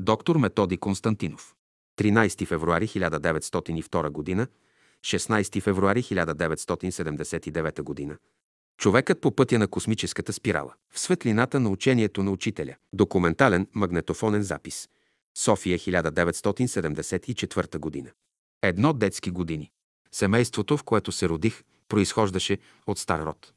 Доктор 0.00 0.36
Методи 0.36 0.76
Константинов. 0.76 1.54
13 2.00 2.46
февруари 2.46 2.88
1902 2.88 4.36
г. 4.36 4.46
16 5.04 5.62
февруари 5.62 6.02
1979 6.02 8.08
г. 8.08 8.16
Човекът 8.80 9.20
по 9.20 9.36
пътя 9.36 9.58
на 9.58 9.68
космическата 9.68 10.32
спирала. 10.32 10.74
В 10.90 11.00
светлината 11.00 11.60
на 11.60 11.70
учението 11.70 12.22
на 12.22 12.30
учителя. 12.30 12.76
Документален 12.92 13.66
магнетофонен 13.74 14.42
запис. 14.42 14.88
София 15.38 15.78
1974 15.78 17.78
година. 17.78 18.10
Едно 18.62 18.92
детски 18.92 19.30
години. 19.30 19.70
Семейството, 20.12 20.76
в 20.76 20.84
което 20.84 21.12
се 21.12 21.28
родих, 21.28 21.62
произхождаше 21.88 22.58
от 22.86 22.98
стар 22.98 23.26
род. 23.26 23.52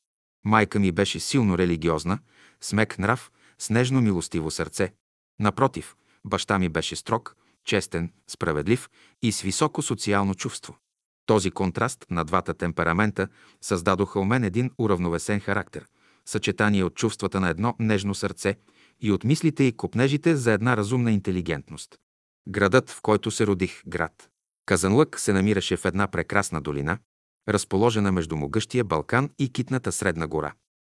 Майка 0.46 0.80
ми 0.80 0.92
беше 0.92 1.20
силно 1.20 1.58
религиозна, 1.58 2.20
смек 2.62 3.00
нрав, 3.00 3.32
с 3.60 3.70
нежно 3.70 4.02
милостиво 4.02 4.52
сърце. 4.52 4.94
Напротив, 5.39 5.96
баща 6.25 6.59
ми 6.59 6.69
беше 6.69 6.95
строг, 6.95 7.35
честен, 7.65 8.11
справедлив 8.27 8.89
и 9.21 9.31
с 9.31 9.41
високо 9.41 9.81
социално 9.81 10.35
чувство. 10.35 10.77
Този 11.25 11.52
контраст 11.52 12.05
на 12.09 12.25
двата 12.25 12.53
темперамента 12.53 13.27
създадоха 13.62 14.20
у 14.20 14.26
мен 14.26 14.43
един 14.43 14.71
уравновесен 14.77 15.39
характер, 15.39 15.85
съчетание 16.26 16.84
от 16.84 16.95
чувствата 16.95 17.39
на 17.39 17.49
едно 17.49 17.76
нежно 17.79 18.15
сърце 18.15 18.55
и 19.02 19.12
от 19.12 19.23
мислите 19.23 19.63
и 19.63 19.77
копнежите 19.77 20.35
за 20.35 20.52
една 20.52 20.77
разумна 20.77 21.12
интелигентност. 21.12 21.99
Градът, 22.48 22.90
в 22.90 23.01
който 23.01 23.31
се 23.31 23.48
родих, 23.48 23.81
град. 23.88 24.29
Казанлък 24.65 25.20
се 25.20 25.34
намираше 25.34 25.77
в 25.77 25.85
една 25.85 26.07
прекрасна 26.07 26.62
долина, 26.62 26.98
разположена 27.49 28.12
между 28.12 28.35
могъщия 28.35 28.84
Балкан 28.84 29.29
и 29.40 29.53
китната 29.53 29.91
Средна 29.91 30.27
гора. 30.27 30.53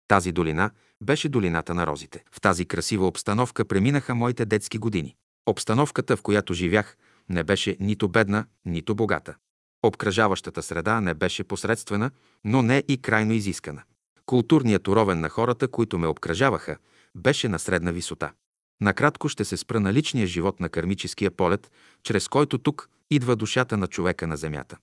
Тази 0.08 0.32
долина 0.32 0.70
беше 1.02 1.28
долината 1.28 1.74
на 1.74 1.86
розите. 1.86 2.24
В 2.32 2.40
тази 2.40 2.64
красива 2.64 3.06
обстановка 3.06 3.64
преминаха 3.64 4.14
моите 4.14 4.44
детски 4.44 4.78
години. 4.78 5.16
Обстановката, 5.46 6.16
в 6.16 6.22
която 6.22 6.54
живях, 6.54 6.96
не 7.28 7.44
беше 7.44 7.76
нито 7.80 8.08
бедна, 8.08 8.46
нито 8.64 8.94
богата. 8.94 9.34
Обкръжаващата 9.82 10.62
среда 10.62 11.00
не 11.00 11.14
беше 11.14 11.44
посредствена, 11.44 12.10
но 12.44 12.62
не 12.62 12.82
и 12.88 13.02
крайно 13.02 13.32
изискана. 13.32 13.82
Културният 14.26 14.88
уровен 14.88 15.20
на 15.20 15.28
хората, 15.28 15.68
които 15.68 15.98
ме 15.98 16.06
обкръжаваха, 16.06 16.76
беше 17.14 17.48
на 17.48 17.58
средна 17.58 17.90
висота. 17.90 18.32
Накратко 18.80 19.28
ще 19.28 19.44
се 19.44 19.56
спра 19.56 19.80
на 19.80 19.92
личния 19.92 20.26
живот 20.26 20.60
на 20.60 20.68
кармическия 20.68 21.30
полет, 21.30 21.72
чрез 22.02 22.28
който 22.28 22.58
тук 22.58 22.88
идва 23.10 23.36
душата 23.36 23.76
на 23.76 23.86
човека 23.86 24.26
на 24.26 24.36
Земята. 24.36 24.76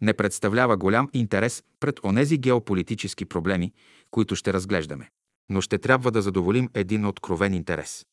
Не 0.00 0.14
представлява 0.14 0.76
голям 0.76 1.08
интерес 1.12 1.62
пред 1.80 2.04
онези 2.04 2.38
геополитически 2.38 3.24
проблеми, 3.24 3.72
които 4.10 4.36
ще 4.36 4.52
разглеждаме. 4.52 5.10
Но 5.48 5.60
ще 5.60 5.78
трябва 5.78 6.10
да 6.10 6.22
задоволим 6.22 6.68
един 6.74 7.06
откровен 7.06 7.54
интерес. 7.54 8.06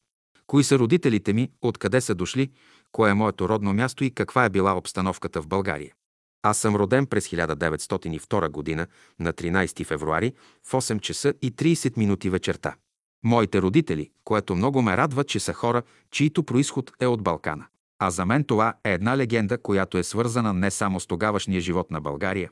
Кои 0.47 0.63
са 0.63 0.79
родителите 0.79 1.33
ми, 1.33 1.51
откъде 1.61 2.01
са 2.01 2.15
дошли, 2.15 2.51
кое 2.91 3.11
е 3.11 3.13
моето 3.13 3.49
родно 3.49 3.73
място 3.73 4.03
и 4.03 4.11
каква 4.11 4.45
е 4.45 4.49
била 4.49 4.77
обстановката 4.77 5.41
в 5.41 5.47
България. 5.47 5.93
Аз 6.41 6.57
съм 6.57 6.75
роден 6.75 7.05
през 7.05 7.27
1902 7.27 8.49
година 8.49 8.87
на 9.19 9.33
13 9.33 9.85
февруари 9.85 10.33
в 10.63 10.71
8 10.71 10.99
часа 10.99 11.33
и 11.41 11.51
30 11.51 11.97
минути 11.97 12.29
вечерта. 12.29 12.75
Моите 13.23 13.61
родители, 13.61 14.11
което 14.23 14.55
много 14.55 14.81
ме 14.81 14.97
радва, 14.97 15.23
че 15.23 15.39
са 15.39 15.53
хора, 15.53 15.83
чието 16.11 16.43
происход 16.43 16.91
е 16.99 17.07
от 17.07 17.23
Балкана. 17.23 17.65
А 17.99 18.09
за 18.09 18.25
мен 18.25 18.43
това 18.43 18.73
е 18.83 18.93
една 18.93 19.17
легенда, 19.17 19.57
която 19.57 19.97
е 19.97 20.03
свързана 20.03 20.53
не 20.53 20.71
само 20.71 20.99
с 20.99 21.07
тогавашния 21.07 21.61
живот 21.61 21.91
на 21.91 22.01
България, 22.01 22.49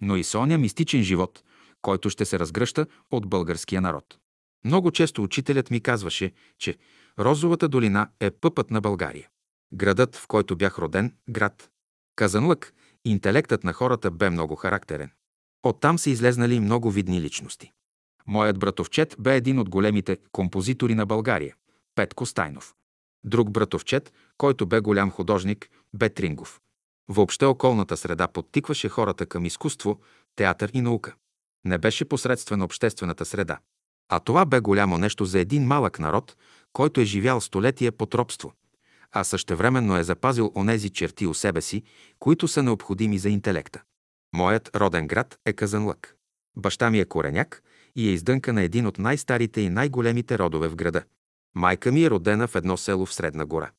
но 0.00 0.16
и 0.16 0.24
с 0.24 0.34
оня 0.34 0.58
мистичен 0.58 1.02
живот, 1.02 1.42
който 1.82 2.10
ще 2.10 2.24
се 2.24 2.38
разгръща 2.38 2.86
от 3.10 3.28
българския 3.28 3.80
народ. 3.80 4.18
Много 4.64 4.90
често 4.90 5.22
учителят 5.22 5.70
ми 5.70 5.80
казваше, 5.80 6.32
че 6.58 6.76
Розовата 7.18 7.68
долина 7.68 8.08
е 8.20 8.30
пъпът 8.30 8.70
на 8.70 8.80
България. 8.80 9.28
Градът, 9.74 10.16
в 10.16 10.26
който 10.26 10.56
бях 10.56 10.78
роден, 10.78 11.14
град 11.30 11.70
Казанлък, 12.16 12.72
интелектът 13.04 13.64
на 13.64 13.72
хората 13.72 14.10
бе 14.10 14.30
много 14.30 14.56
характерен. 14.56 15.10
Оттам 15.62 15.98
са 15.98 16.10
излезнали 16.10 16.60
много 16.60 16.90
видни 16.90 17.20
личности. 17.20 17.72
Моят 18.26 18.58
братовчет 18.58 19.16
бе 19.18 19.36
един 19.36 19.58
от 19.58 19.68
големите 19.68 20.16
композитори 20.32 20.94
на 20.94 21.06
България– 21.06 21.54
Петко 21.94 22.26
Стайнов. 22.26 22.74
Друг 23.24 23.50
братовчет, 23.50 24.12
който 24.38 24.66
бе 24.66 24.80
голям 24.80 25.10
художник, 25.10 25.70
бе 25.94 26.08
Трингов. 26.08 26.60
Въобще 27.08 27.44
околната 27.44 27.96
среда 27.96 28.28
подтикваше 28.28 28.88
хората 28.88 29.26
към 29.26 29.44
изкуство, 29.44 30.00
театър 30.36 30.70
и 30.74 30.80
наука. 30.80 31.14
Не 31.64 31.78
беше 31.78 32.04
посредствена 32.04 32.64
обществената 32.64 33.24
среда. 33.24 33.58
А 34.08 34.20
това 34.20 34.44
бе 34.44 34.60
голямо 34.60 34.98
нещо 34.98 35.24
за 35.24 35.38
един 35.38 35.66
малък 35.66 35.98
народ, 35.98 36.36
който 36.72 37.00
е 37.00 37.04
живял 37.04 37.40
столетия 37.40 37.92
под 37.92 38.14
робство, 38.14 38.52
а 39.12 39.24
същевременно 39.24 39.96
е 39.96 40.04
запазил 40.04 40.52
онези 40.54 40.90
черти 40.90 41.26
у 41.26 41.34
себе 41.34 41.60
си, 41.60 41.82
които 42.18 42.48
са 42.48 42.62
необходими 42.62 43.18
за 43.18 43.28
интелекта. 43.28 43.82
Моят 44.32 44.76
роден 44.76 45.06
град 45.06 45.38
е 45.46 45.52
Казанлък. 45.52 46.16
Баща 46.56 46.90
ми 46.90 47.00
е 47.00 47.04
кореняк 47.04 47.62
и 47.96 48.08
е 48.08 48.12
издънка 48.12 48.52
на 48.52 48.62
един 48.62 48.86
от 48.86 48.98
най-старите 48.98 49.60
и 49.60 49.70
най-големите 49.70 50.38
родове 50.38 50.68
в 50.68 50.76
града. 50.76 51.02
Майка 51.54 51.92
ми 51.92 52.04
е 52.04 52.10
родена 52.10 52.48
в 52.48 52.54
едно 52.54 52.76
село 52.76 53.06
в 53.06 53.14
Средна 53.14 53.44
гора. 53.44 53.70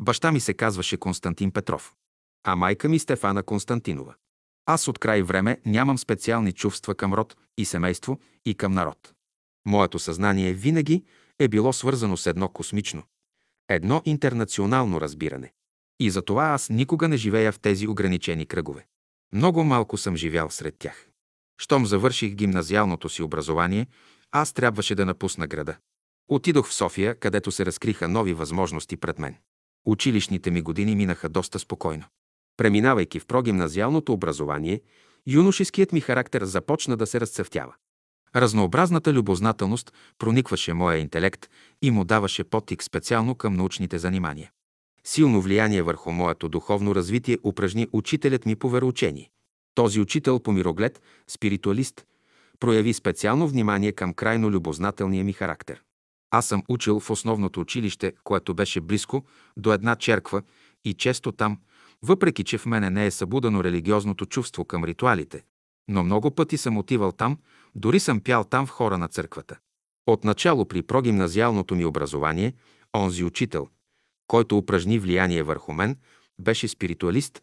Баща 0.00 0.32
ми 0.32 0.40
се 0.40 0.54
казваше 0.54 0.96
Константин 0.96 1.50
Петров, 1.50 1.94
а 2.44 2.56
майка 2.56 2.88
ми 2.88 2.98
Стефана 2.98 3.42
Константинова. 3.42 4.14
Аз 4.66 4.88
от 4.88 4.98
край 4.98 5.22
време 5.22 5.60
нямам 5.66 5.98
специални 5.98 6.52
чувства 6.52 6.94
към 6.94 7.14
род 7.14 7.36
и 7.58 7.64
семейство 7.64 8.20
и 8.44 8.54
към 8.54 8.72
народ. 8.72 9.14
Моето 9.66 9.98
съзнание 9.98 10.52
винаги 10.52 11.04
е 11.38 11.48
било 11.48 11.72
свързано 11.72 12.16
с 12.16 12.26
едно 12.26 12.48
космично, 12.48 13.02
едно 13.68 14.02
интернационално 14.04 15.00
разбиране. 15.00 15.52
И 16.00 16.10
затова 16.10 16.44
аз 16.44 16.70
никога 16.70 17.08
не 17.08 17.16
живея 17.16 17.52
в 17.52 17.60
тези 17.60 17.86
ограничени 17.86 18.46
кръгове. 18.46 18.86
Много 19.32 19.64
малко 19.64 19.96
съм 19.96 20.16
живял 20.16 20.50
сред 20.50 20.74
тях. 20.78 21.08
Щом 21.58 21.86
завърших 21.86 22.34
гимназиалното 22.34 23.08
си 23.08 23.22
образование, 23.22 23.86
аз 24.30 24.52
трябваше 24.52 24.94
да 24.94 25.06
напусна 25.06 25.46
града. 25.46 25.76
Отидох 26.32 26.68
в 26.68 26.74
София, 26.74 27.14
където 27.14 27.52
се 27.52 27.66
разкриха 27.66 28.08
нови 28.08 28.34
възможности 28.34 28.96
пред 28.96 29.18
мен. 29.18 29.36
Училищните 29.86 30.50
ми 30.50 30.62
години 30.62 30.96
минаха 30.96 31.28
доста 31.28 31.58
спокойно. 31.58 32.04
Преминавайки 32.56 33.20
в 33.20 33.26
прогимназиалното 33.26 34.12
образование, 34.12 34.80
юношеският 35.26 35.92
ми 35.92 36.00
характер 36.00 36.44
започна 36.44 36.96
да 36.96 37.06
се 37.06 37.20
разцъфтява. 37.20 37.74
Разнообразната 38.36 39.12
любознателност 39.12 39.92
проникваше 40.18 40.72
моя 40.72 40.98
интелект 40.98 41.48
и 41.82 41.90
му 41.90 42.04
даваше 42.04 42.44
потик 42.44 42.82
специално 42.82 43.34
към 43.34 43.54
научните 43.54 43.98
занимания. 43.98 44.50
Силно 45.04 45.40
влияние 45.40 45.82
върху 45.82 46.12
моето 46.12 46.48
духовно 46.48 46.94
развитие 46.94 47.38
упражни 47.44 47.88
учителят 47.92 48.46
ми 48.46 48.56
по 48.56 48.68
вероучение. 48.68 49.30
Този 49.74 50.00
учител 50.00 50.38
по 50.38 50.52
мироглед, 50.52 51.02
спиритуалист, 51.28 52.06
прояви 52.60 52.92
специално 52.92 53.48
внимание 53.48 53.92
към 53.92 54.14
крайно 54.14 54.50
любознателния 54.50 55.24
ми 55.24 55.32
характер. 55.32 55.82
Аз 56.30 56.46
съм 56.46 56.62
учил 56.68 57.00
в 57.00 57.10
основното 57.10 57.60
училище, 57.60 58.12
което 58.24 58.54
беше 58.54 58.80
близко 58.80 59.24
до 59.56 59.72
една 59.72 59.96
черква 59.96 60.42
и 60.84 60.94
често 60.94 61.32
там, 61.32 61.58
въпреки 62.02 62.44
че 62.44 62.58
в 62.58 62.66
мене 62.66 62.90
не 62.90 63.06
е 63.06 63.10
събудено 63.10 63.64
религиозното 63.64 64.26
чувство 64.26 64.64
към 64.64 64.84
ритуалите, 64.84 65.42
но 65.88 66.02
много 66.02 66.30
пъти 66.30 66.56
съм 66.56 66.78
отивал 66.78 67.12
там, 67.12 67.38
дори 67.74 68.00
съм 68.00 68.20
пял 68.20 68.44
там 68.44 68.66
в 68.66 68.70
хора 68.70 68.98
на 68.98 69.08
църквата. 69.08 69.58
Отначало 70.06 70.64
при 70.64 70.82
прогимназиалното 70.82 71.74
ми 71.74 71.84
образование, 71.84 72.54
онзи 72.96 73.24
учител, 73.24 73.68
който 74.26 74.58
упражни 74.58 74.98
влияние 74.98 75.42
върху 75.42 75.72
мен, 75.72 75.96
беше 76.38 76.68
спиритуалист, 76.68 77.42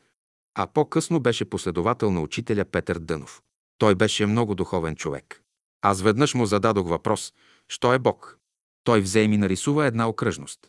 а 0.55 0.67
по-късно 0.67 1.19
беше 1.19 1.45
последовател 1.45 2.11
на 2.11 2.21
учителя 2.21 2.65
Петър 2.65 2.99
Дънов. 2.99 3.41
Той 3.77 3.95
беше 3.95 4.25
много 4.25 4.55
духовен 4.55 4.95
човек. 4.95 5.43
Аз 5.81 6.01
веднъж 6.01 6.33
му 6.33 6.45
зададох 6.45 6.87
въпрос, 6.87 7.33
що 7.67 7.93
е 7.93 7.99
Бог? 7.99 8.39
Той 8.87 9.01
взе 9.01 9.19
и 9.21 9.27
ми 9.27 9.37
нарисува 9.37 9.85
една 9.85 10.09
окръжност. 10.09 10.59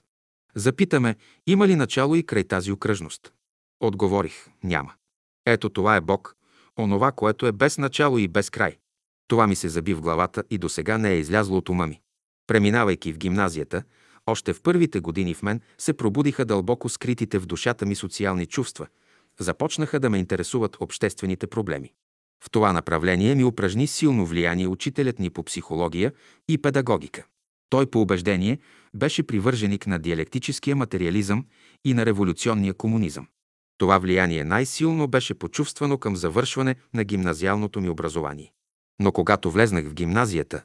Запитаме, 0.54 1.16
има 1.46 1.68
ли 1.68 1.76
начало 1.76 2.14
и 2.14 2.26
край 2.26 2.44
тази 2.44 2.72
окръжност? 2.72 3.32
Отговорих, 3.80 4.48
няма. 4.64 4.92
Ето 5.46 5.70
това 5.70 5.96
е 5.96 6.00
Бог, 6.00 6.36
онова, 6.78 7.12
което 7.12 7.46
е 7.46 7.52
без 7.52 7.78
начало 7.78 8.18
и 8.18 8.28
без 8.28 8.50
край. 8.50 8.78
Това 9.28 9.46
ми 9.46 9.56
се 9.56 9.68
заби 9.68 9.94
в 9.94 10.00
главата 10.00 10.44
и 10.50 10.58
до 10.58 10.68
сега 10.68 10.98
не 10.98 11.10
е 11.10 11.18
излязло 11.18 11.56
от 11.56 11.68
ума 11.68 11.86
ми. 11.86 12.00
Преминавайки 12.46 13.12
в 13.12 13.18
гимназията, 13.18 13.82
още 14.26 14.52
в 14.52 14.62
първите 14.62 15.00
години 15.00 15.34
в 15.34 15.42
мен 15.42 15.60
се 15.78 15.92
пробудиха 15.92 16.44
дълбоко 16.44 16.88
скритите 16.88 17.38
в 17.38 17.46
душата 17.46 17.86
ми 17.86 17.94
социални 17.94 18.46
чувства. 18.46 18.86
Започнаха 19.40 20.00
да 20.00 20.10
ме 20.10 20.18
интересуват 20.18 20.76
обществените 20.80 21.46
проблеми. 21.46 21.92
В 22.44 22.50
това 22.50 22.72
направление 22.72 23.34
ми 23.34 23.44
упражни 23.44 23.86
силно 23.86 24.26
влияние 24.26 24.66
учителят 24.68 25.18
ни 25.18 25.30
по 25.30 25.42
психология 25.42 26.12
и 26.48 26.58
педагогика. 26.58 27.24
Той 27.70 27.86
по 27.86 28.00
убеждение 28.00 28.58
беше 28.94 29.22
привърженик 29.22 29.86
на 29.86 29.98
диалектическия 29.98 30.76
материализъм 30.76 31.46
и 31.84 31.94
на 31.94 32.06
революционния 32.06 32.74
комунизъм. 32.74 33.26
Това 33.78 33.98
влияние 33.98 34.44
най-силно 34.44 35.08
беше 35.08 35.34
почувствано 35.34 35.98
към 35.98 36.16
завършване 36.16 36.76
на 36.94 37.04
гимназиалното 37.04 37.80
ми 37.80 37.88
образование. 37.88 38.52
Но 39.00 39.12
когато 39.12 39.50
влезнах 39.50 39.84
в 39.84 39.94
гимназията, 39.94 40.62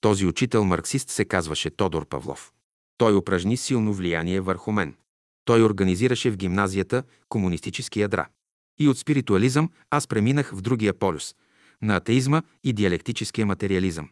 този 0.00 0.26
учител 0.26 0.64
марксист 0.64 1.10
се 1.10 1.24
казваше 1.24 1.70
Тодор 1.70 2.06
Павлов. 2.06 2.52
Той 2.98 3.16
упражни 3.16 3.56
силно 3.56 3.92
влияние 3.92 4.40
върху 4.40 4.72
мен. 4.72 4.94
Той 5.44 5.62
организираше 5.62 6.30
в 6.30 6.36
гимназията 6.36 7.02
комунистически 7.28 8.00
ядра. 8.00 8.28
И 8.80 8.88
от 8.88 8.98
спиритуализъм 8.98 9.70
аз 9.90 10.06
преминах 10.06 10.54
в 10.54 10.60
другия 10.60 10.98
полюс– 10.98 11.34
на 11.82 11.96
атеизма 11.96 12.42
и 12.64 12.72
диалектическия 12.72 13.46
материализъм. 13.46 14.08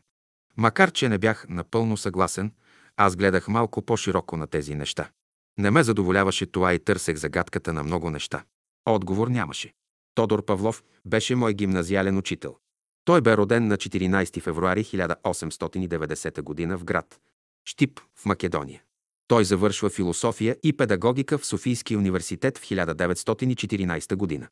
Макар, 0.56 0.92
че 0.92 1.08
не 1.08 1.18
бях 1.18 1.46
напълно 1.48 1.96
съгласен, 1.96 2.52
аз 2.96 3.16
гледах 3.16 3.48
малко 3.48 3.82
по-широко 3.82 4.36
на 4.36 4.46
тези 4.46 4.74
неща. 4.74 5.10
Не 5.58 5.70
ме 5.70 5.82
задоволяваше 5.82 6.46
това 6.46 6.74
и 6.74 6.78
търсех 6.78 7.16
загадката 7.16 7.72
на 7.72 7.82
много 7.82 8.10
неща. 8.10 8.44
Отговор 8.86 9.28
нямаше. 9.28 9.72
Тодор 10.14 10.44
Павлов 10.44 10.82
беше 11.04 11.34
мой 11.34 11.54
гимназиален 11.54 12.18
учител. 12.18 12.56
Той 13.04 13.20
бе 13.20 13.36
роден 13.36 13.66
на 13.68 13.76
14 13.76 14.42
февруари 14.42 14.84
1890 14.84 16.68
г. 16.68 16.78
в 16.78 16.84
град 16.84 17.20
Штип 17.64 18.00
в 18.14 18.26
Македония. 18.26 18.82
Той 19.28 19.44
завършва 19.44 19.90
философия 19.90 20.56
и 20.62 20.72
педагогика 20.72 21.38
в 21.38 21.46
Софийския 21.46 21.98
университет 21.98 22.58
в 22.58 22.62
1914 22.62 24.14
година. 24.14 24.48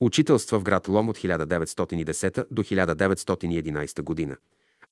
Учителства 0.00 0.60
в 0.60 0.62
град 0.62 0.88
Лом 0.88 1.08
от 1.08 1.18
1910 1.18 2.46
до 2.50 2.62
1911 2.62 4.02
година, 4.02 4.36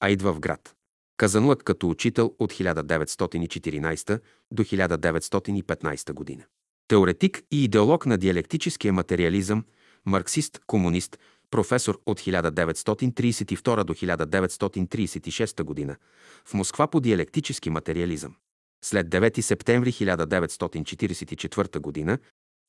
а 0.01 0.11
идва 0.11 0.33
в 0.33 0.41
град 0.41 0.75
Казанлък 1.17 1.65
като 1.65 1.91
учител 1.91 2.35
от 2.39 2.53
1914 2.53 4.21
до 4.51 4.65
1915 4.65 6.13
година. 6.13 6.45
Теоретик 6.89 7.43
и 7.51 7.65
идеолог 7.65 8.07
на 8.07 8.19
диалектическия 8.19 8.93
материализъм, 8.93 9.65
марксист, 10.07 10.61
комунист, 10.67 11.19
професор 11.51 12.01
от 12.07 12.21
1932 12.21 13.85
до 13.85 13.95
1936 13.95 15.63
година 15.63 15.97
в 16.45 16.55
Москва 16.55 16.87
по 16.87 17.01
диалектически 17.01 17.71
материализъм. 17.71 18.35
След 18.85 19.09
9 19.09 19.41
септември 19.41 19.93
1944 19.93 22.07
г. 22.07 22.19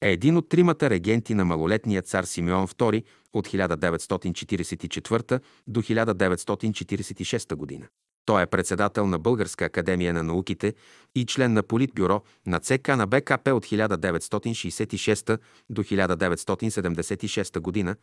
е 0.02 0.12
един 0.12 0.38
от 0.38 0.50
тримата 0.50 0.90
регенти 0.90 1.34
на 1.34 1.46
малолетния 1.46 2.02
цар 2.02 2.24
Симеон 2.24 2.68
II 2.68 3.04
от 3.34 3.48
1944 3.48 5.40
до 5.68 5.82
1946 5.82 7.56
година. 7.56 7.88
Той 8.26 8.42
е 8.42 8.46
председател 8.46 9.08
на 9.08 9.20
Българска 9.20 9.66
академия 9.66 10.14
на 10.14 10.24
науките 10.24 10.74
и 11.16 11.26
член 11.26 11.54
на 11.54 11.64
Политбюро 11.64 12.22
на 12.46 12.60
ЦК 12.60 12.88
на 12.88 13.08
БКП 13.08 13.56
от 13.56 13.66
1966 13.66 15.40
до 15.70 15.84
1976 15.84 17.60
година 17.60 17.96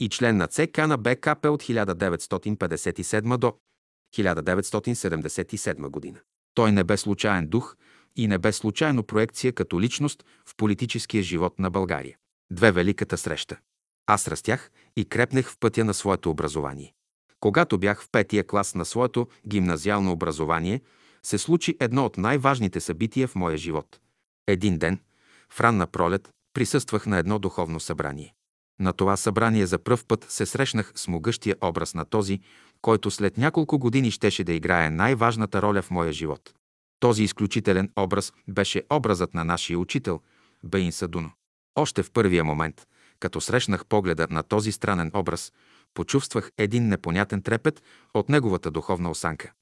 и 0.00 0.08
член 0.08 0.36
на 0.36 0.46
ЦК 0.46 0.78
на 0.78 0.96
БКП 0.98 1.50
от 1.50 1.62
1957 1.62 3.36
до 3.36 3.54
1977 4.16 5.88
година. 5.88 6.18
Той 6.54 6.72
не 6.72 6.84
бе 6.84 6.96
случайен 6.96 7.46
дух 7.46 7.76
и 8.18 8.26
не 8.26 8.38
бе 8.38 8.52
случайно 8.52 9.02
проекция 9.02 9.52
като 9.52 9.80
личност 9.80 10.24
в 10.46 10.56
политическия 10.56 11.22
живот 11.22 11.58
на 11.58 11.70
България. 11.70 12.16
Две 12.50 12.72
великата 12.72 13.18
среща. 13.18 13.56
Аз 14.06 14.28
растях 14.28 14.70
и 14.96 15.04
крепнех 15.04 15.50
в 15.50 15.56
пътя 15.60 15.84
на 15.84 15.94
своето 15.94 16.30
образование. 16.30 16.92
Когато 17.40 17.78
бях 17.78 18.02
в 18.02 18.08
петия 18.12 18.46
клас 18.46 18.74
на 18.74 18.84
своето 18.84 19.28
гимназиално 19.48 20.12
образование, 20.12 20.80
се 21.22 21.38
случи 21.38 21.76
едно 21.80 22.04
от 22.04 22.16
най-важните 22.16 22.80
събития 22.80 23.28
в 23.28 23.34
моя 23.34 23.56
живот. 23.56 24.00
Един 24.46 24.78
ден, 24.78 25.00
в 25.52 25.60
ранна 25.60 25.86
пролет, 25.86 26.28
присъствах 26.54 27.06
на 27.06 27.18
едно 27.18 27.38
духовно 27.38 27.80
събрание. 27.80 28.34
На 28.80 28.92
това 28.92 29.16
събрание 29.16 29.66
за 29.66 29.78
пръв 29.78 30.04
път 30.04 30.26
се 30.28 30.46
срещнах 30.46 30.92
с 30.94 31.08
могъщия 31.08 31.56
образ 31.60 31.94
на 31.94 32.04
този, 32.04 32.40
който 32.80 33.10
след 33.10 33.38
няколко 33.38 33.78
години 33.78 34.10
щеше 34.10 34.44
да 34.44 34.52
играе 34.52 34.90
най-важната 34.90 35.62
роля 35.62 35.82
в 35.82 35.90
моя 35.90 36.12
живот. 36.12 36.54
Този 37.00 37.22
изключителен 37.22 37.90
образ 37.98 38.32
беше 38.48 38.82
образът 38.90 39.34
на 39.34 39.44
нашия 39.44 39.78
учител, 39.78 40.20
Бейн 40.64 40.92
Садуно. 40.92 41.30
Още 41.74 42.02
в 42.02 42.10
първия 42.10 42.44
момент, 42.44 42.86
като 43.20 43.40
срещнах 43.40 43.86
погледа 43.86 44.26
на 44.30 44.42
този 44.42 44.72
странен 44.72 45.10
образ, 45.14 45.52
почувствах 45.94 46.50
един 46.58 46.88
непонятен 46.88 47.42
трепет 47.42 47.82
от 48.14 48.28
неговата 48.28 48.70
духовна 48.70 49.10
осанка. 49.10 49.52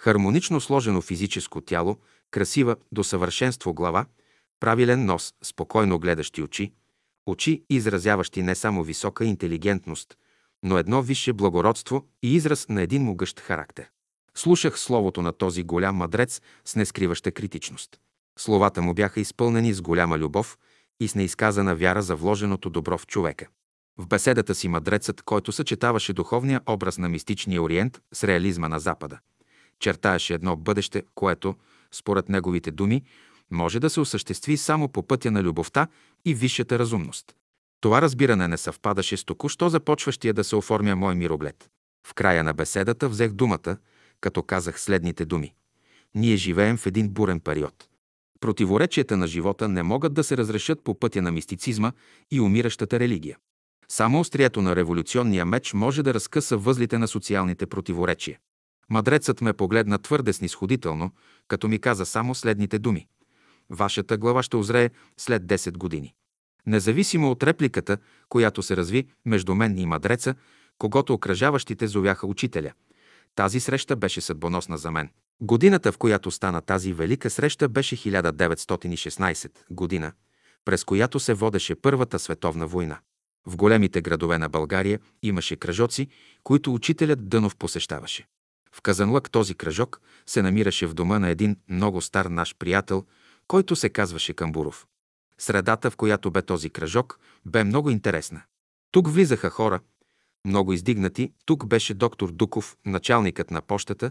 Хармонично 0.00 0.60
сложено 0.60 1.00
физическо 1.00 1.60
тяло, 1.60 1.98
красива 2.30 2.76
до 2.92 3.04
съвършенство 3.04 3.74
глава, 3.74 4.06
правилен 4.60 5.04
нос, 5.04 5.34
спокойно 5.42 5.98
гледащи 5.98 6.42
очи, 6.42 6.72
очи, 7.26 7.64
изразяващи 7.70 8.42
не 8.42 8.54
само 8.54 8.82
висока 8.82 9.24
интелигентност, 9.24 10.16
но 10.62 10.78
едно 10.78 11.02
висше 11.02 11.32
благородство 11.32 12.06
и 12.22 12.34
израз 12.34 12.68
на 12.68 12.82
един 12.82 13.02
могъщ 13.02 13.40
характер. 13.40 13.90
Слушах 14.36 14.78
словото 14.78 15.22
на 15.22 15.32
този 15.32 15.62
голям 15.62 15.96
мъдрец 15.96 16.40
с 16.64 16.76
нескриваща 16.76 17.32
критичност. 17.32 18.00
Словата 18.38 18.82
му 18.82 18.94
бяха 18.94 19.20
изпълнени 19.20 19.72
с 19.72 19.82
голяма 19.82 20.18
любов 20.18 20.58
и 21.00 21.08
с 21.08 21.14
неизказана 21.14 21.74
вяра 21.74 22.02
за 22.02 22.16
вложеното 22.16 22.70
добро 22.70 22.98
в 22.98 23.06
човека. 23.06 23.46
В 23.98 24.06
беседата 24.06 24.54
си 24.54 24.68
мъдрецът, 24.68 25.22
който 25.22 25.52
съчетаваше 25.52 26.12
духовния 26.12 26.60
образ 26.66 26.98
на 26.98 27.08
мистичния 27.08 27.62
Ориент 27.62 28.00
с 28.12 28.24
реализма 28.24 28.68
на 28.68 28.80
Запада, 28.80 29.18
чертаеше 29.80 30.34
едно 30.34 30.56
бъдеще, 30.56 31.02
което, 31.14 31.54
според 31.92 32.28
неговите 32.28 32.70
думи, 32.70 33.02
може 33.50 33.80
да 33.80 33.90
се 33.90 34.00
осъществи 34.00 34.56
само 34.56 34.88
по 34.88 35.02
пътя 35.02 35.30
на 35.30 35.42
любовта 35.42 35.88
и 36.24 36.34
висшата 36.34 36.78
разумност. 36.78 37.34
Това 37.80 38.02
разбиране 38.02 38.48
не 38.48 38.56
съвпадаше 38.56 39.16
с 39.16 39.24
току-що 39.24 39.68
започващия 39.68 40.34
да 40.34 40.44
се 40.44 40.56
оформя 40.56 40.96
мой 40.96 41.14
мироглед. 41.14 41.70
В 42.06 42.14
края 42.14 42.44
на 42.44 42.54
беседата 42.54 43.08
взех 43.08 43.32
думата, 43.32 43.76
като 44.24 44.42
казах 44.42 44.80
следните 44.80 45.24
думи. 45.24 45.54
Ние 46.14 46.36
живеем 46.36 46.76
в 46.76 46.86
един 46.86 47.08
бурен 47.08 47.40
период. 47.40 47.88
Противоречията 48.40 49.16
на 49.16 49.26
живота 49.26 49.68
не 49.68 49.82
могат 49.82 50.14
да 50.14 50.24
се 50.24 50.36
разрешат 50.36 50.84
по 50.84 50.98
пътя 50.98 51.22
на 51.22 51.32
мистицизма 51.32 51.92
и 52.30 52.40
умиращата 52.40 53.00
религия. 53.00 53.36
Само 53.88 54.20
острието 54.20 54.62
на 54.62 54.76
революционния 54.76 55.46
меч 55.46 55.74
може 55.74 56.02
да 56.02 56.14
разкъса 56.14 56.56
възлите 56.56 56.98
на 56.98 57.08
социалните 57.08 57.66
противоречия. 57.66 58.38
Мадрецът 58.90 59.40
ме 59.40 59.52
погледна 59.52 59.98
твърде 59.98 60.32
снисходително, 60.32 61.10
като 61.48 61.68
ми 61.68 61.78
каза 61.78 62.06
само 62.06 62.34
следните 62.34 62.78
думи. 62.78 63.06
Вашата 63.70 64.16
глава 64.16 64.42
ще 64.42 64.56
озрее 64.56 64.90
след 65.16 65.42
10 65.42 65.78
години. 65.78 66.14
Независимо 66.66 67.30
от 67.30 67.42
репликата, 67.42 67.98
която 68.28 68.62
се 68.62 68.76
разви 68.76 69.06
между 69.24 69.54
мен 69.54 69.78
и 69.78 69.86
мадреца, 69.86 70.34
когато 70.78 71.14
окръжаващите 71.14 71.86
зовяха 71.86 72.26
учителя. 72.26 72.72
Тази 73.34 73.60
среща 73.60 73.96
беше 73.96 74.20
съдбоносна 74.20 74.78
за 74.78 74.90
мен. 74.90 75.10
Годината, 75.40 75.92
в 75.92 75.98
която 75.98 76.30
стана 76.30 76.60
тази 76.60 76.92
велика 76.92 77.30
среща, 77.30 77.68
беше 77.68 77.96
1916 77.96 79.50
година, 79.70 80.12
през 80.64 80.84
която 80.84 81.20
се 81.20 81.34
водеше 81.34 81.74
Първата 81.74 82.18
световна 82.18 82.66
война. 82.66 82.98
В 83.46 83.56
големите 83.56 84.00
градове 84.00 84.38
на 84.38 84.48
България 84.48 85.00
имаше 85.22 85.56
кръжоци, 85.56 86.08
които 86.42 86.74
учителят 86.74 87.28
Дънов 87.28 87.56
посещаваше. 87.56 88.26
В 88.72 88.82
Казанлък 88.82 89.30
този 89.30 89.54
кръжок 89.54 90.00
се 90.26 90.42
намираше 90.42 90.86
в 90.86 90.94
дома 90.94 91.18
на 91.18 91.28
един 91.28 91.56
много 91.68 92.00
стар 92.00 92.26
наш 92.26 92.54
приятел, 92.58 93.04
който 93.46 93.76
се 93.76 93.88
казваше 93.88 94.34
Камбуров. 94.34 94.86
Средата, 95.38 95.90
в 95.90 95.96
която 95.96 96.30
бе 96.30 96.42
този 96.42 96.70
кръжок, 96.70 97.18
бе 97.46 97.64
много 97.64 97.90
интересна. 97.90 98.42
Тук 98.90 99.08
влизаха 99.08 99.50
хора, 99.50 99.80
много 100.44 100.72
издигнати. 100.72 101.32
Тук 101.44 101.66
беше 101.66 101.94
доктор 101.94 102.30
Дуков, 102.32 102.76
началникът 102.86 103.50
на 103.50 103.62
пощата, 103.62 104.10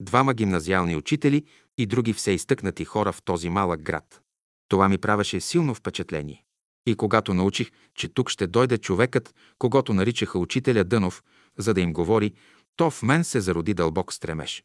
двама 0.00 0.34
гимназиални 0.34 0.96
учители 0.96 1.44
и 1.78 1.86
други 1.86 2.12
все 2.12 2.30
изтъкнати 2.30 2.84
хора 2.84 3.12
в 3.12 3.22
този 3.22 3.48
малък 3.48 3.82
град. 3.82 4.20
Това 4.68 4.88
ми 4.88 4.98
правеше 4.98 5.40
силно 5.40 5.74
впечатление. 5.74 6.44
И 6.86 6.94
когато 6.94 7.34
научих, 7.34 7.70
че 7.94 8.08
тук 8.08 8.30
ще 8.30 8.46
дойде 8.46 8.78
човекът, 8.78 9.34
когато 9.58 9.94
наричаха 9.94 10.38
учителя 10.38 10.84
Дънов, 10.84 11.22
за 11.58 11.74
да 11.74 11.80
им 11.80 11.92
говори, 11.92 12.32
то 12.76 12.90
в 12.90 13.02
мен 13.02 13.24
се 13.24 13.40
зароди 13.40 13.74
дълбок 13.74 14.12
стремеж. 14.12 14.64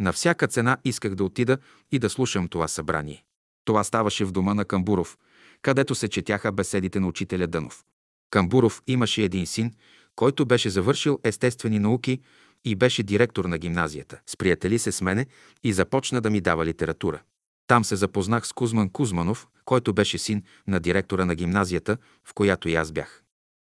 На 0.00 0.12
всяка 0.12 0.48
цена 0.48 0.78
исках 0.84 1.14
да 1.14 1.24
отида 1.24 1.58
и 1.92 1.98
да 1.98 2.10
слушам 2.10 2.48
това 2.48 2.68
събрание. 2.68 3.24
Това 3.64 3.84
ставаше 3.84 4.24
в 4.24 4.32
дома 4.32 4.54
на 4.54 4.64
Камбуров, 4.64 5.18
където 5.62 5.94
се 5.94 6.08
четяха 6.08 6.52
беседите 6.52 7.00
на 7.00 7.06
учителя 7.06 7.46
Дънов. 7.46 7.84
Камбуров 8.30 8.82
имаше 8.86 9.22
един 9.22 9.46
син, 9.46 9.72
който 10.16 10.46
беше 10.46 10.70
завършил 10.70 11.18
естествени 11.24 11.78
науки 11.78 12.20
и 12.64 12.74
беше 12.74 13.02
директор 13.02 13.44
на 13.44 13.58
гимназията. 13.58 14.20
Сприятели 14.26 14.78
се 14.78 14.92
с 14.92 15.00
мене 15.00 15.26
и 15.64 15.72
започна 15.72 16.20
да 16.20 16.30
ми 16.30 16.40
дава 16.40 16.66
литература. 16.66 17.22
Там 17.66 17.84
се 17.84 17.96
запознах 17.96 18.46
с 18.46 18.52
Кузман 18.52 18.90
Кузманов, 18.90 19.48
който 19.64 19.92
беше 19.92 20.18
син 20.18 20.42
на 20.66 20.80
директора 20.80 21.24
на 21.24 21.34
гимназията, 21.34 21.96
в 22.24 22.34
която 22.34 22.68
и 22.68 22.74
аз 22.74 22.92
бях. 22.92 23.22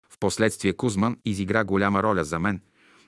Впоследствие 0.09 0.73
Кузман 0.73 1.17
изигра 1.25 1.63
голяма 1.63 2.03
роля 2.03 2.23
за 2.23 2.39
мен, 2.39 2.61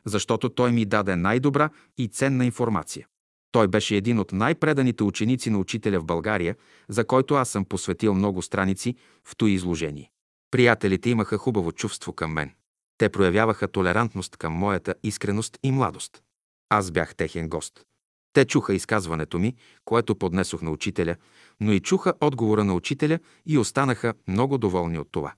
защото 0.05 0.49
той 0.49 0.71
ми 0.71 0.85
даде 0.85 1.15
най-добра 1.15 1.69
и 1.97 2.07
ценна 2.07 2.45
информация. 2.45 3.07
Той 3.51 3.67
беше 3.67 3.95
един 3.95 4.19
от 4.19 4.31
най-преданите 4.31 5.03
ученици 5.03 5.49
на 5.49 5.57
учителя 5.57 5.99
в 5.99 6.05
България, 6.05 6.55
за 6.89 7.05
който 7.05 7.35
аз 7.35 7.49
съм 7.49 7.65
посветил 7.65 8.13
много 8.13 8.41
страници 8.41 8.95
в 9.23 9.35
той 9.35 9.51
изложение. 9.51 10.11
Приятелите 10.51 11.09
имаха 11.09 11.37
хубаво 11.37 11.71
чувство 11.71 12.13
към 12.13 12.33
мен. 12.33 12.51
Те 12.97 13.09
проявяваха 13.09 13.67
толерантност 13.67 14.37
към 14.37 14.53
моята 14.53 14.95
искреност 15.03 15.57
и 15.63 15.71
младост. 15.71 16.23
Аз 16.69 16.91
бях 16.91 17.15
техен 17.15 17.49
гост. 17.49 17.85
Те 18.33 18.45
чуха 18.45 18.73
изказването 18.73 19.39
ми, 19.39 19.55
което 19.85 20.15
поднесох 20.15 20.61
на 20.61 20.71
учителя, 20.71 21.15
но 21.59 21.71
и 21.71 21.79
чуха 21.79 22.13
отговора 22.21 22.63
на 22.63 22.73
учителя 22.73 23.19
и 23.45 23.57
останаха 23.57 24.13
много 24.27 24.57
доволни 24.57 24.99
от 24.99 25.07
това. 25.11 25.33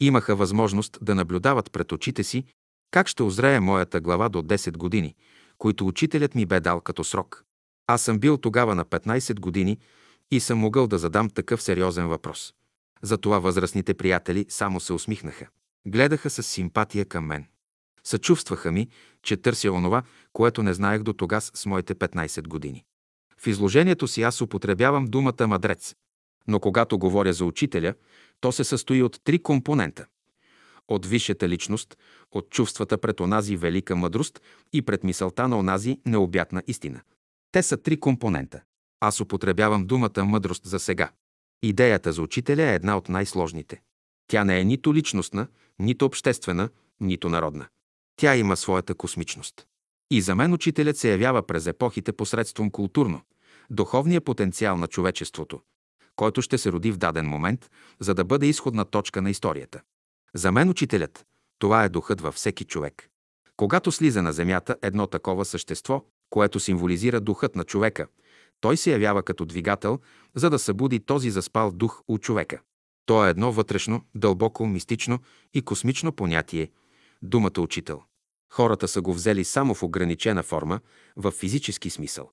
Имаха 0.00 0.36
възможност 0.36 0.98
да 1.02 1.14
наблюдават 1.14 1.72
пред 1.72 1.92
очите 1.92 2.24
си 2.24 2.44
как 2.90 3.08
ще 3.08 3.22
озрее 3.22 3.60
моята 3.60 4.00
глава 4.00 4.28
до 4.28 4.42
10 4.42 4.76
години, 4.76 5.14
които 5.58 5.86
учителят 5.86 6.34
ми 6.34 6.46
бе 6.46 6.60
дал 6.60 6.80
като 6.80 7.04
срок. 7.04 7.44
Аз 7.86 8.02
съм 8.02 8.18
бил 8.18 8.36
тогава 8.36 8.74
на 8.74 8.84
15 8.84 9.40
години 9.40 9.78
и 10.30 10.40
съм 10.40 10.58
могъл 10.58 10.86
да 10.86 10.98
задам 10.98 11.30
такъв 11.30 11.62
сериозен 11.62 12.08
въпрос. 12.08 12.54
Затова 13.02 13.38
възрастните 13.38 13.94
приятели 13.94 14.46
само 14.48 14.80
се 14.80 14.92
усмихнаха. 14.92 15.48
Гледаха 15.86 16.30
с 16.30 16.42
симпатия 16.42 17.04
към 17.04 17.26
мен. 17.26 17.46
Съчувстваха 18.04 18.72
ми, 18.72 18.88
че 19.22 19.36
търся 19.36 19.72
онова, 19.72 20.02
което 20.32 20.62
не 20.62 20.74
знаех 20.74 21.02
до 21.02 21.12
тогас 21.12 21.50
с 21.54 21.66
моите 21.66 21.94
15 21.94 22.48
години. 22.48 22.84
В 23.38 23.46
изложението 23.46 24.08
си 24.08 24.22
аз 24.22 24.40
употребявам 24.40 25.04
думата 25.04 25.46
мадрец. 25.46 25.94
Но 26.48 26.60
когато 26.60 26.98
говоря 26.98 27.32
за 27.32 27.44
учителя, 27.44 27.94
то 28.40 28.52
се 28.52 28.64
състои 28.64 29.02
от 29.02 29.20
три 29.24 29.42
компонента. 29.42 30.06
От 30.88 31.06
висшата 31.06 31.48
личност, 31.48 31.98
от 32.32 32.50
чувствата 32.50 32.98
пред 32.98 33.20
онази 33.20 33.56
велика 33.56 33.96
мъдрост 33.96 34.40
и 34.72 34.82
пред 34.82 35.04
мисълта 35.04 35.48
на 35.48 35.58
онази 35.58 36.00
необятна 36.06 36.62
истина. 36.66 37.00
Те 37.52 37.62
са 37.62 37.76
три 37.76 38.00
компонента. 38.00 38.60
Аз 39.00 39.20
употребявам 39.20 39.86
думата 39.86 40.24
мъдрост 40.24 40.66
за 40.66 40.78
сега. 40.78 41.10
Идеята 41.62 42.12
за 42.12 42.22
учителя 42.22 42.62
е 42.62 42.74
една 42.74 42.96
от 42.96 43.08
най-сложните. 43.08 43.80
Тя 44.30 44.44
не 44.44 44.60
е 44.60 44.64
нито 44.64 44.94
личностна, 44.94 45.46
нито 45.78 46.04
обществена, 46.04 46.68
нито 47.00 47.28
народна. 47.28 47.66
Тя 48.16 48.36
има 48.36 48.56
своята 48.56 48.94
космичност. 48.94 49.66
И 50.10 50.20
за 50.20 50.34
мен 50.34 50.52
учителят 50.52 50.96
се 50.96 51.10
явява 51.10 51.42
през 51.42 51.66
епохите 51.66 52.12
посредством 52.12 52.70
културно, 52.70 53.20
духовния 53.70 54.20
потенциал 54.20 54.76
на 54.76 54.86
човечеството, 54.86 55.60
който 56.16 56.42
ще 56.42 56.58
се 56.58 56.72
роди 56.72 56.92
в 56.92 56.96
даден 56.96 57.26
момент, 57.26 57.70
за 58.00 58.14
да 58.14 58.24
бъде 58.24 58.46
изходна 58.46 58.84
точка 58.84 59.22
на 59.22 59.30
историята. 59.30 59.80
За 60.34 60.52
мен 60.52 60.68
учителят– 60.68 61.24
това 61.58 61.84
е 61.84 61.88
духът 61.88 62.20
във 62.20 62.34
всеки 62.34 62.64
човек. 62.64 63.08
Когато 63.56 63.92
слиза 63.92 64.22
на 64.22 64.32
земята 64.32 64.76
едно 64.82 65.06
такова 65.06 65.44
същество, 65.44 66.04
което 66.30 66.60
символизира 66.60 67.20
духът 67.20 67.56
на 67.56 67.64
човека, 67.64 68.06
той 68.60 68.76
се 68.76 68.92
явява 68.92 69.22
като 69.22 69.44
двигател, 69.44 70.00
за 70.34 70.50
да 70.50 70.58
събуди 70.58 71.00
този 71.00 71.30
заспал 71.30 71.70
дух 71.70 72.02
у 72.08 72.18
човека. 72.18 72.60
То 73.10 73.26
е 73.26 73.30
едно 73.30 73.52
вътрешно, 73.52 74.04
дълбоко, 74.14 74.66
мистично 74.66 75.18
и 75.54 75.62
космично 75.62 76.12
понятие– 76.12 76.70
думата 77.22 77.60
учител. 77.60 78.02
Хората 78.52 78.88
са 78.88 79.00
го 79.00 79.14
взели 79.14 79.44
само 79.44 79.74
в 79.74 79.82
ограничена 79.82 80.42
форма, 80.42 80.80
в 81.16 81.30
физически 81.30 81.90
смисъл. 81.90 82.30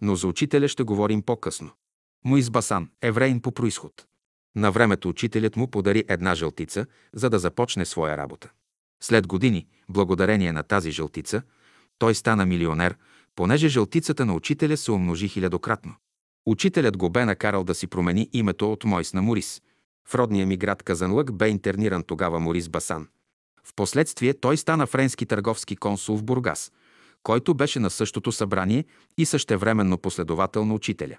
Но 0.00 0.16
за 0.16 0.26
учителя 0.26 0.68
ще 0.68 0.82
говорим 0.82 1.22
по-късно. 1.22 1.70
Моис 2.24 2.50
Басан, 2.50 2.90
евреин 3.02 3.40
по 3.40 3.52
происход. 3.52 4.06
На 4.56 4.72
времето 4.72 5.08
учителят 5.08 5.56
му 5.56 5.70
подари 5.70 6.04
една 6.08 6.34
жълтица, 6.34 6.86
за 7.12 7.30
да 7.30 7.38
започне 7.38 7.84
своя 7.84 8.16
работа. 8.16 8.50
След 9.02 9.26
години, 9.26 9.66
благодарение 9.88 10.52
на 10.52 10.62
тази 10.62 10.90
жълтица, 10.90 11.42
той 11.98 12.14
стана 12.14 12.46
милионер, 12.46 12.96
понеже 13.34 13.68
жълтицата 13.68 14.26
на 14.26 14.34
учителя 14.34 14.76
се 14.76 14.92
умножи 14.92 15.28
хилядократно. 15.28 15.94
Учителят 16.46 16.96
го 16.96 17.10
бе 17.10 17.24
накарал 17.24 17.64
да 17.64 17.74
си 17.74 17.86
промени 17.86 18.30
името 18.32 18.72
от 18.72 18.84
Мойс 18.84 19.14
на 19.14 19.22
Морис. 19.22 19.62
В 20.08 20.14
родния 20.14 20.46
ми 20.46 20.56
град 20.56 20.82
Казанлък 20.82 21.32
бе 21.32 21.48
интерниран 21.48 22.02
тогава 22.02 22.40
Морис 22.40 22.68
Басан. 22.68 23.08
Впоследствие 23.64 24.34
той 24.34 24.56
стана 24.56 24.86
френски 24.86 25.26
търговски 25.26 25.76
консул 25.76 26.16
в 26.16 26.24
Бургас, 26.24 26.72
който 27.22 27.54
беше 27.54 27.80
на 27.80 27.90
същото 27.90 28.32
събрание 28.32 28.84
и 29.18 29.26
същевременно 29.26 29.98
последовател 29.98 30.64
на 30.64 30.74
учителя. 30.74 31.18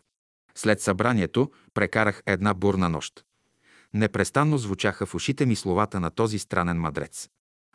След 0.56 0.82
събранието 0.82 1.52
прекарах 1.74 2.24
една 2.26 2.54
бурна 2.54 2.90
нощ. 2.90 3.26
Непрестанно 3.94 4.58
звучаха 4.58 5.06
в 5.06 5.16
ушите 5.16 5.46
ми 5.46 5.56
словата 5.56 6.00
на 6.00 6.10
този 6.10 6.40
странен 6.40 6.78
мадрец. 6.78 7.30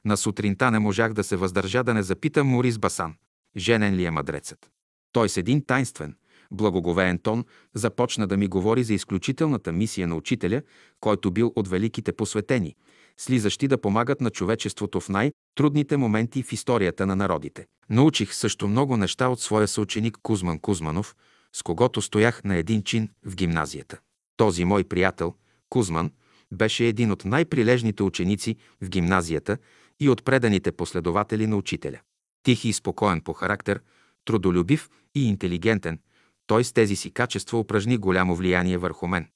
На 0.04 0.16
сутринта 0.16 0.70
не 0.70 0.78
можах 0.78 1.12
да 1.12 1.24
се 1.24 1.36
въздържа 1.36 1.84
да 1.84 1.94
не 1.94 2.02
запитам 2.02 2.46
Морис 2.46 2.78
Басан, 2.78 3.14
женен 3.56 3.94
ли 3.94 4.04
е 4.04 4.10
мадрецът. 4.10 4.70
Той 5.12 5.28
с 5.28 5.36
един 5.36 5.64
тайнствен, 5.64 6.16
благоговеен 6.54 7.18
тон 7.18 7.44
започна 7.74 8.26
да 8.26 8.36
ми 8.36 8.46
говори 8.46 8.84
за 8.84 8.94
изключителната 8.94 9.72
мисия 9.72 10.08
на 10.08 10.16
учителя, 10.16 10.62
който 11.00 11.30
бил 11.30 11.52
от 11.56 11.68
великите 11.68 12.12
посветени, 12.12 12.74
слизащи 13.16 13.68
да 13.68 13.80
помагат 13.80 14.20
на 14.20 14.30
човечеството 14.30 15.00
в 15.00 15.08
най-трудните 15.08 15.96
моменти 15.96 16.42
в 16.42 16.52
историята 16.52 17.06
на 17.06 17.16
народите. 17.16 17.66
Научих 17.90 18.34
също 18.34 18.68
много 18.68 18.96
неща 18.96 19.28
от 19.28 19.40
своя 19.40 19.68
съученик 19.68 20.18
Кузман 20.22 20.58
Кузманов, 20.58 21.16
с 21.52 21.62
когото 21.62 22.02
стоях 22.02 22.44
на 22.44 22.56
един 22.56 22.82
чин 22.82 23.08
в 23.26 23.34
гимназията. 23.34 23.98
Този 24.36 24.64
мой 24.64 24.84
приятел, 24.84 25.34
Кузман, 25.68 26.10
беше 26.52 26.86
един 26.86 27.10
от 27.10 27.24
най-прилежните 27.24 28.02
ученици 28.02 28.56
в 28.80 28.88
гимназията 28.88 29.58
и 30.00 30.08
от 30.08 30.24
преданите 30.24 30.72
последователи 30.72 31.46
на 31.46 31.56
учителя. 31.56 32.00
Тих 32.42 32.64
и 32.64 32.72
спокоен 32.72 33.20
по 33.20 33.32
характер, 33.32 33.80
трудолюбив 34.24 34.90
и 35.14 35.28
интелигентен, 35.28 35.98
той 36.46 36.64
с 36.64 36.72
тези 36.72 36.96
си 36.96 37.10
качества 37.10 37.58
упражни 37.58 37.96
голямо 37.96 38.36
влияние 38.36 38.78
върху 38.78 39.06
мен. 39.06 39.28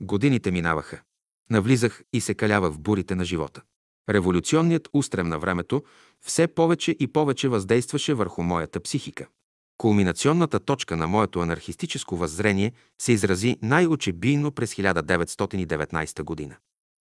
Годините 0.00 0.50
минаваха. 0.50 1.00
Навлизах 1.50 2.02
и 2.12 2.20
се 2.20 2.34
калявах 2.34 2.72
в 2.72 2.80
бурите 2.80 3.14
на 3.14 3.24
живота. 3.24 3.62
Революционният 4.08 4.88
устрем 4.92 5.28
на 5.28 5.38
времето 5.38 5.82
все 6.24 6.46
повече 6.46 6.96
и 7.00 7.06
повече 7.06 7.48
въздействаше 7.48 8.14
върху 8.14 8.42
моята 8.42 8.80
психика. 8.80 9.26
Кулминационната 9.78 10.60
точка 10.60 10.96
на 10.96 11.06
моето 11.06 11.40
анархистическо 11.40 12.16
въззрение 12.16 12.72
се 13.00 13.12
изрази 13.12 13.56
най-очебийно 13.62 14.52
през 14.52 14.74
1919 14.74 16.22
година. 16.22 16.56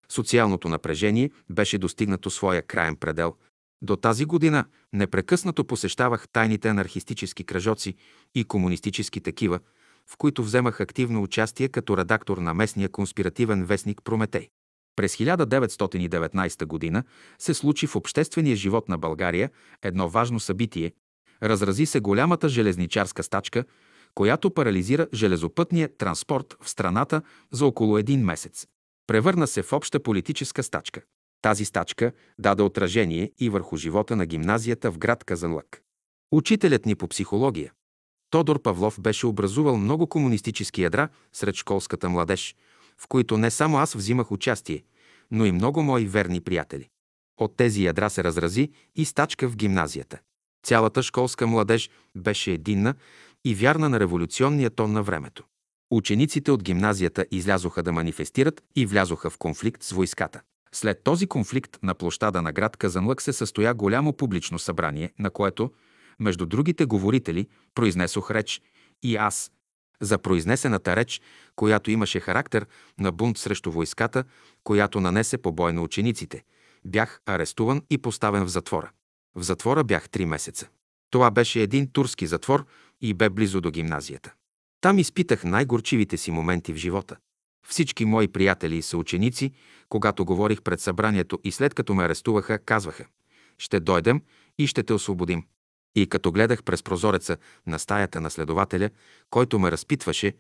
Социалното 0.09 0.69
напрежение 0.69 1.31
беше 1.49 1.77
достигнато 1.77 2.29
своя 2.29 2.61
краен 2.61 2.95
предел. 2.95 3.35
До 3.81 3.95
тази 3.95 4.25
година 4.25 4.65
непрекъснато 4.93 5.65
посещавах 5.65 6.27
тайните 6.29 6.67
анархистически 6.67 7.43
кръжоци 7.43 7.95
и 8.35 8.43
комунистически 8.43 9.21
такива, 9.21 9.59
в 10.07 10.17
които 10.17 10.43
вземах 10.43 10.81
активно 10.81 11.23
участие 11.23 11.69
като 11.69 11.97
редактор 11.97 12.37
на 12.37 12.53
местния 12.53 12.89
конспиративен 12.89 13.65
вестник 13.65 14.01
Прометей. 14.03 14.49
През 14.95 15.15
1919 15.15 16.65
година 16.65 17.03
се 17.39 17.53
случи 17.53 17.87
в 17.87 17.95
обществения 17.95 18.55
живот 18.55 18.89
на 18.89 18.97
България 18.97 19.49
едно 19.83 20.09
важно 20.09 20.39
събитие. 20.39 20.91
Разрази 21.43 21.85
се 21.85 21.99
голямата 21.99 22.49
железничарска 22.49 23.23
стачка, 23.23 23.63
която 24.15 24.51
парализира 24.51 25.07
железопътния 25.13 25.97
транспорт 25.97 26.55
в 26.61 26.69
страната 26.69 27.21
за 27.51 27.65
около 27.65 27.97
един 27.97 28.25
месец. 28.25 28.67
Превърна 29.07 29.47
се 29.47 29.63
в 29.63 29.73
обща 29.73 29.99
политическа 30.03 30.63
стачка. 30.63 31.01
Тази 31.45 31.65
стачка 31.65 32.11
даде 32.39 32.63
отражение 32.63 33.31
и 33.39 33.49
върху 33.49 33.77
живота 33.77 34.15
на 34.15 34.25
гимназията 34.25 34.91
в 34.91 34.97
град 34.97 35.23
Казанлък. 35.23 35.81
Учителят 36.31 36.85
ни 36.85 36.95
по 36.95 37.07
психология, 37.07 37.71
Тодор 38.29 38.61
Павлов 38.61 39.01
беше 39.01 39.27
образувал 39.27 39.77
много 39.77 40.07
комунистически 40.07 40.81
ядра 40.81 41.09
сред 41.33 41.55
школската 41.55 42.09
младеж, 42.09 42.55
в 42.97 43.07
които 43.07 43.37
не 43.37 43.51
само 43.51 43.77
аз 43.77 43.93
взимах 43.93 44.31
участие, 44.31 44.83
но 45.31 45.45
и 45.45 45.51
много 45.51 45.83
мои 45.83 46.05
верни 46.05 46.41
приятели. 46.41 46.89
От 47.37 47.57
тези 47.57 47.83
ядра 47.83 48.09
се 48.09 48.23
разрази 48.23 48.71
и 48.95 49.05
стачка 49.05 49.49
в 49.49 49.55
гимназията. 49.55 50.19
Цялата 50.63 51.03
школска 51.03 51.47
младеж 51.47 51.89
беше 52.15 52.51
единна 52.51 52.95
и 53.43 53.55
вярна 53.55 53.89
на 53.89 53.99
революционния 53.99 54.69
тон 54.69 54.91
на 54.91 55.03
времето. 55.03 55.43
Учениците 55.91 56.51
от 56.51 56.63
гимназията 56.63 57.25
излязоха 57.31 57.83
да 57.83 57.91
манифестират 57.91 58.63
и 58.75 58.85
влязоха 58.85 59.29
в 59.29 59.37
конфликт 59.37 59.83
с 59.83 59.91
войската. 59.91 60.41
След 60.75 61.03
този 61.03 61.27
конфликт 61.27 61.79
на 61.83 61.95
площада 61.95 62.41
на 62.41 62.51
град 62.51 62.77
Казанлък 62.77 63.21
се 63.21 63.33
състоя 63.33 63.73
голямо 63.73 64.13
публично 64.13 64.59
събрание, 64.59 65.13
на 65.19 65.29
което 65.29 65.71
между 66.19 66.45
другите 66.45 66.85
говорители 66.85 67.47
произнесох 67.75 68.31
реч 68.31 68.61
и 69.03 69.15
аз. 69.15 69.51
За 70.01 70.17
произнесената 70.17 70.95
реч, 70.95 71.21
която 71.55 71.91
имаше 71.91 72.19
характер 72.19 72.65
на 72.99 73.11
бунт 73.11 73.37
срещу 73.37 73.71
войската, 73.71 74.23
която 74.63 75.01
нанесе 75.01 75.37
побой 75.37 75.73
на 75.73 75.81
учениците, 75.81 76.43
бях 76.85 77.21
арестуван 77.25 77.81
и 77.89 77.97
поставен 77.97 78.45
в 78.45 78.49
затвора. 78.49 78.91
В 79.35 79.43
затвора 79.43 79.83
бях 79.83 80.09
три 80.09 80.25
месеца. 80.25 80.67
Това 81.09 81.31
беше 81.31 81.61
един 81.61 81.91
турски 81.91 82.27
затвор 82.27 82.65
и 83.01 83.13
бе 83.13 83.29
близо 83.29 83.61
до 83.61 83.71
гимназията. 83.71 84.33
Там 84.81 84.99
изпитах 84.99 85.43
най-горчивите 85.43 86.17
си 86.17 86.31
моменти 86.31 86.73
в 86.73 86.77
живота. 86.77 87.17
Всички 87.69 88.05
мои 88.05 88.27
приятели 88.27 88.77
и 88.77 88.81
съученици, 88.81 89.51
когато 89.89 90.25
говорих 90.25 90.61
пред 90.61 90.81
събранието 90.81 91.39
и 91.43 91.51
след 91.51 91.73
като 91.73 91.93
ме 91.93 92.03
арестуваха, 92.03 92.59
казваха 92.59 93.05
«Ще 93.57 93.79
дойдем 93.79 94.21
и 94.57 94.67
ще 94.67 94.83
те 94.83 94.93
освободим». 94.93 95.43
И 95.95 96.07
като 96.07 96.31
гледах 96.31 96.63
през 96.63 96.83
прозореца 96.83 97.37
на 97.67 97.79
стаята 97.79 98.21
на 98.21 98.29
следователя, 98.29 98.89
който 99.29 99.59
ме 99.59 99.71
разпитваше, 99.71 100.33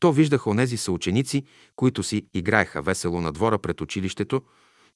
то 0.00 0.12
виждах 0.12 0.46
онези 0.46 0.76
съученици, 0.76 1.44
които 1.76 2.02
си 2.02 2.26
играеха 2.34 2.82
весело 2.82 3.20
на 3.20 3.32
двора 3.32 3.58
пред 3.58 3.80
училището, 3.80 4.42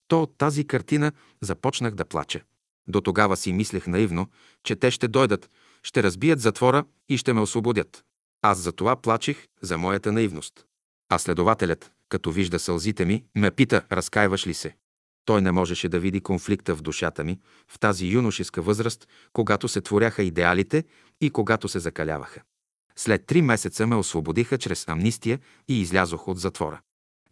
то 0.08 0.22
от 0.22 0.38
тази 0.38 0.66
картина 0.66 1.12
започнах 1.40 1.94
да 1.94 2.04
плача. 2.04 2.40
До 2.88 3.00
тогава 3.00 3.36
си 3.36 3.52
мислех 3.52 3.86
наивно, 3.86 4.26
че 4.64 4.76
те 4.76 4.90
ще 4.90 5.08
дойдат, 5.08 5.50
Ще 5.82 6.02
разбият 6.02 6.40
затвора 6.40 6.84
и 7.08 7.18
ще 7.18 7.32
ме 7.32 7.40
освободят. 7.40 8.04
Аз 8.42 8.58
за 8.58 8.72
това 8.72 8.96
плачех, 8.96 9.46
за 9.62 9.78
моята 9.78 10.12
наивност. 10.12 10.67
А 11.08 11.18
следователят, 11.18 11.92
като 12.08 12.32
вижда 12.32 12.58
сълзите 12.58 13.04
ми, 13.04 13.24
ме 13.34 13.50
пита, 13.50 13.82
разкаиваш 13.92 14.46
ли 14.46 14.54
се? 14.54 14.76
Той 15.24 15.42
не 15.42 15.52
можеше 15.52 15.88
да 15.88 16.00
види 16.00 16.20
конфликта 16.20 16.74
в 16.74 16.82
душата 16.82 17.24
ми 17.24 17.40
в 17.68 17.78
тази 17.78 18.06
юношеска 18.06 18.62
възраст, 18.62 19.08
когато 19.32 19.68
се 19.68 19.80
творяха 19.80 20.22
идеалите 20.22 20.84
и 21.20 21.30
когато 21.30 21.68
се 21.68 21.78
закаляваха. 21.78 22.42
След 22.96 23.26
три 23.26 23.42
месеца 23.42 23.86
ме 23.86 23.96
освободиха 23.96 24.58
чрез 24.58 24.88
амнистия 24.88 25.38
и 25.68 25.80
излязох 25.80 26.28
от 26.28 26.38
затвора. 26.38 26.80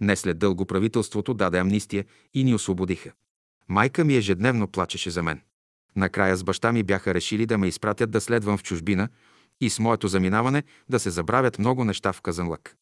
Не 0.00 0.16
след 0.16 0.38
дълго 0.38 0.66
правителството 0.66 1.34
даде 1.34 1.58
амнистия 1.58 2.04
и 2.34 2.44
ни 2.44 2.54
освободиха. 2.54 3.12
Майка 3.68 4.04
ми 4.04 4.16
ежедневно 4.16 4.68
плачеше 4.68 5.10
за 5.10 5.22
мен. 5.22 5.40
Накрая 5.96 6.36
с 6.36 6.44
баща 6.44 6.72
ми 6.72 6.82
бяха 6.82 7.14
решили 7.14 7.46
да 7.46 7.58
ме 7.58 7.68
изпратят 7.68 8.10
да 8.10 8.20
следвам 8.20 8.58
в 8.58 8.62
чужбина 8.62 9.08
и 9.60 9.70
с 9.70 9.78
моето 9.78 10.08
заминаване 10.08 10.62
да 10.88 10.98
се 10.98 11.10
забравят 11.10 11.58
много 11.58 11.84
неща 11.84 12.12
в 12.12 12.20
Казанлък. 12.20 12.76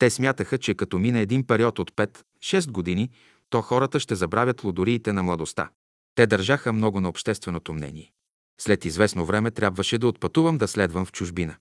Те 0.00 0.10
смятаха, 0.10 0.58
че 0.58 0.74
като 0.74 0.98
мине 0.98 1.20
един 1.20 1.46
период 1.46 1.78
от 1.78 1.90
5-6 1.90 2.70
години, 2.70 3.10
то 3.50 3.62
хората 3.62 4.00
ще 4.00 4.14
забравят 4.14 4.64
лодориите 4.64 5.12
на 5.12 5.22
младостта. 5.22 5.70
Те 6.14 6.26
държаха 6.26 6.72
много 6.72 7.00
на 7.00 7.08
общественото 7.08 7.72
мнение. 7.72 8.12
След 8.60 8.84
известно 8.84 9.24
време 9.24 9.50
трябваше 9.50 9.98
да 9.98 10.08
отпътувам 10.08 10.58
да 10.58 10.68
следвам 10.68 11.04
в 11.04 11.12
чужбина. 11.12 11.56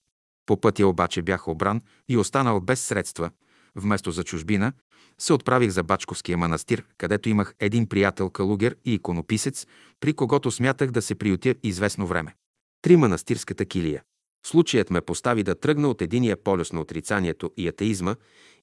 По 0.45 0.61
пътя 0.61 0.87
обаче 0.87 1.21
бях 1.21 1.47
обран 1.47 1.81
и 2.09 2.17
останал 2.17 2.61
без 2.61 2.81
средства. 2.81 3.31
Вместо 3.75 4.11
за 4.11 4.23
чужбина, 4.23 4.73
се 5.17 5.33
отправих 5.33 5.69
за 5.69 5.83
Бачковския 5.83 6.37
манастир, 6.37 6.85
където 6.97 7.29
имах 7.29 7.55
един 7.59 7.89
приятел 7.89 8.29
калугер 8.29 8.75
и 8.85 8.93
иконописец, 8.93 9.67
при 9.99 10.13
когото 10.13 10.51
смятах 10.51 10.91
да 10.91 11.01
се 11.01 11.15
приютя 11.15 11.55
известно 11.63 12.07
време. 12.07 12.35
Три 12.81 12.95
манастирската 12.95 13.65
килия. 13.65 14.03
Случаят 14.45 14.89
ме 14.89 15.01
постави 15.01 15.43
да 15.43 15.55
тръгна 15.55 15.89
от 15.89 16.01
единия 16.01 16.37
полюс 16.37 16.73
на 16.73 16.81
отрицанието 16.81 17.51
и 17.57 17.67
атеизма 17.67 18.15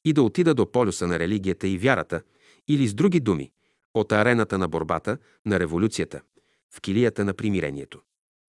и 0.05 0.13
да 0.13 0.23
отида 0.23 0.55
до 0.55 0.73
полюса 0.73 1.07
на 1.07 1.19
религията 1.19 1.69
и 1.69 1.79
вярата, 1.79 2.23
или 2.69 2.89
с 2.89 2.95
други 2.95 3.21
думи, 3.21 3.51
от 3.95 4.13
арената 4.13 4.59
на 4.59 4.69
борбата, 4.69 5.19
на 5.47 5.61
революцията, 5.61 6.21
в 6.75 6.81
килията 6.81 7.25
на 7.25 7.35
примирението. 7.35 8.01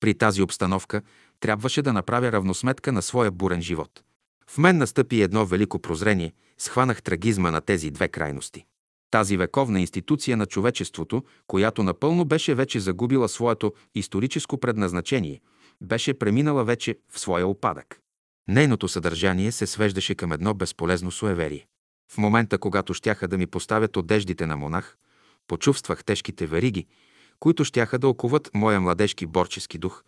При 0.00 0.14
тази 0.14 0.42
обстановка 0.42 1.02
трябваше 1.40 1.83
да 1.83 1.92
направя 1.92 2.33
равносметка 2.33 2.92
на 2.92 3.02
своя 3.02 3.30
бурен 3.30 3.62
живот. 3.62 4.02
В 4.50 4.59
мен 4.59 4.78
настъпи 4.78 5.23
едно 5.23 5.47
велико 5.47 5.78
прозрение, 5.78 6.33
схванах 6.59 7.02
трагизма 7.02 7.50
на 7.50 7.61
тези 7.61 7.90
две 7.90 8.09
крайности. 8.09 8.64
Тази 9.11 9.37
вековна 9.37 9.80
институция 9.80 10.37
на 10.37 10.47
човечеството, 10.47 11.25
която 11.47 11.83
напълно 11.83 12.25
беше 12.25 12.54
вече 12.54 12.80
загубила 12.80 13.28
своето 13.28 13.73
историческо 13.95 14.59
предназначение, 14.59 15.40
беше 15.80 16.18
преминала 16.18 16.64
вече 16.64 16.99
в 17.12 17.21
своя 17.21 17.47
опадък. 17.47 18.00
Нейното 18.49 18.88
съдържание 18.88 19.52
се 19.52 19.66
свеждаше 19.66 20.14
към 20.14 20.33
едно 20.33 20.54
безполезно 20.54 21.11
суеверие. 21.11 21.66
В 22.12 22.18
момента, 22.18 22.59
когато 22.59 22.95
щяха 22.95 23.28
да 23.28 23.38
ми 23.38 23.47
поставят 23.47 23.97
одеждите 23.97 24.47
на 24.47 24.56
монах, 24.56 24.97
почувствах 25.47 26.04
тежките 26.04 26.47
вериги, 26.47 26.87
които 27.38 27.64
щяха 27.64 27.99
да 27.99 28.09
оковат 28.09 28.50
моя 28.54 28.80
младежки 28.80 29.26
борчески 29.26 29.78
дух, 29.78 30.02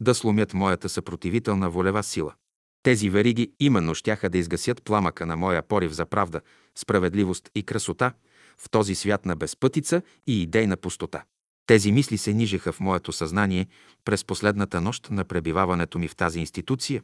да 0.00 0.14
сломят 0.14 0.54
моята 0.54 0.88
съпротивителна 0.88 1.70
волева 1.70 2.02
сила. 2.02 2.34
Тези 2.82 3.10
вериги 3.10 3.52
именно 3.60 3.94
щяха 3.94 4.30
да 4.30 4.38
изгасят 4.38 4.82
пламъка 4.82 5.26
на 5.26 5.36
моя 5.36 5.62
порив 5.62 5.92
за 5.92 6.06
правда, 6.06 6.40
справедливост 6.74 7.50
и 7.54 7.62
красота 7.62 8.12
в 8.58 8.70
този 8.70 8.94
свят 8.94 9.26
на 9.26 9.36
безпътица 9.36 10.02
и 10.26 10.42
идейна 10.42 10.76
пустота. 10.76 11.24
Тези 11.66 11.92
мисли 11.92 12.18
се 12.18 12.32
нижеха 12.32 12.72
в 12.72 12.80
моето 12.80 13.12
съзнание 13.12 13.66
през 14.04 14.24
последната 14.24 14.80
нощ 14.80 15.10
на 15.10 15.24
пребиваването 15.24 15.98
ми 15.98 16.08
в 16.08 16.16
тази 16.16 16.40
институция, 16.40 17.02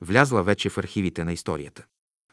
влязла 0.00 0.42
вече 0.42 0.70
в 0.70 0.78
архивите 0.78 1.24
на 1.24 1.32
историята. 1.32 1.84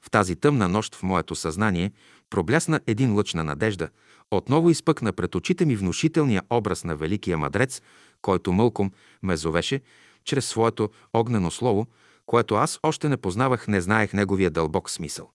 В 0.01 0.11
тази 0.11 0.35
тъмна 0.35 0.67
нощ 0.67 0.95
в 0.95 1.03
моето 1.03 1.35
съзнание 1.35 1.91
проблясна 2.29 2.79
един 2.87 3.15
лъч 3.15 3.33
на 3.33 3.43
надежда, 3.43 3.89
отново 4.31 4.69
изпъкна 4.69 5.13
пред 5.13 5.35
очите 5.35 5.65
ми 5.65 5.75
внушителния 5.75 6.43
образ 6.49 6.83
на 6.83 6.95
великия 6.95 7.37
мадрец, 7.37 7.81
който 8.21 8.53
мълком 8.53 8.91
ме 9.23 9.37
зовеше 9.37 9.81
чрез 10.25 10.45
своето 10.45 10.89
огнено 11.13 11.51
слово, 11.51 11.87
което 12.25 12.55
аз 12.55 12.79
още 12.83 13.09
не 13.09 13.17
познавах, 13.17 13.67
не 13.67 13.81
знаех 13.81 14.13
неговия 14.13 14.49
дълбок 14.49 14.89
смисъл. 14.89 15.31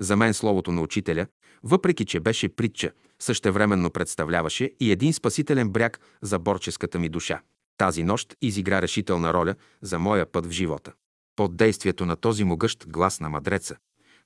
За 0.00 0.16
мен 0.16 0.34
словото 0.34 0.72
на 0.72 0.82
учителя, 0.82 1.26
въпреки 1.62 2.04
че 2.04 2.20
беше 2.20 2.48
притча, 2.48 2.90
същевременно 3.18 3.90
представляваше 3.90 4.70
и 4.80 4.92
един 4.92 5.12
спасителен 5.12 5.70
бряг 5.70 6.00
за 6.22 6.38
борческата 6.38 6.98
ми 6.98 7.08
душа. 7.08 7.40
Тази 7.76 8.04
нощ 8.04 8.36
изигра 8.42 8.82
решителна 8.82 9.34
роля 9.34 9.54
за 9.82 9.98
моя 9.98 10.32
път 10.32 10.46
в 10.46 10.50
живота. 10.50 10.92
Под 11.36 11.56
действието 11.56 12.06
на 12.06 12.16
този 12.16 12.44
могъщ 12.44 12.88
глас 12.88 13.20
на 13.20 13.28
мадреца, 13.28 13.76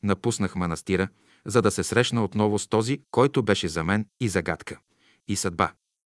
напуснах 0.03 0.55
манастира, 0.55 1.09
за 1.47 1.63
да 1.63 1.71
се 1.71 1.83
срещна 1.83 2.25
отново 2.25 2.59
с 2.59 2.69
този, 2.69 3.01
който 3.11 3.43
беше 3.43 3.69
за 3.69 3.85
мен 3.85 4.07
и 4.21 4.29
загадка, 4.29 4.79
и 5.29 5.37
съдба. 5.37 5.73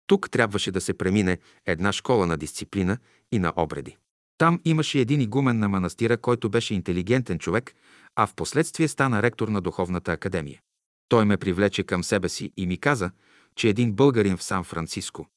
Тук 0.07 0.29
трябваше 0.29 0.71
да 0.71 0.81
се 0.81 0.93
премине 0.93 1.37
една 1.65 1.91
школа 1.91 2.27
на 2.27 2.37
дисциплина 2.37 2.97
и 3.31 3.39
на 3.39 3.53
обреди. 3.55 3.97
Там 4.37 4.59
имаше 4.65 4.99
един 4.99 5.21
игумен 5.21 5.59
на 5.59 5.69
манастира, 5.69 6.17
който 6.17 6.49
беше 6.49 6.73
интелигентен 6.73 7.39
човек, 7.39 7.75
а 8.15 8.27
в 8.27 8.35
последствие 8.35 8.87
стана 8.87 9.23
ректор 9.23 9.47
на 9.47 9.61
Духовната 9.61 10.11
академия. 10.11 10.61
Той 11.09 11.25
ме 11.25 11.37
привлече 11.37 11.83
към 11.83 12.03
себе 12.03 12.29
си 12.29 12.51
и 12.57 12.67
ми 12.67 12.77
каза, 12.77 13.11
че 13.55 13.69
един 13.69 13.93
българин 13.93 14.37
в 14.37 14.43
Сан-Франциско, 14.43 15.27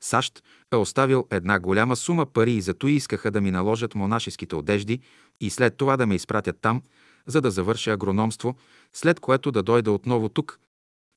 САЩ, 0.00 0.42
е 0.72 0.76
оставил 0.76 1.26
една 1.30 1.60
голяма 1.60 1.96
сума 1.96 2.26
пари 2.26 2.52
и 2.52 2.60
зато 2.60 2.88
искаха 2.88 3.30
да 3.30 3.40
ми 3.40 3.50
наложат 3.50 3.94
монашеските 3.94 4.56
одежди 4.56 5.00
и 5.40 5.50
след 5.50 5.76
това 5.76 5.96
да 5.96 6.06
ме 6.06 6.14
изпратят 6.14 6.56
там, 6.60 6.82
за 7.26 7.40
да 7.40 7.50
завърша 7.50 7.92
агрономство, 7.92 8.56
след 8.92 9.20
което 9.20 9.52
да 9.52 9.62
дойда 9.62 9.92
отново 9.92 10.28
тук, 10.28 10.58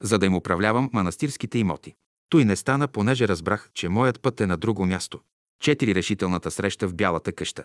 за 0.04 0.20
да 0.20 0.26
им 0.26 0.36
управлявам 0.36 0.90
манастирските 0.94 1.60
имоти. 1.60 1.96
Той 2.30 2.46
не 2.46 2.56
стана, 2.56 2.88
понеже 2.88 3.28
разбрах, 3.28 3.70
че 3.74 3.90
моят 3.90 4.22
път 4.22 4.42
е 4.42 4.48
на 4.48 4.58
друго 4.58 4.86
място. 4.86 5.20
Четири 5.62 5.96
решителната 5.96 6.52
среща 6.52 6.88
в 6.88 6.96
Бялата 6.96 7.32
къща. 7.32 7.64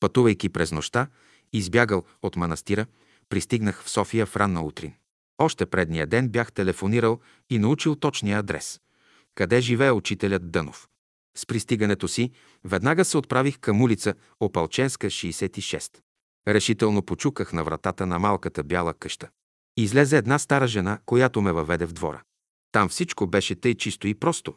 Пътувайки 0.00 0.48
през 0.48 0.72
нощта, 0.72 1.06
избягал 1.52 2.04
от 2.22 2.36
манастира, 2.36 2.86
пристигнах 3.28 3.82
в 3.82 3.90
София 3.90 4.26
в 4.26 4.36
ранна 4.36 4.62
утрин. 4.62 4.92
Още 5.38 5.66
предния 5.66 6.06
ден 6.06 6.28
бях 6.28 6.52
телефонирал 6.52 7.20
и 7.50 7.58
научил 7.58 7.96
точния 7.96 8.38
адрес. 8.38 8.80
Къде 9.34 9.60
живее 9.60 9.92
учителят 9.92 10.50
Дънов. 10.50 10.88
С 11.36 11.46
пристигането 11.46 12.08
си 12.08 12.30
веднага 12.64 13.04
се 13.04 13.18
отправих 13.18 13.58
към 13.58 13.82
улица 13.82 14.14
Опалченска, 14.40 15.06
66. 15.06 16.00
Решително 16.48 17.02
почуках 17.02 17.52
на 17.52 17.64
вратата 17.64 18.06
на 18.06 18.18
малката 18.18 18.64
бяла 18.64 18.94
къща. 18.94 19.28
Излезе 19.76 20.16
една 20.16 20.38
стара 20.38 20.66
жена, 20.66 20.98
която 21.06 21.40
ме 21.40 21.52
въведе 21.52 21.86
в 21.86 21.92
двора. 21.92 22.22
Там 22.72 22.88
всичко 22.88 23.26
беше 23.26 23.54
тъй 23.54 23.74
чисто 23.74 24.08
и 24.08 24.14
просто. 24.14 24.54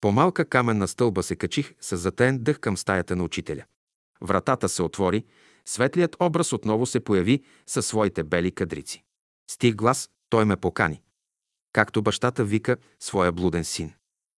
По 0.00 0.12
малка 0.12 0.44
каменна 0.44 0.88
стълба 0.88 1.22
се 1.22 1.36
качих 1.36 1.74
с 1.80 1.96
затен 1.96 2.38
дъх 2.38 2.58
към 2.58 2.76
стаята 2.76 3.16
на 3.16 3.24
учителя. 3.24 3.64
Вратата 4.20 4.68
се 4.68 4.82
отвори, 4.82 5.24
светлият 5.64 6.16
образ 6.20 6.52
отново 6.52 6.86
се 6.86 7.00
появи 7.00 7.42
със 7.66 7.86
своите 7.86 8.24
бели 8.24 8.52
кадрици. 8.52 9.02
Стих 9.50 9.74
глас, 9.74 10.10
той 10.28 10.44
ме 10.44 10.56
покани. 10.56 11.02
Както 11.72 12.02
бащата 12.02 12.44
вика 12.44 12.76
своя 13.00 13.32
блуден 13.32 13.64
син. 13.64 13.92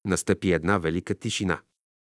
Настъпи 0.05 0.53
една 0.53 0.79
велика 0.79 1.15
тишина. 1.15 1.61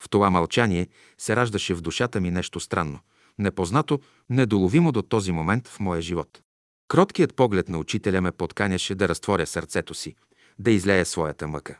В 0.03 0.09
това 0.09 0.31
мълчание 0.31 0.88
се 1.18 1.37
раждаше 1.37 1.75
в 1.75 1.81
душата 1.81 2.20
ми 2.20 2.31
нещо 2.31 2.61
странно, 2.61 3.01
непознато, 3.38 4.01
недоловимо 4.31 4.92
до 4.92 5.03
този 5.03 5.33
момент 5.33 5.68
в 5.68 5.81
моя 5.81 6.03
живот. 6.03 6.42
Кроткият 6.88 7.35
поглед 7.37 7.68
на 7.68 7.79
учителя 7.79 8.20
ме 8.20 8.33
подканяше 8.33 8.94
да 8.94 9.09
разтворя 9.09 9.46
сърцето 9.46 9.94
си, 9.94 10.14
да 10.59 10.70
излея 10.70 11.07
своята 11.07 11.48
мъка. 11.48 11.79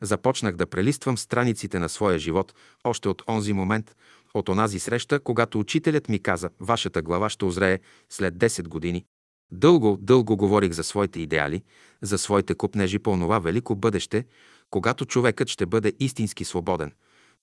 Започнах 0.00 0.56
да 0.56 0.66
прелиствам 0.66 1.18
страниците 1.18 1.78
на 1.78 1.88
своя 1.88 2.18
живот 2.18 2.54
още 2.84 3.08
от 3.08 3.22
онзи 3.28 3.52
момент, 3.52 3.96
от 4.34 4.48
онази 4.48 4.78
среща, 4.78 5.20
когато 5.20 5.60
учителят 5.60 6.08
ми 6.08 6.18
каза, 6.18 6.50
вашата 6.60 7.02
глава 7.02 7.28
ще 7.28 7.44
озрее 7.44 7.78
след 8.10 8.34
10 8.34 8.68
години. 8.68 9.04
Дълго, 9.52 9.98
дълго 10.00 10.36
говорих 10.36 10.72
за 10.72 10.84
своите 10.84 11.20
идеали, 11.20 11.62
за 12.02 12.18
своите 12.18 12.54
купнежи 12.54 12.98
по 12.98 13.10
онова 13.10 13.38
велико 13.38 13.76
бъдеще, 13.76 14.24
когато 14.70 15.04
човекът 15.04 15.48
ще 15.48 15.66
бъде 15.66 15.92
истински 16.00 16.44
свободен, 16.44 16.92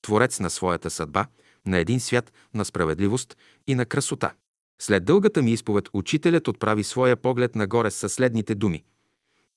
творец 0.01 0.39
на 0.39 0.49
своята 0.49 0.89
съдба, 0.89 1.25
на 1.65 1.77
един 1.77 1.99
свят 1.99 2.33
на 2.53 2.65
справедливост 2.65 3.37
и 3.67 3.75
на 3.75 3.85
красота. 3.85 4.33
След 4.81 5.05
дългата 5.05 5.41
ми 5.41 5.51
изповед 5.51 5.89
учителят 5.93 6.47
отправи 6.47 6.83
своя 6.83 7.15
поглед 7.15 7.55
нагоре 7.55 7.91
със 7.91 8.13
следните 8.13 8.55
думи– 8.55 8.83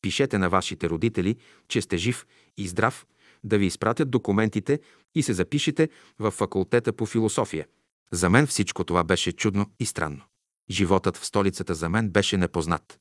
Пишете 0.02 0.38
на 0.38 0.48
вашите 0.48 0.90
родители, 0.90 1.36
че 1.68 1.82
сте 1.82 1.96
жив 1.96 2.26
и 2.56 2.68
здрав, 2.68 3.06
да 3.44 3.58
ви 3.58 3.66
изпратят 3.66 4.10
документите 4.10 4.80
и 5.14 5.22
се 5.22 5.32
запишете 5.32 5.88
в 6.18 6.30
факултета 6.30 6.92
по 6.92 7.06
философия. 7.06 7.66
За 8.12 8.30
мен 8.30 8.46
всичко 8.46 8.84
това 8.84 9.04
беше 9.04 9.32
чудно 9.32 9.66
и 9.80 9.86
странно. 9.86 10.22
Животът 10.70 11.16
в 11.16 11.26
столицата 11.26 11.74
за 11.74 11.88
мен 11.88 12.10
беше 12.10 12.36
непознат. 12.36 12.98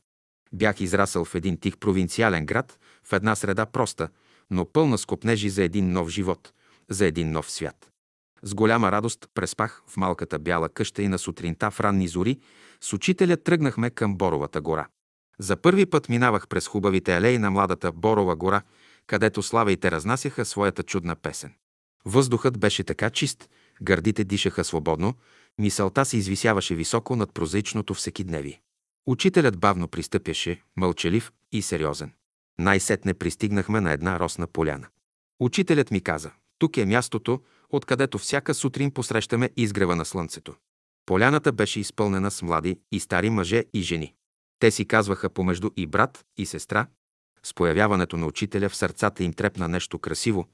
Бях 0.53 0.81
израсъл 0.81 1.25
в 1.25 1.35
един 1.35 1.59
тих 1.59 1.77
провинциален 1.77 2.45
град, 2.45 2.79
в 3.03 3.13
една 3.13 3.35
среда 3.35 3.65
проста, 3.65 4.09
но 4.51 4.65
пълна 4.65 4.97
с 4.97 5.05
копнежи 5.05 5.49
за 5.49 5.63
един 5.63 5.91
нов 5.91 6.09
живот, 6.09 6.53
за 6.89 7.05
един 7.05 7.31
нов 7.31 7.51
свят. 7.51 7.91
С 8.43 8.53
голяма 8.53 8.91
радост 8.91 9.27
преспах 9.33 9.83
в 9.87 9.97
малката 9.97 10.39
бяла 10.39 10.69
къща 10.69 11.01
и 11.01 11.07
на 11.07 11.19
сутринта 11.19 11.71
в 11.71 11.79
ранни 11.79 12.07
зори 12.07 12.39
с 12.81 12.93
учителя 12.93 13.37
тръгнахме 13.37 13.89
към 13.89 14.15
Боровата 14.17 14.61
гора. 14.61 14.87
За 15.39 15.57
първи 15.57 15.85
път 15.85 16.09
минавах 16.09 16.47
през 16.47 16.67
хубавите 16.67 17.17
алеи 17.17 17.37
на 17.37 17.51
младата 17.51 17.91
Борова 17.91 18.35
гора, 18.35 18.61
където 19.09 19.43
славейте 19.43 19.91
разнасяха 19.91 20.45
своята 20.45 20.83
чудна 20.83 21.15
песен. 21.15 21.53
Въздухът 22.05 22.59
беше 22.59 22.83
така 22.83 23.09
чист, 23.09 23.49
гърдите 23.81 24.23
дишаха 24.23 24.63
свободно, 24.63 25.13
мисълта 25.57 26.05
се 26.05 26.17
извисяваше 26.17 26.75
високо 26.75 27.15
над 27.15 27.33
прозаичното 27.33 27.93
всекидневие. 27.93 28.61
Учителят 29.07 29.59
бавно 29.59 29.87
пристъпяше, 29.87 30.61
мълчалив 30.77 31.31
и 31.51 31.61
сериозен. 31.61 32.13
Най-сетне 32.59 33.13
пристигнахме 33.13 33.81
на 33.81 33.91
една 33.91 34.19
росна 34.19 34.47
поляна. 34.47 34.87
Учителят 35.39 35.91
ми 35.91 36.01
каза, 36.01 36.31
тук 36.59 36.77
е 36.77 36.85
мястото, 36.85 37.41
откъдето 37.69 38.17
всяка 38.17 38.53
сутрин 38.53 38.91
посрещаме 38.91 39.49
изгрева 39.57 39.95
на 39.95 40.05
слънцето. 40.05 40.55
Поляната 41.05 41.51
беше 41.51 41.79
изпълнена 41.79 42.31
с 42.31 42.41
млади 42.41 42.79
и 42.91 42.99
стари 42.99 43.29
мъже 43.29 43.63
и 43.73 43.81
жени. 43.81 44.13
Те 44.59 44.71
си 44.71 44.85
казваха 44.85 45.29
помежду 45.29 45.69
и 45.77 45.87
брат, 45.87 46.25
и 46.37 46.45
сестра. 46.45 46.87
С 47.43 47.53
появяването 47.53 48.17
на 48.17 48.25
учителя 48.25 48.69
в 48.69 48.75
сърцата 48.75 49.23
им 49.23 49.33
трепна 49.33 49.67
нещо 49.67 49.99
красиво. 49.99 50.47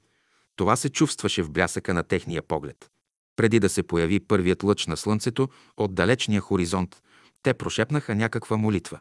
Това 0.56 0.76
се 0.76 0.88
чувстваше 0.88 1.42
в 1.42 1.50
блясъка 1.50 1.94
на 1.94 2.02
техния 2.02 2.42
поглед. 2.42 2.90
Преди 3.36 3.60
да 3.60 3.68
се 3.68 3.82
появи 3.82 4.20
първият 4.20 4.62
лъч 4.62 4.86
на 4.86 4.96
слънцето 4.96 5.48
от 5.76 5.94
далечния 5.94 6.40
хоризонт, 6.40 7.02
те 7.42 7.54
прошепнаха 7.54 8.14
някаква 8.14 8.56
молитва. 8.56 9.00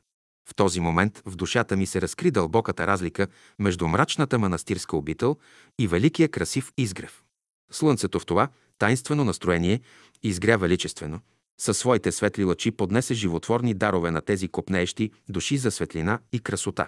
В 0.50 0.56
този 0.56 0.80
момент 0.80 1.22
в 1.26 1.36
душата 1.36 1.78
ми 1.78 1.86
се 1.86 2.02
разкри 2.02 2.32
дълбоката 2.32 2.88
разлика 2.88 3.28
между 3.60 3.88
мрачната 3.88 4.40
манастирска 4.40 4.98
обител 4.98 5.38
и 5.80 5.88
великия 5.88 6.30
красив 6.30 6.72
изгрев. 6.78 7.24
Слънцето 7.72 8.20
в 8.20 8.26
това 8.26 8.50
тайнствено 8.78 9.24
настроение 9.24 9.82
изгря 10.24 10.58
величествено, 10.58 11.20
със 11.58 11.78
своите 11.78 12.12
светли 12.12 12.44
лъчи 12.44 12.72
поднесе 12.72 13.14
животворни 13.14 13.74
дарове 13.74 14.12
на 14.12 14.22
тези 14.22 14.48
копнеещи 14.48 15.12
души 15.30 15.58
за 15.58 15.72
светлина 15.72 16.20
и 16.34 16.40
красота. 16.40 16.88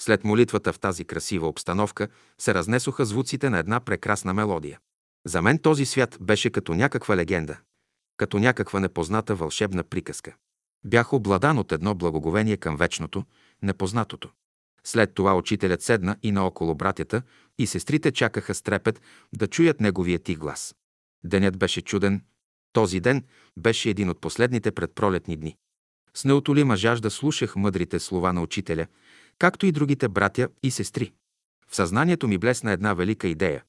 След 0.00 0.24
молитвата 0.24 0.72
в 0.72 0.78
тази 0.78 1.04
красива 1.04 1.48
обстановка 1.48 2.08
се 2.38 2.54
разнесоха 2.54 3.04
звуците 3.04 3.50
на 3.50 3.58
една 3.58 3.80
прекрасна 3.80 4.34
мелодия. 4.34 4.78
За 5.26 5.42
мен 5.42 5.58
този 5.58 5.86
свят 5.86 6.18
беше 6.20 6.50
като 6.50 6.74
някаква 6.74 7.16
легенда, 7.16 7.58
като 8.16 8.38
някаква 8.38 8.80
непозната 8.80 9.34
вълшебна 9.34 9.84
приказка. 9.84 10.34
Бях 10.84 11.12
обладан 11.12 11.58
от 11.58 11.72
едно 11.72 11.94
благоговение 11.94 12.56
към 12.56 12.76
вечното, 12.76 13.24
непознатото. 13.62 14.30
След 14.84 15.14
това 15.14 15.36
учителят 15.36 15.82
седна 15.82 16.16
и 16.22 16.32
наоколо 16.32 16.74
братята 16.74 17.22
и 17.58 17.66
сестрите 17.66 18.12
чакаха 18.12 18.54
с 18.54 18.62
трепет 18.62 19.02
да 19.36 19.46
чуят 19.46 19.80
неговия 19.80 20.18
тих 20.18 20.38
глас. 20.38 20.74
Денят 21.24 21.58
беше 21.58 21.80
чуден. 21.80 22.22
Този 22.72 23.00
ден 23.00 23.24
беше 23.56 23.90
един 23.90 24.10
от 24.10 24.20
последните 24.20 24.72
предпролетни 24.72 25.36
дни. 25.36 25.56
С 26.14 26.24
неотолима 26.24 26.76
жажда 26.76 27.10
слушах 27.10 27.56
мъдрите 27.56 28.00
слова 28.00 28.32
на 28.32 28.42
учителя, 28.42 28.86
както 29.38 29.66
и 29.66 29.72
другите 29.72 30.08
братя 30.08 30.48
и 30.62 30.70
сестри. 30.70 31.12
В 31.68 31.76
съзнанието 31.76 32.28
ми 32.28 32.38
блесна 32.38 32.72
една 32.72 32.94
велика 32.94 33.28
идея. 33.28 33.64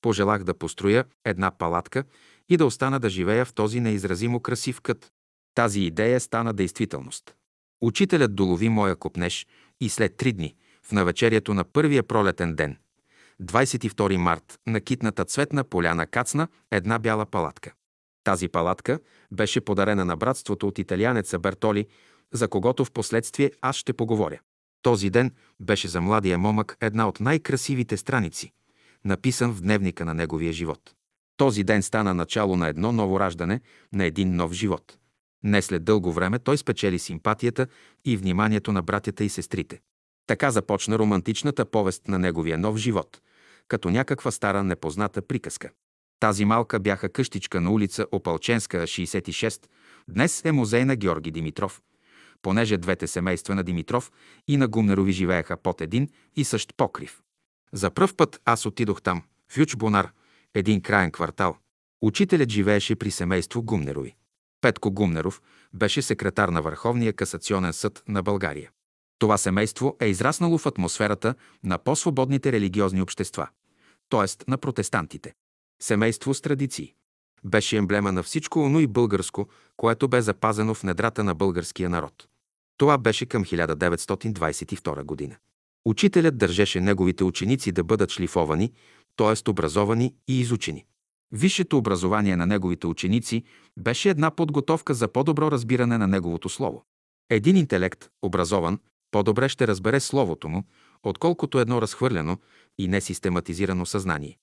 Пожелах 0.00 0.44
да 0.44 0.54
построя 0.54 1.04
една 1.24 1.50
палатка 1.50 2.04
и 2.48 2.56
да 2.56 2.66
остана 2.66 3.00
да 3.00 3.10
живея 3.10 3.44
в 3.44 3.52
този 3.52 3.80
неизразимо 3.80 4.40
красив 4.40 4.80
кът. 4.80 5.12
Тази 5.54 5.80
идея 5.80 6.20
стана 6.20 6.54
действителност. 6.54 7.34
Учителят 7.80 8.34
долови 8.34 8.68
моя 8.68 8.96
копнеж 8.96 9.46
и 9.80 9.88
след 9.88 10.16
три 10.16 10.32
дни, 10.32 10.54
в 10.82 10.92
навечерието 10.92 11.54
на 11.54 11.64
първия 11.64 12.02
пролетен 12.02 12.54
ден, 12.54 12.76
22 13.42 14.16
март, 14.16 14.58
на 14.66 14.80
китната 14.80 15.24
цветна 15.24 15.64
поляна 15.64 16.06
кацна 16.06 16.48
една 16.70 16.98
бяла 16.98 17.26
палатка. 17.26 17.72
Тази 18.24 18.48
палатка 18.48 19.00
беше 19.32 19.60
подарена 19.60 20.04
на 20.04 20.16
братството 20.16 20.68
от 20.68 20.78
италианеца 20.78 21.38
Бертоли, 21.38 21.86
за 22.32 22.48
когото 22.48 22.84
в 22.84 22.92
последствие 22.92 23.52
аз 23.60 23.76
ще 23.76 23.92
поговоря. 23.92 24.40
Този 24.82 25.10
ден 25.10 25.32
беше 25.60 25.88
за 25.88 26.00
младия 26.00 26.38
момък 26.38 26.76
една 26.80 27.08
от 27.08 27.20
най-красивите 27.20 27.96
страници, 27.96 28.52
написан 29.04 29.52
в 29.52 29.60
дневника 29.60 30.04
на 30.04 30.14
неговия 30.14 30.52
живот. 30.52 30.94
Този 31.36 31.64
ден 31.64 31.82
стана 31.82 32.14
начало 32.14 32.56
на 32.56 32.68
едно 32.68 32.92
ново 32.92 33.20
раждане, 33.20 33.60
на 33.92 34.04
един 34.04 34.36
нов 34.36 34.52
живот. 34.52 34.98
Не 35.42 35.62
след 35.62 35.84
дълго 35.84 36.12
време 36.12 36.38
той 36.38 36.58
спечели 36.58 36.98
симпатията 36.98 37.66
и 38.04 38.16
вниманието 38.16 38.72
на 38.72 38.82
братята 38.82 39.24
и 39.24 39.28
сестрите. 39.28 39.80
Така 40.26 40.50
започна 40.50 40.98
романтичната 40.98 41.64
повест 41.64 42.08
на 42.08 42.18
неговия 42.18 42.58
нов 42.58 42.76
живот, 42.76 43.20
като 43.68 43.90
някаква 43.90 44.30
стара 44.30 44.64
непозната 44.64 45.22
приказка. 45.22 45.70
Тази 46.20 46.44
малка 46.44 46.80
бяха 46.80 47.08
къщичка 47.08 47.60
на 47.60 47.70
улица 47.70 48.06
Опалченска, 48.12 48.82
66, 48.82 49.66
днес 50.08 50.44
е 50.44 50.52
музей 50.52 50.84
на 50.84 50.96
Георги 50.96 51.30
Димитров, 51.30 51.82
понеже 52.42 52.76
двете 52.76 53.06
семейства 53.06 53.54
на 53.54 53.62
Димитров 53.62 54.12
и 54.48 54.56
на 54.56 54.68
Гумнерови 54.68 55.12
живееха 55.12 55.56
под 55.56 55.80
един 55.80 56.08
и 56.36 56.44
същ 56.44 56.74
покрив. 56.76 57.22
За 57.72 57.90
пръв 57.90 58.14
път 58.14 58.40
аз 58.44 58.66
отидох 58.66 59.02
там, 59.02 59.22
в 59.48 59.58
Ючбонар, 59.58 60.12
един 60.54 60.80
краен 60.80 61.12
квартал. 61.12 61.56
Учителят 62.02 62.50
живееше 62.50 62.96
при 62.96 63.10
семейство 63.10 63.62
Гумнерови. 63.62 64.16
Петко 64.60 64.90
Гумнеров 64.90 65.42
беше 65.74 66.02
секретар 66.02 66.48
на 66.48 66.62
Върховния 66.62 67.12
касационен 67.12 67.72
съд 67.72 68.02
на 68.08 68.22
България. 68.22 68.70
Това 69.18 69.38
семейство 69.38 69.96
е 70.00 70.06
израснало 70.06 70.58
в 70.58 70.66
атмосферата 70.66 71.34
на 71.64 71.78
по-свободните 71.78 72.52
религиозни 72.52 73.02
общества, 73.02 73.48
т.е. 74.08 74.50
на 74.50 74.58
протестантите. 74.58 75.34
Семейство 75.82 76.34
с 76.34 76.40
традиции. 76.40 76.94
Беше 77.44 77.76
емблема 77.76 78.12
на 78.12 78.22
всичко 78.22 78.60
оно 78.60 78.80
и 78.80 78.86
българско, 78.86 79.48
което 79.76 80.08
бе 80.08 80.22
запазено 80.22 80.74
в 80.74 80.82
недрата 80.82 81.24
на 81.24 81.34
българския 81.34 81.90
народ. 81.90 82.28
Това 82.80 82.98
беше 82.98 83.26
към 83.26 83.44
1922 83.44 85.04
година. 85.04 85.36
Учителят 85.84 86.38
държеше 86.38 86.80
неговите 86.80 87.24
ученици 87.24 87.72
да 87.72 87.84
бъдат 87.84 88.10
шлифовани, 88.10 88.72
т.е. 89.16 89.50
образовани 89.50 90.14
и 90.28 90.40
изучени. 90.40 90.86
Висшето 91.32 91.78
образование 91.78 92.36
на 92.36 92.46
неговите 92.46 92.86
ученици 92.86 93.44
беше 93.76 94.10
една 94.10 94.30
подготовка 94.30 94.94
за 94.94 95.08
по-добро 95.08 95.50
разбиране 95.50 95.98
на 95.98 96.06
неговото 96.06 96.48
слово. 96.48 96.84
Един 97.30 97.56
интелект, 97.56 98.08
образован, 98.22 98.78
по-добре 99.10 99.48
ще 99.48 99.66
разбере 99.66 100.00
словото 100.00 100.48
му, 100.48 100.64
отколкото 101.02 101.58
едно 101.58 101.82
разхвърляно 101.82 102.38
и 102.78 102.88
несистематизирано 102.88 103.86
съзнание. 103.86 104.38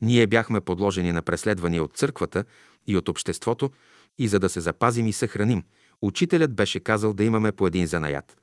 Ние 0.00 0.26
бяхме 0.26 0.60
подложени 0.60 1.12
на 1.12 1.22
преследвания 1.22 1.84
от 1.84 1.96
църквата 1.96 2.44
и 2.86 2.96
от 2.96 3.08
обществото 3.08 3.70
и 4.18 4.28
за 4.28 4.38
да 4.38 4.48
се 4.48 4.60
запазим 4.60 5.06
и 5.06 5.12
съхраним, 5.12 5.62
учителят 6.02 6.54
беше 6.54 6.80
казал 6.80 7.12
да 7.12 7.24
имаме 7.24 7.52
по 7.52 7.66
един 7.66 7.86
занаят. 7.86 8.36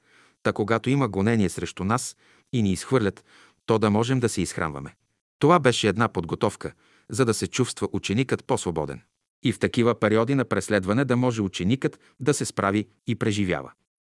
Та 0.43 0.53
когато 0.53 0.89
има 0.89 1.07
гонение 1.07 1.49
срещу 1.49 1.83
нас 1.83 2.15
и 2.53 2.61
ни 2.61 2.71
изхвърлят, 2.71 3.25
то 3.65 3.79
да 3.79 3.89
можем 3.89 4.19
да 4.19 4.29
се 4.29 4.41
изхранваме. 4.41 4.95
Това 5.39 5.59
беше 5.59 5.87
една 5.87 6.07
подготовка, 6.07 6.73
за 7.09 7.25
да 7.25 7.33
се 7.33 7.47
чувства 7.47 7.87
ученикът 7.91 8.45
по-свободен. 8.45 9.01
И 9.43 9.51
в 9.51 9.59
такива 9.59 9.99
периоди 9.99 10.35
на 10.35 10.45
преследване 10.45 11.05
да 11.05 11.17
може 11.17 11.41
ученикът 11.41 11.99
да 12.19 12.33
се 12.33 12.45
справи 12.45 12.87
и 13.07 13.15
преживява. 13.15 13.71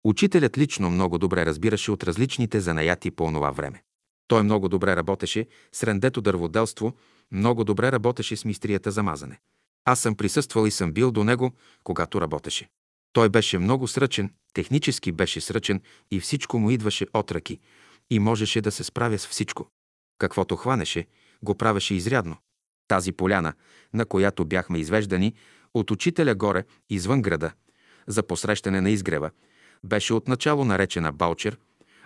Учителят 0.04 0.58
лично 0.58 0.90
много 0.90 1.18
добре 1.18 1.46
разбираше 1.46 1.90
от 1.90 2.04
различните 2.04 2.60
занаяти 2.60 3.10
по 3.10 3.24
онова 3.24 3.50
време. 3.50 3.82
Той 4.28 4.42
много 4.42 4.68
добре 4.68 4.96
работеше 4.96 5.46
с 5.72 5.82
рендето 5.82 6.20
дърводелство, 6.20 6.92
много 7.32 7.64
добре 7.64 7.92
работеше 7.92 8.36
с 8.36 8.44
мистрията 8.44 8.90
за 8.90 9.02
мазане. 9.02 9.40
Аз 9.84 10.00
съм 10.00 10.14
присъствал 10.14 10.66
и 10.66 10.70
съм 10.70 10.92
бил 10.92 11.10
до 11.10 11.24
него, 11.24 11.52
когато 11.84 12.20
работеше. 12.20 12.68
Той 13.12 13.28
беше 13.28 13.58
много 13.58 13.88
сръчен, 13.88 14.34
технически 14.54 15.12
беше 15.12 15.40
сръчен 15.40 15.80
и 16.10 16.20
всичко 16.20 16.58
му 16.58 16.70
идваше 16.70 17.06
от 17.14 17.32
ръки 17.32 17.58
и 18.10 18.18
можеше 18.18 18.60
да 18.60 18.70
се 18.70 18.84
справя 18.84 19.18
с 19.18 19.26
всичко. 19.26 19.68
Каквото 20.18 20.56
хванеше, 20.56 21.06
го 21.42 21.54
правеше 21.54 21.94
изрядно. 21.94 22.36
Тази 22.88 23.12
поляна, 23.12 23.52
на 23.94 24.04
която 24.04 24.44
бяхме 24.44 24.78
извеждани 24.78 25.34
от 25.74 25.90
учителя 25.90 26.34
горе, 26.34 26.64
извън 26.90 27.22
града, 27.22 27.52
за 28.06 28.22
посрещане 28.22 28.80
на 28.80 28.90
изгрева, 28.90 29.30
беше 29.84 30.14
отначало 30.14 30.64
наречена 30.64 31.12
Балчер, 31.12 31.58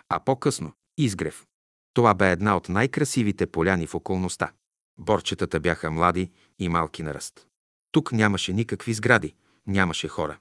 а 0.08 0.20
по-късно– 0.20 0.72
Изгрев. 0.98 1.46
Това 1.94 2.14
бе 2.14 2.30
една 2.30 2.56
от 2.56 2.68
най-красивите 2.68 3.46
поляни 3.46 3.86
в 3.86 3.94
околността. 3.94 4.52
Борчетата 4.98 5.60
бяха 5.60 5.90
млади 5.90 6.30
и 6.58 6.68
малки 6.68 7.02
на 7.02 7.14
ръст. 7.14 7.46
Тук 7.92 8.12
нямаше 8.12 8.52
никакви 8.52 8.94
сгради, 8.94 9.34
нямаше 9.66 10.08
хора. 10.08 10.38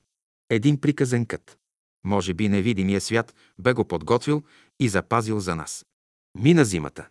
Един 0.49 0.82
приказен 0.82 1.25
кът. 1.25 1.58
Може 2.06 2.34
би 2.34 2.49
невидимия 2.49 3.01
свят 3.01 3.36
бе 3.60 3.73
го 3.73 3.86
подготвил 3.86 4.43
и 4.79 4.89
запазил 4.89 5.39
за 5.39 5.56
нас. 5.56 5.86
Мина 6.38 6.65
зимата. 6.65 7.08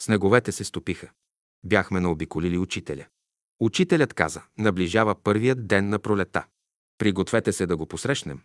Снеговете 0.00 0.52
се 0.52 0.64
стопиха. 0.64 1.10
Бяхме 1.64 2.00
наобиколили 2.00 2.58
учителя. 2.58 3.06
Учителят 3.60 4.14
каза, 4.14 4.42
наближава 4.58 5.14
първият 5.14 5.66
ден 5.66 5.88
на 5.88 5.98
пролета. 5.98 6.44
Пригответе 6.98 7.52
се 7.52 7.66
да 7.66 7.76
го 7.76 7.86
посрещнем, 7.86 8.40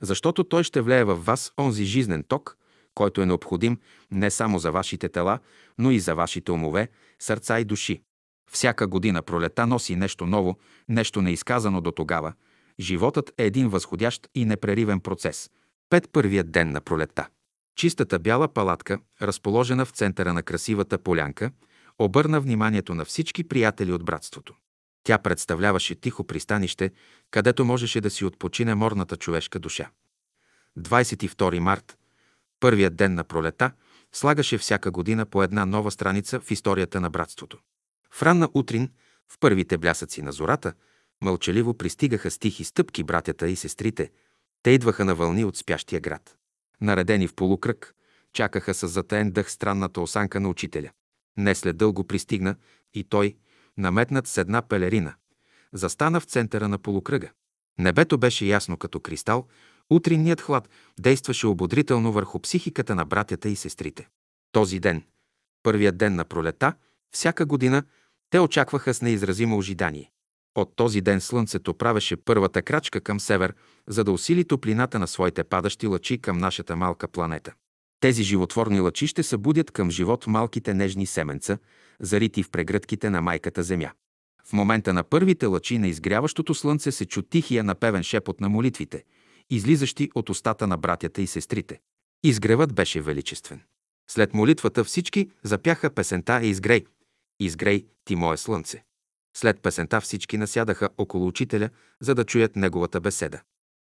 защото 0.00 0.44
той 0.44 0.64
ще 0.64 0.80
влее 0.80 1.04
в 1.04 1.14
вас 1.14 1.52
онзи 1.58 1.84
жизнен 1.84 2.24
ток, 2.28 2.58
който 2.94 3.22
е 3.22 3.26
необходим 3.26 3.80
не 4.10 4.30
само 4.30 4.58
за 4.58 4.72
вашите 4.72 5.08
тела, 5.08 5.38
но 5.78 5.90
и 5.90 6.00
за 6.00 6.14
вашите 6.14 6.52
умове, 6.52 6.88
сърца 7.18 7.60
и 7.60 7.64
души. 7.64 8.02
Всяка 8.50 8.86
година 8.86 9.22
пролета 9.22 9.66
носи 9.66 9.96
нещо 9.96 10.26
ново, 10.26 10.58
нещо 10.88 11.22
неизказано 11.22 11.80
до 11.80 11.92
тогава. 11.92 12.32
Животът 12.80 13.32
е 13.38 13.44
един 13.44 13.68
възходящ 13.68 14.28
и 14.34 14.44
непреривен 14.44 15.00
процес. 15.00 15.50
Пет 15.90 16.08
първият 16.12 16.50
ден 16.50 16.70
на 16.70 16.80
пролета. 16.80 17.28
Чистата 17.76 18.18
бяла 18.18 18.48
палатка, 18.48 18.98
разположена 19.22 19.84
в 19.84 19.90
центъра 19.90 20.32
на 20.32 20.42
красивата 20.42 20.98
полянка, 20.98 21.50
обърна 21.98 22.40
вниманието 22.40 22.94
на 22.94 23.04
всички 23.04 23.44
приятели 23.44 23.92
от 23.92 24.04
братството. 24.04 24.54
Тя 25.04 25.18
представляваше 25.18 25.94
тихо 25.94 26.24
пристанище, 26.24 26.90
където 27.30 27.64
можеше 27.64 28.00
да 28.00 28.10
си 28.10 28.24
отпочине 28.24 28.74
морната 28.74 29.16
човешка 29.16 29.58
душа. 29.58 29.90
22 30.78 31.58
март, 31.58 31.98
първият 32.60 32.96
ден 32.96 33.14
на 33.14 33.24
пролета, 33.24 33.72
слагаше 34.12 34.58
всяка 34.58 34.90
година 34.90 35.26
по 35.26 35.42
една 35.42 35.66
нова 35.66 35.90
страница 35.90 36.40
в 36.40 36.50
историята 36.50 37.00
на 37.00 37.10
братството. 37.10 37.58
В 38.10 38.22
ранна 38.22 38.48
утрин, 38.54 38.90
в 39.28 39.38
първите 39.40 39.78
блясъци 39.78 40.22
на 40.22 40.32
зората, 40.32 40.72
мълчаливо 41.22 41.74
пристигаха 41.74 42.30
с 42.30 42.38
тихи 42.38 42.64
стъпки 42.64 43.02
братята 43.02 43.48
и 43.48 43.56
сестрите. 43.56 44.10
Те 44.62 44.70
идваха 44.70 45.04
на 45.04 45.14
вълни 45.14 45.44
от 45.44 45.56
спящия 45.56 46.00
град. 46.00 46.36
Наредени 46.80 47.28
в 47.28 47.34
полукръг, 47.34 47.94
чакаха 48.32 48.74
с 48.74 48.88
затаен 48.88 49.30
дъх 49.30 49.50
странната 49.50 50.00
осанка 50.00 50.40
на 50.40 50.48
учителя. 50.48 50.90
Не 51.36 51.54
след 51.54 51.76
дълго 51.76 52.04
пристигна 52.04 52.56
и 52.94 53.04
той, 53.04 53.36
наметнат 53.76 54.26
с 54.26 54.38
една 54.38 54.62
пелерина, 54.62 55.14
застана 55.72 56.20
в 56.20 56.24
центъра 56.24 56.68
на 56.68 56.78
полукръга. 56.78 57.30
Небето 57.78 58.18
беше 58.18 58.46
ясно 58.46 58.76
като 58.76 59.00
кристал, 59.00 59.46
утринният 59.90 60.40
хлад 60.40 60.68
действаше 61.00 61.46
ободрително 61.46 62.12
върху 62.12 62.40
психиката 62.40 62.94
на 62.94 63.04
братята 63.04 63.48
и 63.48 63.56
сестрите. 63.56 64.08
Този 64.52 64.80
ден, 64.80 65.02
първият 65.62 65.96
ден 65.96 66.14
на 66.14 66.24
пролета, 66.24 66.74
всяка 67.10 67.46
година 67.46 67.82
те 68.30 68.40
очакваха 68.40 68.94
с 68.94 69.02
неизразимо 69.02 69.58
ожидание. 69.58 70.10
От 70.56 70.76
този 70.76 71.00
ден 71.00 71.20
слънцето 71.20 71.74
правеше 71.74 72.16
първата 72.16 72.62
крачка 72.62 73.00
към 73.00 73.20
север, 73.20 73.54
за 73.88 74.04
да 74.04 74.12
усили 74.12 74.44
топлината 74.44 74.98
на 74.98 75.06
своите 75.06 75.44
падащи 75.44 75.86
лъчи 75.86 76.18
към 76.18 76.38
нашата 76.38 76.76
малка 76.76 77.08
планета. 77.08 77.54
Тези 78.00 78.22
животворни 78.22 78.80
лъчи 78.80 79.06
ще 79.06 79.22
събудят 79.22 79.70
към 79.70 79.90
живот 79.90 80.26
малките 80.26 80.74
нежни 80.74 81.06
семенца, 81.06 81.58
зарити 82.00 82.42
в 82.42 82.50
прегръдките 82.50 83.10
на 83.10 83.22
майката 83.22 83.62
Земя. 83.62 83.90
В 84.44 84.52
момента 84.52 84.92
на 84.92 85.04
първите 85.04 85.46
лъчи 85.46 85.78
на 85.78 85.88
изгряващото 85.88 86.54
слънце 86.54 86.92
се 86.92 87.06
чу 87.06 87.22
тихия 87.22 87.64
напевен 87.64 88.02
шепот 88.02 88.40
на 88.40 88.48
молитвите, 88.48 89.04
излизащи 89.50 90.10
от 90.14 90.30
устата 90.30 90.66
на 90.66 90.76
братята 90.76 91.22
и 91.22 91.26
сестрите. 91.26 91.80
Изгревът 92.24 92.74
беше 92.74 93.00
величествен. 93.00 93.60
След 94.10 94.34
молитвата 94.34 94.84
всички 94.84 95.30
запяха 95.42 95.90
песента 95.90 96.40
«Изгрей», 96.42 96.84
«Изгрей, 97.40 97.86
ти 98.04 98.16
мое 98.16 98.36
слънце». 98.36 98.85
След 99.36 99.60
песента 99.60 100.00
всички 100.00 100.38
насядаха 100.38 100.88
около 100.98 101.26
учителя, 101.26 101.70
за 102.00 102.14
да 102.14 102.24
чуят 102.24 102.56
неговата 102.56 103.00
беседа. 103.00 103.40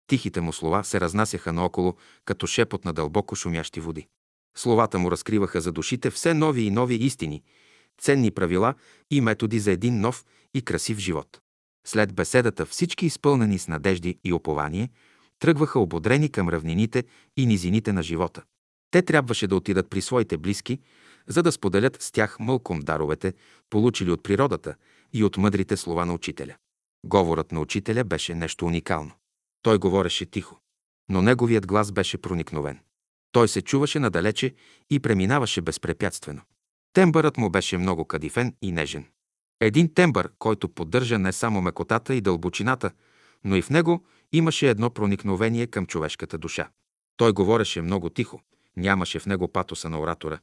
Тихите 0.07 0.41
му 0.41 0.53
слова 0.53 0.85
се 0.85 1.01
разнасяха 1.01 1.53
наоколо, 1.53 1.97
като 2.25 2.47
шепот 2.47 2.85
на 2.85 2.93
дълбоко 2.93 3.37
шумящи 3.37 3.81
води. 3.81 4.07
Словата 4.57 4.99
му 4.99 5.11
разкриваха 5.11 5.61
за 5.61 5.73
душите 5.73 6.11
все 6.11 6.35
нови 6.35 6.63
и 6.63 6.71
нови 6.71 6.95
истини, 6.95 7.43
ценни 8.01 8.31
правила 8.31 8.75
и 9.11 9.21
методи 9.21 9.59
за 9.59 9.71
един 9.71 10.01
нов 10.01 10.25
и 10.55 10.63
красив 10.63 10.99
живот. 10.99 11.41
След 11.87 12.15
беседата 12.15 12.67
всички 12.67 13.07
изпълнени 13.07 13.59
с 13.59 13.69
надежди 13.69 14.19
и 14.25 14.33
опование, 14.33 14.91
тръгваха 15.39 15.81
ободрени 15.81 16.29
към 16.29 16.49
равнините 16.49 17.05
и 17.37 17.47
низините 17.47 17.93
на 17.93 18.03
живота. 18.03 18.43
Те 18.91 19.03
трябваше 19.03 19.47
да 19.47 19.57
отидат 19.57 19.91
при 19.91 20.01
своите 20.01 20.37
близки, 20.37 20.79
за 21.27 21.43
да 21.43 21.53
споделят 21.53 22.03
с 22.03 22.13
тях 22.13 22.37
мълком 22.41 22.81
даровете, 22.81 23.35
получили 23.71 24.11
от 24.11 24.23
природата 24.23 24.75
и 25.13 25.25
от 25.25 25.37
мъдрите 25.37 25.77
слова 25.77 26.05
на 26.05 26.15
учителя. 26.15 26.57
Говорът 27.05 27.53
на 27.53 27.61
учителя 27.61 28.05
беше 28.05 28.35
нещо 28.35 28.67
уникално. 28.67 29.13
Той 29.63 29.79
говореше 29.79 30.27
тихо, 30.27 30.59
но 31.09 31.23
неговият 31.23 31.67
глас 31.67 31.93
беше 31.93 32.19
проникновен. 32.19 32.79
Той 33.33 33.49
се 33.49 33.63
чуваше 33.63 33.99
надалече 33.99 34.55
и 34.91 35.01
преминаваше 35.01 35.61
безпрепятствено. 35.61 36.41
Тембърът 36.93 37.37
му 37.37 37.51
беше 37.51 37.79
много 37.79 38.05
кадифен 38.05 38.55
и 38.63 38.73
нежен. 38.73 39.07
Един 39.61 39.95
тембър, 39.95 40.33
който 40.39 40.69
поддържа 40.69 41.19
не 41.19 41.33
само 41.33 41.61
мекотата 41.61 42.15
и 42.15 42.21
дълбочината, 42.21 42.91
но 43.45 43.57
и 43.57 43.63
в 43.63 43.71
него 43.71 44.05
имаше 44.33 44.71
едно 44.71 44.91
проникновение 44.91 45.67
към 45.67 45.87
човешката 45.87 46.39
душа. 46.39 46.71
Той 47.17 47.33
говореше 47.33 47.83
много 47.83 48.11
тихо, 48.11 48.41
нямаше 48.77 49.19
в 49.19 49.27
него 49.27 49.49
патоса 49.49 49.89
на 49.89 50.01
оратора, 50.01 50.39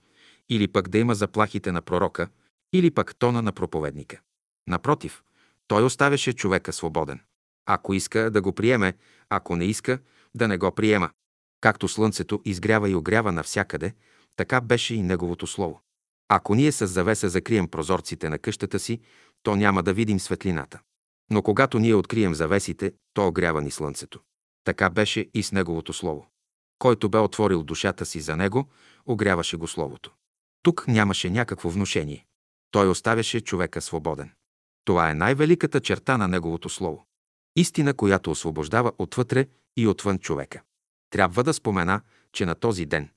или 0.50 0.68
пък 0.68 0.90
да 0.90 0.98
има 0.98 1.16
заплахите 1.16 1.72
на 1.72 1.82
пророка, 1.82 2.28
или 2.74 2.92
пък 2.92 3.16
тона 3.20 3.42
на 3.42 3.52
проповедника. 3.52 4.22
Напротив, 4.68 5.24
той 5.68 5.84
оставяше 5.84 6.34
човека 6.34 6.74
свободен. 6.74 7.20
Ако 7.66 7.94
иска 7.94 8.32
да 8.32 8.42
го 8.42 8.54
приеме, 8.54 8.94
ако 9.30 9.56
не 9.56 9.66
иска, 9.66 10.00
да 10.36 10.48
не 10.48 10.58
го 10.58 10.72
приема. 10.72 11.10
Както 11.62 11.88
слънцето 11.88 12.42
изгрява 12.46 12.90
и 12.90 12.96
огрява 12.96 13.32
навсякъде, 13.32 13.94
така 14.36 14.62
беше 14.62 14.96
и 14.96 15.02
неговото 15.02 15.48
слово. 15.48 15.82
Ако 16.28 16.56
ние 16.56 16.72
с 16.72 16.88
завеса 16.88 17.30
закрием 17.30 17.68
прозорците 17.68 18.30
на 18.30 18.40
къщата 18.40 18.80
си, 18.80 19.00
то 19.44 19.56
няма 19.56 19.84
да 19.84 19.94
видим 19.94 20.20
светлината. 20.20 20.80
Но 21.32 21.42
когато 21.42 21.80
ние 21.80 21.96
открием 21.96 22.36
завесите, 22.36 22.94
то 23.14 23.28
огрява 23.28 23.62
ни 23.62 23.72
слънцето. 23.72 24.20
Така 24.64 24.90
беше 24.90 25.30
и 25.34 25.44
с 25.44 25.52
неговото 25.52 25.94
слово. 25.94 26.28
Който 26.80 27.10
бе 27.10 27.18
отворил 27.18 27.64
душата 27.64 28.06
си 28.06 28.20
за 28.20 28.36
него, 28.36 28.70
огряваше 29.06 29.58
го 29.58 29.68
словото. 29.68 30.12
Тук 30.64 30.88
нямаше 30.88 31.30
някакво 31.30 31.70
внушение. 31.70 32.26
Той 32.72 32.90
оставяше 32.90 33.42
човека 33.42 33.82
свободен. 33.82 34.32
Това 34.90 35.10
е 35.10 35.14
най-великата 35.14 35.80
черта 35.80 36.18
на 36.18 36.28
неговото 36.28 36.70
слово. 36.70 37.06
Истина, 37.56 37.94
която 37.94 38.32
освобождава 38.32 38.92
отвътре 38.98 39.46
и 39.78 39.88
отвън 39.88 40.20
човека. 40.20 40.62
Трябва 41.10 41.44
да 41.44 41.54
спомена, 41.54 42.02
че 42.34 42.46
на 42.46 42.56
този 42.56 42.86
ден, 42.86 43.10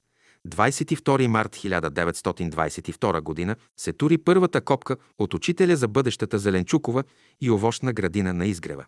22 0.48 1.26
март 1.26 1.56
1922 1.56 3.46
г., 3.46 3.56
се 3.76 3.92
тури 3.92 4.18
първата 4.18 4.60
копка 4.60 4.96
от 5.18 5.34
учителя 5.34 5.76
за 5.76 5.88
бъдещата 5.88 6.38
Зеленчукова 6.38 7.04
и 7.40 7.50
овощна 7.50 7.92
градина 7.92 8.32
на 8.32 8.46
изгрева. 8.46 8.84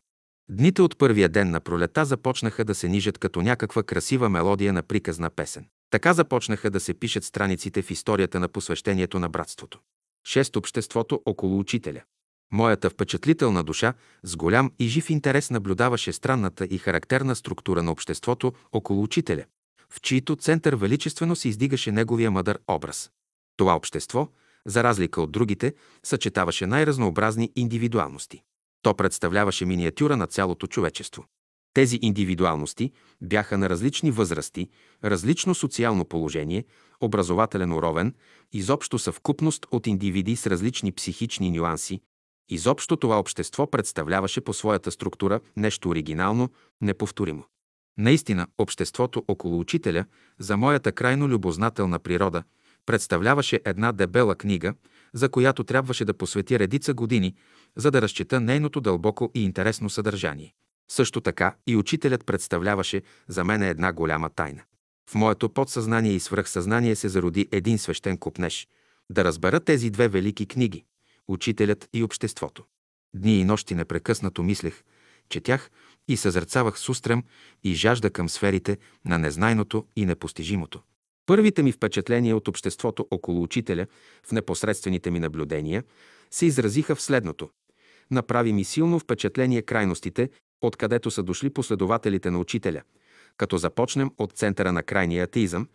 Дните 0.49 0.83
от 0.83 0.99
първия 0.99 1.29
ден 1.29 1.51
на 1.51 1.61
пролета 1.61 2.05
започнаха 2.05 2.65
да 2.65 2.75
се 2.75 2.89
нижат 2.89 3.19
като 3.19 3.43
някаква 3.43 3.83
красива 3.83 4.29
мелодия 4.29 4.73
на 4.73 4.83
приказна 4.83 5.31
песен. 5.31 5.67
Така 5.91 6.13
започнаха 6.13 6.71
да 6.71 6.81
се 6.81 6.95
пишат 6.95 7.25
страниците 7.25 7.83
в 7.83 7.91
историята 7.91 8.41
на 8.41 8.49
посвещението 8.49 9.19
на 9.19 9.29
братството. 9.29 9.81
Шест 10.27 10.57
обществото 10.57 11.23
около 11.27 11.59
учителя. 11.59 12.03
Моята 12.53 12.91
впечатлителна 12.91 13.65
душа 13.65 13.95
с 14.23 14.37
голям 14.37 14.73
и 14.79 14.89
жив 14.89 15.11
интерес 15.11 15.51
наблюдаваше 15.51 16.13
странната 16.13 16.65
и 16.65 16.79
характерна 16.79 17.37
структура 17.37 17.83
на 17.83 17.93
обществото 17.93 18.53
около 18.73 19.03
учителя, 19.03 19.45
в 19.91 20.01
чието 20.01 20.37
център 20.37 20.75
величествено 20.75 21.37
се 21.37 21.49
издигаше 21.49 21.93
неговия 21.93 22.31
мъдър 22.31 22.59
образ. 22.69 23.11
Това 23.57 23.75
общество, 23.75 24.29
за 24.67 24.85
разлика 24.85 25.23
от 25.23 25.33
другите, 25.33 25.75
съчетаваше 26.03 26.67
най-разнообразни 26.67 27.53
индивидуалности. 27.57 28.43
То 28.83 28.95
представляваше 28.95 29.65
миниатюра 29.65 30.17
на 30.17 30.27
цялото 30.27 30.67
човечество. 30.67 31.25
Тези 31.75 31.99
индивидуалности 32.03 32.93
бяха 33.23 33.59
на 33.59 33.71
различни 33.71 34.11
възрасти, 34.11 34.69
различно 35.05 35.55
социално 35.55 36.05
положение, 36.05 36.65
образователен 37.01 37.73
уровен, 37.73 38.15
изобщо 38.53 38.99
съвкупност 38.99 39.67
от 39.71 39.87
индивиди 39.87 40.37
с 40.37 40.47
различни 40.47 40.93
психични 40.93 41.51
нюанси, 41.51 42.01
Изобщо 42.49 42.97
това 42.97 43.19
общество 43.19 43.71
представляваше 43.71 44.41
по 44.41 44.53
своята 44.53 44.91
структура 44.91 45.41
нещо 45.57 45.89
оригинално, 45.89 46.51
неповторимо. 46.81 47.45
Наистина, 47.99 48.47
обществото 48.59 49.25
около 49.29 49.61
учителя, 49.61 50.05
за 50.39 50.57
моята 50.57 50.93
крайно 50.93 51.29
любознателна 51.29 51.99
природа, 51.99 52.43
представляваше 52.87 53.61
една 53.65 53.93
дебела 53.93 54.35
книга, 54.35 54.75
за 55.15 55.29
която 55.29 55.65
трябваше 55.65 56.05
да 56.05 56.15
посветя 56.15 56.59
редица 56.59 56.95
години, 56.95 57.35
за 57.77 57.91
да 57.91 58.03
разчета 58.03 58.41
нейното 58.41 58.81
дълбоко 58.81 59.31
и 59.35 59.45
интересно 59.45 59.91
съдържание. 59.91 60.55
Също 60.91 61.21
така 61.21 61.57
и 61.67 61.77
учителят 61.77 62.27
представляваше 62.27 63.03
за 63.29 63.45
мен 63.45 63.63
една 63.63 63.93
голяма 63.93 64.31
тайна. 64.31 64.63
В 65.11 65.15
моето 65.15 65.49
подсъзнание 65.49 66.13
и 66.13 66.21
свръхсъзнание 66.21 66.97
се 66.97 67.09
зароди 67.09 67.49
един 67.53 67.79
свещен 67.79 68.19
купнеж– 68.19 68.69
да 69.11 69.25
разбера 69.25 69.61
тези 69.61 69.91
две 69.91 70.09
велики 70.09 70.47
книги 70.47 70.85
учителят 71.29 71.89
и 71.93 72.03
обществото. 72.03 72.65
Дни 73.15 73.41
и 73.41 73.45
нощи 73.45 73.75
непрекъснато 73.75 74.43
мислех, 74.43 74.83
четях 75.29 75.71
и 76.09 76.17
съзерцавах 76.17 76.79
с 76.79 76.89
устрем 76.89 77.23
и 77.65 77.75
жажда 77.75 78.11
към 78.11 78.29
сферите 78.29 78.79
на 79.05 79.19
незнайното 79.19 79.87
и 79.97 80.07
непостижимото. 80.07 80.83
Първите 81.27 81.63
ми 81.63 81.73
впечатления 81.73 82.37
от 82.37 82.49
обществото 82.49 83.07
около 83.11 83.43
учителя 83.43 83.87
в 84.27 84.33
непосредствените 84.33 85.11
ми 85.11 85.21
наблюдения 85.21 85.85
се 86.31 86.47
изразиха 86.47 86.95
в 86.95 87.03
следното. 87.03 87.51
Направи 88.11 88.53
ми 88.53 88.65
силно 88.65 88.99
впечатление 88.99 89.63
крайностите, 89.63 90.31
откъдето 90.61 91.11
са 91.11 91.23
дошли 91.23 91.51
последователите 91.51 92.31
на 92.31 92.39
учителя, 92.39 92.83
като 93.37 93.59
започнем 93.59 94.11
от 94.19 94.33
центъра 94.33 94.73
на 94.73 94.83
крайния 94.83 95.25
атеизъм 95.25 95.69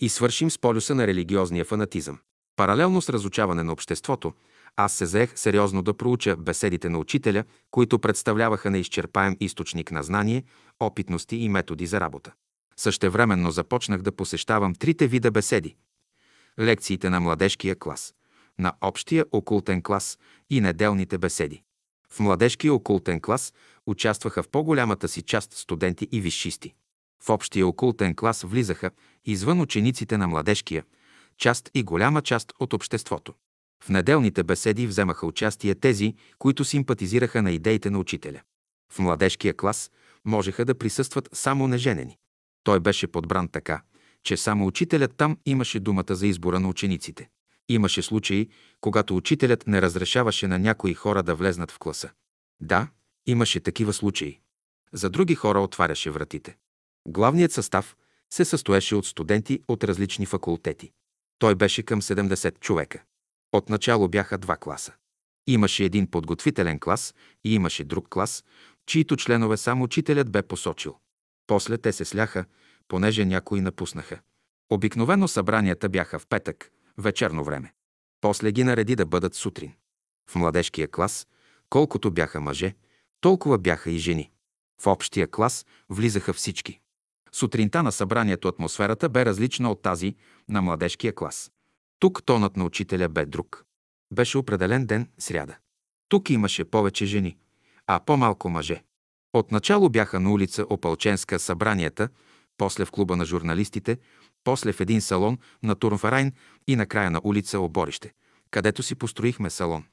и 0.00 0.08
свършим 0.08 0.50
с 0.50 0.58
полюса 0.58 0.94
на 0.94 1.06
религиозния 1.06 1.64
фанатизъм. 1.64 2.18
Паралелно 2.56 3.02
с 3.02 3.08
разучаване 3.08 3.62
на 3.62 3.72
обществото, 3.72 4.32
аз 4.76 4.92
се 4.92 5.06
заех 5.06 5.38
сериозно 5.38 5.82
да 5.82 5.94
проуча 5.94 6.36
беседите 6.36 6.88
на 6.88 6.98
учителя, 6.98 7.44
които 7.70 7.98
представляваха 7.98 8.70
неизчерпаем 8.70 9.36
източник 9.40 9.92
на 9.92 10.02
знание, 10.02 10.44
опитности 10.80 11.36
и 11.36 11.48
методи 11.48 11.86
за 11.86 12.00
работа. 12.00 12.32
Същевременно 12.76 13.50
започнах 13.50 14.02
да 14.02 14.12
посещавам 14.12 14.74
трите 14.74 15.06
вида 15.06 15.30
беседи. 15.30 15.76
Лекциите 16.58 17.10
на 17.10 17.20
младежкия 17.20 17.78
клас, 17.78 18.14
на 18.58 18.72
общия 18.80 19.26
окултен 19.32 19.82
клас 19.82 20.18
и 20.50 20.60
неделните 20.60 21.18
беседи. 21.18 21.62
В 22.10 22.20
младежкия 22.20 22.74
окултен 22.74 23.20
клас 23.20 23.52
участваха 23.86 24.42
в 24.42 24.48
по-голямата 24.48 25.08
си 25.08 25.22
част 25.22 25.52
студенти 25.52 26.08
и 26.12 26.20
висшисти. 26.20 26.74
В 27.22 27.30
общия 27.30 27.66
окултен 27.66 28.14
клас 28.14 28.42
влизаха, 28.42 28.90
извън 29.24 29.60
учениците 29.60 30.18
на 30.18 30.28
младежкия, 30.28 30.84
част 31.38 31.70
и 31.74 31.82
голяма 31.82 32.22
част 32.22 32.52
от 32.58 32.72
обществото. 32.72 33.34
В 33.86 33.88
неделните 33.88 34.42
беседи 34.42 34.86
вземаха 34.86 35.26
участие 35.26 35.74
тези, 35.74 36.14
които 36.38 36.64
симпатизираха 36.64 37.42
на 37.42 37.50
идеите 37.50 37.90
на 37.90 37.98
учителя. 37.98 38.40
В 38.92 38.98
младежкия 38.98 39.56
клас 39.56 39.90
можеха 40.24 40.64
да 40.64 40.78
присъстват 40.78 41.28
само 41.32 41.68
неженени. 41.68 42.18
Той 42.64 42.80
беше 42.80 43.06
подбран 43.06 43.48
така, 43.48 43.82
че 44.22 44.36
само 44.36 44.66
учителят 44.66 45.14
там 45.16 45.38
имаше 45.46 45.80
думата 45.80 46.14
за 46.14 46.26
избора 46.26 46.60
на 46.60 46.68
учениците. 46.68 47.28
Имаше 47.68 48.02
случаи, 48.02 48.48
когато 48.80 49.16
учителят 49.16 49.66
не 49.66 49.82
разрешаваше 49.82 50.46
на 50.46 50.58
някои 50.58 50.94
хора 50.94 51.22
да 51.22 51.34
влезнат 51.34 51.70
в 51.70 51.78
класа. 51.78 52.10
Да, 52.60 52.88
имаше 53.26 53.60
такива 53.60 53.92
случаи. 53.92 54.40
За 54.92 55.10
други 55.10 55.34
хора 55.34 55.60
отваряше 55.60 56.10
вратите. 56.10 56.56
Главният 57.08 57.52
състав 57.52 57.96
се 58.30 58.44
състоеше 58.44 58.94
от 58.94 59.06
студенти 59.06 59.60
от 59.68 59.84
различни 59.84 60.26
факултети. 60.26 60.92
Той 61.38 61.54
беше 61.54 61.82
към 61.82 62.02
70 62.02 62.60
човека. 62.60 63.02
Отначало 63.52 64.08
бяха 64.08 64.38
два 64.38 64.56
класа. 64.56 64.92
Имаше 65.46 65.84
един 65.84 66.10
подготвителен 66.10 66.80
клас 66.80 67.14
и 67.44 67.54
имаше 67.54 67.84
друг 67.84 68.08
клас, 68.08 68.44
чието 68.86 69.16
членове 69.16 69.56
само 69.56 69.84
учителят 69.84 70.30
бе 70.30 70.42
посочил. 70.42 70.96
После 71.46 71.78
те 71.78 71.92
се 71.92 72.04
сляха, 72.04 72.44
понеже 72.88 73.24
някои 73.24 73.60
напуснаха. 73.60 74.20
Обикновено 74.70 75.28
събранията 75.28 75.88
бяха 75.88 76.18
в 76.18 76.26
петък, 76.26 76.70
вечерно 76.98 77.44
време. 77.44 77.72
После 78.20 78.52
ги 78.52 78.64
нареди 78.64 78.96
да 78.96 79.06
бъдат 79.06 79.34
сутрин. 79.34 79.72
В 80.30 80.34
младежкия 80.34 80.88
клас, 80.88 81.26
колкото 81.70 82.10
бяха 82.10 82.40
мъже, 82.40 82.74
толкова 83.20 83.58
бяха 83.58 83.90
и 83.90 83.98
жени. 83.98 84.30
В 84.80 84.86
общия 84.86 85.30
клас 85.30 85.66
влизаха 85.88 86.32
всички. 86.32 86.80
Сутринта 87.32 87.82
на 87.82 87.92
събранието 87.92 88.48
атмосферата 88.48 89.08
бе 89.08 89.24
различна 89.26 89.70
от 89.70 89.82
тази 89.82 90.16
на 90.48 90.62
младежкия 90.62 91.14
клас. 91.14 91.52
Тук 91.98 92.22
тонът 92.24 92.56
на 92.56 92.64
учителя 92.64 93.08
бе 93.08 93.26
друг. 93.26 93.64
Беше 94.14 94.38
определен 94.38 94.86
ден 94.86 95.08
сряда. 95.18 95.56
Тук 96.08 96.30
имаше 96.30 96.64
повече 96.64 97.06
жени, 97.06 97.36
а 97.86 98.00
по-малко 98.06 98.48
мъже. 98.48 98.82
Отначало 99.32 99.88
бяха 99.88 100.20
на 100.20 100.32
улица 100.32 100.66
Опалченска 100.70 101.38
събранията, 101.38 102.08
после 102.56 102.84
в 102.84 102.90
клуба 102.90 103.16
на 103.16 103.24
журналистите, 103.24 103.98
после 104.44 104.72
в 104.72 104.80
един 104.80 105.00
салон 105.00 105.38
на 105.62 105.74
Турнфарайн 105.74 106.32
и 106.66 106.76
накрая 106.76 107.10
на 107.10 107.20
улица 107.24 107.60
Оборище, 107.60 108.12
където 108.50 108.82
си 108.82 108.94
построихме 108.94 109.50
салон. 109.50 109.84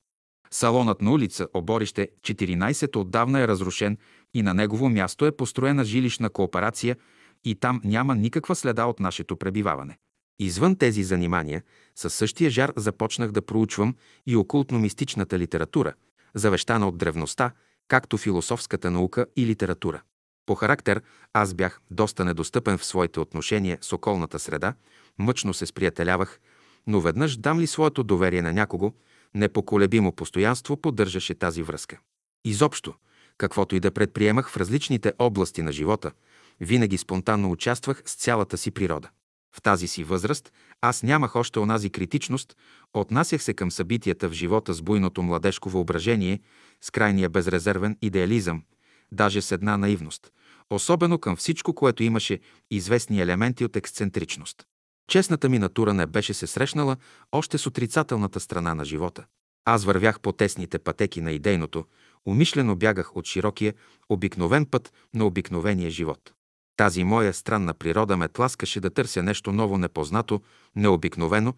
Салонът 0.52 1.02
на 1.02 1.12
улица 1.12 1.48
Оборище 1.54 2.10
14 2.22 2.96
отдавна 2.96 3.40
е 3.40 3.48
разрушен 3.48 3.98
и 4.34 4.42
на 4.42 4.54
негово 4.54 4.90
място 4.90 5.26
е 5.26 5.38
построена 5.38 5.84
жилищна 5.84 6.30
кооперация 6.30 6.98
и 7.44 7.56
там 7.56 7.82
няма 7.84 8.16
никаква 8.16 8.56
следа 8.56 8.86
от 8.86 9.00
нашето 9.00 9.38
пребиваване. 9.38 9.98
Извън 10.40 10.76
тези 10.76 11.04
занимания, 11.04 11.64
със 11.96 12.14
същия 12.14 12.50
жар 12.50 12.74
започнах 12.76 13.32
да 13.32 13.42
проучвам 13.42 13.96
и 14.26 14.36
окултно-мистичната 14.36 15.40
литература, 15.40 15.94
завещана 16.34 16.88
от 16.88 16.98
древността, 16.98 17.52
както 17.88 18.18
философската 18.18 18.92
наука 18.92 19.26
и 19.36 19.46
литература. 19.46 20.02
По 20.46 20.56
характер 20.56 21.02
аз 21.34 21.54
бях 21.54 21.82
доста 21.92 22.26
недостъпен 22.26 22.78
в 22.78 22.86
своите 22.86 23.20
отношения 23.20 23.78
с 23.82 23.94
околната 23.94 24.40
среда, 24.40 24.74
мъчно 25.18 25.54
се 25.54 25.66
сприятелявах, 25.66 26.40
но 26.88 27.02
веднъж 27.02 27.38
дам 27.38 27.60
ли 27.60 27.68
своето 27.68 28.04
доверие 28.04 28.42
на 28.42 28.54
някого, 28.54 28.94
непоколебимо 29.34 30.12
постоянство 30.12 30.78
поддържаше 30.78 31.36
тази 31.36 31.64
връзка. 31.64 32.00
Изобщо, 32.46 32.94
каквото 33.38 33.76
и 33.76 33.80
да 33.80 33.92
предприемах 33.92 34.50
в 34.50 34.58
различните 34.58 35.14
области 35.20 35.62
на 35.62 35.72
живота, 35.72 36.12
винаги 36.60 36.98
спонтанно 36.98 37.52
участвах 37.52 38.04
с 38.06 38.16
цялата 38.16 38.58
си 38.58 38.72
природа. 38.72 39.10
В 39.56 39.62
тази 39.62 39.88
си 39.88 40.04
възраст 40.04 40.54
аз 40.82 41.04
нямах 41.04 41.36
още 41.36 41.60
онази 41.60 41.90
критичност, 41.90 42.58
отнасях 42.94 43.44
се 43.44 43.54
към 43.54 43.72
събитията 43.72 44.30
в 44.30 44.34
живота 44.34 44.74
с 44.74 44.82
буйното 44.82 45.24
младежко 45.24 45.70
въображение, 45.70 46.40
с 46.82 46.92
крайния 46.92 47.30
безрезервен 47.30 47.98
идеализъм, 48.02 48.64
даже 49.12 49.42
с 49.42 49.52
една 49.52 49.78
наивност, 49.78 50.32
особено 50.70 51.20
към 51.20 51.36
всичко, 51.36 51.74
което 51.74 52.04
имаше 52.04 52.40
известни 52.72 53.22
елементи 53.22 53.66
от 53.66 53.76
ексцентричност. 53.76 54.66
Честната 55.08 55.50
ми 55.50 55.60
натура 55.60 55.94
не 55.94 56.06
беше 56.06 56.34
се 56.34 56.48
срещнала 56.48 56.98
още 57.32 57.58
с 57.58 57.68
отрицателната 57.68 58.40
страна 58.40 58.74
на 58.74 58.86
живота. 58.86 59.26
Аз 59.66 59.86
вървях 59.86 60.20
по 60.20 60.32
тесните 60.32 60.80
пътеки 60.80 61.22
на 61.22 61.32
идейното, 61.32 61.86
умишлено 62.26 62.76
бягах 62.76 63.16
от 63.16 63.26
широкия, 63.26 63.74
обикновен 64.10 64.66
път 64.66 64.94
на 65.14 65.26
обикновения 65.26 65.90
живот. 65.90 66.34
Тази 66.78 67.04
моя 67.04 67.34
странна 67.34 67.74
природа 67.74 68.18
ме 68.18 68.28
тласкаше 68.28 68.80
да 68.80 68.90
търся 68.90 69.24
нещо 69.24 69.52
ново, 69.52 69.78
непознато, 69.78 70.42
необикновено, 70.76 71.54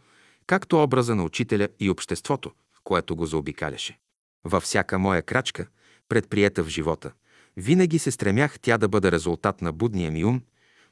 както 0.48 0.84
образа 0.84 1.16
на 1.16 1.24
учителя 1.24 1.68
и 1.80 1.90
обществото, 1.90 2.52
което 2.84 3.16
го 3.16 3.26
заобикаляше. 3.26 4.00
Във 4.44 4.64
всяка 4.64 5.00
моя 5.00 5.22
крачка, 5.22 5.68
предприета 6.10 6.64
в 6.64 6.68
живота, 6.68 7.12
винаги 7.58 8.00
се 8.00 8.12
стремях 8.12 8.60
тя 8.60 8.78
да 8.78 8.88
бъде 8.88 9.12
резултат 9.12 9.62
на 9.62 9.72
будния 9.72 10.12
ми 10.12 10.26
ум, 10.26 10.42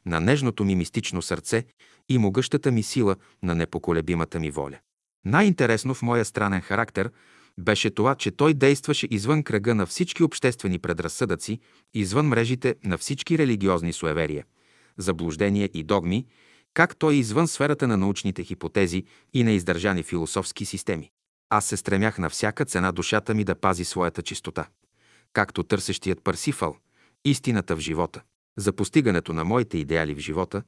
на 0.05 0.19
нежното 0.19 0.65
ми 0.65 0.75
мистично 0.75 1.21
сърце 1.21 1.65
и 2.09 2.17
могъщата 2.17 2.71
ми 2.71 2.83
сила 2.83 3.15
на 3.43 3.55
непоколебимата 3.55 4.39
ми 4.39 4.51
воля. 4.51 4.79
Най-интересно 5.25 5.93
в 5.93 6.01
моя 6.01 6.25
странен 6.25 6.61
характер 6.61 7.11
беше 7.57 7.89
това, 7.89 8.15
че 8.15 8.31
той 8.31 8.53
действаше 8.53 9.07
извън 9.11 9.43
кръга 9.43 9.75
на 9.75 9.85
всички 9.85 10.23
обществени 10.23 10.79
предразсъдъци, 10.79 11.59
извън 11.93 12.27
мрежите 12.27 12.75
на 12.83 12.97
всички 12.97 13.37
религиозни 13.37 13.93
суеверия, 13.93 14.45
заблуждения 14.97 15.69
и 15.73 15.83
догми, 15.83 16.25
как 16.73 16.95
той 16.95 17.15
извън 17.15 17.47
сферата 17.47 17.87
на 17.87 17.97
научните 17.97 18.43
хипотези 18.43 19.03
и 19.33 19.43
на 19.43 19.51
издържани 19.51 20.03
философски 20.03 20.65
системи. 20.65 21.11
Аз 21.49 21.65
се 21.65 21.77
стремях 21.77 22.17
на 22.17 22.29
всяка 22.29 22.65
цена 22.65 22.91
душата 22.91 23.33
ми 23.33 23.43
да 23.43 23.55
пази 23.55 23.85
своята 23.85 24.21
чистота. 24.21 24.67
Както 25.33 25.63
търсещият 25.63 26.23
Парсифал, 26.23 26.77
истината 27.25 27.75
в 27.75 27.79
живота. 27.79 28.21
За 28.57 28.73
постигането 28.73 29.33
на 29.33 29.43
моите 29.43 29.77
идеали 29.77 30.15
в 30.15 30.19
живота, 30.19 30.63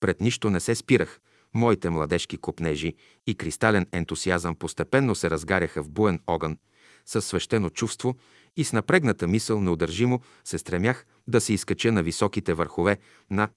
пред 0.00 0.20
нищо 0.20 0.50
не 0.50 0.60
се 0.60 0.74
спирах– 0.74 1.20
Моите 1.54 1.90
младежки 1.90 2.36
купнежи 2.36 2.94
и 3.26 3.34
кристален 3.34 3.86
ентусиазъм 3.92 4.54
постепенно 4.54 5.14
се 5.14 5.30
разгаряха 5.30 5.82
в 5.82 5.90
буен 5.90 6.20
огън, 6.26 6.58
със 7.06 7.26
свещено 7.26 7.70
чувство 7.70 8.16
и 8.56 8.64
с 8.64 8.72
напрегната 8.72 9.26
мисъл 9.26 9.60
неудържимо 9.60 10.20
се 10.44 10.58
стремях 10.58 11.06
да 11.28 11.40
се 11.40 11.52
изкача 11.52 11.92
на 11.92 12.02
високите 12.02 12.54
върхове 12.54 12.98
на 13.30 13.48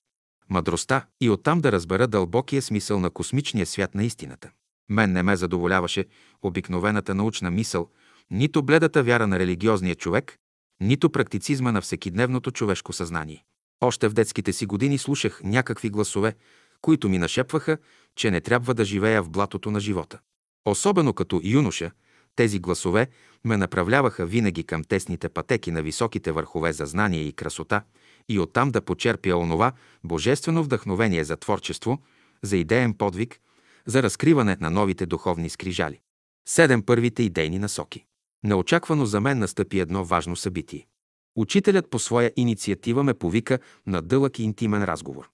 мъдростта 0.49 1.05
и 1.21 1.29
оттам 1.29 1.61
да 1.61 1.71
разбера 1.71 2.07
дълбокия 2.07 2.61
смисъл 2.61 2.99
на 2.99 3.09
космичния 3.09 3.65
свят 3.65 3.95
на 3.95 4.03
истината. 4.03 4.51
Мен 4.89 5.11
не 5.11 5.23
ме 5.23 5.35
задоволяваше 5.35 6.05
обикновената 6.41 7.15
научна 7.15 7.51
мисъл, 7.51 7.89
нито 8.31 8.63
бледата 8.63 9.03
вяра 9.03 9.27
на 9.27 9.39
религиозния 9.39 9.95
човек, 9.95 10.37
нито 10.81 11.09
практицизма 11.09 11.71
на 11.71 11.81
всекидневното 11.81 12.51
човешко 12.51 12.93
съзнание. 12.93 13.43
Още 13.81 14.07
в 14.07 14.13
детските 14.13 14.53
си 14.53 14.65
години 14.65 14.97
слушах 14.97 15.41
някакви 15.43 15.89
гласове, 15.89 16.35
които 16.81 17.09
ми 17.09 17.17
нашепваха, 17.17 17.77
че 18.15 18.31
не 18.31 18.41
трябва 18.41 18.73
да 18.73 18.85
живея 18.85 19.23
в 19.23 19.29
блатото 19.29 19.71
на 19.71 19.79
живота. 19.79 20.19
Особено 20.65 21.13
като 21.13 21.41
юноша, 21.43 21.91
тези 22.35 22.59
гласове 22.59 23.07
ме 23.45 23.57
направляваха 23.57 24.25
винаги 24.25 24.63
към 24.63 24.83
тесните 24.83 25.29
пътеки 25.29 25.71
на 25.71 25.81
високите 25.81 26.31
върхове 26.31 26.73
за 26.73 26.85
знание 26.85 27.21
и 27.21 27.33
красота 27.33 27.83
и 28.29 28.39
оттам 28.39 28.71
да 28.71 28.81
почерпя 28.81 29.35
онова 29.35 29.71
божествено 30.03 30.63
вдъхновение 30.63 31.23
за 31.23 31.37
творчество, 31.37 31.99
за 32.43 32.57
идеен 32.57 32.93
подвиг, 32.93 33.39
за 33.85 34.03
разкриване 34.03 34.57
на 34.61 34.69
новите 34.69 35.05
духовни 35.05 35.49
скрижали. 35.49 35.99
Седем 36.47 36.83
първите 36.83 37.23
идейни 37.23 37.59
насоки. 37.59 38.05
Неочаквано 38.43 39.05
за 39.05 39.21
мен 39.21 39.39
настъпи 39.39 39.79
едно 39.79 40.05
важно 40.05 40.35
събитие. 40.35 40.87
Учителят 41.35 41.89
по 41.89 41.99
своя 41.99 42.31
инициатива 42.35 43.03
ме 43.03 43.13
повика 43.13 43.59
на 43.87 44.01
дълъг 44.01 44.39
и 44.39 44.43
интимен 44.43 44.83
разговор. 44.83 45.29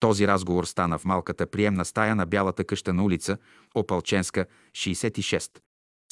Този 0.00 0.26
разговор 0.26 0.64
стана 0.64 0.98
в 0.98 1.04
малката 1.04 1.46
приемна 1.46 1.84
стая 1.84 2.16
на 2.16 2.26
бялата 2.26 2.64
къща 2.64 2.92
на 2.92 3.04
улица 3.04 3.38
Опалченска, 3.74 4.46
66. 4.72 5.58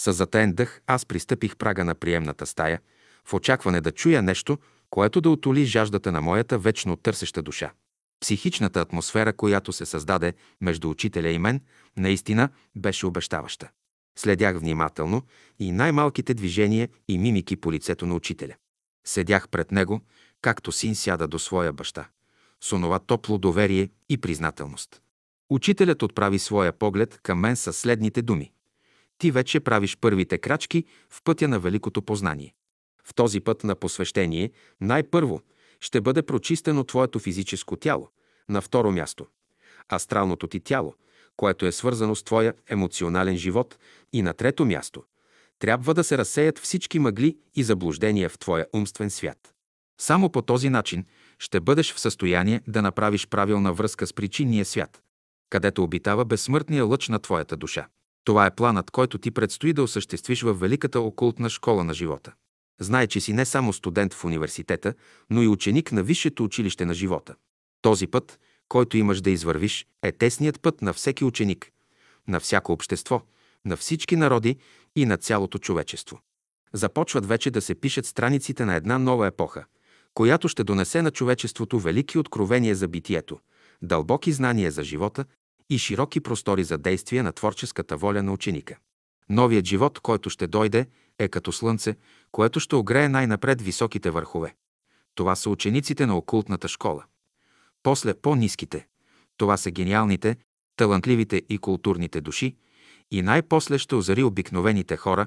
С 0.01 0.13
затен 0.13 0.53
дъх 0.53 0.81
аз 0.87 1.07
пристъпих 1.07 1.57
прага 1.57 1.85
на 1.85 1.95
приемната 1.95 2.47
стая, 2.47 2.81
в 3.25 3.35
очакване 3.35 3.81
да 3.81 3.93
чуя 3.93 4.23
нещо, 4.23 4.59
което 4.91 5.21
да 5.21 5.31
отоли 5.31 5.65
жаждата 5.65 6.13
на 6.13 6.21
моята 6.21 6.59
вечно 6.59 6.97
търсеща 6.97 7.43
душа. 7.43 7.73
Психичната 8.21 8.81
атмосфера, 8.81 9.33
която 9.33 9.73
се 9.73 9.87
създаде 9.87 10.35
между 10.61 10.91
учителя 10.91 11.29
и 11.29 11.39
мен, 11.39 11.61
наистина 11.97 12.49
беше 12.77 13.07
обещаваща. 13.07 13.69
Следях 14.19 14.59
внимателно 14.59 15.23
и 15.59 15.73
най-малките 15.73 16.35
движения 16.35 16.89
и 17.09 17.19
мимики 17.19 17.57
по 17.57 17.73
лицето 17.73 18.07
на 18.07 18.15
учителя. 18.15 18.55
Седях 19.07 19.49
пред 19.49 19.73
него, 19.73 20.01
както 20.43 20.73
син 20.73 20.95
сяда 20.95 21.29
до 21.29 21.39
своя 21.39 21.73
баща, 21.73 22.09
с 22.61 22.73
онова 22.73 22.99
топло 22.99 23.39
доверие 23.39 23.91
и 24.09 24.19
признателност. 24.19 25.03
Учителят 25.51 26.03
отправи 26.03 26.39
своя 26.39 26.73
поглед 26.73 27.21
към 27.23 27.39
мен 27.39 27.57
със 27.57 27.79
следните 27.79 28.23
думи. 28.23 28.53
Ти 29.19 29.31
вече 29.31 29.61
правиш 29.61 29.97
първите 30.01 30.39
крачки 30.39 30.85
в 31.11 31.23
пътя 31.23 31.49
на 31.49 31.61
великото 31.61 32.03
познание. 32.03 32.55
В 33.05 33.15
този 33.15 33.41
път 33.41 33.65
на 33.65 33.75
посвещение 33.75 34.51
най-първо 34.81 35.41
ще 35.81 36.01
бъде 36.01 36.23
прочистено 36.23 36.85
твоето 36.85 37.19
физическо 37.19 37.77
тяло, 37.77 38.09
на 38.49 38.61
второ 38.61 38.93
място– 38.93 39.27
астралното 39.93 40.47
ти 40.47 40.61
тяло, 40.61 40.95
което 41.37 41.67
е 41.67 41.73
свързано 41.73 42.15
с 42.15 42.23
твоя 42.23 42.55
емоционален 42.69 43.37
живот 43.37 43.79
и 44.13 44.23
на 44.23 44.35
трето 44.35 44.65
място– 44.65 45.05
трябва 45.59 45.95
да 45.95 46.05
се 46.05 46.19
разсеят 46.19 46.59
всички 46.59 46.99
мъгли 46.99 47.39
и 47.55 47.63
заблуждения 47.63 48.29
в 48.29 48.39
твоя 48.39 48.67
умствен 48.73 49.11
свят. 49.11 49.55
Само 50.01 50.31
по 50.31 50.43
този 50.43 50.71
начин 50.71 51.05
ще 51.39 51.61
бъдеш 51.61 51.95
в 51.95 52.01
състояние 52.01 52.61
да 52.67 52.83
направиш 52.83 53.27
правилна 53.27 53.73
връзка 53.73 54.07
с 54.07 54.13
причинния 54.13 54.65
свят, 54.65 55.03
където 55.51 55.83
обитава 55.83 56.25
безсмъртния 56.25 56.85
лъч 56.85 57.09
на 57.09 57.19
твоята 57.19 57.57
душа. 57.57 57.89
Това 58.25 58.47
е 58.47 58.55
планът, 58.55 58.91
който 58.91 59.19
ти 59.19 59.31
предстои 59.31 59.73
да 59.73 59.83
осъществиш 59.83 60.43
в 60.43 60.53
великата 60.53 61.01
окултна 61.01 61.51
школа 61.51 61.85
на 61.85 61.95
живота. 61.95 62.33
Знай, 62.81 63.07
че 63.07 63.21
си 63.21 63.33
не 63.33 63.45
само 63.45 63.73
студент 63.73 64.15
в 64.15 64.25
университета, 64.25 64.95
но 65.31 65.43
и 65.43 65.49
ученик 65.49 65.93
на 65.93 66.03
висшето 66.03 66.45
училище 66.45 66.85
на 66.85 66.95
живота. 66.95 67.35
Този 67.83 68.07
път, 68.07 68.41
който 68.69 68.97
имаш 68.97 69.21
да 69.21 69.31
извървиш, 69.31 69.87
е 70.03 70.13
тесният 70.13 70.61
път 70.61 70.83
на 70.83 70.93
всеки 70.93 71.25
ученик, 71.25 71.71
на 72.29 72.41
всяко 72.41 72.73
общество, 72.73 73.23
на 73.65 73.77
всички 73.77 74.17
народи 74.17 74.57
и 74.97 75.07
на 75.07 75.17
цялото 75.17 75.59
човечество. 75.59 76.21
Започват 76.73 77.27
вече 77.27 77.51
да 77.51 77.61
се 77.61 77.75
пишат 77.75 78.07
страниците 78.07 78.65
на 78.65 78.75
една 78.75 78.99
нова 78.99 79.27
епоха, 79.27 79.65
която 80.15 80.49
ще 80.49 80.65
донесе 80.65 81.03
на 81.03 81.11
човечеството 81.11 81.79
велики 81.79 82.19
откровения 82.19 82.75
за 82.75 82.89
битието, 82.89 83.39
дълбоки 83.83 84.33
знания 84.33 84.71
за 84.71 84.85
живота 84.85 85.25
и 85.71 85.79
широки 85.79 86.21
простори 86.21 86.65
за 86.65 86.79
действие 86.79 87.23
на 87.23 87.33
творческата 87.33 87.97
воля 87.97 88.23
на 88.23 88.33
ученика. 88.33 88.77
Новият 89.29 89.67
живот, 89.67 90.01
който 90.01 90.31
ще 90.31 90.47
дойде, 90.47 90.87
е 91.19 91.29
като 91.29 91.53
слънце, 91.53 91.97
което 92.33 92.61
ще 92.61 92.77
огрее 92.77 93.09
най-напред 93.09 93.63
високите 93.63 94.11
върхове. 94.11 94.55
Това 95.15 95.37
са 95.37 95.51
учениците 95.51 96.07
на 96.07 96.17
окултната 96.17 96.69
школа. 96.69 97.05
После 97.83 98.15
по-низките. 98.15 98.87
Това 99.37 99.57
са 99.57 99.71
гениалните, 99.71 100.37
талантливите 100.77 101.43
и 101.49 101.59
културните 101.59 102.21
души. 102.21 102.57
И 103.11 103.23
най-после 103.23 103.79
ще 103.79 103.95
озари 103.95 104.23
обикновените 104.23 104.97
хора, 104.97 105.27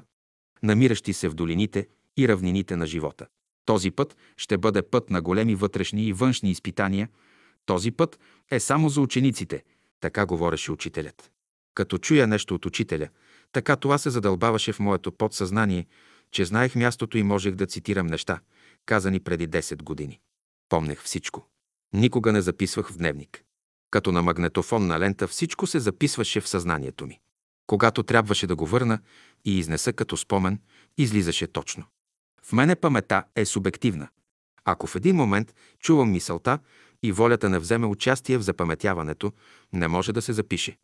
намиращи 0.62 1.12
се 1.12 1.28
в 1.28 1.34
долините 1.34 1.88
и 2.16 2.28
равнините 2.28 2.76
на 2.76 2.86
живота. 2.86 3.26
Този 3.64 3.90
път 3.90 4.16
ще 4.36 4.58
бъде 4.58 4.82
път 4.82 5.10
на 5.10 5.22
големи 5.22 5.54
вътрешни 5.54 6.04
и 6.04 6.12
външни 6.12 6.50
изпитания. 6.50 7.08
Този 7.66 7.90
път 7.90 8.18
е 8.50 8.60
само 8.60 8.88
за 8.88 9.00
учениците, 9.00 9.62
така 10.00 10.26
говореше 10.26 10.72
учителят. 10.72 11.30
Като 11.74 11.98
чуя 11.98 12.26
нещо 12.26 12.54
от 12.54 12.66
учителя, 12.66 13.08
така 13.52 13.76
това 13.76 13.98
се 13.98 14.10
задълбаваше 14.10 14.72
в 14.72 14.80
моето 14.80 15.12
подсъзнание, 15.12 15.86
че 16.30 16.44
знаех 16.44 16.74
мястото 16.74 17.18
и 17.18 17.22
можех 17.22 17.54
да 17.54 17.66
цитирам 17.66 18.06
неща, 18.06 18.40
казани 18.86 19.20
преди 19.20 19.48
10 19.48 19.82
години. 19.82 20.20
Помнех 20.68 21.02
всичко. 21.02 21.48
Никога 21.92 22.32
не 22.32 22.40
записвах 22.40 22.90
в 22.92 22.96
дневник. 22.96 23.42
Като 23.90 24.12
на 24.12 24.22
магнетофонна 24.22 25.00
лента 25.00 25.28
всичко 25.28 25.66
се 25.66 25.80
записваше 25.80 26.40
в 26.40 26.48
съзнанието 26.48 27.06
ми. 27.06 27.20
Когато 27.66 28.02
трябваше 28.02 28.46
да 28.46 28.56
го 28.56 28.66
върна 28.66 28.98
и 29.44 29.58
изнеса 29.58 29.92
като 29.92 30.16
спомен, 30.16 30.60
излизаше 30.98 31.46
точно. 31.46 31.84
В 32.46 32.52
мене 32.52 32.76
памета 32.76 33.24
е 33.36 33.44
субективна. 33.44 34.08
Ако 34.64 34.86
в 34.86 34.96
един 34.96 35.16
момент 35.16 35.54
чувам 35.78 36.10
мисълта 36.10 36.58
и 37.02 37.12
волята 37.12 37.48
не 37.48 37.58
вземе 37.58 37.86
участие 37.86 38.38
в 38.38 38.42
запаметяването, 38.42 39.32
не 39.72 39.88
може 39.88 40.12
да 40.12 40.22
се 40.22 40.32
запише. 40.32 40.78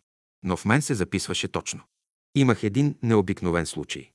Но 0.45 0.57
в 0.57 0.65
мен 0.65 0.83
се 0.83 0.95
записваше 0.95 1.49
точно. 1.49 1.81
Имах 2.35 2.63
един 2.63 2.95
необикновен 3.03 3.67
случай. 3.67 4.11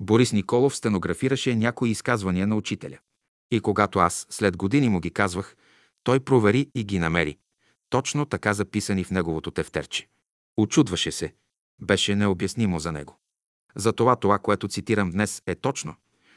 Борис 0.00 0.32
Николов 0.32 0.76
стенографираше 0.76 1.54
някои 1.54 1.90
изказвания 1.90 2.46
на 2.46 2.56
учителя. 2.56 2.98
И 3.50 3.60
когато 3.60 3.98
аз 3.98 4.26
след 4.30 4.56
години 4.56 4.88
му 4.88 5.00
ги 5.00 5.10
казвах, 5.10 5.56
той 6.04 6.20
провери 6.20 6.70
и 6.74 6.84
ги 6.84 6.98
намери. 6.98 7.38
Точно 7.90 8.26
така 8.26 8.54
записани 8.54 9.04
в 9.04 9.10
неговото 9.10 9.50
тефтерче. 9.50 10.08
Очудваше 10.56 11.12
се. 11.12 11.34
Беше 11.82 12.14
необяснимо 12.14 12.78
за 12.78 12.92
него. 12.92 13.18
Затова 13.76 14.16
това, 14.16 14.38
което 14.38 14.68
цитирам 14.68 15.10
днес, 15.10 15.42
е 15.46 15.54
точно, 15.54 15.94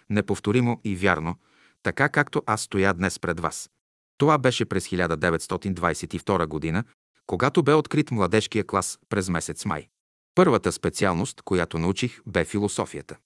неповторимо 0.09 0.81
и 0.83 0.95
вярно, 0.95 1.35
така 1.83 2.09
както 2.09 2.43
аз 2.45 2.61
стоя 2.61 2.93
днес 2.93 3.19
пред 3.19 3.39
вас. 3.39 3.69
Това 4.17 4.37
беше 4.37 4.65
през 4.65 4.87
1922 4.87 6.45
година, 6.47 6.83
когато 7.25 7.63
бе 7.63 7.73
открит 7.73 8.11
младежкия 8.11 8.67
клас 8.67 8.99
през 9.09 9.29
месец 9.29 9.65
май. 9.65 9.87
Първата 10.35 10.71
специалност, 10.71 11.41
която 11.41 11.79
научих, 11.79 12.21
бе 12.27 12.45
философията. 12.45 13.17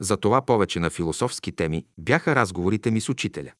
За 0.00 0.16
това 0.16 0.42
повече 0.42 0.80
на 0.80 0.90
философски 0.90 1.52
теми 1.52 1.86
бяха 1.98 2.34
разговорите 2.34 2.90
ми 2.90 3.00
с 3.00 3.08
учителя. 3.08 3.52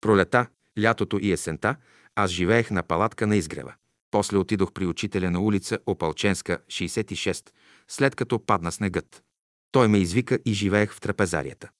Пролета, 0.00 0.46
лятото 0.80 1.18
и 1.22 1.32
есента 1.32 1.76
аз 2.16 2.30
живеех 2.30 2.70
на 2.70 2.82
палатка 2.82 3.26
на 3.26 3.36
изгрева. 3.36 3.74
После 4.10 4.38
отидох 4.38 4.72
при 4.72 4.86
учителя 4.86 5.30
на 5.30 5.40
улица 5.40 5.78
Опалченска, 5.86 6.58
66, 6.66 7.50
след 7.88 8.14
като 8.14 8.46
падна 8.46 8.72
снегът. 8.72 9.22
Той 9.72 9.88
ме 9.88 9.98
извика 9.98 10.38
и 10.44 10.52
живеех 10.52 10.92
в 10.92 11.00
трапезарията. 11.00 11.70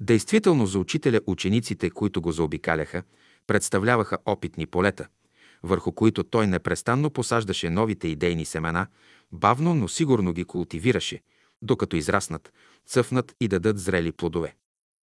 Действително 0.00 0.66
за 0.66 0.78
учителя 0.78 1.20
учениците, 1.26 1.90
които 1.90 2.20
го 2.20 2.32
заобикаляха, 2.32 3.02
представляваха 3.46 4.18
опитни 4.26 4.66
полета, 4.66 5.06
върху 5.62 5.92
които 5.92 6.24
той 6.24 6.46
непрестанно 6.46 7.10
посаждаше 7.10 7.70
новите 7.70 8.08
идейни 8.08 8.44
семена, 8.44 8.86
бавно, 9.32 9.74
но 9.74 9.88
сигурно 9.88 10.32
ги 10.32 10.44
култивираше, 10.44 11.20
докато 11.62 11.96
израснат, 11.96 12.52
цъфнат 12.86 13.34
и 13.40 13.48
дадат 13.48 13.78
зрели 13.78 14.12
плодове. 14.12 14.54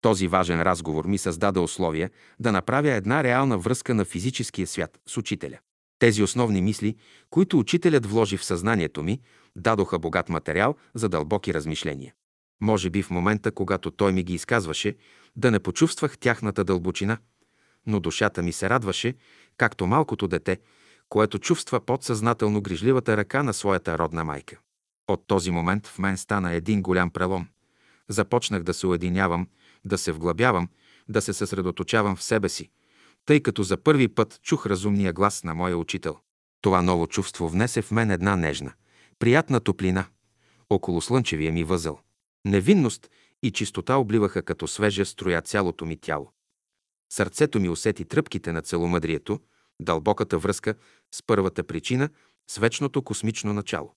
Този 0.01 0.27
важен 0.27 0.61
разговор 0.61 1.05
ми 1.05 1.17
създаде 1.17 1.59
условия 1.59 2.09
да 2.39 2.51
направя 2.51 2.91
една 2.91 3.23
реална 3.23 3.57
връзка 3.57 3.93
на 3.93 4.05
физическия 4.05 4.67
свят 4.67 4.99
с 5.05 5.17
учителя. 5.17 5.59
Тези 5.99 6.23
основни 6.23 6.61
мисли, 6.61 6.95
които 7.29 7.59
учителят 7.59 8.05
вложи 8.05 8.37
в 8.37 8.45
съзнанието 8.45 9.03
ми, 9.03 9.19
дадоха 9.55 9.99
богат 9.99 10.29
материал 10.29 10.75
за 10.95 11.09
дълбоки 11.09 11.53
размишления. 11.53 12.13
Може 12.61 12.89
би 12.89 13.03
в 13.03 13.09
момента, 13.09 13.51
когато 13.51 13.91
той 13.91 14.13
ми 14.13 14.23
ги 14.23 14.33
изказваше, 14.33 14.95
да 15.35 15.51
не 15.51 15.59
почувствах 15.59 16.17
тяхната 16.17 16.63
дълбочина, 16.63 17.17
но 17.85 17.99
душата 17.99 18.43
ми 18.43 18.53
се 18.53 18.69
радваше, 18.69 19.13
както 19.57 19.87
малкото 19.87 20.27
дете, 20.27 20.57
което 21.09 21.39
чувства 21.39 21.79
подсъзнателно 21.79 22.61
грижливата 22.61 23.17
ръка 23.17 23.43
на 23.43 23.53
своята 23.53 23.97
родна 23.97 24.23
майка. 24.23 24.59
От 25.07 25.27
този 25.27 25.51
момент 25.51 25.87
в 25.87 25.99
мен 25.99 26.17
стана 26.17 26.53
един 26.53 26.81
голям 26.81 27.09
прелом. 27.09 27.47
Започнах 28.09 28.63
да 28.63 28.73
се 28.73 28.87
уединявам, 28.87 29.47
да 29.85 29.97
се 29.97 30.11
вглъбявам, 30.11 30.69
да 31.09 31.21
се 31.21 31.33
съсредоточавам 31.33 32.15
в 32.15 32.23
себе 32.23 32.49
си, 32.49 32.69
тъй 33.25 33.39
като 33.39 33.63
за 33.63 33.77
първи 33.77 34.07
път 34.07 34.39
чух 34.43 34.65
разумния 34.65 35.13
глас 35.13 35.43
на 35.43 35.55
моя 35.55 35.77
учител. 35.77 36.17
Това 36.61 36.81
ново 36.81 37.07
чувство 37.07 37.49
внесе 37.49 37.81
в 37.81 37.91
мен 37.91 38.11
една 38.11 38.35
нежна, 38.35 38.73
приятна 39.19 39.59
топлина, 39.59 40.05
около 40.69 41.01
слънчевия 41.01 41.51
ми 41.51 41.63
възел. 41.63 41.99
Невинност 42.45 43.09
и 43.43 43.51
чистота 43.51 43.95
обливаха 43.95 44.41
като 44.41 44.67
свежа 44.67 45.05
строя 45.05 45.41
цялото 45.41 45.85
ми 45.85 45.97
тяло. 45.97 46.31
Сърцето 47.13 47.59
ми 47.59 47.69
усети 47.69 48.05
тръпките 48.05 48.51
на 48.51 48.61
целомъдрието, 48.61 49.39
дълбоката 49.81 50.37
връзка 50.37 50.75
с 51.11 51.23
първата 51.23 51.63
причина, 51.63 52.09
с 52.49 52.57
вечното 52.57 53.01
космично 53.01 53.53
начало. 53.53 53.93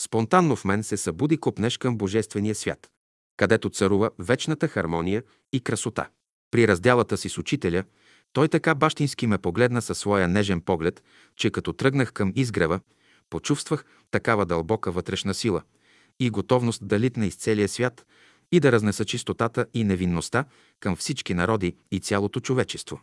Спонтанно 0.00 0.56
в 0.56 0.64
мен 0.64 0.82
се 0.82 0.96
събуди 0.96 1.36
копнеж 1.36 1.78
към 1.78 1.98
Божествения 1.98 2.54
свят, 2.54 2.90
където 3.36 3.70
царува 3.70 4.10
вечната 4.18 4.68
хармония 4.68 5.22
и 5.52 5.60
красота. 5.60 6.08
При 6.50 6.68
разделата 6.68 7.16
си 7.16 7.28
с 7.28 7.38
учителя, 7.38 7.84
той 8.32 8.48
така 8.48 8.74
бащински 8.74 9.26
ме 9.26 9.38
погледна 9.38 9.82
със 9.82 9.98
своя 9.98 10.28
нежен 10.28 10.60
поглед, 10.60 11.02
че 11.36 11.50
като 11.50 11.72
тръгнах 11.72 12.12
към 12.12 12.32
изгрева, 12.36 12.80
почувствах 13.30 13.84
такава 14.10 14.46
дълбока 14.46 14.92
вътрешна 14.92 15.34
сила 15.34 15.62
и 16.20 16.30
готовност 16.30 16.88
да 16.88 17.00
литна 17.00 17.26
из 17.26 17.36
целия 17.36 17.68
свят 17.68 18.06
и 18.52 18.60
да 18.60 18.72
разнеса 18.72 19.04
чистотата 19.04 19.66
и 19.74 19.84
невинността 19.84 20.44
към 20.80 20.96
всички 20.96 21.34
народи 21.34 21.76
и 21.90 22.00
цялото 22.00 22.40
човечество. 22.40 23.00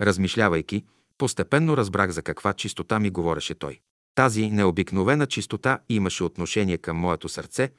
Размишлявайки, 0.00 0.84
постепенно 1.18 1.76
разбрах 1.76 2.10
за 2.10 2.22
каква 2.22 2.52
чистота 2.52 2.98
ми 2.98 3.10
говореше 3.10 3.54
той. 3.54 3.80
Тази 4.14 4.50
необикновена 4.50 5.26
чистота 5.26 5.78
имаше 5.88 6.24
отношение 6.24 6.78
към 6.78 6.96
моето 6.96 7.28
сърце, 7.28 7.70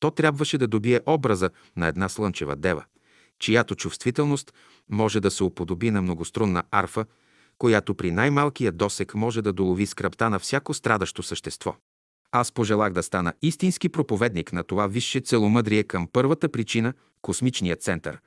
то 0.00 0.10
трябваше 0.10 0.58
да 0.58 0.66
добие 0.66 1.00
образа 1.06 1.50
на 1.76 1.86
една 1.86 2.08
слънчева 2.08 2.56
дева, 2.56 2.84
чиято 3.38 3.74
чувствителност 3.74 4.54
може 4.90 5.20
да 5.20 5.30
се 5.30 5.44
уподоби 5.44 5.90
на 5.90 6.02
многострунна 6.02 6.62
арфа, 6.70 7.06
която 7.58 7.94
при 7.94 8.10
най-малкия 8.10 8.72
досек 8.72 9.14
може 9.14 9.42
да 9.42 9.52
долови 9.52 9.86
скръпта 9.86 10.30
на 10.30 10.38
всяко 10.38 10.74
страдащо 10.74 11.22
същество. 11.22 11.76
Аз 12.32 12.52
пожелах 12.52 12.92
да 12.92 13.02
стана 13.02 13.34
истински 13.42 13.88
проповедник 13.88 14.52
на 14.52 14.62
това 14.62 14.86
висше 14.86 15.20
целомъдрие 15.20 15.82
към 15.82 16.08
първата 16.12 16.48
причина– 16.48 16.94
космичния 17.22 17.76
център, 17.76 18.18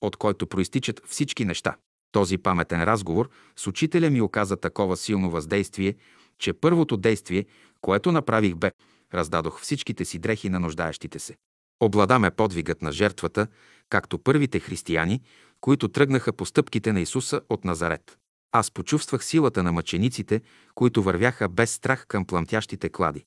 от 0.00 0.16
който 0.16 0.46
проистичат 0.46 1.00
всички 1.06 1.44
неща. 1.44 1.76
Този 2.12 2.38
паметен 2.38 2.84
разговор 2.84 3.30
с 3.56 3.66
учителя 3.66 4.10
ми 4.10 4.20
оказа 4.20 4.56
такова 4.56 4.96
силно 4.96 5.30
въздействие, 5.30 5.94
че 6.38 6.52
първото 6.52 6.96
действие, 6.96 7.46
което 7.80 8.12
направих 8.12 8.54
бе, 8.54 8.70
раздадох 9.14 9.60
всичките 9.60 10.04
си 10.04 10.18
дрехи 10.18 10.48
на 10.48 10.60
нуждаещите 10.60 11.18
се. 11.18 11.36
Обладаме 11.80 12.30
подвигът 12.30 12.82
на 12.82 12.92
жертвата, 12.92 13.46
както 13.88 14.18
първите 14.18 14.60
християни, 14.60 15.22
които 15.60 15.88
тръгнаха 15.88 16.32
по 16.32 16.46
стъпките 16.46 16.92
на 16.92 17.00
Исуса 17.00 17.40
от 17.48 17.64
Назарет. 17.64 18.18
Аз 18.52 18.70
почувствах 18.70 19.24
силата 19.24 19.62
на 19.62 19.72
мъчениците, 19.72 20.40
които 20.74 21.02
вървяха 21.02 21.48
без 21.48 21.72
страх 21.72 22.06
към 22.08 22.24
пламтящите 22.24 22.88
клади, 22.88 23.24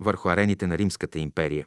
върху 0.00 0.28
арените 0.28 0.66
на 0.66 0.78
Римската 0.78 1.18
империя, 1.18 1.66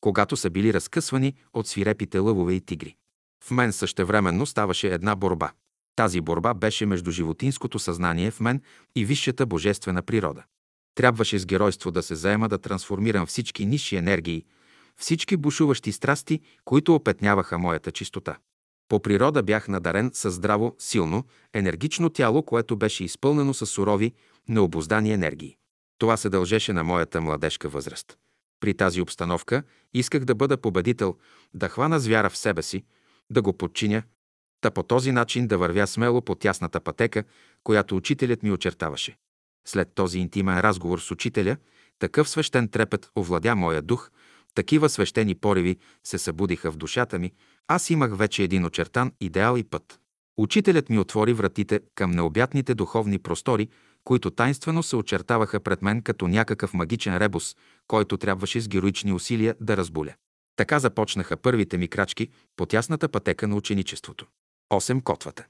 когато 0.00 0.36
са 0.36 0.50
били 0.50 0.74
разкъсвани 0.74 1.34
от 1.54 1.68
свирепите 1.68 2.18
лъвове 2.18 2.52
и 2.52 2.60
тигри. 2.60 2.96
В 3.44 3.50
мен 3.50 3.72
същевременно 3.72 4.46
ставаше 4.46 4.88
една 4.88 5.16
борба. 5.16 5.52
Тази 5.96 6.20
борба 6.20 6.54
беше 6.54 6.86
между 6.86 7.10
животинското 7.10 7.78
съзнание 7.78 8.30
в 8.30 8.40
мен 8.40 8.60
и 8.96 9.04
висшата 9.04 9.46
божествена 9.46 10.02
природа. 10.02 10.44
Трябваше 10.94 11.38
с 11.38 11.46
геройство 11.46 11.90
да 11.90 12.02
се 12.02 12.14
заема 12.14 12.48
да 12.48 12.58
трансформирам 12.58 13.26
всички 13.26 13.66
нисши 13.66 13.96
енергии, 13.96 14.44
всички 14.96 15.36
бушуващи 15.36 15.92
страсти, 15.92 16.40
които 16.64 16.94
опетняваха 16.94 17.58
моята 17.58 17.92
чистота. 17.92 18.36
По 18.88 19.00
природа 19.00 19.42
бях 19.42 19.68
надарен 19.68 20.10
със 20.14 20.34
здраво, 20.34 20.76
силно, 20.78 21.24
енергично 21.54 22.10
тяло, 22.10 22.42
което 22.42 22.76
беше 22.76 23.04
изпълнено 23.04 23.54
с 23.54 23.66
сурови, 23.66 24.12
необоздани 24.48 25.12
енергии. 25.12 25.56
Това 26.02 26.16
се 26.16 26.28
дължеше 26.28 26.72
на 26.72 26.84
моята 26.84 27.20
младежка 27.20 27.68
възраст. 27.68 28.18
При 28.60 28.74
тази 28.74 29.00
обстановка 29.00 29.62
исках 29.94 30.24
да 30.24 30.34
бъда 30.34 30.56
победител, 30.56 31.16
да 31.54 31.68
хвана 31.68 32.00
звяра 32.00 32.30
в 32.30 32.36
себе 32.36 32.62
си, 32.62 32.84
да 33.30 33.42
го 33.42 33.52
подчиня, 33.52 34.02
та 34.60 34.70
по 34.70 34.82
този 34.82 35.12
начин 35.12 35.46
да 35.46 35.58
вървя 35.58 35.86
смело 35.86 36.22
по 36.22 36.34
тясната 36.34 36.80
пътека, 36.80 37.24
която 37.64 37.96
учителят 37.96 38.42
ми 38.42 38.52
очертаваше. 38.52 39.16
След 39.68 39.94
този 39.94 40.18
интимен 40.18 40.60
разговор 40.60 40.98
с 40.98 41.10
учителя, 41.10 41.56
такъв 41.98 42.28
свещен 42.28 42.68
трепет 42.68 43.10
овладя 43.18 43.56
моя 43.56 43.82
дух, 43.82 44.10
такива 44.54 44.88
свещени 44.88 45.34
пориви 45.34 45.76
се 46.04 46.18
събудиха 46.18 46.72
в 46.72 46.76
душата 46.76 47.18
ми, 47.18 47.32
аз 47.68 47.90
имах 47.90 48.16
вече 48.16 48.42
един 48.42 48.64
очертан 48.64 49.12
идеал 49.20 49.56
и 49.56 49.64
път. 49.64 50.00
Учителят 50.36 50.90
ми 50.90 50.98
отвори 50.98 51.32
вратите 51.32 51.80
към 51.94 52.10
необятните 52.10 52.74
духовни 52.74 53.18
простори, 53.18 53.68
които 54.04 54.30
тайнствено 54.30 54.82
се 54.82 54.96
очертаваха 54.96 55.60
пред 55.60 55.82
мен 55.82 56.02
като 56.02 56.28
някакъв 56.28 56.74
магичен 56.74 57.16
ребус, 57.16 57.56
който 57.86 58.16
трябваше 58.16 58.60
с 58.60 58.68
героични 58.68 59.12
усилия 59.12 59.54
да 59.60 59.76
разбуля. 59.76 60.14
Така 60.56 60.78
започнаха 60.78 61.36
първите 61.36 61.78
ми 61.78 61.88
крачки 61.88 62.28
по 62.56 62.66
тясната 62.66 63.08
пътека 63.08 63.48
на 63.48 63.56
ученичеството. 63.56 64.26
8. 64.72 65.02
Котвата. 65.02 65.44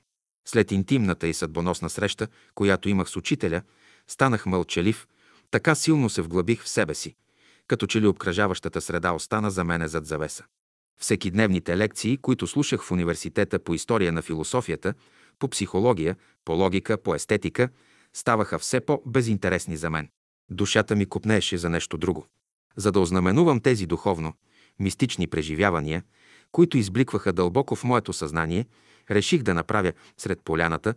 След 0.49 0.73
интимната 0.73 1.29
и 1.29 1.35
съдбоносна 1.35 1.91
среща, 1.91 2.29
която 2.55 2.89
имах 2.89 3.09
с 3.09 3.17
учителя, 3.17 3.63
станах 4.09 4.47
мълчалив, 4.47 5.07
така 5.51 5.75
силно 5.75 6.11
се 6.11 6.23
вглъбих 6.23 6.63
в 6.63 6.69
себе 6.69 6.95
си, 6.95 7.15
като 7.67 7.87
че 7.87 8.01
ли 8.01 8.07
обкръжаващата 8.07 8.81
среда 8.81 9.13
остана 9.13 9.51
за 9.51 9.65
мене 9.65 9.89
зад 9.89 10.07
завеса. 10.07 10.45
Всеки 11.01 11.31
дневните 11.31 11.77
лекции, 11.77 12.17
които 12.17 12.47
слушах 12.47 12.83
в 12.83 12.91
университета 12.91 13.59
по 13.59 13.75
история 13.75 14.13
на 14.13 14.23
философията, 14.23 14.95
по 15.39 15.49
психология, 15.49 16.17
по 16.45 16.53
логика, 16.53 16.99
по 16.99 17.15
естетика, 17.15 17.69
ставаха 18.13 18.59
все 18.59 18.81
по-безинтересни 18.81 19.77
за 19.77 19.91
мен. 19.91 20.09
Душата 20.51 20.97
ми 20.97 21.07
купнееше 21.07 21.59
за 21.59 21.71
нещо 21.71 21.99
друго. 21.99 22.27
За 22.77 22.93
да 22.93 23.01
ознаменувам 23.01 23.61
тези 23.61 23.87
духовно, 23.87 24.35
мистични 24.79 25.27
преживявания, 25.27 26.03
които 26.53 26.79
избликваха 26.79 27.33
дълбоко 27.33 27.77
в 27.77 27.85
моето 27.85 28.13
съзнание, 28.13 28.67
реших 29.11 29.43
да 29.43 29.55
направя 29.55 29.93
сред 30.19 30.41
поляната, 30.45 30.95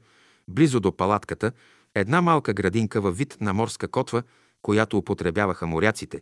близо 0.47 0.79
до 0.79 0.97
палатката, 0.97 1.51
една 1.95 2.21
малка 2.21 2.53
градинка 2.53 3.01
във 3.01 3.17
вид 3.17 3.37
на 3.41 3.53
морска 3.53 3.87
котва, 3.87 4.23
която 4.61 4.97
употребяваха 4.97 5.67
моряците, 5.67 6.21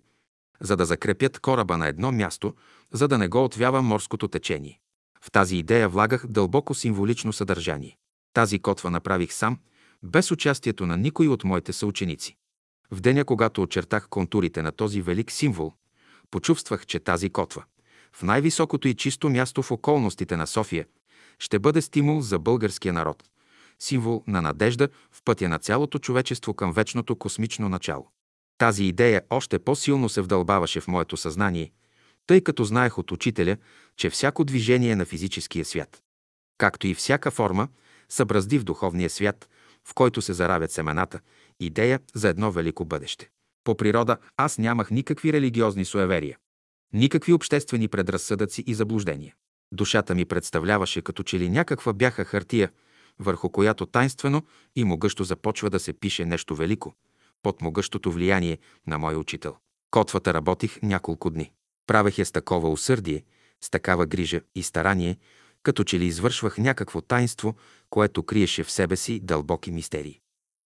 за 0.62 0.78
да 0.78 0.86
закрепят 0.86 1.40
кораба 1.40 1.78
на 1.78 1.88
едно 1.88 2.12
място, 2.12 2.54
за 2.92 3.08
да 3.08 3.18
не 3.18 3.28
го 3.28 3.44
отвява 3.44 3.82
морското 3.82 4.28
течение. 4.28 4.80
В 5.22 5.32
тази 5.32 5.58
идея 5.58 5.90
влагах 5.90 6.28
дълбоко 6.28 6.74
символично 6.74 7.34
съдържание. 7.34 7.98
Тази 8.34 8.60
котва 8.60 8.90
направих 8.90 9.34
сам, 9.34 9.60
без 10.04 10.32
участието 10.32 10.86
на 10.86 10.98
никой 10.98 11.28
от 11.28 11.44
моите 11.44 11.74
съученици. 11.74 12.36
В 12.92 13.02
деня, 13.02 13.26
когато 13.26 13.62
очертах 13.62 14.08
контурите 14.10 14.62
на 14.62 14.72
този 14.72 15.02
велик 15.02 15.32
символ, 15.32 15.74
почувствах, 16.32 16.86
че 16.86 17.00
тази 17.00 17.30
котва, 17.30 17.64
в 18.14 18.24
най-високото 18.24 18.88
и 18.88 18.94
чисто 18.94 19.30
място 19.30 19.64
в 19.64 19.72
околностите 19.72 20.38
на 20.38 20.48
София, 20.48 20.86
ще 21.40 21.60
бъде 21.60 21.82
стимул 21.82 22.22
за 22.22 22.40
българския 22.40 22.94
народ, 22.94 23.24
символ 23.80 24.24
на 24.28 24.42
надежда 24.42 24.90
в 25.12 25.22
пътя 25.26 25.50
на 25.50 25.60
цялото 25.60 26.00
човечество 26.00 26.54
към 26.54 26.74
вечното 26.74 27.16
космично 27.16 27.70
начало. 27.70 28.08
Тази 28.58 28.84
идея 28.84 29.22
още 29.30 29.60
по-силно 29.60 30.10
се 30.10 30.22
вдълбаваше 30.22 30.82
в 30.82 30.88
моето 30.88 31.18
съзнание, 31.18 31.72
тъй 32.28 32.42
като 32.42 32.64
знаех 32.64 32.98
от 32.98 33.12
учителя, 33.12 33.58
че 33.98 34.10
всяко 34.10 34.44
движение 34.44 34.96
на 34.96 35.06
физическия 35.06 35.66
свят, 35.66 36.02
както 36.58 36.88
и 36.88 36.94
всяка 36.94 37.32
форма, 37.32 37.68
събразди 38.10 38.60
в 38.60 38.64
духовния 38.64 39.10
свят, 39.10 39.50
в 39.88 39.94
който 39.94 40.22
се 40.22 40.34
заравят 40.34 40.72
семената, 40.72 41.20
идея 41.60 42.00
за 42.16 42.30
едно 42.30 42.52
велико 42.52 42.86
бъдеще. 42.86 43.30
По 43.64 43.78
природа 43.78 44.18
аз 44.38 44.58
нямах 44.58 44.92
никакви 44.92 45.34
религиозни 45.34 45.86
суеверия, 45.86 46.38
никакви 46.94 47.34
обществени 47.34 47.88
предразсъдъци 47.88 48.64
и 48.68 48.74
заблуждения. 48.74 49.36
Душата 49.72 50.16
ми 50.16 50.26
представляваше 50.26 51.02
като 51.02 51.24
че 51.24 51.40
ли 51.40 51.50
някаква 51.50 51.94
бяха 51.94 52.26
хартия, 52.26 52.72
върху 53.20 53.50
която 53.50 53.86
тайнствено 53.86 54.44
и 54.76 54.84
могъщо 54.84 55.24
започва 55.24 55.70
да 55.70 55.80
се 55.80 55.94
пише 55.94 56.26
нещо 56.26 56.56
велико, 56.56 56.94
под 57.44 57.62
могъщото 57.62 58.12
влияние 58.12 58.58
на 58.88 58.98
мой 58.98 59.16
учител. 59.16 59.56
Котвата 59.92 60.34
работих 60.34 60.82
няколко 60.82 61.30
дни. 61.30 61.52
Правех 61.88 62.18
я 62.18 62.26
с 62.26 62.32
такова 62.32 62.72
усърдие, 62.72 63.24
с 63.62 63.70
такава 63.70 64.06
грижа 64.06 64.42
и 64.56 64.64
старание, 64.64 65.18
като 65.64 65.84
че 65.84 66.00
ли 66.00 66.06
извършвах 66.06 66.58
някакво 66.58 67.02
тайнство, 67.02 67.56
което 67.94 68.24
криеше 68.24 68.64
в 68.64 68.72
себе 68.72 68.96
си 68.96 69.20
дълбоки 69.20 69.72
мистерии. 69.72 70.20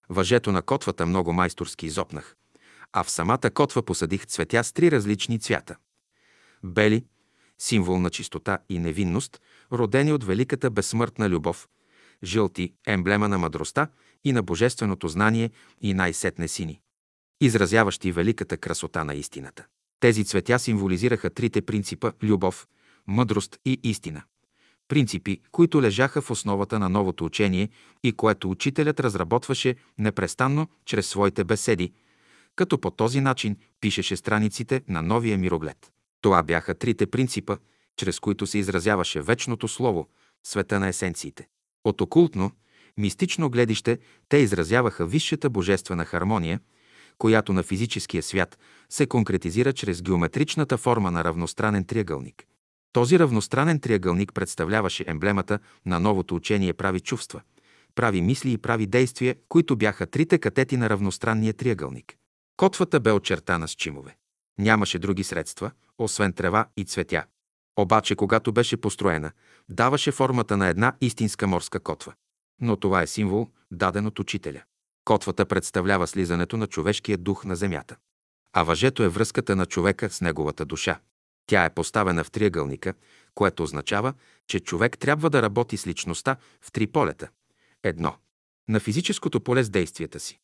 Въжето 0.10 0.52
на 0.52 0.62
котвата 0.62 1.06
много 1.06 1.34
майсторски 1.34 1.86
изопнах, 1.86 2.36
а 2.94 3.04
в 3.04 3.10
самата 3.12 3.52
котва 3.54 3.82
посадих 3.82 4.26
цветя 4.26 4.64
с 4.64 4.74
три 4.74 4.92
различни 4.92 5.40
цвята. 5.40 5.76
Бели, 6.64 7.06
символ 7.58 8.00
на 8.00 8.10
чистота 8.10 8.58
и 8.70 8.80
невинност, 8.80 9.42
родени 9.72 10.14
от 10.14 10.24
великата 10.24 10.70
безсмъртна 10.70 11.30
любов, 11.30 11.68
жълти, 12.24 12.74
емблема 12.86 13.30
на 13.30 13.38
мъдростта 13.38 13.88
и 14.24 14.32
на 14.32 14.44
божественото 14.44 15.08
знание 15.08 15.52
и 15.82 15.94
най-сетне 15.94 16.48
сини, 16.48 16.82
изразяващи 17.42 18.12
великата 18.12 18.58
красота 18.58 19.04
на 19.04 19.16
истината. 19.16 19.66
Тези 20.00 20.26
цветя 20.26 20.60
символизираха 20.60 21.30
трите 21.30 21.62
принципа– 21.62 22.12
любов, 22.24 22.68
мъдрост 23.08 23.58
и 23.66 23.80
истина. 23.84 24.24
Принципи, 24.88 25.42
които 25.52 25.82
лежаха 25.82 26.22
в 26.22 26.32
основата 26.32 26.80
на 26.80 26.90
новото 26.90 27.26
учение 27.26 27.70
и 28.04 28.12
което 28.12 28.50
учителят 28.50 29.00
разработваше 29.00 29.76
непрестанно 29.98 30.68
чрез 30.86 31.08
своите 31.08 31.44
беседи, 31.44 31.94
като 32.56 32.78
по 32.78 32.92
този 32.92 33.22
начин 33.22 33.58
пишеше 33.82 34.16
страниците 34.16 34.82
на 34.88 35.02
новия 35.02 35.38
мироглед. 35.38 35.92
Това 36.22 36.44
бяха 36.44 36.76
трите 36.76 37.08
принципа, 37.08 37.58
чрез 37.98 38.20
които 38.20 38.48
се 38.48 38.58
изразяваше 38.58 39.22
вечното 39.22 39.68
слово, 39.68 40.08
света 40.44 40.80
на 40.80 40.88
есенциите. 40.88 41.48
От 41.84 42.02
окултно, 42.02 42.52
мистично 42.98 43.50
гледище 43.50 44.00
те 44.30 44.38
изразяваха 44.38 45.06
висшата 45.06 45.50
божествена 45.50 46.06
хармония, 46.06 46.60
която 47.18 47.54
на 47.54 47.64
физическия 47.64 48.24
свят 48.24 48.58
се 48.90 49.08
конкретизира 49.08 49.74
чрез 49.74 50.02
геометричната 50.02 50.78
форма 50.78 51.12
на 51.12 51.24
равностранен 51.24 51.84
триъгълник. 51.84 52.44
Този 52.98 53.20
равностранен 53.20 53.80
триъгълник 53.80 54.34
представляваше 54.34 55.06
емблемата 55.08 55.60
на 55.86 56.00
новото 56.00 56.36
учение 56.36 56.74
прави 56.74 57.00
чувства, 57.00 57.42
прави 57.96 58.22
мисли 58.22 58.52
и 58.52 58.58
прави 58.58 58.88
действия, 58.88 59.36
които 59.50 59.76
бяха 59.76 60.08
трите 60.08 60.38
катети 60.38 60.78
на 60.78 60.90
равностранния 60.90 61.54
триъгълник. 61.54 62.16
Котвата 62.58 63.00
бе 63.00 63.12
очертана 63.12 63.68
с 63.68 63.72
чимове. 63.72 64.16
Нямаше 64.60 65.00
други 65.00 65.24
средства, 65.24 65.72
освен 65.98 66.34
трева 66.34 66.66
и 66.78 66.86
цветя. 66.86 67.26
Обаче, 67.80 68.16
когато 68.16 68.52
беше 68.52 68.78
построена, 68.78 69.32
даваше 69.70 70.12
формата 70.12 70.58
на 70.58 70.68
една 70.68 70.94
истинска 71.02 71.48
морска 71.48 71.80
котва. 71.80 72.14
Но 72.62 72.76
това 72.76 73.02
е 73.02 73.08
символ, 73.08 73.48
даден 73.72 74.06
от 74.06 74.20
учителя. 74.20 74.62
Котвата 75.06 75.46
представлява 75.46 76.08
слизането 76.08 76.58
на 76.58 76.68
човешкия 76.68 77.18
дух 77.18 77.46
на 77.46 77.56
земята. 77.56 77.96
А 78.54 78.64
въжето 78.64 79.04
е 79.04 79.10
връзката 79.10 79.56
на 79.56 79.66
човека 79.66 80.10
с 80.10 80.22
неговата 80.22 80.66
душа. 80.66 81.00
Тя 81.48 81.66
е 81.66 81.74
поставена 81.74 82.24
в 82.24 82.32
триъгълника, 82.32 82.94
което 83.36 83.64
означава, 83.64 84.14
че 84.48 84.60
човек 84.60 84.98
трябва 84.98 85.30
да 85.30 85.42
работи 85.42 85.78
с 85.78 85.88
личността 85.88 86.36
в 86.62 86.72
три 86.72 86.88
полета. 86.88 87.30
Едно. 87.84 88.16
На 88.70 88.80
физическото 88.80 89.42
поле 89.42 89.64
с 89.64 89.70
действията 89.70 90.20
си. 90.20 90.40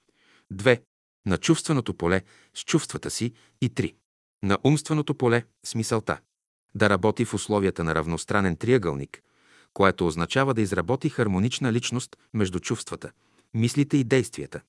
Две. 0.51 0.81
На 1.25 1.37
чувственото 1.37 1.93
поле 1.93 2.21
с 2.53 2.63
чувствата 2.63 3.09
си 3.11 3.33
и 3.61 3.69
3. 3.69 3.95
На 4.43 4.57
умственото 4.63 5.15
поле 5.15 5.43
с 5.65 5.75
мисълта. 5.75 6.19
Да 6.75 6.89
работи 6.89 7.25
в 7.25 7.33
условията 7.33 7.83
на 7.83 7.95
равностранен 7.95 8.55
триъгълник, 8.55 9.21
което 9.73 10.07
означава 10.07 10.53
да 10.53 10.61
изработи 10.61 11.09
хармонична 11.09 11.73
личност 11.73 12.17
между 12.33 12.59
чувствата, 12.59 13.11
мислите 13.53 13.97
и 13.97 14.03
действията. 14.03 14.61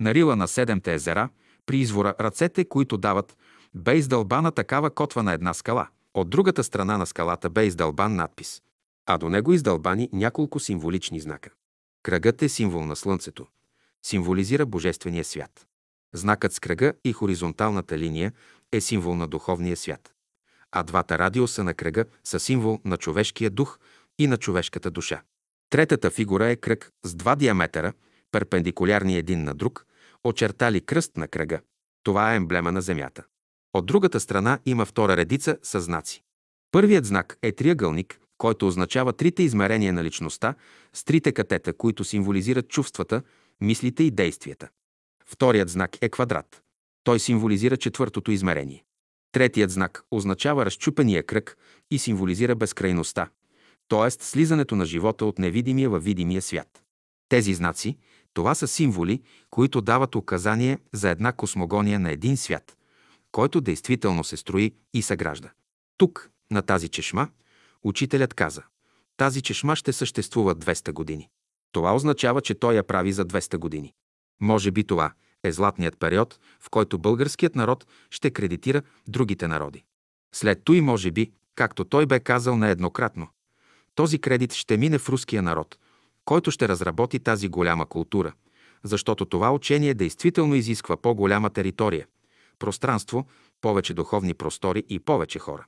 На 0.00 0.14
рила 0.14 0.36
на 0.36 0.48
седемте 0.48 0.94
езера, 0.94 1.28
при 1.66 1.78
извора, 1.78 2.14
ръцете, 2.20 2.68
които 2.68 2.96
дават, 2.96 3.36
бе 3.74 3.96
издълбана 3.96 4.52
такава 4.52 4.90
котва 4.90 5.22
на 5.22 5.32
една 5.32 5.54
скала. 5.54 5.88
От 6.14 6.30
другата 6.30 6.64
страна 6.64 6.98
на 6.98 7.06
скалата 7.06 7.50
бе 7.50 7.66
издълбан 7.66 8.14
надпис, 8.14 8.62
а 9.06 9.18
до 9.18 9.28
него 9.28 9.52
издълбани 9.52 10.08
няколко 10.12 10.60
символични 10.60 11.20
знака. 11.20 11.50
Кръгът 12.02 12.42
е 12.42 12.48
символ 12.48 12.84
на 12.84 12.96
Слънцето. 12.96 13.46
Символизира 14.02 14.66
Божествения 14.66 15.24
свят. 15.24 15.66
Знакът 16.14 16.52
с 16.52 16.60
кръга 16.60 16.92
и 17.04 17.12
хоризонталната 17.12 17.98
линия 17.98 18.32
е 18.72 18.80
символ 18.80 19.14
на 19.14 19.26
духовния 19.26 19.76
свят. 19.76 20.12
А 20.72 20.82
двата 20.82 21.18
радиуса 21.18 21.64
на 21.64 21.74
кръга 21.74 22.04
са 22.24 22.40
символ 22.40 22.80
на 22.84 22.96
човешкия 22.96 23.50
дух 23.50 23.78
и 24.18 24.26
на 24.26 24.36
човешката 24.36 24.90
душа. 24.90 25.22
Третата 25.70 26.10
фигура 26.10 26.46
е 26.46 26.56
кръг 26.56 26.90
с 27.04 27.14
два 27.14 27.36
диаметъра, 27.36 27.92
перпендикулярни 28.32 29.16
един 29.16 29.44
на 29.44 29.54
друг, 29.54 29.86
очертали 30.24 30.80
кръст 30.80 31.16
на 31.16 31.28
кръга. 31.28 31.60
Това 32.02 32.32
е 32.32 32.36
емблема 32.36 32.72
на 32.72 32.80
Земята. 32.80 33.24
От 33.78 33.86
другата 33.86 34.20
страна 34.20 34.58
има 34.66 34.84
втора 34.84 35.16
редица 35.16 35.58
с 35.62 35.80
знаци. 35.80 36.22
Първият 36.72 37.04
знак 37.04 37.38
е 37.42 37.52
триъгълник, 37.52 38.20
който 38.38 38.66
означава 38.66 39.12
трите 39.12 39.42
измерения 39.42 39.92
на 39.92 40.04
личността 40.04 40.54
с 40.92 41.04
трите 41.04 41.32
катета, 41.32 41.72
които 41.72 42.04
символизират 42.04 42.68
чувствата, 42.68 43.22
мислите 43.60 44.02
и 44.02 44.10
действията. 44.10 44.68
Вторият 45.26 45.68
знак 45.68 45.98
е 46.00 46.08
квадрат. 46.08 46.62
Той 47.04 47.18
символизира 47.18 47.76
четвъртото 47.76 48.30
измерение. 48.30 48.84
Третият 49.32 49.70
знак 49.70 50.02
означава 50.10 50.66
разчупения 50.66 51.22
кръг 51.22 51.56
и 51.90 51.98
символизира 51.98 52.54
безкрайността, 52.54 53.28
т.е. 53.88 54.10
слизането 54.10 54.76
на 54.76 54.86
живота 54.86 55.24
от 55.24 55.38
невидимия 55.38 55.90
във 55.90 56.04
видимия 56.04 56.42
свят. 56.42 56.82
Тези 57.28 57.54
знаци, 57.54 57.96
това 58.34 58.54
са 58.54 58.68
символи, 58.68 59.22
които 59.50 59.80
дават 59.80 60.14
указание 60.14 60.78
за 60.92 61.10
една 61.10 61.32
космогония 61.32 62.00
на 62.00 62.10
един 62.10 62.36
свят, 62.36 62.77
който 63.38 63.60
действително 63.60 64.24
се 64.24 64.36
строи 64.36 64.72
и 64.94 65.02
съгражда. 65.02 65.50
Тук, 65.96 66.30
на 66.50 66.62
тази 66.62 66.88
чешма, 66.88 67.28
учителят 67.82 68.34
каза, 68.34 68.62
тази 69.16 69.42
чешма 69.42 69.76
ще 69.76 69.92
съществува 69.92 70.56
200 70.56 70.92
години. 70.92 71.28
Това 71.72 71.94
означава, 71.94 72.40
че 72.40 72.54
той 72.54 72.74
я 72.74 72.82
прави 72.82 73.12
за 73.12 73.26
200 73.26 73.58
години. 73.58 73.94
Може 74.40 74.70
би 74.70 74.84
това 74.84 75.12
е 75.44 75.52
златният 75.52 75.98
период, 75.98 76.38
в 76.60 76.70
който 76.70 76.98
българският 76.98 77.54
народ 77.54 77.86
ще 78.10 78.30
кредитира 78.30 78.82
другите 79.08 79.48
народи. 79.48 79.84
След 80.34 80.64
той, 80.64 80.80
може 80.80 81.10
би, 81.10 81.32
както 81.54 81.84
той 81.84 82.06
бе 82.06 82.20
казал 82.20 82.56
нееднократно, 82.56 83.28
този 83.94 84.18
кредит 84.18 84.52
ще 84.52 84.76
мине 84.76 84.98
в 84.98 85.08
руския 85.08 85.42
народ, 85.42 85.78
който 86.24 86.50
ще 86.50 86.68
разработи 86.68 87.18
тази 87.18 87.48
голяма 87.48 87.86
култура, 87.86 88.32
защото 88.82 89.24
това 89.24 89.52
учение 89.52 89.94
действително 89.94 90.54
изисква 90.54 90.96
по-голяма 90.96 91.50
територия, 91.50 92.06
пространство, 92.58 93.26
повече 93.60 93.94
духовни 93.94 94.34
простори 94.34 94.84
и 94.88 94.98
повече 94.98 95.38
хора. 95.38 95.66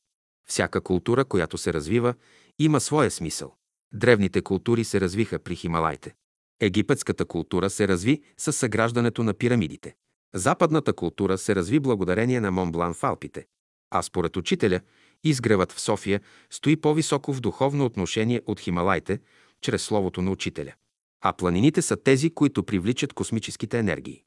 Всяка 0.48 0.80
култура, 0.80 1.24
която 1.24 1.58
се 1.58 1.72
развива, 1.72 2.14
има 2.58 2.80
своя 2.80 3.10
смисъл. 3.10 3.54
Древните 3.92 4.42
култури 4.42 4.84
се 4.84 5.00
развиха 5.00 5.38
при 5.38 5.56
Хималайте. 5.56 6.14
Египетската 6.60 7.24
култура 7.24 7.70
се 7.70 7.88
разви 7.88 8.22
с 8.38 8.52
съграждането 8.52 9.22
на 9.22 9.34
пирамидите. 9.34 9.94
Западната 10.34 10.92
култура 10.92 11.38
се 11.38 11.54
разви 11.54 11.80
благодарение 11.80 12.40
на 12.40 12.50
Монблан 12.50 12.94
в 12.94 13.04
Алпите. 13.04 13.46
А 13.90 14.02
според 14.02 14.36
учителя, 14.36 14.80
изгревът 15.24 15.72
в 15.72 15.80
София 15.80 16.20
стои 16.50 16.76
по-високо 16.76 17.32
в 17.32 17.40
духовно 17.40 17.84
отношение 17.84 18.42
от 18.46 18.60
Хималайте, 18.60 19.20
чрез 19.60 19.82
словото 19.82 20.22
на 20.22 20.30
учителя. 20.30 20.72
А 21.20 21.32
планините 21.32 21.82
са 21.82 21.96
тези, 21.96 22.30
които 22.30 22.62
привличат 22.62 23.12
космическите 23.12 23.78
енергии. 23.78 24.22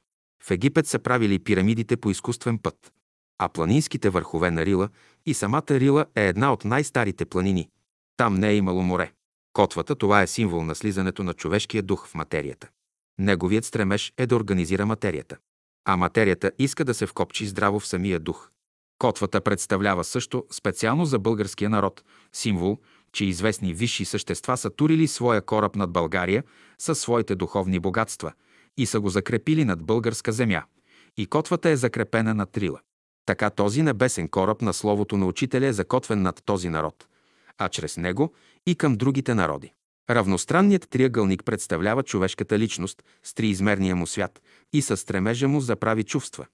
В 0.46 0.52
Египет 0.52 0.88
са 0.88 1.00
правили 1.00 1.39
пирамидите 1.39 1.98
по 1.98 2.10
изкуствен 2.10 2.58
път. 2.58 2.94
А 3.39 3.50
планинските 3.50 4.10
върхове 4.10 4.52
на 4.52 4.66
Рила 4.66 4.89
и 5.26 5.34
самата 5.34 5.64
Рила 5.70 6.06
е 6.16 6.28
една 6.28 6.54
от 6.54 6.66
най-старите 6.66 7.26
планини. 7.26 7.70
Там 8.18 8.36
не 8.36 8.50
е 8.50 8.56
имало 8.56 8.82
море. 8.82 9.12
Котвата 9.54 9.96
това 9.96 10.22
е 10.22 10.28
символ 10.28 10.64
на 10.64 10.76
слизането 10.76 11.24
на 11.24 11.34
човешкия 11.34 11.84
дух 11.84 12.08
в 12.08 12.16
материята. 12.16 12.70
Неговият 13.20 13.66
стремеж 13.66 14.14
е 14.18 14.26
да 14.26 14.36
организира 14.36 14.86
материята. 14.86 15.38
А 15.86 15.98
материята 15.98 16.52
иска 16.60 16.86
да 16.86 16.94
се 16.94 17.06
вкопчи 17.06 17.48
здраво 17.48 17.80
в 17.80 17.88
самия 17.88 18.20
дух. 18.20 18.50
Котвата 18.98 19.41
представлява 19.41 20.04
също 20.04 20.46
специално 20.52 21.06
за 21.06 21.20
българския 21.20 21.70
народ 21.70 22.04
символ, 22.34 22.78
че 23.14 23.26
известни 23.26 23.74
висши 23.74 24.06
същества 24.06 24.58
са 24.58 24.70
турили 24.70 25.08
своя 25.08 25.41
кораб 25.41 25.76
над 25.76 25.91
България 25.91 26.44
със 26.78 27.00
своите 27.00 27.36
духовни 27.36 27.80
богатства 27.80 28.34
и 28.78 28.86
са 28.86 28.99
го 28.99 29.09
закрепили 29.09 29.65
над 29.65 29.84
българска 29.84 30.32
земя. 30.32 30.63
И 31.17 31.26
котвата 31.26 31.69
е 31.69 31.76
закрепена 31.76 32.34
над 32.34 32.51
Трила. 32.51 32.80
Така 33.26 33.49
този 33.49 33.82
небесен 33.82 34.28
кораб 34.28 34.61
на 34.61 34.74
Словото 34.74 35.17
на 35.17 35.26
Учителя 35.26 35.65
е 35.65 35.74
закотвен 35.74 36.21
над 36.21 36.41
този 36.45 36.69
народ, 36.69 37.07
а 37.57 37.69
чрез 37.69 37.97
него 37.97 38.34
и 38.67 38.76
към 38.76 38.95
другите 38.95 39.36
народи. 39.36 39.74
Равностранният 40.09 40.89
триъгълник 40.89 41.43
представлява 41.45 42.03
човешката 42.03 42.59
личност 42.59 43.03
с 43.24 43.34
триизмерния 43.34 43.95
му 43.95 44.07
свят 44.07 44.41
и 44.74 44.82
със 44.82 44.99
стремежа 44.99 45.47
му 45.47 45.61
за 45.61 45.76
прави 45.76 46.03
чувства, 46.03 46.45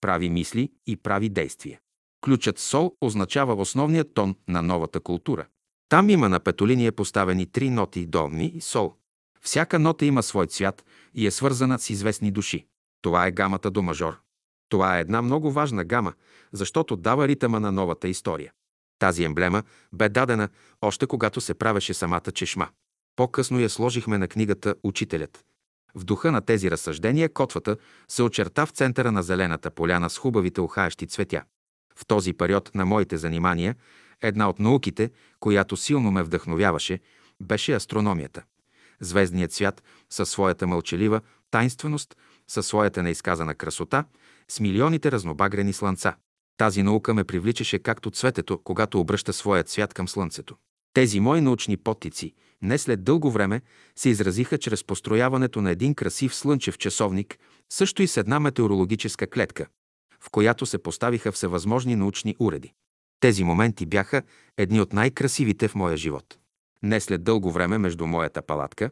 прави 0.00 0.30
мисли 0.30 0.72
и 0.86 0.96
прави 0.96 1.28
действия. 1.28 1.80
Ключът 2.24 2.58
сол 2.58 2.92
означава 3.00 3.54
основният 3.54 4.14
тон 4.14 4.36
на 4.48 4.62
новата 4.62 5.00
култура. 5.00 5.46
Там 5.88 6.10
има 6.10 6.28
на 6.28 6.40
петолиния 6.40 6.92
поставени 6.92 7.46
три 7.46 7.70
ноти 7.70 8.06
до, 8.06 8.28
ми 8.28 8.52
и 8.54 8.60
сол. 8.60 8.94
Всяка 9.42 9.78
нота 9.78 10.04
има 10.04 10.22
свой 10.22 10.46
цвят 10.46 10.84
и 11.14 11.26
е 11.26 11.30
свързана 11.30 11.78
с 11.78 11.90
известни 11.90 12.30
души. 12.30 12.66
Това 13.02 13.26
е 13.26 13.32
гамата 13.32 13.70
до 13.70 13.82
мажор. 13.82 14.20
Това 14.68 14.98
е 14.98 15.00
една 15.00 15.22
много 15.22 15.52
важна 15.52 15.84
гама, 15.84 16.12
защото 16.52 16.96
дава 16.96 17.28
ритъма 17.28 17.60
на 17.60 17.72
новата 17.72 18.08
история. 18.08 18.52
Тази 18.98 19.24
емблема 19.24 19.62
бе 19.92 20.08
дадена 20.08 20.48
още 20.82 21.06
когато 21.06 21.40
се 21.40 21.54
правеше 21.54 21.94
самата 21.94 22.32
чешма. 22.34 22.68
По-късно 23.16 23.60
я 23.60 23.70
сложихме 23.70 24.18
на 24.18 24.28
книгата 24.28 24.74
«Учителят». 24.82 25.44
В 25.94 26.04
духа 26.04 26.32
на 26.32 26.40
тези 26.40 26.70
разсъждения 26.70 27.32
котвата 27.32 27.76
се 28.08 28.22
очерта 28.22 28.66
в 28.66 28.70
центъра 28.70 29.12
на 29.12 29.22
зелената 29.22 29.70
поляна 29.70 30.10
с 30.10 30.18
хубавите 30.18 30.60
ухаещи 30.60 31.06
цветя. 31.06 31.42
В 31.96 32.06
този 32.06 32.32
период 32.32 32.74
на 32.74 32.86
моите 32.86 33.16
занимания 33.16 33.74
една 34.22 34.48
от 34.48 34.58
науките, 34.58 35.10
която 35.40 35.76
силно 35.76 36.10
ме 36.10 36.22
вдъхновяваше, 36.22 37.00
беше 37.40 37.72
астрономията. 37.72 38.42
Звездният 39.00 39.52
свят 39.52 39.82
със 40.10 40.30
своята 40.30 40.66
мълчалива 40.66 41.20
тайнственост, 41.50 42.16
със 42.48 42.66
своята 42.66 43.02
неизказана 43.02 43.54
красота, 43.54 44.04
с 44.48 44.60
милионите 44.60 45.12
разнобагрени 45.12 45.72
слънца. 45.72 46.16
Тази 46.56 46.82
наука 46.82 47.14
ме 47.14 47.24
привличаше 47.24 47.78
както 47.78 48.10
цветето, 48.10 48.60
когато 48.64 49.00
обръща 49.00 49.32
своя 49.32 49.64
цвят 49.64 49.94
към 49.94 50.08
слънцето. 50.08 50.56
Тези 50.92 51.20
мои 51.20 51.40
научни 51.40 51.76
потици, 51.76 52.34
не 52.62 52.78
след 52.78 53.04
дълго 53.04 53.30
време, 53.30 53.60
се 53.96 54.08
изразиха 54.08 54.58
чрез 54.58 54.84
построяването 54.84 55.60
на 55.60 55.70
един 55.70 55.94
красив 55.94 56.34
слънчев 56.34 56.78
часовник, 56.78 57.38
също 57.72 58.02
и 58.02 58.06
с 58.06 58.16
една 58.16 58.40
метеорологическа 58.40 59.26
клетка, 59.26 59.66
в 60.20 60.30
която 60.30 60.66
се 60.66 60.78
поставиха 60.78 61.32
всевъзможни 61.32 61.96
научни 61.96 62.36
уреди. 62.38 62.72
Тези 63.20 63.44
моменти 63.44 63.86
бяха 63.86 64.22
едни 64.56 64.80
от 64.80 64.92
най-красивите 64.92 65.68
в 65.68 65.74
моя 65.74 65.96
живот. 65.96 66.38
Не 66.86 67.00
след 67.00 67.24
дълго 67.24 67.50
време 67.50 67.78
между 67.78 68.06
моята 68.06 68.42
палатка, 68.42 68.90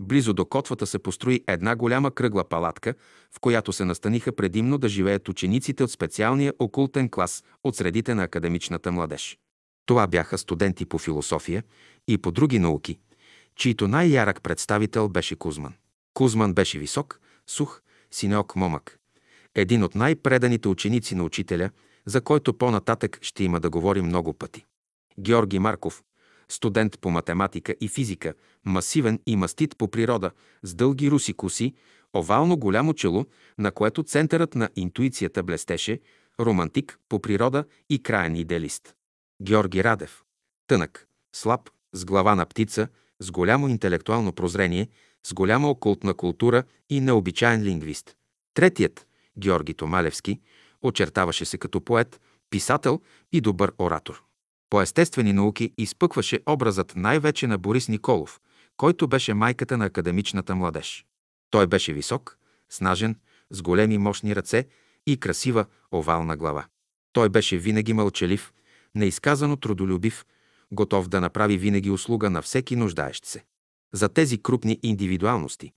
близо 0.00 0.32
до 0.32 0.44
котвата 0.44 0.86
се 0.86 0.98
построи 0.98 1.44
една 1.46 1.76
голяма 1.76 2.10
кръгла 2.10 2.48
палатка, 2.48 2.94
в 3.36 3.40
която 3.40 3.72
се 3.72 3.84
настаниха 3.84 4.36
предимно 4.36 4.78
да 4.78 4.88
живеят 4.88 5.28
учениците 5.28 5.84
от 5.84 5.90
специалния 5.90 6.52
окултен 6.58 7.08
клас 7.08 7.44
от 7.64 7.76
средите 7.76 8.14
на 8.14 8.22
академичната 8.22 8.92
младеж. 8.92 9.38
Това 9.86 10.06
бяха 10.06 10.38
студенти 10.38 10.86
по 10.86 10.98
философия 10.98 11.62
и 12.08 12.18
по 12.18 12.32
други 12.32 12.58
науки, 12.58 12.98
чието 13.56 13.88
най-ярък 13.88 14.42
представител 14.42 15.08
беше 15.08 15.36
Кузман. 15.36 15.74
Кузман 16.14 16.54
беше 16.54 16.78
висок, 16.78 17.20
сух, 17.46 17.82
синеок 18.10 18.56
момък. 18.56 18.98
Един 19.54 19.82
от 19.82 19.94
най-преданите 19.94 20.68
ученици 20.68 21.14
на 21.14 21.24
учителя, 21.24 21.70
за 22.06 22.20
който 22.20 22.54
по-нататък 22.54 23.18
ще 23.22 23.44
има 23.44 23.60
да 23.60 23.70
говорим 23.70 24.06
много 24.06 24.32
пъти. 24.32 24.64
Георги 25.20 25.58
Марков, 25.58 26.02
студент 26.48 26.98
по 27.00 27.10
математика 27.10 27.74
и 27.80 27.88
физика, 27.88 28.34
масивен 28.64 29.20
и 29.26 29.36
мастит 29.36 29.76
по 29.78 29.88
природа, 29.88 30.30
с 30.62 30.74
дълги 30.74 31.10
руси 31.10 31.34
коси, 31.34 31.74
овално 32.16 32.56
голямо 32.56 32.94
чело, 32.94 33.26
на 33.58 33.72
което 33.72 34.02
центърът 34.02 34.54
на 34.54 34.68
интуицията 34.76 35.42
блестеше, 35.42 36.00
романтик 36.40 36.98
по 37.08 37.20
природа 37.20 37.64
и 37.90 38.02
краен 38.02 38.36
идеалист. 38.36 38.94
Георги 39.42 39.84
Радев. 39.84 40.22
Тънък, 40.66 41.08
слаб, 41.34 41.70
с 41.92 42.04
глава 42.04 42.34
на 42.34 42.46
птица, 42.46 42.88
с 43.20 43.30
голямо 43.30 43.68
интелектуално 43.68 44.32
прозрение, 44.32 44.88
с 45.26 45.34
голяма 45.34 45.70
окултна 45.70 46.14
култура 46.14 46.64
и 46.90 47.00
необичайен 47.00 47.62
лингвист. 47.62 48.16
Третият 48.54 49.06
Георги 49.38 49.74
Томалевски, 49.74 50.40
очертаваше 50.82 51.44
се 51.44 51.58
като 51.58 51.80
поет, 51.80 52.20
писател 52.50 53.00
и 53.32 53.40
добър 53.40 53.72
оратор. 53.78 54.25
По 54.70 54.82
естествени 54.82 55.32
науки 55.32 55.72
изпъкваше 55.78 56.40
образът 56.48 56.92
най-вече 56.96 57.46
на 57.46 57.58
Борис 57.58 57.88
Николов, 57.88 58.40
който 58.76 59.08
беше 59.08 59.34
майката 59.34 59.76
на 59.76 59.84
академичната 59.84 60.54
младеж. 60.54 61.06
Той 61.50 61.66
беше 61.66 61.92
висок, 61.92 62.38
снажен, 62.70 63.16
с 63.50 63.62
големи 63.62 63.98
мощни 63.98 64.36
ръце 64.36 64.66
и 65.06 65.16
красива 65.16 65.64
овална 65.94 66.36
глава. 66.36 66.66
Той 67.12 67.28
беше 67.28 67.58
винаги 67.58 67.92
мълчалив, 67.92 68.52
неизказано 68.94 69.56
трудолюбив, 69.56 70.24
готов 70.72 71.08
да 71.08 71.20
направи 71.20 71.58
винаги 71.58 71.90
услуга 71.90 72.30
на 72.30 72.42
всеки 72.42 72.76
нуждаещ 72.76 73.24
се. 73.24 73.44
За 73.92 74.08
тези 74.08 74.42
крупни 74.42 74.80
индивидуалности, 74.82 75.72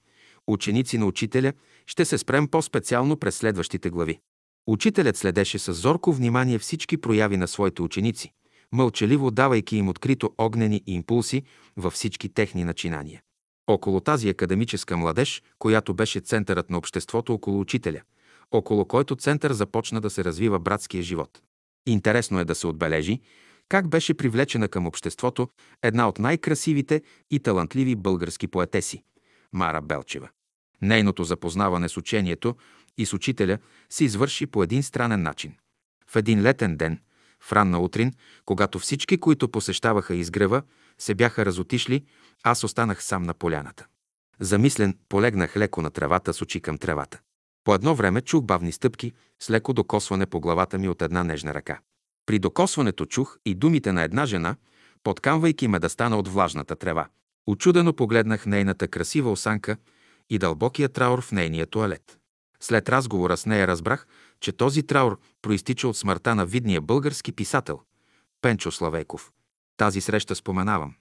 ученици 0.48 0.98
на 0.98 1.06
учителя, 1.06 1.54
ще 1.86 2.06
се 2.06 2.18
спрем 2.18 2.48
по-специално 2.48 3.18
през 3.18 3.38
следващите 3.38 3.90
глави. 3.90 4.20
Учителят 4.68 5.18
следеше 5.18 5.60
с 5.60 5.74
зорко 5.74 6.14
внимание 6.14 6.60
всички 6.60 6.98
прояви 6.98 7.38
на 7.38 7.48
своите 7.48 7.82
ученици, 7.82 8.34
мълчаливо 8.74 9.32
давайки 9.32 9.78
им 9.78 9.90
открито 9.90 10.34
огнени 10.38 10.84
импулси 10.88 11.44
във 11.78 11.94
всички 11.94 12.30
техни 12.30 12.64
начинания. 12.64 13.22
Около 13.68 14.00
тази 14.00 14.30
академическа 14.30 14.98
младеж, 14.98 15.44
която 15.60 15.94
беше 15.94 16.20
центърът 16.20 16.70
на 16.70 16.78
обществото 16.78 17.34
около 17.34 17.60
учителя, 17.60 18.02
около 18.52 18.86
който 18.86 19.16
център 19.16 19.54
започна 19.54 20.02
да 20.02 20.10
се 20.10 20.24
развива 20.24 20.60
братския 20.60 21.04
живот. 21.04 21.42
Интересно 21.88 22.40
е 22.40 22.46
да 22.46 22.56
се 22.56 22.68
отбележи 22.68 23.20
как 23.70 23.88
беше 23.88 24.14
привлечена 24.14 24.68
към 24.68 24.88
обществото 24.88 25.50
една 25.84 26.08
от 26.10 26.20
най-красивите 26.20 27.02
и 27.32 27.40
талантливи 27.40 27.96
български 27.96 28.48
поетеси– 28.48 29.04
Мара 29.54 29.82
Белчева. 29.82 30.30
Нейното 30.82 31.24
запознаване 31.24 31.90
с 31.90 31.98
учението 31.98 32.56
и 32.98 33.06
с 33.06 33.14
учителя 33.14 33.58
се 33.90 34.04
извърши 34.04 34.46
по 34.46 34.64
един 34.64 34.84
странен 34.84 35.22
начин. 35.22 35.56
В 36.08 36.16
един 36.16 36.42
летен 36.42 36.78
ден, 36.78 37.00
в 37.44 37.54
ранна 37.54 37.80
утрин, 37.80 38.14
когато 38.46 38.80
всички, 38.80 39.18
които 39.18 39.50
посещаваха 39.50 40.16
изгрева, 40.16 40.62
се 40.98 41.16
бяха 41.16 41.46
разотишли, 41.46 42.06
аз 42.44 42.64
останах 42.64 43.04
сам 43.04 43.24
на 43.24 43.34
поляната. 43.34 43.86
Замислен, 44.40 44.98
полегнах 45.10 45.58
леко 45.58 45.82
на 45.82 45.92
тревата 45.92 46.34
с 46.34 46.42
очи 46.42 46.62
към 46.62 46.78
тревата. 46.78 47.20
По 47.64 47.76
едно 47.76 47.96
време 47.96 48.22
чух 48.22 48.44
бавни 48.44 48.72
стъпки 48.72 49.14
с 49.40 49.50
леко 49.50 49.74
докосване 49.74 50.26
по 50.26 50.40
главата 50.40 50.78
ми 50.78 50.90
от 50.90 51.02
една 51.02 51.24
нежна 51.24 51.54
ръка. 51.54 51.80
При 52.26 52.40
докосването 52.40 53.06
чух 53.06 53.38
и 53.46 53.56
думите 53.56 53.92
на 53.92 54.04
една 54.04 54.26
жена, 54.26 54.56
подкамвайки 55.04 55.68
ме 55.68 55.80
да 55.80 55.90
стана 55.90 56.18
от 56.18 56.28
влажната 56.28 56.76
трева. 56.76 57.08
Очудено 57.48 57.94
погледнах 57.94 58.46
нейната 58.46 58.88
красива 58.88 59.32
осанка 59.32 59.78
и 60.30 60.38
дълбокия 60.38 60.90
траур 60.90 61.22
в 61.22 61.32
нейния 61.32 61.66
туалет. 61.66 62.20
След 62.60 62.90
разговора 62.90 63.38
с 63.38 63.46
нея 63.46 63.68
разбрах, 63.68 64.08
че 64.42 64.52
този 64.52 64.84
траур 64.84 65.20
проистича 65.42 65.88
от 65.88 65.98
смъртта 65.98 66.36
на 66.36 66.46
видния 66.46 66.82
български 66.82 67.32
писател 67.32 67.80
Пенчо 68.42 68.72
Славейков. 68.72 69.32
Тази 69.78 70.02
среща 70.02 70.36
споменавам, 70.36 70.94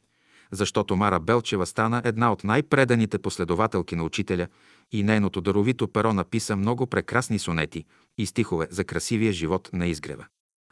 защото 0.50 0.96
Мара 0.96 1.20
Белчева 1.20 1.66
стана 1.66 2.02
една 2.04 2.32
от 2.32 2.44
най-преданите 2.44 3.18
последователки 3.18 3.96
на 3.96 4.04
учителя 4.04 4.46
и 4.92 5.02
нейното 5.02 5.40
даровито 5.40 5.88
перо 5.88 6.12
написа 6.12 6.56
много 6.56 6.86
прекрасни 6.86 7.38
сонети 7.38 7.84
и 8.18 8.26
стихове 8.26 8.68
за 8.70 8.84
красивия 8.84 9.32
живот 9.32 9.70
на 9.72 9.86
изгрева. 9.86 10.26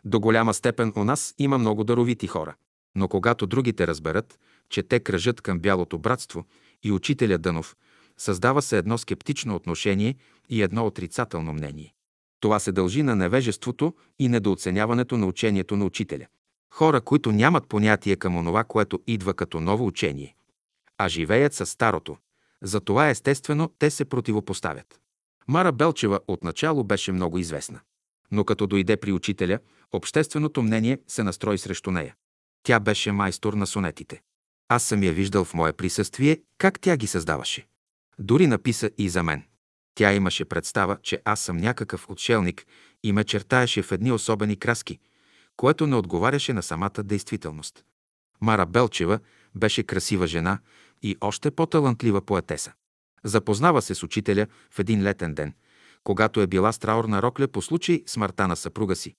До 0.04 0.20
голяма 0.20 0.54
степен 0.54 0.92
у 0.96 1.04
нас 1.04 1.34
има 1.38 1.58
много 1.58 1.84
даровити 1.84 2.26
хора, 2.26 2.54
но 2.94 3.08
когато 3.08 3.46
другите 3.46 3.86
разберат, 3.86 4.38
че 4.70 4.82
те 4.82 5.00
кръжат 5.00 5.40
към 5.40 5.60
бялото 5.60 5.98
братство 5.98 6.44
и 6.82 6.92
учителя 6.92 7.38
Дънов, 7.38 7.76
създава 8.16 8.62
се 8.62 8.78
едно 8.78 8.98
скептично 8.98 9.54
отношение 9.54 10.14
и 10.48 10.62
едно 10.62 10.86
отрицателно 10.86 11.52
мнение. 11.52 11.94
Това 12.40 12.58
се 12.58 12.72
дължи 12.72 13.02
на 13.02 13.16
невежеството 13.16 13.94
и 14.18 14.28
недооценяването 14.28 15.16
на 15.16 15.26
учението 15.26 15.76
на 15.76 15.84
учителя. 15.84 16.26
Хора, 16.74 17.00
които 17.00 17.32
нямат 17.32 17.68
понятие 17.68 18.16
към 18.16 18.36
онова, 18.36 18.64
което 18.64 19.00
идва 19.06 19.34
като 19.34 19.60
ново 19.60 19.86
учение, 19.86 20.34
а 20.98 21.08
живеят 21.08 21.54
със 21.54 21.70
старото. 21.70 22.16
Затова 22.62 23.08
естествено 23.08 23.70
те 23.78 23.90
се 23.90 24.04
противопоставят. 24.04 25.00
Мара 25.48 25.72
Белчева 25.72 26.20
отначало 26.28 26.84
беше 26.84 27.12
много 27.12 27.38
известна. 27.38 27.80
Но 28.30 28.44
като 28.44 28.66
дойде 28.66 28.96
при 28.96 29.12
учителя, 29.12 29.58
общественото 29.92 30.62
мнение 30.62 30.98
се 31.08 31.22
настрои 31.22 31.58
срещу 31.58 31.90
нея. 31.90 32.14
Тя 32.62 32.80
беше 32.80 33.12
майстор 33.12 33.52
на 33.52 33.66
сонетите. 33.66 34.20
Аз 34.68 34.82
съм 34.82 35.02
я 35.02 35.12
виждал 35.12 35.44
в 35.44 35.54
мое 35.54 35.72
присъствие, 35.72 36.40
как 36.58 36.80
тя 36.80 36.96
ги 36.96 37.06
създаваше. 37.06 37.66
Дори 38.18 38.46
написа 38.46 38.90
и 38.98 39.08
за 39.08 39.22
мен. 39.22 39.44
Тя 39.98 40.12
имаше 40.12 40.44
представа, 40.44 40.98
че 41.02 41.22
аз 41.24 41.40
съм 41.40 41.56
някакъв 41.56 42.10
отшелник 42.10 42.66
и 43.02 43.12
ме 43.12 43.24
чертаеше 43.24 43.82
в 43.82 43.92
едни 43.92 44.12
особени 44.12 44.56
краски, 44.56 44.98
което 45.56 45.86
не 45.86 45.96
отговаряше 45.96 46.52
на 46.52 46.62
самата 46.62 47.02
действителност. 47.04 47.84
Мара 48.40 48.66
Белчева 48.66 49.18
беше 49.54 49.82
красива 49.82 50.26
жена 50.26 50.58
и 51.02 51.16
още 51.20 51.50
по-талантлива 51.50 52.20
поетеса. 52.26 52.72
Запознава 53.24 53.82
се 53.82 53.94
с 53.94 54.02
учителя 54.02 54.46
в 54.70 54.78
един 54.78 55.02
летен 55.02 55.34
ден, 55.34 55.54
когато 56.04 56.40
е 56.40 56.46
била 56.46 56.72
с 56.72 56.78
траурна 56.78 57.22
рокля 57.22 57.48
по 57.48 57.62
случай 57.62 58.02
смъртта 58.06 58.48
на 58.48 58.56
съпруга 58.56 58.96
си, 58.96 59.14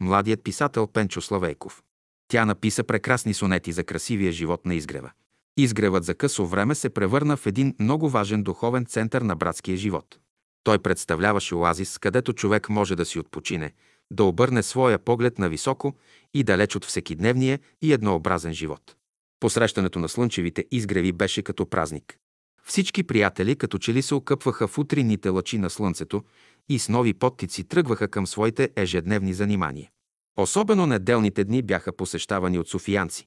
младият 0.00 0.44
писател 0.44 0.86
Пенчо 0.86 1.20
Славейков. 1.20 1.82
Тя 2.28 2.44
написа 2.44 2.84
прекрасни 2.84 3.34
сонети 3.34 3.72
за 3.72 3.84
красивия 3.84 4.32
живот 4.32 4.66
на 4.66 4.74
изгрева. 4.74 5.10
Изгревът 5.56 6.04
за 6.04 6.14
късо 6.14 6.46
време 6.46 6.74
се 6.74 6.90
превърна 6.90 7.36
в 7.36 7.46
един 7.46 7.74
много 7.78 8.08
важен 8.08 8.42
духовен 8.42 8.86
център 8.86 9.22
на 9.22 9.36
братския 9.36 9.76
живот. 9.76 10.18
Той 10.64 10.78
представляваше 10.78 11.54
оазис, 11.54 11.98
където 11.98 12.32
човек 12.32 12.68
може 12.68 12.96
да 12.96 13.04
си 13.04 13.18
отпочине, 13.18 13.72
да 14.10 14.24
обърне 14.24 14.62
своя 14.62 14.98
поглед 14.98 15.38
на 15.38 15.48
високо 15.48 15.94
и 16.34 16.44
далеч 16.44 16.76
от 16.76 16.84
всекидневния 16.84 17.58
и 17.82 17.92
еднообразен 17.92 18.52
живот. 18.52 18.96
Посрещането 19.40 19.98
на 19.98 20.08
слънчевите 20.08 20.64
изгреви 20.70 21.12
беше 21.12 21.42
като 21.42 21.66
празник. 21.66 22.16
Всички 22.64 23.02
приятели 23.02 23.56
като 23.56 23.78
че 23.78 23.94
ли 23.94 24.02
се 24.02 24.14
окъпваха 24.14 24.68
в 24.68 24.78
утринните 24.78 25.28
лъчи 25.28 25.58
на 25.58 25.70
слънцето 25.70 26.22
и 26.68 26.78
с 26.78 26.88
нови 26.88 27.14
подтици 27.14 27.64
тръгваха 27.64 28.08
към 28.08 28.26
своите 28.26 28.70
ежедневни 28.76 29.34
занимания. 29.34 29.90
Особено 30.36 30.86
неделните 30.86 31.44
дни 31.44 31.62
бяха 31.62 31.96
посещавани 31.96 32.58
от 32.58 32.68
софиянци. 32.68 33.26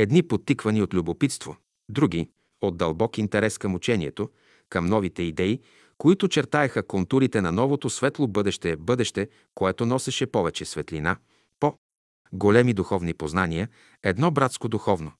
Едни 0.00 0.22
подтиквани 0.22 0.82
от 0.82 0.94
любопитство, 0.94 1.56
други– 1.88 2.30
от 2.60 2.76
дълбок 2.76 3.18
интерес 3.18 3.58
към 3.58 3.74
учението, 3.74 4.30
към 4.68 4.86
новите 4.86 5.22
идеи, 5.22 5.60
които 5.98 6.28
чертаеха 6.28 6.86
контурите 6.86 7.40
на 7.40 7.52
новото 7.52 7.90
светло 7.90 8.26
бъдеще, 8.26 8.76
бъдеще, 8.76 9.28
което 9.54 9.86
носеше 9.86 10.26
повече 10.26 10.64
светлина, 10.64 11.16
по-големи 11.60 12.72
духовни 12.72 13.14
познания, 13.14 13.68
едно 14.02 14.30
братско 14.30 14.68
духовно, 14.68 15.12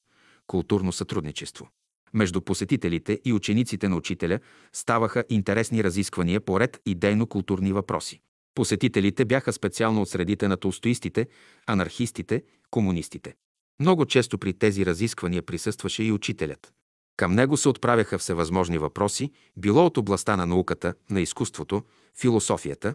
културно 0.47 0.93
сътрудничество. 0.93 1.68
Между 2.14 2.41
посетителите 2.41 3.20
и 3.24 3.33
учениците 3.33 3.89
на 3.89 3.97
учителя 3.97 4.39
ставаха 4.72 5.24
интересни 5.28 5.85
разисквания 5.85 6.41
по 6.41 6.61
ред 6.61 6.81
идейно-културни 6.89 7.72
въпроси. 7.72 8.20
Посетителите 8.55 9.24
бяха 9.24 9.53
специално 9.53 10.03
от 10.03 10.09
средите 10.09 10.49
на 10.49 10.57
толстоистите, 10.57 11.26
анархистите, 11.66 12.43
комунистите. 12.70 13.35
Много 13.81 14.07
често 14.07 14.39
при 14.39 14.53
тези 14.53 14.87
разисквания 14.87 15.43
присъстваше 15.43 16.03
и 16.03 16.12
учителят. 16.12 16.72
Към 17.16 17.35
него 17.35 17.57
се 17.57 17.68
отправяха 17.68 18.18
всевъзможни 18.18 18.78
въпроси, 18.78 19.33
било 19.57 19.87
от 19.87 19.97
областта 19.97 20.37
на 20.37 20.47
науката, 20.47 20.95
на 21.11 21.20
изкуството, 21.20 21.83
философията 22.20 22.95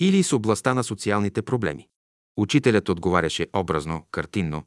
или 0.00 0.22
с 0.22 0.32
областта 0.32 0.74
на 0.74 0.84
социалните 0.84 1.42
проблеми. 1.42 1.88
Учителят 2.36 2.88
отговаряше 2.88 3.46
образно, 3.52 4.06
картинно, 4.10 4.62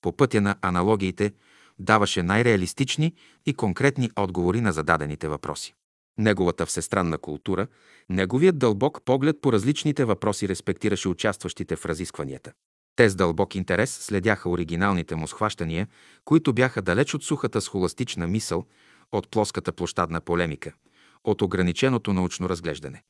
по 0.00 0.12
пътя 0.12 0.40
на 0.40 0.56
аналогиите, 0.62 1.32
даваше 1.78 2.22
най-реалистични 2.22 3.14
и 3.46 3.54
конкретни 3.54 4.10
отговори 4.16 4.60
на 4.60 4.72
зададените 4.72 5.28
въпроси. 5.28 5.74
Неговата 6.18 6.66
всестранна 6.66 7.18
култура, 7.18 7.66
неговият 8.08 8.58
дълбок 8.58 9.02
поглед 9.04 9.36
по 9.40 9.52
различните 9.52 10.04
въпроси 10.04 10.48
респектираше 10.48 11.08
участващите 11.08 11.76
в 11.76 11.86
разискванията. 11.86 12.52
Те 12.96 13.10
с 13.10 13.14
дълбок 13.14 13.54
интерес 13.54 13.90
следяха 13.90 14.50
оригиналните 14.50 15.16
му 15.16 15.28
схващания, 15.28 15.88
които 16.24 16.52
бяха 16.52 16.82
далеч 16.82 17.14
от 17.14 17.24
сухата 17.24 17.60
схоластична 17.60 18.26
мисъл, 18.26 18.64
от 19.12 19.30
плоската 19.30 19.72
площадна 19.72 20.20
полемика, 20.20 20.72
от 21.24 21.42
ограниченото 21.42 22.12
научно 22.12 22.48
разглеждане. 22.48 23.02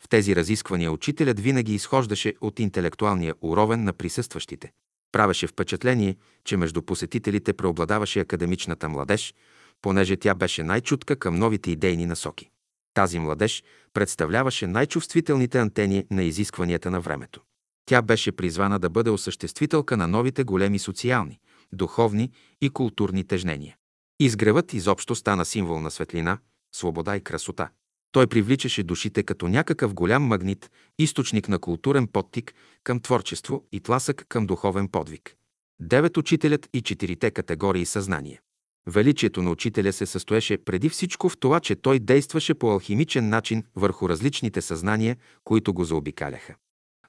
В 0.00 0.08
тези 0.08 0.36
разисквания 0.36 0.92
учителят 0.92 1.40
винаги 1.40 1.74
изхождаше 1.74 2.34
от 2.40 2.60
интелектуалния 2.60 3.34
уровен 3.40 3.84
на 3.84 3.92
присъстващите. 3.92 4.72
Правеше 5.12 5.46
впечатление, 5.46 6.16
че 6.44 6.56
между 6.56 6.82
посетителите 6.82 7.52
преобладаваше 7.52 8.20
академичната 8.20 8.88
младеж, 8.88 9.34
понеже 9.82 10.16
тя 10.16 10.34
беше 10.34 10.62
най-чутка 10.62 11.16
към 11.16 11.34
новите 11.34 11.70
идейни 11.70 12.06
насоки. 12.06 12.50
Тази 12.94 13.18
младеж 13.18 13.62
представляваше 13.92 14.66
най-чувствителните 14.66 15.58
антени 15.58 16.06
на 16.10 16.22
изискванията 16.22 16.90
на 16.90 17.00
времето. 17.00 17.40
Тя 17.86 18.02
беше 18.02 18.32
призвана 18.32 18.78
да 18.78 18.90
бъде 18.90 19.10
осъществителка 19.10 19.96
на 19.96 20.08
новите 20.08 20.44
големи 20.44 20.78
социални, 20.78 21.40
духовни 21.72 22.30
и 22.60 22.70
културни 22.70 23.24
тежнения. 23.24 23.76
Изгревът 24.20 24.74
изобщо 24.74 25.14
стана 25.14 25.44
символ 25.44 25.80
на 25.80 25.90
светлина, 25.90 26.38
свобода 26.74 27.16
и 27.16 27.20
красота. 27.20 27.70
Той 28.12 28.26
привличаше 28.26 28.82
душите 28.82 29.22
като 29.22 29.48
някакъв 29.48 29.94
голям 29.94 30.22
магнит, 30.22 30.70
източник 30.98 31.48
на 31.48 31.58
културен 31.58 32.06
подтик 32.06 32.54
към 32.84 33.00
творчество 33.00 33.64
и 33.72 33.80
тласък 33.80 34.24
към 34.28 34.46
духовен 34.46 34.88
подвиг. 34.88 35.36
Девет 35.80 36.16
учителят 36.16 36.68
и 36.72 36.82
четирите 36.82 37.30
категории 37.30 37.86
съзнание. 37.86 38.40
Величието 38.86 39.42
на 39.42 39.50
учителя 39.50 39.92
се 39.92 40.06
състоеше 40.06 40.58
преди 40.58 40.88
всичко 40.88 41.28
в 41.28 41.36
това, 41.38 41.60
че 41.60 41.74
той 41.74 41.98
действаше 41.98 42.54
по 42.54 42.70
алхимичен 42.70 43.28
начин 43.28 43.64
върху 43.76 44.08
различните 44.08 44.62
съзнания, 44.62 45.16
които 45.44 45.74
го 45.74 45.84
заобикаляха. 45.84 46.54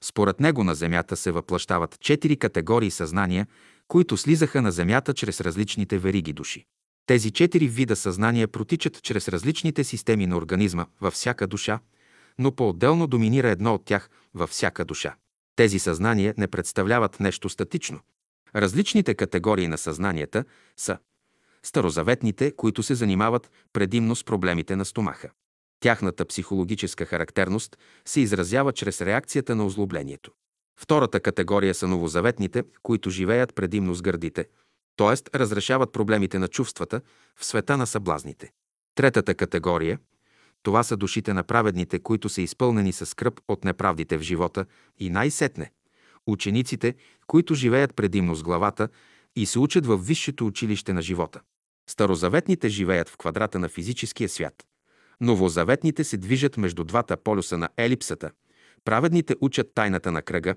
Според 0.02 0.40
него 0.40 0.64
на 0.64 0.76
Земята 0.76 1.16
се 1.16 1.32
въплащават 1.32 2.00
четири 2.00 2.38
категории 2.38 2.92
съзнания, 2.92 3.48
които 3.88 4.18
слизаха 4.18 4.62
на 4.62 4.72
Земята 4.72 5.14
чрез 5.14 5.42
различните 5.42 5.98
вериги 5.98 6.34
души. 6.34 6.66
Тези 7.06 7.32
четири 7.32 7.68
вида 7.68 7.96
съзнания 7.96 8.48
протичат 8.48 9.02
чрез 9.04 9.28
различните 9.28 9.84
системи 9.84 10.28
на 10.28 10.38
организма 10.38 10.86
във 11.02 11.14
всяка 11.14 11.48
душа, 11.48 11.80
но 12.40 12.52
по-отделно 12.52 13.08
доминира 13.08 13.50
едно 13.50 13.74
от 13.74 13.86
тях 13.86 14.10
във 14.34 14.50
всяка 14.50 14.86
душа. 14.86 15.16
Тези 15.56 15.80
съзнания 15.80 16.34
не 16.38 16.48
представляват 16.48 17.20
нещо 17.20 17.50
статично. 17.50 18.00
Различните 18.56 19.14
категории 19.14 19.68
на 19.68 19.78
съзнанията 19.78 20.46
са 20.78 20.98
старозаветните, 21.64 22.52
които 22.56 22.84
се 22.84 22.96
занимават 22.96 23.52
предимно 23.74 24.16
с 24.16 24.24
проблемите 24.24 24.76
на 24.76 24.86
стомаха. 24.86 25.30
Тяхната 25.80 26.26
психологическа 26.26 27.06
характерност 27.06 27.78
се 28.06 28.20
изразява 28.20 28.74
чрез 28.74 29.02
реакцията 29.02 29.56
на 29.56 29.66
озлоблението. 29.66 30.32
Втората 30.80 31.20
категория 31.20 31.74
са 31.74 31.88
новозаветните, 31.88 32.64
които 32.84 33.10
живеят 33.10 33.56
предимно 33.56 33.94
с 33.94 34.02
гърдите, 34.02 34.46
т.е. 34.98 35.38
разрешават 35.38 35.94
проблемите 35.94 36.40
на 36.40 36.48
чувствата 36.48 37.02
в 37.36 37.46
света 37.46 37.78
на 37.78 37.88
съблазните. 37.88 38.52
Третата 38.96 39.36
категория– 39.36 40.00
това 40.64 40.84
са 40.84 40.98
душите 40.98 41.34
на 41.34 41.44
праведните, 41.44 42.00
които 42.00 42.30
са 42.30 42.42
изпълнени 42.42 42.94
с 42.94 43.06
скръп 43.06 43.40
от 43.48 43.64
неправдите 43.64 44.18
в 44.18 44.22
живота 44.22 44.66
и 45.00 45.10
най-сетне– 45.10 45.72
учениците, 46.28 46.96
които 47.28 47.56
живеят 47.56 47.96
предимно 47.96 48.36
с 48.36 48.44
главата 48.44 48.90
и 49.36 49.46
се 49.46 49.60
учат 49.60 49.86
в 49.86 49.98
висшето 49.98 50.48
училище 50.48 50.94
на 50.94 51.02
живота. 51.02 51.42
Старозаветните 51.90 52.70
живеят 52.70 53.10
в 53.10 53.18
квадрата 53.18 53.60
на 53.60 53.70
физическия 53.70 54.30
свят. 54.30 54.66
Новозаветните 55.22 56.04
се 56.04 56.18
движат 56.18 56.58
между 56.58 56.84
двата 56.84 57.18
полюса 57.18 57.58
на 57.58 57.70
елипсата. 57.78 58.32
Праведните 58.86 59.36
учат 59.42 59.72
тайната 59.76 60.12
на 60.12 60.22
кръга, 60.22 60.56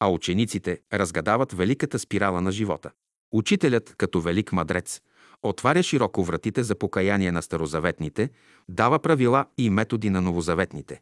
а 0.00 0.10
учениците 0.10 0.78
разгадават 0.92 1.52
великата 1.52 1.98
спирала 1.98 2.40
на 2.40 2.52
живота. 2.52 2.90
Учителят, 3.32 3.94
като 3.98 4.20
велик 4.20 4.52
мадрец, 4.52 5.00
отваря 5.42 5.82
широко 5.82 6.24
вратите 6.24 6.62
за 6.62 6.74
покаяние 6.74 7.32
на 7.32 7.42
старозаветните, 7.42 8.30
дава 8.68 8.98
правила 8.98 9.46
и 9.58 9.70
методи 9.70 10.10
на 10.10 10.20
новозаветните. 10.20 11.00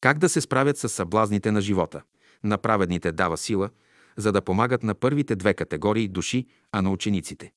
Как 0.00 0.18
да 0.18 0.28
се 0.28 0.40
справят 0.40 0.78
с 0.78 0.88
съблазните 0.88 1.52
на 1.52 1.60
живота? 1.60 2.02
На 2.44 2.58
праведните 2.58 3.12
дава 3.12 3.36
сила, 3.36 3.70
за 4.16 4.32
да 4.32 4.42
помагат 4.42 4.82
на 4.82 4.94
първите 4.94 5.36
две 5.36 5.54
категории 5.54 6.08
души, 6.08 6.46
а 6.72 6.82
на 6.82 6.90
учениците. 6.90 7.52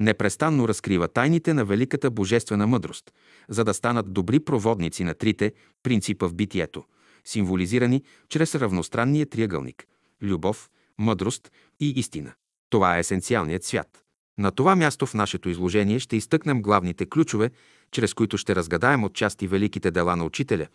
Непрестанно 0.00 0.68
разкрива 0.68 1.08
тайните 1.08 1.54
на 1.54 1.64
великата 1.64 2.10
божествена 2.10 2.66
мъдрост, 2.66 3.12
за 3.48 3.64
да 3.64 3.74
станат 3.74 4.12
добри 4.12 4.40
проводници 4.40 5.04
на 5.04 5.14
трите 5.14 5.52
принципа 5.82 6.28
в 6.28 6.34
битието, 6.34 6.84
символизирани 7.24 8.02
чрез 8.28 8.54
равностранния 8.54 9.26
триъгълник– 9.26 9.86
любов, 10.22 10.70
мъдрост 10.98 11.52
и 11.80 11.90
истина. 11.90 12.32
Това 12.70 12.96
е 12.96 13.00
есенциалният 13.00 13.64
свят. 13.64 14.02
На 14.38 14.50
това 14.50 14.76
място 14.76 15.06
в 15.06 15.14
нашето 15.14 15.48
изложение 15.48 15.98
ще 15.98 16.16
изтъкнем 16.16 16.62
главните 16.62 17.06
ключове, 17.06 17.50
чрез 17.90 18.14
които 18.14 18.38
ще 18.38 18.56
разгадаем 18.56 19.04
отчасти 19.04 19.46
великите 19.46 19.90
дела 19.90 20.16
на 20.16 20.24
учителя, 20.24 20.66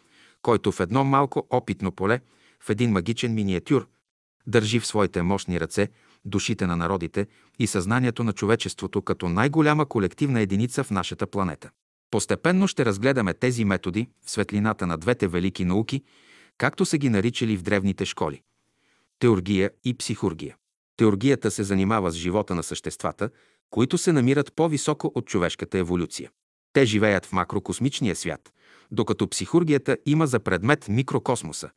който 0.42 0.72
в 0.72 0.80
едно 0.80 1.04
малко 1.04 1.48
опитно 1.50 1.92
поле, 1.92 2.20
в 2.60 2.70
един 2.70 2.92
магичен 2.92 3.34
миниатюр, 3.34 3.88
държи 4.48 4.80
в 4.80 4.88
своите 4.88 5.22
мощни 5.22 5.60
ръце 5.60 5.90
душите 6.26 6.68
на 6.68 6.78
народите 6.78 7.28
и 7.60 7.68
съзнанието 7.68 8.24
на 8.24 8.34
човечеството 8.34 9.02
като 9.02 9.30
най-голяма 9.30 9.86
колективна 9.86 10.42
единица 10.42 10.84
в 10.84 10.92
нашата 10.92 11.28
планета. 11.28 11.70
Постепенно 12.12 12.68
ще 12.68 12.86
разгледаме 12.86 13.34
тези 13.34 13.66
методи 13.66 14.08
в 14.26 14.32
светлината 14.32 14.88
на 14.88 14.98
двете 14.98 15.28
велики 15.28 15.66
науки, 15.66 16.04
както 16.58 16.86
са 16.86 16.98
ги 16.98 17.10
наричали 17.10 17.58
в 17.58 17.62
древните 17.62 18.06
школи– 18.06 18.42
теоргия 19.20 19.72
и 19.84 19.98
психургия. 19.98 20.56
Теоргията 20.98 21.52
се 21.52 21.64
занимава 21.64 22.12
с 22.12 22.16
живота 22.16 22.56
на 22.56 22.64
съществата, 22.64 23.30
които 23.70 23.98
се 23.98 24.12
намират 24.12 24.54
по-високо 24.56 25.12
от 25.16 25.26
човешката 25.26 25.78
еволюция. 25.78 26.32
Те 26.74 26.86
живеят 26.86 27.26
в 27.26 27.34
макрокосмичния 27.34 28.16
свят, 28.16 28.54
докато 28.92 29.28
психургията 29.28 29.98
има 30.06 30.28
за 30.28 30.40
предмет 30.40 30.88
микрокосмоса, 30.90 31.70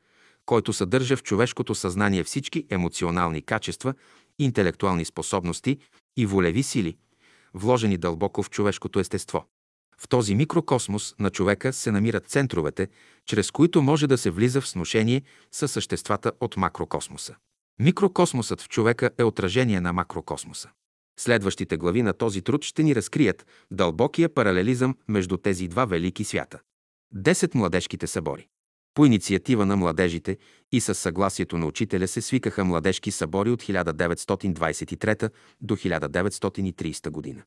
който 0.46 0.72
съдържа 0.72 1.16
в 1.16 1.22
човешкото 1.22 1.74
съзнание 1.74 2.24
всички 2.24 2.66
емоционални 2.70 3.42
качества, 3.42 3.94
интелектуални 4.38 5.04
способности 5.04 5.78
и 6.16 6.26
волеви 6.26 6.62
сили, 6.62 6.96
вложени 7.54 7.96
дълбоко 7.96 8.42
в 8.42 8.50
човешкото 8.50 9.00
естество. 9.00 9.44
В 9.98 10.08
този 10.08 10.34
микрокосмос 10.34 11.14
на 11.18 11.30
човека 11.30 11.72
се 11.72 11.90
намират 11.90 12.26
центровете, 12.26 12.88
чрез 13.26 13.50
които 13.50 13.82
може 13.82 14.06
да 14.06 14.18
се 14.18 14.30
влиза 14.30 14.60
в 14.60 14.68
сношение 14.68 15.22
с 15.52 15.68
съществата 15.68 16.32
от 16.40 16.56
макрокосмоса. 16.56 17.34
Микрокосмосът 17.78 18.60
в 18.60 18.68
човека 18.68 19.10
е 19.18 19.24
отражение 19.24 19.80
на 19.80 19.92
макрокосмоса. 19.92 20.70
Следващите 21.18 21.76
глави 21.76 22.02
на 22.02 22.12
този 22.12 22.42
труд 22.42 22.64
ще 22.64 22.82
ни 22.82 22.94
разкрият 22.94 23.46
дълбокия 23.70 24.34
паралелизъм 24.34 24.96
между 25.08 25.36
тези 25.36 25.68
два 25.68 25.84
велики 25.84 26.24
свята. 26.24 26.60
Десет 27.12 27.54
младежките 27.54 28.06
събори. 28.06 28.48
По 28.96 29.06
инициатива 29.06 29.66
на 29.66 29.76
младежите 29.76 30.38
и 30.72 30.80
със 30.80 30.98
съгласието 30.98 31.58
на 31.58 31.66
учителя 31.66 32.08
се 32.08 32.22
свикаха 32.22 32.64
младежки 32.64 33.10
събори 33.10 33.50
от 33.50 33.62
1923 33.62 35.30
до 35.60 35.76
1930 35.76 37.10
година. 37.10 37.42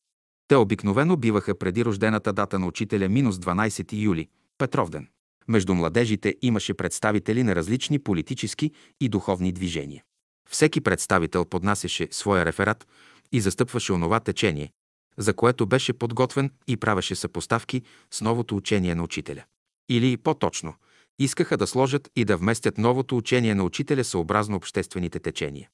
Те 0.48 0.56
обикновено 0.56 1.16
биваха 1.16 1.58
преди 1.58 1.84
рождената 1.84 2.32
дата 2.32 2.58
на 2.58 2.66
учителя 2.66 3.08
минус 3.08 3.36
12 3.36 4.02
юли, 4.02 4.28
Петровден. 4.58 5.08
Между 5.48 5.74
младежите 5.74 6.36
имаше 6.42 6.74
представители 6.74 7.42
на 7.42 7.56
различни 7.56 7.98
политически 7.98 8.70
и 9.00 9.08
духовни 9.08 9.52
движения. 9.52 10.02
Всеки 10.50 10.80
представител 10.80 11.44
поднасяше 11.44 12.08
своя 12.10 12.44
реферат 12.44 12.86
и 13.32 13.40
застъпваше 13.40 13.92
онова 13.92 14.20
течение, 14.20 14.72
за 15.18 15.34
което 15.34 15.66
беше 15.66 15.92
подготвен 15.92 16.50
и 16.66 16.76
правеше 16.76 17.14
съпоставки 17.14 17.82
с 18.10 18.20
новото 18.20 18.56
учение 18.56 18.94
на 18.94 19.02
учителя. 19.02 19.44
Или 19.88 20.16
по-точно, 20.16 20.74
искаха 21.20 21.56
да 21.56 21.66
сложат 21.66 22.10
и 22.16 22.24
да 22.24 22.36
вместят 22.36 22.78
новото 22.78 23.16
учение 23.16 23.54
на 23.54 23.64
учителя 23.64 24.04
съобразно 24.04 24.56
обществените 24.56 25.20
течения. 25.20 25.68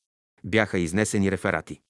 Бяха 0.44 0.78
изнесени 0.78 1.32
реферати. 1.32 1.80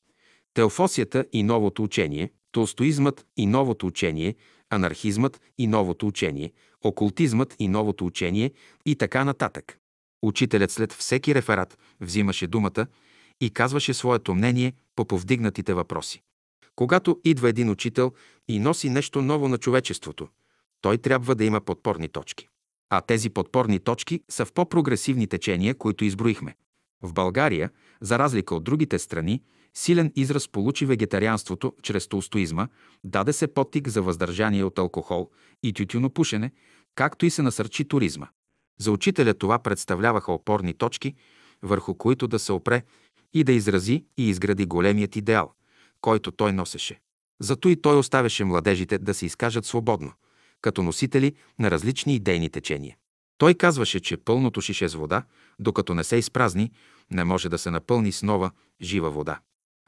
Теофосията 0.55 1.25
и 1.33 1.43
новото 1.43 1.83
учение, 1.83 2.31
толстоизмът 2.53 3.27
и 3.37 3.47
новото 3.47 3.87
учение, 3.87 4.35
анархизмът 4.71 5.41
и 5.59 5.67
новото 5.67 6.07
учение, 6.07 6.53
окултизмът 6.85 7.57
и 7.59 7.69
новото 7.69 8.07
учение 8.07 8.53
и 8.87 8.97
така 8.97 9.25
нататък. 9.25 9.79
Учителят 10.23 10.71
след 10.71 10.93
всеки 10.93 11.35
реферат 11.35 11.79
взимаше 12.01 12.47
думата 12.47 12.87
и 13.41 13.51
казваше 13.51 13.95
своето 13.95 14.35
мнение 14.35 14.73
по 14.97 15.05
повдигнатите 15.05 15.75
въпроси. 15.75 16.23
Когато 16.75 17.21
идва 17.25 17.49
един 17.49 17.71
учител 17.71 18.13
и 18.49 18.59
носи 18.59 18.91
нещо 18.91 19.23
ново 19.23 19.49
на 19.49 19.59
човечеството, 19.59 20.29
той 20.81 20.99
трябва 20.99 21.35
да 21.35 21.45
има 21.45 21.61
подпорни 21.61 22.09
точки. 22.09 22.49
А 22.91 23.01
тези 23.01 23.31
подпорни 23.31 23.79
точки 23.79 24.21
са 24.29 24.45
в 24.45 24.53
по-прогресивни 24.53 25.27
течения, 25.27 25.75
които 25.75 26.05
изброихме. 26.05 26.55
В 27.03 27.13
България, 27.13 27.71
за 28.01 28.19
разлика 28.19 28.55
от 28.55 28.65
другите 28.65 28.99
страни, 28.99 29.43
силен 29.75 30.13
израз 30.17 30.49
получи 30.49 30.87
вегетарианството 30.87 31.73
чрез 31.83 32.09
толстоизма, 32.09 32.69
даде 33.05 33.33
се 33.33 33.47
подтик 33.47 33.89
за 33.89 34.03
въздържание 34.03 34.65
от 34.65 34.79
алкохол 34.79 35.31
и 35.63 35.73
тютюнопушене, 35.73 36.51
както 36.95 37.27
и 37.27 37.31
се 37.31 37.43
насърчи 37.43 37.85
туризма. 37.85 38.29
За 38.81 38.93
учителя 38.93 39.35
това 39.35 39.59
представляваха 39.59 40.33
опорни 40.33 40.75
точки, 40.75 41.15
върху 41.63 41.95
които 41.95 42.29
да 42.29 42.39
се 42.39 42.53
опре 42.53 42.83
и 43.35 43.45
да 43.45 43.53
изрази 43.53 44.05
и 44.17 44.29
изгради 44.29 44.67
големият 44.67 45.17
идеал, 45.17 45.53
който 46.01 46.33
той 46.33 46.53
носеше. 46.53 47.01
Зато 47.41 47.69
и 47.69 47.77
той 47.83 47.99
оставяше 47.99 48.45
младежите 48.45 48.99
да 48.99 49.15
се 49.15 49.27
изкажат 49.27 49.67
свободно, 49.67 50.13
като 50.61 50.83
носители 50.83 51.35
на 51.59 51.71
различни 51.71 52.15
идейни 52.15 52.51
течения. 52.51 52.97
Той 53.39 53.55
казваше, 53.55 54.01
че 54.01 54.17
пълното 54.17 54.61
шише 54.61 54.89
с 54.89 54.95
вода, 54.95 55.23
докато 55.59 55.95
не 55.95 56.05
се 56.05 56.17
изпразни, 56.17 56.71
не 57.11 57.25
може 57.25 57.49
да 57.49 57.59
се 57.59 57.71
напълни 57.71 58.13
с 58.13 58.23
нова, 58.23 58.51
жива 58.83 59.11
вода. 59.11 59.41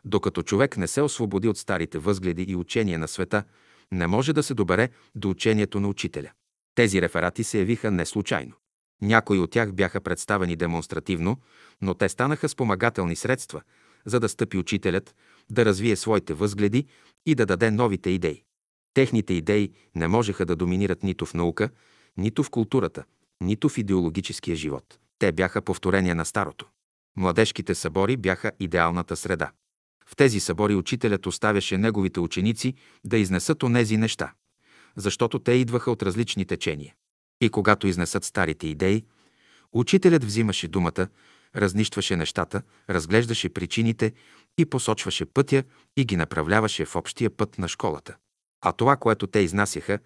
Докато 0.05 0.43
човек 0.43 0.77
не 0.77 0.89
се 0.89 1.03
освободи 1.03 1.49
от 1.49 1.59
старите 1.59 1.99
възгледи 1.99 2.43
и 2.43 2.57
учения 2.57 2.99
на 2.99 3.09
света, 3.09 3.45
не 3.93 4.07
може 4.07 4.33
да 4.33 4.43
се 4.43 4.55
добере 4.55 4.89
до 5.15 5.31
учението 5.31 5.81
на 5.81 5.89
учителя. 5.89 6.31
Тези 6.75 7.03
реферати 7.03 7.45
се 7.45 7.59
явиха 7.59 7.91
не 7.91 8.07
случайно. 8.07 8.53
Някои 9.03 9.39
от 9.39 9.51
тях 9.51 9.73
бяха 9.73 10.01
представени 10.01 10.57
демонстративно, 10.57 11.37
но 11.83 11.95
те 11.95 12.09
станаха 12.09 12.49
спомагателни 12.49 13.17
средства, 13.17 13.63
за 14.05 14.21
да 14.21 14.29
стъпи 14.29 14.59
учителят, 14.59 15.15
да 15.51 15.65
развие 15.65 15.97
своите 15.97 16.35
възгледи 16.35 16.87
и 17.27 17.35
да 17.35 17.47
даде 17.47 17.71
новите 17.71 18.11
идеи. 18.11 18.43
Техните 18.99 19.35
идеи 19.35 19.73
не 19.95 20.09
можеха 20.09 20.47
да 20.47 20.57
доминират 20.57 21.03
нито 21.03 21.27
в 21.27 21.35
наука, 21.35 21.71
нито 22.17 22.43
в 22.43 22.51
културата, 22.51 23.05
нито 23.41 23.69
в 23.69 23.79
идеологическия 23.79 24.57
живот. 24.57 24.99
Те 25.19 25.33
бяха 25.33 25.63
повторение 25.63 26.15
на 26.15 26.25
старото. 26.25 26.67
Младежките 27.17 27.75
събори 27.75 28.17
бяха 28.17 28.53
идеалната 28.61 29.17
среда. 29.17 29.51
В 30.07 30.17
тези 30.17 30.41
събори 30.41 30.75
учителят 30.75 31.27
оставяше 31.27 31.79
неговите 31.79 32.21
ученици 32.21 32.75
да 33.05 33.19
изнесат 33.19 33.63
онези 33.63 33.97
неща, 33.97 34.33
защото 34.97 35.39
те 35.39 35.53
идваха 35.53 35.91
от 35.91 36.03
различни 36.03 36.45
течения. 36.45 36.95
И 37.41 37.49
когато 37.51 37.87
изнесат 37.87 38.25
старите 38.25 38.67
идеи, 38.67 39.05
учителят 39.73 40.25
взимаше 40.25 40.69
думата, 40.69 41.09
разнищваше 41.57 42.17
нещата, 42.17 42.63
разглеждаше 42.91 43.49
причините 43.49 44.13
и 44.59 44.65
посочваше 44.65 45.25
пътя 45.25 45.65
и 45.97 46.05
ги 46.05 46.17
направляваше 46.17 46.85
в 46.85 46.97
общия 46.97 47.31
път 47.31 47.59
на 47.59 47.69
школата. 47.69 48.17
А 48.61 48.73
това, 48.73 48.97
което 48.97 49.27
те 49.27 49.39
изнасяха, 49.39 49.99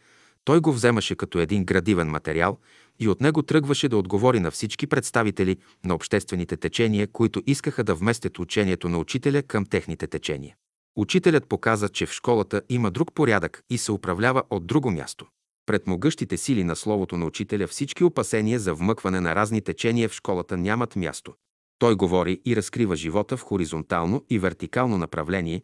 той 0.45 0.61
го 0.61 0.73
вземаше 0.73 1.15
като 1.15 1.39
един 1.39 1.65
градивен 1.65 2.09
материал 2.09 2.59
и 3.01 3.09
от 3.09 3.21
него 3.21 3.43
тръгваше 3.43 3.89
да 3.89 3.97
отговори 3.97 4.41
на 4.41 4.51
всички 4.51 4.87
представители 4.87 5.57
на 5.85 5.95
обществените 5.95 6.57
течения, 6.57 7.07
които 7.07 7.43
искаха 7.47 7.85
да 7.85 7.95
вместят 7.95 8.39
учението 8.39 8.89
на 8.89 8.99
учителя 8.99 9.43
към 9.43 9.67
техните 9.67 10.07
течения. 10.07 10.57
Учителят 10.97 11.47
показа, 11.47 11.89
че 11.89 12.07
в 12.07 12.13
школата 12.13 12.63
има 12.69 12.91
друг 12.91 13.15
порядък 13.15 13.63
и 13.71 13.79
се 13.79 13.93
управлява 13.93 14.43
от 14.51 14.67
друго 14.67 14.91
място. 14.91 15.27
Пред 15.67 15.87
могъщите 15.87 16.37
сили 16.37 16.65
на 16.65 16.77
словото 16.77 17.17
на 17.17 17.27
учителя 17.27 17.67
всички 17.67 18.05
опасения 18.05 18.59
за 18.59 18.75
вмъкване 18.75 19.21
на 19.21 19.35
разни 19.35 19.61
течения 19.61 20.09
в 20.09 20.15
школата 20.15 20.57
нямат 20.57 20.97
място. 20.97 21.35
Той 21.79 21.95
говори 21.95 22.41
и 22.45 22.57
разкрива 22.57 22.97
живота 22.97 23.37
в 23.37 23.43
хоризонтално 23.43 24.25
и 24.31 24.39
вертикално 24.39 24.99
направление, 24.99 25.63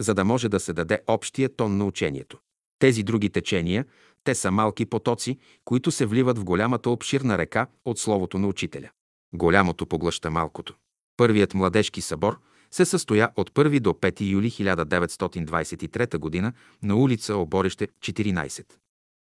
за 0.00 0.14
да 0.14 0.24
може 0.24 0.48
да 0.48 0.60
се 0.60 0.72
даде 0.72 1.00
общия 1.06 1.56
тон 1.56 1.76
на 1.76 1.84
учението. 1.84 2.38
Тези 2.78 3.02
други 3.02 3.30
течения, 3.30 3.84
те 4.24 4.34
са 4.34 4.50
малки 4.50 4.86
потоци, 4.86 5.38
които 5.64 5.90
се 5.90 6.06
вливат 6.06 6.38
в 6.38 6.44
голямата 6.44 6.90
обширна 6.90 7.38
река 7.38 7.66
от 7.84 7.98
Словото 7.98 8.38
на 8.38 8.48
Учителя. 8.48 8.90
Голямото 9.34 9.86
поглъща 9.86 10.30
малкото. 10.30 10.74
Първият 11.16 11.54
младежки 11.54 12.00
събор 12.00 12.38
се 12.70 12.84
състоя 12.84 13.30
от 13.36 13.50
1 13.50 13.80
до 13.80 13.90
5 13.90 14.20
юли 14.20 14.50
1923 14.50 16.42
г. 16.42 16.52
на 16.82 16.96
улица 16.96 17.36
Оборище 17.36 17.88
14. 17.88 18.64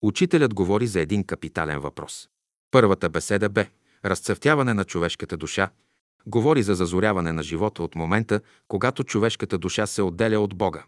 Учителят 0.03 0.55
говори 0.55 0.87
за 0.87 1.01
един 1.01 1.25
капитален 1.25 1.81
въпрос. 1.81 2.29
Първата 2.71 3.09
беседа 3.09 3.49
бе 3.49 3.69
разцъфтяване 4.05 4.75
на 4.75 4.85
човешката 4.85 5.37
душа, 5.37 5.71
говори 6.27 6.63
за 6.63 6.75
зазоряване 6.75 7.33
на 7.33 7.43
живота 7.43 7.83
от 7.83 7.95
момента, 7.95 8.41
когато 8.69 9.05
човешката 9.05 9.59
душа 9.59 9.87
се 9.87 10.03
отделя 10.03 10.41
от 10.41 10.55
Бога. 10.55 10.85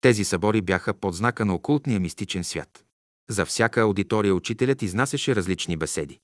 Тези 0.00 0.24
събори 0.24 0.60
бяха 0.60 0.94
под 0.94 1.14
знака 1.14 1.44
на 1.44 1.54
окултния 1.54 2.00
мистичен 2.00 2.44
свят. 2.44 2.84
За 3.30 3.46
всяка 3.46 3.80
аудитория 3.80 4.34
учителят 4.34 4.82
изнасяше 4.82 5.36
различни 5.36 5.76
беседи. 5.76 6.20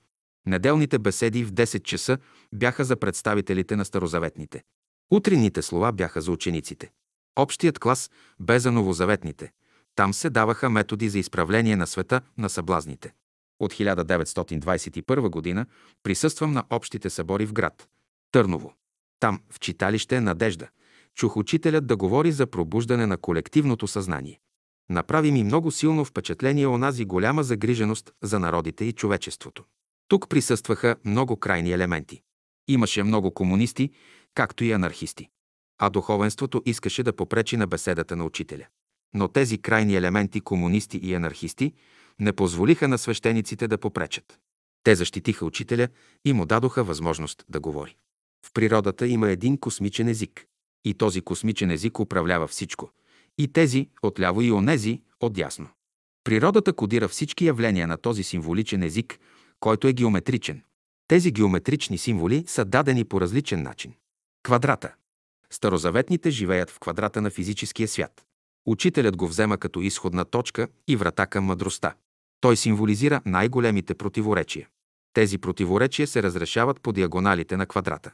Неделните 0.47 0.99
беседи 0.99 1.45
в 1.45 1.53
10 1.53 1.83
часа 1.83 2.19
бяха 2.55 2.85
за 2.85 2.97
представителите 2.97 3.77
на 3.77 3.85
старозаветните. 3.85 4.63
Утринните 5.11 5.63
слова 5.63 5.93
бяха 5.93 6.21
за 6.21 6.33
учениците. 6.33 6.91
Общият 7.37 7.79
клас 7.79 8.11
бе 8.41 8.59
за 8.59 8.73
новозаветните. 8.73 9.53
Там 9.95 10.15
се 10.15 10.31
даваха 10.31 10.71
методи 10.71 11.09
за 11.09 11.19
изправление 11.19 11.77
на 11.77 11.87
света 11.87 12.21
на 12.39 12.51
съблазните. 12.51 13.13
От 13.61 13.73
1921 13.73 15.29
година 15.29 15.67
присъствам 16.03 16.53
на 16.53 16.65
общите 16.71 17.11
събори 17.11 17.47
в 17.47 17.53
град 17.53 17.89
Търново. 18.33 18.75
Там, 19.21 19.41
в 19.51 19.61
читалище 19.61 20.21
Надежда, 20.21 20.69
чух 21.15 21.37
учителят 21.37 21.87
да 21.87 21.97
говори 21.97 22.33
за 22.33 22.47
пробуждане 22.47 23.07
на 23.07 23.17
колективното 23.17 23.87
съзнание. 23.87 24.41
Направи 24.91 25.33
ми 25.33 25.45
много 25.45 25.71
силно 25.71 26.05
впечатление 26.05 26.67
онази 26.67 27.05
голяма 27.05 27.45
загриженост 27.45 28.13
за 28.23 28.39
народите 28.39 28.85
и 28.85 28.93
човечеството. 28.93 29.65
Тук 30.09 30.29
присъстваха 30.29 30.97
много 31.05 31.37
крайни 31.37 31.73
елементи. 31.73 32.23
Имаше 32.69 33.03
много 33.03 33.35
комунисти, 33.35 33.91
както 34.35 34.65
и 34.65 34.73
анархисти. 34.73 35.29
А 35.79 35.91
духовенството 35.91 36.63
искаше 36.67 37.03
да 37.03 37.17
попречи 37.17 37.57
на 37.57 37.67
беседата 37.67 38.17
на 38.17 38.25
учителя. 38.25 38.67
Но 39.15 39.29
тези 39.29 39.59
крайни 39.59 39.97
елементи, 39.97 40.41
комунисти 40.41 40.99
и 40.99 41.15
анархисти, 41.15 41.73
не 42.21 42.33
позволиха 42.33 42.89
на 42.89 42.99
свещениците 42.99 43.69
да 43.69 43.79
попречат. 43.79 44.39
Те 44.83 44.95
защитиха 44.95 45.47
учителя 45.47 45.89
и 46.25 46.33
му 46.33 46.47
дадоха 46.47 46.85
възможност 46.85 47.45
да 47.49 47.61
говори. 47.61 47.97
В 48.47 48.53
природата 48.53 49.07
има 49.07 49.31
един 49.31 49.59
космичен 49.59 50.09
език. 50.09 50.47
И 50.85 50.95
този 50.95 51.21
космичен 51.21 51.71
език 51.71 52.01
управлява 52.01 52.47
всичко. 52.47 52.91
И 53.39 53.49
тези 53.49 53.89
отляво 54.03 54.43
и 54.43 54.53
онези 54.53 55.03
отдясно. 55.21 55.69
Природата 56.25 56.73
кодира 56.73 57.09
всички 57.09 57.47
явления 57.47 57.87
на 57.87 57.97
този 57.97 58.23
символичен 58.23 58.83
език, 58.83 59.19
който 59.61 59.89
е 59.89 59.93
геометричен. 59.93 60.63
Тези 61.09 61.33
геометрични 61.33 61.99
символи 61.99 62.45
са 62.47 62.65
дадени 62.65 63.05
по 63.05 63.21
различен 63.21 63.63
начин. 63.63 63.95
Квадрата. 64.43 64.95
Старозаветните 65.51 66.31
живеят 66.31 66.71
в 66.71 66.79
квадрата 66.79 67.21
на 67.23 67.31
физическия 67.31 67.89
свят. 67.89 68.25
Учителят 68.67 69.17
го 69.17 69.29
взема 69.29 69.59
като 69.59 69.81
изходна 69.81 70.25
точка 70.25 70.69
и 70.89 70.97
врата 70.97 71.27
към 71.27 71.45
мъдростта. 71.45 71.95
Той 72.41 72.57
символизира 72.57 73.21
най-големите 73.27 73.95
противоречия. 73.95 74.69
Тези 75.13 75.39
противоречия 75.39 76.07
се 76.07 76.23
разрешават 76.23 76.81
по 76.81 76.93
диагоналите 76.93 77.57
на 77.57 77.67
квадрата. 77.67 78.13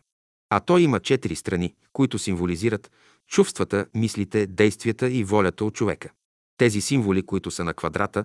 А 0.54 0.60
той 0.60 0.82
има 0.82 1.00
четири 1.00 1.36
страни, 1.36 1.74
които 1.92 2.18
символизират 2.18 2.90
чувствата, 3.28 3.86
мислите, 3.94 4.46
действията 4.46 5.10
и 5.10 5.24
волята 5.24 5.64
от 5.64 5.74
човека. 5.74 6.10
Тези 6.56 6.80
символи, 6.80 7.22
които 7.22 7.50
са 7.50 7.64
на 7.64 7.74
квадрата, 7.74 8.24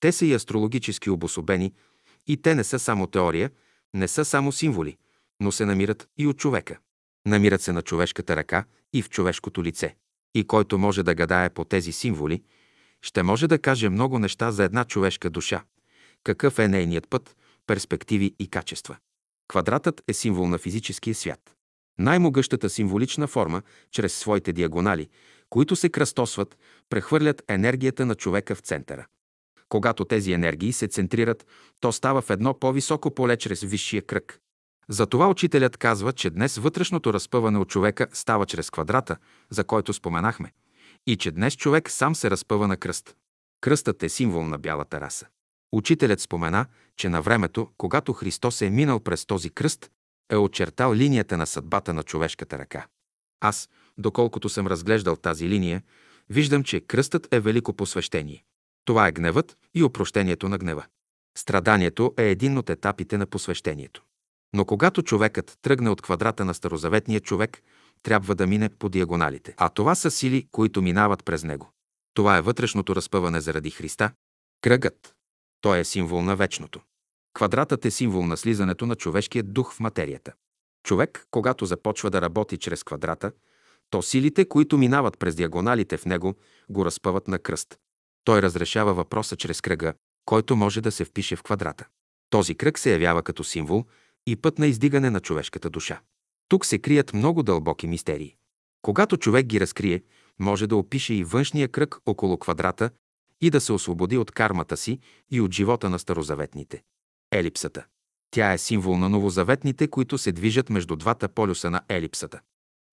те 0.00 0.12
са 0.12 0.26
и 0.26 0.34
астрологически 0.34 1.10
обособени 1.10 1.72
и 2.26 2.36
те 2.36 2.54
не 2.54 2.64
са 2.64 2.78
само 2.78 3.06
теория, 3.06 3.50
не 3.94 4.08
са 4.08 4.24
само 4.24 4.52
символи, 4.52 4.96
но 5.40 5.52
се 5.52 5.64
намират 5.64 6.08
и 6.18 6.26
от 6.26 6.38
човека. 6.38 6.78
Намират 7.26 7.62
се 7.62 7.72
на 7.72 7.82
човешката 7.82 8.36
ръка 8.36 8.64
и 8.92 9.02
в 9.02 9.10
човешкото 9.10 9.64
лице. 9.64 9.96
И 10.34 10.44
който 10.44 10.78
може 10.78 11.02
да 11.02 11.14
гадае 11.14 11.50
по 11.50 11.64
тези 11.64 11.92
символи, 11.92 12.42
ще 13.02 13.22
може 13.22 13.46
да 13.46 13.58
каже 13.58 13.88
много 13.88 14.18
неща 14.18 14.50
за 14.50 14.64
една 14.64 14.84
човешка 14.84 15.30
душа. 15.30 15.64
Какъв 16.24 16.58
е 16.58 16.68
нейният 16.68 17.08
път, 17.08 17.36
перспективи 17.66 18.34
и 18.38 18.48
качества. 18.48 18.96
Квадратът 19.48 20.02
е 20.08 20.12
символ 20.12 20.48
на 20.48 20.58
физическия 20.58 21.14
свят. 21.14 21.55
Най-могъщата 21.98 22.70
символична 22.70 23.26
форма, 23.26 23.62
чрез 23.90 24.14
своите 24.14 24.52
диагонали, 24.52 25.08
които 25.50 25.76
се 25.76 25.88
кръстосват, 25.88 26.58
прехвърлят 26.90 27.42
енергията 27.48 28.06
на 28.06 28.14
човека 28.14 28.54
в 28.54 28.60
центъра. 28.60 29.06
Когато 29.68 30.04
тези 30.04 30.32
енергии 30.32 30.72
се 30.72 30.88
центрират, 30.88 31.46
то 31.80 31.92
става 31.92 32.22
в 32.22 32.30
едно 32.30 32.58
по-високо 32.58 33.14
поле 33.14 33.36
чрез 33.36 33.60
висшия 33.60 34.02
кръг. 34.02 34.40
Затова 34.88 35.28
учителят 35.28 35.76
казва, 35.76 36.12
че 36.12 36.30
днес 36.30 36.56
вътрешното 36.56 37.12
разпъване 37.12 37.58
от 37.58 37.68
човека 37.68 38.06
става 38.12 38.46
чрез 38.46 38.70
квадрата, 38.70 39.16
за 39.50 39.64
който 39.64 39.92
споменахме, 39.92 40.52
и 41.06 41.16
че 41.16 41.30
днес 41.30 41.56
човек 41.56 41.90
сам 41.90 42.14
се 42.14 42.30
разпъва 42.30 42.68
на 42.68 42.76
кръст. 42.76 43.16
Кръстът 43.60 44.02
е 44.02 44.08
символ 44.08 44.46
на 44.46 44.58
бялата 44.58 45.00
раса. 45.00 45.26
Учителят 45.72 46.20
спомена, 46.20 46.66
че 46.96 47.08
на 47.08 47.22
времето, 47.22 47.68
когато 47.78 48.12
Христос 48.12 48.62
е 48.62 48.70
минал 48.70 49.00
през 49.00 49.26
този 49.26 49.50
кръст, 49.50 49.90
е 50.30 50.36
очертал 50.36 50.94
линията 50.94 51.36
на 51.36 51.46
съдбата 51.46 51.94
на 51.94 52.02
човешката 52.02 52.58
ръка. 52.58 52.86
Аз, 53.40 53.68
доколкото 53.98 54.48
съм 54.48 54.66
разглеждал 54.66 55.16
тази 55.16 55.48
линия, 55.48 55.82
виждам, 56.30 56.64
че 56.64 56.80
кръстът 56.80 57.34
е 57.34 57.40
велико 57.40 57.72
посвещение. 57.72 58.44
Това 58.84 59.06
е 59.06 59.12
гневът 59.12 59.56
и 59.74 59.82
опрощението 59.82 60.48
на 60.48 60.58
гнева. 60.58 60.84
Страданието 61.38 62.14
е 62.18 62.30
един 62.30 62.58
от 62.58 62.70
етапите 62.70 63.18
на 63.18 63.26
посвещението. 63.26 64.02
Но 64.52 64.64
когато 64.64 65.02
човекът 65.02 65.58
тръгне 65.62 65.90
от 65.90 66.02
квадрата 66.02 66.44
на 66.44 66.54
старозаветния 66.54 67.20
човек, 67.20 67.62
трябва 68.02 68.34
да 68.34 68.46
мине 68.46 68.68
по 68.68 68.88
диагоналите. 68.88 69.54
А 69.56 69.68
това 69.68 69.94
са 69.94 70.10
сили, 70.10 70.48
които 70.52 70.82
минават 70.82 71.24
през 71.24 71.44
него. 71.44 71.70
Това 72.14 72.36
е 72.36 72.40
вътрешното 72.40 72.96
разпъване 72.96 73.40
заради 73.40 73.70
Христа. 73.70 74.10
Кръгът. 74.60 75.14
Той 75.60 75.78
е 75.78 75.84
символ 75.84 76.22
на 76.22 76.36
вечното. 76.36 76.80
Квадратът 77.36 77.84
е 77.84 77.90
символ 77.90 78.26
на 78.26 78.36
слизането 78.36 78.86
на 78.86 78.96
човешкия 78.96 79.42
дух 79.42 79.74
в 79.74 79.80
материята. 79.80 80.32
Човек, 80.84 81.26
когато 81.30 81.66
започва 81.66 82.10
да 82.10 82.22
работи 82.22 82.56
чрез 82.58 82.84
квадрата, 82.84 83.32
то 83.90 84.02
силите, 84.02 84.48
които 84.48 84.78
минават 84.78 85.18
през 85.18 85.34
диагоналите 85.34 85.96
в 85.96 86.04
него, 86.06 86.34
го 86.70 86.84
разпъват 86.84 87.28
на 87.28 87.38
кръст. 87.38 87.78
Той 88.24 88.42
разрешава 88.42 88.94
въпроса 88.94 89.36
чрез 89.36 89.60
кръга, 89.60 89.94
който 90.24 90.56
може 90.56 90.80
да 90.80 90.92
се 90.92 91.04
впише 91.04 91.36
в 91.36 91.42
квадрата. 91.42 91.86
Този 92.30 92.54
кръг 92.54 92.78
се 92.78 92.92
явява 92.92 93.22
като 93.22 93.44
символ 93.44 93.84
и 94.26 94.36
път 94.36 94.58
на 94.58 94.66
издигане 94.66 95.10
на 95.10 95.20
човешката 95.20 95.70
душа. 95.70 96.00
Тук 96.48 96.66
се 96.66 96.78
крият 96.78 97.12
много 97.12 97.42
дълбоки 97.42 97.86
мистерии. 97.86 98.36
Когато 98.82 99.16
човек 99.16 99.46
ги 99.46 99.60
разкрие, 99.60 100.02
може 100.38 100.66
да 100.66 100.76
опише 100.76 101.14
и 101.14 101.24
външния 101.24 101.68
кръг 101.68 101.96
около 102.06 102.38
квадрата 102.38 102.90
и 103.40 103.50
да 103.50 103.60
се 103.60 103.72
освободи 103.72 104.18
от 104.18 104.30
кармата 104.30 104.76
си 104.76 104.98
и 105.30 105.40
от 105.40 105.52
живота 105.52 105.90
на 105.90 105.98
старозаветните. 105.98 106.82
Елипсата. 107.38 107.84
Тя 108.30 108.52
е 108.52 108.58
символ 108.58 108.96
на 108.96 109.08
новозаветните, 109.08 109.88
които 109.88 110.18
се 110.18 110.32
движат 110.32 110.70
между 110.70 110.96
двата 110.96 111.28
полюса 111.28 111.70
на 111.70 111.80
елипсата. 111.88 112.40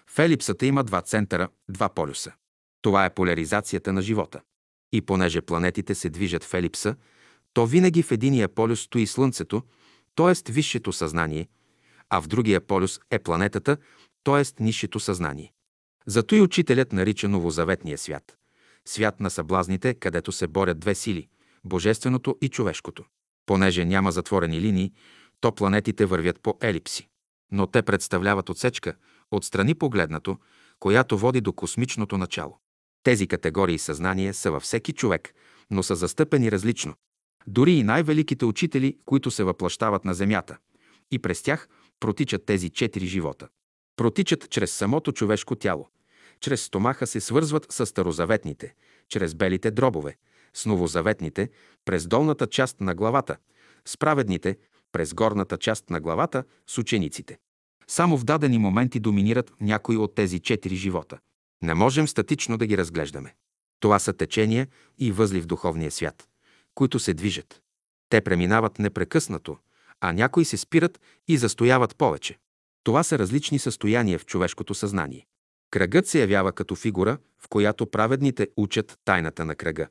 В 0.10 0.20
елипсата 0.20 0.66
има 0.66 0.84
два 0.84 1.02
центъра, 1.02 1.50
два 1.70 1.90
полюса. 1.90 2.32
Това 2.82 3.06
е 3.06 3.14
поляризацията 3.14 3.94
на 3.94 4.02
живота. 4.02 4.42
И 4.92 5.02
понеже 5.02 5.42
планетите 5.42 5.96
се 5.96 6.10
движат 6.10 6.44
в 6.44 6.54
елипса, 6.54 6.96
то 7.54 7.66
винаги 7.66 8.04
в 8.04 8.12
единия 8.12 8.50
полюс 8.50 8.82
стои 8.82 9.08
Слънцето, 9.08 9.64
т.е. 10.16 10.52
висшето 10.52 10.94
съзнание, 10.94 11.48
а 12.10 12.22
в 12.22 12.28
другия 12.28 12.62
полюс 12.62 13.00
е 13.12 13.20
планетата, 13.20 13.78
т.е. 14.24 14.64
нисшето 14.64 15.00
съзнание. 15.00 15.54
Зато 16.06 16.36
и 16.36 16.42
учителят 16.42 16.94
нарича 16.94 17.30
новозаветния 17.30 17.98
свят. 17.98 18.38
Свят 18.86 19.20
на 19.20 19.30
съблазните, 19.30 19.94
където 19.94 20.32
се 20.32 20.48
борят 20.48 20.80
две 20.80 20.96
сили– 20.96 21.28
божественото 21.66 22.38
и 22.42 22.50
човешкото. 22.50 23.04
Понеже 23.46 23.86
няма 23.86 24.12
затворени 24.12 24.62
линии, 24.62 24.94
то 25.42 25.52
планетите 25.52 26.06
вървят 26.06 26.40
по 26.40 26.58
елипси. 26.62 27.08
Но 27.52 27.68
те 27.68 27.82
представляват 27.82 28.50
отсечка, 28.50 28.96
отстрани 29.32 29.76
погледнато, 29.76 30.38
която 30.80 31.18
води 31.18 31.42
до 31.42 31.54
космичното 31.54 32.18
начало. 32.18 32.58
Тези 33.04 33.28
категории 33.28 33.80
съзнание 33.80 34.34
са 34.34 34.52
във 34.52 34.64
всеки 34.64 34.94
човек, 34.94 35.34
но 35.72 35.84
са 35.84 35.96
застъпени 35.96 36.52
различно. 36.52 36.94
Дори 37.48 37.74
и 37.74 37.84
най-великите 37.84 38.46
учители, 38.46 38.98
които 39.06 39.32
се 39.32 39.44
въплащават 39.44 40.06
на 40.06 40.14
Земята. 40.14 40.58
И 41.12 41.20
през 41.20 41.42
тях 41.42 41.68
протичат 42.00 42.46
тези 42.46 42.70
четири 42.70 43.06
живота. 43.06 43.48
Протичат 43.96 44.50
чрез 44.50 44.72
самото 44.72 45.12
човешко 45.12 45.56
тяло. 45.56 45.90
Чрез 46.40 46.64
стомаха 46.64 47.08
се 47.08 47.20
свързват 47.20 47.66
с 47.70 47.86
старозаветните, 47.86 48.74
чрез 49.10 49.36
белите 49.36 49.72
дробове, 49.72 50.18
с 50.54 50.66
новозаветните, 50.66 51.50
през 51.86 52.08
долната 52.08 52.48
част 52.48 52.82
на 52.82 52.96
главата, 52.96 53.38
с 53.86 53.98
праведните, 53.98 54.58
през 54.92 55.14
горната 55.14 55.58
част 55.58 55.90
на 55.90 56.00
главата, 56.00 56.44
с 56.68 56.78
учениците. 56.78 57.38
Само 57.88 58.18
в 58.18 58.24
дадени 58.24 58.58
моменти 58.58 59.00
доминират 59.00 59.54
някои 59.62 59.98
от 59.98 60.16
тези 60.16 60.40
четири 60.40 60.76
живота. 60.76 61.20
Не 61.62 61.74
можем 61.74 62.08
статично 62.08 62.58
да 62.58 62.66
ги 62.66 62.78
разглеждаме. 62.78 63.36
Това 63.80 64.00
са 64.00 64.14
течения 64.14 64.68
и 65.00 65.12
възли 65.12 65.42
в 65.42 65.46
духовния 65.46 65.92
свят, 65.92 66.28
които 66.76 67.00
се 67.00 67.14
движат. 67.14 67.62
Те 68.10 68.22
преминават 68.22 68.80
непрекъснато, 68.80 69.58
а 70.02 70.14
някои 70.14 70.46
се 70.46 70.58
спират 70.58 71.02
и 71.28 71.38
застояват 71.38 71.96
повече. 71.96 72.38
Това 72.84 73.04
са 73.04 73.20
различни 73.20 73.60
състояния 73.60 74.20
в 74.20 74.26
човешкото 74.26 74.74
съзнание. 74.74 75.26
Кръгът 75.72 76.08
се 76.08 76.20
явява 76.20 76.52
като 76.52 76.76
фигура, 76.76 77.18
в 77.40 77.48
която 77.50 77.92
праведните 77.92 78.48
учат 78.58 79.00
тайната 79.06 79.46
на 79.46 79.56
кръга. 79.56 79.88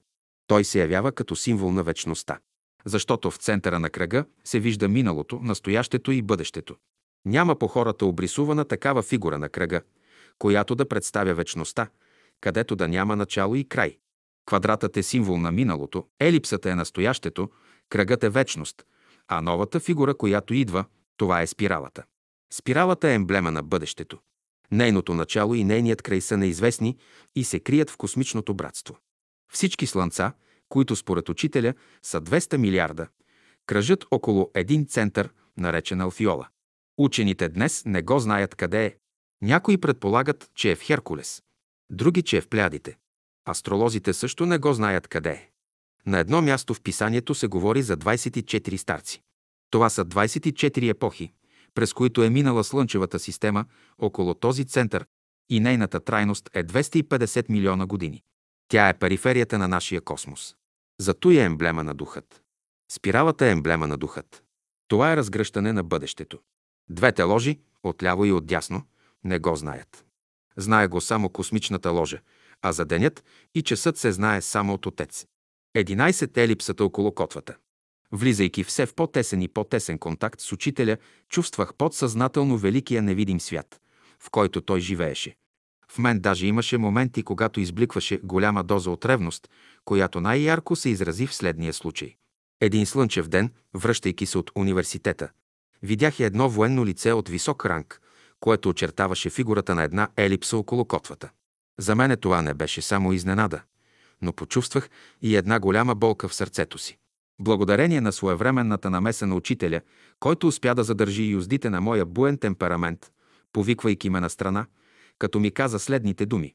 Той 0.47 0.65
се 0.65 0.81
явява 0.81 1.13
като 1.13 1.37
символ 1.37 1.73
на 1.73 1.83
вечността. 1.83 2.39
Защото 2.85 3.31
в 3.31 3.37
центъра 3.37 3.79
на 3.79 3.91
кръга 3.91 4.25
се 4.45 4.61
вижда 4.61 4.89
миналото, 4.89 5.41
настоящето 5.43 6.13
и 6.13 6.23
бъдещето. 6.23 6.77
Няма 7.25 7.57
по 7.57 7.69
хората 7.69 8.07
обрисувана 8.07 8.65
такава 8.65 9.03
фигура 9.03 9.39
на 9.39 9.49
кръга, 9.49 9.83
която 10.39 10.75
да 10.75 10.89
представя 10.89 11.35
вечността, 11.35 11.89
където 12.41 12.77
да 12.77 12.89
няма 12.89 13.17
начало 13.17 13.55
и 13.55 13.69
край. 13.69 13.99
Квадратът 14.47 14.97
е 14.97 15.03
символ 15.03 15.39
на 15.39 15.53
миналото, 15.53 16.07
елипсата 16.21 16.71
е 16.71 16.75
настоящето, 16.75 17.51
кръгът 17.89 18.25
е 18.25 18.31
вечност, 18.31 18.85
а 19.29 19.41
новата 19.41 19.81
фигура, 19.81 20.15
която 20.15 20.55
идва, 20.55 20.85
това 21.17 21.43
е 21.43 21.47
спиралата. 21.47 22.05
Спиралата 22.53 23.09
е 23.09 23.15
емблема 23.15 23.51
на 23.51 23.63
бъдещето. 23.63 24.19
Нейното 24.71 25.15
начало 25.15 25.55
и 25.55 25.65
нейният 25.65 26.03
край 26.03 26.21
са 26.21 26.37
неизвестни 26.37 26.97
и 27.37 27.45
се 27.45 27.61
крият 27.61 27.91
в 27.91 27.97
космичното 27.97 28.55
братство. 28.55 28.97
Всички 29.53 29.87
слънца, 29.87 30.33
които 30.69 30.97
според 30.97 31.29
учителя 31.29 31.75
са 32.03 32.21
200 32.21 32.57
милиарда, 32.57 33.09
кръжат 33.67 34.05
около 34.11 34.51
един 34.55 34.87
център, 34.87 35.31
наречен 35.57 36.01
Алфиола. 36.01 36.49
Учените 36.99 37.49
днес 37.49 37.83
не 37.87 38.03
го 38.03 38.19
знаят 38.19 38.55
къде 38.55 38.85
е. 38.85 38.97
Някои 39.43 39.79
предполагат, 39.79 40.51
че 40.55 40.71
е 40.71 40.77
в 40.77 40.83
Херкулес, 40.83 41.43
други, 41.91 42.23
че 42.23 42.37
е 42.37 42.41
в 42.41 42.49
Плядите. 42.49 42.97
Астролозите 43.49 44.13
също 44.13 44.47
не 44.47 44.59
го 44.59 44.73
знаят 44.73 45.09
къде 45.09 45.31
е. 45.31 45.49
На 46.07 46.19
едно 46.19 46.43
място 46.43 46.75
в 46.75 46.83
писанието 46.83 47.35
се 47.35 47.47
говори 47.47 47.83
за 47.83 47.97
24 47.97 48.77
старци. 48.77 49.23
Това 49.71 49.91
са 49.91 50.05
24 50.05 50.91
епохи, 50.91 51.33
през 51.75 51.93
които 51.93 52.23
е 52.23 52.31
минала 52.31 52.65
Слънчевата 52.65 53.19
система 53.19 53.65
около 53.99 54.35
този 54.35 54.65
център 54.65 55.07
и 55.51 55.61
нейната 55.61 56.01
трайност 56.01 56.51
е 56.55 56.65
250 56.65 57.51
милиона 57.51 57.87
години. 57.87 58.23
Тя 58.69 58.89
е 58.89 58.99
периферията 58.99 59.59
на 59.59 59.69
нашия 59.69 60.01
космос. 60.01 60.57
Зато 61.01 61.31
е 61.31 61.37
емблема 61.37 61.85
на 61.85 61.95
духът. 61.95 62.43
Спиралата 62.93 63.47
е 63.47 63.51
емблема 63.51 63.87
на 63.87 63.97
духът. 63.97 64.45
Това 64.89 65.13
е 65.13 65.17
разгръщане 65.17 65.73
на 65.73 65.83
бъдещето. 65.83 66.39
Двете 66.91 67.23
ложи, 67.23 67.61
отляво 67.83 68.25
и 68.25 68.33
отдясно, 68.33 68.83
не 69.25 69.39
го 69.39 69.57
знаят. 69.57 70.05
Знае 70.57 70.89
го 70.89 71.01
само 71.01 71.29
космичната 71.29 71.91
ложа, 71.91 72.21
а 72.63 72.73
за 72.73 72.85
денят 72.85 73.25
и 73.55 73.63
часът 73.63 73.99
се 73.99 74.13
знае 74.13 74.43
само 74.43 74.75
от 74.75 74.87
Отец. 74.87 75.27
11 75.77 76.37
елипсата 76.37 76.85
около 76.85 77.15
котвата. 77.15 77.57
Влизайки 78.13 78.65
все 78.65 78.87
в 78.87 78.95
по-тесен 78.95 79.43
и 79.43 79.49
по-тесен 79.49 79.99
контакт 79.99 80.41
с 80.41 80.53
учителя, 80.53 80.97
чувствах 81.29 81.75
подсъзнателно 81.75 82.59
великия 82.59 83.03
невидим 83.03 83.41
свят, 83.41 83.81
в 84.21 84.31
който 84.31 84.61
той 84.61 84.81
живееше. 84.81 85.37
В 85.95 85.99
мен 85.99 86.21
даже 86.21 86.47
имаше 86.47 86.79
моменти, 86.79 87.23
когато 87.23 87.61
избликваше 87.61 88.21
голяма 88.25 88.65
доза 88.65 88.91
от 88.91 89.05
ревност, 89.05 89.49
която 89.85 90.21
най-ярко 90.21 90.77
се 90.77 90.89
изрази 90.89 91.27
в 91.27 91.35
следния 91.35 91.73
случай. 91.73 92.17
Един 92.61 92.87
слънчев 92.87 93.29
ден, 93.29 93.51
връщайки 93.75 94.27
се 94.27 94.39
от 94.39 94.51
университета, 94.55 95.29
видях 95.83 96.21
едно 96.21 96.49
военно 96.49 96.87
лице 96.87 97.13
от 97.13 97.29
висок 97.29 97.67
ранг, 97.67 98.01
което 98.41 98.69
очертаваше 98.69 99.31
фигурата 99.31 99.75
на 99.75 99.83
една 99.83 100.09
елипса 100.17 100.57
около 100.57 100.85
котвата. 100.85 101.31
За 101.79 101.95
мене 101.95 102.17
това 102.17 102.43
не 102.43 102.55
беше 102.55 102.83
само 102.83 103.13
изненада, 103.13 103.63
но 104.23 104.33
почувствах 104.33 104.91
и 105.23 105.37
една 105.37 105.61
голяма 105.61 105.95
болка 105.95 106.29
в 106.29 106.35
сърцето 106.35 106.79
си. 106.79 106.99
Благодарение 107.41 108.01
на 108.01 108.13
своевременната 108.13 108.91
намеса 108.91 109.27
на 109.27 109.35
учителя, 109.35 109.81
който 110.21 110.49
успя 110.49 110.75
да 110.75 110.85
задържи 110.85 111.25
юздите 111.25 111.71
на 111.71 111.81
моя 111.81 112.07
буен 112.07 112.39
темперамент, 112.39 113.11
повиквайки 113.53 114.11
ме 114.11 114.21
на 114.21 114.31
страна, 114.31 114.67
като 115.23 115.41
ми 115.41 115.51
каза 115.51 115.79
следните 115.79 116.27
думи. 116.27 116.55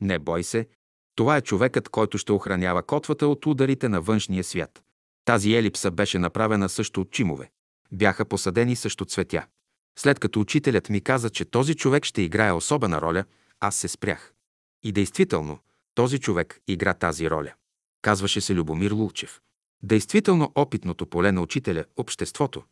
Не 0.00 0.18
бой 0.18 0.42
се, 0.42 0.68
това 1.14 1.36
е 1.36 1.40
човекът, 1.40 1.88
който 1.88 2.18
ще 2.18 2.32
охранява 2.32 2.82
котвата 2.82 3.28
от 3.28 3.46
ударите 3.46 3.88
на 3.88 4.00
външния 4.00 4.44
свят. 4.44 4.82
Тази 5.24 5.54
елипса 5.54 5.90
беше 5.90 6.18
направена 6.18 6.68
също 6.68 7.00
от 7.00 7.10
чимове. 7.10 7.50
Бяха 7.92 8.24
посадени 8.24 8.76
също 8.76 9.04
цветя. 9.04 9.46
След 9.98 10.18
като 10.18 10.40
учителят 10.40 10.88
ми 10.88 11.00
каза, 11.00 11.30
че 11.30 11.44
този 11.44 11.74
човек 11.74 12.04
ще 12.04 12.22
играе 12.22 12.52
особена 12.52 13.00
роля, 13.00 13.24
аз 13.60 13.76
се 13.76 13.88
спрях. 13.88 14.32
И 14.82 14.92
действително, 14.92 15.58
този 15.94 16.18
човек 16.18 16.60
игра 16.68 16.94
тази 16.94 17.30
роля. 17.30 17.52
Казваше 18.02 18.40
се 18.40 18.54
Любомир 18.54 18.90
Лулчев. 18.90 19.40
Действително 19.82 20.52
опитното 20.54 21.06
поле 21.06 21.32
на 21.32 21.42
учителя, 21.42 21.84
обществото, 21.96 22.62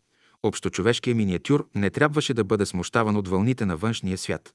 общочовешкия 0.43 1.15
миниатюр 1.15 1.69
не 1.75 1.91
трябваше 1.91 2.35
да 2.35 2.45
бъде 2.45 2.67
смущаван 2.67 3.17
от 3.17 3.29
вълните 3.29 3.67
на 3.67 3.77
външния 3.77 4.19
свят, 4.19 4.55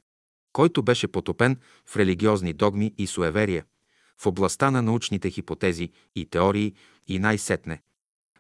който 0.56 0.84
беше 0.84 1.08
потопен 1.08 1.58
в 1.86 1.98
религиозни 1.98 2.54
догми 2.54 2.94
и 2.98 3.08
суеверия, 3.08 3.66
в 4.22 4.26
областта 4.26 4.72
на 4.72 4.82
научните 4.82 5.30
хипотези 5.30 5.90
и 6.16 6.26
теории 6.26 6.74
и 7.08 7.20
най-сетне, 7.20 7.82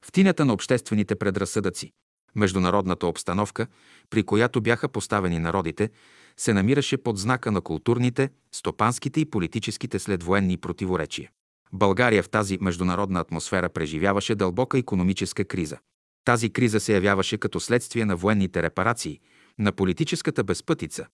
в 0.06 0.12
тинята 0.12 0.46
на 0.46 0.54
обществените 0.54 1.16
предразсъдъци, 1.16 1.92
международната 2.36 3.08
обстановка, 3.08 3.68
при 4.10 4.24
която 4.24 4.62
бяха 4.62 4.90
поставени 4.90 5.40
народите, 5.40 5.90
се 6.38 6.54
намираше 6.54 6.98
под 6.98 7.18
знака 7.18 7.52
на 7.52 7.62
културните, 7.62 8.30
стопанските 8.52 9.20
и 9.20 9.30
политическите 9.30 10.00
следвоенни 10.00 10.58
противоречия. 10.58 11.32
България 11.74 12.24
в 12.24 12.30
тази 12.30 12.58
международна 12.62 13.20
атмосфера 13.20 13.70
преживяваше 13.70 14.36
дълбока 14.36 14.78
економическа 14.78 15.46
криза. 15.46 15.78
Тази 16.26 16.50
криза 16.50 16.80
се 16.80 16.94
явяваше 16.94 17.38
като 17.38 17.60
следствие 17.60 18.06
на 18.06 18.16
военните 18.16 18.64
репарации, 18.64 19.20
на 19.60 19.72
политическата 19.72 20.44
безпътица, 20.44 21.08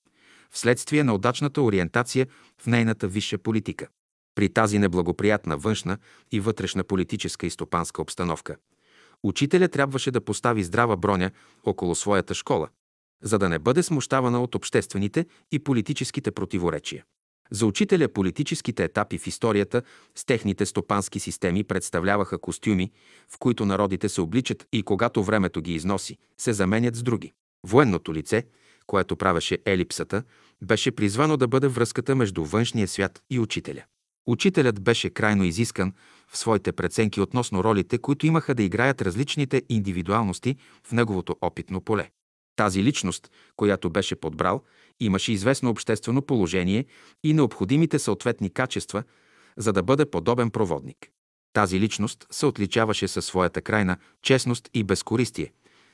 вследствие 0.51 1.03
на 1.03 1.13
удачната 1.13 1.61
ориентация 1.61 2.27
в 2.61 2.67
нейната 2.67 3.07
висша 3.07 3.37
политика. 3.37 3.87
При 4.35 4.49
тази 4.49 4.79
неблагоприятна 4.79 5.57
външна 5.57 5.97
и 6.31 6.39
вътрешна 6.39 6.83
политическа 6.83 7.45
и 7.47 7.49
стопанска 7.49 8.01
обстановка, 8.01 8.55
учителя 9.23 9.67
трябваше 9.67 10.11
да 10.11 10.21
постави 10.21 10.63
здрава 10.63 10.97
броня 10.97 11.31
около 11.63 11.95
своята 11.95 12.33
школа, 12.33 12.69
за 13.23 13.39
да 13.39 13.49
не 13.49 13.59
бъде 13.59 13.83
смущавана 13.83 14.43
от 14.43 14.55
обществените 14.55 15.25
и 15.51 15.59
политическите 15.59 16.31
противоречия. 16.31 17.03
За 17.51 17.65
учителя 17.65 18.07
политическите 18.07 18.83
етапи 18.83 19.17
в 19.17 19.27
историята 19.27 19.81
с 20.15 20.25
техните 20.25 20.65
стопански 20.65 21.19
системи 21.19 21.63
представляваха 21.63 22.37
костюми, 22.37 22.91
в 23.29 23.37
които 23.39 23.65
народите 23.65 24.09
се 24.09 24.21
обличат 24.21 24.67
и 24.71 24.83
когато 24.83 25.23
времето 25.23 25.61
ги 25.61 25.73
износи, 25.73 26.17
се 26.37 26.53
заменят 26.53 26.95
с 26.95 27.03
други. 27.03 27.33
Военното 27.67 28.13
лице, 28.13 28.43
което 28.87 29.15
правеше 29.15 29.59
елипсата, 29.65 30.23
беше 30.61 30.91
призвано 30.91 31.37
да 31.37 31.47
бъде 31.47 31.67
връзката 31.67 32.15
между 32.15 32.43
външния 32.43 32.87
свят 32.87 33.21
и 33.29 33.39
учителя. 33.39 33.83
Учителят 34.27 34.81
беше 34.81 35.09
крайно 35.09 35.43
изискан 35.43 35.93
в 36.27 36.37
своите 36.37 36.71
преценки 36.71 37.21
относно 37.21 37.63
ролите, 37.63 37.97
които 37.97 38.25
имаха 38.25 38.55
да 38.55 38.63
играят 38.63 39.01
различните 39.01 39.61
индивидуалности 39.69 40.55
в 40.87 40.91
неговото 40.91 41.35
опитно 41.41 41.81
поле. 41.81 42.09
Тази 42.55 42.83
личност, 42.83 43.31
която 43.55 43.89
беше 43.89 44.15
подбрал, 44.15 44.61
имаше 44.99 45.31
известно 45.31 45.69
обществено 45.69 46.21
положение 46.21 46.85
и 47.23 47.33
необходимите 47.33 47.99
съответни 47.99 48.49
качества, 48.49 49.03
за 49.57 49.73
да 49.73 49.83
бъде 49.83 50.05
подобен 50.05 50.49
проводник. 50.49 50.97
Тази 51.53 51.79
личност 51.79 52.27
се 52.31 52.45
отличаваше 52.45 53.07
със 53.07 53.25
своята 53.25 53.61
крайна 53.61 53.97
честност 54.21 54.69
и 54.73 54.83
безкористие, 54.83 55.51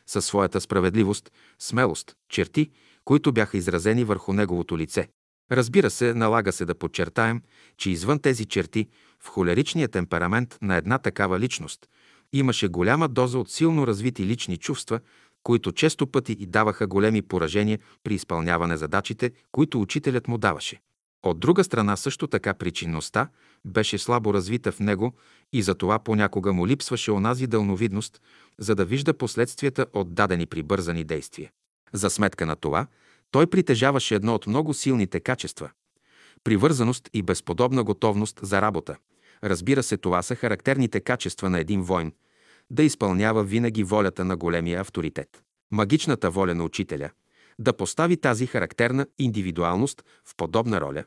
със 0.08 0.26
своята 0.26 0.62
справедливост, 0.62 1.32
смелост, 1.60 2.16
черти, 2.30 2.70
които 3.06 3.32
бяха 3.32 3.58
изразени 3.58 4.04
върху 4.04 4.34
неговото 4.34 4.78
лице. 4.78 5.08
Разбира 5.52 5.90
се, 5.90 6.14
налага 6.14 6.52
се 6.52 6.66
да 6.66 6.76
подчертаем, 6.76 7.42
че 7.78 7.90
извън 7.90 8.20
тези 8.20 8.46
черти, 8.46 8.88
в 9.24 9.28
холеричния 9.28 9.88
темперамент 9.88 10.58
на 10.62 10.76
една 10.76 10.98
такава 10.98 11.40
личност, 11.40 11.88
имаше 12.34 12.68
голяма 12.68 13.08
доза 13.08 13.40
от 13.40 13.52
силно 13.52 13.88
развити 13.88 14.26
лични 14.26 14.58
чувства, 14.58 15.00
които 15.44 15.72
често 15.72 16.08
пъти 16.08 16.36
и 16.40 16.46
даваха 16.46 16.88
големи 16.88 17.22
поражения 17.22 17.80
при 18.04 18.16
изпълняване 18.16 18.78
задачите, 18.78 19.32
които 19.52 19.82
учителят 19.82 20.28
му 20.28 20.38
даваше. 20.38 20.80
От 21.28 21.40
друга 21.40 21.64
страна 21.64 21.96
също 21.96 22.28
така 22.28 22.54
причинността 22.54 23.30
беше 23.66 23.98
слабо 23.98 24.34
развита 24.34 24.72
в 24.72 24.80
него 24.80 25.14
и 25.54 25.62
затова 25.62 26.00
понякога 26.00 26.54
му 26.54 26.68
липсваше 26.68 27.12
онази 27.12 27.48
дълновидност, 27.48 28.22
за 28.60 28.76
да 28.76 28.86
вижда 28.86 29.14
последствията 29.14 29.86
от 29.94 30.14
дадени 30.14 30.46
прибързани 30.46 31.04
действия. 31.04 31.52
За 31.94 32.10
сметка 32.10 32.46
на 32.46 32.56
това, 32.56 32.88
той 33.32 33.48
притежаваше 33.48 34.16
едно 34.16 34.36
от 34.36 34.48
много 34.48 34.74
силните 34.74 35.20
качества– 35.20 35.70
привързаност 36.44 37.10
и 37.14 37.22
безподобна 37.22 37.84
готовност 37.84 38.40
за 38.42 38.62
работа. 38.62 38.96
Разбира 39.44 39.84
се, 39.84 39.98
това 39.98 40.22
са 40.22 40.36
характерните 40.36 41.00
качества 41.00 41.50
на 41.50 41.60
един 41.60 41.82
войн– 41.82 42.12
да 42.72 42.84
изпълнява 42.84 43.44
винаги 43.44 43.84
волята 43.84 44.26
на 44.26 44.38
големия 44.38 44.82
авторитет. 44.82 45.44
Магичната 45.72 46.32
воля 46.32 46.56
на 46.56 46.64
учителя– 46.64 47.10
да 47.60 47.74
постави 47.74 48.18
тази 48.18 48.48
характерна 48.48 49.08
индивидуалност 49.20 50.04
в 50.26 50.36
подобна 50.38 50.82
роля, 50.82 51.04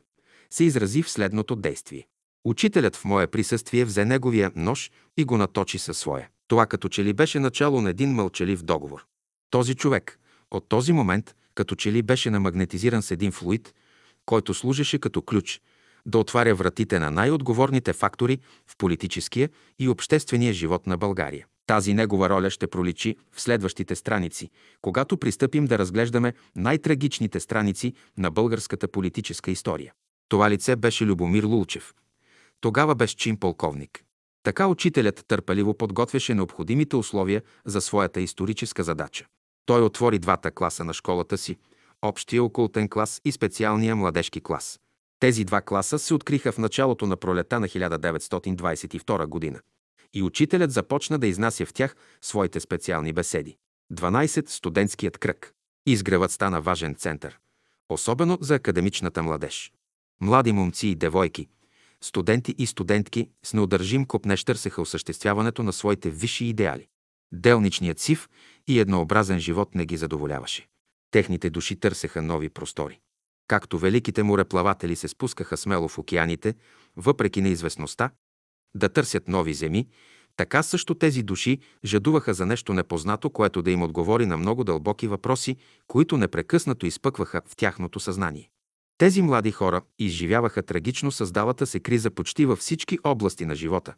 се 0.53 0.63
изрази 0.63 1.03
в 1.03 1.09
следното 1.09 1.55
действие. 1.55 2.07
Учителят 2.45 2.95
в 2.95 3.05
мое 3.05 3.27
присъствие 3.27 3.85
взе 3.85 4.05
неговия 4.05 4.51
нож 4.55 4.91
и 5.17 5.23
го 5.23 5.37
наточи 5.37 5.77
със 5.77 5.97
своя. 5.97 6.29
Това 6.47 6.65
като 6.65 6.89
че 6.89 7.03
ли 7.03 7.13
беше 7.13 7.39
начало 7.39 7.81
на 7.81 7.89
един 7.89 8.13
мълчалив 8.13 8.63
договор. 8.63 9.05
Този 9.49 9.75
човек 9.75 10.19
от 10.51 10.69
този 10.69 10.93
момент 10.93 11.35
като 11.55 11.75
че 11.75 11.91
ли 11.91 12.01
беше 12.01 12.29
намагнетизиран 12.29 13.01
с 13.01 13.11
един 13.11 13.31
флуид, 13.31 13.73
който 14.25 14.53
служеше 14.53 14.99
като 14.99 15.21
ключ 15.21 15.61
да 16.05 16.17
отваря 16.17 16.55
вратите 16.55 16.99
на 16.99 17.11
най-отговорните 17.11 17.93
фактори 17.93 18.39
в 18.67 18.77
политическия 18.77 19.49
и 19.79 19.89
обществения 19.89 20.53
живот 20.53 20.87
на 20.87 20.97
България. 20.97 21.45
Тази 21.67 21.93
негова 21.93 22.29
роля 22.29 22.49
ще 22.49 22.67
проличи 22.67 23.15
в 23.31 23.41
следващите 23.41 23.95
страници, 23.95 24.49
когато 24.81 25.17
пристъпим 25.17 25.65
да 25.65 25.77
разглеждаме 25.77 26.33
най-трагичните 26.55 27.39
страници 27.39 27.93
на 28.17 28.31
българската 28.31 28.87
политическа 28.87 29.51
история. 29.51 29.93
Това 30.31 30.49
лице 30.49 30.75
беше 30.75 31.05
Любомир 31.05 31.43
Лулчев. 31.43 31.93
Тогава 32.61 32.95
без 32.95 33.11
чин 33.11 33.37
полковник. 33.37 34.03
Така 34.43 34.67
учителят 34.67 35.25
търпеливо 35.27 35.73
подготвяше 35.73 36.33
необходимите 36.33 36.95
условия 36.95 37.41
за 37.65 37.81
своята 37.81 38.21
историческа 38.21 38.83
задача. 38.83 39.25
Той 39.65 39.81
отвори 39.81 40.19
двата 40.19 40.51
класа 40.51 40.83
на 40.83 40.93
школата 40.93 41.37
си– 41.37 41.57
общия 42.01 42.43
окултен 42.43 42.89
клас 42.89 43.21
и 43.25 43.31
специалния 43.31 43.95
младежки 43.95 44.41
клас. 44.41 44.79
Тези 45.19 45.45
два 45.45 45.61
класа 45.61 45.99
се 45.99 46.13
откриха 46.13 46.51
в 46.51 46.57
началото 46.57 47.07
на 47.07 47.17
пролета 47.17 47.59
на 47.59 47.67
1922 47.67 49.25
година 49.25 49.59
и 50.13 50.23
учителят 50.23 50.71
започна 50.71 51.19
да 51.19 51.27
изнася 51.27 51.65
в 51.65 51.73
тях 51.73 51.95
своите 52.21 52.59
специални 52.59 53.13
беседи. 53.13 53.57
12. 53.93 54.49
Студентският 54.49 55.17
кръг. 55.17 55.53
Изгревът 55.85 56.31
стана 56.31 56.61
важен 56.61 56.95
център, 56.95 57.39
особено 57.89 58.37
за 58.41 58.55
академичната 58.55 59.23
младеж. 59.23 59.71
Млади 60.21 60.51
момци 60.51 60.87
и 60.87 60.95
девойки, 60.95 61.47
студенти 62.01 62.55
и 62.57 62.65
студентки 62.67 63.29
с 63.43 63.53
неудържим 63.53 64.05
копнеж 64.05 64.43
търсеха 64.43 64.81
осъществяването 64.81 65.63
на 65.63 65.73
своите 65.73 66.09
висши 66.09 66.45
идеали. 66.45 66.87
Делничният 67.33 67.99
сив 67.99 68.29
и 68.67 68.79
еднообразен 68.79 69.39
живот 69.39 69.75
не 69.75 69.85
ги 69.85 69.97
задоволяваше. 69.97 70.67
Техните 71.11 71.49
души 71.49 71.75
търсеха 71.79 72.21
нови 72.21 72.49
простори. 72.49 72.99
Както 73.47 73.79
великите 73.79 74.23
мореплаватели 74.23 74.95
се 74.95 75.07
спускаха 75.07 75.57
смело 75.57 75.87
в 75.87 75.97
океаните, 75.97 76.55
въпреки 76.97 77.41
неизвестността, 77.41 78.11
да 78.75 78.89
търсят 78.89 79.27
нови 79.27 79.53
земи, 79.53 79.87
така 80.35 80.63
също 80.63 80.95
тези 80.95 81.23
души 81.23 81.59
жадуваха 81.85 82.33
за 82.33 82.45
нещо 82.45 82.73
непознато, 82.73 83.29
което 83.29 83.61
да 83.61 83.71
им 83.71 83.83
отговори 83.83 84.25
на 84.25 84.37
много 84.37 84.63
дълбоки 84.63 85.07
въпроси, 85.07 85.55
които 85.87 86.17
непрекъснато 86.17 86.85
изпъкваха 86.85 87.41
в 87.47 87.55
тяхното 87.55 87.99
съзнание. 87.99 88.49
Тези 89.01 89.21
млади 89.21 89.51
хора 89.51 89.81
изживяваха 89.99 90.63
трагично 90.63 91.11
създалата 91.11 91.67
се 91.67 91.79
криза 91.79 92.11
почти 92.11 92.45
във 92.45 92.59
всички 92.59 92.99
области 93.03 93.45
на 93.45 93.55
живота, 93.55 93.93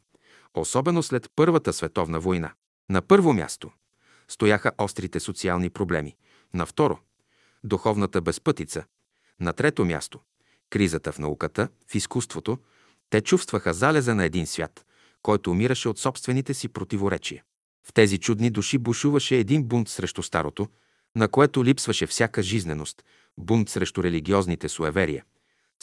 особено 0.53 1.03
след 1.03 1.27
Първата 1.35 1.73
световна 1.73 2.19
война. 2.19 2.53
На 2.89 3.01
първо 3.01 3.33
място 3.33 3.71
стояха 4.27 4.71
острите 4.77 5.19
социални 5.19 5.69
проблеми, 5.69 6.15
на 6.53 6.65
второ– 6.65 6.99
духовната 7.63 8.21
безпътица, 8.21 8.83
на 9.39 9.53
трето 9.53 9.85
място– 9.85 10.19
кризата 10.69 11.11
в 11.11 11.19
науката, 11.19 11.67
в 11.87 11.95
изкуството, 11.95 12.57
те 13.09 13.21
чувстваха 13.21 13.73
залеза 13.73 14.15
на 14.15 14.25
един 14.25 14.47
свят, 14.47 14.85
който 15.21 15.51
умираше 15.51 15.89
от 15.89 15.99
собствените 15.99 16.53
си 16.53 16.67
противоречия. 16.67 17.43
В 17.87 17.93
тези 17.93 18.17
чудни 18.17 18.49
души 18.49 18.77
бушуваше 18.77 19.35
един 19.35 19.63
бунт 19.63 19.89
срещу 19.89 20.23
старото, 20.23 20.67
на 21.15 21.27
което 21.27 21.65
липсваше 21.65 22.07
всяка 22.07 22.43
жизненост, 22.43 23.03
бунт 23.37 23.69
срещу 23.69 24.03
религиозните 24.03 24.69
суеверия, 24.69 25.23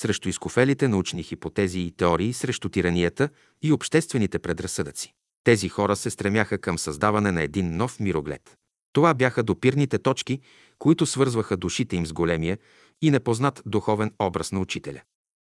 срещу 0.00 0.28
изкофелите 0.28 0.88
научни 0.88 1.22
хипотези 1.22 1.80
и 1.80 1.92
теории, 1.92 2.32
срещу 2.32 2.68
тиранията 2.68 3.28
и 3.62 3.72
обществените 3.72 4.38
предразсъдъци. 4.38 5.14
Тези 5.44 5.68
хора 5.68 5.96
се 5.96 6.10
стремяха 6.10 6.58
към 6.58 6.78
създаване 6.78 7.32
на 7.32 7.42
един 7.42 7.76
нов 7.76 8.00
мироглед. 8.00 8.56
Това 8.92 9.14
бяха 9.14 9.42
допирните 9.42 9.98
точки, 9.98 10.40
които 10.78 11.06
свързваха 11.06 11.56
душите 11.56 11.96
им 11.96 12.06
с 12.06 12.12
големия 12.12 12.58
и 13.02 13.10
непознат 13.10 13.62
духовен 13.66 14.12
образ 14.18 14.52
на 14.52 14.60
учителя. 14.60 15.00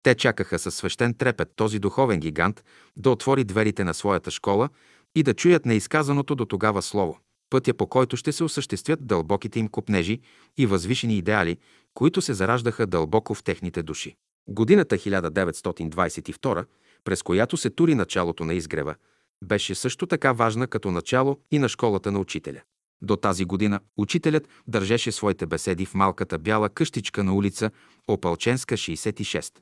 Те 0.03 0.15
чакаха 0.15 0.59
със 0.59 0.75
свещен 0.75 1.13
трепет 1.13 1.49
този 1.55 1.79
духовен 1.79 2.19
гигант 2.19 2.63
да 2.97 3.09
отвори 3.09 3.43
дверите 3.43 3.83
на 3.83 3.93
своята 3.93 4.31
школа 4.31 4.69
и 5.15 5.23
да 5.23 5.33
чуят 5.33 5.65
неизказаното 5.65 6.35
до 6.35 6.45
тогава 6.45 6.81
слово, 6.81 7.19
пътя 7.51 7.73
по 7.73 7.87
който 7.87 8.17
ще 8.17 8.31
се 8.31 8.43
осъществят 8.43 9.07
дълбоките 9.07 9.59
им 9.59 9.67
копнежи 9.67 10.19
и 10.57 10.65
възвишени 10.65 11.17
идеали, 11.17 11.57
които 11.93 12.21
се 12.21 12.33
зараждаха 12.33 12.87
дълбоко 12.87 13.35
в 13.35 13.43
техните 13.43 13.83
души. 13.83 14.15
Годината 14.47 14.97
1922, 14.97 16.65
през 17.03 17.23
която 17.23 17.57
се 17.57 17.69
тури 17.69 17.95
началото 17.95 18.45
на 18.45 18.53
изгрева, 18.53 18.95
беше 19.43 19.75
също 19.75 20.07
така 20.07 20.31
важна 20.31 20.67
като 20.67 20.91
начало 20.91 21.39
и 21.51 21.59
на 21.59 21.69
школата 21.69 22.11
на 22.11 22.19
учителя. 22.19 22.61
До 23.01 23.15
тази 23.15 23.45
година 23.45 23.79
учителят 23.97 24.47
държеше 24.67 25.11
своите 25.11 25.45
беседи 25.45 25.85
в 25.85 25.93
малката 25.93 26.39
бяла 26.39 26.69
къщичка 26.69 27.23
на 27.23 27.35
улица 27.35 27.71
Опалченска, 28.07 28.77
66. 28.77 29.53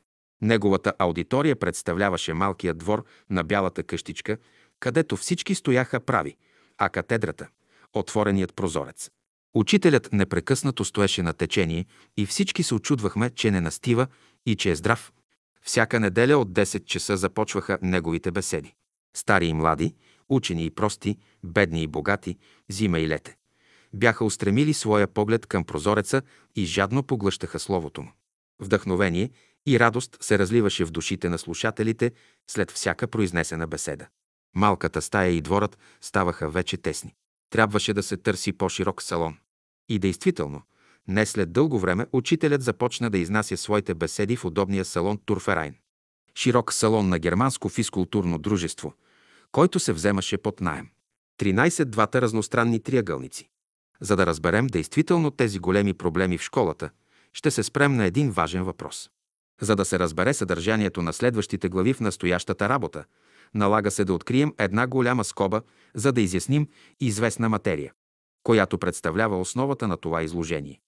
Неговата 0.41 0.93
аудитория 0.99 1.55
представляваше 1.55 2.33
малкият 2.33 2.77
двор 2.77 3.05
на 3.29 3.43
бялата 3.43 3.83
къщичка, 3.83 4.37
където 4.79 5.17
всички 5.17 5.55
стояха 5.55 5.99
прави, 5.99 6.35
а 6.77 6.89
катедрата– 6.89 7.47
отвореният 7.93 8.55
прозорец. 8.55 9.09
Учителят 9.53 10.09
непрекъснато 10.13 10.85
стоеше 10.85 11.23
на 11.23 11.33
течение 11.33 11.85
и 12.17 12.25
всички 12.25 12.63
се 12.63 12.75
очудвахме, 12.75 13.29
че 13.29 13.51
не 13.51 13.61
настива 13.61 14.07
и 14.45 14.55
че 14.55 14.71
е 14.71 14.75
здрав. 14.75 15.13
Всяка 15.61 15.99
неделя 15.99 16.37
от 16.37 16.51
10 16.51 16.85
часа 16.85 17.17
започваха 17.17 17.79
неговите 17.81 18.31
беседи. 18.31 18.73
Стари 19.15 19.45
и 19.45 19.53
млади, 19.53 19.95
учени 20.29 20.65
и 20.65 20.71
прости, 20.71 21.17
бедни 21.43 21.83
и 21.83 21.87
богати, 21.87 22.37
зима 22.69 22.99
и 22.99 23.07
лете. 23.07 23.35
Бяха 23.93 24.25
устремили 24.25 24.73
своя 24.73 25.07
поглед 25.07 25.45
към 25.45 25.63
прозореца 25.63 26.21
и 26.55 26.65
жадно 26.65 27.03
поглъщаха 27.03 27.59
словото 27.59 28.01
му. 28.01 28.11
Вдъхновение 28.59 29.29
и 29.65 29.79
радост 29.79 30.17
се 30.21 30.39
разливаше 30.39 30.85
в 30.85 30.91
душите 30.91 31.29
на 31.29 31.37
слушателите 31.37 32.11
след 32.47 32.71
всяка 32.71 33.07
произнесена 33.07 33.67
беседа. 33.67 34.07
Малката 34.55 35.01
стая 35.01 35.31
и 35.31 35.41
дворът 35.41 35.77
ставаха 36.01 36.49
вече 36.49 36.77
тесни. 36.77 37.15
Трябваше 37.49 37.93
да 37.93 38.03
се 38.03 38.17
търси 38.17 38.53
по-широк 38.53 39.01
салон. 39.01 39.37
И 39.89 39.99
действително, 39.99 40.61
не 41.07 41.25
след 41.25 41.51
дълго 41.51 41.79
време 41.79 42.07
учителят 42.11 42.63
започна 42.63 43.09
да 43.09 43.17
изнася 43.17 43.57
своите 43.57 43.93
беседи 43.93 44.35
в 44.35 44.45
удобния 44.45 44.85
салон 44.85 45.19
Турферайн. 45.25 45.75
Широк 46.35 46.73
салон 46.73 47.09
на 47.09 47.19
германско 47.19 47.69
физкултурно 47.69 48.37
дружество, 48.37 48.93
който 49.51 49.79
се 49.79 49.93
вземаше 49.93 50.37
под 50.37 50.61
найем. 50.61 50.89
13 51.39 51.85
двата 51.85 52.21
разностранни 52.21 52.79
триъгълници. 52.79 53.49
За 54.01 54.15
да 54.15 54.25
разберем 54.25 54.67
действително 54.67 55.31
тези 55.31 55.59
големи 55.59 55.93
проблеми 55.93 56.37
в 56.37 56.41
школата, 56.41 56.89
ще 57.33 57.51
се 57.51 57.63
спрем 57.63 57.95
на 57.95 58.05
един 58.05 58.31
важен 58.31 58.63
въпрос. 58.63 59.09
За 59.61 59.75
да 59.75 59.85
се 59.85 59.99
разбере 59.99 60.33
съдържанието 60.33 61.01
на 61.01 61.13
следващите 61.13 61.69
глави 61.69 61.93
в 61.93 61.99
настоящата 61.99 62.69
работа, 62.69 63.05
налага 63.55 63.91
се 63.91 64.05
да 64.05 64.13
открием 64.13 64.53
една 64.57 64.87
голяма 64.87 65.23
скоба, 65.23 65.61
за 65.95 66.11
да 66.11 66.21
изясним 66.21 66.67
известна 66.99 67.49
материя, 67.49 67.93
която 68.43 68.77
представлява 68.77 69.39
основата 69.39 69.87
на 69.87 69.97
това 69.97 70.23
изложение. 70.23 70.79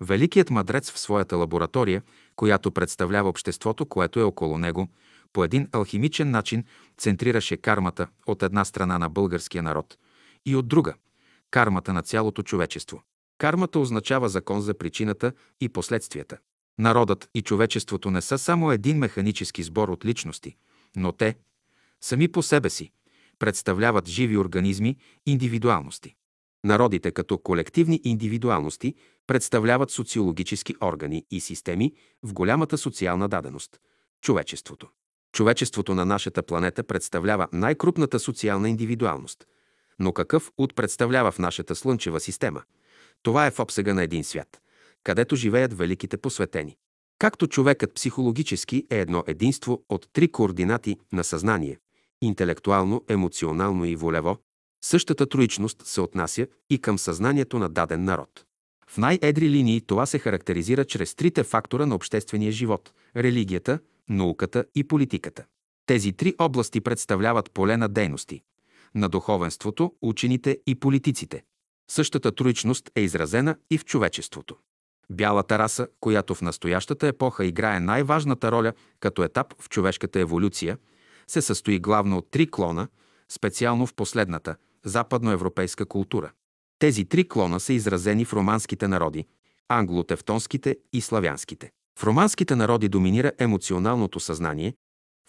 Великият 0.00 0.50
мъдрец 0.50 0.90
в 0.90 0.98
своята 0.98 1.36
лаборатория, 1.36 2.02
която 2.36 2.70
представлява 2.70 3.28
обществото, 3.28 3.86
което 3.86 4.20
е 4.20 4.22
около 4.22 4.58
него, 4.58 4.88
по 5.32 5.44
един 5.44 5.68
алхимичен 5.72 6.30
начин 6.30 6.64
центрираше 6.98 7.56
кармата 7.56 8.06
от 8.26 8.42
една 8.42 8.64
страна 8.64 8.98
на 8.98 9.08
българския 9.08 9.62
народ 9.62 9.98
и 10.46 10.56
от 10.56 10.68
друга– 10.68 10.94
кармата 11.50 11.92
на 11.92 12.02
цялото 12.02 12.42
човечество. 12.42 13.02
Кармата 13.38 13.78
означава 13.78 14.28
закон 14.28 14.60
за 14.60 14.74
причината 14.74 15.32
и 15.60 15.68
последствията. 15.68 16.38
Народът 16.78 17.28
и 17.34 17.42
човечеството 17.42 18.10
не 18.10 18.20
са 18.20 18.38
само 18.38 18.72
един 18.72 18.98
механически 18.98 19.62
сбор 19.62 19.88
от 19.88 20.04
личности, 20.04 20.56
но 20.96 21.12
те, 21.12 21.34
сами 22.00 22.28
по 22.28 22.42
себе 22.42 22.70
си, 22.70 22.90
представляват 23.38 24.08
живи 24.08 24.38
организми, 24.38 24.96
индивидуалности. 25.26 26.14
Народите 26.64 27.10
като 27.10 27.38
колективни 27.38 28.00
индивидуалности 28.04 28.94
представляват 29.26 29.90
социологически 29.90 30.74
органи 30.82 31.24
и 31.30 31.40
системи 31.40 31.92
в 32.22 32.32
голямата 32.32 32.78
социална 32.78 33.28
даденост– 33.28 33.80
човечеството. 34.22 34.88
Човечеството 35.32 35.94
на 35.94 36.04
нашата 36.04 36.42
планета 36.42 36.84
представлява 36.84 37.48
най-крупната 37.52 38.18
социална 38.18 38.70
индивидуалност. 38.70 39.46
Но 39.98 40.12
какъв 40.12 40.50
от 40.58 40.74
представлява 40.74 41.32
в 41.32 41.38
нашата 41.38 41.74
Слънчева 41.74 42.20
система? 42.20 42.62
Това 43.22 43.46
е 43.46 43.50
в 43.50 43.60
обсега 43.60 43.94
на 43.94 44.02
един 44.02 44.24
свят, 44.24 44.60
където 45.04 45.36
живеят 45.36 45.78
великите 45.78 46.16
посветени. 46.16 46.76
Както 47.18 47.46
човекът 47.46 47.94
психологически 47.94 48.86
е 48.90 48.98
едно 48.98 49.24
единство 49.26 49.84
от 49.88 50.08
три 50.12 50.32
координати 50.32 50.96
на 51.12 51.24
съзнание– 51.24 51.78
интелектуално, 52.22 53.04
емоционално 53.08 53.84
и 53.84 53.96
волево, 53.96 54.38
същата 54.84 55.26
троичност 55.26 55.86
се 55.86 56.00
отнася 56.00 56.46
и 56.70 56.78
към 56.78 56.98
съзнанието 56.98 57.58
на 57.58 57.68
даден 57.68 58.04
народ. 58.04 58.44
В 58.90 58.98
най-едри 58.98 59.50
линии 59.50 59.80
това 59.80 60.06
се 60.06 60.18
характеризира 60.18 60.84
чрез 60.84 61.14
трите 61.14 61.42
фактора 61.42 61.86
на 61.86 61.94
обществения 61.94 62.52
живот– 62.52 62.92
религията, 63.16 63.78
науката 64.08 64.64
и 64.74 64.84
политиката. 64.84 65.44
Тези 65.86 66.12
три 66.12 66.34
области 66.38 66.80
представляват 66.80 67.50
поле 67.50 67.76
на 67.76 67.88
дейности– 67.88 68.42
на 68.94 69.08
духовенството, 69.08 69.92
учените 70.02 70.58
и 70.66 70.74
политиците. 70.74 71.42
Същата 71.90 72.32
троичност 72.32 72.90
е 72.94 73.00
изразена 73.00 73.56
и 73.70 73.78
в 73.78 73.84
човечеството. 73.84 74.56
Бялата 75.10 75.58
раса, 75.58 75.88
която 76.00 76.34
в 76.34 76.42
настоящата 76.42 77.06
епоха 77.06 77.44
играе 77.44 77.80
най-важната 77.80 78.52
роля 78.52 78.72
като 79.00 79.22
етап 79.22 79.54
в 79.62 79.68
човешката 79.68 80.20
еволюция, 80.20 80.78
се 81.30 81.42
състои 81.42 81.78
главно 81.78 82.16
от 82.16 82.30
три 82.30 82.50
клона, 82.50 82.88
специално 83.28 83.86
в 83.86 83.94
последната– 83.94 84.56
западноевропейска 84.84 85.86
култура. 85.86 86.32
Тези 86.78 87.04
три 87.04 87.28
клона 87.28 87.60
са 87.60 87.72
изразени 87.72 88.24
в 88.24 88.32
романските 88.32 88.88
народи– 88.88 89.26
англотевтонските 89.68 90.76
и 90.92 91.00
славянските. 91.00 91.70
В 91.98 92.04
романските 92.04 92.56
народи 92.56 92.88
доминира 92.88 93.32
емоционалното 93.38 94.20
съзнание, 94.20 94.74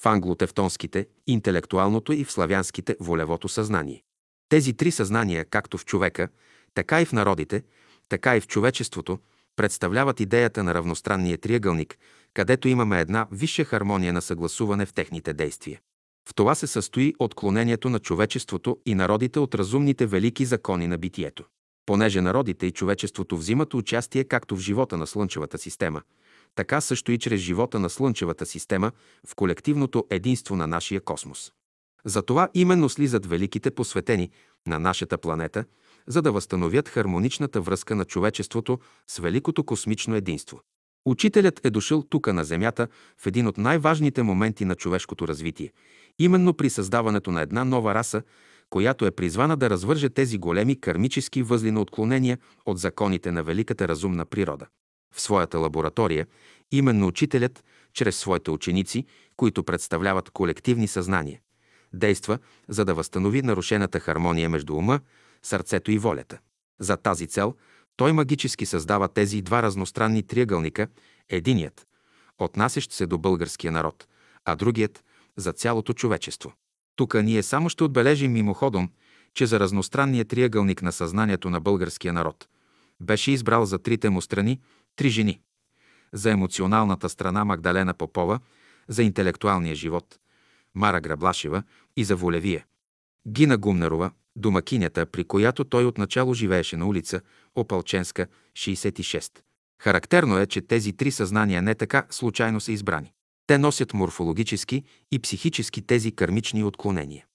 в 0.02 0.06
англотевтонските– 0.06 1.08
интелектуалното 1.28 2.14
и 2.14 2.24
в 2.24 2.32
славянските– 2.32 2.96
волевото 3.00 3.50
съзнание. 3.50 4.04
Тези 4.50 4.74
три 4.74 4.92
съзнания, 4.92 5.46
както 5.46 5.78
в 5.78 5.86
човека, 5.86 6.28
така 6.74 7.02
и 7.02 7.06
в 7.06 7.14
народите, 7.14 7.64
така 8.10 8.38
и 8.38 8.42
в 8.42 8.48
човечеството, 8.48 9.20
представляват 9.56 10.20
идеята 10.20 10.64
на 10.64 10.74
равностранния 10.74 11.38
триъгълник, 11.38 11.98
където 12.34 12.68
имаме 12.68 13.00
една 13.02 13.28
висша 13.32 13.64
хармония 13.64 14.14
на 14.14 14.22
съгласуване 14.22 14.86
в 14.86 14.94
техните 14.94 15.34
действия. 15.34 15.80
В 16.30 16.34
това 16.34 16.56
се 16.56 16.68
състои 16.68 17.14
отклонението 17.20 17.90
на 17.90 18.00
човечеството 18.00 18.78
и 18.86 18.96
народите 18.96 19.40
от 19.40 19.56
разумните 19.56 20.06
велики 20.06 20.46
закони 20.46 20.88
на 20.88 20.98
битието. 20.98 21.44
Понеже 21.86 22.22
народите 22.22 22.66
и 22.66 22.72
човечеството 22.72 23.38
взимат 23.38 23.74
участие 23.74 24.24
както 24.24 24.56
в 24.56 24.60
живота 24.60 24.98
на 24.98 25.08
Слънчевата 25.08 25.58
система, 25.58 26.02
така 26.56 26.82
също 26.82 27.12
и 27.12 27.18
чрез 27.18 27.42
живота 27.42 27.80
на 27.80 27.90
Слънчевата 27.90 28.46
система 28.46 28.92
в 29.28 29.36
колективното 29.36 30.06
единство 30.10 30.56
на 30.56 30.68
нашия 30.68 31.02
космос. 31.02 31.52
Затова 32.06 32.50
именно 32.54 32.90
слизат 32.90 33.26
великите 33.26 33.72
посветени 33.72 34.30
на 34.68 34.80
нашата 34.80 35.18
планета, 35.18 35.66
за 36.08 36.22
да 36.22 36.32
възстановят 36.32 36.90
хармоничната 36.90 37.62
връзка 37.62 37.96
на 37.96 38.06
човечеството 38.06 38.80
с 39.08 39.18
великото 39.18 39.64
космично 39.64 40.16
единство. 40.16 40.62
Учителят 41.06 41.66
е 41.66 41.70
дошъл 41.70 42.04
тук 42.04 42.34
на 42.34 42.44
Земята 42.44 42.88
в 43.18 43.28
един 43.28 43.48
от 43.48 43.58
най-важните 43.58 44.24
моменти 44.24 44.66
на 44.66 44.76
човешкото 44.76 45.28
развитие, 45.28 45.72
именно 46.20 46.54
при 46.54 46.70
създаването 46.70 47.32
на 47.32 47.42
една 47.42 47.64
нова 47.64 47.96
раса, 47.96 48.22
която 48.70 49.06
е 49.06 49.12
призвана 49.12 49.58
да 49.58 49.70
развърже 49.70 50.10
тези 50.10 50.38
големи 50.38 50.82
кармически 50.82 51.44
възли 51.44 51.72
на 51.72 51.82
отклонения 51.82 52.38
от 52.66 52.80
законите 52.80 53.32
на 53.32 53.44
великата 53.44 53.88
разумна 53.88 54.26
природа. 54.26 54.68
В 55.16 55.22
своята 55.22 55.60
лаборатория, 55.60 56.28
именно 56.72 57.08
учителят, 57.08 57.64
чрез 57.94 58.18
своите 58.18 58.52
ученици, 58.52 59.06
които 59.38 59.64
представляват 59.64 60.30
колективни 60.30 60.88
съзнания, 60.88 61.40
действа, 61.94 62.40
за 62.68 62.86
да 62.86 62.94
възстанови 62.94 63.42
нарушената 63.42 64.00
хармония 64.00 64.50
между 64.50 64.76
ума, 64.76 65.00
сърцето 65.44 65.92
и 65.92 65.98
волята. 65.98 66.40
За 66.80 66.98
тази 66.98 67.28
цел 67.28 67.56
той 67.96 68.14
магически 68.14 68.66
създава 68.66 69.08
тези 69.08 69.42
два 69.42 69.64
разностранни 69.64 70.24
триъгълника, 70.24 70.88
единият, 71.30 71.88
отнасящ 72.40 72.92
се 72.92 73.06
до 73.06 73.18
българския 73.18 73.72
народ, 73.72 74.08
а 74.46 74.56
другият– 74.56 75.04
за 75.40 75.54
цялото 75.54 75.94
човечество. 75.94 76.54
Тук 76.96 77.14
ние 77.14 77.44
само 77.44 77.70
ще 77.70 77.84
отбележим 77.84 78.32
мимоходом, 78.32 78.90
че 79.34 79.46
за 79.46 79.60
разностранния 79.60 80.26
триъгълник 80.26 80.82
на 80.82 80.92
съзнанието 80.92 81.50
на 81.50 81.60
българския 81.60 82.14
народ 82.14 82.48
беше 83.02 83.32
избрал 83.32 83.66
за 83.66 83.80
трите 83.80 84.10
му 84.10 84.22
страни 84.22 84.60
три 84.96 85.10
жени. 85.10 85.42
За 86.14 86.32
емоционалната 86.32 87.10
страна 87.10 87.46
Магдалена 87.46 87.94
Попова, 87.94 88.40
за 88.88 89.04
интелектуалния 89.04 89.76
живот 89.76 90.20
Мара 90.76 91.02
Граблашева 91.02 91.64
и 91.98 92.04
за 92.04 92.16
волевия. 92.16 92.66
Гина 93.28 93.58
Гумнерова, 93.58 94.12
домакинята, 94.36 95.06
при 95.06 95.24
която 95.24 95.64
той 95.64 95.86
отначало 95.86 96.34
живееше 96.34 96.78
на 96.78 96.88
улица 96.88 97.22
Опалченска, 97.56 98.28
66. 98.54 99.32
Характерно 99.82 100.38
е, 100.38 100.46
че 100.46 100.62
тези 100.62 100.94
три 100.94 101.12
съзнания 101.12 101.62
не 101.62 101.76
така 101.76 102.06
случайно 102.10 102.60
са 102.60 102.72
избрани. 102.72 103.14
Те 103.50 103.58
носят 103.58 103.94
морфологически 103.94 104.84
и 105.12 105.20
психически 105.20 105.82
тези 105.82 106.12
кармични 106.12 106.64
отклонения. 106.64 107.26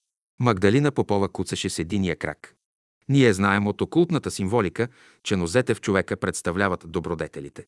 Магдалина 0.41 0.93
Попова 0.93 1.29
куцаше 1.29 1.71
с 1.71 1.79
единия 1.79 2.17
крак. 2.17 2.55
Ние 3.09 3.33
знаем 3.33 3.67
от 3.67 3.81
окултната 3.81 4.31
символика, 4.31 4.89
че 5.23 5.37
нозете 5.37 5.75
в 5.75 5.81
човека 5.81 6.17
представляват 6.17 6.85
добродетелите. 6.87 7.65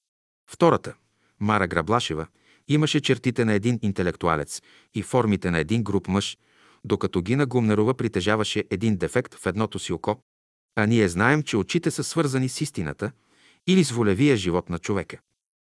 Втората, 0.50 0.94
Мара 1.40 1.66
Граблашева, 1.66 2.26
имаше 2.68 3.00
чертите 3.00 3.44
на 3.44 3.52
един 3.52 3.78
интелектуалец 3.82 4.62
и 4.94 5.02
формите 5.02 5.50
на 5.50 5.58
един 5.58 5.82
груп 5.82 6.08
мъж, 6.08 6.38
докато 6.84 7.22
Гина 7.22 7.46
Гумнерова 7.46 7.94
притежаваше 7.94 8.64
един 8.70 8.96
дефект 8.96 9.34
в 9.34 9.46
едното 9.46 9.78
си 9.78 9.92
око, 9.92 10.20
а 10.76 10.86
ние 10.86 11.08
знаем, 11.08 11.42
че 11.42 11.56
очите 11.56 11.90
са 11.90 12.04
свързани 12.04 12.48
с 12.48 12.60
истината 12.60 13.10
или 13.66 13.84
с 13.84 13.90
волевия 13.90 14.36
живот 14.36 14.70
на 14.70 14.78
човека. 14.78 15.18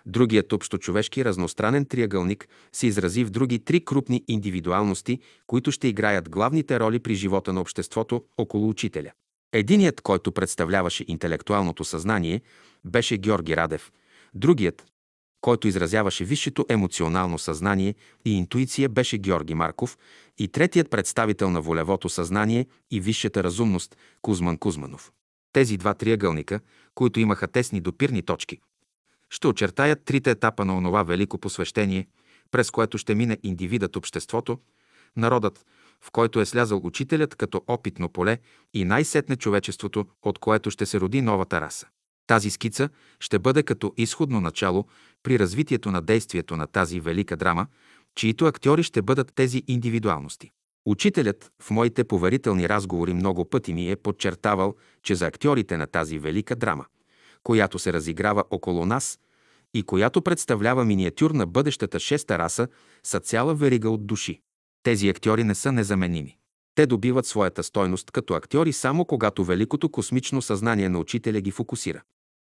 Другият 0.09 0.53
общочовешки 0.53 1.25
разностранен 1.25 1.85
триъгълник 1.85 2.49
се 2.73 2.87
изрази 2.87 3.25
в 3.25 3.31
други 3.31 3.59
три 3.59 3.85
крупни 3.85 4.25
индивидуалности, 4.29 5.19
които 5.47 5.73
ще 5.73 5.89
играят 5.89 6.31
главните 6.31 6.81
роли 6.81 6.99
при 6.99 7.15
живота 7.15 7.53
на 7.53 7.61
обществото 7.61 8.25
около 8.39 8.69
учителя. 8.69 9.11
Единият, 9.53 10.01
който 10.01 10.33
представляваше 10.33 11.05
интелектуалното 11.09 11.85
съзнание, 11.85 12.41
беше 12.85 13.17
Георги 13.17 13.57
Радев, 13.57 13.93
другият 14.35 14.87
който 15.41 15.69
изразяваше 15.69 16.25
висшето 16.25 16.67
емоционално 16.69 17.39
съзнание 17.39 17.95
и 18.25 18.33
интуиция, 18.39 18.89
беше 18.89 19.19
Георги 19.19 19.55
Марков 19.55 19.99
и 20.39 20.49
третият 20.49 20.91
представител 20.91 21.51
на 21.51 21.61
волевото 21.61 22.09
съзнание 22.09 22.67
и 22.91 23.01
висшата 23.01 23.45
разумност– 23.45 23.97
Кузман 24.23 24.59
Кузманов. 24.59 25.13
Тези 25.53 25.77
два 25.77 25.95
триъгълника, 25.95 26.61
които 26.95 27.21
имаха 27.21 27.49
тесни 27.49 27.81
допирни 27.81 28.23
точки, 28.23 28.59
ще 29.31 29.47
очертаят 29.47 30.05
трите 30.05 30.31
етапа 30.31 30.65
на 30.65 30.77
онова 30.77 31.03
велико 31.03 31.39
посвещение, 31.39 32.07
през 32.51 32.71
което 32.71 32.99
ще 32.99 33.15
мине 33.15 33.39
индивидът 33.43 33.97
обществото, 33.97 34.59
народът, 35.17 35.67
в 36.01 36.11
който 36.11 36.41
е 36.41 36.47
слязал 36.47 36.81
учителят 36.85 37.35
като 37.35 37.63
опитно 37.67 38.09
поле 38.09 38.39
и 38.75 38.85
най-сетне 38.85 39.37
човечеството, 39.37 40.07
от 40.23 40.39
което 40.39 40.71
ще 40.71 40.87
се 40.87 41.01
роди 41.01 41.23
новата 41.23 41.61
раса. 41.61 41.87
Тази 42.27 42.51
скица 42.51 42.89
ще 43.21 43.39
бъде 43.39 43.63
като 43.63 43.93
изходно 43.97 44.41
начало 44.41 44.87
при 45.23 45.39
развитието 45.39 45.91
на 45.91 46.03
действието 46.03 46.57
на 46.57 46.67
тази 46.67 47.01
велика 47.01 47.37
драма, 47.37 47.67
чието 48.15 48.45
актьори 48.45 48.83
ще 48.83 49.03
бъдат 49.03 49.33
тези 49.35 49.63
индивидуалности. 49.69 50.51
Учителят 50.87 51.53
в 51.63 51.71
моите 51.71 52.05
поверителни 52.05 52.69
разговори 52.69 53.15
много 53.15 53.45
пъти 53.45 53.75
ми 53.75 53.91
е 53.91 53.97
подчертавал, 53.97 54.75
че 55.03 55.15
за 55.15 55.27
актьорите 55.27 55.77
на 55.77 55.87
тази 55.87 56.19
велика 56.19 56.57
драма, 56.57 56.87
която 57.45 57.79
се 57.79 57.93
разиграва 57.93 58.45
около 58.51 58.87
нас 58.87 59.19
и 59.75 59.83
която 59.83 60.23
представлява 60.23 60.85
миниатюр 60.85 61.31
на 61.31 61.47
бъдещата 61.47 62.01
шеста 62.01 62.39
раса, 62.39 62.69
са 63.05 63.21
цяла 63.21 63.55
верига 63.55 63.91
от 63.91 64.07
души. 64.07 64.41
Тези 64.83 65.09
актьори 65.09 65.45
не 65.45 65.55
са 65.55 65.73
незаменими. 65.73 66.37
Те 66.75 66.87
добиват 66.87 67.27
своята 67.27 67.63
стойност 67.63 68.11
като 68.11 68.35
актьори 68.35 68.73
само 68.73 69.05
когато 69.05 69.45
великото 69.45 69.89
космично 69.89 70.43
съзнание 70.43 70.89
на 70.89 70.99
учителя 70.99 71.41
ги 71.41 71.51
фокусира. 71.51 72.03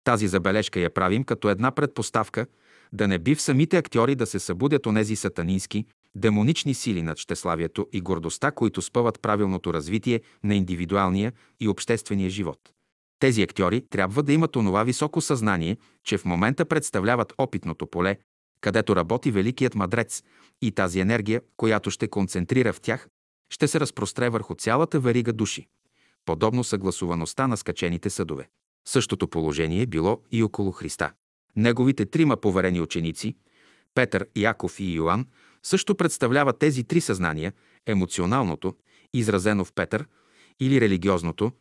Тази 0.04 0.28
забележка 0.28 0.80
я 0.80 0.90
правим 0.90 1.24
като 1.24 1.48
една 1.48 1.70
предпоставка 1.70 2.46
да 2.92 3.08
не 3.08 3.18
би 3.18 3.34
в 3.34 3.42
самите 3.42 3.76
актьори 3.76 4.14
да 4.14 4.26
се 4.26 4.38
събудят 4.38 4.86
онези 4.86 5.16
сатанински, 5.16 5.84
демонични 6.14 6.74
сили 6.74 7.02
над 7.02 7.18
щеславието 7.18 7.86
и 7.92 8.00
гордостта, 8.00 8.50
които 8.50 8.82
спъват 8.82 9.20
правилното 9.22 9.74
развитие 9.74 10.20
на 10.44 10.54
индивидуалния 10.54 11.32
и 11.60 11.68
обществения 11.68 12.30
живот. 12.30 12.58
Тези 13.20 13.42
актьори 13.42 13.86
трябва 13.90 14.22
да 14.22 14.32
имат 14.32 14.56
онова 14.56 14.84
високо 14.84 15.20
съзнание, 15.20 15.76
че 16.04 16.18
в 16.18 16.24
момента 16.24 16.64
представляват 16.64 17.32
опитното 17.38 17.86
поле, 17.86 18.18
където 18.60 18.96
работи 18.96 19.30
великият 19.30 19.74
мадрец 19.74 20.22
и 20.62 20.72
тази 20.72 21.00
енергия, 21.00 21.42
която 21.56 21.90
ще 21.90 22.08
концентрира 22.08 22.72
в 22.72 22.80
тях, 22.80 23.08
ще 23.52 23.68
се 23.68 23.80
разпростре 23.80 24.28
върху 24.28 24.54
цялата 24.54 25.00
верига 25.00 25.32
души, 25.32 25.66
подобно 26.24 26.64
съгласуваността 26.64 27.46
на 27.46 27.56
скачените 27.56 28.10
съдове. 28.10 28.48
Същото 28.88 29.28
положение 29.28 29.86
било 29.86 30.20
и 30.32 30.42
около 30.42 30.72
Христа. 30.72 31.12
Неговите 31.56 32.06
трима 32.06 32.36
поверени 32.36 32.80
ученици– 32.80 33.36
Петър, 33.94 34.26
Яков 34.36 34.80
и 34.80 34.92
Йоанн– 34.92 35.26
също 35.62 35.94
представляват 35.94 36.58
тези 36.58 36.84
три 36.84 37.00
съзнания– 37.00 37.52
емоционалното, 37.86 38.76
изразено 39.14 39.64
в 39.64 39.72
Петър, 39.72 40.06
или 40.60 40.80
религиозното, 40.80 41.52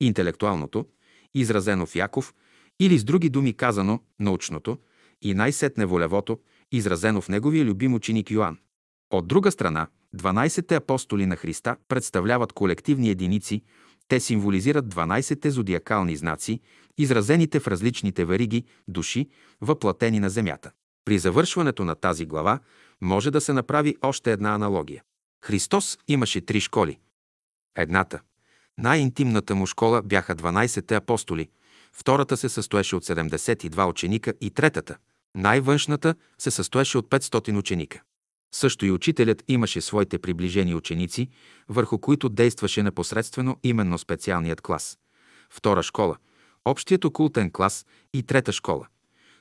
интелектуалното, 0.00 0.86
изразено 1.34 1.86
в 1.86 1.96
Яков, 1.96 2.34
или 2.80 2.98
с 2.98 3.04
други 3.04 3.28
думи 3.28 3.52
казано 3.52 4.00
научното, 4.20 4.78
и 5.22 5.34
най-сетне 5.34 5.86
волевото, 5.86 6.38
изразено 6.72 7.20
в 7.20 7.28
неговия 7.28 7.64
любим 7.64 7.94
ученик 7.94 8.30
Йоанн. 8.30 8.58
От 9.10 9.28
друга 9.28 9.50
страна, 9.50 9.86
12-те 10.16 10.74
апостоли 10.74 11.26
на 11.26 11.36
Христа 11.36 11.76
представляват 11.88 12.52
колективни 12.52 13.10
единици, 13.10 13.62
те 14.08 14.20
символизират 14.20 14.94
12-те 14.94 15.50
зодиакални 15.50 16.16
знаци, 16.16 16.60
изразените 16.98 17.60
в 17.60 17.68
различните 17.68 18.24
вариги 18.24 18.64
души, 18.88 19.28
въплатени 19.60 20.20
на 20.20 20.30
земята. 20.30 20.70
При 21.04 21.18
завършването 21.18 21.84
на 21.84 21.94
тази 21.94 22.26
глава 22.26 22.60
може 23.00 23.30
да 23.30 23.40
се 23.40 23.52
направи 23.52 23.96
още 24.02 24.32
една 24.32 24.54
аналогия. 24.54 25.02
Христос 25.44 25.98
имаше 26.08 26.40
три 26.40 26.60
школи. 26.60 26.98
Едната, 27.76 28.20
най-интимната 28.78 29.54
му 29.54 29.66
школа 29.66 30.02
бяха 30.02 30.36
12-те 30.36 30.94
апостоли, 30.94 31.48
втората 31.92 32.36
се 32.36 32.48
състоеше 32.48 32.96
от 32.96 33.04
72 33.04 33.88
ученика 33.88 34.32
и 34.40 34.50
третата, 34.50 34.96
най-външната, 35.34 36.14
се 36.38 36.50
състоеше 36.50 36.98
от 36.98 37.08
500 37.08 37.58
ученика. 37.58 38.02
Също 38.54 38.86
и 38.86 38.90
учителят 38.90 39.44
имаше 39.48 39.80
своите 39.80 40.18
приближени 40.18 40.74
ученици, 40.74 41.28
върху 41.68 41.98
които 41.98 42.28
действаше 42.28 42.82
непосредствено 42.82 43.56
именно 43.62 43.98
специалният 43.98 44.60
клас. 44.60 44.98
Втора 45.50 45.82
школа– 45.82 46.16
общият 46.64 47.04
окултен 47.04 47.50
клас 47.50 47.86
и 48.14 48.22
трета 48.22 48.52
школа– 48.52 48.86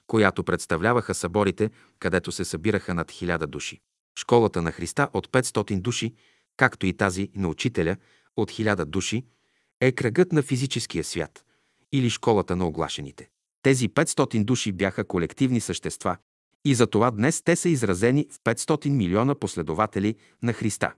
която 0.08 0.44
представляваха 0.44 1.14
съборите, 1.14 1.70
където 2.00 2.32
се 2.32 2.46
събираха 2.46 2.94
над 2.94 3.12
хиляда 3.12 3.48
души. 3.48 3.80
Школата 4.20 4.62
на 4.62 4.72
Христа 4.72 5.10
от 5.14 5.28
500 5.28 5.82
души, 5.82 6.14
както 6.58 6.86
и 6.86 6.94
тази 6.94 7.30
на 7.36 7.48
учителя 7.48 7.96
от 8.38 8.52
хиляда 8.52 8.86
души, 8.86 9.26
е 9.82 9.92
кръгът 9.92 10.32
на 10.32 10.42
физическия 10.42 11.04
свят 11.04 11.46
или 11.92 12.10
школата 12.10 12.56
на 12.56 12.68
оглашените. 12.68 13.30
Тези 13.62 13.90
500 13.90 14.44
души 14.44 14.72
бяха 14.72 15.04
колективни 15.04 15.60
същества 15.60 16.18
и 16.66 16.76
затова 16.76 17.12
днес 17.12 17.42
те 17.42 17.56
са 17.56 17.70
изразени 17.70 18.28
в 18.32 18.40
500 18.40 18.90
милиона 18.90 19.36
последователи 19.36 20.16
на 20.44 20.54
Христа. 20.54 20.94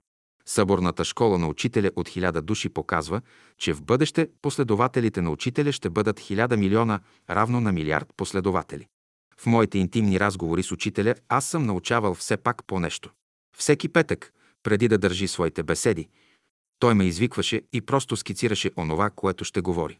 Съборната 0.46 1.04
школа 1.04 1.38
на 1.38 1.48
учителя 1.48 1.90
от 1.96 2.08
хиляда 2.08 2.42
души 2.42 2.68
показва, 2.68 3.20
че 3.58 3.72
в 3.72 3.82
бъдеще 3.82 4.28
последователите 4.42 5.22
на 5.22 5.30
учителя 5.30 5.72
ще 5.72 5.90
бъдат 5.90 6.20
хиляда 6.20 6.56
милиона, 6.56 7.00
равно 7.30 7.60
на 7.60 7.72
милиард 7.72 8.06
последователи. 8.16 8.86
В 9.38 9.46
моите 9.46 9.78
интимни 9.78 10.20
разговори 10.20 10.62
с 10.62 10.72
учителя 10.72 11.14
аз 11.28 11.44
съм 11.44 11.66
научавал 11.66 12.14
все 12.14 12.36
пак 12.36 12.64
по 12.66 12.80
нещо. 12.80 13.10
Всеки 13.56 13.88
петък, 13.88 14.32
преди 14.62 14.88
да 14.88 14.98
държи 14.98 15.28
своите 15.28 15.62
беседи, 15.62 16.08
той 16.80 16.94
ме 16.94 17.04
извикваше 17.04 17.62
и 17.72 17.80
просто 17.80 18.16
скицираше 18.16 18.70
онова, 18.76 19.10
което 19.10 19.44
ще 19.44 19.60
говори. 19.60 19.98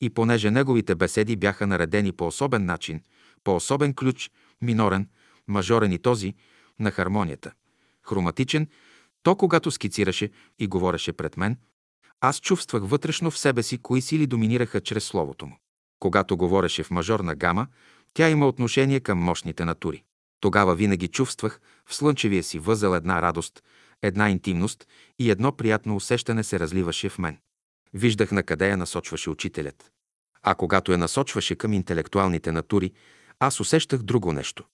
И 0.00 0.10
понеже 0.10 0.50
неговите 0.50 0.94
беседи 0.94 1.36
бяха 1.36 1.66
наредени 1.66 2.12
по 2.12 2.26
особен 2.26 2.64
начин, 2.64 3.00
по 3.44 3.56
особен 3.56 3.94
ключ, 3.94 4.30
минорен, 4.62 5.08
мажорен 5.48 5.92
и 5.92 5.98
този, 5.98 6.34
на 6.78 6.90
хармонията, 6.90 7.52
хроматичен, 8.02 8.68
то 9.22 9.36
когато 9.36 9.70
скицираше 9.70 10.30
и 10.58 10.66
говореше 10.66 11.12
пред 11.12 11.36
мен, 11.36 11.56
аз 12.20 12.40
чувствах 12.40 12.82
вътрешно 12.86 13.30
в 13.30 13.38
себе 13.38 13.62
си 13.62 13.78
кои 13.78 14.00
сили 14.00 14.26
доминираха 14.26 14.80
чрез 14.80 15.04
словото 15.04 15.46
му. 15.46 15.58
Когато 15.98 16.36
говореше 16.36 16.82
в 16.82 16.90
мажорна 16.90 17.34
гама, 17.34 17.66
тя 18.14 18.28
има 18.28 18.48
отношение 18.48 19.00
към 19.00 19.18
мощните 19.18 19.64
натури. 19.64 20.02
Тогава 20.40 20.74
винаги 20.74 21.08
чувствах 21.08 21.60
в 21.86 21.94
слънчевия 21.94 22.42
си 22.42 22.58
възел 22.58 22.94
една 22.94 23.22
радост, 23.22 23.62
една 24.02 24.30
интимност 24.30 24.86
и 25.18 25.30
едно 25.30 25.52
приятно 25.56 25.96
усещане 25.96 26.44
се 26.44 26.60
разливаше 26.60 27.08
в 27.08 27.18
мен. 27.18 27.38
Виждах 27.94 28.32
на 28.32 28.42
къде 28.42 28.68
я 28.68 28.76
насочваше 28.76 29.30
учителят. 29.30 29.90
А 30.42 30.54
когато 30.54 30.92
я 30.92 30.98
насочваше 30.98 31.54
към 31.54 31.72
интелектуалните 31.72 32.52
натури, 32.52 32.92
аз 33.40 33.60
усещах 33.60 34.02
друго 34.02 34.32
нещо. 34.32 34.64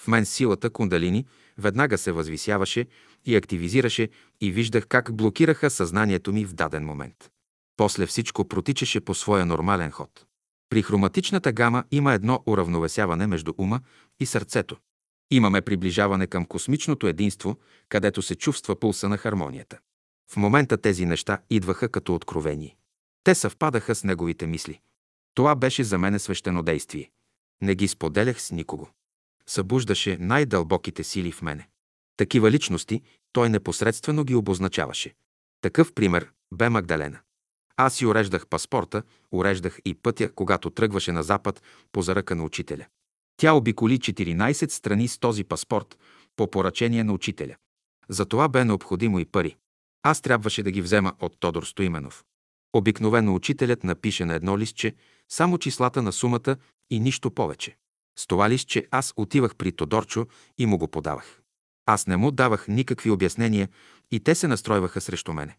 В 0.00 0.08
мен 0.08 0.26
силата 0.26 0.70
кундалини 0.70 1.26
веднага 1.58 1.98
се 1.98 2.12
възвисяваше 2.12 2.86
и 3.24 3.36
активизираше 3.36 4.08
и 4.40 4.52
виждах 4.52 4.86
как 4.86 5.14
блокираха 5.14 5.70
съзнанието 5.70 6.32
ми 6.32 6.44
в 6.44 6.52
даден 6.52 6.84
момент. 6.84 7.30
После 7.76 8.06
всичко 8.06 8.48
протичаше 8.48 9.00
по 9.00 9.14
своя 9.14 9.46
нормален 9.46 9.90
ход. 9.90 10.24
При 10.70 10.82
хроматичната 10.82 11.52
гама 11.52 11.84
има 11.90 12.12
едно 12.12 12.42
уравновесяване 12.46 13.26
между 13.26 13.54
ума 13.58 13.80
и 14.20 14.26
сърцето. 14.26 14.76
Имаме 15.30 15.60
приближаване 15.60 16.26
към 16.26 16.44
космичното 16.44 17.06
единство, 17.06 17.58
където 17.88 18.22
се 18.22 18.34
чувства 18.34 18.80
пулса 18.80 19.08
на 19.08 19.16
хармонията. 19.16 19.78
В 20.30 20.36
момента 20.36 20.76
тези 20.76 21.06
неща 21.06 21.38
идваха 21.50 21.88
като 21.88 22.14
откровение. 22.14 22.76
Те 23.24 23.34
съвпадаха 23.34 23.94
с 23.94 24.04
неговите 24.04 24.46
мисли. 24.46 24.80
Това 25.34 25.54
беше 25.54 25.84
за 25.84 25.98
мене 25.98 26.18
свещено 26.18 26.62
действие. 26.62 27.10
Не 27.62 27.74
ги 27.74 27.88
споделях 27.88 28.42
с 28.42 28.50
никого. 28.50 28.88
Събуждаше 29.46 30.16
най-дълбоките 30.20 31.04
сили 31.04 31.32
в 31.32 31.42
мене. 31.42 31.68
Такива 32.16 32.50
личности 32.50 33.02
той 33.32 33.48
непосредствено 33.48 34.24
ги 34.24 34.34
обозначаваше. 34.34 35.14
Такъв 35.60 35.92
пример 35.92 36.32
бе 36.52 36.68
Магдалена. 36.68 37.18
Аз 37.76 37.94
си 37.94 38.06
уреждах 38.06 38.46
паспорта, 38.46 39.02
уреждах 39.32 39.78
и 39.84 39.94
пътя, 39.94 40.32
когато 40.34 40.70
тръгваше 40.70 41.12
на 41.12 41.22
запад 41.22 41.62
по 41.92 42.02
заръка 42.02 42.34
на 42.34 42.44
учителя. 42.44 42.86
Тя 43.40 43.52
обиколи 43.52 43.98
14 43.98 44.70
страни 44.70 45.08
с 45.08 45.18
този 45.18 45.44
паспорт 45.44 45.98
по 46.36 46.50
поръчение 46.50 47.04
на 47.04 47.12
учителя. 47.12 47.56
За 48.08 48.26
това 48.26 48.48
бе 48.48 48.64
необходимо 48.64 49.18
и 49.18 49.24
пари. 49.24 49.56
Аз 50.02 50.20
трябваше 50.20 50.62
да 50.62 50.70
ги 50.70 50.82
взема 50.82 51.12
от 51.20 51.40
Тодор 51.40 51.62
Стоименов. 51.62 52.24
Обикновено 52.72 53.34
учителят 53.34 53.84
напише 53.84 54.24
на 54.24 54.34
едно 54.34 54.58
листче 54.58 54.94
само 55.28 55.58
числата 55.58 56.02
на 56.02 56.12
сумата 56.12 56.56
и 56.90 57.00
нищо 57.00 57.30
повече. 57.30 57.76
С 58.18 58.26
това 58.26 58.50
листче 58.50 58.86
аз 58.90 59.12
отивах 59.16 59.56
при 59.56 59.72
Тодорчо 59.72 60.26
и 60.58 60.66
му 60.66 60.78
го 60.78 60.88
подавах. 60.88 61.40
Аз 61.86 62.06
не 62.06 62.16
му 62.16 62.30
давах 62.30 62.68
никакви 62.68 63.10
обяснения 63.10 63.68
и 64.10 64.20
те 64.20 64.34
се 64.34 64.48
настройваха 64.48 65.00
срещу 65.00 65.32
мене. 65.32 65.56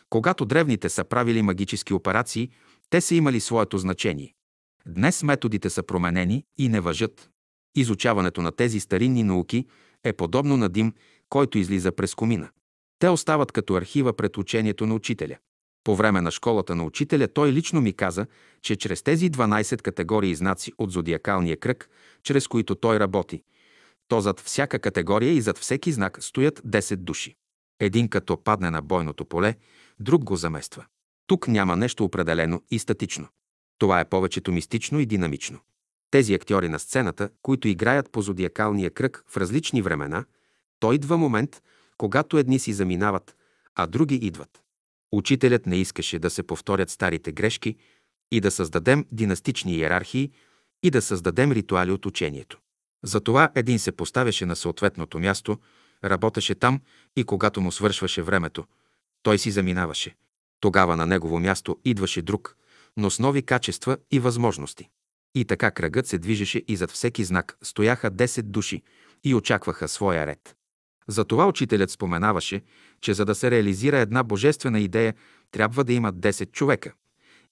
Когато 0.10 0.46
древните 0.46 0.90
са 0.90 1.04
правили 1.04 1.42
магически 1.42 1.94
операции, 1.94 2.50
те 2.90 3.02
са 3.02 3.16
имали 3.16 3.40
своето 3.40 3.78
значение. 3.78 4.34
Днес 4.86 5.24
методите 5.24 5.70
са 5.70 5.84
променени 5.84 6.44
и 6.58 6.70
не 6.70 6.80
въжат. 6.80 7.30
Изучаването 7.76 8.42
на 8.42 8.52
тези 8.52 8.80
старинни 8.80 9.24
науки 9.24 9.66
е 10.04 10.14
подобно 10.14 10.58
на 10.58 10.70
дим, 10.70 10.94
който 11.30 11.58
излиза 11.58 11.92
през 11.92 12.16
комина. 12.16 12.50
Те 13.00 13.10
остават 13.10 13.52
като 13.52 13.76
архива 13.76 14.14
пред 14.14 14.38
учението 14.38 14.86
на 14.86 14.96
учителя. 14.96 15.38
По 15.84 15.96
време 15.96 16.22
на 16.22 16.32
школата 16.32 16.76
на 16.76 16.84
учителя 16.84 17.28
той 17.28 17.52
лично 17.52 17.82
ми 17.82 17.94
каза, 17.94 18.26
че 18.62 18.76
чрез 18.76 19.04
тези 19.04 19.32
12 19.32 19.82
категории 19.82 20.36
знаци 20.36 20.72
от 20.78 20.92
зодиакалния 20.92 21.58
кръг, 21.58 21.90
чрез 22.24 22.48
които 22.48 22.76
той 22.76 23.00
работи, 23.00 23.44
то 24.08 24.22
зад 24.22 24.40
всяка 24.40 24.80
категория 24.80 25.34
и 25.34 25.42
зад 25.42 25.58
всеки 25.58 25.92
знак 25.92 26.24
стоят 26.24 26.60
10 26.60 26.96
души. 26.96 27.36
Един 27.80 28.10
като 28.10 28.44
падне 28.44 28.70
на 28.70 28.82
бойното 28.82 29.26
поле, 29.26 29.56
друг 30.00 30.24
го 30.24 30.36
замества. 30.36 30.86
Тук 31.28 31.48
няма 31.48 31.76
нещо 31.76 32.04
определено 32.04 32.62
и 32.72 32.80
статично. 32.80 33.28
Това 33.78 34.00
е 34.00 34.10
повечето 34.10 34.52
мистично 34.52 35.00
и 35.00 35.06
динамично. 35.06 35.60
Тези 36.12 36.34
актьори 36.34 36.70
на 36.70 36.80
сцената, 36.80 37.30
които 37.42 37.68
играят 37.68 38.12
по 38.12 38.22
зодиакалния 38.22 38.92
кръг 38.92 39.24
в 39.28 39.38
различни 39.38 39.82
времена, 39.82 40.26
той 40.80 40.96
идва 40.96 41.18
момент, 41.18 41.62
когато 42.00 42.38
едни 42.38 42.60
си 42.60 42.74
заминават, 42.74 43.36
а 43.76 43.88
други 43.88 44.16
идват. 44.16 44.64
Учителят 45.12 45.66
не 45.66 45.76
искаше 45.76 46.20
да 46.20 46.30
се 46.30 46.44
повторят 46.44 46.90
старите 46.90 47.32
грешки 47.32 47.76
и 48.32 48.42
да 48.42 48.52
създадем 48.52 49.06
династични 49.12 49.76
иерархии 49.76 50.32
и 50.84 50.90
да 50.90 51.02
създадем 51.02 51.52
ритуали 51.52 51.92
от 51.92 52.06
учението. 52.06 52.60
Затова 53.04 53.52
един 53.56 53.80
се 53.80 53.92
поставяше 53.92 54.46
на 54.46 54.56
съответното 54.56 55.20
място, 55.20 55.60
работеше 56.04 56.56
там 56.56 56.82
и 57.16 57.24
когато 57.24 57.62
му 57.62 57.72
свършваше 57.72 58.22
времето, 58.22 58.66
той 59.24 59.38
си 59.38 59.52
заминаваше. 59.52 60.16
Тогава 60.60 60.96
на 60.96 61.06
негово 61.06 61.40
място 61.40 61.78
идваше 61.86 62.22
друг, 62.22 62.58
но 62.98 63.10
с 63.10 63.20
нови 63.20 63.44
качества 63.44 63.98
и 64.12 64.20
възможности. 64.20 64.90
И 65.36 65.46
така 65.46 65.72
кръгът 65.72 66.08
се 66.08 66.18
движеше 66.18 66.64
и 66.68 66.76
зад 66.76 66.92
всеки 66.92 67.24
знак 67.24 67.58
стояха 67.62 68.12
10 68.12 68.42
души 68.42 68.84
и 69.24 69.36
очакваха 69.36 69.88
своя 69.88 70.28
ред. 70.28 70.59
Затова 71.10 71.48
учителят 71.48 71.92
споменаваше, 71.92 72.62
че 73.02 73.14
за 73.14 73.26
да 73.26 73.36
се 73.36 73.52
реализира 73.52 73.98
една 73.98 74.24
божествена 74.24 74.80
идея, 74.80 75.14
трябва 75.52 75.84
да 75.84 75.94
има 75.94 76.14
10 76.14 76.52
човека. 76.52 76.94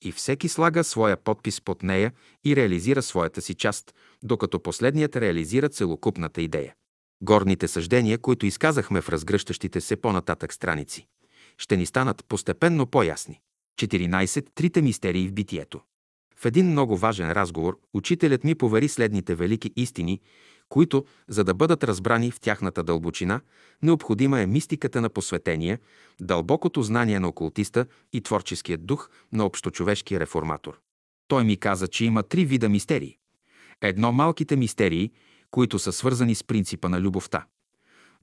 И 0.01 0.11
всеки 0.11 0.49
слага 0.49 0.84
своя 0.84 1.17
подпис 1.17 1.61
под 1.61 1.84
нея 1.84 2.11
и 2.45 2.55
реализира 2.55 3.01
своята 3.01 3.41
си 3.41 3.53
част, 3.53 3.95
докато 4.23 4.59
последният 4.59 5.15
реализира 5.15 5.69
целокупната 5.69 6.41
идея. 6.41 6.73
Горните 7.21 7.67
съждения, 7.67 8.17
които 8.17 8.45
изказахме 8.45 9.01
в 9.01 9.09
разгръщащите 9.09 9.81
се 9.81 9.95
по-нататък 9.95 10.53
страници, 10.53 11.07
ще 11.57 11.77
ни 11.77 11.85
станат 11.85 12.25
постепенно 12.27 12.85
по-ясни. 12.85 13.39
14. 13.79 14.45
Трите 14.55 14.81
мистерии 14.81 15.27
в 15.27 15.34
битието. 15.34 15.81
В 16.35 16.45
един 16.45 16.71
много 16.71 16.97
важен 16.97 17.31
разговор 17.31 17.79
учителят 17.93 18.43
ми 18.43 18.55
повери 18.55 18.88
следните 18.88 19.35
велики 19.35 19.71
истини, 19.75 20.21
които, 20.69 21.06
за 21.27 21.44
да 21.44 21.53
бъдат 21.53 21.84
разбрани 21.84 22.31
в 22.31 22.39
тяхната 22.39 22.84
дълбочина, 22.84 23.41
необходима 23.81 24.41
е 24.41 24.48
мистиката 24.48 25.02
на 25.02 25.10
посветение, 25.10 25.80
дълбокото 26.22 26.84
знание 26.84 27.19
на 27.19 27.27
окултиста 27.27 27.85
и 28.14 28.22
творческият 28.22 28.85
дух 28.85 29.10
на 29.34 29.45
общочовешкия 29.45 30.19
реформатор. 30.19 30.80
Той 31.27 31.44
ми 31.44 31.57
каза, 31.57 31.88
че 31.88 32.06
има 32.06 32.23
три 32.23 32.45
вида 32.45 32.69
мистерии. 32.69 33.18
Едно 33.81 34.11
малките 34.11 34.56
мистерии, 34.56 35.11
които 35.52 35.80
са 35.80 35.91
свързани 35.91 36.35
с 36.35 36.44
принципа 36.44 36.89
на 36.89 37.02
любовта. 37.02 37.45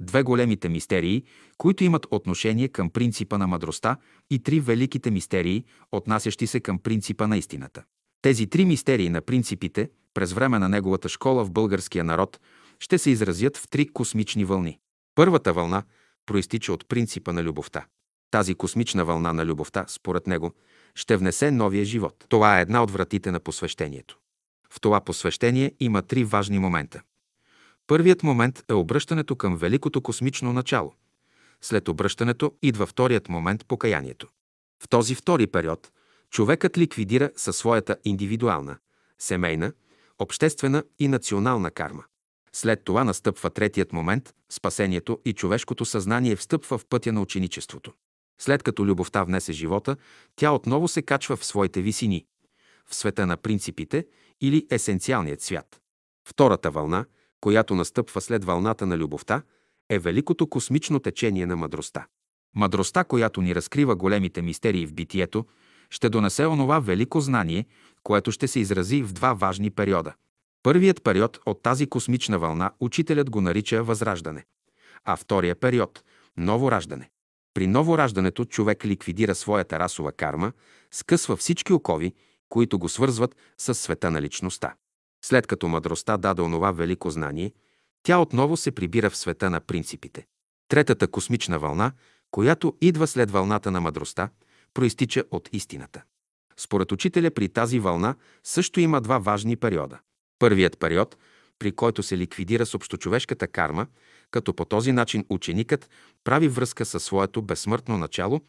Две 0.01 0.23
големите 0.23 0.69
мистерии, 0.69 1.25
които 1.59 1.85
имат 1.85 2.07
отношение 2.11 2.69
към 2.69 2.91
принципа 2.91 3.39
на 3.39 3.47
мъдростта 3.47 3.97
и 4.31 4.39
три 4.39 4.61
великите 4.61 5.11
мистерии, 5.11 5.65
отнасящи 5.93 6.47
се 6.47 6.61
към 6.61 6.79
принципа 6.79 7.27
на 7.27 7.37
истината. 7.37 7.85
Тези 8.23 8.47
три 8.47 8.65
мистерии 8.65 9.09
на 9.09 9.21
принципите 9.21 9.91
през 10.15 10.33
време 10.33 10.59
на 10.59 10.69
неговата 10.69 11.09
школа 11.09 11.45
в 11.45 11.51
българския 11.51 12.05
народ 12.05 12.41
ще 12.81 12.99
се 12.99 13.11
изразят 13.11 13.57
в 13.57 13.69
три 13.69 13.89
космични 13.89 14.45
вълни. 14.45 14.79
Първата 15.15 15.53
вълна 15.53 15.83
проистича 16.27 16.73
от 16.73 16.89
принципа 16.89 17.33
на 17.33 17.43
любовта. 17.43 17.87
Тази 18.31 18.55
космична 18.55 19.05
вълна 19.05 19.33
на 19.33 19.47
любовта, 19.47 19.85
според 19.89 20.27
него, 20.27 20.53
ще 20.95 21.17
внесе 21.17 21.51
новия 21.51 21.85
живот. 21.85 22.25
Това 22.29 22.59
е 22.59 22.63
една 22.63 22.83
от 22.83 22.91
вратите 22.91 23.31
на 23.31 23.41
посвещението. 23.41 24.19
В 24.71 24.81
това 24.81 25.01
посвещение 25.01 25.73
има 25.81 26.03
три 26.03 26.25
важни 26.25 26.59
момента. 26.59 27.03
Първият 27.87 28.23
момент 28.23 28.65
е 28.71 28.73
обръщането 28.73 29.37
към 29.37 29.57
великото 29.57 30.01
космично 30.01 30.53
начало. 30.53 30.95
След 31.61 31.89
обръщането 31.89 32.53
идва 32.63 32.87
вторият 32.87 33.29
момент– 33.29 33.67
покаянието. 33.69 34.29
В 34.83 34.89
този 34.89 35.15
втори 35.15 35.47
период 35.47 35.93
човекът 36.31 36.79
ликвидира 36.79 37.31
със 37.37 37.57
своята 37.57 37.97
индивидуална, 38.05 38.77
семейна, 39.19 39.73
обществена 40.19 40.85
и 40.99 41.09
национална 41.09 41.71
карма. 41.71 42.05
След 42.53 42.85
това 42.85 43.05
настъпва 43.05 43.51
третият 43.51 43.93
момент– 43.93 44.35
спасението 44.51 45.21
и 45.25 45.33
човешкото 45.33 45.85
съзнание 45.85 46.37
встъпва 46.37 46.79
в 46.79 46.87
пътя 46.87 47.13
на 47.13 47.21
ученичеството. 47.21 47.93
След 48.41 48.63
като 48.63 48.87
любовта 48.87 49.25
внесе 49.25 49.53
живота, 49.53 49.97
тя 50.37 50.53
отново 50.53 50.89
се 50.89 51.03
качва 51.03 51.37
в 51.37 51.45
своите 51.45 51.83
висини, 51.83 52.27
в 52.87 52.95
света 52.95 53.27
на 53.27 53.37
принципите 53.37 54.07
или 54.41 54.67
есенциалният 54.71 55.41
свят. 55.41 55.81
Втората 56.29 56.71
вълна, 56.71 57.05
която 57.41 57.75
настъпва 57.75 58.21
след 58.21 58.45
вълната 58.45 58.87
на 58.87 58.99
любовта, 58.99 59.43
е 59.91 59.99
великото 59.99 60.47
космично 60.47 61.01
течение 61.01 61.47
на 61.47 61.57
мъдростта. 61.57 62.07
Мъдростта, 62.57 63.05
която 63.05 63.43
ни 63.43 63.55
разкрива 63.55 63.97
големите 63.97 64.43
мистерии 64.43 64.87
в 64.87 64.95
битието, 64.95 65.47
ще 65.95 66.09
донесе 66.09 66.47
онова 66.47 66.79
велико 66.79 67.21
знание, 67.21 67.67
което 68.03 68.33
ще 68.33 68.49
се 68.49 68.61
изрази 68.61 69.03
в 69.03 69.13
два 69.13 69.35
важни 69.35 69.71
периода. 69.71 70.15
Първият 70.63 71.03
период 71.05 71.39
от 71.47 71.63
тази 71.63 71.87
космична 71.87 72.39
вълна 72.39 72.71
учителят 72.81 73.31
го 73.31 73.41
нарича 73.41 73.83
възраждане, 73.83 74.45
а 75.05 75.17
втория 75.17 75.55
период– 75.55 76.05
ново 76.37 76.71
раждане. 76.71 77.11
При 77.55 77.67
новораждането 77.67 78.45
човек 78.45 78.85
ликвидира 78.85 79.35
своята 79.35 79.79
расова 79.79 80.13
карма, 80.13 80.53
скъсва 80.91 81.37
всички 81.37 81.73
окови, 81.73 82.15
които 82.49 82.79
го 82.79 82.89
свързват 82.89 83.37
с 83.59 83.75
света 83.75 84.11
на 84.11 84.23
личността. 84.23 84.75
След 85.25 85.47
като 85.47 85.69
мъдростта 85.69 86.17
даде 86.17 86.43
онова 86.43 86.73
велико 86.73 87.11
знание, 87.11 87.53
тя 88.03 88.19
отново 88.19 88.57
се 88.57 88.71
прибира 88.71 89.11
в 89.11 89.17
света 89.17 89.51
на 89.51 89.61
принципите. 89.61 90.27
Третата 90.69 91.09
космична 91.09 91.59
вълна, 91.59 91.93
която 92.31 92.77
идва 92.81 93.07
след 93.07 93.31
вълната 93.31 93.71
на 93.71 93.81
мъдростта, 93.81 94.29
проистича 94.75 95.25
от 95.31 95.49
истината. 95.53 96.03
Според 96.57 96.93
учителя 96.93 97.31
при 97.31 97.49
тази 97.49 97.79
вълна 97.79 98.15
също 98.45 98.81
има 98.81 99.01
два 99.01 99.19
важни 99.19 99.57
периода. 99.57 99.99
Първият 100.39 100.79
период, 100.79 101.17
при 101.59 101.73
който 101.73 102.03
се 102.03 102.19
ликвидира 102.19 102.67
с 102.67 102.75
общочовешката 102.75 103.47
карма, 103.47 103.87
като 104.31 104.55
по 104.55 104.65
този 104.65 104.93
начин 104.93 105.25
ученикът 105.29 105.91
прави 106.25 106.49
връзка 106.49 106.85
със 106.85 107.05
своето 107.05 107.43
безсмъртно 107.43 107.99
начало 107.99 108.41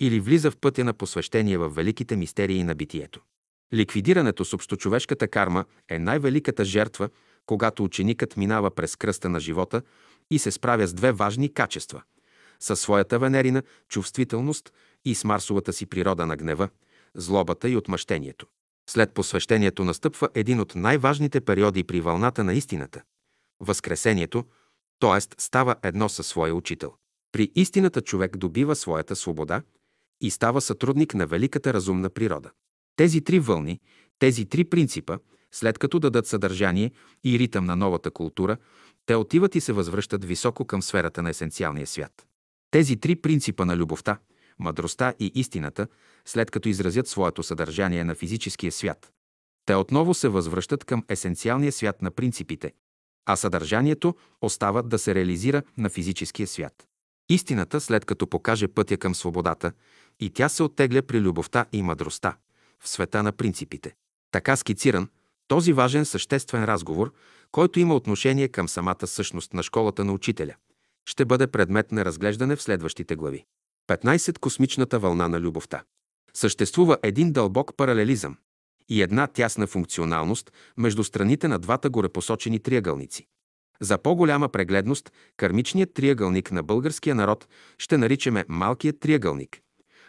или 0.00 0.20
влиза 0.20 0.50
в 0.50 0.56
пътя 0.56 0.84
на 0.84 0.92
посвещение 0.92 1.58
в 1.58 1.68
великите 1.68 2.16
мистерии 2.16 2.64
на 2.64 2.74
битието. 2.74 3.20
Ликвидирането 3.74 4.44
с 4.44 4.54
общочовешката 4.54 5.28
карма 5.28 5.64
е 5.88 5.98
най-великата 5.98 6.64
жертва, 6.64 7.08
когато 7.46 7.84
ученикът 7.84 8.36
минава 8.36 8.70
през 8.70 8.96
кръста 8.96 9.28
на 9.28 9.40
живота 9.40 9.82
и 10.30 10.38
се 10.38 10.50
справя 10.50 10.86
с 10.86 10.94
две 10.94 11.12
важни 11.12 11.54
качества– 11.54 12.02
със 12.60 12.80
своята 12.80 13.18
венерина 13.18 13.62
чувствителност 13.88 14.72
и 15.04 15.14
с 15.14 15.24
марсовата 15.24 15.72
си 15.72 15.86
природа 15.86 16.26
на 16.26 16.36
гнева, 16.36 16.68
злобата 17.14 17.68
и 17.68 17.76
отмъщението. 17.76 18.46
След 18.90 19.14
посвещението 19.14 19.84
настъпва 19.84 20.28
един 20.34 20.60
от 20.60 20.74
най-важните 20.74 21.40
периоди 21.40 21.84
при 21.84 22.00
вълната 22.00 22.44
на 22.44 22.54
истината– 22.54 23.02
Възкресението, 23.60 24.44
т.е. 25.00 25.20
става 25.20 25.76
едно 25.82 26.08
със 26.08 26.26
своя 26.26 26.54
учител. 26.54 26.94
При 27.32 27.50
истината 27.54 28.00
човек 28.00 28.36
добива 28.36 28.76
своята 28.76 29.16
свобода 29.16 29.62
и 30.20 30.30
става 30.30 30.60
сътрудник 30.60 31.14
на 31.14 31.26
великата 31.26 31.74
разумна 31.74 32.10
природа. 32.10 32.50
Тези 32.96 33.20
три 33.20 33.38
вълни, 33.38 33.80
тези 34.18 34.46
три 34.46 34.64
принципа 34.64 35.18
След 35.52 35.78
като 35.78 35.98
дадат 35.98 36.26
съдържание 36.26 36.90
и 37.24 37.38
ритъм 37.38 37.64
на 37.64 37.76
новата 37.76 38.10
култура, 38.10 38.56
те 39.06 39.14
отиват 39.14 39.54
и 39.54 39.60
се 39.60 39.72
възвръщат 39.72 40.24
високо 40.24 40.64
към 40.64 40.82
сферата 40.82 41.22
на 41.22 41.30
есенциалния 41.30 41.86
свят. 41.86 42.26
Тези 42.70 42.96
три 42.96 43.16
принципа 43.16 43.64
на 43.64 43.76
любовта, 43.76 44.18
мъдростта 44.60 45.14
и 45.18 45.32
истината, 45.34 45.86
след 46.24 46.50
като 46.50 46.68
изразят 46.68 47.08
своето 47.08 47.42
съдържание 47.42 48.04
на 48.04 48.14
физическия 48.14 48.72
свят, 48.72 49.12
те 49.66 49.74
отново 49.74 50.14
се 50.14 50.28
възвръщат 50.28 50.84
към 50.84 51.04
есенциалния 51.08 51.72
свят 51.72 52.02
на 52.02 52.10
принципите, 52.10 52.72
а 53.26 53.36
съдържанието 53.36 54.14
остава 54.40 54.82
да 54.82 54.98
се 54.98 55.14
реализира 55.14 55.62
на 55.78 55.90
физическия 55.90 56.46
свят. 56.46 56.86
Истината, 57.28 57.80
след 57.80 58.04
като 58.04 58.26
покаже 58.26 58.68
пътя 58.68 58.96
към 58.96 59.14
свободата, 59.14 59.72
и 60.20 60.30
тя 60.30 60.48
се 60.48 60.62
оттегля 60.62 61.02
при 61.02 61.20
любовта 61.20 61.66
и 61.72 61.82
мъдростта, 61.82 62.36
в 62.80 62.88
света 62.88 63.22
на 63.22 63.32
принципите. 63.32 63.94
Така 64.30 64.56
скициран, 64.56 65.08
този 65.48 65.72
важен 65.72 66.04
съществен 66.04 66.64
разговор, 66.64 67.12
който 67.52 67.80
има 67.80 67.94
отношение 67.94 68.48
към 68.48 68.68
самата 68.68 69.06
същност 69.06 69.54
на 69.54 69.62
школата 69.62 70.04
на 70.04 70.12
учителя, 70.12 70.54
ще 71.06 71.24
бъде 71.24 71.46
предмет 71.46 71.92
на 71.92 72.04
разглеждане 72.04 72.56
в 72.56 72.62
следващите 72.62 73.16
глави. 73.16 73.44
15. 73.90 74.38
Космичната 74.38 74.98
вълна 74.98 75.28
на 75.28 75.40
любовта. 75.40 75.82
Съществува 76.34 76.98
един 77.02 77.32
дълбок 77.32 77.76
паралелизъм 77.76 78.36
и 78.88 79.02
една 79.02 79.26
тясна 79.26 79.66
функционалност 79.66 80.52
между 80.76 81.04
страните 81.04 81.48
на 81.48 81.58
двата 81.58 81.90
горепосочени 81.90 82.58
триъгълници. 82.58 83.26
За 83.80 83.98
по-голяма 83.98 84.48
прегледност, 84.48 85.12
кармичният 85.36 85.94
триъгълник 85.94 86.52
на 86.52 86.62
българския 86.62 87.14
народ 87.14 87.48
ще 87.78 87.98
наричаме 87.98 88.44
малкият 88.48 89.00
триъгълник, 89.00 89.60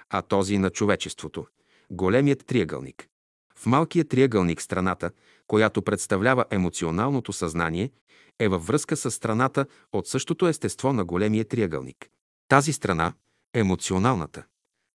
а 0.10 0.22
този 0.22 0.58
на 0.58 0.70
човечеството– 0.70 1.46
големият 1.92 2.46
триъгълник. 2.46 3.08
В 3.56 3.66
малкият 3.66 4.10
триъгълник 4.10 4.62
страната, 4.62 5.12
която 5.48 5.82
представлява 5.82 6.46
емоционалното 6.52 7.34
съзнание, 7.34 7.92
е 8.40 8.48
във 8.48 8.68
връзка 8.68 8.98
с 8.98 9.12
страната 9.12 9.66
от 9.94 10.08
същото 10.08 10.48
естество 10.48 10.94
на 10.94 11.06
големия 11.06 11.46
триъгълник. 11.46 12.10
Тази 12.48 12.74
страна, 12.74 13.14
емоционалната, 13.54 14.44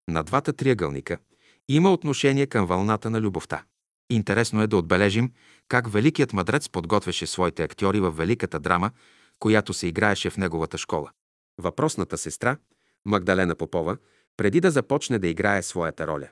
на 0.08 0.22
двата 0.22 0.52
триъгълника, 0.52 1.18
има 1.68 1.92
отношение 1.92 2.46
към 2.46 2.66
вълната 2.66 3.10
на 3.10 3.20
любовта. 3.20 3.64
Интересно 4.10 4.62
е 4.62 4.66
да 4.66 4.76
отбележим 4.76 5.32
как 5.68 5.92
великият 5.92 6.32
мъдрец 6.32 6.68
подготвяше 6.68 7.26
своите 7.26 7.62
актьори 7.62 8.00
в 8.00 8.10
великата 8.10 8.60
драма, 8.60 8.90
която 9.38 9.74
се 9.74 9.86
играеше 9.86 10.30
в 10.30 10.36
неговата 10.36 10.78
школа. 10.78 11.10
Въпросната 11.58 12.18
сестра, 12.18 12.56
Магдалена 13.04 13.54
Попова, 13.54 13.96
преди 14.36 14.60
да 14.60 14.70
започне 14.70 15.18
да 15.18 15.28
играе 15.28 15.62
своята 15.62 16.06
роля, 16.06 16.28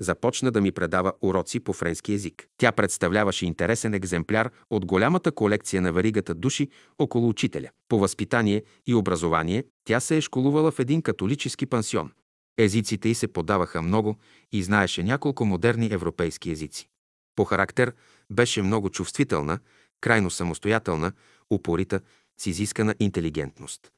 започна 0.00 0.50
да 0.50 0.60
ми 0.60 0.72
предава 0.72 1.12
уроци 1.22 1.60
по 1.60 1.72
френски 1.72 2.12
язик. 2.12 2.46
Тя 2.58 2.72
представляваше 2.72 3.46
интересен 3.46 3.94
екземпляр 3.94 4.50
от 4.70 4.86
голямата 4.86 5.32
колекция 5.32 5.82
на 5.82 5.92
веригата 5.92 6.34
души 6.34 6.68
около 6.98 7.28
учителя. 7.28 7.68
По 7.88 7.98
възпитание 7.98 8.62
и 8.86 8.94
образование 8.94 9.64
тя 9.84 10.00
се 10.00 10.16
е 10.16 10.20
школувала 10.20 10.70
в 10.70 10.78
един 10.78 11.02
католически 11.02 11.66
пансион. 11.66 12.12
Езиците 12.58 13.08
й 13.08 13.14
се 13.14 13.28
подаваха 13.28 13.82
много 13.82 14.16
и 14.52 14.62
знаеше 14.62 15.02
няколко 15.02 15.44
модерни 15.44 15.88
европейски 15.92 16.50
езици. 16.50 16.88
По 17.36 17.44
характер 17.44 17.92
беше 18.30 18.62
много 18.62 18.90
чувствителна, 18.90 19.58
крайно 20.00 20.30
самостоятелна, 20.30 21.12
упорита, 21.50 22.00
с 22.38 22.46
изискана 22.46 22.94
интелигентност. 23.00 23.92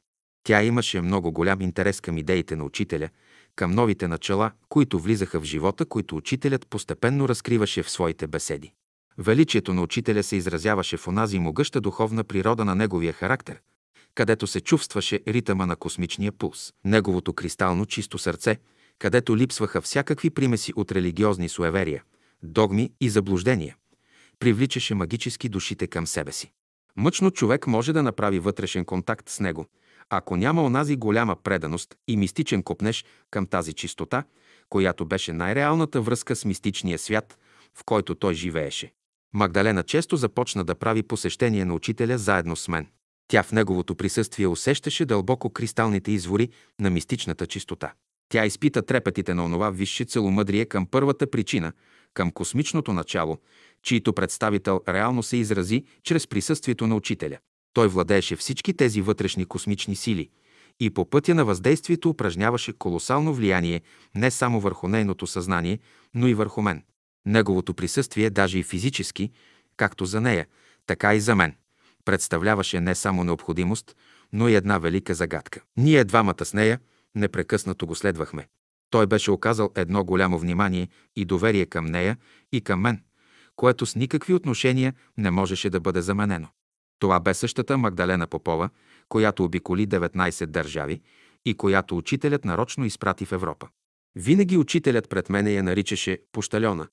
Тя 0.44 0.62
имаше 0.62 1.00
много 1.00 1.32
голям 1.32 1.60
интерес 1.60 2.00
към 2.00 2.18
идеите 2.18 2.56
на 2.56 2.64
учителя, 2.64 3.08
към 3.56 3.70
новите 3.70 4.08
начала, 4.08 4.50
които 4.68 4.98
влизаха 4.98 5.40
в 5.40 5.44
живота, 5.44 5.84
които 5.84 6.16
учителят 6.16 6.66
постепенно 6.66 7.28
разкриваше 7.28 7.82
в 7.82 7.90
своите 7.90 8.26
беседи. 8.26 8.72
Величието 9.18 9.74
на 9.74 9.82
учителя 9.82 10.22
се 10.22 10.36
изразяваше 10.36 10.96
в 10.96 11.08
онази 11.08 11.38
могъща 11.38 11.80
духовна 11.80 12.24
природа 12.24 12.64
на 12.64 12.74
неговия 12.74 13.12
характер, 13.12 13.60
където 14.14 14.46
се 14.46 14.60
чувстваше 14.60 15.20
ритъма 15.28 15.66
на 15.66 15.76
космичния 15.76 16.32
пулс, 16.32 16.72
неговото 16.84 17.32
кристално 17.32 17.86
чисто 17.86 18.18
сърце, 18.18 18.58
където 18.98 19.36
липсваха 19.36 19.80
всякакви 19.80 20.30
примеси 20.30 20.72
от 20.76 20.92
религиозни 20.92 21.48
суеверия, 21.48 22.02
догми 22.42 22.90
и 23.00 23.08
заблуждения, 23.08 23.76
привличаше 24.38 24.94
магически 24.94 25.48
душите 25.48 25.86
към 25.86 26.06
себе 26.06 26.32
си. 26.32 26.52
Мъчно 26.96 27.30
човек 27.30 27.66
може 27.66 27.92
да 27.92 28.02
направи 28.02 28.38
вътрешен 28.38 28.84
контакт 28.84 29.28
с 29.28 29.40
него, 29.40 29.66
ако 30.10 30.36
няма 30.36 30.62
онази 30.62 30.96
голяма 30.96 31.36
преданост 31.36 31.94
и 32.08 32.16
мистичен 32.16 32.62
копнеж 32.62 33.04
към 33.30 33.46
тази 33.46 33.72
чистота, 33.72 34.24
която 34.68 35.06
беше 35.06 35.32
най-реалната 35.32 36.00
връзка 36.00 36.36
с 36.36 36.44
мистичния 36.44 36.98
свят, 36.98 37.38
в 37.74 37.84
който 37.84 38.14
той 38.14 38.34
живееше. 38.34 38.92
Магдалена 39.34 39.82
често 39.82 40.16
започна 40.16 40.64
да 40.64 40.74
прави 40.74 41.02
посещение 41.02 41.64
на 41.64 41.74
учителя 41.74 42.18
заедно 42.18 42.56
с 42.56 42.68
мен. 42.68 42.86
Тя 43.28 43.42
в 43.42 43.52
неговото 43.52 43.94
присъствие 43.94 44.46
усещаше 44.46 45.04
дълбоко 45.04 45.50
кристалните 45.50 46.12
извори 46.12 46.48
на 46.80 46.90
мистичната 46.90 47.46
чистота. 47.46 47.92
Тя 48.28 48.46
изпита 48.46 48.82
трепетите 48.82 49.34
на 49.34 49.44
онова 49.44 49.70
висше 49.70 50.04
целомъдрие 50.04 50.64
към 50.64 50.86
първата 50.86 51.30
причина, 51.30 51.72
към 52.14 52.30
космичното 52.30 52.92
начало, 52.92 53.38
чието 53.82 54.12
представител 54.12 54.80
реално 54.88 55.22
се 55.22 55.36
изрази 55.36 55.84
чрез 56.02 56.26
присъствието 56.26 56.86
на 56.86 56.96
учителя. 56.96 57.38
Той 57.72 57.88
владееше 57.88 58.36
всички 58.36 58.74
тези 58.74 59.00
вътрешни 59.00 59.44
космични 59.44 59.96
сили 59.96 60.30
и 60.80 60.90
по 60.90 61.10
пътя 61.10 61.34
на 61.34 61.44
въздействието 61.44 62.10
упражняваше 62.10 62.72
колосално 62.72 63.34
влияние 63.34 63.80
не 64.14 64.30
само 64.30 64.60
върху 64.60 64.88
нейното 64.88 65.26
съзнание, 65.26 65.78
но 66.14 66.28
и 66.28 66.34
върху 66.34 66.62
мен. 66.62 66.82
Неговото 67.26 67.74
присъствие, 67.74 68.30
даже 68.30 68.58
и 68.58 68.62
физически, 68.62 69.30
както 69.76 70.04
за 70.04 70.20
нея, 70.20 70.46
така 70.86 71.14
и 71.14 71.20
за 71.20 71.34
мен, 71.34 71.54
представляваше 72.04 72.80
не 72.80 72.94
само 72.94 73.24
необходимост, 73.24 73.96
но 74.32 74.48
и 74.48 74.54
една 74.54 74.78
велика 74.78 75.14
загадка. 75.14 75.60
Ние 75.76 76.04
двамата 76.04 76.44
с 76.44 76.54
нея 76.54 76.80
непрекъснато 77.14 77.86
го 77.86 77.94
следвахме. 77.94 78.48
Той 78.90 79.06
беше 79.06 79.30
оказал 79.30 79.70
едно 79.76 80.04
голямо 80.04 80.38
внимание 80.38 80.88
и 81.16 81.24
доверие 81.24 81.66
към 81.66 81.86
нея 81.86 82.16
и 82.52 82.60
към 82.60 82.80
мен, 82.80 83.02
което 83.56 83.86
с 83.86 83.96
никакви 83.96 84.34
отношения 84.34 84.94
не 85.18 85.30
можеше 85.30 85.70
да 85.70 85.80
бъде 85.80 86.02
заменено. 86.02 86.48
Това 87.02 87.20
бе 87.20 87.34
същата 87.34 87.78
Магдалена 87.78 88.26
Попова, 88.26 88.70
която 89.08 89.44
обиколи 89.44 89.86
19 89.86 90.46
държави 90.46 91.00
и 91.44 91.54
която 91.54 91.96
учителят 91.96 92.44
нарочно 92.44 92.84
изпрати 92.84 93.24
в 93.24 93.32
Европа. 93.32 93.68
Винаги 94.16 94.56
учителят 94.56 95.08
пред 95.08 95.30
мене 95.30 95.52
я 95.52 95.62
наричаше 95.62 96.18
пощальона, 96.32 96.88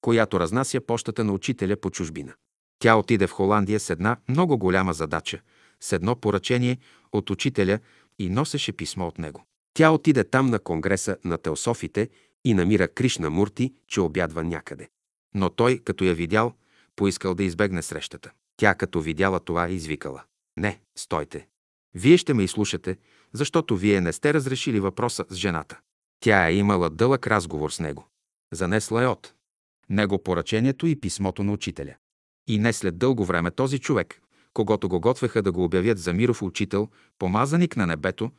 която 0.00 0.40
разнася 0.40 0.80
пощата 0.80 1.24
на 1.24 1.32
учителя 1.32 1.76
по 1.76 1.90
чужбина. 1.90 2.34
Тя 2.78 2.96
отиде 2.96 3.26
в 3.26 3.30
Холандия 3.30 3.80
с 3.80 3.90
една 3.90 4.16
много 4.28 4.58
голяма 4.58 4.92
задача, 4.92 5.40
с 5.80 5.92
едно 5.92 6.16
поръчение 6.16 6.78
от 7.12 7.30
учителя 7.30 7.78
и 8.18 8.28
носеше 8.30 8.72
писмо 8.72 9.06
от 9.06 9.18
него. 9.18 9.44
Тя 9.74 9.90
отиде 9.90 10.24
там 10.24 10.46
на 10.46 10.58
конгреса 10.58 11.16
на 11.24 11.38
теософите 11.38 12.08
и 12.44 12.54
намира 12.54 12.88
Кришна 12.88 13.30
Мурти, 13.30 13.74
че 13.88 14.00
обядва 14.00 14.44
някъде. 14.44 14.88
Но 15.34 15.50
той, 15.50 15.78
като 15.78 16.04
я 16.04 16.14
видял, 16.14 16.52
поискал 16.96 17.34
да 17.34 17.44
избегне 17.44 17.82
срещата. 17.82 18.30
Тя, 18.62 18.74
като 18.74 19.00
видяла 19.00 19.40
това, 19.40 19.68
извикала. 19.68 20.22
Не, 20.56 20.80
стойте. 20.96 21.48
Вие 21.94 22.16
ще 22.16 22.34
ме 22.34 22.42
изслушате, 22.42 22.96
защото 23.32 23.76
вие 23.76 24.00
не 24.00 24.12
сте 24.12 24.34
разрешили 24.34 24.80
въпроса 24.80 25.24
с 25.30 25.34
жената. 25.34 25.78
Тя 26.20 26.48
е 26.48 26.54
имала 26.54 26.90
дълъг 26.90 27.26
разговор 27.26 27.70
с 27.70 27.80
него. 27.80 28.06
Занесла 28.52 29.02
е 29.02 29.06
от 29.06 29.34
него 29.90 30.22
поръчението 30.22 30.86
и 30.86 31.00
писмото 31.00 31.44
на 31.44 31.52
учителя. 31.52 31.94
И 32.48 32.58
не 32.58 32.72
след 32.72 32.98
дълго 32.98 33.24
време 33.24 33.50
този 33.50 33.78
човек, 33.78 34.20
когато 34.54 34.88
го 34.88 35.00
готвеха 35.00 35.42
да 35.42 35.52
го 35.52 35.64
обявят 35.64 35.98
за 35.98 36.12
миров 36.12 36.42
учител, 36.42 36.88
помазаник 37.18 37.76
на 37.76 37.86
небето, 37.86 38.30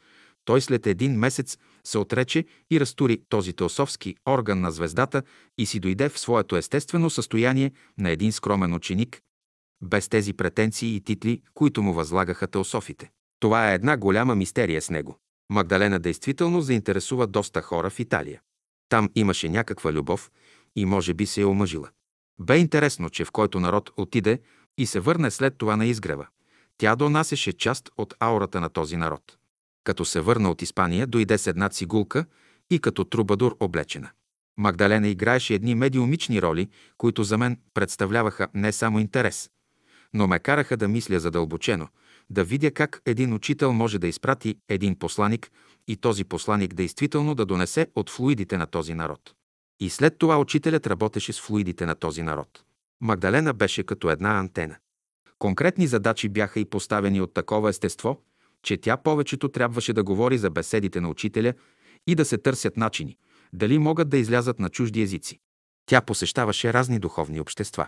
той 0.46 0.62
след 0.62 0.88
един 0.88 1.20
месец 1.20 1.58
се 1.84 1.98
отрече 1.98 2.46
и 2.72 2.80
разтури 2.80 3.22
този 3.30 3.54
теософски 3.54 4.16
орган 4.30 4.62
на 4.62 4.72
звездата 4.72 5.24
и 5.58 5.66
си 5.66 5.80
дойде 5.80 6.10
в 6.10 6.20
своето 6.20 6.56
естествено 6.56 7.10
състояние 7.10 7.72
на 7.98 8.10
един 8.10 8.32
скромен 8.32 8.74
ученик, 8.74 9.22
без 9.84 10.10
тези 10.10 10.34
претенции 10.34 10.96
и 10.96 11.02
титли, 11.02 11.42
които 11.54 11.84
му 11.84 11.94
възлагаха 11.94 12.48
теософите. 12.48 13.12
Това 13.40 13.72
е 13.72 13.76
една 13.76 13.98
голяма 13.98 14.36
мистерия 14.36 14.82
с 14.82 14.90
него. 14.90 15.18
Магдалена 15.50 16.00
действително 16.00 16.62
заинтересува 16.62 17.28
доста 17.28 17.62
хора 17.62 17.90
в 17.90 18.00
Италия. 18.00 18.42
Там 18.90 19.10
имаше 19.16 19.50
някаква 19.50 19.94
любов 19.94 20.32
и 20.76 20.86
може 20.86 21.14
би 21.14 21.26
се 21.26 21.42
е 21.42 21.46
омъжила. 21.46 21.90
Бе 22.40 22.58
интересно, 22.58 23.10
че 23.10 23.26
в 23.26 23.32
който 23.32 23.60
народ 23.60 23.92
отиде 23.98 24.40
и 24.78 24.86
се 24.86 25.00
върне 25.00 25.32
след 25.32 25.58
това 25.58 25.76
на 25.76 25.86
изгрева, 25.86 26.28
тя 26.78 26.96
донасеше 26.96 27.54
част 27.54 27.90
от 27.98 28.14
аурата 28.20 28.62
на 28.62 28.70
този 28.70 28.98
народ. 28.98 29.38
Като 29.84 30.06
се 30.06 30.22
върна 30.22 30.52
от 30.52 30.62
Испания, 30.62 31.08
дойде 31.08 31.38
с 31.38 31.48
една 31.48 31.70
цигулка 31.70 32.26
и 32.72 32.80
като 32.80 33.04
трубадур 33.04 33.58
облечена. 33.60 34.10
Магдалена 34.58 35.08
играеше 35.08 35.54
едни 35.54 35.76
медиумични 35.76 36.42
роли, 36.42 36.70
които 36.98 37.24
за 37.24 37.38
мен 37.38 37.58
представляваха 37.74 38.48
не 38.54 38.72
само 38.72 39.00
интерес, 39.00 39.50
но 40.14 40.28
ме 40.28 40.40
караха 40.40 40.78
да 40.78 40.88
мисля 40.88 41.20
задълбочено, 41.20 41.88
да 42.30 42.44
видя 42.44 42.72
как 42.72 43.02
един 43.06 43.34
учител 43.34 43.74
може 43.74 44.00
да 44.00 44.08
изпрати 44.08 44.56
един 44.70 45.00
посланик 45.00 45.52
и 45.88 45.96
този 45.96 46.24
посланик 46.24 46.74
действително 46.74 47.36
да 47.36 47.46
донесе 47.46 47.88
от 47.96 48.10
флуидите 48.10 48.58
на 48.58 48.66
този 48.68 48.94
народ. 48.94 49.34
И 49.80 49.90
след 49.90 50.18
това 50.18 50.40
учителят 50.40 50.88
работеше 50.88 51.34
с 51.34 51.42
флуидите 51.42 51.86
на 51.86 51.96
този 51.96 52.24
народ. 52.24 52.64
Магдалена 53.02 53.54
беше 53.54 53.84
като 53.84 54.10
една 54.10 54.40
антена. 54.40 54.76
Конкретни 55.40 55.88
задачи 55.88 56.30
бяха 56.30 56.60
и 56.60 56.66
поставени 56.66 57.22
от 57.22 57.34
такова 57.34 57.70
естество, 57.70 58.22
че 58.64 58.78
тя 58.78 58.98
повечето 58.98 59.50
трябваше 59.50 59.94
да 59.94 60.04
говори 60.04 60.38
за 60.38 60.50
беседите 60.50 61.02
на 61.02 61.10
учителя 61.10 61.54
и 62.08 62.16
да 62.16 62.26
се 62.26 62.38
търсят 62.38 62.78
начини, 62.78 63.18
дали 63.54 63.78
могат 63.78 64.10
да 64.10 64.18
излязат 64.18 64.60
на 64.60 64.70
чужди 64.70 65.02
езици. 65.02 65.40
Тя 65.86 66.02
посещаваше 66.02 66.74
разни 66.74 67.00
духовни 67.00 67.40
общества. 67.40 67.88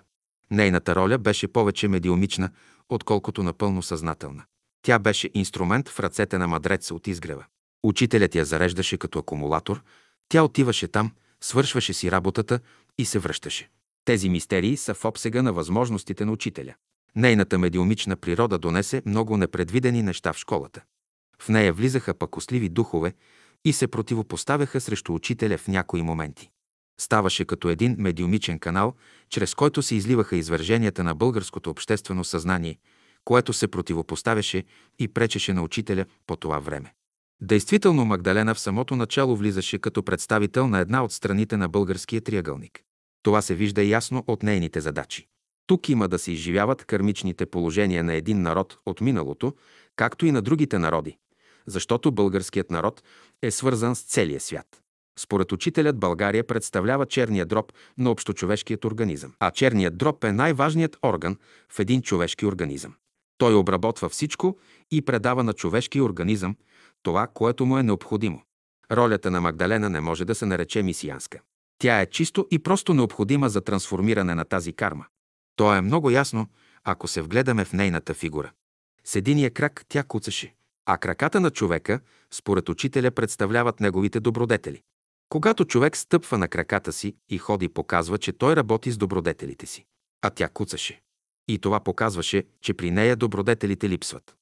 Нейната 0.51 0.95
роля 0.95 1.17
беше 1.17 1.47
повече 1.47 1.87
медиумична, 1.87 2.49
отколкото 2.89 3.43
напълно 3.43 3.81
съзнателна. 3.81 4.43
Тя 4.81 4.99
беше 4.99 5.29
инструмент 5.33 5.89
в 5.89 5.99
ръцете 5.99 6.37
на 6.37 6.47
мадреца 6.47 6.95
от 6.95 7.07
изгрева. 7.07 7.45
Учителят 7.83 8.35
я 8.35 8.45
зареждаше 8.45 8.97
като 8.97 9.19
акумулатор, 9.19 9.83
тя 10.29 10.43
отиваше 10.43 10.87
там, 10.87 11.11
свършваше 11.41 11.93
си 11.93 12.11
работата 12.11 12.59
и 12.97 13.05
се 13.05 13.19
връщаше. 13.19 13.69
Тези 14.05 14.29
мистерии 14.29 14.77
са 14.77 14.93
в 14.93 15.05
обсега 15.05 15.41
на 15.41 15.53
възможностите 15.53 16.25
на 16.25 16.31
учителя. 16.31 16.73
Нейната 17.15 17.57
медиумична 17.57 18.15
природа 18.15 18.57
донесе 18.57 19.01
много 19.05 19.37
непредвидени 19.37 20.03
неща 20.03 20.33
в 20.33 20.37
школата. 20.37 20.81
В 21.39 21.49
нея 21.49 21.73
влизаха 21.73 22.13
пакосливи 22.13 22.69
духове 22.69 23.13
и 23.65 23.73
се 23.73 23.87
противопоставяха 23.87 24.81
срещу 24.81 25.13
учителя 25.13 25.57
в 25.57 25.67
някои 25.67 26.01
моменти. 26.01 26.49
Ставаше 26.97 27.45
като 27.45 27.69
един 27.69 27.95
медиумичен 27.99 28.59
канал, 28.59 28.93
чрез 29.29 29.55
който 29.55 29.81
се 29.81 29.95
изливаха 29.95 30.35
извърженията 30.35 31.03
на 31.03 31.15
българското 31.15 31.69
обществено 31.69 32.23
съзнание, 32.23 32.77
което 33.25 33.53
се 33.53 33.67
противопоставяше 33.67 34.63
и 34.99 35.07
пречеше 35.07 35.53
на 35.53 35.63
учителя 35.63 36.05
по 36.27 36.35
това 36.35 36.59
време. 36.59 36.93
Действително 37.41 38.05
Магдалена 38.05 38.55
в 38.55 38.59
самото 38.59 38.95
начало 38.95 39.35
влизаше 39.35 39.79
като 39.79 40.03
представител 40.03 40.67
на 40.67 40.79
една 40.79 41.03
от 41.03 41.11
страните 41.11 41.57
на 41.57 41.69
българския 41.69 42.21
триъгълник. 42.21 42.81
Това 43.23 43.41
се 43.41 43.55
вижда 43.55 43.83
ясно 43.83 44.23
от 44.27 44.43
нейните 44.43 44.81
задачи. 44.81 45.27
Тук 45.67 45.89
има 45.89 46.07
да 46.07 46.19
се 46.19 46.31
изживяват 46.31 46.85
кърмичните 46.85 47.45
положения 47.45 48.03
на 48.03 48.13
един 48.13 48.41
народ 48.41 48.77
от 48.85 49.01
миналото, 49.01 49.53
както 49.95 50.25
и 50.25 50.31
на 50.31 50.41
другите 50.41 50.79
народи, 50.79 51.17
защото 51.67 52.11
българският 52.11 52.71
народ 52.71 53.03
е 53.41 53.51
свързан 53.51 53.95
с 53.95 54.01
целия 54.01 54.39
свят. 54.39 54.84
Според 55.19 55.51
учителят 55.51 55.99
България 55.99 56.47
представлява 56.47 57.05
черния 57.05 57.45
дроб 57.45 57.73
на 57.97 58.11
общочовешкият 58.11 58.85
организъм. 58.85 59.33
А 59.39 59.51
черният 59.51 59.97
дроб 59.97 60.23
е 60.23 60.31
най-важният 60.31 60.97
орган 61.03 61.37
в 61.69 61.79
един 61.79 62.01
човешки 62.01 62.45
организъм. 62.45 62.93
Той 63.37 63.55
обработва 63.55 64.09
всичко 64.09 64.57
и 64.91 65.01
предава 65.01 65.43
на 65.43 65.53
човешкия 65.53 66.03
организъм 66.03 66.55
това, 67.03 67.27
което 67.27 67.65
му 67.65 67.77
е 67.77 67.83
необходимо. 67.83 68.41
Ролята 68.91 69.31
на 69.31 69.41
Магдалена 69.41 69.89
не 69.89 70.01
може 70.01 70.25
да 70.25 70.35
се 70.35 70.45
нарече 70.45 70.83
мисиянска. 70.83 71.39
Тя 71.79 72.01
е 72.01 72.05
чисто 72.05 72.47
и 72.51 72.59
просто 72.59 72.93
необходима 72.93 73.49
за 73.49 73.61
трансформиране 73.61 74.35
на 74.35 74.45
тази 74.45 74.73
карма. 74.73 75.05
То 75.55 75.75
е 75.75 75.81
много 75.81 76.09
ясно, 76.09 76.47
ако 76.83 77.07
се 77.07 77.21
вгледаме 77.21 77.65
в 77.65 77.73
нейната 77.73 78.13
фигура. 78.13 78.51
С 79.03 79.15
единия 79.15 79.51
крак 79.51 79.85
тя 79.89 80.03
куцаше, 80.03 80.55
а 80.85 80.97
краката 80.97 81.39
на 81.39 81.51
човека, 81.51 81.99
според 82.31 82.69
учителя, 82.69 83.11
представляват 83.11 83.79
неговите 83.79 84.19
добродетели. 84.19 84.81
Когато 85.35 85.65
човек 85.65 85.97
стъпва 85.97 86.37
на 86.37 86.47
краката 86.47 86.93
си 86.93 87.15
и 87.29 87.37
ходи, 87.37 87.69
показва, 87.69 88.17
че 88.17 88.31
той 88.31 88.55
работи 88.55 88.91
с 88.91 88.97
добродетелите 88.97 89.65
си. 89.65 89.85
А 90.21 90.29
тя 90.29 90.49
куцаше. 90.49 91.01
И 91.47 91.59
това 91.59 91.79
показваше, 91.79 92.43
че 92.61 92.73
при 92.73 92.91
нея 92.91 93.15
добродетелите 93.15 93.89
липсват. 93.89 94.35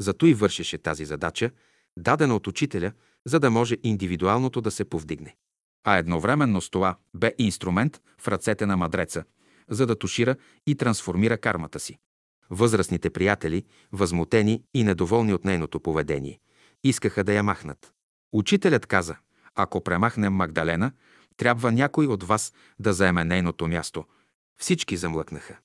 Зато 0.00 0.26
и 0.26 0.34
вършеше 0.34 0.78
тази 0.78 1.04
задача, 1.04 1.50
дадена 1.98 2.36
от 2.36 2.46
учителя, 2.46 2.92
за 3.26 3.40
да 3.40 3.50
може 3.50 3.76
индивидуалното 3.82 4.60
да 4.60 4.70
се 4.70 4.84
повдигне. 4.84 5.36
А 5.84 5.96
едновременно 5.96 6.60
с 6.60 6.70
това 6.70 6.96
бе 7.14 7.34
инструмент 7.38 8.00
в 8.20 8.28
ръцете 8.28 8.66
на 8.66 8.76
мадреца, 8.76 9.24
за 9.70 9.86
да 9.86 9.98
тушира 9.98 10.36
и 10.66 10.74
трансформира 10.74 11.38
кармата 11.38 11.80
си. 11.80 11.98
Възрастните 12.50 13.10
приятели, 13.10 13.64
възмутени 13.92 14.62
и 14.74 14.84
недоволни 14.84 15.34
от 15.34 15.44
нейното 15.44 15.80
поведение, 15.80 16.40
искаха 16.84 17.24
да 17.24 17.32
я 17.32 17.42
махнат. 17.42 17.92
Учителят 18.32 18.86
каза, 18.86 19.16
ако 19.58 19.80
премахнем 19.80 20.32
Магдалена, 20.32 20.92
трябва 21.36 21.72
някой 21.72 22.06
от 22.06 22.22
вас 22.22 22.52
да 22.78 22.92
заеме 22.92 23.24
нейното 23.24 23.66
място. 23.66 24.04
Всички 24.60 24.96
замлъкнаха. 24.96 25.56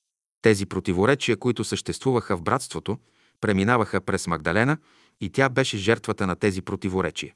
Тези 0.42 0.66
противоречия, 0.66 1.36
които 1.36 1.64
съществуваха 1.64 2.36
в 2.36 2.42
братството, 2.42 2.98
преминаваха 3.40 4.00
през 4.00 4.26
Магдалена 4.26 4.78
и 5.20 5.30
тя 5.30 5.48
беше 5.48 5.76
жертвата 5.76 6.26
на 6.26 6.36
тези 6.36 6.62
противоречия. 6.62 7.34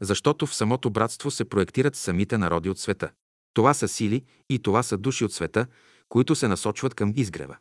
Защото 0.00 0.46
в 0.46 0.54
самото 0.54 0.90
братство 0.90 1.30
се 1.30 1.44
проектират 1.44 1.96
самите 1.96 2.38
народи 2.38 2.70
от 2.70 2.78
света. 2.78 3.10
Това 3.54 3.74
са 3.74 3.88
сили 3.88 4.24
и 4.50 4.58
това 4.58 4.82
са 4.82 4.98
души 4.98 5.24
от 5.24 5.32
света, 5.32 5.66
които 6.08 6.34
се 6.34 6.48
насочват 6.48 6.94
към 6.94 7.12
изгрева. 7.16 7.56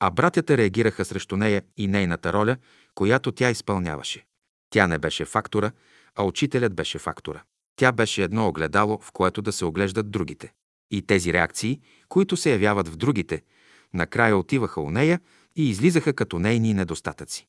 А 0.00 0.10
братята 0.10 0.56
реагираха 0.56 1.04
срещу 1.04 1.36
нея 1.36 1.62
и 1.76 1.88
нейната 1.88 2.32
роля, 2.32 2.56
която 2.94 3.32
тя 3.32 3.50
изпълняваше. 3.50 4.26
Тя 4.70 4.86
не 4.86 4.98
беше 4.98 5.24
фактора, 5.24 5.72
а 6.14 6.24
учителят 6.24 6.74
беше 6.74 6.98
фактора. 6.98 7.42
Тя 7.76 7.92
беше 7.92 8.22
едно 8.22 8.48
огледало, 8.48 8.98
в 8.98 9.12
което 9.12 9.42
да 9.42 9.52
се 9.52 9.64
оглеждат 9.64 10.10
другите. 10.10 10.52
И 10.90 11.02
тези 11.02 11.32
реакции, 11.32 11.80
които 12.08 12.36
се 12.36 12.52
явяват 12.52 12.88
в 12.88 12.96
другите, 12.96 13.42
накрая 13.94 14.36
отиваха 14.36 14.80
у 14.80 14.90
нея 14.90 15.20
и 15.56 15.70
излизаха 15.70 16.12
като 16.12 16.38
нейни 16.38 16.74
недостатъци. 16.74 17.46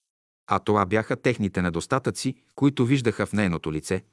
А 0.47 0.59
това 0.59 0.85
бяха 0.85 1.15
техните 1.15 1.61
недостатъци, 1.61 2.35
които 2.55 2.85
виждаха 2.85 3.25
в 3.25 3.33
нейното 3.33 3.73
лице, 3.73 4.03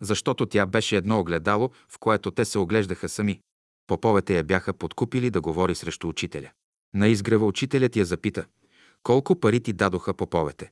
защото 0.00 0.46
тя 0.46 0.66
беше 0.66 0.96
едно 0.96 1.20
огледало, 1.20 1.70
в 1.88 1.98
което 1.98 2.30
те 2.30 2.44
се 2.44 2.58
оглеждаха 2.58 3.08
сами. 3.08 3.40
Поповете 3.86 4.36
я 4.36 4.44
бяха 4.44 4.72
подкупили 4.72 5.30
да 5.30 5.40
говори 5.40 5.74
срещу 5.74 6.08
учителя. 6.08 6.50
На 6.94 7.08
изгрева 7.08 7.46
учителят 7.46 7.96
я 7.96 8.04
запита, 8.04 8.44
колко 9.02 9.40
пари 9.40 9.60
ти 9.60 9.72
дадоха 9.72 10.14
поповете. 10.14 10.70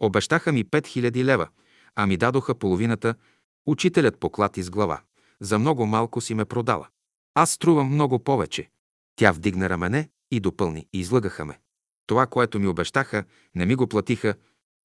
Обещаха 0.00 0.52
ми 0.52 0.64
5000 0.64 1.24
лева, 1.24 1.48
а 1.96 2.06
ми 2.06 2.16
дадоха 2.16 2.54
половината. 2.54 3.14
Учителят 3.66 4.18
поклати 4.18 4.62
с 4.62 4.70
глава. 4.70 5.00
За 5.40 5.58
много 5.58 5.86
малко 5.86 6.20
си 6.20 6.34
ме 6.34 6.44
продала. 6.44 6.88
Аз 7.34 7.50
струвам 7.50 7.94
много 7.94 8.18
повече. 8.18 8.70
Тя 9.16 9.32
вдигна 9.32 9.68
рамене 9.68 10.10
и 10.30 10.40
допълни. 10.40 10.88
Излъгаха 10.92 11.44
ме. 11.44 11.58
Това, 12.06 12.26
което 12.26 12.58
ми 12.58 12.66
обещаха, 12.66 13.24
не 13.54 13.66
ми 13.66 13.74
го 13.74 13.86
платиха. 13.86 14.34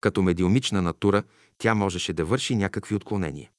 Като 0.02 0.22
медиумична 0.22 0.82
натура, 0.82 1.24
тя 1.58 1.76
можеше 1.76 2.14
да 2.14 2.26
върши 2.26 2.56
някакви 2.56 2.96
отклонения. 2.96 3.52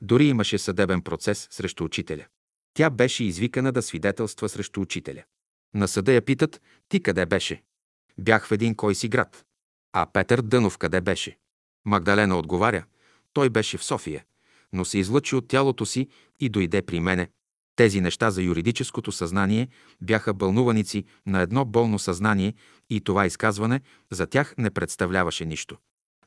Дори 0.00 0.26
имаше 0.26 0.58
съдебен 0.58 1.02
процес 1.02 1.48
срещу 1.50 1.84
учителя. 1.84 2.26
Тя 2.74 2.90
беше 2.90 3.24
извикана 3.24 3.72
да 3.72 3.82
свидетелства 3.82 4.48
срещу 4.48 4.80
учителя. 4.80 5.24
На 5.74 5.88
съда 5.88 6.12
я 6.12 6.22
питат, 6.22 6.62
ти 6.88 7.02
къде 7.02 7.26
беше? 7.26 7.62
Бях 8.18 8.46
в 8.46 8.52
един 8.52 8.74
кой 8.74 8.94
си 8.94 9.08
град. 9.08 9.44
А 9.92 10.06
Петър 10.12 10.42
Дънов 10.42 10.78
къде 10.78 11.00
беше? 11.00 11.38
Магдалена 11.84 12.38
отговаря, 12.38 12.84
той 13.32 13.50
беше 13.50 13.78
в 13.78 13.84
София, 13.84 14.24
но 14.74 14.84
се 14.84 14.98
излъчи 14.98 15.36
от 15.36 15.48
тялото 15.48 15.86
си 15.86 16.08
и 16.40 16.48
дойде 16.48 16.82
при 16.82 17.00
мене. 17.00 17.28
Тези 17.76 18.00
неща 18.00 18.30
за 18.30 18.42
юридическото 18.42 19.12
съзнание 19.12 19.68
бяха 20.00 20.34
бълнуваници 20.34 21.04
на 21.26 21.40
едно 21.40 21.64
болно 21.64 21.98
съзнание 21.98 22.54
и 22.90 23.00
това 23.00 23.26
изказване 23.26 23.80
за 24.10 24.26
тях 24.26 24.54
не 24.58 24.70
представляваше 24.70 25.44
нищо. 25.44 25.76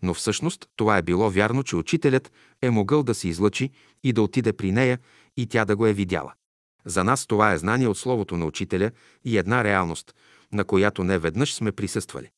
Но 0.04 0.14
всъщност 0.14 0.66
това 0.76 0.98
е 0.98 1.02
било 1.02 1.30
вярно, 1.30 1.64
че 1.64 1.76
учителят 1.76 2.32
е 2.62 2.70
могъл 2.70 3.04
да 3.04 3.14
се 3.14 3.28
излъчи 3.28 3.70
и 4.04 4.14
да 4.14 4.22
отиде 4.22 4.54
при 4.54 4.72
нея 4.72 5.00
и 5.38 5.48
тя 5.48 5.66
да 5.66 5.76
го 5.76 5.88
е 5.88 5.94
видяла. 5.94 6.34
За 6.86 7.04
нас 7.04 7.28
това 7.28 7.54
е 7.54 7.58
знание 7.58 7.88
от 7.88 7.98
Словото 7.98 8.38
на 8.38 8.46
Учителя 8.46 8.92
и 9.26 9.38
една 9.38 9.64
реалност, 9.64 10.16
на 10.52 10.64
която 10.64 11.04
не 11.04 11.20
веднъж 11.20 11.54
сме 11.54 11.72
присъствали. 11.72 12.30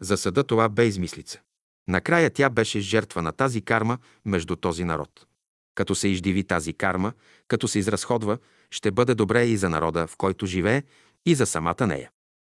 За 0.00 0.16
съда 0.16 0.44
това 0.44 0.68
бе 0.68 0.86
измислица. 0.86 1.40
Накрая 1.88 2.30
тя 2.30 2.50
беше 2.50 2.80
жертва 2.80 3.22
на 3.22 3.32
тази 3.32 3.62
карма 3.62 3.98
между 4.24 4.56
този 4.56 4.84
народ. 4.84 5.26
Като 5.76 5.94
се 5.94 6.08
издиви 6.08 6.44
тази 6.44 6.72
карма, 6.72 7.12
като 7.48 7.68
се 7.68 7.78
изразходва, 7.78 8.38
ще 8.70 8.90
бъде 8.90 9.14
добре 9.14 9.44
и 9.44 9.56
за 9.56 9.68
народа, 9.68 10.06
в 10.06 10.16
който 10.16 10.46
живее, 10.46 10.82
и 11.26 11.34
за 11.34 11.46
самата 11.46 11.86
нея. 11.86 12.10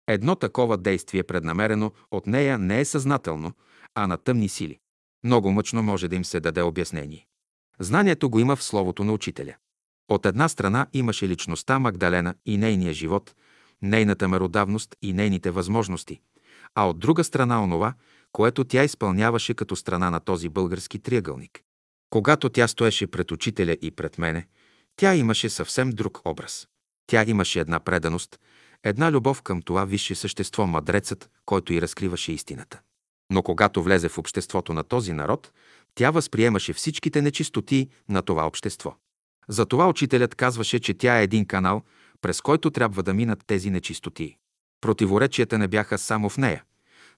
Едно 0.08 0.34
такова 0.34 0.76
действие, 0.76 1.22
преднамерено 1.22 1.92
от 2.10 2.26
нея, 2.26 2.58
не 2.58 2.80
е 2.80 2.84
съзнателно, 2.84 3.52
а 3.94 4.06
на 4.06 4.16
тъмни 4.16 4.48
сили. 4.48 4.78
Много 5.24 5.52
мъчно 5.52 5.82
може 5.82 6.08
да 6.08 6.16
им 6.16 6.24
се 6.24 6.40
даде 6.40 6.62
обяснение. 6.62 7.26
Знанието 7.78 8.30
го 8.30 8.38
има 8.40 8.56
в 8.56 8.62
Словото 8.62 9.04
на 9.04 9.12
Учителя. 9.12 9.54
От 10.08 10.26
една 10.26 10.48
страна 10.48 10.86
имаше 10.92 11.28
личността 11.28 11.78
Магдалена 11.78 12.34
и 12.46 12.56
нейния 12.56 12.94
живот, 12.94 13.34
нейната 13.82 14.28
меродавност 14.28 14.96
и 15.02 15.12
нейните 15.12 15.50
възможности, 15.50 16.20
а 16.74 16.88
от 16.88 16.98
друга 16.98 17.24
страна 17.24 17.62
онова, 17.62 17.94
което 18.32 18.64
тя 18.64 18.84
изпълняваше 18.84 19.54
като 19.54 19.76
страна 19.76 20.10
на 20.10 20.20
този 20.20 20.48
български 20.48 20.98
триъгълник. 20.98 21.64
Когато 22.10 22.48
тя 22.48 22.68
стоеше 22.68 23.06
пред 23.06 23.30
учителя 23.30 23.76
и 23.82 23.90
пред 23.90 24.18
мене, 24.18 24.46
тя 24.96 25.14
имаше 25.14 25.48
съвсем 25.48 25.90
друг 25.90 26.20
образ. 26.24 26.68
Тя 27.06 27.24
имаше 27.26 27.60
една 27.60 27.80
преданост, 27.80 28.40
една 28.84 29.12
любов 29.12 29.42
към 29.42 29.62
това 29.62 29.84
висше 29.84 30.14
същество, 30.14 30.66
мадрецът, 30.66 31.30
който 31.46 31.72
и 31.72 31.82
разкриваше 31.82 32.32
истината. 32.32 32.80
Но 33.30 33.42
когато 33.42 33.82
влезе 33.82 34.08
в 34.08 34.18
обществото 34.18 34.72
на 34.72 34.84
този 34.84 35.12
народ, 35.12 35.52
тя 35.94 36.10
възприемаше 36.10 36.72
всичките 36.72 37.22
нечистоти 37.22 37.88
на 38.08 38.22
това 38.22 38.46
общество. 38.46 38.96
Затова 39.48 39.88
учителят 39.88 40.34
казваше, 40.34 40.80
че 40.80 40.94
тя 40.94 41.20
е 41.20 41.22
един 41.22 41.46
канал, 41.46 41.82
през 42.20 42.40
който 42.40 42.70
трябва 42.70 43.02
да 43.02 43.14
минат 43.14 43.44
тези 43.46 43.70
нечистоти. 43.70 44.36
Противоречията 44.80 45.58
не 45.58 45.68
бяха 45.68 45.98
само 45.98 46.28
в 46.28 46.38
нея, 46.38 46.64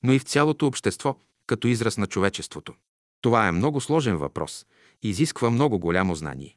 но 0.03 0.13
и 0.13 0.19
в 0.19 0.23
цялото 0.23 0.67
общество, 0.67 1.17
като 1.47 1.69
израз 1.69 1.99
на 1.99 2.07
човечеството. 2.07 2.75
Това 3.21 3.49
е 3.49 3.53
много 3.53 3.81
сложен 3.81 4.17
въпрос, 4.17 4.67
изисква 5.03 5.51
много 5.51 5.79
голямо 5.79 6.15
знание. 6.15 6.57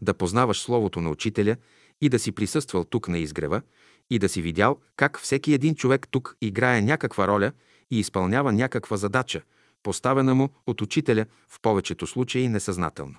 Да 0.00 0.14
познаваш 0.14 0.60
Словото 0.60 1.00
на 1.00 1.10
Учителя 1.10 1.56
и 2.00 2.08
да 2.08 2.18
си 2.18 2.32
присъствал 2.32 2.84
тук 2.84 3.08
на 3.08 3.18
изгрева 3.18 3.62
и 4.10 4.18
да 4.18 4.28
си 4.28 4.42
видял 4.42 4.78
как 4.96 5.20
всеки 5.20 5.52
един 5.52 5.74
човек 5.74 6.08
тук 6.10 6.36
играе 6.40 6.82
някаква 6.82 7.28
роля 7.28 7.52
и 7.90 7.98
изпълнява 7.98 8.52
някаква 8.52 8.96
задача, 8.96 9.42
поставена 9.82 10.34
му 10.34 10.48
от 10.66 10.82
учителя 10.82 11.26
в 11.48 11.60
повечето 11.62 12.06
случаи 12.06 12.48
несъзнателно. 12.48 13.14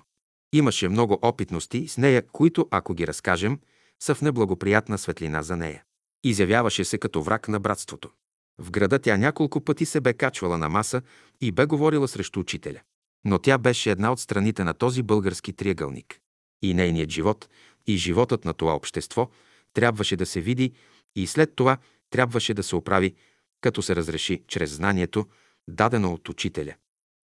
Имаше 0.52 0.88
много 0.88 1.18
опитности 1.22 1.88
с 1.88 1.98
нея, 1.98 2.22
които, 2.32 2.68
ако 2.70 2.94
ги 2.94 3.06
разкажем, 3.06 3.58
са 4.02 4.14
в 4.14 4.22
неблагоприятна 4.22 4.98
светлина 4.98 5.42
за 5.42 5.56
нея. 5.56 5.84
Изявяваше 6.24 6.84
се 6.84 6.98
като 6.98 7.22
враг 7.22 7.48
на 7.48 7.60
братството. 7.60 8.10
В 8.58 8.70
града 8.70 8.98
тя 8.98 9.16
няколко 9.16 9.60
пъти 9.60 9.86
се 9.86 10.00
бе 10.00 10.12
качвала 10.12 10.58
на 10.58 10.68
маса 10.68 11.02
и 11.40 11.52
бе 11.52 11.66
говорила 11.66 12.08
срещу 12.08 12.40
учителя. 12.40 12.80
Но 13.24 13.38
тя 13.38 13.58
беше 13.58 13.90
една 13.90 14.12
от 14.12 14.20
страните 14.20 14.64
на 14.64 14.74
този 14.74 15.02
български 15.02 15.52
триъгълник. 15.52 16.20
И 16.62 16.74
нейният 16.74 17.10
живот, 17.10 17.48
и 17.86 17.96
животът 17.96 18.44
на 18.44 18.54
това 18.54 18.74
общество 18.74 19.30
трябваше 19.74 20.16
да 20.16 20.26
се 20.26 20.40
види 20.40 20.72
и 21.16 21.26
след 21.26 21.56
това 21.56 21.78
трябваше 22.10 22.54
да 22.54 22.62
се 22.62 22.76
оправи, 22.76 23.14
като 23.60 23.82
се 23.82 23.96
разреши 23.96 24.42
чрез 24.48 24.70
знанието, 24.70 25.26
дадено 25.68 26.12
от 26.12 26.28
учителя. 26.28 26.74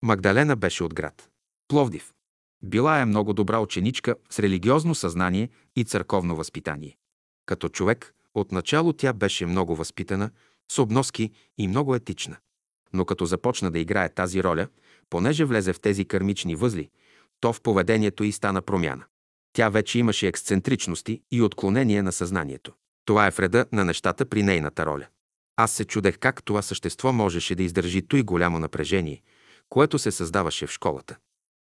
Магдалена 0.03 0.57
беше 0.57 0.85
от 0.85 0.95
град. 0.95 1.29
Пловдив. 1.69 2.13
Била 2.63 3.01
е 3.01 3.05
много 3.05 3.33
добра 3.33 3.59
ученичка 3.59 4.15
с 4.31 4.39
религиозно 4.39 4.95
съзнание 4.95 5.49
и 5.77 5.85
църковно 5.85 6.37
възпитание. 6.37 6.97
Като 7.47 7.69
човек, 7.69 8.15
отначало 8.35 8.93
тя 8.93 9.13
беше 9.13 9.47
много 9.47 9.77
възпитана, 9.77 10.31
с 10.73 10.79
обноски 10.79 11.31
и 11.59 11.69
много 11.69 11.95
етична. 11.95 12.37
Но 12.93 13.05
като 13.05 13.27
започна 13.27 13.71
да 13.71 13.79
играе 13.79 14.15
тази 14.15 14.43
роля, 14.43 14.69
понеже 15.11 15.45
влезе 15.45 15.73
в 15.73 15.81
тези 15.81 16.05
кърмични 16.05 16.55
възли, 16.55 16.91
то 17.41 17.53
в 17.53 17.61
поведението 17.61 18.25
й 18.25 18.33
стана 18.33 18.63
промяна. 18.63 19.05
Тя 19.53 19.69
вече 19.69 19.99
имаше 19.99 20.27
ексцентричности 20.27 21.23
и 21.31 21.43
отклонение 21.43 22.03
на 22.03 22.13
съзнанието. 22.13 22.73
Това 23.05 23.27
е 23.27 23.31
вреда 23.31 23.67
на 23.73 23.85
нещата 23.85 24.27
при 24.27 24.43
нейната 24.43 24.87
роля. 24.87 25.07
Аз 25.57 25.73
се 25.73 25.85
чудех 25.85 26.19
как 26.19 26.43
това 26.45 26.63
същество 26.63 27.13
можеше 27.13 27.55
да 27.55 27.63
издържи 27.63 28.03
той 28.03 28.23
голямо 28.23 28.59
напрежение, 28.59 29.23
което 29.69 29.99
се 29.99 30.11
създаваше 30.11 30.67
в 30.67 30.71
школата. 30.71 31.17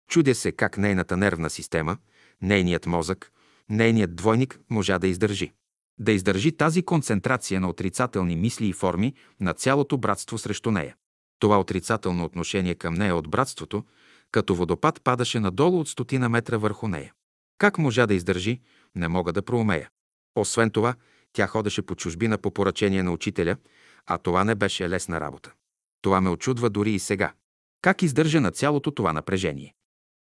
Чудя 0.10 0.36
се 0.36 0.52
как 0.52 0.78
нейната 0.78 1.18
нервна 1.18 1.50
система, 1.50 1.98
нейният 2.42 2.86
мозък, 2.86 3.32
нейният 3.70 4.16
двойник 4.16 4.60
можа 4.70 5.00
да 5.00 5.08
издържи. 5.08 5.52
Да 6.00 6.12
издържи 6.12 6.52
тази 6.52 6.84
концентрация 6.84 7.62
на 7.62 7.70
отрицателни 7.70 8.36
мисли 8.36 8.68
и 8.68 8.74
форми 8.74 9.14
на 9.40 9.54
цялото 9.54 9.98
братство 9.98 10.38
срещу 10.38 10.72
нея. 10.72 10.96
Това 11.40 11.60
отрицателно 11.60 12.26
отношение 12.26 12.76
към 12.76 12.94
нея 12.94 13.16
от 13.16 13.30
братството, 13.30 13.84
като 14.32 14.56
водопад 14.56 15.02
падаше 15.04 15.40
надолу 15.40 15.80
от 15.80 15.90
стотина 15.90 16.30
метра 16.30 16.58
върху 16.58 16.88
нея. 16.88 17.14
Как 17.58 17.78
можа 17.78 18.06
да 18.08 18.14
издържи, 18.14 18.62
не 18.96 19.08
мога 19.08 19.34
да 19.34 19.42
проумея. 19.42 19.90
Освен 20.36 20.72
това, 20.72 20.96
тя 21.34 21.48
ходеше 21.48 21.82
по 21.82 21.96
чужбина 21.96 22.38
по 22.38 22.52
поръчение 22.52 23.04
на 23.04 23.12
учителя, 23.12 23.58
а 24.06 24.18
това 24.18 24.44
не 24.44 24.56
беше 24.56 24.90
лесна 24.90 25.22
работа. 25.22 25.54
Това 26.02 26.22
ме 26.22 26.30
очудва 26.30 26.70
дори 26.70 26.92
и 26.92 27.00
сега. 27.00 27.34
Как 27.82 28.02
издържа 28.02 28.42
на 28.42 28.52
цялото 28.52 28.92
това 28.92 29.14
напрежение? 29.14 29.74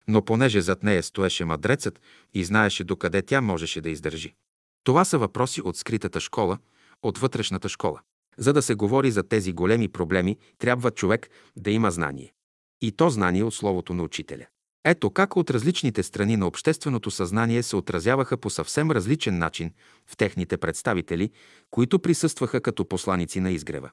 Но 0.08 0.24
понеже 0.24 0.60
зад 0.60 0.82
нея 0.82 1.02
стоеше 1.02 1.44
мадрецът 1.44 2.00
и 2.34 2.44
знаеше 2.44 2.84
докъде 2.84 3.22
тя 3.22 3.40
можеше 3.40 3.80
да 3.80 3.90
издържи. 3.90 4.34
Това 4.84 5.04
са 5.04 5.18
въпроси 5.18 5.60
от 5.62 5.76
скритата 5.76 6.20
школа, 6.20 6.58
от 7.02 7.18
вътрешната 7.18 7.68
школа. 7.68 8.00
За 8.38 8.52
да 8.52 8.62
се 8.62 8.74
говори 8.74 9.10
за 9.10 9.22
тези 9.22 9.52
големи 9.52 9.88
проблеми, 9.88 10.36
трябва 10.58 10.90
човек 10.90 11.30
да 11.56 11.70
има 11.70 11.90
знание. 11.90 12.32
И 12.82 12.92
то 12.92 13.10
знание 13.10 13.44
от 13.44 13.54
Словото 13.54 13.94
на 13.94 14.02
Учителя. 14.02 14.46
Ето 14.84 15.10
как 15.10 15.36
от 15.36 15.50
различните 15.50 16.02
страни 16.02 16.36
на 16.36 16.46
общественото 16.46 17.10
съзнание 17.10 17.62
се 17.62 17.76
отразяваха 17.76 18.36
по 18.36 18.50
съвсем 18.50 18.90
различен 18.90 19.38
начин 19.38 19.70
в 20.06 20.16
техните 20.16 20.56
представители, 20.56 21.30
които 21.70 21.98
присъстваха 21.98 22.60
като 22.60 22.84
посланици 22.84 23.40
на 23.40 23.50
изгрева. 23.50 23.90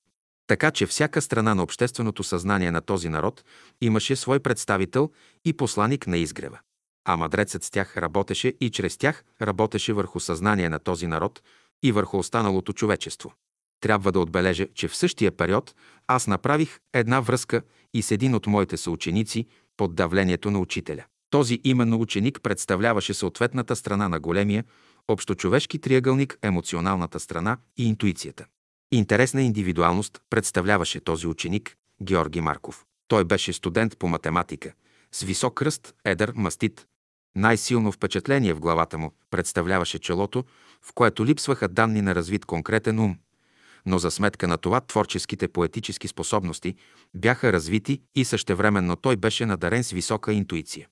Така 0.47 0.71
че 0.71 0.85
всяка 0.85 1.21
страна 1.21 1.55
на 1.55 1.63
общественото 1.63 2.23
съзнание 2.23 2.71
на 2.71 2.81
този 2.81 3.09
народ 3.09 3.43
имаше 3.81 4.15
свой 4.15 4.39
представител 4.39 5.11
и 5.45 5.53
посланик 5.53 6.07
на 6.07 6.17
изгрева. 6.17 6.59
А 7.05 7.17
мадрецът 7.17 7.63
с 7.63 7.71
тях 7.71 7.97
работеше 7.97 8.53
и 8.61 8.69
чрез 8.69 8.97
тях 8.97 9.23
работеше 9.41 9.93
върху 9.93 10.19
съзнание 10.19 10.69
на 10.69 10.79
този 10.79 11.07
народ 11.07 11.41
и 11.83 11.91
върху 11.91 12.17
останалото 12.17 12.73
човечество. 12.73 13.33
Трябва 13.81 14.11
да 14.11 14.19
отбележа, 14.19 14.67
че 14.73 14.87
в 14.87 14.95
същия 14.95 15.31
период 15.31 15.75
аз 16.07 16.27
направих 16.27 16.79
една 16.93 17.19
връзка 17.19 17.61
и 17.93 18.01
с 18.01 18.11
един 18.11 18.35
от 18.35 18.47
моите 18.47 18.77
съученици 18.77 19.45
под 19.77 19.95
давлението 19.95 20.51
на 20.51 20.59
учителя. 20.59 21.03
Този 21.29 21.61
именно 21.63 22.01
ученик 22.01 22.39
представляваше 22.43 23.13
съответната 23.13 23.75
страна 23.75 24.09
на 24.09 24.19
големия, 24.19 24.63
общочовешки 25.07 25.79
триъгълник, 25.79 26.37
емоционалната 26.41 27.19
страна 27.19 27.57
и 27.77 27.87
интуицията. 27.87 28.45
Интересна 28.91 29.41
индивидуалност 29.41 30.21
представляваше 30.29 30.99
този 30.99 31.27
ученик, 31.27 31.77
Георги 32.03 32.41
Марков. 32.41 32.85
Той 33.07 33.23
беше 33.23 33.53
студент 33.53 33.97
по 33.97 34.07
математика, 34.07 34.73
с 35.11 35.23
висок 35.23 35.61
ръст, 35.61 35.93
едър, 36.05 36.33
мастит. 36.35 36.85
Най-силно 37.35 37.91
впечатление 37.91 38.53
в 38.53 38.59
главата 38.59 38.97
му 38.97 39.11
представляваше 39.29 39.99
челото, 39.99 40.43
в 40.81 40.93
което 40.93 41.25
липсваха 41.25 41.67
данни 41.67 42.01
на 42.01 42.15
развит 42.15 42.45
конкретен 42.45 42.99
ум. 42.99 43.17
Но 43.85 43.99
за 43.99 44.11
сметка 44.11 44.47
на 44.47 44.57
това 44.57 44.81
творческите 44.81 45.47
поетически 45.47 46.07
способности 46.07 46.75
бяха 47.15 47.53
развити 47.53 48.01
и 48.15 48.25
същевременно 48.25 48.95
той 48.95 49.15
беше 49.15 49.45
надарен 49.45 49.83
с 49.83 49.91
висока 49.91 50.33
интуиция. 50.33 50.87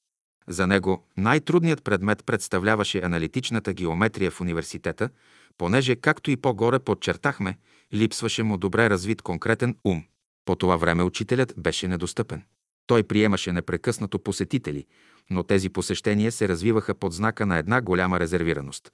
За 0.48 0.68
него 0.68 1.06
най-трудният 1.18 1.84
предмет 1.84 2.26
представляваше 2.26 3.02
аналитичната 3.02 3.74
геометрия 3.74 4.32
в 4.32 4.42
университета, 4.42 5.10
понеже, 5.58 5.96
както 5.96 6.32
и 6.32 6.38
по-горе 6.38 6.80
подчертахме, 6.80 7.58
липсваше 7.94 8.44
му 8.44 8.58
добре 8.58 8.90
развит 8.90 9.22
конкретен 9.22 9.76
ум. 9.84 10.04
По 10.46 10.56
това 10.56 10.76
време 10.76 11.04
учителят 11.04 11.54
беше 11.58 11.88
недостъпен. 11.88 12.44
Той 12.88 13.04
приемаше 13.04 13.52
непрекъснато 13.52 14.20
посетители, 14.20 14.86
но 15.30 15.44
тези 15.44 15.70
посещения 15.70 16.32
се 16.32 16.48
развиваха 16.48 16.96
под 16.96 17.14
знака 17.14 17.46
на 17.46 17.58
една 17.58 17.82
голяма 17.82 18.20
резервираност. 18.20 18.92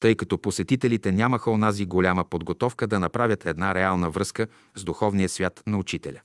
Тъй 0.00 0.14
като 0.14 0.38
посетителите 0.38 1.12
нямаха 1.12 1.50
онази 1.50 1.86
голяма 1.86 2.24
подготовка 2.24 2.86
да 2.86 3.00
направят 3.00 3.46
една 3.46 3.74
реална 3.74 4.10
връзка 4.10 4.46
с 4.76 4.84
духовния 4.84 5.28
свят 5.28 5.62
на 5.66 5.78
учителя. 5.78 6.20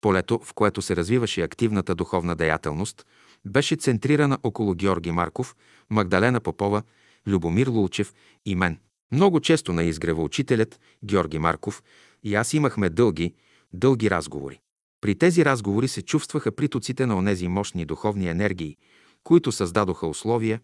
Полето, 0.00 0.40
в 0.44 0.54
което 0.54 0.82
се 0.82 0.96
развиваше 0.96 1.42
активната 1.42 1.94
духовна 1.94 2.36
деятелност, 2.36 3.06
беше 3.44 3.76
центрирана 3.76 4.38
около 4.42 4.74
Георги 4.74 5.10
Марков, 5.10 5.56
Магдалена 5.90 6.40
Попова, 6.40 6.82
Любомир 7.26 7.66
Лулчев 7.66 8.14
и 8.46 8.54
мен. 8.54 8.78
Много 9.12 9.40
често 9.40 9.72
на 9.72 9.82
изгрева 9.82 10.22
учителят 10.22 10.80
Георги 11.04 11.38
Марков 11.38 11.82
и 12.22 12.34
аз 12.34 12.54
имахме 12.54 12.90
дълги, 12.90 13.34
дълги 13.72 14.10
разговори. 14.10 14.60
При 15.00 15.14
тези 15.14 15.44
разговори 15.44 15.88
се 15.88 16.02
чувстваха 16.02 16.52
притоците 16.52 17.06
на 17.06 17.16
онези 17.16 17.48
мощни 17.48 17.84
духовни 17.84 18.28
енергии, 18.28 18.76
които 19.24 19.52
създадоха 19.52 20.06
условия, 20.06 20.60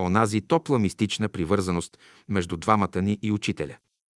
онази 0.00 0.40
топла 0.40 0.78
мистична 0.78 1.28
привързаност 1.28 1.98
между 2.28 2.56
двамата 2.56 3.02
ни 3.02 3.18
и 3.22 3.32
учителя. 3.32 3.76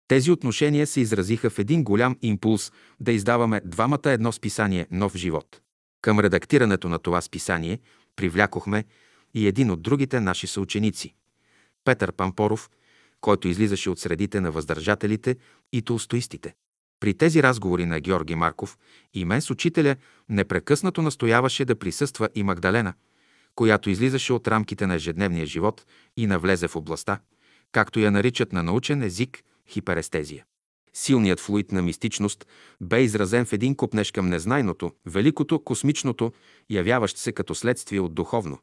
Тези 0.09 0.30
отношения 0.30 0.86
се 0.86 1.00
изразиха 1.00 1.50
в 1.50 1.59
един 1.59 1.84
голям 1.84 2.16
импулс 2.22 2.72
да 3.00 3.12
издаваме 3.12 3.60
двамата 3.64 4.10
едно 4.10 4.32
списание 4.32 4.86
«Нов 4.90 5.16
живот». 5.16 5.60
Към 6.02 6.20
редактирането 6.20 6.88
на 6.88 6.98
това 6.98 7.20
списание 7.20 7.78
привлякохме 8.16 8.84
и 9.34 9.46
един 9.46 9.70
от 9.70 9.82
другите 9.82 10.20
наши 10.20 10.46
съученици– 10.46 11.14
Петър 11.84 12.12
Пампоров, 12.12 12.70
който 13.20 13.48
излизаше 13.48 13.90
от 13.90 13.98
средите 13.98 14.40
на 14.40 14.50
въздържателите 14.50 15.36
и 15.72 15.82
толстоистите. 15.82 16.55
При 17.00 17.14
тези 17.14 17.42
разговори 17.42 17.86
на 17.86 18.00
Георги 18.00 18.34
Марков 18.34 18.78
и 19.14 19.24
мен 19.24 19.42
с 19.42 19.50
учителя 19.50 19.96
непрекъснато 20.28 21.02
настояваше 21.02 21.64
да 21.64 21.76
присъства 21.76 22.28
и 22.34 22.42
Магдалена, 22.42 22.94
която 23.59 23.90
излизаше 23.90 24.32
от 24.32 24.48
рамките 24.48 24.86
на 24.86 24.94
ежедневния 24.94 25.47
живот 25.47 25.86
и 26.16 26.26
навлезе 26.26 26.68
в 26.68 26.76
областта, 26.76 27.20
както 27.72 28.01
я 28.01 28.10
наричат 28.10 28.52
на 28.52 28.62
научен 28.62 29.02
език 29.02 29.43
хиперестезия. 29.68 30.44
Силният 30.94 31.40
флуид 31.40 31.72
на 31.72 31.82
мистичност 31.82 32.47
бе 32.80 33.02
изразен 33.02 33.44
в 33.44 33.52
един 33.52 33.74
купнеж 33.74 34.10
към 34.10 34.28
незнайното, 34.28 34.93
великото, 35.06 35.64
космичното, 35.64 36.32
явяващ 36.70 37.16
се 37.16 37.32
като 37.32 37.55
следствие 37.55 38.01
от 38.01 38.14
духовно, 38.14 38.59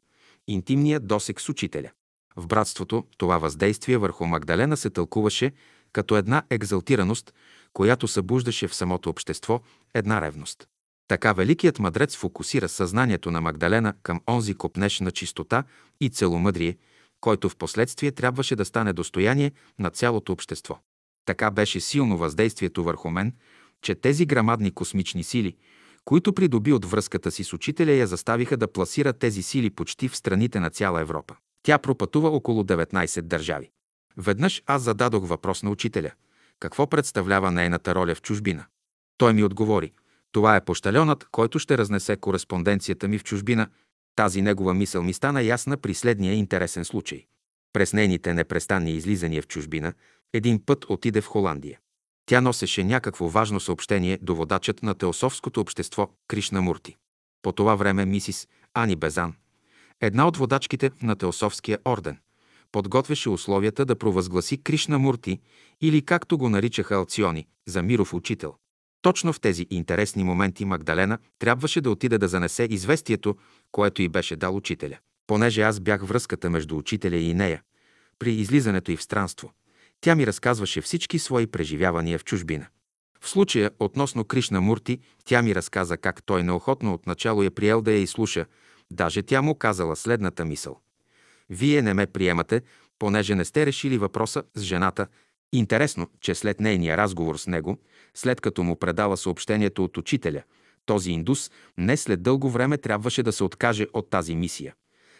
интимният 0.46 1.06
досек 1.06 1.40
с 1.40 1.48
учителя. 1.48 1.90
В 2.36 2.46
братството 2.46 3.04
това 3.18 3.38
въздействие 3.38 3.98
върху 3.98 4.26
Магдалена 4.26 4.76
се 4.76 4.90
тълкуваше 4.90 5.52
като 5.92 6.16
една 6.16 6.42
екзалтираност, 6.50 7.34
която 7.72 8.08
събуждаше 8.08 8.68
в 8.68 8.74
самото 8.74 9.10
общество 9.10 9.60
една 9.94 10.20
ревност. 10.20 10.68
Така 11.08 11.32
великият 11.32 11.78
мъдрец 11.78 12.16
фокусира 12.16 12.68
съзнанието 12.68 13.30
на 13.30 13.40
Магдалена 13.40 13.94
към 14.02 14.20
онзи 14.28 14.54
копнеж 14.54 15.00
на 15.00 15.10
чистота 15.10 15.64
и 16.00 16.10
целомъдрие, 16.10 16.76
който 17.20 17.48
в 17.48 17.56
последствие 17.56 18.12
трябваше 18.12 18.56
да 18.56 18.64
стане 18.64 18.92
достояние 18.92 19.52
на 19.78 19.90
цялото 19.90 20.32
общество. 20.32 20.78
Така 21.24 21.50
беше 21.50 21.80
силно 21.80 22.18
въздействието 22.18 22.84
върху 22.84 23.10
мен, 23.10 23.32
че 23.82 23.94
тези 23.94 24.26
грамадни 24.26 24.70
космични 24.70 25.24
сили, 25.24 25.56
които 26.04 26.32
придоби 26.32 26.72
от 26.72 26.84
връзката 26.84 27.30
си 27.30 27.44
с 27.44 27.52
учителя, 27.52 27.92
я 27.92 28.06
заставиха 28.06 28.56
да 28.56 28.72
пласира 28.72 29.12
тези 29.12 29.42
сили 29.42 29.70
почти 29.70 30.08
в 30.08 30.16
страните 30.16 30.60
на 30.60 30.70
цяла 30.70 31.00
Европа. 31.00 31.36
Тя 31.62 31.78
пропътува 31.78 32.28
около 32.28 32.62
19 32.62 33.22
държави. 33.22 33.70
Веднъж 34.16 34.62
аз 34.66 34.82
зададох 34.82 35.28
въпрос 35.28 35.62
на 35.62 35.70
учителя. 35.70 36.10
Какво 36.60 36.86
представлява 36.86 37.50
нейната 37.50 37.94
роля 37.94 38.14
в 38.14 38.22
чужбина? 38.22 38.64
Той 39.18 39.32
ми 39.32 39.44
отговори. 39.44 39.92
Това 40.36 40.56
е 40.56 40.64
пощалионът, 40.64 41.28
който 41.32 41.58
ще 41.58 41.78
разнесе 41.78 42.16
кореспонденцията 42.16 43.08
ми 43.08 43.18
в 43.18 43.24
чужбина. 43.24 43.68
Тази 44.16 44.42
негова 44.42 44.74
мисъл 44.74 45.02
ми 45.02 45.12
стана 45.12 45.42
ясна 45.42 45.76
при 45.76 45.94
следния 45.94 46.34
интересен 46.34 46.84
случай. 46.84 47.24
През 47.72 47.92
нейните 47.92 48.34
непрестанни 48.34 48.92
излизания 48.92 49.42
в 49.42 49.46
чужбина, 49.46 49.92
един 50.32 50.64
път 50.66 50.84
отиде 50.88 51.20
в 51.20 51.26
Холандия. 51.26 51.78
Тя 52.26 52.40
носеше 52.40 52.84
някакво 52.84 53.28
важно 53.28 53.60
съобщение 53.60 54.18
до 54.22 54.34
водачът 54.34 54.82
на 54.82 54.94
теософското 54.94 55.60
общество 55.60 56.08
Кришна 56.28 56.62
Мурти. 56.62 56.96
По 57.42 57.52
това 57.52 57.74
време 57.74 58.04
мисис 58.04 58.48
Ани 58.74 58.96
Безан, 58.96 59.34
една 60.00 60.28
от 60.28 60.36
водачките 60.36 60.90
на 61.02 61.16
теософския 61.16 61.78
орден, 61.84 62.18
подготвяше 62.72 63.30
условията 63.30 63.84
да 63.84 63.96
провъзгласи 63.96 64.62
Кришна 64.62 64.98
Мурти 64.98 65.40
или 65.80 66.02
както 66.02 66.38
го 66.38 66.48
наричаха 66.48 66.94
алциони, 66.94 67.46
за 67.66 67.82
миров 67.82 68.14
учител. 68.14 68.54
Точно 69.06 69.32
в 69.32 69.40
тези 69.40 69.66
интересни 69.70 70.24
моменти 70.24 70.64
Магдалена 70.64 71.18
трябваше 71.38 71.80
да 71.80 71.90
отиде 71.90 72.18
да 72.18 72.28
занесе 72.28 72.68
известието, 72.70 73.36
което 73.72 74.02
й 74.02 74.08
беше 74.08 74.36
дал 74.36 74.56
учителя. 74.56 74.98
Понеже 75.26 75.62
аз 75.62 75.80
бях 75.80 76.02
връзката 76.02 76.50
между 76.50 76.76
учителя 76.76 77.16
и 77.16 77.34
нея, 77.34 77.62
при 78.18 78.34
излизането 78.34 78.92
й 78.92 78.96
в 78.96 79.02
странство, 79.02 79.52
тя 80.00 80.14
ми 80.14 80.26
разказваше 80.26 80.80
всички 80.80 81.18
свои 81.18 81.46
преживявания 81.46 82.18
в 82.18 82.24
чужбина. 82.24 82.66
В 83.20 83.28
случая, 83.28 83.70
относно 83.78 84.24
Кришна 84.24 84.60
Мурти, 84.60 84.98
тя 85.24 85.42
ми 85.42 85.54
разказа 85.54 85.96
как 85.96 86.22
той 86.22 86.42
неохотно 86.42 86.94
отначало 86.94 87.42
е 87.42 87.50
приел 87.50 87.82
да 87.82 87.92
я 87.92 87.98
изслуша, 87.98 88.46
даже 88.90 89.22
тя 89.22 89.42
му 89.42 89.54
казала 89.54 89.96
следната 89.96 90.44
мисъл. 90.44 90.80
Вие 91.50 91.82
не 91.82 91.94
ме 91.94 92.06
приемате, 92.06 92.62
понеже 92.98 93.34
не 93.34 93.44
сте 93.44 93.66
решили 93.66 93.98
въпроса 93.98 94.42
с 94.54 94.62
жената. 94.62 95.06
Интересно, 95.52 96.10
че 96.20 96.34
след 96.34 96.60
нейния 96.60 96.96
разговор 96.96 97.36
с 97.36 97.46
него, 97.46 97.78
след 98.14 98.40
като 98.40 98.62
му 98.62 98.76
предала 98.76 99.16
съобщението 99.16 99.84
от 99.84 99.96
учителя, 99.96 100.42
този 100.86 101.10
индус 101.10 101.50
не 101.78 101.96
след 101.96 102.22
дълго 102.22 102.50
време 102.50 102.78
трябваше 102.78 103.22
да 103.22 103.32
се 103.32 103.44
откаже 103.44 103.86
от 103.92 104.10
тази 104.10 104.36
мисия 104.36 104.74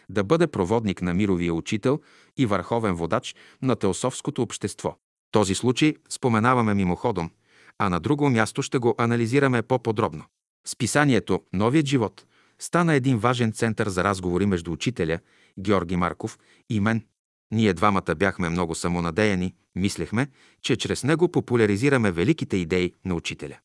да 0.09 0.23
бъде 0.23 0.47
проводник 0.47 1.01
на 1.01 1.13
мировия 1.13 1.53
учител 1.53 1.99
и 2.37 2.45
върховен 2.45 2.95
водач 2.95 3.35
на 3.61 3.75
теософското 3.75 4.41
общество. 4.41 4.97
Този 5.31 5.55
случай 5.55 5.95
споменаваме 6.09 6.73
мимоходом, 6.73 7.31
а 7.77 7.89
на 7.89 7.99
друго 7.99 8.29
място 8.29 8.61
ще 8.61 8.77
го 8.77 8.95
анализираме 8.97 9.61
по-подробно. 9.61 10.23
Списанието 10.67 11.41
«Новият 11.53 11.85
живот» 11.85 12.25
стана 12.59 12.93
един 12.93 13.17
важен 13.17 13.51
център 13.51 13.89
за 13.89 14.03
разговори 14.03 14.45
между 14.45 14.71
учителя 14.71 15.19
Георги 15.59 15.95
Марков 15.95 16.39
и 16.69 16.79
мен. 16.79 17.05
Ние 17.51 17.73
двамата 17.73 18.15
бяхме 18.17 18.49
много 18.49 18.75
самонадеяни, 18.75 19.55
мислехме, 19.75 20.27
че 20.61 20.75
чрез 20.75 21.03
него 21.03 21.31
популяризираме 21.31 22.11
великите 22.11 22.57
идеи 22.57 22.93
на 23.05 23.15
учителя. 23.15 23.57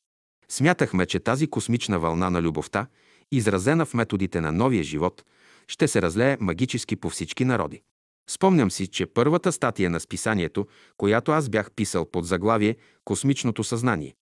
Смятахме, 0.49 1.07
че 1.07 1.21
тази 1.21 1.47
космична 1.47 1.99
вълна 1.99 2.31
на 2.31 2.43
любовта, 2.43 2.87
изразена 3.33 3.87
в 3.87 3.95
методите 3.95 4.41
на 4.41 4.53
новия 4.53 4.83
живот, 4.83 5.25
ще 5.69 5.89
се 5.89 6.03
разлее 6.03 6.37
магически 6.41 6.97
по 6.97 7.11
всички 7.11 7.45
народи. 7.45 7.83
Спомням 8.31 8.71
си, 8.71 8.87
че 8.87 9.07
първата 9.07 9.53
статия 9.53 9.91
на 9.91 10.01
списанието, 10.01 10.67
която 10.97 11.33
аз 11.33 11.49
бях 11.49 11.71
писал 11.71 12.11
под 12.11 12.27
заглавие 12.27 12.77
«Космичното 13.05 13.65
съзнание», 13.65 14.15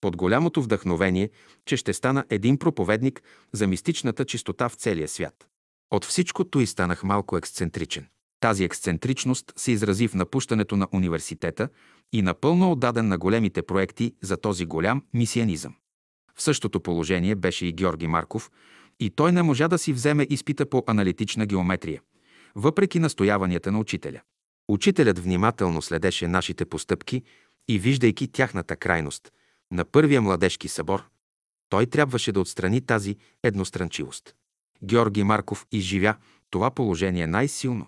под 0.00 0.16
голямото 0.16 0.62
вдъхновение, 0.62 1.30
че 1.64 1.76
ще 1.76 1.92
стана 1.92 2.24
един 2.30 2.58
проповедник 2.58 3.22
за 3.52 3.66
мистичната 3.66 4.24
чистота 4.24 4.68
в 4.68 4.74
целия 4.74 5.08
свят. 5.08 5.48
От 5.90 6.04
всичкото 6.04 6.60
и 6.60 6.66
станах 6.66 7.02
малко 7.02 7.36
ексцентричен. 7.36 8.06
Тази 8.40 8.64
ексцентричност 8.64 9.52
се 9.56 9.72
изрази 9.72 10.08
в 10.08 10.14
напущането 10.14 10.76
на 10.76 10.88
университета 10.92 11.68
и 12.12 12.22
напълно 12.22 12.72
отдаден 12.72 13.08
на 13.08 13.18
големите 13.18 13.62
проекти 13.62 14.14
за 14.22 14.36
този 14.36 14.64
голям 14.64 15.02
мисианизъм. 15.14 15.74
В 16.34 16.42
същото 16.42 16.80
положение 16.80 17.34
беше 17.34 17.66
и 17.66 17.72
Георги 17.72 18.06
Марков, 18.06 18.50
и 19.00 19.10
той 19.10 19.32
не 19.32 19.42
можа 19.42 19.68
да 19.68 19.78
си 19.78 19.92
вземе 19.92 20.26
изпита 20.30 20.66
по 20.66 20.84
аналитична 20.86 21.46
геометрия, 21.46 22.02
въпреки 22.54 22.98
настояванията 22.98 23.72
на 23.72 23.78
учителя. 23.78 24.20
Учителят 24.68 25.18
внимателно 25.18 25.82
следеше 25.82 26.28
нашите 26.28 26.64
постъпки 26.64 27.22
и 27.68 27.78
виждайки 27.78 28.28
тяхната 28.28 28.76
крайност 28.76 29.32
на 29.70 29.84
първия 29.84 30.22
младежки 30.22 30.68
събор, 30.68 31.04
той 31.68 31.86
трябваше 31.86 32.32
да 32.32 32.40
отстрани 32.40 32.80
тази 32.80 33.16
едностранчивост. 33.42 34.34
Георги 34.84 35.22
Марков 35.22 35.66
изживя 35.72 36.16
това 36.50 36.70
положение 36.70 37.26
най-силно. 37.26 37.86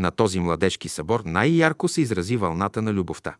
На 0.00 0.10
този 0.10 0.40
младежки 0.40 0.88
събор 0.88 1.22
най-ярко 1.24 1.88
се 1.88 2.00
изрази 2.00 2.36
вълната 2.36 2.82
на 2.82 2.92
любовта. 2.92 3.36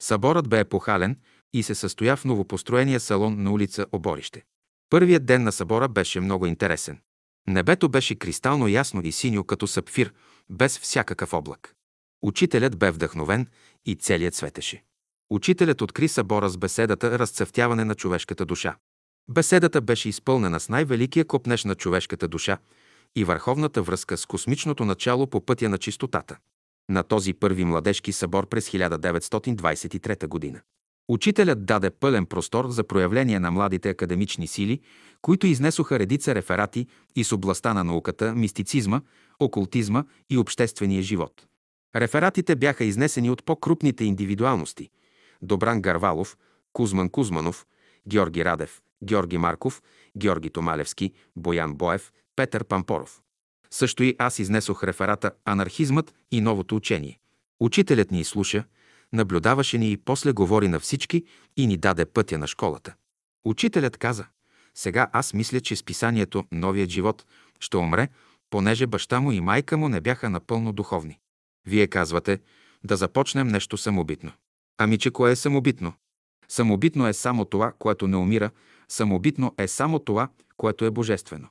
Съборът 0.00 0.48
бе 0.48 0.60
епохален 0.60 1.16
и 1.52 1.62
се 1.62 1.74
състоя 1.74 2.16
в 2.16 2.24
новопостроения 2.24 3.00
салон 3.00 3.42
на 3.42 3.52
улица 3.52 3.86
Оборище. 3.92 4.44
Първият 4.90 5.26
ден 5.26 5.42
на 5.42 5.52
събора 5.52 5.88
беше 5.88 6.20
много 6.20 6.46
интересен. 6.46 6.98
Небето 7.48 7.88
беше 7.88 8.14
кристално 8.14 8.68
ясно 8.68 9.00
и 9.04 9.12
синьо 9.12 9.44
като 9.44 9.66
сапфир, 9.66 10.12
без 10.50 10.78
всякакъв 10.78 11.32
облак. 11.32 11.74
Учителят 12.22 12.78
бе 12.78 12.90
вдъхновен 12.90 13.46
и 13.86 13.96
целият 13.96 14.34
светеше. 14.34 14.82
Учителят 15.30 15.82
откри 15.82 16.08
събора 16.08 16.48
с 16.48 16.56
беседата 16.56 17.18
«Разцъфтяване 17.18 17.84
на 17.84 17.94
човешката 17.94 18.44
душа». 18.44 18.76
Беседата 19.28 19.80
беше 19.80 20.08
изпълнена 20.08 20.60
с 20.60 20.68
най-великия 20.68 21.24
копнеж 21.24 21.64
на 21.64 21.74
човешката 21.74 22.28
душа 22.28 22.58
и 23.16 23.24
върховната 23.24 23.82
връзка 23.82 24.16
с 24.16 24.26
космичното 24.26 24.84
начало 24.84 25.26
по 25.26 25.40
пътя 25.40 25.68
на 25.68 25.78
чистотата. 25.78 26.36
На 26.90 27.02
този 27.02 27.34
първи 27.34 27.64
младежки 27.64 28.12
събор 28.12 28.48
през 28.48 28.70
1923 28.70 30.26
година. 30.26 30.60
Учителят 31.08 31.66
даде 31.66 31.90
пълен 31.90 32.26
простор 32.26 32.68
за 32.68 32.84
проявление 32.84 33.40
на 33.40 33.50
младите 33.50 33.90
академични 33.90 34.46
сили, 34.46 34.80
които 35.22 35.46
изнесоха 35.46 35.98
редица 35.98 36.34
реферати 36.34 36.86
и 37.16 37.24
с 37.24 37.32
областта 37.32 37.74
на 37.74 37.84
науката, 37.84 38.34
мистицизма, 38.34 39.00
окултизма 39.40 40.04
и 40.30 40.38
обществения 40.38 41.02
живот. 41.02 41.46
Рефератите 41.96 42.56
бяха 42.56 42.84
изнесени 42.84 43.30
от 43.30 43.44
по-крупните 43.44 44.04
индивидуалности– 44.04 44.90
Добран 45.42 45.82
Гарвалов, 45.82 46.36
Кузман 46.72 47.08
Кузманов, 47.08 47.66
Георги 48.08 48.44
Радев, 48.44 48.82
Георги 49.04 49.38
Марков, 49.38 49.82
Георги 50.16 50.50
Томалевски, 50.50 51.12
Боян 51.36 51.74
Боев, 51.74 52.12
Петър 52.36 52.64
Пампоров. 52.64 53.20
Също 53.70 54.02
и 54.02 54.16
аз 54.18 54.38
изнесох 54.38 54.84
реферата 54.84 55.30
«Анархизмът 55.44 56.14
и 56.30 56.40
новото 56.40 56.76
учение». 56.76 57.18
Учителят 57.60 58.10
ни 58.10 58.24
слуша– 58.24 58.64
наблюдаваше 59.14 59.78
ни 59.78 59.92
и 59.92 59.96
после 59.96 60.32
говори 60.32 60.68
на 60.68 60.80
всички 60.80 61.24
и 61.56 61.66
ни 61.66 61.76
даде 61.76 62.04
пътя 62.04 62.38
на 62.38 62.46
школата. 62.46 62.94
Учителят 63.44 63.96
каза, 63.96 64.26
сега 64.74 65.08
аз 65.12 65.34
мисля, 65.34 65.60
че 65.60 65.76
списанието 65.76 66.44
«Новият 66.52 66.90
живот» 66.90 67.26
ще 67.60 67.76
умре, 67.76 68.08
понеже 68.50 68.86
баща 68.86 69.20
му 69.20 69.32
и 69.32 69.40
майка 69.40 69.76
му 69.76 69.88
не 69.88 70.00
бяха 70.00 70.30
напълно 70.30 70.72
духовни. 70.72 71.18
Вие 71.66 71.86
казвате 71.86 72.40
да 72.84 72.96
започнем 72.96 73.48
нещо 73.48 73.76
самобитно. 73.76 74.32
Ами 74.78 74.98
че 74.98 75.10
кое 75.10 75.32
е 75.32 75.36
самобитно? 75.36 75.92
Самобитно 76.48 77.06
е 77.06 77.12
само 77.12 77.44
това, 77.44 77.72
което 77.78 78.08
не 78.08 78.16
умира, 78.16 78.50
самобитно 78.88 79.54
е 79.58 79.68
само 79.68 79.98
това, 79.98 80.28
което 80.56 80.84
е 80.84 80.90
божествено. 80.90 81.48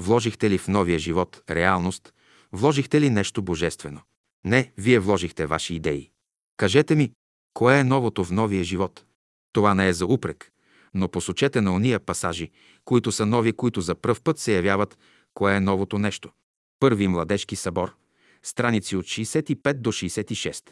Вложихте 0.00 0.50
ли 0.50 0.58
в 0.58 0.68
новия 0.68 0.98
живот 0.98 1.42
реалност, 1.50 2.12
вложихте 2.52 3.00
ли 3.00 3.10
нещо 3.10 3.42
божествено? 3.42 4.00
Не, 4.44 4.72
вие 4.78 4.98
вложихте 4.98 5.46
ваши 5.46 5.74
идеи. 5.74 6.10
Кажете 6.56 6.94
ми, 6.94 7.12
кое 7.54 7.78
е 7.78 7.84
новото 7.84 8.24
в 8.24 8.30
новия 8.30 8.64
живот? 8.64 9.04
Това 9.52 9.74
не 9.74 9.88
е 9.88 9.92
за 9.92 10.06
упрек, 10.06 10.50
но 10.94 11.08
посочете 11.08 11.60
на 11.60 11.74
ония 11.74 12.00
пасажи, 12.00 12.50
които 12.84 13.12
са 13.12 13.26
нови, 13.26 13.52
които 13.52 13.80
за 13.80 13.94
пръв 13.94 14.22
път 14.22 14.38
се 14.38 14.54
явяват, 14.54 14.98
кое 15.34 15.56
е 15.56 15.60
новото 15.60 15.98
нещо. 15.98 16.30
Първи 16.78 17.08
младежки 17.08 17.56
събор, 17.56 17.94
страници 18.42 18.96
от 18.96 19.04
65 19.04 19.74
до 19.74 19.92
66. 19.92 20.70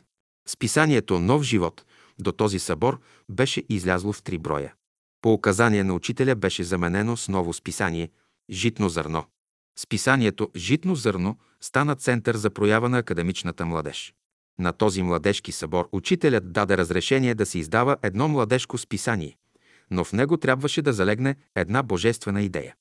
Списанието 0.48 1.18
«Нов 1.18 1.42
живот» 1.42 1.84
до 2.18 2.32
този 2.32 2.58
събор 2.58 3.00
беше 3.30 3.64
излязло 3.68 4.12
в 4.12 4.22
три 4.22 4.38
броя. 4.38 4.74
По 5.22 5.32
указание 5.32 5.84
на 5.84 5.94
учителя 5.94 6.34
беше 6.34 6.64
заменено 6.64 7.16
с 7.16 7.28
ново 7.28 7.52
списание 7.52 8.10
«Житно 8.50 8.88
зърно». 8.88 9.24
Списанието 9.78 10.50
«Житно 10.56 10.94
зърно» 10.94 11.38
стана 11.60 11.94
център 11.94 12.36
за 12.36 12.50
проява 12.50 12.88
на 12.88 12.98
академичната 12.98 13.66
младеж. 13.66 14.14
На 14.58 14.72
този 14.72 15.02
младежки 15.02 15.52
събор 15.52 15.88
учителят 15.92 16.52
даде 16.52 16.78
разрешение 16.78 17.34
да 17.34 17.46
се 17.46 17.58
издава 17.58 17.96
едно 18.02 18.28
младежко 18.28 18.78
списание, 18.78 19.36
но 19.90 20.04
в 20.04 20.12
него 20.12 20.36
трябваше 20.36 20.82
да 20.82 20.92
залегне 20.92 21.36
една 21.54 21.82
божествена 21.82 22.42
идея. 22.42 22.74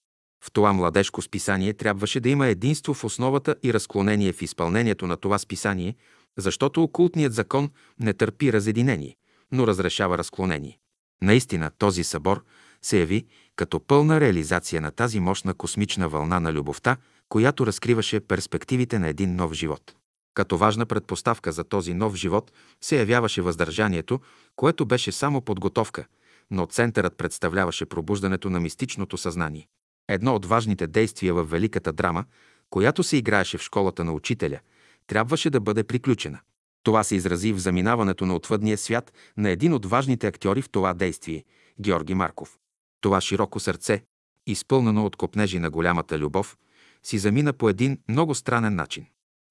В 0.44 0.52
това 0.52 0.74
младежко 0.74 1.22
списание 1.22 1.74
трябваше 1.74 2.20
да 2.20 2.30
има 2.30 2.48
единство 2.48 2.94
в 2.94 3.04
основата 3.04 3.56
и 3.64 3.74
разклонение 3.74 4.34
в 4.34 4.42
изпълнението 4.42 5.08
на 5.08 5.18
това 5.18 5.38
списание, 5.38 5.96
защото 6.38 6.84
окултният 6.84 7.34
закон 7.34 7.70
не 8.00 8.14
търпи 8.14 8.54
разединение, 8.54 9.16
но 9.52 9.68
разрешава 9.68 10.18
разклонение. 10.18 10.80
Наистина 11.22 11.72
този 11.78 12.04
събор 12.04 12.44
се 12.82 13.00
яви 13.00 13.26
като 13.58 13.80
пълна 13.80 14.22
реализация 14.22 14.82
на 14.82 14.92
тази 14.92 15.20
мощна 15.20 15.54
космична 15.54 16.10
вълна 16.10 16.40
на 16.40 16.54
любовта, 16.54 16.98
която 17.30 17.66
разкриваше 17.66 18.20
перспективите 18.20 19.00
на 19.00 19.08
един 19.08 19.36
нов 19.36 19.54
живот. 19.54 19.96
Като 20.34 20.58
важна 20.58 20.86
предпоставка 20.86 21.52
за 21.52 21.64
този 21.64 21.94
нов 21.94 22.16
живот 22.16 22.52
се 22.82 23.00
явяваше 23.00 23.42
въздържанието, 23.42 24.20
което 24.56 24.86
беше 24.86 25.12
само 25.12 25.42
подготовка, 25.42 26.06
но 26.52 26.66
центърът 26.66 27.18
представляваше 27.18 27.86
пробуждането 27.86 28.50
на 28.50 28.60
мистичното 28.60 29.18
съзнание. 29.18 29.68
Едно 30.10 30.36
от 30.36 30.46
важните 30.46 30.88
действия 30.88 31.34
в 31.34 31.44
великата 31.44 31.94
драма, 31.94 32.26
която 32.70 33.04
се 33.04 33.18
играеше 33.18 33.58
в 33.58 33.62
школата 33.62 34.04
на 34.04 34.14
учителя, 34.14 34.60
трябваше 35.08 35.50
да 35.50 35.60
бъде 35.60 35.84
приключена. 35.84 36.40
Това 36.84 37.04
се 37.04 37.16
изрази 37.16 37.54
в 37.54 37.60
заминаването 37.60 38.26
на 38.26 38.36
отвъдния 38.36 38.78
свят 38.78 39.14
на 39.38 39.50
един 39.50 39.74
от 39.74 39.86
важните 39.86 40.28
актьори 40.28 40.62
в 40.62 40.70
това 40.70 40.94
действие– 40.94 41.44
Георги 41.82 42.14
Марков. 42.14 42.58
Това 43.02 43.22
широко 43.22 43.60
сърце, 43.60 44.04
изпълнено 44.48 45.06
от 45.06 45.16
копнежи 45.16 45.60
на 45.60 45.70
голямата 45.70 46.20
любов, 46.20 46.58
си 47.04 47.18
замина 47.18 47.54
по 47.54 47.70
един 47.70 48.00
много 48.10 48.36
странен 48.36 48.76
начин. 48.76 49.06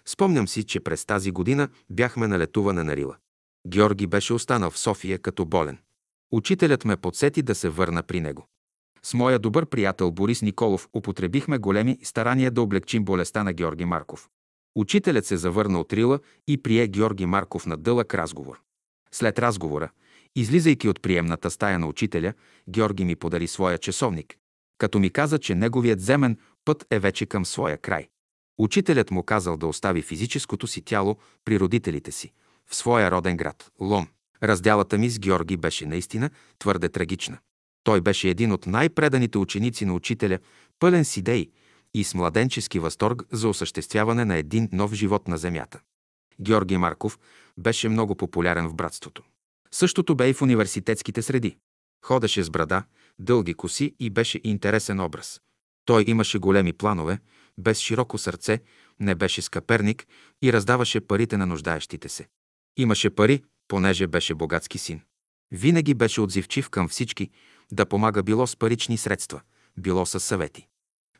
Спомням 0.06 0.48
си, 0.48 0.64
че 0.64 0.80
през 0.80 1.04
тази 1.04 1.30
година 1.30 1.68
бяхме 1.90 2.26
на 2.26 2.38
летуване 2.38 2.82
на 2.82 2.96
Рила. 2.96 3.16
Георги 3.68 4.06
беше 4.06 4.32
останал 4.34 4.70
в 4.70 4.78
София 4.78 5.18
като 5.18 5.44
болен. 5.44 5.78
Учителят 6.32 6.84
ме 6.84 6.96
подсети 6.96 7.42
да 7.42 7.54
се 7.54 7.68
върна 7.68 8.02
при 8.02 8.20
него. 8.20 8.46
С 9.02 9.14
моя 9.14 9.38
добър 9.38 9.66
приятел 9.66 10.10
Борис 10.10 10.42
Николов 10.42 10.88
употребихме 10.96 11.58
големи 11.58 11.98
старания 12.02 12.50
да 12.50 12.62
облегчим 12.62 13.04
болестта 13.04 13.44
на 13.44 13.52
Георги 13.52 13.84
Марков. 13.84 14.28
Учителят 14.76 15.26
се 15.26 15.36
завърна 15.36 15.80
от 15.80 15.92
Рила 15.92 16.18
и 16.48 16.62
прие 16.62 16.86
Георги 16.86 17.26
Марков 17.26 17.66
на 17.66 17.76
дълъг 17.76 18.14
разговор. 18.14 18.60
След 19.12 19.38
разговора, 19.38 19.90
излизайки 20.36 20.88
от 20.88 21.02
приемната 21.02 21.50
стая 21.50 21.78
на 21.78 21.86
учителя, 21.86 22.32
Георги 22.68 23.04
ми 23.04 23.16
подари 23.16 23.46
своя 23.46 23.78
часовник, 23.78 24.36
като 24.78 24.98
ми 24.98 25.10
каза, 25.10 25.38
че 25.38 25.54
неговият 25.54 26.00
земен 26.00 26.38
път 26.64 26.86
е 26.90 26.98
вече 26.98 27.26
към 27.26 27.46
своя 27.46 27.78
край. 27.78 28.08
Учителят 28.58 29.10
му 29.10 29.22
казал 29.22 29.56
да 29.56 29.66
остави 29.66 30.02
физическото 30.02 30.66
си 30.66 30.82
тяло 30.82 31.16
при 31.44 31.60
родителите 31.60 32.12
си, 32.12 32.32
в 32.66 32.76
своя 32.76 33.10
роден 33.10 33.36
град, 33.36 33.70
Лом. 33.80 34.08
Разделата 34.42 34.98
ми 34.98 35.10
с 35.10 35.18
Георги 35.18 35.56
беше 35.56 35.86
наистина 35.86 36.30
твърде 36.58 36.88
трагична. 36.88 37.38
Той 37.84 38.00
беше 38.00 38.28
един 38.28 38.52
от 38.52 38.66
най-преданите 38.66 39.38
ученици 39.38 39.84
на 39.84 39.94
учителя, 39.94 40.38
пълен 40.78 41.04
с 41.04 41.16
идеи 41.16 41.50
и 41.94 42.04
с 42.04 42.14
младенчески 42.14 42.78
възторг 42.78 43.22
за 43.32 43.48
осъществяване 43.48 44.24
на 44.24 44.36
един 44.36 44.68
нов 44.72 44.92
живот 44.92 45.28
на 45.28 45.38
земята. 45.38 45.80
Георги 46.40 46.76
Марков 46.76 47.18
беше 47.58 47.88
много 47.88 48.14
популярен 48.14 48.68
в 48.68 48.74
братството. 48.74 49.22
Същото 49.76 50.14
бе 50.14 50.28
и 50.28 50.32
в 50.34 50.42
университетските 50.42 51.22
среди. 51.22 51.56
Ходеше 52.04 52.42
с 52.42 52.50
брада, 52.50 52.84
дълги 53.18 53.54
коси 53.54 53.94
и 54.00 54.10
беше 54.10 54.40
интересен 54.44 55.00
образ. 55.00 55.40
Той 55.84 56.04
имаше 56.06 56.38
големи 56.38 56.72
планове, 56.72 57.18
без 57.58 57.78
широко 57.78 58.18
сърце, 58.18 58.60
не 59.00 59.14
беше 59.14 59.42
скъперник 59.42 60.06
и 60.42 60.52
раздаваше 60.52 61.00
парите 61.00 61.36
на 61.36 61.46
нуждаещите 61.46 62.08
се. 62.08 62.28
Имаше 62.76 63.10
пари, 63.10 63.44
понеже 63.68 64.06
беше 64.06 64.34
богатски 64.34 64.78
син. 64.78 65.00
Винаги 65.50 65.94
беше 65.94 66.20
отзивчив 66.20 66.70
към 66.70 66.88
всички, 66.88 67.30
да 67.72 67.86
помага 67.86 68.22
било 68.22 68.46
с 68.46 68.56
парични 68.56 68.98
средства, 68.98 69.40
било 69.78 70.06
с 70.06 70.20
съвети. 70.20 70.66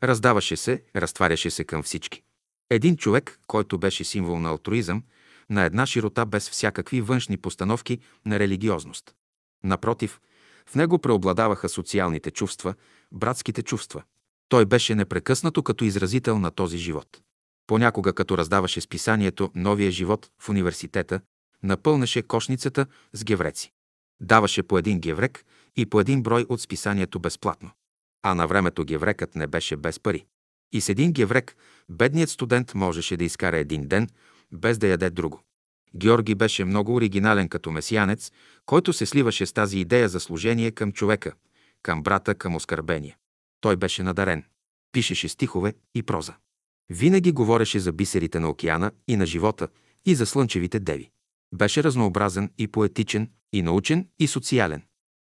Раздаваше 0.03 0.57
се, 0.57 0.83
разтваряше 0.97 1.51
се 1.51 1.65
към 1.65 1.83
всички. 1.83 2.23
Един 2.71 2.97
човек, 2.97 3.41
който 3.47 3.79
беше 3.79 4.05
символ 4.05 4.39
на 4.41 4.49
алтруизъм, 4.49 5.03
на 5.51 5.65
една 5.65 5.87
широта 5.87 6.27
без 6.27 6.51
всякакви 6.51 7.01
външни 7.01 7.37
постановки 7.37 7.99
на 8.27 8.39
религиозност. 8.39 9.15
Напротив, 9.65 10.21
в 10.67 10.75
него 10.75 10.99
преобладаваха 10.99 11.69
социалните 11.69 12.31
чувства, 12.31 12.75
братските 13.13 13.63
чувства. 13.63 14.03
Той 14.49 14.67
беше 14.67 14.95
непрекъснато 14.95 15.63
като 15.63 15.85
изразител 15.85 16.39
на 16.39 16.51
този 16.51 16.79
живот. 16.79 17.21
Понякога, 17.67 18.13
като 18.13 18.39
раздаваше 18.39 18.81
списанието 18.81 19.51
«Новия 19.55 19.91
живот» 19.91 20.31
в 20.39 20.49
университета, 20.49 21.21
напълнеше 21.63 22.23
кошницата 22.23 22.87
с 23.13 23.25
гевреци. 23.25 23.73
Даваше 24.21 24.63
по 24.63 24.79
един 24.79 25.01
геврек 25.01 25.45
и 25.77 25.87
по 25.87 26.01
един 26.01 26.23
брой 26.23 26.47
от 26.49 26.61
списанието 26.61 27.21
безплатно. 27.21 27.71
А 28.23 28.35
на 28.35 28.47
времето 28.47 28.85
геврекът 28.85 29.35
не 29.35 29.47
беше 29.47 29.77
без 29.77 30.01
пари. 30.01 30.27
И 30.73 30.81
с 30.81 30.89
един 30.89 31.13
геврек 31.13 31.57
бедният 31.89 32.31
студент 32.31 32.75
можеше 32.75 33.17
да 33.17 33.25
изкара 33.25 33.57
един 33.57 33.89
ден, 33.89 34.09
без 34.53 34.79
да 34.79 34.87
яде 34.87 35.11
друго. 35.11 35.43
Георги 35.97 36.35
беше 36.35 36.65
много 36.65 36.95
оригинален 36.95 37.49
като 37.49 37.71
месиянец, 37.71 38.33
който 38.67 38.93
се 38.93 39.07
сливаше 39.07 39.47
с 39.47 39.53
тази 39.53 39.79
идея 39.79 40.09
за 40.09 40.21
служение 40.21 40.71
към 40.71 40.93
човека, 40.93 41.33
към 41.83 42.03
брата, 42.03 42.35
към 42.35 42.55
оскърбения. 42.55 43.17
Той 43.61 43.77
беше 43.77 44.03
надарен. 44.03 44.45
Пишеше 44.93 45.29
стихове 45.29 45.75
и 45.95 46.03
проза. 46.03 46.35
Винаги 46.91 47.33
говореше 47.33 47.81
за 47.81 47.93
бисерите 47.93 48.41
на 48.41 48.51
океана 48.51 48.93
и 49.09 49.17
на 49.17 49.27
живота 49.27 49.69
и 50.07 50.15
за 50.15 50.27
слънчевите 50.27 50.81
деви. 50.81 51.11
Беше 51.55 51.83
разнообразен 51.83 52.51
и 52.59 52.69
поетичен, 52.69 53.31
и 53.53 53.63
научен, 53.63 54.09
и 54.19 54.27
социален. 54.27 54.83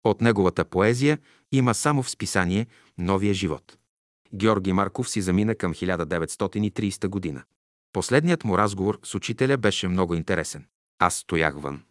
От 0.05 0.21
неговата 0.21 0.65
поезия 0.65 1.19
има 1.53 1.75
само 1.75 2.03
в 2.03 2.11
списание 2.11 2.67
«Новия 2.99 3.35
живот». 3.35 3.79
Георги 4.35 4.73
Марков 4.73 5.11
си 5.11 5.23
замина 5.23 5.55
към 5.55 5.75
1930 5.75 7.09
година. 7.09 7.43
Последният 7.97 8.44
му 8.44 8.59
разговор 8.59 8.98
с 9.05 9.14
учителя 9.14 9.56
беше 9.56 9.89
много 9.89 10.14
интересен. 10.14 10.64
Аз 10.98 11.14
стоях 11.14 11.55
вън. 11.60 11.82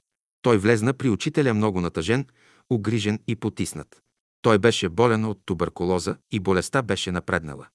Той 0.42 0.58
влезна 0.58 0.94
при 0.94 1.10
учителя 1.10 1.54
много 1.54 1.82
натъжен, 1.82 2.26
угрижен 2.70 3.20
и 3.28 3.36
потиснат. 3.36 4.02
Той 4.42 4.60
беше 4.60 4.90
болен 4.90 5.26
от 5.26 5.40
туберкулоза 5.46 6.18
и 6.32 6.40
болестта 6.40 6.82
беше 6.82 7.12
напреднала. 7.12 7.68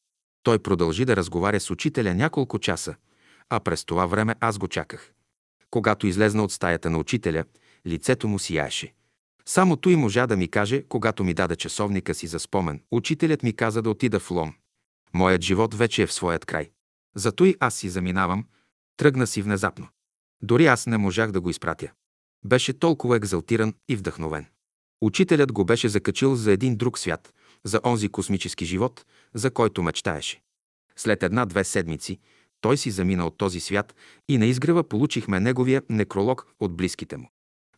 Той 0.43 0.59
продължи 0.59 1.05
да 1.05 1.16
разговаря 1.16 1.61
с 1.61 1.70
учителя 1.70 2.15
няколко 2.15 2.59
часа, 2.59 2.94
а 3.48 3.61
през 3.61 3.85
това 3.85 4.07
време 4.07 4.35
аз 4.40 4.59
го 4.59 4.69
чаках. 4.69 5.12
Когато 5.70 6.07
излезна 6.07 6.44
от 6.44 6.52
стаята 6.52 6.90
на 6.90 6.98
учителя, 6.98 7.44
лицето 7.86 8.28
му 8.28 8.39
сияеше. 8.39 8.94
Само 9.47 9.77
той 9.77 9.97
можа 9.97 10.27
да 10.27 10.36
ми 10.36 10.48
каже, 10.48 10.82
когато 10.89 11.24
ми 11.24 11.35
даде 11.35 11.57
часовника 11.57 12.15
си 12.15 12.27
за 12.27 12.39
спомен. 12.39 12.82
Учителят 12.90 13.43
ми 13.43 13.52
каза 13.52 13.82
да 13.82 13.90
отида 13.90 14.20
в 14.20 14.31
Лом. 14.31 14.55
Моят 15.15 15.43
живот 15.43 15.74
вече 15.74 16.02
е 16.02 16.07
в 16.07 16.12
своят 16.12 16.44
край. 16.44 16.70
Зато 17.15 17.45
и 17.45 17.57
аз 17.61 17.74
си 17.74 17.89
заминавам. 17.89 18.47
Тръгна 18.97 19.27
си 19.27 19.43
внезапно. 19.43 19.89
Дори 20.43 20.66
аз 20.66 20.87
не 20.87 20.99
можах 20.99 21.31
да 21.31 21.41
го 21.41 21.51
изпратя. 21.51 21.93
Беше 22.45 22.73
толкова 22.73 23.16
екзалтиран 23.16 23.74
и 23.89 23.97
вдъхновен. 23.97 24.47
Учителят 25.01 25.53
го 25.53 25.65
беше 25.65 25.89
закачил 25.89 26.35
за 26.35 26.53
един 26.53 26.77
друг 26.77 26.99
свят, 26.99 27.35
за 27.65 27.81
онзи 27.85 28.09
космически 28.09 28.65
живот, 28.65 29.05
за 29.35 29.51
който 29.51 29.82
мечтаеше. 29.82 30.43
След 30.97 31.23
една-две 31.23 31.65
седмици 31.65 32.19
той 32.61 32.77
си 32.77 32.91
замина 32.91 33.27
от 33.27 33.39
този 33.39 33.61
свят 33.61 33.95
и 34.28 34.39
на 34.39 34.47
изгрева 34.47 34.85
получихме 34.85 35.41
неговия 35.41 35.82
некролог 35.89 36.47
от 36.61 36.77
близките 36.77 37.16
му. 37.16 37.31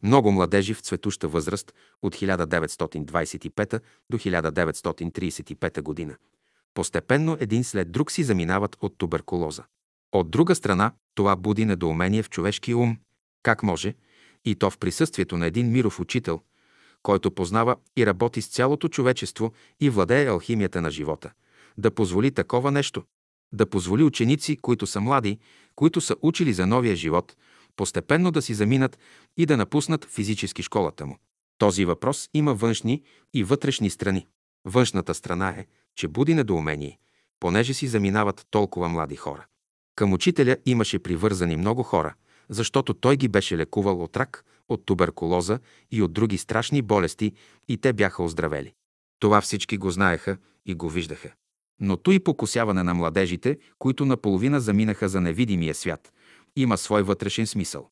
Много 0.03 0.33
младежи 0.33 0.75
в 0.75 0.81
цветуща 0.81 1.29
възраст 1.29 1.73
от 2.03 2.17
1925 2.17 3.81
до 4.11 4.19
1935 4.19 5.83
година. 5.83 6.17
Постепенно 6.75 7.37
един 7.41 7.65
след 7.65 7.93
друг 7.93 8.11
си 8.11 8.23
заминават 8.23 8.77
от 8.81 8.99
туберкулоза. 8.99 9.65
От 10.13 10.31
друга 10.31 10.55
страна, 10.55 10.93
това 11.15 11.37
буди 11.37 11.65
недоумение 11.65 12.23
в 12.23 12.31
човешки 12.31 12.75
ум. 12.75 12.97
Как 13.43 13.63
може, 13.63 13.95
и 14.45 14.55
то 14.55 14.71
в 14.71 14.79
присъствието 14.79 15.37
на 15.37 15.47
един 15.47 15.73
миров 15.73 16.01
учител, 16.01 16.41
който 17.03 17.31
познава 17.31 17.77
и 17.97 18.07
работи 18.07 18.43
с 18.43 18.49
цялото 18.49 18.89
човечество 18.89 19.53
и 19.81 19.91
владее 19.91 20.27
алхимията 20.27 20.83
на 20.83 20.91
живота, 20.91 21.33
да 21.79 21.91
позволи 21.91 22.31
такова 22.31 22.71
нещо, 22.71 23.03
да 23.53 23.71
позволи 23.71 24.03
ученици, 24.03 24.57
които 24.57 24.87
са 24.87 25.01
млади, 25.01 25.39
които 25.75 26.01
са 26.01 26.17
учили 26.23 26.53
за 26.53 26.67
новия 26.67 26.97
живот, 26.97 27.37
постепенно 27.77 28.31
да 28.31 28.43
си 28.43 28.55
заминат 28.55 28.99
и 29.37 29.47
да 29.47 29.57
напуснат 29.57 30.05
физически 30.05 30.63
школата 30.63 31.07
му. 31.07 31.19
Този 31.59 31.85
въпрос 31.85 32.29
има 32.35 32.55
външни 32.55 33.03
и 33.35 33.45
вътрешни 33.45 33.91
страни. 33.91 34.27
Външната 34.65 35.15
страна 35.15 35.49
е, 35.49 35.67
че 35.97 36.09
буди 36.09 36.35
недоумение, 36.35 36.99
понеже 37.41 37.75
си 37.75 37.87
заминават 37.87 38.47
толкова 38.51 38.89
млади 38.89 39.17
хора. 39.17 39.47
Към 39.97 40.13
учителя 40.13 40.57
имаше 40.67 40.99
привързани 40.99 41.57
много 41.57 41.83
хора, 41.83 42.15
защото 42.49 42.95
той 42.95 43.17
ги 43.17 43.29
беше 43.29 43.57
лекувал 43.57 44.03
от 44.03 44.17
рак, 44.17 44.45
от 44.69 44.87
туберкулоза 44.87 45.59
и 45.91 46.03
от 46.03 46.13
други 46.13 46.39
страшни 46.39 46.83
болести 46.83 47.33
и 47.69 47.77
те 47.77 47.93
бяха 47.93 48.23
оздравели. 48.23 48.73
Това 49.19 49.41
всички 49.41 49.77
го 49.77 49.91
знаеха 49.91 50.37
и 50.67 50.75
го 50.75 50.89
виждаха. 50.91 51.33
Но 51.81 51.97
той 51.97 52.21
покосяване 52.21 52.83
на 52.83 52.95
младежите, 52.95 53.59
които 53.79 54.05
наполовина 54.05 54.61
заминаха 54.61 55.09
за 55.09 55.21
невидимия 55.21 55.75
свят, 55.75 56.13
има 56.57 56.79
свой 56.79 57.03
вътрешен 57.03 57.47
смисъл. 57.47 57.91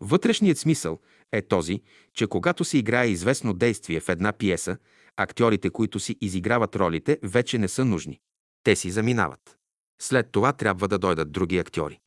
Вътрешният 0.00 0.58
смисъл 0.58 0.98
е 1.32 1.42
този, 1.42 1.82
че 2.14 2.26
когато 2.26 2.64
се 2.64 2.78
играе 2.78 3.06
известно 3.06 3.54
действие 3.54 4.00
в 4.00 4.08
една 4.08 4.32
пиеса, 4.32 4.76
актьорите, 5.16 5.70
които 5.70 6.00
си 6.00 6.16
изиграват 6.20 6.76
ролите, 6.76 7.18
вече 7.22 7.58
не 7.58 7.68
са 7.68 7.84
нужни. 7.84 8.20
Те 8.62 8.76
си 8.76 8.90
заминават. 8.90 9.56
След 10.02 10.32
това 10.32 10.52
трябва 10.52 10.88
да 10.88 10.98
дойдат 10.98 11.32
други 11.32 11.58
актьори. 11.58 11.98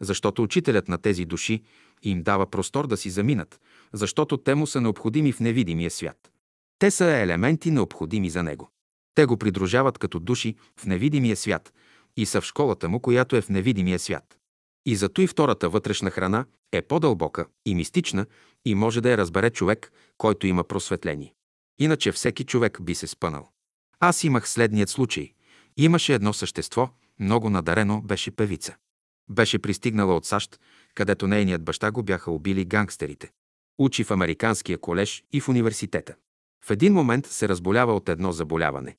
Защото 0.00 0.42
учителят 0.42 0.88
на 0.88 0.98
тези 0.98 1.24
души 1.24 1.62
им 2.02 2.22
дава 2.22 2.50
простор 2.50 2.86
да 2.86 2.96
си 2.96 3.10
заминат, 3.10 3.60
защото 3.92 4.36
те 4.36 4.54
му 4.54 4.66
са 4.66 4.80
необходими 4.80 5.32
в 5.32 5.40
невидимия 5.40 5.90
свят. 5.90 6.30
Те 6.78 6.90
са 6.90 7.04
елементи 7.04 7.70
необходими 7.70 8.30
за 8.30 8.42
него. 8.42 8.70
Те 9.14 9.24
го 9.24 9.36
придружават 9.36 9.98
като 9.98 10.20
души 10.20 10.54
в 10.76 10.86
невидимия 10.86 11.36
свят 11.36 11.72
и 12.16 12.26
са 12.26 12.40
в 12.40 12.44
школата 12.44 12.88
му, 12.88 13.00
която 13.00 13.36
е 13.36 13.40
в 13.40 13.48
невидимия 13.48 13.98
свят. 13.98 14.38
И 14.86 14.96
зато 14.96 15.20
и 15.20 15.26
втората 15.26 15.68
вътрешна 15.68 16.10
храна 16.10 16.44
е 16.72 16.82
по-дълбока 16.82 17.46
и 17.66 17.74
мистична 17.74 18.26
и 18.64 18.74
може 18.74 19.00
да 19.00 19.10
я 19.10 19.18
разбере 19.18 19.50
човек, 19.50 19.92
който 20.18 20.46
има 20.46 20.64
просветление. 20.64 21.34
Иначе 21.80 22.12
всеки 22.12 22.44
човек 22.44 22.82
би 22.82 22.94
се 22.94 23.06
спънал. 23.06 23.48
Аз 24.00 24.24
имах 24.24 24.48
следният 24.48 24.88
случай. 24.88 25.32
Имаше 25.76 26.14
едно 26.14 26.32
същество, 26.32 26.90
много 27.20 27.50
надарено, 27.50 28.02
беше 28.02 28.30
певица. 28.30 28.76
Беше 29.30 29.58
пристигнала 29.58 30.16
от 30.16 30.26
САЩ, 30.26 30.60
където 30.94 31.26
нейният 31.26 31.64
баща 31.64 31.90
го 31.90 32.02
бяха 32.02 32.30
убили 32.30 32.64
гангстерите. 32.64 33.30
Учи 33.78 34.04
в 34.04 34.10
Американския 34.10 34.78
колеж 34.78 35.24
и 35.32 35.40
в 35.40 35.48
университета. 35.48 36.14
В 36.64 36.70
един 36.70 36.92
момент 36.92 37.26
се 37.26 37.48
разболява 37.48 37.94
от 37.94 38.08
едно 38.08 38.32
заболяване. 38.32 38.96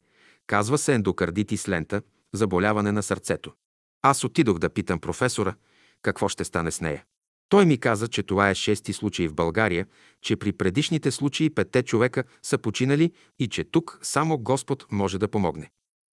Казва 0.48 0.78
се 0.78 0.94
ендокардитис 0.94 1.68
лента, 1.68 2.02
заболяване 2.34 2.92
на 2.92 3.04
сърцето. 3.04 3.54
Аз 4.02 4.24
отидох 4.24 4.58
да 4.60 4.70
питам 4.70 5.00
професора 5.00 5.56
какво 6.02 6.30
ще 6.30 6.44
стане 6.44 6.72
с 6.72 6.82
нея. 6.82 7.04
Той 7.52 7.66
ми 7.66 7.78
каза, 7.78 8.08
че 8.08 8.24
това 8.24 8.50
е 8.50 8.56
шести 8.56 8.94
случай 8.94 9.28
в 9.28 9.34
България, 9.34 9.88
че 10.22 10.36
при 10.36 10.52
предишните 10.52 11.12
случаи 11.12 11.50
петте 11.50 11.84
човека 11.84 12.24
са 12.42 12.58
починали 12.58 13.12
и 13.40 13.48
че 13.48 13.64
тук 13.64 14.00
само 14.02 14.38
Господ 14.38 14.86
може 14.92 15.20
да 15.20 15.28
помогне. 15.28 15.70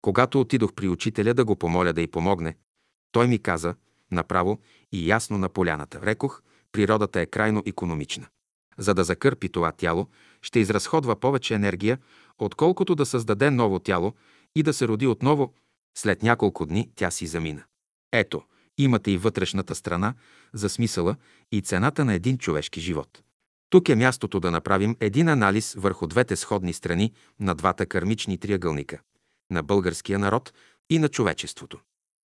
Когато 0.03 0.41
отидох 0.41 0.73
при 0.73 0.89
учителя 0.89 1.35
да 1.35 1.45
го 1.45 1.57
помоля 1.57 1.93
да 1.93 2.03
й 2.03 2.07
помогне, 2.07 2.57
той 3.13 3.27
ми 3.29 3.39
каза, 3.39 3.75
направо 4.11 4.59
и 4.93 5.09
ясно 5.11 5.39
на 5.39 5.49
поляната. 5.49 6.01
Рекох, 6.03 6.43
природата 6.73 7.21
е 7.21 7.27
крайно 7.27 7.63
економична. 7.67 8.27
За 8.79 8.95
да 8.95 9.05
закърпи 9.05 9.49
това 9.49 9.73
тяло, 9.73 10.09
ще 10.43 10.61
изразходва 10.61 11.17
повече 11.17 11.55
енергия, 11.55 11.99
отколкото 12.39 12.95
да 12.95 13.07
създаде 13.07 13.51
ново 13.51 13.79
тяло 13.79 14.13
и 14.55 14.63
да 14.63 14.73
се 14.73 14.89
роди 14.89 15.07
отново. 15.07 15.53
След 15.99 16.23
няколко 16.23 16.67
дни 16.67 16.91
тя 16.97 17.11
си 17.11 17.27
замина. 17.27 17.65
Ето, 18.13 18.43
имате 18.79 19.11
и 19.11 19.19
вътрешната 19.19 19.75
страна 19.75 20.15
за 20.53 20.69
смисъла 20.69 21.17
и 21.53 21.61
цената 21.61 22.05
на 22.05 22.15
един 22.15 22.39
човешки 22.39 22.81
живот. 22.81 23.23
Тук 23.71 23.89
е 23.89 23.95
мястото 23.95 24.41
да 24.41 24.51
направим 24.51 24.97
един 25.01 25.29
анализ 25.29 25.75
върху 25.75 26.07
двете 26.07 26.37
сходни 26.37 26.73
страни 26.73 27.13
на 27.41 27.55
двата 27.55 27.87
кармични 27.87 28.39
триъгълника– 28.39 29.01
на 29.51 29.63
българския 29.63 30.19
народ 30.19 30.53
и 30.91 30.99
на 30.99 31.09
човечеството. 31.09 31.81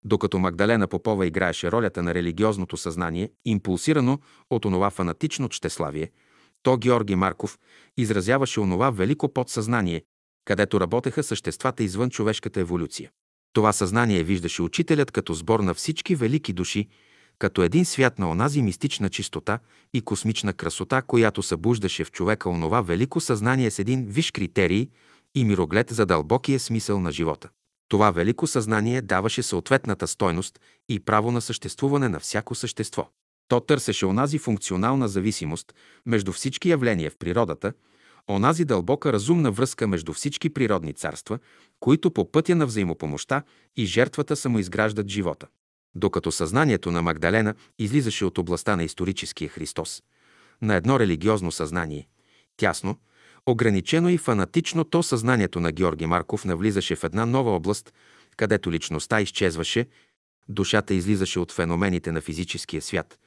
Докато 0.05 0.39
Магдалена 0.39 0.89
Попова 0.89 1.27
играеше 1.27 1.73
ролята 1.73 2.03
на 2.03 2.15
религиозното 2.15 2.77
съзнание, 2.77 3.31
импулсирано 3.45 4.19
от 4.51 4.65
онова 4.65 4.91
фанатично 4.91 5.49
чтеславие, 5.49 6.11
то 6.63 6.77
Георги 6.77 7.15
Марков 7.15 7.59
изразяваше 7.97 8.61
онова 8.61 8.91
велико 8.91 9.33
подсъзнание, 9.33 10.03
където 10.45 10.81
работеха 10.81 11.23
съществата 11.23 11.83
извън 11.83 12.11
човешката 12.11 12.61
еволюция. 12.61 13.11
Това 13.53 13.73
съзнание 13.73 14.23
виждаше 14.23 14.63
учителят 14.63 15.11
като 15.11 15.35
сбор 15.35 15.61
на 15.61 15.75
всички 15.75 16.15
велики 16.15 16.53
души, 16.53 16.89
като 17.39 17.63
един 17.63 17.85
свят 17.85 18.19
на 18.19 18.31
онази 18.31 18.63
мистична 18.63 19.09
чистота 19.09 19.59
и 19.95 20.01
космична 20.01 20.53
красота, 20.53 21.03
която 21.03 21.43
събуждаше 21.43 22.05
в 22.05 22.13
човека 22.13 22.49
онова 22.49 22.81
велико 22.81 23.21
съзнание 23.21 23.71
с 23.71 23.79
един 23.79 24.07
виш 24.07 24.31
критерий 24.31 24.89
и 25.35 25.45
мироглед 25.45 25.91
за 25.91 26.07
дълбокия 26.07 26.61
смисъл 26.61 27.01
на 27.01 27.13
живота. 27.13 27.49
Това 27.89 28.11
велико 28.11 28.47
съзнание 28.47 29.03
даваше 29.03 29.43
съответната 29.43 30.07
стойност 30.07 30.61
и 30.89 31.01
право 31.01 31.31
на 31.31 31.41
съществуване 31.41 32.09
на 32.09 32.21
всяко 32.21 32.55
същество. 32.55 33.09
То 33.49 33.61
търсеше 33.61 34.07
онази 34.07 34.39
функционална 34.39 35.09
зависимост 35.09 35.75
между 36.07 36.33
всички 36.33 36.69
явления 36.69 37.11
в 37.11 37.17
природата, 37.17 37.73
онази 38.29 38.65
дълбока 38.65 39.13
разумна 39.13 39.51
връзка 39.51 39.87
между 39.87 40.13
всички 40.13 40.51
природни 40.51 40.93
царства, 40.93 41.39
които 41.81 42.11
по 42.11 42.33
пътя 42.33 42.57
на 42.57 42.67
взаимопомощта 42.67 43.43
и 43.77 43.87
жертвата 43.87 44.37
самоизграждат 44.37 45.09
живота. 45.09 45.47
Докато 45.95 46.33
съзнанието 46.33 46.91
на 46.91 47.03
Магдалена 47.03 47.55
излизаше 47.79 48.25
от 48.25 48.39
областта 48.39 48.77
на 48.77 48.85
историческия 48.85 49.49
Христос, 49.49 50.03
на 50.63 50.75
едно 50.75 51.01
религиозно 51.01 51.53
съзнание, 51.53 52.09
тясно, 52.57 52.99
ограничено 53.47 54.09
и 54.09 54.19
фанатично, 54.19 54.85
то 54.85 55.03
съзнанието 55.03 55.61
на 55.61 55.73
Георги 55.73 56.07
Марков 56.07 56.45
навлизаше 56.45 56.97
в 56.97 57.05
една 57.05 57.27
нова 57.27 57.51
област, 57.51 57.95
където 58.37 58.73
личността 58.73 59.21
изчезваше, 59.21 59.87
душата 60.49 60.95
излизаше 60.95 61.41
от 61.41 61.53
феномените 61.53 62.13
на 62.13 62.21
физическия 62.21 62.83
свят, 62.83 63.19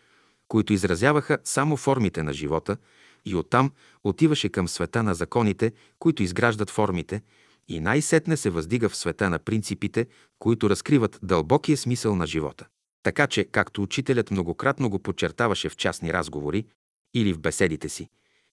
които 0.48 0.73
изразяваха 0.73 1.38
само 1.44 1.78
формите 1.78 2.23
на 2.23 2.34
живота, 2.34 2.78
и 3.26 3.35
оттам 3.35 3.72
отиваше 4.03 4.49
към 4.49 4.68
света 4.68 5.03
на 5.03 5.14
законите, 5.15 5.72
които 5.99 6.23
изграждат 6.23 6.69
формите, 6.69 7.22
и 7.68 7.80
най-сетне 7.80 8.38
се 8.38 8.49
въздига 8.49 8.89
в 8.89 8.95
света 8.95 9.30
на 9.30 9.39
принципите, 9.39 10.07
които 10.39 10.69
разкриват 10.69 11.19
дълбокия 11.23 11.77
смисъл 11.77 12.15
на 12.15 12.27
живота. 12.27 12.68
Така 13.03 13.27
че, 13.27 13.43
както 13.43 13.84
учителят 13.84 14.31
многократно 14.31 14.89
го 14.89 14.99
подчертаваше 14.99 15.69
в 15.69 15.77
частни 15.77 16.14
разговори 16.14 16.65
или 17.14 17.34
в 17.34 17.39
беседите 17.39 17.89
си, 17.89 18.10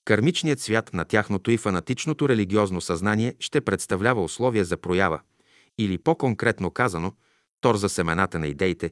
Кармичният 0.09 0.61
свят 0.61 0.91
на 0.95 1.05
тяхното 1.05 1.51
и 1.51 1.57
фанатичното 1.57 2.29
религиозно 2.29 2.81
съзнание 2.81 3.35
ще 3.41 3.61
представлява 3.61 4.23
условия 4.23 4.65
за 4.65 4.77
проява, 4.77 5.21
или 5.79 5.99
по-конкретно 5.99 6.71
казано, 6.71 7.13
тор 7.61 7.77
за 7.77 7.89
семената 7.89 8.39
на 8.39 8.47
идеите, 8.47 8.91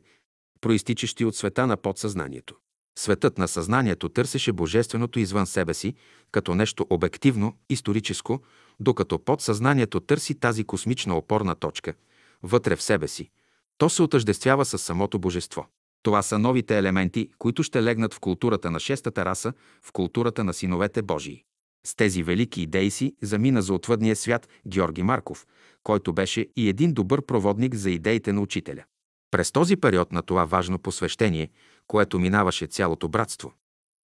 проистичащи 0.60 1.24
от 1.24 1.36
света 1.36 1.66
на 1.66 1.76
подсъзнанието. 1.76 2.56
Светът 2.98 3.38
на 3.38 3.48
съзнанието 3.48 4.08
търсеше 4.08 4.52
божественото 4.52 5.18
извън 5.18 5.46
себе 5.46 5.74
си, 5.74 5.94
като 6.32 6.54
нещо 6.54 6.86
обективно, 6.90 7.56
историческо, 7.70 8.42
докато 8.80 9.18
подсъзнанието 9.18 10.00
търси 10.00 10.34
тази 10.34 10.64
космична 10.64 11.16
опорна 11.16 11.54
точка, 11.54 11.94
вътре 12.42 12.76
в 12.76 12.82
себе 12.82 13.08
си. 13.08 13.30
То 13.78 13.88
се 13.88 14.02
отъждествява 14.02 14.64
с 14.64 14.78
самото 14.78 15.18
божество. 15.18 15.66
Това 16.02 16.22
са 16.22 16.38
новите 16.38 16.78
елементи, 16.78 17.28
които 17.38 17.62
ще 17.62 17.82
легнат 17.82 18.14
в 18.14 18.20
културата 18.20 18.70
на 18.70 18.80
шестата 18.80 19.24
раса, 19.24 19.52
в 19.82 19.92
културата 19.92 20.44
на 20.44 20.54
синовете 20.54 21.02
Божии. 21.02 21.44
С 21.86 21.94
тези 21.94 22.22
велики 22.22 22.62
идеи 22.62 22.90
си 22.90 23.14
замина 23.22 23.62
за 23.62 23.74
отвъдния 23.74 24.16
свят 24.16 24.48
Георги 24.68 25.02
Марков, 25.02 25.46
който 25.82 26.12
беше 26.12 26.46
и 26.56 26.68
един 26.68 26.92
добър 26.92 27.22
проводник 27.22 27.74
за 27.74 27.90
идеите 27.90 28.32
на 28.32 28.40
учителя. 28.40 28.84
През 29.30 29.52
този 29.52 29.76
период 29.76 30.12
на 30.12 30.22
това 30.22 30.44
важно 30.44 30.78
посвещение, 30.78 31.50
което 31.86 32.18
минаваше 32.18 32.66
цялото 32.66 33.08
братство, 33.08 33.52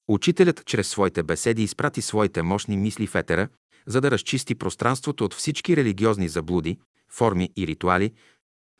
учителят 0.07 0.65
чрез 0.65 0.87
своите 0.87 1.23
беседи 1.23 1.63
изпрати 1.63 2.01
своите 2.01 2.41
мощни 2.41 2.77
мисли 2.77 3.07
в 3.07 3.15
етера, 3.15 3.49
за 3.87 4.01
да 4.01 4.11
разчисти 4.11 4.55
пространството 4.55 5.25
от 5.25 5.33
всички 5.33 5.77
религиозни 5.77 6.29
заблуди, 6.29 6.79
форми 7.11 7.51
и 7.57 7.67
ритуали, 7.67 8.13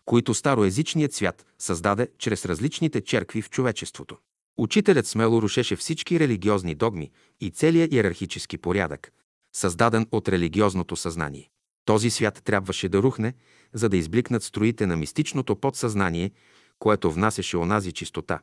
които 0.05 0.34
староезичният 0.34 1.13
свят 1.13 1.45
създаде 1.59 2.07
чрез 2.17 2.45
различните 2.45 3.01
черкви 3.01 3.41
в 3.41 3.49
човечеството. 3.49 4.17
Учителят 4.57 5.07
смело 5.07 5.41
рушеше 5.41 5.76
всички 5.76 6.19
религиозни 6.19 6.76
догми 6.76 7.11
и 7.41 7.51
целия 7.51 7.88
иерархически 7.91 8.57
порядък, 8.57 9.11
създаден 9.53 10.07
от 10.11 10.30
религиозното 10.30 10.95
съзнание. 10.95 11.49
Този 11.85 12.09
свят 12.09 12.41
трябваше 12.43 12.89
да 12.89 12.97
рухне, 12.97 13.34
за 13.73 13.89
да 13.89 13.97
избликнат 13.97 14.43
строите 14.43 14.85
на 14.85 14.97
мистичното 14.97 15.55
подсъзнание, 15.55 16.31
което 16.80 17.11
внасяше 17.11 17.57
онази 17.57 17.91
чистота, 17.91 18.39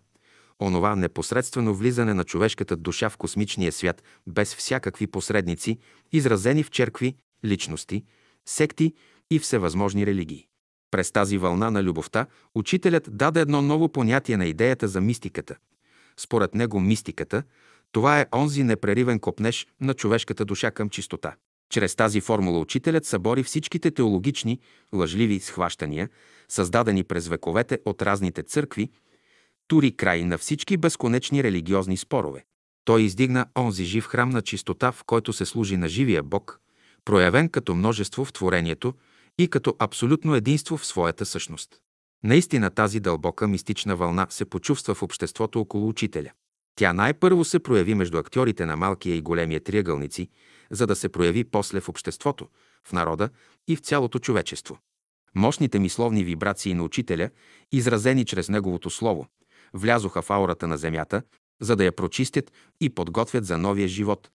онова 0.63 0.97
непосредствено 0.97 1.75
влизане 1.75 2.15
на 2.15 2.25
човешката 2.25 2.77
душа 2.77 3.11
в 3.11 3.17
космичния 3.17 3.73
свят 3.73 4.03
без 4.27 4.55
всякакви 4.55 5.07
посредници, 5.07 5.79
изразени 6.13 6.63
в 6.63 6.71
черкви, 6.71 7.17
личности, 7.45 8.05
секти 8.47 8.95
и 9.31 9.39
всевъзможни 9.39 10.07
религии. 10.07 10.47
През 10.91 11.13
тази 11.13 11.39
вълна 11.39 11.71
на 11.71 11.83
любовта 11.83 12.27
учителят 12.55 13.09
даде 13.17 13.41
едно 13.41 13.63
ново 13.63 13.89
понятие 13.89 14.37
на 14.37 14.47
идеята 14.47 14.89
за 14.89 15.01
мистиката. 15.01 15.57
Според 16.17 16.55
него 16.55 16.81
мистиката– 16.81 17.43
това 17.97 18.21
е 18.21 18.27
онзи 18.35 18.63
непреривен 18.63 19.19
копнеж 19.19 19.67
на 19.81 19.95
човешката 19.95 20.45
душа 20.45 20.71
към 20.71 20.91
чистота. 20.91 21.35
Чрез 21.71 21.95
тази 21.95 22.21
формула 22.21 22.61
учителят 22.61 23.05
събори 23.05 23.43
всичките 23.43 23.91
теологични, 23.91 24.59
лъжливи 24.95 25.41
схващания, 25.41 26.09
създадени 26.49 27.05
през 27.05 27.29
вековете 27.29 27.79
от 27.85 28.03
разните 28.03 28.43
църкви, 28.43 28.91
тури 29.69 29.97
край 29.97 30.25
на 30.25 30.39
всички 30.39 30.77
безконечни 30.77 31.43
религиозни 31.43 31.97
спорове. 31.97 32.45
Той 32.85 33.03
издигна 33.03 33.47
онзи 33.59 33.85
жив 33.85 34.05
храм 34.05 34.31
на 34.31 34.43
чистота, 34.43 34.93
в 34.93 35.05
който 35.07 35.33
се 35.33 35.47
служи 35.47 35.77
на 35.77 35.89
живия 35.89 36.23
Бог, 36.23 36.61
проявен 37.05 37.49
като 37.49 37.75
множество 37.75 38.25
в 38.25 38.33
творението– 38.33 38.95
и 39.39 39.49
като 39.49 39.77
абсолютно 39.79 40.35
единство 40.35 40.77
в 40.77 40.87
своята 40.87 41.27
същност. 41.27 41.81
Наистина 42.25 42.71
тази 42.71 43.01
дълбока 43.01 43.49
мистична 43.49 43.97
вълна 43.97 44.27
се 44.31 44.45
почувства 44.45 44.95
в 44.95 45.03
обществото 45.03 45.61
около 45.61 45.89
учителя. 45.89 46.31
Тя 46.79 46.93
най-първо 46.93 47.45
се 47.45 47.59
прояви 47.59 47.95
между 47.95 48.19
актьорите 48.19 48.67
на 48.67 48.77
малкия 48.77 49.17
и 49.17 49.21
големия 49.21 49.61
триъгълници, 49.61 50.29
за 50.71 50.87
да 50.87 50.97
се 50.97 51.09
прояви 51.09 51.45
после 51.45 51.81
в 51.81 51.89
обществото, 51.89 52.49
в 52.89 52.93
народа 52.93 53.29
и 53.69 53.77
в 53.77 53.81
цялото 53.81 54.19
човечество. 54.19 54.79
Мощните 55.35 55.79
мисловни 55.79 56.25
вибрации 56.25 56.75
на 56.75 56.83
учителя, 56.83 57.31
изразени 57.73 58.25
чрез 58.25 58.49
неговото 58.49 58.91
слово, 58.91 59.27
влязоха 59.77 60.23
в 60.23 60.31
аурата 60.31 60.67
на 60.67 60.77
земята 60.77 61.23
за 61.61 61.77
да 61.77 61.85
я 61.85 61.97
прочистят 61.97 62.53
и 62.81 62.91
подготвят 62.91 63.45
за 63.45 63.59
новия 63.59 63.89
живот, 63.89 64.31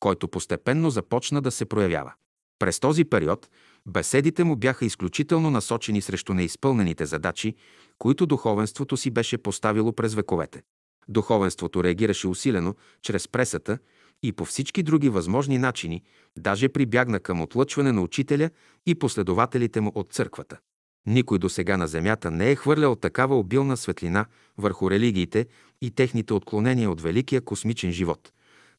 който 0.00 0.28
постепенно 0.28 0.90
започна 0.90 1.40
да 1.40 1.50
се 1.50 1.64
проявява. 1.64 2.12
През 2.58 2.80
този 2.80 3.04
период 3.04 3.48
беседите 3.86 4.44
му 4.44 4.56
бяха 4.56 4.84
изключително 4.84 5.50
насочени 5.50 6.00
срещу 6.00 6.34
неизпълнените 6.34 7.06
задачи, 7.06 7.54
които 7.98 8.26
духовенството 8.26 8.96
си 8.96 9.10
беше 9.10 9.38
поставило 9.38 9.92
през 9.92 10.14
вековете. 10.14 10.62
Духовенството 11.08 11.84
реагираше 11.84 12.28
усилено 12.28 12.74
чрез 13.02 13.28
пресата 13.28 13.78
и 14.22 14.32
по 14.32 14.44
всички 14.44 14.82
други 14.82 15.08
възможни 15.08 15.58
начини, 15.58 16.02
даже 16.38 16.68
прибягна 16.68 17.20
към 17.20 17.40
отлъчване 17.40 17.92
на 17.92 18.02
учителя 18.02 18.50
и 18.86 18.94
последователите 18.94 19.80
му 19.80 19.92
от 19.94 20.12
църквата. 20.12 20.58
Никой 21.06 21.38
до 21.38 21.48
сега 21.48 21.76
на 21.76 21.86
Земята 21.86 22.30
не 22.30 22.50
е 22.50 22.56
хвърлял 22.56 22.96
такава 22.96 23.38
обилна 23.38 23.76
светлина 23.76 24.26
върху 24.58 24.90
религиите 24.90 25.46
и 25.80 25.90
техните 25.90 26.32
отклонения 26.34 26.90
от 26.90 27.00
великия 27.00 27.40
космичен 27.40 27.92
живот, 27.92 28.32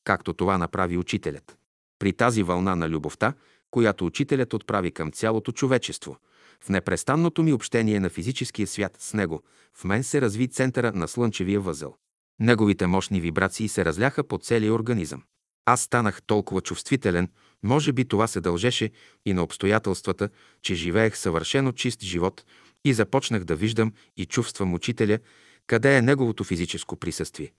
както 0.03 0.33
това 0.33 0.57
направи 0.57 0.97
учителят. 0.97 1.57
При 1.99 2.13
тази 2.13 2.43
вълна 2.43 2.75
на 2.75 2.89
любовта, 2.89 3.33
която 3.71 4.05
учителят 4.05 4.53
отправи 4.53 4.91
към 4.91 5.11
цялото 5.11 5.51
човечество, 5.51 6.17
в 6.63 6.69
непрестанното 6.69 7.43
ми 7.43 7.53
общение 7.53 7.99
на 7.99 8.09
физическия 8.09 8.67
свят 8.67 8.95
с 8.99 9.13
него, 9.13 9.43
в 9.73 9.83
мен 9.83 10.03
се 10.03 10.21
разви 10.21 10.47
центъра 10.47 10.91
на 10.91 11.07
слънчевия 11.07 11.59
възел. 11.59 11.95
Неговите 12.39 12.87
мощни 12.87 13.21
вибрации 13.21 13.67
се 13.67 13.85
разляха 13.85 14.23
по 14.23 14.37
целия 14.37 14.73
организъм. 14.73 15.23
Аз 15.65 15.81
станах 15.81 16.21
толкова 16.21 16.61
чувствителен, 16.61 17.29
може 17.63 17.91
би 17.93 18.05
това 18.05 18.27
се 18.27 18.41
дължеше 18.41 18.91
и 19.25 19.34
на 19.34 19.43
обстоятелствата, 19.43 20.29
че 20.61 20.75
живеех 20.75 21.17
съвършено 21.17 21.71
чист 21.71 22.01
живот 22.01 22.45
и 22.85 22.93
започнах 22.93 23.43
да 23.43 23.55
виждам 23.55 23.93
и 24.17 24.25
чувствам 24.25 24.73
учителя, 24.73 25.19
къде 25.67 25.97
е 25.97 26.01
неговото 26.01 26.43
физическо 26.43 26.95
присъствие. 26.95 27.51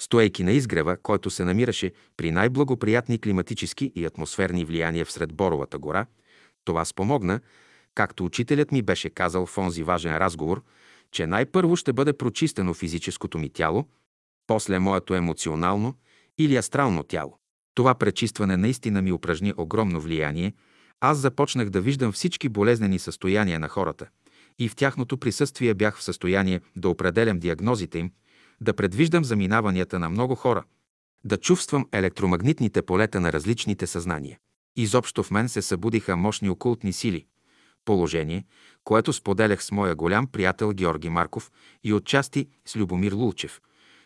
Стоейки 0.00 0.44
на 0.44 0.52
изгрева, 0.52 0.96
който 0.96 1.30
се 1.30 1.44
намираше 1.44 1.92
при 2.16 2.30
най-благоприятни 2.30 3.18
климатически 3.18 3.92
и 3.94 4.04
атмосферни 4.04 4.64
влияния 4.64 5.04
всред 5.04 5.32
Боровата 5.32 5.78
гора, 5.78 6.06
това 6.64 6.84
спомогна, 6.84 7.40
както 7.94 8.24
учителят 8.24 8.72
ми 8.72 8.82
беше 8.82 9.10
казал 9.10 9.46
в 9.46 9.58
онзи 9.58 9.82
важен 9.82 10.16
разговор, 10.16 10.62
че 11.12 11.26
най-първо 11.26 11.76
ще 11.76 11.92
бъде 11.92 12.12
прочистено 12.12 12.74
физическото 12.74 13.38
ми 13.38 13.50
тяло, 13.50 13.88
после 14.46 14.78
моето 14.78 15.14
емоционално 15.14 15.94
или 16.38 16.56
астрално 16.56 17.02
тяло. 17.02 17.38
Това 17.74 17.94
пречистване 17.94 18.56
наистина 18.56 19.02
ми 19.02 19.12
упражни 19.12 19.54
огромно 19.56 20.00
влияние. 20.00 20.52
Аз 21.00 21.18
започнах 21.18 21.70
да 21.70 21.80
виждам 21.80 22.12
всички 22.12 22.48
болезнени 22.48 22.98
състояния 22.98 23.60
на 23.60 23.68
хората 23.68 24.06
и 24.58 24.68
в 24.68 24.76
тяхното 24.76 25.18
присъствие 25.18 25.74
бях 25.74 25.98
в 25.98 26.02
състояние 26.02 26.60
да 26.76 26.88
определям 26.88 27.38
диагнозите 27.38 27.98
им, 27.98 28.10
да 28.60 28.74
предвиждам 28.74 29.24
заминаванията 29.24 29.98
на 29.98 30.10
много 30.10 30.34
хора, 30.34 30.64
да 31.24 31.36
чувствам 31.36 31.88
електромагнитните 31.92 32.82
полета 32.82 33.20
на 33.20 33.32
различните 33.32 33.86
съзнания. 33.86 34.38
Изобщо 34.76 35.22
в 35.22 35.30
мен 35.30 35.48
се 35.48 35.62
събудиха 35.62 36.16
мощни 36.16 36.50
окултни 36.50 36.92
сили. 36.92 37.26
Положение, 37.84 38.44
което 38.84 39.12
споделях 39.12 39.64
с 39.64 39.70
моя 39.70 39.94
голям 39.94 40.26
приятел 40.26 40.72
Георги 40.72 41.08
Марков 41.08 41.50
и 41.84 41.92
отчасти 41.92 42.48
с 42.66 42.76
Любомир 42.76 43.12
Лулчев, 43.12 43.60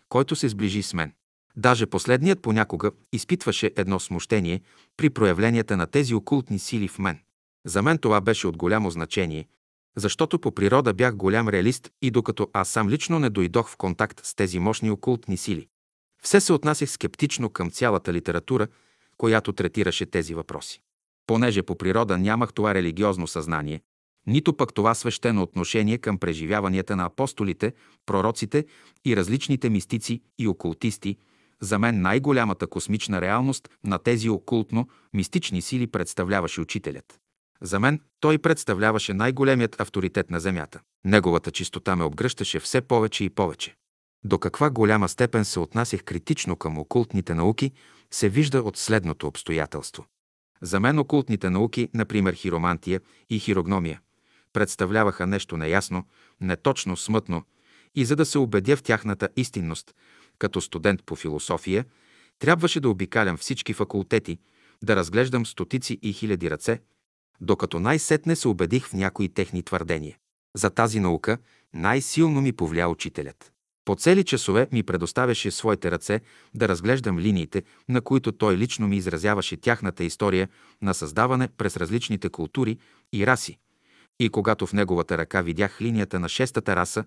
който 0.08 0.36
се 0.36 0.48
сближи 0.48 0.82
с 0.82 0.94
мен. 0.94 1.12
Даже 1.58 1.86
последният 1.86 2.42
понякога 2.42 2.90
изпитваше 3.12 3.72
едно 3.76 4.00
смущение 4.00 4.60
при 4.96 5.10
проявленията 5.10 5.76
на 5.76 5.86
тези 5.86 6.14
окултни 6.14 6.58
сили 6.58 6.88
в 6.88 6.98
мен. 6.98 7.18
За 7.66 7.82
мен 7.82 7.98
това 7.98 8.20
беше 8.20 8.46
от 8.46 8.56
голямо 8.56 8.90
значение, 8.90 9.46
защото 9.96 10.38
по 10.38 10.52
природа 10.52 10.94
бях 10.94 11.16
голям 11.16 11.48
реалист 11.48 11.90
и 12.02 12.10
докато 12.10 12.48
аз 12.52 12.68
сам 12.68 12.88
лично 12.88 13.18
не 13.18 13.30
дойдох 13.30 13.68
в 13.70 13.76
контакт 13.76 14.20
с 14.24 14.34
тези 14.34 14.58
мощни 14.58 14.90
окултни 14.90 15.36
сили. 15.36 15.68
Все 16.22 16.40
се 16.40 16.52
отнасях 16.52 16.90
скептично 16.90 17.50
към 17.50 17.70
цялата 17.70 18.12
литература, 18.12 18.66
която 19.16 19.52
третираше 19.52 20.06
тези 20.06 20.34
въпроси. 20.34 20.80
Понеже 21.26 21.62
по 21.62 21.78
природа 21.78 22.18
нямах 22.18 22.52
това 22.52 22.74
религиозно 22.74 23.26
съзнание, 23.26 23.80
нито 24.26 24.52
пък 24.52 24.74
това 24.74 24.94
свещено 24.94 25.42
отношение 25.42 25.98
към 25.98 26.18
преживяванията 26.18 26.96
на 26.96 27.04
апостолите, 27.04 27.72
пророците 28.06 28.66
и 29.04 29.16
различните 29.16 29.70
мистици 29.70 30.22
и 30.38 30.48
окултисти, 30.48 31.16
за 31.62 31.78
мен 31.78 32.00
най-голямата 32.00 32.66
космична 32.66 33.20
реалност 33.20 33.68
на 33.84 33.98
тези 33.98 34.28
окултно-мистични 34.28 35.60
сили 35.60 35.86
представляваше 35.86 36.60
учителят. 36.60 37.20
За 37.62 37.80
мен 37.80 38.00
той 38.20 38.38
представляваше 38.38 39.14
най-големият 39.14 39.80
авторитет 39.80 40.30
на 40.30 40.40
Земята. 40.40 40.80
Неговата 41.04 41.50
чистота 41.50 41.96
ме 41.96 42.04
обгръщаше 42.04 42.60
все 42.60 42.80
повече 42.80 43.24
и 43.24 43.30
повече. 43.30 43.76
До 44.24 44.38
каква 44.38 44.70
голяма 44.70 45.08
степен 45.08 45.44
се 45.44 45.60
отнасях 45.60 46.04
критично 46.04 46.56
към 46.56 46.78
окултните 46.78 47.34
науки, 47.34 47.72
се 48.10 48.28
вижда 48.28 48.62
от 48.62 48.76
следното 48.76 49.26
обстоятелство. 49.26 50.06
За 50.62 50.80
мен 50.80 50.98
окултните 50.98 51.50
науки, 51.50 51.88
например 51.94 52.34
хиромантия 52.34 53.00
и 53.30 53.38
хирогномия, 53.38 54.00
представляваха 54.52 55.26
нещо 55.26 55.56
неясно, 55.56 56.04
неточно, 56.40 56.96
смътно, 56.96 57.42
и 57.94 58.04
за 58.04 58.16
да 58.16 58.26
се 58.26 58.38
убедя 58.38 58.76
в 58.76 58.82
тяхната 58.82 59.28
истинност, 59.36 59.94
като 60.38 60.60
студент 60.60 61.04
по 61.04 61.16
философия, 61.16 61.84
трябваше 62.38 62.80
да 62.80 62.88
обикалям 62.88 63.36
всички 63.36 63.72
факултети, 63.72 64.38
да 64.84 64.96
разглеждам 64.96 65.46
стотици 65.46 65.98
и 66.02 66.12
хиляди 66.12 66.50
ръце, 66.50 66.80
докато 67.40 67.80
най-сетне 67.80 68.36
се 68.36 68.48
убедих 68.48 68.86
в 68.86 68.92
някои 68.92 69.28
техни 69.28 69.62
твърдения. 69.62 70.16
За 70.56 70.70
тази 70.70 71.00
наука 71.00 71.38
най-силно 71.74 72.40
ми 72.40 72.52
повля 72.52 72.88
учителят. 72.88 73.52
По 73.84 73.94
цели 73.94 74.24
часове 74.24 74.68
ми 74.72 74.82
предоставяше 74.82 75.50
своите 75.50 75.90
ръце 75.90 76.20
да 76.54 76.68
разглеждам 76.68 77.18
линиите, 77.18 77.62
на 77.88 78.00
които 78.00 78.32
той 78.32 78.56
лично 78.56 78.88
ми 78.88 78.96
изразяваше 78.96 79.56
тяхната 79.56 80.04
история 80.04 80.48
на 80.82 80.94
създаване 80.94 81.48
през 81.56 81.76
различните 81.76 82.28
култури 82.28 82.78
и 83.12 83.26
раси. 83.26 83.58
И 84.20 84.28
когато 84.28 84.66
в 84.66 84.72
неговата 84.72 85.18
ръка 85.18 85.42
видях 85.42 85.80
линията 85.80 86.20
на 86.20 86.28
шестата 86.28 86.76
раса, 86.76 87.04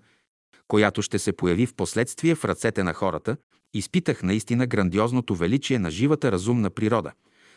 която 0.67 1.01
ще 1.01 1.19
се 1.19 1.33
появи 1.33 1.65
в 1.65 1.73
последствие 1.73 2.35
в 2.35 2.45
ръцете 2.45 2.83
на 2.83 2.93
хората, 2.93 3.37
изпитах 3.73 4.23
наистина 4.23 4.67
грандиозното 4.67 5.35
величие 5.35 5.79
на 5.79 5.91
живата 5.91 6.31
разумна 6.31 6.69
природа, 6.69 7.11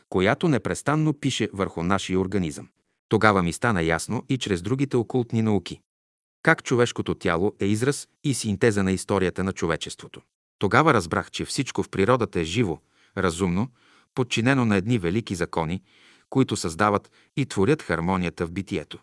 която 0.09 0.49
непрестанно 0.49 1.12
пише 1.12 1.49
върху 1.53 1.83
нашия 1.83 2.21
организъм. 2.21 2.69
Тогава 3.09 3.43
ми 3.43 3.53
стана 3.53 3.83
ясно 3.83 4.25
и 4.29 4.39
чрез 4.39 4.62
другите 4.62 4.97
окултни 4.97 5.43
науки. 5.43 5.81
Как 6.43 6.62
човешкото 6.62 7.15
тяло 7.15 7.53
е 7.61 7.66
израз 7.66 8.09
и 8.25 8.35
синтеза 8.35 8.83
на 8.83 8.93
историята 8.93 9.45
на 9.45 9.53
човечеството. 9.53 10.21
Тогава 10.59 10.95
разбрах, 10.95 11.31
че 11.31 11.45
всичко 11.45 11.83
в 11.83 11.89
природата 11.89 12.41
е 12.41 12.45
живо, 12.45 12.79
разумно, 13.16 13.69
подчинено 14.15 14.65
на 14.65 14.77
едни 14.77 14.99
велики 14.99 15.35
закони, 15.35 15.83
които 16.31 16.57
създават 16.57 17.11
и 17.37 17.47
творят 17.47 17.83
хармонията 17.83 18.47
в 18.47 18.53
битието. 18.53 18.99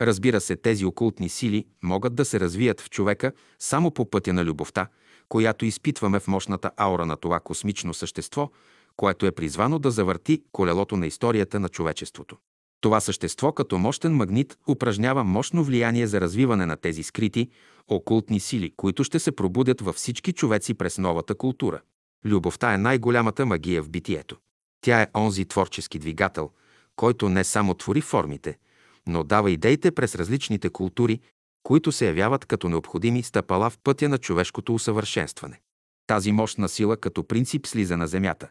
Разбира 0.00 0.40
се, 0.40 0.56
тези 0.56 0.84
окултни 0.84 1.28
сили 1.28 1.66
могат 1.82 2.14
да 2.14 2.24
се 2.24 2.40
развият 2.40 2.80
в 2.80 2.90
човека 2.90 3.32
само 3.58 3.90
по 3.90 4.10
пътя 4.10 4.32
на 4.32 4.44
любовта, 4.44 4.86
която 5.28 5.64
изпитваме 5.64 6.20
в 6.20 6.28
мощната 6.28 6.70
аура 6.76 7.06
на 7.06 7.16
това 7.16 7.40
космично 7.40 7.94
същество, 7.94 8.50
което 8.96 9.26
е 9.26 9.32
призвано 9.32 9.78
да 9.78 9.90
завърти 9.90 10.42
колелото 10.52 10.96
на 10.96 11.06
историята 11.06 11.60
на 11.60 11.68
човечеството. 11.68 12.36
Това 12.80 13.00
същество 13.00 13.52
като 13.52 13.78
мощен 13.78 14.14
магнит 14.14 14.58
упражнява 14.68 15.24
мощно 15.24 15.64
влияние 15.64 16.06
за 16.06 16.20
развиване 16.20 16.66
на 16.66 16.76
тези 16.76 17.02
скрити, 17.02 17.48
окултни 17.88 18.40
сили, 18.40 18.72
които 18.76 19.04
ще 19.04 19.18
се 19.18 19.32
пробудят 19.32 19.80
във 19.80 19.96
всички 19.96 20.32
човеци 20.32 20.74
през 20.74 20.98
новата 20.98 21.34
култура. 21.34 21.80
Любовта 22.24 22.74
е 22.74 22.78
най-голямата 22.78 23.46
магия 23.46 23.82
в 23.82 23.90
битието. 23.90 24.36
Тя 24.80 25.02
е 25.02 25.08
онзи 25.16 25.44
творчески 25.44 25.98
двигател, 25.98 26.50
който 26.96 27.28
не 27.28 27.44
само 27.44 27.74
твори 27.74 28.00
формите– 28.00 28.58
но 29.08 29.24
дава 29.24 29.50
идеите 29.50 29.90
през 29.90 30.14
различните 30.14 30.70
култури, 30.70 31.20
които 31.62 31.92
се 31.92 32.06
явяват 32.06 32.44
като 32.44 32.68
необходими 32.68 33.22
стъпала 33.22 33.70
в 33.70 33.78
пътя 33.84 34.08
на 34.08 34.18
човешкото 34.18 34.74
усъвършенстване. 34.74 35.60
Тази 36.06 36.32
мощна 36.32 36.68
сила 36.68 36.96
като 36.96 37.24
принцип 37.24 37.66
слиза 37.66 37.96
на 37.96 38.06
земята, 38.06 38.48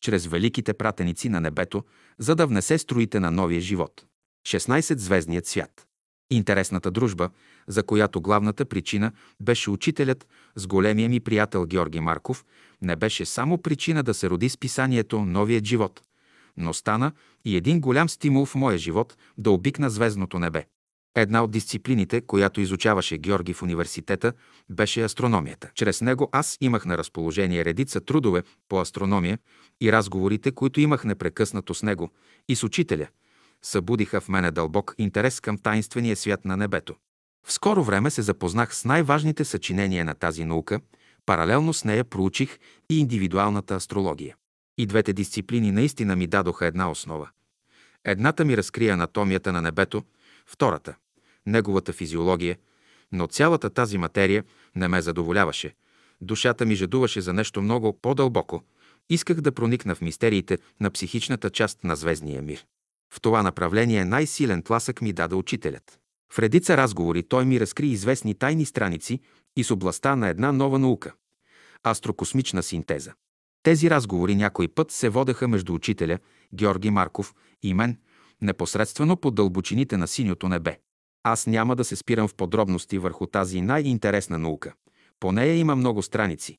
чрез 0.00 0.26
великите 0.26 0.72
пратеници 0.72 1.28
на 1.28 1.40
небето, 1.40 1.84
за 2.18 2.34
да 2.34 2.46
внесе 2.46 2.78
строите 2.78 3.20
на 3.20 3.30
новия 3.30 3.60
живот. 3.60 4.06
16. 4.46 4.98
Звездният 4.98 5.46
свят. 5.46 5.86
Интересната 6.30 6.90
дружба, 6.90 7.30
за 7.66 7.82
която 7.82 8.20
главната 8.20 8.64
причина 8.64 9.12
беше 9.40 9.70
учителят 9.70 10.26
с 10.56 10.66
големия 10.66 11.08
ми 11.08 11.20
приятел 11.20 11.66
Георги 11.66 12.00
Марков, 12.00 12.44
не 12.82 12.96
беше 12.96 13.24
само 13.26 13.58
причина 13.58 14.02
да 14.02 14.14
се 14.14 14.30
роди 14.30 14.48
списанието 14.48 15.24
«Новият 15.24 15.64
живот», 15.64 16.02
но 16.56 16.74
стана 16.74 17.12
и 17.44 17.56
един 17.56 17.80
голям 17.80 18.08
стимул 18.08 18.46
в 18.46 18.54
моя 18.54 18.78
живот 18.78 19.16
да 19.38 19.50
обикна 19.50 19.90
звездното 19.90 20.38
небе. 20.38 20.66
Една 21.16 21.44
от 21.44 21.50
дисциплините, 21.50 22.20
която 22.20 22.60
изучаваше 22.60 23.18
Георги 23.18 23.52
в 23.52 23.62
университета, 23.62 24.32
беше 24.70 25.02
астрономията. 25.02 25.70
Чрез 25.74 26.00
него 26.00 26.28
аз 26.32 26.58
имах 26.60 26.86
на 26.86 26.98
разположение 26.98 27.64
редица 27.64 28.00
трудове 28.00 28.42
по 28.68 28.80
астрономия 28.80 29.38
и 29.80 29.92
разговорите, 29.92 30.52
които 30.52 30.80
имах 30.80 31.04
непрекъснато 31.04 31.74
с 31.74 31.82
него 31.82 32.10
и 32.48 32.56
с 32.56 32.62
учителя, 32.62 33.06
събудиха 33.62 34.20
в 34.20 34.28
мене 34.28 34.50
дълбок 34.50 34.94
интерес 34.98 35.40
към 35.40 35.58
таинствения 35.58 36.16
свят 36.16 36.44
на 36.44 36.56
небето. 36.56 36.94
В 37.46 37.52
скоро 37.52 37.84
време 37.84 38.10
се 38.10 38.22
запознах 38.22 38.74
с 38.74 38.84
най-важните 38.84 39.44
съчинения 39.44 40.04
на 40.04 40.14
тази 40.14 40.44
наука, 40.44 40.80
Паралелно 41.26 41.72
с 41.72 41.84
нея 41.84 42.04
проучих 42.04 42.58
и 42.90 43.00
индивидуалната 43.00 43.74
астрология. 43.74 44.36
И 44.82 44.86
двете 44.86 45.12
дисциплини 45.12 45.72
наистина 45.72 46.16
ми 46.16 46.26
дадоха 46.26 46.66
една 46.66 46.90
основа. 46.90 47.28
Едната 48.04 48.44
ми 48.44 48.56
разкрия 48.56 48.94
анатомията 48.94 49.52
на 49.52 49.62
небето, 49.62 50.02
втората– 50.46 50.94
неговата 51.46 51.92
физиология, 51.92 52.56
но 53.12 53.26
цялата 53.26 53.70
тази 53.70 53.98
материя 53.98 54.44
не 54.76 54.88
ме 54.88 55.02
задоволяваше. 55.02 55.74
Душата 56.20 56.66
ми 56.66 56.74
жадуваше 56.74 57.20
за 57.20 57.32
нещо 57.32 57.62
много 57.62 57.98
по-дълбоко. 58.02 58.62
Исках 59.10 59.40
да 59.40 59.52
проникна 59.52 59.94
в 59.94 60.00
мистериите 60.00 60.58
на 60.80 60.90
психичната 60.90 61.50
част 61.50 61.84
на 61.84 61.96
звездния 61.96 62.42
мир. 62.42 62.66
В 63.14 63.20
това 63.20 63.42
направление 63.42 64.04
най-силен 64.04 64.62
тласък 64.62 65.02
ми 65.02 65.12
даде 65.12 65.34
учителят. 65.34 65.98
В 66.32 66.38
редица 66.38 66.76
разговори 66.76 67.22
той 67.22 67.44
ми 67.44 67.60
разкри 67.60 67.88
известни 67.88 68.34
тайни 68.34 68.64
страници 68.64 69.20
и 69.56 69.64
с 69.64 69.70
областта 69.70 70.16
на 70.16 70.28
една 70.28 70.52
нова 70.52 70.78
наука– 70.78 71.12
астрокосмична 71.86 72.62
синтеза. 72.62 73.12
Тези 73.62 73.90
разговори 73.90 74.34
някой 74.34 74.68
път 74.68 74.90
се 74.90 75.08
водеха 75.08 75.48
между 75.48 75.74
учителя, 75.74 76.18
Георги 76.54 76.90
Марков 76.90 77.34
и 77.62 77.74
мен, 77.74 77.98
непосредствено 78.40 79.16
по 79.16 79.30
дълбочините 79.30 79.96
на 79.96 80.08
синьото 80.08 80.48
небе. 80.48 80.78
Аз 81.22 81.46
няма 81.46 81.76
да 81.76 81.84
се 81.84 81.96
спирам 81.96 82.28
в 82.28 82.34
подробности 82.34 82.98
върху 82.98 83.26
тази 83.26 83.60
най-интересна 83.60 84.38
наука. 84.38 84.72
По 85.20 85.32
нея 85.32 85.54
има 85.54 85.76
много 85.76 86.02
страници, 86.02 86.58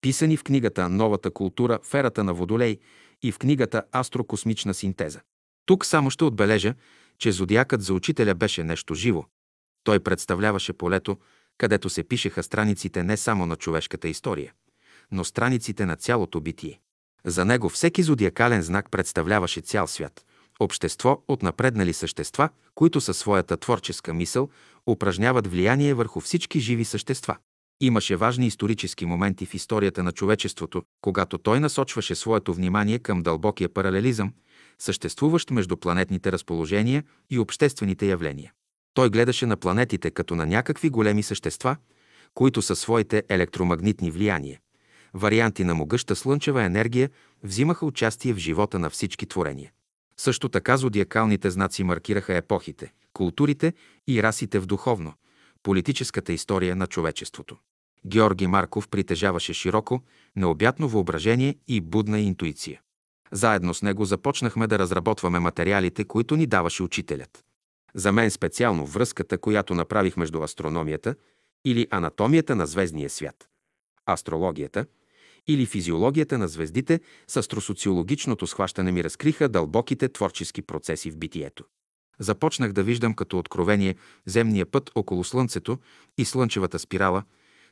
писани 0.00 0.36
в 0.36 0.44
книгата 0.44 0.88
«Новата 0.88 1.30
култура 1.30 1.78
в 1.82 1.94
ерата 1.94 2.24
на 2.24 2.34
Водолей» 2.34 2.78
и 3.22 3.32
в 3.32 3.38
книгата 3.38 3.82
«Астрокосмична 3.92 4.74
синтеза». 4.74 5.20
Тук 5.66 5.86
само 5.86 6.10
ще 6.10 6.24
отбележа, 6.24 6.74
че 7.18 7.32
зодиакът 7.32 7.82
за 7.82 7.94
учителя 7.94 8.34
беше 8.34 8.64
нещо 8.64 8.94
живо. 8.94 9.24
Той 9.84 10.00
представляваше 10.00 10.72
полето, 10.72 11.16
където 11.58 11.90
се 11.90 12.04
пишеха 12.04 12.42
страниците 12.42 13.02
не 13.02 13.16
само 13.16 13.46
на 13.46 13.56
човешката 13.56 14.08
история, 14.08 14.52
но 15.12 15.24
страниците 15.24 15.86
на 15.86 15.96
цялото 15.96 16.40
битие. 16.40 16.80
За 17.24 17.44
него 17.44 17.68
всеки 17.68 18.02
зодиакален 18.02 18.62
знак 18.62 18.90
представляваше 18.90 19.60
цял 19.60 19.86
свят, 19.86 20.24
общество 20.60 21.22
от 21.28 21.42
напреднали 21.42 21.92
същества, 21.92 22.48
които 22.74 23.00
със 23.00 23.18
своята 23.18 23.56
творческа 23.56 24.14
мисъл 24.14 24.48
упражняват 24.88 25.46
влияние 25.46 25.94
върху 25.94 26.20
всички 26.20 26.60
живи 26.60 26.84
същества. 26.84 27.36
Имаше 27.80 28.16
важни 28.16 28.46
исторически 28.46 29.06
моменти 29.06 29.46
в 29.46 29.54
историята 29.54 30.02
на 30.02 30.12
човечеството, 30.12 30.82
когато 31.00 31.38
той 31.38 31.60
насочваше 31.60 32.14
своето 32.14 32.54
внимание 32.54 32.98
към 32.98 33.22
дълбокия 33.22 33.68
паралелизъм, 33.68 34.32
съществуващ 34.78 35.50
между 35.50 35.76
планетните 35.76 36.32
разположения 36.32 37.04
и 37.30 37.38
обществените 37.38 38.06
явления. 38.06 38.52
Той 38.94 39.10
гледаше 39.10 39.46
на 39.46 39.56
планетите 39.56 40.10
като 40.10 40.34
на 40.34 40.46
някакви 40.46 40.90
големи 40.90 41.22
същества, 41.22 41.76
които 42.34 42.62
със 42.62 42.78
своите 42.80 43.22
електромагнитни 43.28 44.10
влияния, 44.10 44.58
варианти 45.14 45.64
на 45.64 45.74
могъща 45.74 46.16
слънчева 46.16 46.62
енергия, 46.62 47.10
взимаха 47.42 47.86
участие 47.86 48.32
в 48.32 48.38
живота 48.38 48.78
на 48.78 48.90
всички 48.90 49.26
творения. 49.26 49.72
Също 50.16 50.48
така 50.48 50.76
зодиакалните 50.76 51.50
знаци 51.50 51.84
маркираха 51.84 52.36
епохите, 52.36 52.92
културите 53.12 53.72
и 54.06 54.22
расите 54.22 54.58
в 54.58 54.66
духовно, 54.66 55.14
политическата 55.62 56.32
история 56.32 56.76
на 56.76 56.86
човечеството. 56.86 57.56
Георги 58.06 58.46
Марков 58.46 58.88
притежаваше 58.88 59.52
широко, 59.52 60.02
необятно 60.36 60.88
въображение 60.88 61.56
и 61.68 61.80
будна 61.80 62.20
интуиция. 62.20 62.80
Заедно 63.32 63.74
с 63.74 63.82
него 63.82 64.04
започнахме 64.04 64.66
да 64.66 64.78
разработваме 64.78 65.38
материалите, 65.38 66.04
които 66.04 66.36
ни 66.36 66.46
даваше 66.46 66.82
учителят. 66.82 67.44
За 67.94 68.12
мен 68.12 68.30
специално 68.30 68.86
връзката, 68.86 69.38
която 69.38 69.74
направих 69.74 70.16
между 70.16 70.42
астрономията 70.42 71.14
или 71.64 71.86
анатомията 71.90 72.56
на 72.56 72.66
звездния 72.66 73.10
свят, 73.10 73.48
астрологията 74.06 74.86
или 75.48 75.66
физиологията 75.66 76.38
на 76.38 76.48
звездите 76.48 77.00
с 77.28 77.36
астросоциологичното 77.36 78.46
схващане 78.46 78.92
ми 78.92 79.04
разкриха 79.04 79.48
дълбоките 79.48 80.08
творчески 80.08 80.62
процеси 80.62 81.10
в 81.10 81.16
битието. 81.16 81.64
Започнах 82.18 82.72
да 82.72 82.82
виждам 82.82 83.14
като 83.14 83.38
откровение 83.38 83.94
земния 84.26 84.66
път 84.66 84.90
около 84.94 85.24
Слънцето 85.24 85.78
и 86.18 86.24
Слънчевата 86.24 86.78
спирала, 86.78 87.22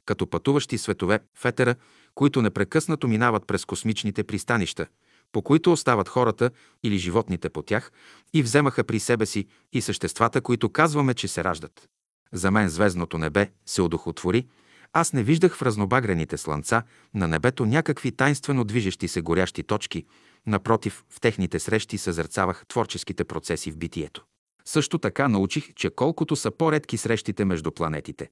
като 0.05 0.27
пътуващи 0.27 0.79
светове 0.79 1.21
в 1.35 1.45
етера, 1.45 1.75
които 2.15 2.43
непрекъснато 2.43 3.09
минават 3.09 3.47
през 3.47 3.65
космичните 3.65 4.25
пристанища– 4.25 4.87
по 5.33 5.43
които 5.43 5.73
остават 5.73 6.09
хората 6.09 6.51
или 6.83 6.99
животните 6.99 7.49
по 7.49 7.63
тях 7.63 7.93
и 8.33 8.43
вземаха 8.43 8.85
при 8.85 9.01
себе 9.01 9.27
си 9.27 9.47
и 9.73 9.81
съществата, 9.81 10.41
които 10.41 10.69
казваме, 10.69 11.15
че 11.15 11.29
се 11.29 11.45
раждат. 11.45 11.89
За 12.33 12.51
мен 12.51 12.69
звездното 12.69 13.19
небе 13.19 13.51
се 13.67 13.83
одухотвори, 13.83 14.47
аз 14.93 15.13
не 15.13 15.23
виждах 15.23 15.57
в 15.57 15.63
разнобагрените 15.63 16.37
слънца 16.37 16.83
на 17.15 17.29
небето 17.29 17.67
някакви 17.67 18.13
тайнствено 18.13 18.65
движещи 18.65 19.09
се 19.09 19.21
горящи 19.21 19.63
точки, 19.63 20.05
напротив, 20.47 21.05
в 21.11 21.21
техните 21.21 21.59
срещи 21.59 21.99
съзерцавах 21.99 22.67
творческите 22.67 23.25
процеси 23.25 23.71
в 23.71 23.77
битието. 23.77 24.25
Също 24.65 24.99
така 24.99 25.29
научих, 25.29 25.75
че 25.75 25.91
колкото 25.91 26.37
са 26.37 26.51
по-редки 26.51 26.97
срещите 26.97 27.45
между 27.45 27.71
планетите, 27.71 28.29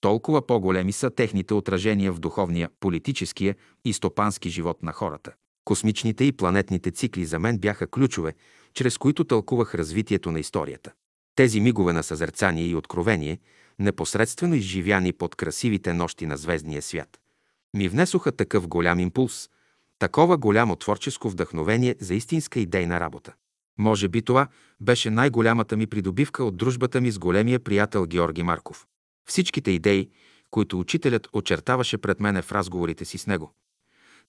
толкова 0.00 0.46
по-големи 0.46 0.92
са 0.92 1.10
техните 1.10 1.54
отражения 1.54 2.12
в 2.12 2.20
духовния, 2.20 2.70
политическия 2.80 3.56
и 3.84 3.92
стопански 3.92 4.50
живот 4.50 4.82
на 4.82 4.92
хората. 4.92 5.32
Космичните 5.64 6.24
и 6.24 6.32
планетните 6.32 6.90
цикли 6.90 7.24
за 7.24 7.38
мен 7.38 7.58
бяха 7.58 7.86
ключове, 7.86 8.34
чрез 8.74 8.98
които 8.98 9.24
тълкувах 9.24 9.74
развитието 9.74 10.30
на 10.30 10.40
историята. 10.40 10.92
Тези 11.34 11.60
мигове 11.60 11.92
на 11.92 12.02
съзерцание 12.02 12.66
и 12.66 12.74
откровение, 12.74 13.38
непосредствено 13.78 14.54
изживяни 14.54 15.12
под 15.12 15.34
красивите 15.34 15.92
нощи 15.92 16.26
на 16.26 16.36
звездния 16.36 16.82
свят, 16.82 17.18
ми 17.76 17.88
внесоха 17.88 18.32
такъв 18.32 18.68
голям 18.68 19.00
импулс, 19.00 19.48
такова 19.98 20.36
голямо 20.36 20.76
творческо 20.76 21.30
вдъхновение 21.30 21.96
за 22.00 22.14
истинска 22.14 22.60
идейна 22.60 23.00
работа. 23.00 23.32
Може 23.78 24.08
би 24.08 24.22
това 24.22 24.48
беше 24.80 25.10
най-голямата 25.10 25.76
ми 25.76 25.86
придобивка 25.86 26.44
от 26.44 26.56
дружбата 26.56 27.00
ми 27.00 27.10
с 27.10 27.18
големия 27.18 27.60
приятел 27.60 28.06
Георги 28.06 28.42
Марков. 28.42 28.86
Всичките 29.28 29.70
идеи, 29.70 30.10
които 30.50 30.80
учителят 30.80 31.28
очертаваше 31.32 31.98
пред 31.98 32.20
мене 32.20 32.42
в 32.42 32.52
разговорите 32.52 33.04
си 33.04 33.18
с 33.18 33.26
него, 33.26 33.54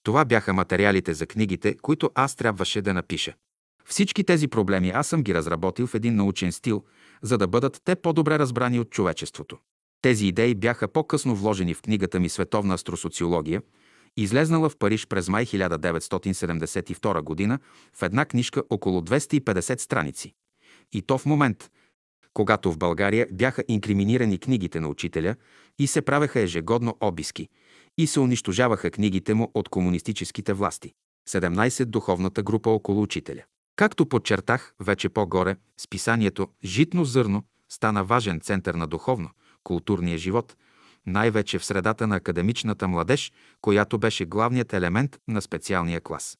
това 0.04 0.26
бяха 0.26 0.54
материалите 0.54 1.14
за 1.14 1.26
книгите, 1.26 1.78
които 1.82 2.12
аз 2.16 2.36
трябваше 2.36 2.82
да 2.82 2.94
напиша. 2.94 3.34
Всички 3.86 4.24
тези 4.24 4.48
проблеми 4.48 4.90
аз 4.90 5.08
съм 5.08 5.24
ги 5.24 5.34
разработил 5.34 5.88
в 5.88 5.96
един 5.96 6.16
научен 6.16 6.52
стил, 6.52 6.84
за 7.22 7.38
да 7.38 7.48
бъдат 7.48 7.82
те 7.86 7.96
по-добре 7.96 8.40
разбрани 8.40 8.80
от 8.80 8.90
човечеството. 8.90 9.58
Тези 10.02 10.28
идеи 10.28 10.56
бяха 10.56 10.88
по-късно 10.88 11.36
вложени 11.36 11.74
в 11.74 11.82
книгата 11.82 12.20
ми 12.20 12.30
Световна 12.30 12.74
астросоциология, 12.74 13.62
излезнала 14.18 14.70
в 14.70 14.78
Париж 14.78 15.08
през 15.08 15.30
май 15.30 15.46
1972 15.46 17.48
г. 17.48 17.60
в 17.94 18.04
една 18.04 18.26
книжка 18.26 18.64
около 18.70 19.02
250 19.02 19.80
страници. 19.80 20.34
И 20.94 21.02
то 21.02 21.18
в 21.18 21.26
момент, 21.26 21.70
когато 22.34 22.72
в 22.72 22.78
България 22.78 23.28
бяха 23.32 23.64
инкриминирани 23.68 24.38
книгите 24.38 24.80
на 24.80 24.88
учителя 24.88 25.36
и 25.80 25.88
се 25.88 26.02
правеха 26.02 26.40
ежегодно 26.40 26.98
обиски– 27.02 27.50
и 28.00 28.08
се 28.08 28.20
унищожаваха 28.20 28.92
книгите 28.92 29.34
му 29.34 29.52
от 29.54 29.70
комунистическите 29.70 30.54
власти. 30.54 30.92
17. 31.30 31.86
Духовната 31.86 32.44
група 32.44 32.70
около 32.70 33.02
учителя. 33.02 33.44
Както 33.80 34.06
подчертах 34.06 34.74
вече 34.80 35.10
по-горе, 35.10 35.56
списанието 35.78 36.48
«Житно 36.64 37.06
зърно» 37.06 37.44
стана 37.70 38.04
важен 38.04 38.40
център 38.40 38.74
на 38.74 38.88
духовно, 38.88 39.30
културния 39.64 40.18
живот, 40.18 40.56
най-вече 41.06 41.60
в 41.60 41.66
средата 41.66 42.08
на 42.08 42.16
академичната 42.16 42.88
младеж, 42.88 43.32
която 43.62 43.98
беше 43.98 44.26
главният 44.26 44.74
елемент 44.74 45.18
на 45.28 45.42
специалния 45.42 46.02
клас. 46.02 46.38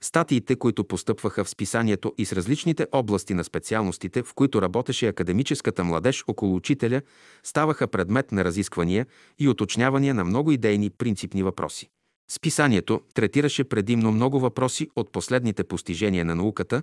Статиите, 0.00 0.56
които 0.56 0.84
постъпваха 0.84 1.44
в 1.44 1.48
списанието 1.48 2.14
и 2.18 2.24
с 2.24 2.32
различните 2.32 2.86
области 2.92 3.34
на 3.34 3.44
специалностите, 3.44 4.22
в 4.22 4.34
които 4.34 4.62
работеше 4.62 5.08
академическата 5.08 5.84
младеж 5.84 6.24
около 6.26 6.56
учителя, 6.56 7.02
ставаха 7.42 7.88
предмет 7.88 8.32
на 8.32 8.44
разисквания 8.44 9.06
и 9.38 9.48
уточнявания 9.48 10.14
на 10.14 10.24
много 10.24 10.52
идейни 10.52 10.90
принципни 10.90 11.42
въпроси. 11.42 11.90
Списанието 12.30 13.02
третираше 13.14 13.64
предимно 13.64 14.12
много 14.12 14.40
въпроси 14.40 14.90
от 14.96 15.12
последните 15.12 15.64
постижения 15.64 16.24
на 16.24 16.34
науката, 16.34 16.82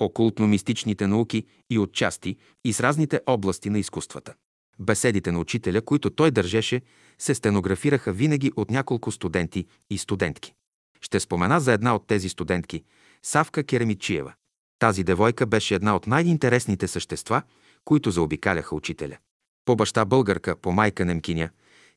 окултно-мистичните 0.00 1.06
науки 1.06 1.44
и 1.70 1.78
отчасти 1.78 2.36
и 2.64 2.72
с 2.72 2.80
разните 2.80 3.20
области 3.26 3.70
на 3.70 3.78
изкуствата. 3.78 4.34
Беседите 4.78 5.32
на 5.32 5.38
учителя, 5.38 5.82
които 5.82 6.10
той 6.10 6.30
държеше, 6.30 6.82
се 7.18 7.34
стенографираха 7.34 8.12
винаги 8.12 8.52
от 8.56 8.70
няколко 8.70 9.12
студенти 9.12 9.66
и 9.90 9.98
студентки. 9.98 10.54
Ще 11.00 11.20
спомена 11.20 11.60
за 11.60 11.72
една 11.72 11.94
от 11.94 12.06
тези 12.06 12.28
студентки– 12.28 12.84
Савка 13.22 13.64
Керемичиева. 13.64 14.32
Тази 14.78 15.04
девойка 15.04 15.46
беше 15.46 15.74
една 15.74 15.96
от 15.96 16.06
най-интересните 16.06 16.88
същества, 16.88 17.42
които 17.84 18.10
заобикаляха 18.10 18.74
учителя. 18.74 19.16
По 19.64 19.76
баща 19.76 20.04
българка, 20.04 20.56
по 20.56 20.72
майка 20.72 21.04
немкиня, 21.04 21.50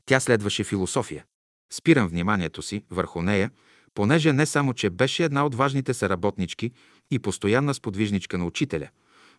тя 0.06 0.20
следваше 0.20 0.64
философия. 0.64 1.26
Спирам 1.74 2.08
вниманието 2.08 2.62
си 2.62 2.84
върху 2.92 3.22
нея, 3.22 3.52
понеже 3.94 4.34
не 4.34 4.46
само, 4.46 4.74
че 4.74 4.90
беше 4.90 5.24
една 5.24 5.46
от 5.46 5.56
важните 5.56 5.94
съработнички 5.94 6.72
и 7.12 7.20
постоянна 7.20 7.74
сподвижничка 7.74 8.38
на 8.38 8.46
учителя, 8.46 8.90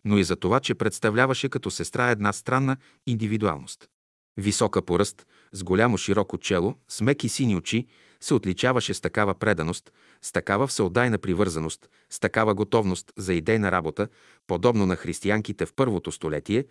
но 0.05 0.17
и 0.17 0.23
за 0.23 0.35
това, 0.35 0.59
че 0.59 0.75
представляваше 0.75 1.49
като 1.49 1.71
сестра 1.71 2.09
една 2.09 2.33
странна 2.33 2.77
индивидуалност. 3.07 3.89
Висока 4.37 4.81
по 4.81 4.99
ръст, 4.99 5.27
с 5.51 5.63
голямо 5.63 5.97
широко 5.97 6.37
чело, 6.37 6.75
с 6.87 7.01
меки 7.01 7.29
сини 7.29 7.55
очи, 7.55 7.87
се 8.21 8.33
отличаваше 8.33 8.93
с 8.93 9.01
такава 9.01 9.35
преданост, 9.35 9.91
с 10.21 10.31
такава 10.31 10.67
всеотдайна 10.67 11.17
привързаност, 11.17 11.89
с 12.09 12.19
такава 12.19 12.55
готовност 12.55 13.11
за 13.17 13.33
идейна 13.33 13.71
работа, 13.71 14.07
подобно 14.47 14.85
на 14.85 14.95
християнките 14.95 15.65
в 15.65 15.73
първото 15.73 16.11
столетие, 16.11 16.65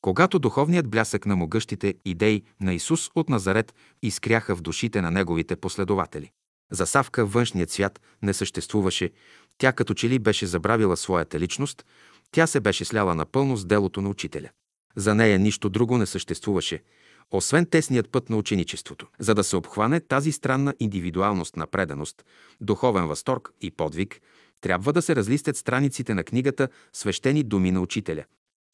когато 0.00 0.38
духовният 0.38 0.88
блясък 0.88 1.26
на 1.26 1.36
могъщите 1.36 1.94
идеи 2.04 2.42
на 2.60 2.74
Исус 2.74 3.10
от 3.14 3.28
Назарет 3.28 3.74
изкряха 4.02 4.56
в 4.56 4.60
душите 4.60 5.00
на 5.00 5.10
неговите 5.10 5.56
последователи. 5.56 6.30
За 6.72 6.86
Савка 6.86 7.26
външният 7.26 7.70
свят 7.70 8.00
не 8.22 8.34
съществуваше, 8.34 9.10
тя 9.58 9.72
като 9.72 9.94
че 9.94 10.08
ли 10.08 10.18
беше 10.18 10.46
забравила 10.46 10.96
своята 10.96 11.40
личност, 11.40 11.84
тя 12.30 12.46
се 12.46 12.60
беше 12.60 12.84
сляла 12.84 13.14
напълно 13.14 13.56
с 13.56 13.64
делото 13.64 14.02
на 14.02 14.08
учителя. 14.08 14.48
За 14.96 15.14
нея 15.14 15.38
нищо 15.38 15.68
друго 15.68 15.98
не 15.98 16.06
съществуваше, 16.06 16.82
освен 17.30 17.66
тесният 17.66 18.10
път 18.10 18.30
на 18.30 18.36
ученичеството. 18.36 19.06
За 19.18 19.34
да 19.34 19.44
се 19.44 19.56
обхване 19.56 20.00
тази 20.00 20.32
странна 20.32 20.74
индивидуалност 20.80 21.56
на 21.56 21.66
преданост, 21.66 22.24
духовен 22.60 23.06
възторг 23.06 23.50
и 23.60 23.70
подвиг, 23.70 24.20
трябва 24.60 24.92
да 24.92 25.02
се 25.02 25.16
разлистят 25.16 25.56
страниците 25.56 26.14
на 26.14 26.24
книгата 26.24 26.68
«Свещени 26.92 27.42
думи 27.42 27.70
на 27.70 27.80
учителя». 27.80 28.24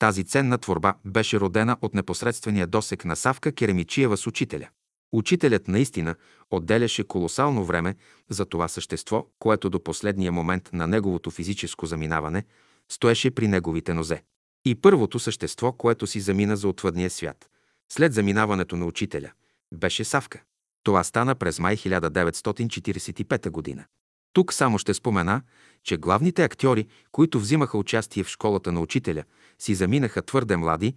Тази 0.02 0.24
ценна 0.24 0.58
творба 0.58 0.94
беше 1.04 1.40
родена 1.40 1.76
от 1.82 1.94
непосредствения 1.94 2.66
досек 2.66 3.04
на 3.04 3.16
Савка 3.16 3.52
Керемичиева 3.52 4.16
с 4.16 4.26
учителя. 4.26 4.68
Учителят 5.12 5.68
наистина 5.68 6.14
отделяше 6.50 7.04
колосално 7.04 7.64
време 7.64 7.94
за 8.30 8.44
това 8.44 8.68
същество, 8.68 9.26
което 9.38 9.70
до 9.70 9.84
последния 9.84 10.32
момент 10.32 10.70
на 10.72 10.86
неговото 10.86 11.30
физическо 11.30 11.86
заминаване 11.86 12.44
стоеше 12.92 13.30
при 13.30 13.48
неговите 13.48 13.94
нозе. 13.94 14.22
И 14.64 14.74
първото 14.74 15.18
същество, 15.18 15.72
което 15.72 16.06
си 16.06 16.20
замина 16.20 16.56
за 16.56 16.68
отвъдния 16.68 17.10
свят, 17.10 17.50
след 17.92 18.12
заминаването 18.12 18.76
на 18.76 18.86
учителя, 18.86 19.30
беше 19.74 20.04
Савка. 20.04 20.42
Това 20.82 21.04
стана 21.04 21.34
през 21.34 21.58
май 21.58 21.76
1945 21.76 23.50
година. 23.50 23.84
Тук 24.32 24.52
само 24.52 24.78
ще 24.78 24.94
спомена, 24.94 25.42
че 25.84 25.96
главните 25.96 26.44
актьори, 26.44 26.86
които 27.12 27.40
взимаха 27.40 27.78
участие 27.78 28.24
в 28.24 28.28
школата 28.28 28.72
на 28.72 28.80
учителя, 28.80 29.24
си 29.62 29.74
заминаха 29.74 30.22
твърде 30.22 30.56
млади, 30.56 30.94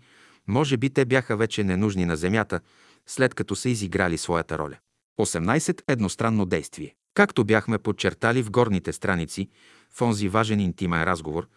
може 0.48 0.78
би 0.78 0.90
те 0.90 1.06
бяха 1.06 1.38
вече 1.38 1.64
ненужни 1.64 2.06
на 2.06 2.16
земята, 2.16 2.60
след 3.08 3.34
като 3.34 3.56
са 3.56 3.70
изиграли 3.70 4.18
своята 4.18 4.58
роля. 4.58 4.78
18. 5.20 5.82
Едностранно 5.88 6.46
действие. 6.46 6.96
Както 7.14 7.46
бяхме 7.46 7.78
подчертали 7.78 8.44
в 8.44 8.52
горните 8.52 8.94
страници, 8.94 9.50
в 9.92 10.02
онзи 10.02 10.30
важен 10.30 10.60
интимен 10.60 11.04
разговор, 11.04 11.48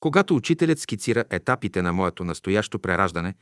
когато 0.00 0.36
учителят 0.36 0.78
скицира 0.78 1.24
етапите 1.30 1.82
на 1.82 1.92
моето 1.92 2.24
настоящо 2.24 2.78
прераждане, 2.78 3.34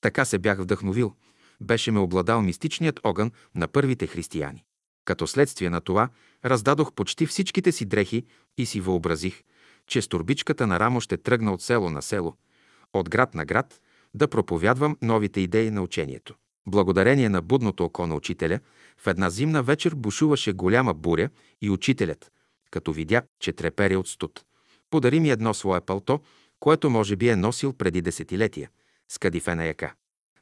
така 0.00 0.24
се 0.24 0.38
бях 0.38 0.58
вдъхновил, 0.58 1.14
беше 1.60 1.90
ме 1.90 1.98
обладал 1.98 2.42
мистичният 2.42 3.00
огън 3.04 3.30
на 3.54 3.68
първите 3.68 4.06
християни. 4.06 4.64
Като 5.04 5.26
следствие 5.26 5.70
на 5.70 5.80
това, 5.80 6.08
раздадох 6.44 6.92
почти 6.92 7.26
всичките 7.26 7.72
си 7.72 7.84
дрехи 7.84 8.24
и 8.58 8.66
си 8.66 8.80
въобразих, 8.80 9.42
че 9.86 10.02
с 10.02 10.08
турбичката 10.08 10.66
на 10.66 10.80
рамо 10.80 11.00
ще 11.00 11.16
тръгна 11.16 11.52
от 11.52 11.62
село 11.62 11.90
на 11.90 12.02
село, 12.02 12.36
от 12.92 13.10
град 13.10 13.34
на 13.34 13.44
град, 13.44 13.80
да 14.14 14.28
проповядвам 14.28 14.96
новите 15.02 15.40
идеи 15.40 15.70
на 15.70 15.82
учението. 15.82 16.34
Благодарение 16.66 17.28
на 17.28 17.42
будното 17.42 17.84
око 17.84 18.06
на 18.06 18.14
учителя, 18.14 18.60
в 18.98 19.06
една 19.06 19.30
зимна 19.30 19.62
вечер 19.62 19.94
бушуваше 19.94 20.52
голяма 20.52 20.94
буря 20.94 21.28
и 21.62 21.70
учителят, 21.70 22.32
като 22.70 22.92
видя, 22.92 23.22
че 23.40 23.52
треперя 23.52 23.98
от 23.98 24.08
студ, 24.08 24.44
подари 24.90 25.20
ми 25.20 25.30
едно 25.30 25.54
свое 25.54 25.80
пълто, 25.80 26.20
което 26.60 26.90
може 26.90 27.16
би 27.16 27.28
е 27.28 27.36
носил 27.36 27.72
преди 27.72 28.02
десетилетия, 28.02 28.70
с 29.08 29.18
кадифена 29.18 29.64
яка. 29.64 29.94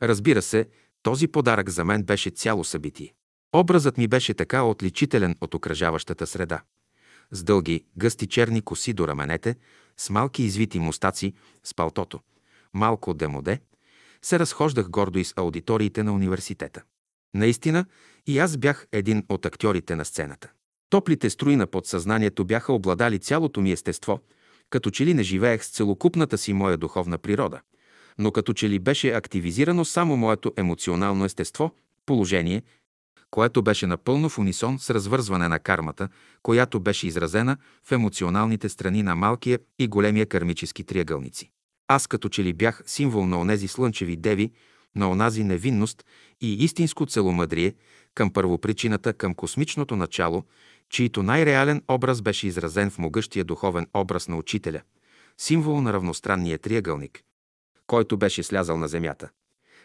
Разбира 0.02 0.42
се, 0.42 0.68
този 1.02 1.28
подарък 1.28 1.70
за 1.70 1.84
мен 1.84 2.02
беше 2.02 2.30
цяло 2.30 2.64
събитие. 2.64 3.14
Образът 3.52 3.98
ми 3.98 4.08
беше 4.08 4.34
така 4.34 4.62
отличителен 4.62 5.36
от 5.40 5.54
окръжаващата 5.54 6.26
среда. 6.26 6.62
С 7.30 7.42
дълги, 7.42 7.84
гъсти 7.96 8.26
черни 8.26 8.62
коси 8.62 8.92
до 8.92 9.08
раменете, 9.08 9.56
с 9.96 10.10
малки 10.10 10.42
извити 10.42 10.78
мустаци, 10.78 11.34
с 11.64 11.74
палтото, 11.74 12.20
малко 12.74 13.14
демоде, 13.14 13.60
се 14.22 14.38
разхождах 14.38 14.88
гордо 14.88 15.18
из 15.18 15.34
аудиториите 15.36 16.02
на 16.02 16.12
университета. 16.12 16.82
Наистина, 17.34 17.84
и 18.26 18.38
аз 18.38 18.56
бях 18.56 18.86
един 18.92 19.24
от 19.28 19.46
актьорите 19.46 19.96
на 19.96 20.04
сцената. 20.04 20.50
Топлите 20.90 21.30
струи 21.30 21.56
на 21.56 21.66
подсъзнанието 21.66 22.44
бяха 22.44 22.72
обладали 22.72 23.18
цялото 23.18 23.60
ми 23.60 23.72
естество, 23.72 24.20
като 24.70 24.90
че 24.90 25.06
ли 25.06 25.14
не 25.14 25.22
живеех 25.22 25.64
с 25.64 25.70
целокупната 25.70 26.38
си 26.38 26.52
моя 26.52 26.76
духовна 26.76 27.18
природа, 27.18 27.60
но 28.18 28.32
като 28.32 28.52
че 28.52 28.68
ли 28.68 28.78
беше 28.78 29.12
активизирано 29.12 29.84
само 29.84 30.16
моето 30.16 30.52
емоционално 30.56 31.24
естество, 31.24 31.74
положение, 32.06 32.62
което 33.30 33.62
беше 33.62 33.86
напълно 33.86 34.28
в 34.28 34.38
унисон 34.38 34.78
с 34.78 34.90
развързване 34.90 35.48
на 35.48 35.58
кармата, 35.58 36.08
която 36.42 36.80
беше 36.80 37.06
изразена 37.06 37.56
в 37.84 37.92
емоционалните 37.92 38.68
страни 38.68 39.02
на 39.02 39.16
малкия 39.16 39.58
и 39.78 39.88
големия 39.88 40.26
кармически 40.26 40.84
триъгълници. 40.84 41.50
Аз 41.92 42.06
като 42.06 42.28
че 42.28 42.44
ли 42.44 42.52
бях 42.52 42.82
символ 42.86 43.26
на 43.26 43.40
онези 43.40 43.68
слънчеви 43.68 44.16
деви, 44.16 44.52
на 44.96 45.10
онази 45.10 45.44
невинност 45.44 46.04
и 46.40 46.64
истинско 46.64 47.06
целомъдрие 47.06 47.74
към 48.14 48.32
първопричината, 48.32 49.12
към 49.12 49.34
космичното 49.34 49.96
начало, 49.96 50.44
чието 50.88 51.22
най-реален 51.22 51.82
образ 51.88 52.22
беше 52.22 52.46
изразен 52.46 52.90
в 52.90 52.98
могъщия 52.98 53.44
духовен 53.44 53.86
образ 53.94 54.28
на 54.28 54.36
учителя, 54.36 54.80
символ 55.38 55.80
на 55.80 55.92
равностранния 55.92 56.58
триъгълник, 56.58 57.22
който 57.86 58.16
беше 58.16 58.42
слязал 58.42 58.78
на 58.78 58.88
земята, 58.88 59.28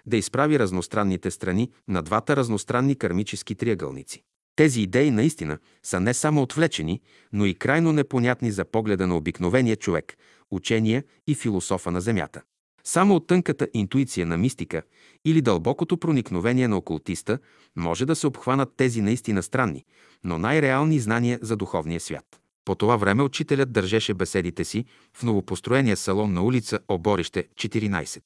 да 0.05 0.17
изправи 0.17 0.59
разностранните 0.59 1.31
страни 1.31 1.71
на 1.87 2.01
двата 2.01 2.35
разностранни 2.35 2.95
кармически 2.95 3.55
триъгълници. 3.55 4.23
Тези 4.55 4.81
идеи 4.81 5.11
наистина 5.11 5.57
са 5.83 5.99
не 5.99 6.13
само 6.13 6.41
отвлечени, 6.41 7.01
но 7.33 7.45
и 7.45 7.53
крайно 7.53 7.93
непонятни 7.93 8.51
за 8.51 8.65
погледа 8.65 9.07
на 9.07 9.17
обикновения 9.17 9.75
човек, 9.75 10.17
учения 10.55 11.03
и 11.27 11.35
философа 11.35 11.91
на 11.91 12.01
Земята. 12.01 12.41
Само 12.83 13.15
от 13.15 13.27
тънката 13.27 13.67
интуиция 13.73 14.25
на 14.25 14.37
мистика 14.37 14.81
или 15.25 15.41
дълбокото 15.41 15.97
проникновение 15.97 16.67
на 16.67 16.77
окултиста 16.77 17.39
може 17.75 18.05
да 18.05 18.15
се 18.15 18.27
обхванат 18.27 18.73
тези 18.77 19.01
наистина 19.01 19.43
странни, 19.43 19.85
но 20.23 20.37
най-реални 20.37 20.99
знания 20.99 21.39
за 21.41 21.55
духовния 21.55 21.99
свят. 21.99 22.25
По 22.65 22.75
това 22.75 22.97
време 22.97 23.23
учителят 23.23 23.71
държеше 23.71 24.13
беседите 24.13 24.63
си 24.63 24.85
в 25.13 25.23
новопостроения 25.23 25.97
салон 25.97 26.33
на 26.33 26.43
улица 26.43 26.79
Оборище 26.87 27.47
14. 27.55 28.21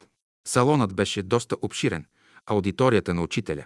Салонът 0.47 0.95
беше 0.95 1.23
доста 1.23 1.56
обширен, 1.61 2.06
аудиторията 2.45 3.14
на 3.14 3.22
учителя, 3.22 3.65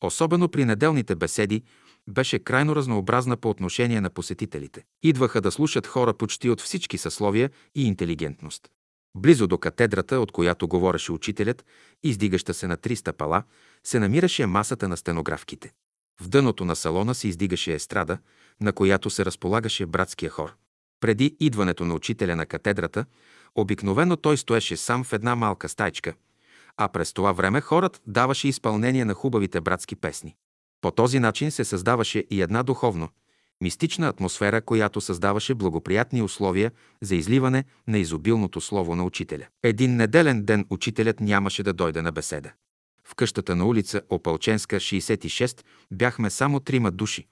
особено 0.00 0.48
при 0.48 0.64
неделните 0.64 1.14
беседи, 1.14 1.62
беше 2.08 2.38
крайно 2.38 2.76
разнообразна 2.76 3.36
по 3.36 3.50
отношение 3.50 4.00
на 4.00 4.10
посетителите. 4.10 4.84
Идваха 5.02 5.40
да 5.40 5.52
слушат 5.52 5.86
хора 5.86 6.14
почти 6.14 6.50
от 6.50 6.60
всички 6.60 6.98
съсловия 6.98 7.50
и 7.74 7.86
интелигентност. 7.86 8.68
Близо 9.16 9.46
до 9.46 9.58
катедрата, 9.58 10.20
от 10.20 10.32
която 10.32 10.68
говореше 10.68 11.12
учителят, 11.12 11.64
издигаща 12.02 12.54
се 12.54 12.66
на 12.66 12.76
три 12.76 12.96
стъпала, 12.96 13.42
се 13.84 14.00
намираше 14.00 14.46
масата 14.46 14.88
на 14.88 14.96
стенографките. 14.96 15.72
В 16.20 16.28
дъното 16.28 16.64
на 16.64 16.76
салона 16.76 17.14
се 17.14 17.28
издигаше 17.28 17.74
естрада, 17.74 18.18
на 18.60 18.72
която 18.72 19.10
се 19.10 19.24
разполагаше 19.24 19.86
братския 19.86 20.30
хор. 20.30 20.54
Преди 21.00 21.36
идването 21.40 21.84
на 21.84 21.94
учителя 21.94 22.36
на 22.36 22.46
катедрата, 22.46 23.04
обикновено 23.54 24.16
той 24.16 24.36
стоеше 24.36 24.76
сам 24.76 25.04
в 25.04 25.12
една 25.12 25.36
малка 25.36 25.68
стайчка, 25.68 26.14
а 26.78 26.88
през 26.88 27.12
това 27.12 27.32
време 27.32 27.60
хорът 27.60 28.02
даваше 28.06 28.48
изпълнение 28.48 29.04
на 29.04 29.14
хубавите 29.14 29.60
братски 29.60 29.96
песни. 29.96 30.34
По 30.80 30.90
този 30.90 31.18
начин 31.18 31.50
се 31.50 31.64
създаваше 31.64 32.24
и 32.30 32.42
една 32.42 32.62
духовно, 32.62 33.08
мистична 33.60 34.08
атмосфера, 34.08 34.62
която 34.62 35.00
създаваше 35.00 35.54
благоприятни 35.54 36.22
условия 36.22 36.72
за 37.02 37.16
изливане 37.16 37.64
на 37.88 37.98
изобилното 37.98 38.60
слово 38.60 38.94
на 38.94 39.04
учителя. 39.04 39.46
Един 39.62 39.96
неделен 39.96 40.44
ден 40.44 40.66
учителят 40.70 41.20
нямаше 41.20 41.62
да 41.62 41.72
дойде 41.72 42.02
на 42.02 42.12
беседа. 42.12 42.52
В 43.04 43.14
къщата 43.14 43.56
на 43.56 43.66
улица 43.66 44.02
Опалченска, 44.10 44.76
66, 44.76 45.64
бяхме 45.92 46.30
само 46.30 46.60
трима 46.60 46.90
души. 46.90 47.26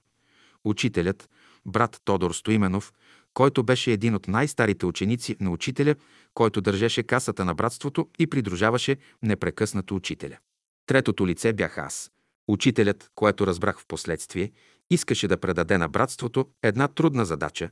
Учителят, 0.65 1.29
брат 1.65 2.01
Тодор 2.05 2.31
Стоименов, 2.31 2.93
който 3.33 3.63
беше 3.63 3.91
един 3.91 4.15
от 4.15 4.27
най-старите 4.27 4.85
ученици 4.85 5.35
на 5.39 5.51
учителя, 5.51 5.95
който 6.37 6.61
държеше 6.61 7.03
касата 7.03 7.45
на 7.45 7.55
братството 7.55 8.09
и 8.19 8.27
придружаваше 8.27 8.97
непрекъснато 9.23 9.95
учителя. 9.95 10.37
Третото 10.85 11.27
лице 11.27 11.53
бях 11.53 11.77
аз. 11.77 12.11
Учителят, 12.47 13.09
което 13.15 13.47
разбрах 13.47 13.79
в 13.79 13.85
последствие, 13.87 14.51
искаше 14.89 15.27
да 15.27 15.37
предаде 15.37 15.77
на 15.77 15.89
братството 15.89 16.49
една 16.63 16.87
трудна 16.87 17.25
задача, 17.25 17.69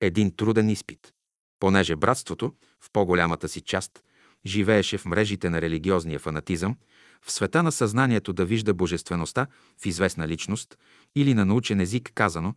един 0.00 0.36
труден 0.36 0.68
изпит. 0.68 1.12
Понеже 1.60 1.96
братството, 1.96 2.54
в 2.80 2.90
по-голямата 2.92 3.48
си 3.48 3.60
част, 3.60 4.02
живееше 4.46 4.98
в 4.98 5.04
мрежите 5.04 5.50
на 5.50 5.60
религиозния 5.60 6.18
фанатизъм, 6.18 6.76
в 7.22 7.32
света 7.32 7.62
на 7.62 7.72
съзнанието 7.72 8.32
да 8.32 8.44
вижда 8.44 8.74
божествеността 8.74 9.46
в 9.82 9.86
известна 9.86 10.28
личност 10.28 10.78
или 11.16 11.34
на 11.34 11.44
научен 11.44 11.80
език 11.80 12.10
казано 12.14 12.54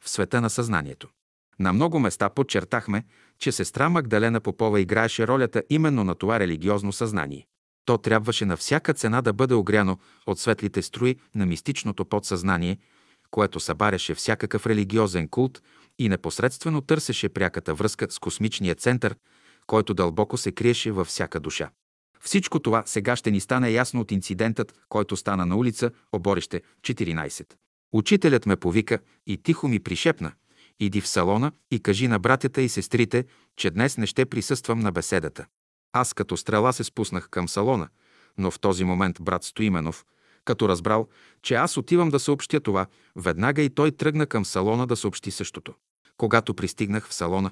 в 0.00 0.10
света 0.10 0.40
на 0.40 0.50
съзнанието. 0.50 1.08
На 1.60 1.72
много 1.72 1.98
места 1.98 2.28
подчертахме, 2.28 3.04
че 3.38 3.52
сестра 3.52 3.88
Магдалена 3.88 4.40
Попова 4.40 4.80
играеше 4.80 5.26
ролята 5.26 5.62
именно 5.70 6.04
на 6.04 6.14
това 6.14 6.40
религиозно 6.40 6.92
съзнание. 6.92 7.46
То 7.84 7.98
трябваше 7.98 8.44
на 8.44 8.56
всяка 8.56 8.94
цена 8.94 9.22
да 9.22 9.32
бъде 9.32 9.54
огряно 9.54 9.98
от 10.26 10.38
светлите 10.38 10.82
струи 10.82 11.16
на 11.34 11.46
мистичното 11.46 12.04
подсъзнание, 12.04 12.78
което 13.30 13.60
събаряше 13.60 14.14
всякакъв 14.14 14.66
религиозен 14.66 15.28
култ 15.28 15.62
и 15.98 16.08
непосредствено 16.08 16.80
търсеше 16.80 17.28
пряката 17.28 17.74
връзка 17.74 18.06
с 18.10 18.18
космичния 18.18 18.74
център, 18.74 19.16
който 19.66 19.94
дълбоко 19.94 20.36
се 20.36 20.52
криеше 20.52 20.92
във 20.92 21.06
всяка 21.06 21.40
душа. 21.40 21.70
Всичко 22.20 22.60
това 22.60 22.82
сега 22.86 23.16
ще 23.16 23.30
ни 23.30 23.40
стане 23.40 23.70
ясно 23.70 24.00
от 24.00 24.12
инцидентът, 24.12 24.74
който 24.88 25.16
стана 25.16 25.46
на 25.46 25.56
улица 25.56 25.90
Оборище 26.12 26.62
14. 26.80 27.54
Учителят 27.92 28.46
ме 28.46 28.56
повика 28.56 28.98
и 29.26 29.36
тихо 29.36 29.68
ми 29.68 29.80
пришепна. 29.80 30.32
Иди 30.80 31.00
в 31.00 31.08
салона 31.08 31.52
и 31.70 31.80
кажи 31.80 32.08
на 32.08 32.18
братята 32.18 32.62
и 32.62 32.68
сестрите, 32.68 33.24
че 33.56 33.70
днес 33.70 33.98
не 33.98 34.06
ще 34.06 34.26
присъствам 34.26 34.80
на 34.80 34.92
беседата. 34.92 35.46
Аз 35.92 36.14
като 36.14 36.36
стрела 36.36 36.72
се 36.72 36.84
спуснах 36.84 37.28
към 37.28 37.48
салона, 37.48 37.88
но 38.38 38.50
в 38.50 38.60
този 38.60 38.84
момент 38.84 39.16
брат 39.20 39.44
Стоименов, 39.44 40.04
като 40.44 40.68
разбрал, 40.68 41.08
че 41.42 41.54
аз 41.54 41.76
отивам 41.76 42.10
да 42.10 42.20
съобщя 42.20 42.60
това, 42.60 42.86
веднага 43.16 43.62
и 43.62 43.70
той 43.70 43.90
тръгна 43.90 44.26
към 44.26 44.44
салона 44.44 44.86
да 44.86 44.96
съобщи 44.96 45.30
същото. 45.30 45.74
Когато 46.16 46.54
пристигнах 46.54 47.08
в 47.08 47.14
салона, 47.14 47.50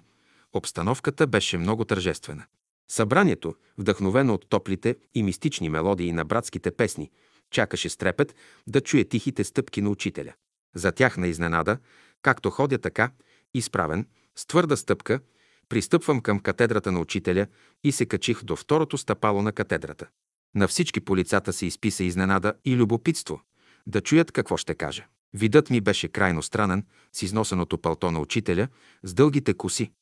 обстановката 0.53 1.27
беше 1.27 1.59
много 1.59 1.85
тържествена. 1.85 2.45
Събранието, 2.91 3.55
вдъхновено 3.79 4.35
от 4.35 4.47
топлите 4.49 4.97
и 5.15 5.23
мистични 5.23 5.69
мелодии 5.69 6.13
на 6.13 6.25
братските 6.25 6.71
песни, 6.71 7.11
чакаше 7.51 7.89
с 7.89 7.97
трепет 7.97 8.35
да 8.67 8.81
чуе 8.81 9.05
тихите 9.05 9.45
стъпки 9.45 9.83
на 9.83 9.91
учителя. 9.91 10.33
За 10.75 10.93
тях 10.93 11.17
на 11.17 11.27
изненада, 11.27 11.79
както 12.23 12.51
ходя 12.51 12.79
така, 12.79 13.11
изправен, 13.55 14.07
с 14.37 14.47
твърда 14.47 14.77
стъпка, 14.77 15.21
пристъпвам 15.69 16.21
към 16.21 16.41
катедрата 16.41 16.93
на 16.93 17.01
учителя 17.01 17.47
и 17.85 17.93
се 17.93 18.07
качих 18.07 18.45
до 18.45 18.57
второто 18.57 18.99
стъпало 18.99 19.43
на 19.43 19.53
катедрата. 19.53 20.07
На 20.55 20.69
всички 20.69 21.01
по 21.01 21.17
лицата 21.17 21.53
се 21.53 21.67
изписа 21.67 22.05
изненада 22.05 22.55
и 22.65 22.77
любопитство, 22.77 23.41
да 23.87 24.01
чуят 24.01 24.33
какво 24.33 24.57
ще 24.57 24.75
кажа. 24.75 25.07
Видът 25.35 25.71
ми 25.71 25.81
беше 25.81 26.09
крайно 26.09 26.43
странен, 26.43 26.87
с 27.13 27.23
износеното 27.23 27.79
пълто 27.79 28.11
на 28.11 28.21
учителя, 28.21 28.69
с 29.03 29.15
дългите 29.15 29.55
коси, 29.55 29.93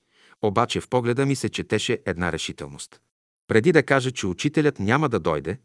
обаче 0.42 0.80
в 0.80 0.88
погледа 0.88 1.26
ми 1.26 1.36
се 1.36 1.48
четеше 1.48 1.98
една 2.06 2.32
решителност. 2.32 3.00
Преди 3.48 3.72
да 3.72 3.82
кажа, 3.82 4.10
че 4.10 4.26
учителят 4.26 4.78
няма 4.78 5.08
да 5.08 5.20
дойде, 5.20 5.58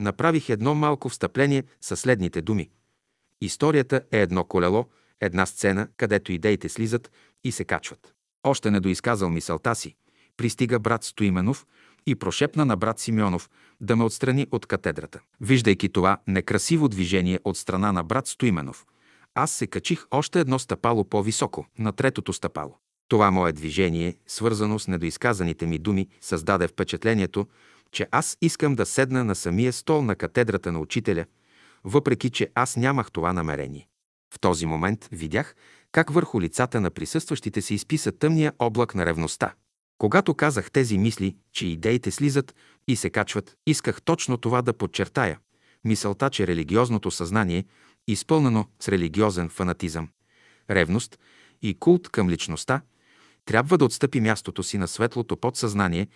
направих 0.00 0.48
едно 0.48 0.74
малко 0.74 1.08
встъпление 1.08 1.64
със 1.80 2.00
следните 2.00 2.42
думи. 2.42 2.70
Историята 3.40 4.02
е 4.12 4.20
едно 4.20 4.44
колело, 4.44 4.86
една 5.22 5.46
сцена, 5.46 5.88
където 5.96 6.32
идеите 6.32 6.68
слизат 6.68 7.10
и 7.44 7.52
се 7.52 7.64
качват. 7.64 8.14
Още 8.44 8.70
не 8.70 8.80
доизказал 8.80 9.30
мисълта 9.30 9.74
си, 9.74 9.94
пристига 10.36 10.78
брат 10.78 11.04
Стоименов 11.04 11.66
и 12.06 12.14
прошепна 12.14 12.64
на 12.64 12.76
брат 12.76 12.98
Симеонов 12.98 13.50
да 13.80 13.96
ме 13.96 14.04
отстрани 14.04 14.46
от 14.50 14.66
катедрата. 14.66 15.20
Виждайки 15.40 15.88
това 15.88 16.18
некрасиво 16.26 16.88
движение 16.88 17.40
от 17.44 17.56
страна 17.56 17.92
на 17.92 18.04
брат 18.04 18.26
Стоименов, 18.26 18.86
аз 19.34 19.50
се 19.50 19.66
качих 19.66 20.06
още 20.10 20.40
едно 20.40 20.58
стъпало 20.58 21.04
по-високо, 21.04 21.66
на 21.78 21.92
третото 21.92 22.32
стъпало. 22.32 22.78
Това 23.08 23.30
мое 23.30 23.52
движение, 23.52 24.16
свързано 24.26 24.78
с 24.78 24.88
недоизказаните 24.88 25.66
ми 25.66 25.78
думи, 25.78 26.08
създаде 26.20 26.68
впечатлението, 26.68 27.46
че 27.92 28.08
аз 28.10 28.38
искам 28.40 28.74
да 28.74 28.86
седна 28.86 29.24
на 29.24 29.34
самия 29.34 29.72
стол 29.72 30.02
на 30.02 30.16
катедрата 30.16 30.72
на 30.72 30.80
учителя, 30.80 31.24
въпреки 31.84 32.30
че 32.30 32.50
аз 32.54 32.76
нямах 32.76 33.10
това 33.10 33.32
намерение. 33.32 33.88
В 34.32 34.40
този 34.40 34.66
момент 34.66 35.08
видях 35.12 35.54
как 35.92 36.10
върху 36.10 36.40
лицата 36.40 36.80
на 36.80 36.90
присъстващите 36.90 37.62
се 37.62 37.74
изписа 37.74 38.12
тъмния 38.12 38.52
облак 38.58 38.94
на 38.94 39.06
ревността. 39.06 39.54
Когато 39.98 40.34
казах 40.34 40.70
тези 40.70 40.98
мисли, 40.98 41.36
че 41.52 41.66
идеите 41.66 42.10
слизат 42.10 42.54
и 42.88 42.96
се 42.96 43.10
качват, 43.10 43.56
исках 43.66 44.02
точно 44.02 44.36
това 44.36 44.62
да 44.62 44.72
подчертая. 44.72 45.38
Мисълта, 45.84 46.30
че 46.30 46.46
религиозното 46.46 47.10
съзнание, 47.10 47.64
изпълнено 48.08 48.66
с 48.80 48.88
религиозен 48.88 49.48
фанатизъм, 49.48 50.08
ревност 50.70 51.18
и 51.62 51.74
култ 51.78 52.08
към 52.08 52.30
личността, 52.30 52.80
трябва 53.44 53.78
да 53.78 53.84
отстъпи 53.84 54.20
мястото 54.20 54.62
си 54.62 54.78
на 54.78 54.88
светлото 54.88 55.36
подсъзнание, 55.36 56.08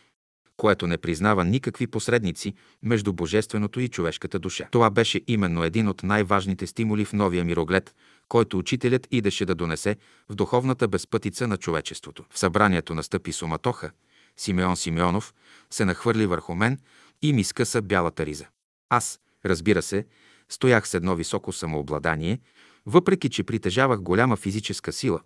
което 0.57 0.87
не 0.87 0.99
признава 0.99 1.45
никакви 1.45 1.87
посредници 1.87 2.55
между 2.83 3.13
божественото 3.13 3.81
и 3.81 3.89
човешката 3.89 4.39
душа. 4.39 4.69
Това 4.71 4.91
беше 4.91 5.21
именно 5.27 5.65
един 5.65 5.89
от 5.89 6.03
най-важните 6.03 6.67
стимули 6.67 7.05
в 7.05 7.13
новия 7.13 7.45
мироглед, 7.45 7.95
който 8.29 8.59
учителят 8.59 9.09
идеше 9.11 9.45
да 9.45 9.55
донесе 9.55 9.97
в 10.29 10.35
духовната 10.35 10.89
безпътица 10.89 11.49
на 11.49 11.57
човечеството. 11.57 12.25
В 12.31 12.39
събранието 12.39 12.95
настъпи 12.95 13.33
суматоха. 13.33 13.91
Симеон 14.37 14.77
Симеонов 14.77 15.35
се 15.71 15.85
нахвърли 15.85 16.27
върху 16.27 16.55
мен 16.55 16.79
и 17.23 17.33
ми 17.33 17.45
скъса 17.45 17.83
бялата 17.83 18.27
риза. 18.27 18.47
Аз, 18.89 19.21
разбира 19.45 19.83
се, 19.83 20.07
стоях 20.49 20.89
с 20.89 20.95
едно 20.95 21.15
високо 21.15 21.53
самообладание, 21.53 22.41
въпреки 22.87 23.29
че 23.29 23.43
притежавах 23.43 24.01
голяма 24.01 24.37
физическа 24.37 24.93
сила, 24.93 25.21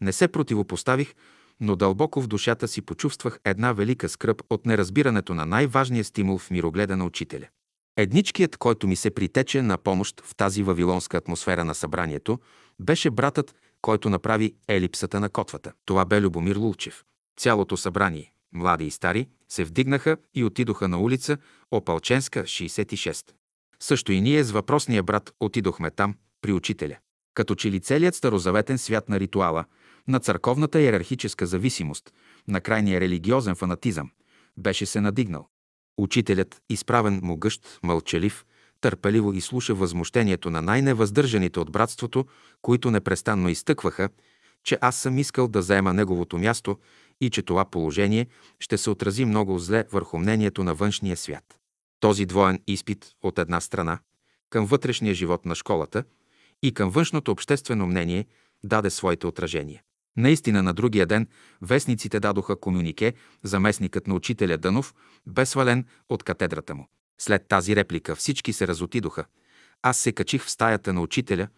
не 0.00 0.12
се 0.12 0.28
противопоставих, 0.28 1.14
но 1.62 1.76
дълбоко 1.76 2.22
в 2.22 2.26
душата 2.26 2.68
си 2.68 2.82
почувствах 2.82 3.38
една 3.44 3.72
велика 3.72 4.08
скръп 4.08 4.42
от 4.50 4.66
неразбирането 4.66 5.34
на 5.34 5.46
най-важния 5.46 6.04
стимул 6.04 6.38
в 6.38 6.50
мирогледа 6.50 6.96
на 6.96 7.04
учителя. 7.04 7.46
Едничкият, 7.96 8.56
който 8.56 8.86
ми 8.86 8.96
се 8.96 9.10
притече 9.10 9.62
на 9.62 9.78
помощ 9.78 10.20
в 10.20 10.34
тази 10.34 10.62
вавилонска 10.62 11.16
атмосфера 11.16 11.64
на 11.64 11.74
събранието, 11.74 12.38
беше 12.80 13.10
братът, 13.10 13.54
който 13.82 14.10
направи 14.10 14.54
елипсата 14.68 15.20
на 15.20 15.28
котвата. 15.28 15.72
Това 15.84 16.04
бе 16.04 16.20
Любомир 16.20 16.56
Лулчев. 16.56 17.04
Цялото 17.36 17.76
събрание, 17.76 18.32
млади 18.52 18.84
и 18.84 18.90
стари, 18.90 19.28
се 19.48 19.64
вдигнаха 19.64 20.16
и 20.34 20.44
отидоха 20.44 20.88
на 20.88 21.00
улица 21.00 21.36
Опалченска, 21.70 22.42
66. 22.42 23.30
Също 23.80 24.12
и 24.12 24.20
ние 24.20 24.44
с 24.44 24.50
въпросния 24.50 25.02
брат 25.02 25.32
отидохме 25.40 25.90
там, 25.90 26.14
при 26.40 26.52
учителя. 26.52 26.96
Като 27.34 27.54
че 27.54 27.70
ли 27.70 27.80
целият 27.80 28.14
старозаветен 28.14 28.78
свят 28.78 29.08
на 29.08 29.20
ритуала– 29.20 29.64
на 30.08 30.20
църковната 30.20 30.80
иерархическа 30.80 31.46
зависимост, 31.46 32.12
на 32.48 32.60
крайния 32.60 33.00
религиозен 33.00 33.54
фанатизъм, 33.54 34.10
беше 34.56 34.86
се 34.86 35.00
надигнал. 35.00 35.48
Учителят, 35.98 36.62
изправен 36.70 37.20
могъщ, 37.22 37.78
мълчалив, 37.82 38.44
търпеливо 38.80 39.32
изслуша 39.32 39.74
възмущението 39.74 40.50
на 40.50 40.62
най-невъздържаните 40.62 41.60
от 41.60 41.72
братството, 41.72 42.26
които 42.62 42.90
непрестанно 42.90 43.48
изтъкваха, 43.48 44.08
че 44.64 44.78
аз 44.80 44.96
съм 44.96 45.18
искал 45.18 45.48
да 45.48 45.62
заема 45.62 45.94
неговото 45.94 46.38
място 46.38 46.78
и 47.20 47.30
че 47.30 47.42
това 47.42 47.64
положение 47.64 48.26
ще 48.60 48.78
се 48.78 48.90
отрази 48.90 49.24
много 49.24 49.58
зле 49.58 49.84
върху 49.92 50.18
мнението 50.18 50.64
на 50.64 50.74
външния 50.74 51.16
свят. 51.16 51.58
Този 52.00 52.26
двоен 52.26 52.62
изпит 52.66 53.12
от 53.22 53.38
една 53.38 53.60
страна 53.60 53.98
към 54.50 54.66
вътрешния 54.66 55.14
живот 55.14 55.46
на 55.46 55.54
школата 55.54 56.04
и 56.62 56.74
към 56.74 56.90
външното 56.90 57.32
обществено 57.32 57.86
мнение 57.86 58.26
даде 58.64 58.90
своите 58.90 59.26
отражения. 59.26 59.82
Наистина 60.16 60.62
на 60.62 60.74
другия 60.74 61.06
ден 61.06 61.28
вестниците 61.62 62.20
дадоха 62.20 62.60
комюнике 62.60 63.14
заместникът 63.42 64.06
на 64.06 64.14
учителя 64.14 64.58
Дънов 64.58 64.94
бе 65.26 65.46
свален 65.46 65.86
от 66.08 66.22
катедрата 66.22 66.74
му. 66.74 66.88
След 67.20 67.48
тази 67.48 67.76
реплика 67.76 68.16
всички 68.16 68.52
се 68.52 68.66
разотидоха. 68.68 69.24
Аз 69.82 69.98
се 69.98 70.12
качих 70.12 70.42
в 70.42 70.50
стаята 70.50 70.92
на 70.92 71.00
учителя, 71.00 71.48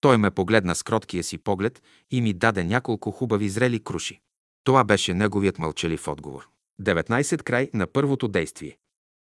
той 0.00 0.18
ме 0.18 0.30
погледна 0.30 0.74
с 0.74 0.82
кроткия 0.82 1.24
си 1.24 1.38
поглед 1.38 1.82
и 2.10 2.20
ми 2.20 2.32
даде 2.32 2.64
няколко 2.64 3.10
хубави 3.10 3.48
зрели 3.48 3.84
круши. 3.84 4.20
Това 4.64 4.84
беше 4.84 5.14
неговият 5.14 5.58
мълчалив 5.58 6.08
отговор. 6.08 6.48
19 6.80 7.42
край 7.42 7.70
на 7.74 7.86
първото 7.86 8.28
действие. 8.28 8.76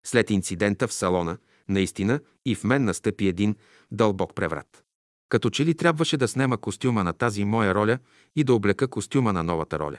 След 0.05 0.29
инцидента 0.29 0.87
в 0.87 0.93
салона, 0.93 1.37
наистина 1.69 2.19
и 2.45 2.55
в 2.55 2.63
мен 2.63 2.83
настъпи 2.83 3.27
един 3.27 3.55
дълбок 3.91 4.35
преврат. 4.35 4.83
Като 5.29 5.49
че 5.49 5.65
ли 5.65 5.75
трябваше 5.75 6.17
да 6.17 6.27
снема 6.27 6.57
костюма 6.57 7.03
на 7.03 7.13
тази 7.13 7.45
моя 7.45 7.75
роля 7.75 7.99
и 8.35 8.43
да 8.43 8.53
облека 8.53 8.87
костюма 8.87 9.33
на 9.33 9.43
новата 9.43 9.79
роля. 9.79 9.97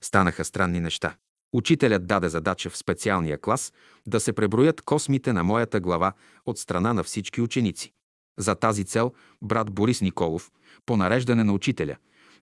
Станаха 0.00 0.44
странни 0.44 0.80
неща. 0.80 1.16
Учителят 1.52 2.06
даде 2.06 2.28
задача 2.28 2.70
в 2.70 2.76
специалния 2.76 3.40
клас 3.40 3.72
да 4.06 4.20
се 4.20 4.32
преброят 4.32 4.82
космите 4.82 5.32
на 5.32 5.44
моята 5.44 5.80
глава 5.80 6.12
от 6.46 6.58
страна 6.58 6.92
на 6.92 7.02
всички 7.02 7.40
ученици. 7.40 7.92
За 8.38 8.54
тази 8.54 8.84
цел 8.84 9.12
брат 9.42 9.70
Борис 9.70 10.00
Николов, 10.00 10.50
по 10.86 10.96
нареждане 10.96 11.44
на 11.44 11.52
учителя, 11.52 11.96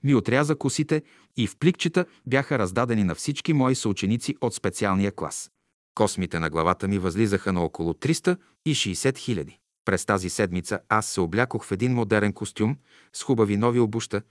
ми 0.05 0.15
отряза 0.15 0.57
косите 0.57 1.03
и 1.37 1.47
в 1.47 1.57
пликчета 1.57 2.07
бяха 2.27 2.59
раздадени 2.59 3.05
на 3.05 3.15
всички 3.15 3.53
мои 3.53 3.75
съученици 3.75 4.37
от 4.41 4.55
специалния 4.55 5.13
клас. 5.13 5.51
Космите 5.95 6.39
на 6.39 6.51
главата 6.51 6.89
ми 6.89 6.99
възлизаха 6.99 7.53
на 7.53 7.61
около 7.61 7.93
360 7.93 9.19
хиляди. 9.19 9.59
През 9.85 10.05
тази 10.05 10.31
седмица 10.31 10.81
аз 10.89 11.07
се 11.07 11.21
облякох 11.21 11.65
в 11.65 11.73
един 11.73 11.95
модерен 11.95 12.33
костюм 12.33 12.77
с 13.13 13.23
хубави 13.23 13.57
нови 13.57 13.81
обуща, 13.81 14.23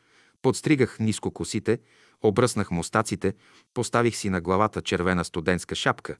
подстригах 0.42 1.00
ниско 1.00 1.32
косите, 1.32 1.80
обръснах 2.22 2.72
мустаците, 2.72 3.34
поставих 3.74 4.16
си 4.16 4.30
на 4.30 4.42
главата 4.42 4.82
червена 4.82 5.26
студентска 5.26 5.76
шапка 5.76 6.18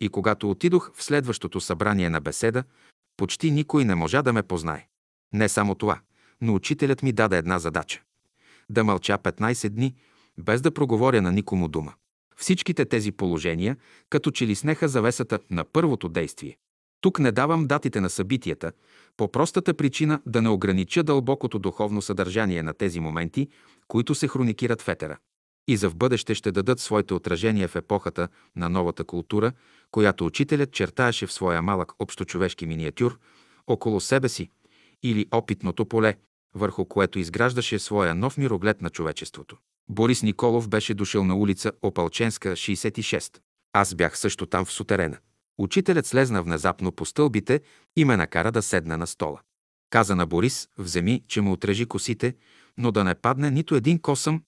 и 0.00 0.08
когато 0.08 0.50
отидох 0.50 0.90
в 0.94 1.02
следващото 1.02 1.60
събрание 1.60 2.10
на 2.10 2.20
беседа, 2.20 2.64
почти 3.16 3.50
никой 3.50 3.84
не 3.84 3.94
можа 3.94 4.22
да 4.22 4.32
ме 4.32 4.42
познае. 4.42 4.86
Не 5.32 5.48
само 5.48 5.74
това, 5.74 6.00
но 6.40 6.54
учителят 6.54 7.02
ми 7.02 7.12
даде 7.12 7.36
една 7.36 7.58
задача– 7.58 8.02
да 8.70 8.84
мълча 8.84 9.18
15 9.18 9.68
дни, 9.68 9.94
без 10.38 10.60
да 10.60 10.74
проговоря 10.74 11.22
на 11.22 11.32
никому 11.32 11.68
дума. 11.68 11.94
Всичките 12.36 12.84
тези 12.84 13.12
положения 13.12 13.76
като 14.10 14.30
че 14.30 14.46
ли 14.46 14.54
снеха 14.54 14.88
завесата 14.88 15.38
на 15.50 15.64
първото 15.64 16.08
действие. 16.08 16.56
Тук 17.02 17.18
не 17.18 17.32
давам 17.32 17.66
датите 17.66 18.00
на 18.00 18.10
събитията, 18.10 18.72
по 19.16 19.32
простата 19.32 19.74
причина 19.74 20.20
да 20.26 20.42
не 20.42 20.48
огранича 20.48 21.02
дълбокото 21.02 21.58
духовно 21.58 22.02
съдържание 22.02 22.62
на 22.62 22.74
тези 22.74 23.00
моменти, 23.00 23.48
които 23.88 24.14
се 24.14 24.28
хроникират 24.28 24.82
в 24.82 24.88
етера. 24.88 25.18
И 25.68 25.76
за 25.76 25.90
в 25.90 25.96
бъдеще 25.96 26.34
ще 26.34 26.52
дадат 26.52 26.80
своите 26.80 27.14
отражения 27.14 27.68
в 27.68 27.76
епохата 27.76 28.28
на 28.56 28.68
новата 28.68 29.04
култура, 29.04 29.52
която 29.90 30.26
учителят 30.26 30.72
чертаеше 30.72 31.26
в 31.26 31.32
своя 31.32 31.62
малък 31.62 31.92
общочовешки 31.98 32.66
миниатюр 32.66 33.18
около 33.66 34.00
себе 34.00 34.28
си 34.28 34.50
или 35.02 35.26
опитното 35.32 35.86
поле, 35.86 36.14
върху 36.54 36.84
което 36.84 37.18
изграждаше 37.18 37.78
своя 37.78 38.14
нов 38.14 38.38
мироглед 38.38 38.82
на 38.82 38.90
човечеството. 38.90 39.56
Борис 39.88 40.22
Николов 40.22 40.68
беше 40.68 40.94
дошъл 40.94 41.24
на 41.24 41.36
улица 41.36 41.72
Опалченска, 41.82 42.52
66. 42.52 43.38
Аз 43.72 43.94
бях 43.94 44.18
също 44.18 44.46
там 44.46 44.64
в 44.64 44.72
сутерена. 44.72 45.18
Учителят 45.62 46.06
слезна 46.06 46.42
внезапно 46.42 46.92
по 46.92 47.06
стълбите 47.06 47.60
и 47.96 48.04
ме 48.04 48.16
накара 48.16 48.52
да 48.52 48.62
седна 48.62 48.98
на 48.98 49.06
стола. 49.06 49.40
Каза 49.90 50.16
на 50.16 50.26
Борис, 50.26 50.68
вземи, 50.78 51.24
че 51.28 51.40
му 51.40 51.52
отрежи 51.52 51.86
косите, 51.86 52.34
но 52.78 52.92
да 52.92 53.04
не 53.04 53.14
падне 53.14 53.50
нито 53.50 53.74
един 53.74 53.98
косъм. 53.98 54.42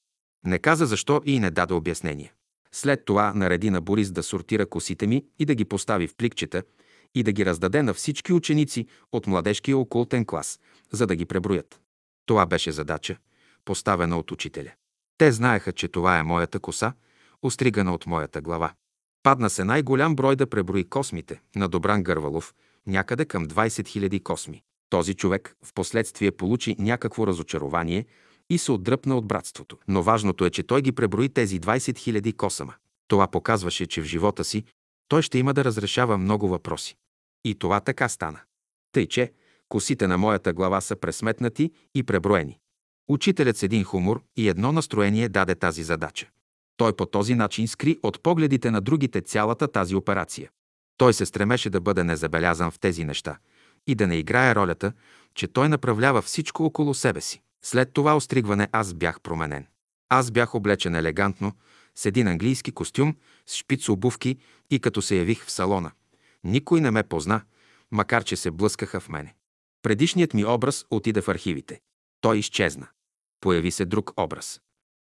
Не 0.47 0.59
каза 0.59 0.87
защо 0.87 1.23
и 1.25 1.41
не 1.41 1.51
даде 1.51 1.75
обяснение. 1.75 2.33
След 2.73 3.05
това 3.05 3.33
нареди 3.35 3.71
на 3.71 3.81
Борис 3.81 4.11
да 4.11 4.23
сортира 4.23 4.67
косите 4.67 5.07
ми 5.07 5.25
и 5.39 5.45
да 5.45 5.55
ги 5.55 5.65
постави 5.65 6.07
в 6.07 6.17
пликчета 6.17 6.63
и 7.15 7.23
да 7.23 7.33
ги 7.33 7.47
раздаде 7.47 7.83
на 7.83 7.95
всички 7.95 8.33
ученици 8.33 8.87
от 9.13 9.27
младежкия 9.27 9.79
окултен 9.79 10.27
клас, 10.27 10.61
за 10.93 11.07
да 11.07 11.17
ги 11.17 11.25
преброят. 11.25 11.81
Това 12.27 12.47
беше 12.47 12.73
задача, 12.73 13.17
поставена 13.65 14.19
от 14.19 14.31
учителя. 14.31 14.73
Те 15.19 15.33
знаеха, 15.33 15.73
че 15.73 15.89
това 15.89 16.19
е 16.19 16.23
моята 16.23 16.61
коса, 16.61 16.93
остригана 17.43 17.95
от 17.95 18.07
моята 18.07 18.41
глава. 18.41 18.73
Падна 19.25 19.51
се 19.51 19.65
най-голям 19.65 20.17
брой 20.17 20.37
да 20.37 20.47
преброи 20.47 20.85
космите 20.85 21.41
на 21.57 21.69
Добран 21.69 22.03
Гървалов, 22.03 22.55
някъде 22.87 23.25
към 23.25 23.47
20 23.47 23.69
000 23.69 24.23
косми. 24.23 24.63
Този 24.91 25.15
човек 25.15 25.57
в 25.65 25.75
последствие 25.75 26.31
получи 26.31 26.77
някакво 26.79 27.27
разочарование 27.27 28.05
и 28.51 28.59
се 28.59 28.73
отдръпна 28.73 29.17
от 29.17 29.27
братството. 29.27 29.79
Но 29.89 30.03
важното 30.03 30.45
е, 30.45 30.51
че 30.51 30.63
той 30.63 30.83
ги 30.83 30.93
преброи 30.93 31.29
тези 31.29 31.61
20 31.61 31.77
000 31.77 32.37
косама. 32.37 32.75
Това 33.09 33.27
показваше, 33.27 33.87
че 33.87 34.03
в 34.03 34.05
живота 34.05 34.45
си 34.45 34.65
той 35.09 35.23
ще 35.23 35.39
има 35.39 35.55
да 35.55 35.65
разрешава 35.65 36.19
много 36.19 36.49
въпроси. 36.49 36.97
И 37.45 37.55
това 37.55 37.81
така 37.81 38.09
стана. 38.09 38.41
Тъй, 38.93 39.07
че 39.07 39.33
косите 39.69 40.07
на 40.07 40.19
моята 40.19 40.53
глава 40.53 40.81
са 40.81 40.97
пресметнати 40.97 41.71
и 41.95 42.03
преброени. 42.03 42.59
Учителят 43.09 43.57
с 43.57 43.63
един 43.63 43.85
хумор 43.85 44.23
и 44.37 44.49
едно 44.49 44.73
настроение 44.73 45.29
даде 45.29 45.55
тази 45.55 45.83
задача. 45.83 46.29
Той 46.77 46.97
по 46.97 47.07
този 47.07 47.35
начин 47.35 47.69
скри 47.69 47.99
от 48.03 48.23
погледите 48.23 48.71
на 48.71 48.81
другите 48.81 49.21
цялата 49.21 49.69
тази 49.69 49.95
операция. 49.95 50.51
Той 50.97 51.15
се 51.15 51.27
стремеше 51.27 51.71
да 51.71 51.81
бъде 51.81 52.05
незабелязан 52.05 52.71
в 52.71 52.79
тези 52.79 53.05
неща 53.05 53.39
и 53.87 53.95
да 53.95 54.07
не 54.07 54.17
играе 54.17 54.55
ролята, 54.55 54.93
че 55.35 55.49
той 55.49 55.69
направлява 55.69 56.23
всичко 56.23 56.65
около 56.65 56.95
себе 56.95 57.21
си. 57.21 57.43
След 57.65 57.93
това 57.93 58.17
остригване 58.17 58.69
аз 58.73 58.95
бях 58.95 59.21
променен. 59.21 59.67
Аз 60.09 60.31
бях 60.31 60.55
облечен 60.55 60.95
елегантно, 60.95 61.53
с 61.95 62.07
един 62.07 62.29
английски 62.29 62.73
костюм, 62.73 63.17
с 63.47 63.57
шпиц 63.57 63.89
обувки 63.89 64.39
и 64.71 64.81
като 64.81 65.03
се 65.03 65.17
явих 65.17 65.45
в 65.45 65.51
салона. 65.51 65.91
Никой 66.45 66.81
не 66.81 66.91
ме 66.91 67.03
позна, 67.03 67.41
макар 67.91 68.25
че 68.25 68.37
се 68.37 68.51
блъскаха 68.51 69.01
в 69.01 69.09
мене. 69.09 69.35
Предишният 69.83 70.35
ми 70.35 70.45
образ 70.45 70.87
отиде 70.91 71.21
в 71.21 71.29
архивите. 71.29 71.81
Той 72.21 72.39
изчезна. 72.39 72.87
Появи 73.41 73.71
се 73.71 73.85
друг 73.85 74.13
образ. 74.17 74.61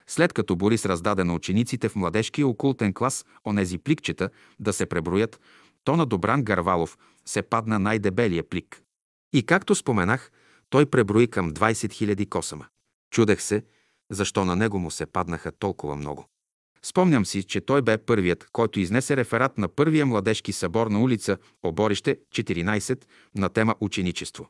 След 0.09 0.33
като 0.33 0.57
Борис 0.57 0.87
раздаде 0.87 1.25
на 1.25 1.35
учениците 1.35 1.89
в 1.89 1.97
младежкия 1.97 2.47
окултен 2.47 2.95
клас 2.95 3.25
онези 3.47 3.79
пликчета 3.79 4.31
да 4.61 4.73
се 4.73 4.87
преброят, 4.87 5.41
то 5.85 5.97
на 5.97 6.07
Добран 6.07 6.43
Гарвалов 6.43 6.99
се 7.25 7.43
падна 7.43 7.79
най-дебелия 7.79 8.49
плик. 8.49 8.83
И 9.33 9.43
както 9.43 9.75
споменах, 9.75 10.31
той 10.71 10.87
преброи 10.87 11.27
към 11.27 11.53
20 11.53 11.73
000 11.73 12.29
косама. 12.29 12.67
Чудех 13.11 13.43
се, 13.43 13.65
защо 14.11 14.45
на 14.45 14.57
него 14.57 14.79
му 14.79 14.91
се 14.91 15.07
паднаха 15.07 15.53
толкова 15.53 15.97
много. 15.97 16.29
Спомням 16.83 17.27
си, 17.27 17.43
че 17.43 17.61
той 17.61 17.83
бе 17.83 17.99
първият, 17.99 18.49
който 18.53 18.81
изнесе 18.81 19.17
реферат 19.17 19.59
на 19.59 19.69
първия 19.69 20.07
младежки 20.07 20.53
събор 20.53 20.87
на 20.87 21.03
улица 21.03 21.39
Оборище 21.63 22.19
14 22.35 23.05
на 23.35 23.49
тема 23.49 23.75
ученичество. 23.81 24.49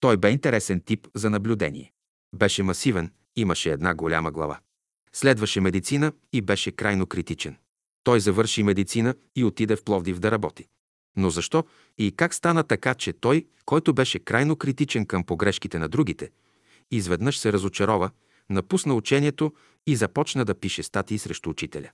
Той 0.00 0.16
бе 0.16 0.30
интересен 0.30 0.80
тип 0.80 1.08
за 1.14 1.30
наблюдение. 1.30 1.92
Беше 2.36 2.62
масивен, 2.62 3.10
имаше 3.36 3.70
една 3.70 3.94
голяма 3.94 4.30
глава. 4.30 4.58
Следваше 5.16 5.60
медицина 5.60 6.12
и 6.32 6.40
беше 6.40 6.72
крайно 6.72 7.06
критичен. 7.06 7.56
Той 8.04 8.20
завърши 8.20 8.62
медицина 8.62 9.14
и 9.36 9.44
отиде 9.44 9.76
в 9.76 9.84
Пловдив 9.84 10.18
да 10.18 10.30
работи. 10.30 10.66
Но 11.16 11.30
защо 11.30 11.64
и 11.98 12.12
как 12.16 12.34
стана 12.34 12.64
така, 12.64 12.94
че 12.94 13.12
той, 13.12 13.46
който 13.64 13.94
беше 13.94 14.18
крайно 14.18 14.56
критичен 14.56 15.06
към 15.06 15.24
погрешките 15.24 15.78
на 15.78 15.88
другите, 15.88 16.30
изведнъж 16.90 17.38
се 17.38 17.52
разочарова, 17.52 18.10
напусна 18.50 18.94
учението 18.94 19.52
и 19.86 19.96
започна 19.96 20.44
да 20.44 20.54
пише 20.54 20.82
статии 20.82 21.18
срещу 21.18 21.50
учителя. 21.50 21.90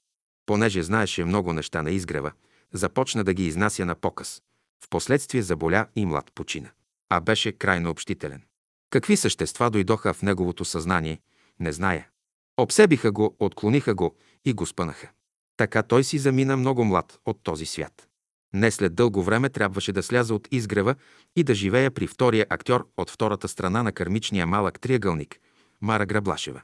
Понеже 0.47 0.83
знаеше 0.83 1.25
много 1.25 1.53
неща 1.53 1.83
на 1.83 1.91
изгрева, 1.91 2.33
започна 2.73 3.25
да 3.25 3.35
ги 3.35 3.47
изнася 3.47 3.85
на 3.85 3.95
показ. 3.95 4.43
Впоследствие 4.85 5.43
заболя 5.43 5.87
и 5.97 6.07
млад 6.07 6.33
почина. 6.35 6.71
А 7.09 7.21
беше 7.21 7.53
крайно 7.53 7.91
общителен. 7.91 8.43
Какви 8.91 9.17
същества 9.17 9.71
дойдоха 9.71 10.15
в 10.15 10.23
неговото 10.23 10.65
съзнание, 10.65 11.21
не 11.61 11.73
зная. 11.73 12.09
Обсебиха 12.57 13.13
го, 13.13 13.37
отклониха 13.39 13.95
го 13.95 14.17
и 14.45 14.53
го 14.53 14.67
спънаха. 14.67 15.09
Така 15.57 15.83
той 15.83 16.05
си 16.05 16.19
замина 16.19 16.57
много 16.57 16.85
млад 16.85 17.19
от 17.27 17.39
този 17.43 17.67
свят. 17.67 18.09
Не 18.55 18.71
след 18.71 18.95
дълго 18.95 19.23
време 19.23 19.49
трябваше 19.49 19.93
да 19.93 20.03
сляза 20.03 20.35
от 20.35 20.49
изгрева 20.51 20.95
и 21.37 21.45
да 21.45 21.55
живея 21.55 21.91
при 21.91 22.07
втория 22.07 22.47
актьор 22.51 22.89
от 22.97 23.11
втората 23.11 23.49
страна 23.49 23.83
на 23.83 23.93
кърмичния 23.93 24.47
малък 24.47 24.81
триъгълник– 24.81 25.41
Мара 25.81 26.07
Граблашева. 26.07 26.63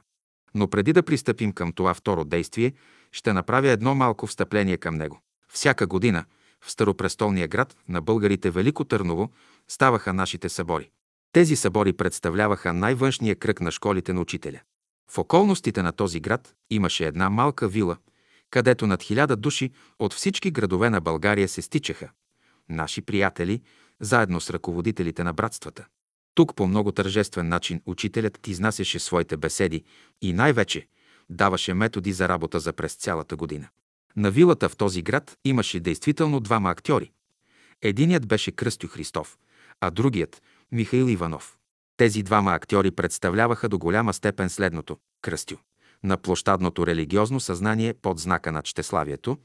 Но 0.55 0.67
преди 0.67 0.93
да 0.93 1.03
пристъпим 1.03 1.51
към 1.51 1.73
това 1.73 1.93
второ 1.93 2.25
действие, 2.25 2.73
ще 3.11 3.33
направя 3.33 3.69
едно 3.69 3.95
малко 3.95 4.27
встъпление 4.27 4.77
към 4.77 4.95
него. 4.95 5.21
Всяка 5.53 5.87
година 5.87 6.25
в 6.61 6.71
Старопрестолния 6.71 7.47
град 7.47 7.75
на 7.87 8.01
българите 8.01 8.51
Велико 8.51 8.85
Търново 8.85 9.29
ставаха 9.67 10.13
нашите 10.13 10.49
събори. 10.49 10.89
Тези 11.31 11.55
събори 11.55 11.93
представляваха 11.93 12.73
най-външния 12.73 13.35
кръг 13.35 13.61
на 13.61 13.71
школите 13.71 14.13
на 14.13 14.21
учителя. 14.21 14.59
В 15.11 15.17
околностите 15.17 15.81
на 15.81 15.91
този 15.91 16.19
град 16.19 16.55
имаше 16.69 17.07
една 17.07 17.29
малка 17.29 17.67
вила, 17.67 17.97
където 18.49 18.87
над 18.87 19.03
хиляда 19.03 19.35
души 19.35 19.71
от 19.99 20.13
всички 20.13 20.51
градове 20.51 20.89
на 20.89 21.01
България 21.01 21.47
се 21.47 21.61
стичаха. 21.61 22.09
Наши 22.69 23.01
приятели, 23.01 23.61
заедно 23.99 24.41
с 24.41 24.49
ръководителите 24.49 25.23
на 25.23 25.33
братствата. 25.33 25.85
Тук 26.35 26.55
по 26.55 26.67
много 26.67 26.91
тържествен 26.91 27.47
начин 27.47 27.81
учителят 27.85 28.47
изнасяше 28.47 28.99
своите 28.99 29.37
беседи 29.37 29.83
и 30.21 30.33
най-вече 30.33 30.87
даваше 31.29 31.73
методи 31.73 32.13
за 32.13 32.29
работа 32.29 32.59
за 32.59 32.73
през 32.73 32.93
цялата 32.93 33.35
година. 33.35 33.67
На 34.15 34.31
вилата 34.31 34.69
в 34.69 34.77
този 34.77 35.01
град 35.01 35.37
имаше 35.45 35.79
действително 35.79 36.39
двама 36.39 36.69
актьори. 36.69 37.11
Единият 37.81 38.27
беше 38.27 38.51
Кръстю 38.51 38.87
Христов, 38.87 39.37
а 39.81 39.91
другият– 39.91 40.41
Михаил 40.71 41.05
Иванов. 41.09 41.58
Тези 41.99 42.23
двама 42.23 42.51
актьори 42.51 42.91
представляваха 42.91 43.69
до 43.69 43.77
голяма 43.77 44.13
степен 44.13 44.49
следното– 44.49 44.97
Кръстю 45.21 45.57
на 46.03 46.17
площадното 46.17 46.87
религиозно 46.87 47.39
съзнание 47.39 47.93
под 47.93 48.19
знака 48.19 48.51
на 48.51 48.61
чтеславието, 48.61 49.37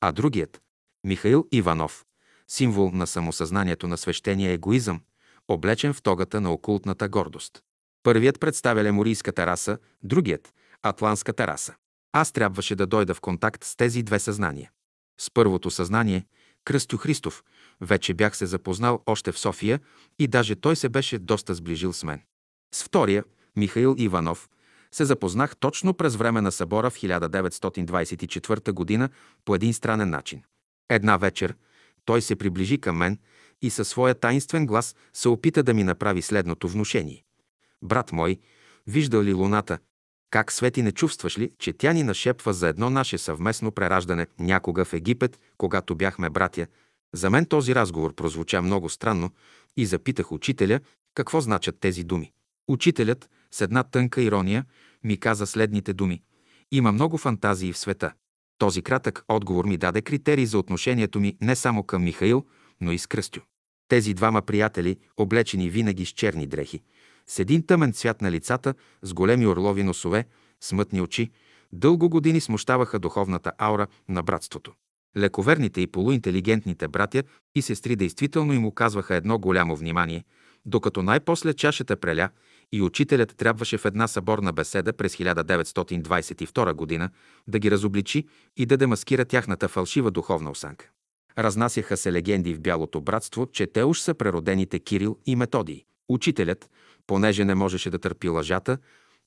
а 0.00 0.12
другият– 0.12 0.60
Михаил 1.04 1.48
Иванов, 1.52 2.04
символ 2.48 2.90
на 2.90 3.06
самосъзнанието 3.06 3.88
на 3.88 3.96
свещения 3.96 4.52
егоизъм, 4.52 5.00
облечен 5.48 5.94
в 5.94 6.02
тогата 6.02 6.40
на 6.40 6.52
окултната 6.52 7.08
гордост. 7.08 7.62
Първият 8.02 8.40
представя 8.40 8.84
леморийската 8.84 9.46
раса, 9.46 9.78
другият– 10.02 10.54
атлантската 10.82 11.46
раса. 11.46 11.74
Аз 12.12 12.32
трябваше 12.32 12.74
да 12.76 12.86
дойда 12.86 13.14
в 13.14 13.20
контакт 13.20 13.64
с 13.64 13.76
тези 13.76 14.02
две 14.02 14.18
съзнания. 14.18 14.70
С 15.20 15.30
първото 15.30 15.70
съзнание, 15.70 16.26
Кръстю 16.64 16.96
Христов, 16.96 17.44
вече 17.80 18.14
бях 18.14 18.36
се 18.36 18.46
запознал 18.46 19.02
още 19.06 19.32
в 19.32 19.38
София 19.38 19.80
и 20.18 20.26
даже 20.26 20.56
той 20.56 20.76
се 20.76 20.88
беше 20.88 21.18
доста 21.18 21.54
сближил 21.54 21.92
с 21.92 22.04
мен. 22.04 22.22
С 22.74 22.84
втория, 22.84 23.24
Михаил 23.56 23.94
Иванов, 23.98 24.48
се 24.92 25.04
запознах 25.04 25.56
точно 25.56 25.94
през 25.94 26.16
време 26.16 26.40
на 26.40 26.52
събора 26.52 26.90
в 26.90 26.96
1924 26.96 28.98
г. 28.98 29.08
по 29.44 29.54
един 29.54 29.74
странен 29.74 30.10
начин. 30.10 30.42
Една 30.90 31.16
вечер 31.16 31.54
той 32.04 32.22
се 32.22 32.36
приближи 32.36 32.78
към 32.78 32.96
мен 32.96 33.18
и 33.62 33.70
със 33.70 33.88
своя 33.88 34.14
таинствен 34.14 34.66
глас 34.66 34.96
се 35.12 35.28
опита 35.28 35.62
да 35.62 35.74
ми 35.74 35.84
направи 35.84 36.22
следното 36.22 36.68
внушение. 36.68 37.24
Брат 37.82 38.12
мой, 38.12 38.38
виждал 38.86 39.22
ли 39.22 39.32
луната? 39.32 39.78
Как 40.30 40.52
свети 40.52 40.82
не 40.82 40.92
чувстваш 40.92 41.38
ли, 41.38 41.52
че 41.58 41.72
тя 41.72 41.92
ни 41.92 42.02
нашепва 42.02 42.52
за 42.52 42.68
едно 42.68 42.90
наше 42.90 43.18
съвместно 43.18 43.72
прераждане 43.72 44.26
някога 44.38 44.84
в 44.84 44.92
Египет, 44.92 45.40
когато 45.58 45.94
бяхме 45.94 46.30
братя? 46.30 46.66
За 47.14 47.30
мен 47.30 47.46
този 47.46 47.74
разговор 47.74 48.14
прозвуча 48.14 48.62
много 48.62 48.88
странно 48.88 49.30
и 49.76 49.86
запитах 49.86 50.32
учителя 50.32 50.80
какво 51.14 51.40
значат 51.40 51.80
тези 51.80 52.04
думи. 52.04 52.32
Учителят, 52.68 53.30
с 53.50 53.60
една 53.60 53.82
тънка 53.82 54.22
ирония, 54.22 54.64
ми 55.04 55.20
каза 55.20 55.46
следните 55.46 55.92
думи. 55.92 56.22
Има 56.72 56.92
много 56.92 57.18
фантазии 57.18 57.72
в 57.72 57.78
света. 57.78 58.12
Този 58.58 58.82
кратък 58.82 59.24
отговор 59.28 59.64
ми 59.64 59.76
даде 59.76 60.02
критерий 60.02 60.46
за 60.46 60.58
отношението 60.58 61.20
ми 61.20 61.36
не 61.40 61.56
само 61.56 61.82
към 61.82 62.04
Михаил, 62.04 62.44
но 62.80 62.92
и 62.92 62.98
с 62.98 63.06
Кръстю. 63.06 63.40
Тези 63.88 64.14
двама 64.14 64.42
приятели, 64.42 64.98
облечени 65.16 65.70
винаги 65.70 66.06
с 66.06 66.08
черни 66.08 66.46
дрехи, 66.46 66.82
с 67.26 67.38
един 67.38 67.66
тъмен 67.66 67.92
цвят 67.92 68.22
на 68.22 68.30
лицата, 68.30 68.74
с 69.02 69.14
големи 69.14 69.46
орлови 69.46 69.82
носове, 69.82 70.26
смътни 70.60 71.00
очи, 71.00 71.30
дълго 71.72 72.08
години 72.08 72.40
смущаваха 72.40 72.98
духовната 72.98 73.52
аура 73.58 73.86
на 74.08 74.22
братството. 74.22 74.72
Лековерните 75.16 75.80
и 75.80 75.86
полуинтелигентните 75.86 76.88
братя 76.88 77.22
и 77.54 77.62
сестри 77.62 77.96
действително 77.96 78.52
им 78.52 78.66
оказваха 78.66 79.14
едно 79.14 79.38
голямо 79.38 79.76
внимание, 79.76 80.24
докато 80.64 81.02
най-после 81.02 81.54
чашата 81.54 81.96
преля 81.96 82.28
и 82.72 82.82
учителят 82.82 83.36
трябваше 83.36 83.78
в 83.78 83.84
една 83.84 84.08
съборна 84.08 84.52
беседа 84.52 84.92
през 84.92 85.16
1922 85.16 86.72
година 86.72 87.10
да 87.48 87.58
ги 87.58 87.70
разобличи 87.70 88.26
и 88.56 88.66
да 88.66 88.76
демаскира 88.76 89.24
тяхната 89.24 89.68
фалшива 89.68 90.10
духовна 90.10 90.50
осанка. 90.50 90.90
Разнасяха 91.38 91.96
се 91.96 92.12
легенди 92.12 92.54
в 92.54 92.60
Бялото 92.60 93.00
братство, 93.00 93.46
че 93.52 93.66
те 93.66 93.84
уж 93.84 94.00
са 94.00 94.14
преродените 94.14 94.78
Кирил 94.78 95.18
и 95.26 95.36
Методий. 95.36 95.84
Учителят, 96.08 96.70
понеже 97.06 97.44
не 97.44 97.54
можеше 97.54 97.90
да 97.90 97.98
търпи 97.98 98.28
лъжата, 98.28 98.78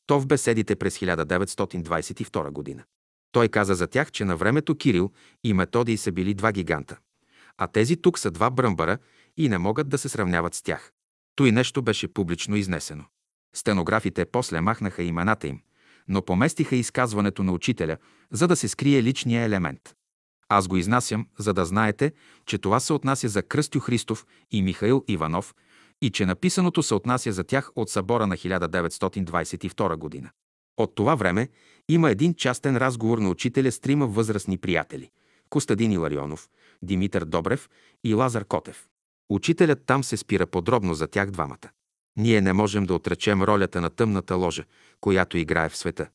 то 0.08 0.20
в 0.20 0.28
беседите 0.28 0.76
през 0.76 1.00
1922 1.00 2.52
година. 2.52 2.84
Той 3.32 3.48
каза 3.48 3.76
за 3.76 3.88
тях, 3.88 4.12
че 4.12 4.26
на 4.26 4.36
времето 4.36 4.76
Кирил 4.76 5.12
и 5.44 5.54
Методий 5.54 5.98
са 5.98 6.12
били 6.12 6.34
два 6.34 6.52
гиганта, 6.52 6.98
а 7.58 7.68
тези 7.68 7.98
тук 7.98 8.20
са 8.20 8.32
два 8.32 8.50
бръмбара 8.50 8.98
и 9.38 9.50
не 9.50 9.58
могат 9.58 9.90
да 9.90 9.98
се 9.98 10.10
сравняват 10.10 10.54
с 10.54 10.62
тях. 10.62 10.92
Той 11.36 11.52
нещо 11.52 11.82
беше 11.82 12.08
публично 12.08 12.56
изнесено. 12.56 13.04
Стенографите 13.56 14.26
после 14.26 14.62
махнаха 14.62 15.04
имената 15.04 15.48
им, 15.48 15.62
но 16.08 16.22
поместиха 16.22 16.76
изказването 16.76 17.44
на 17.44 17.52
учителя, 17.52 17.98
за 18.32 18.48
да 18.48 18.56
се 18.56 18.68
скрие 18.68 19.04
личния 19.04 19.44
елемент. 19.44 19.96
Аз 20.50 20.68
го 20.68 20.78
изнасям, 20.78 21.28
за 21.38 21.54
да 21.54 21.66
знаете, 21.66 22.14
че 22.46 22.58
това 22.58 22.80
се 22.80 22.94
отнася 22.94 23.28
за 23.28 23.44
Кръстю 23.44 23.80
Христов 23.80 24.26
и 24.52 24.62
Михаил 24.62 25.04
Иванов 25.08 25.56
и 26.02 26.10
че 26.10 26.26
написаното 26.26 26.84
се 26.84 26.94
отнася 26.94 27.32
за 27.32 27.44
тях 27.44 27.72
от 27.76 27.90
събора 27.90 28.28
на 28.28 28.38
1922 28.38 29.96
година. 29.96 30.30
От 30.80 30.96
това 30.96 31.16
време 31.16 31.50
има 31.90 32.12
един 32.12 32.34
частен 32.34 32.78
разговор 32.78 33.18
на 33.18 33.30
учителя 33.30 33.72
с 33.72 33.80
трима 33.80 34.08
възрастни 34.08 34.58
приятели– 34.58 35.10
Костадин 35.50 35.92
Иларионов, 35.92 36.50
Димитър 36.82 37.26
Добрев 37.26 37.70
и 38.04 38.14
Лазар 38.14 38.46
Котев. 38.46 38.88
Учителят 39.30 39.86
там 39.86 40.04
се 40.04 40.18
спира 40.18 40.48
подробно 40.48 40.94
за 40.94 41.08
тях 41.08 41.32
двамата. 41.32 41.70
Ние 42.18 42.42
не 42.42 42.54
можем 42.54 42.86
да 42.86 42.94
отречем 42.94 43.44
ролята 43.44 43.82
на 43.82 43.90
тъмната 43.90 44.36
ложа, 44.36 44.64
която 45.02 45.38
играе 45.38 45.70
в 45.70 45.78
света. 45.78 46.10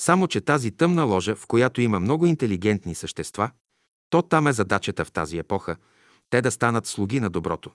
Само, 0.00 0.28
че 0.28 0.40
тази 0.40 0.70
тъмна 0.70 1.04
ложа, 1.04 1.34
в 1.36 1.46
която 1.46 1.80
има 1.80 2.00
много 2.00 2.26
интелигентни 2.26 2.94
същества, 2.94 3.50
то 4.10 4.22
там 4.22 4.46
е 4.46 4.52
задачата 4.52 5.04
в 5.04 5.12
тази 5.12 5.38
епоха– 5.38 5.76
те 6.30 6.42
да 6.42 6.50
станат 6.50 6.86
слуги 6.86 7.20
на 7.20 7.30
доброто. 7.30 7.70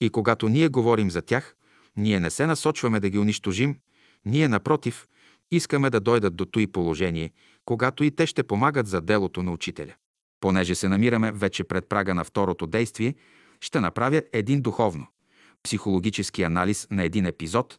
И 0.00 0.10
когато 0.10 0.48
ние 0.48 0.68
говорим 0.68 1.10
за 1.10 1.22
тях, 1.22 1.56
ние 1.96 2.20
не 2.20 2.30
се 2.30 2.46
насочваме 2.46 3.00
да 3.00 3.10
ги 3.10 3.18
унищожим, 3.18 3.78
ние 4.24 4.48
напротив, 4.48 5.06
искаме 5.50 5.90
да 5.90 6.00
дойдат 6.00 6.36
до 6.36 6.44
той 6.44 6.66
положение, 6.66 7.32
когато 7.64 8.04
и 8.04 8.10
те 8.10 8.26
ще 8.26 8.42
помагат 8.42 8.86
за 8.86 9.00
делото 9.00 9.42
на 9.42 9.52
учителя. 9.52 9.94
Понеже 10.40 10.74
се 10.74 10.88
намираме 10.88 11.32
вече 11.32 11.64
пред 11.64 11.88
прага 11.88 12.14
на 12.14 12.24
второто 12.24 12.66
действие, 12.66 13.14
ще 13.60 13.80
направя 13.80 14.22
един 14.32 14.60
духовно, 14.60 15.06
психологически 15.62 16.42
анализ 16.42 16.86
на 16.90 17.04
един 17.04 17.26
епизод, 17.26 17.78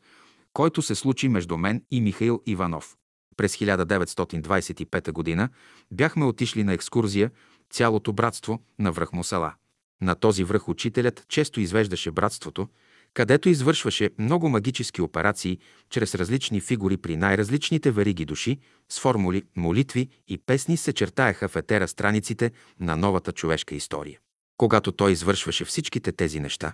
който 0.54 0.82
се 0.82 0.96
случи 0.96 1.30
между 1.30 1.58
мен 1.58 1.84
и 1.92 2.02
Михаил 2.02 2.42
Иванов. 2.46 2.98
През 3.38 3.58
1925 3.58 5.38
г. 5.38 5.50
бяхме 5.92 6.26
отишли 6.26 6.64
на 6.64 6.74
екскурзия 6.74 7.32
цялото 7.70 8.14
братство 8.14 8.64
на 8.80 8.92
връх 8.92 9.14
Мусала. 9.14 9.54
На 10.02 10.16
този 10.16 10.44
връх 10.44 10.70
учителят 10.70 11.26
често 11.30 11.60
извеждаше 11.60 12.12
братството, 12.12 12.68
където 13.18 13.50
извършваше 13.50 14.10
много 14.20 14.50
магически 14.50 15.02
операции 15.02 15.60
чрез 15.90 16.16
различни 16.16 16.62
фигури 16.62 16.98
при 16.98 17.18
най-различните 17.18 17.92
вериги 17.92 18.26
души, 18.26 18.58
с 18.90 19.00
формули, 19.00 19.44
молитви 19.56 20.10
и 20.28 20.38
песни 20.38 20.78
се 20.78 20.94
чертаеха 20.94 21.48
в 21.48 21.56
етера 21.56 21.88
страниците 21.88 22.52
на 22.80 22.96
новата 22.96 23.32
човешка 23.32 23.76
история. 23.76 24.20
Когато 24.58 24.92
той 24.92 25.12
извършваше 25.12 25.66
всичките 25.66 26.12
тези 26.12 26.40
неща, 26.40 26.74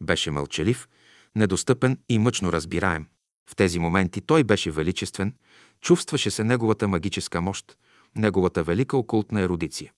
беше 0.00 0.30
мълчалив, 0.30 0.88
недостъпен 1.36 1.98
и 2.08 2.18
мъчно 2.18 2.52
разбираем. 2.52 3.06
В 3.50 3.56
тези 3.56 3.78
моменти 3.78 4.20
той 4.20 4.44
беше 4.44 4.70
величествен, 4.70 5.34
чувстваше 5.80 6.30
се 6.30 6.44
неговата 6.44 6.88
магическа 6.88 7.40
мощ, 7.40 7.78
неговата 8.16 8.62
велика 8.62 8.96
окултна 8.96 9.40
ерудиция. 9.40 9.92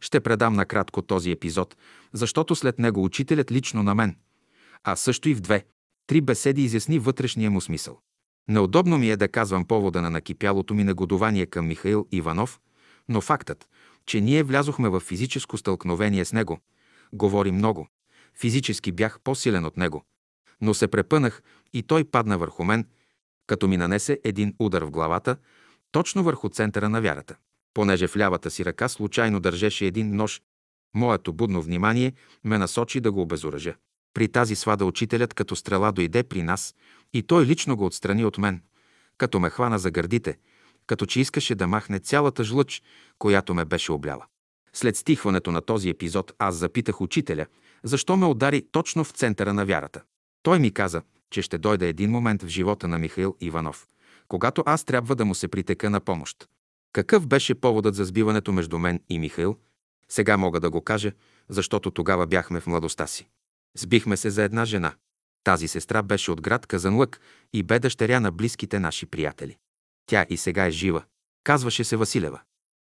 Ще 0.00 0.20
предам 0.20 0.54
накратко 0.54 1.02
този 1.02 1.30
епизод, 1.30 1.76
защото 2.12 2.54
след 2.54 2.78
него 2.78 3.04
учителят 3.04 3.52
лично 3.52 3.82
на 3.82 3.94
мен, 3.94 4.16
а 4.84 4.96
също 4.96 5.28
и 5.28 5.34
в 5.34 5.40
две, 5.40 5.64
три 6.06 6.20
беседи 6.20 6.62
изясни 6.62 6.98
вътрешния 6.98 7.50
му 7.50 7.60
смисъл. 7.60 7.98
Неудобно 8.48 8.98
ми 8.98 9.10
е 9.10 9.16
да 9.16 9.28
казвам 9.28 9.64
повода 9.64 10.02
на 10.02 10.10
накипялото 10.10 10.74
ми 10.74 10.84
негодование 10.84 11.46
към 11.46 11.66
Михаил 11.66 12.06
Иванов, 12.12 12.60
но 13.08 13.20
фактът, 13.20 13.68
че 14.06 14.20
ние 14.20 14.42
влязохме 14.42 14.88
в 14.88 15.00
физическо 15.00 15.58
стълкновение 15.58 16.24
с 16.24 16.32
него, 16.32 16.60
говори 17.12 17.52
много. 17.52 17.88
Физически 18.34 18.92
бях 18.92 19.20
по-силен 19.24 19.64
от 19.64 19.76
него. 19.76 20.04
Но 20.60 20.74
се 20.74 20.88
препънах 20.88 21.42
и 21.72 21.82
той 21.82 22.04
падна 22.04 22.38
върху 22.38 22.64
мен, 22.64 22.86
като 23.46 23.68
ми 23.68 23.76
нанесе 23.76 24.20
един 24.24 24.54
удар 24.58 24.82
в 24.82 24.90
главата, 24.90 25.36
точно 25.92 26.22
върху 26.22 26.48
центъра 26.48 26.88
на 26.88 27.00
вярата. 27.00 27.36
Понеже 27.74 28.08
в 28.08 28.16
лявата 28.16 28.50
си 28.50 28.64
ръка 28.64 28.88
случайно 28.88 29.40
държеше 29.40 29.86
един 29.86 30.16
нож, 30.16 30.42
моето 30.94 31.32
будно 31.32 31.62
внимание 31.62 32.12
ме 32.44 32.58
насочи 32.58 33.00
да 33.00 33.12
го 33.12 33.22
обезоръжа. 33.22 33.74
При 34.14 34.28
тази 34.28 34.56
свада 34.56 34.84
учителят 34.84 35.34
като 35.34 35.56
стрела 35.56 35.92
дойде 35.92 36.22
при 36.22 36.42
нас 36.42 36.74
и 37.12 37.22
той 37.22 37.46
лично 37.46 37.76
го 37.76 37.86
отстрани 37.86 38.24
от 38.24 38.38
мен, 38.38 38.62
като 39.18 39.40
ме 39.40 39.50
хвана 39.50 39.78
за 39.78 39.90
гърдите, 39.90 40.38
като 40.86 41.06
че 41.06 41.20
искаше 41.20 41.54
да 41.54 41.66
махне 41.66 41.98
цялата 41.98 42.44
жлъч, 42.44 42.82
която 43.18 43.54
ме 43.54 43.64
беше 43.64 43.92
обляла. 43.92 44.26
След 44.72 44.96
стихването 44.96 45.52
на 45.52 45.60
този 45.60 45.88
епизод 45.88 46.32
аз 46.38 46.54
запитах 46.54 47.00
учителя, 47.00 47.46
защо 47.82 48.16
ме 48.16 48.26
удари 48.26 48.66
точно 48.72 49.04
в 49.04 49.10
центъра 49.10 49.54
на 49.54 49.66
вярата. 49.66 50.02
Той 50.42 50.58
ми 50.58 50.70
каза, 50.70 51.02
че 51.30 51.42
ще 51.42 51.58
дойде 51.58 51.88
един 51.88 52.10
момент 52.10 52.42
в 52.42 52.48
живота 52.48 52.88
на 52.88 52.98
Михаил 52.98 53.36
Иванов, 53.40 53.86
когато 54.28 54.62
аз 54.66 54.84
трябва 54.84 55.16
да 55.16 55.24
му 55.24 55.34
се 55.34 55.48
притека 55.48 55.90
на 55.90 56.00
помощ. 56.00 56.48
Какъв 56.92 57.26
беше 57.26 57.54
поводът 57.54 57.94
за 57.94 58.04
сбиването 58.04 58.52
между 58.52 58.78
мен 58.78 59.00
и 59.08 59.18
Михаил? 59.18 59.56
Сега 60.08 60.36
мога 60.36 60.60
да 60.60 60.70
го 60.70 60.80
кажа, 60.80 61.12
защото 61.48 61.90
тогава 61.90 62.26
бяхме 62.26 62.60
в 62.60 62.66
младостта 62.66 63.06
си. 63.06 63.28
Сбихме 63.76 64.16
се 64.16 64.30
за 64.30 64.42
една 64.42 64.64
жена. 64.64 64.94
Тази 65.44 65.68
сестра 65.68 66.02
беше 66.02 66.30
от 66.30 66.40
град 66.40 66.66
Казанлък 66.66 67.20
и 67.52 67.62
бе 67.62 67.78
дъщеря 67.78 68.20
на 68.20 68.32
близките 68.32 68.80
наши 68.80 69.06
приятели. 69.06 69.56
Тя 70.06 70.26
и 70.28 70.36
сега 70.36 70.66
е 70.66 70.70
жива. 70.70 71.04
Казваше 71.44 71.84
се 71.84 71.96
Василева. 71.96 72.40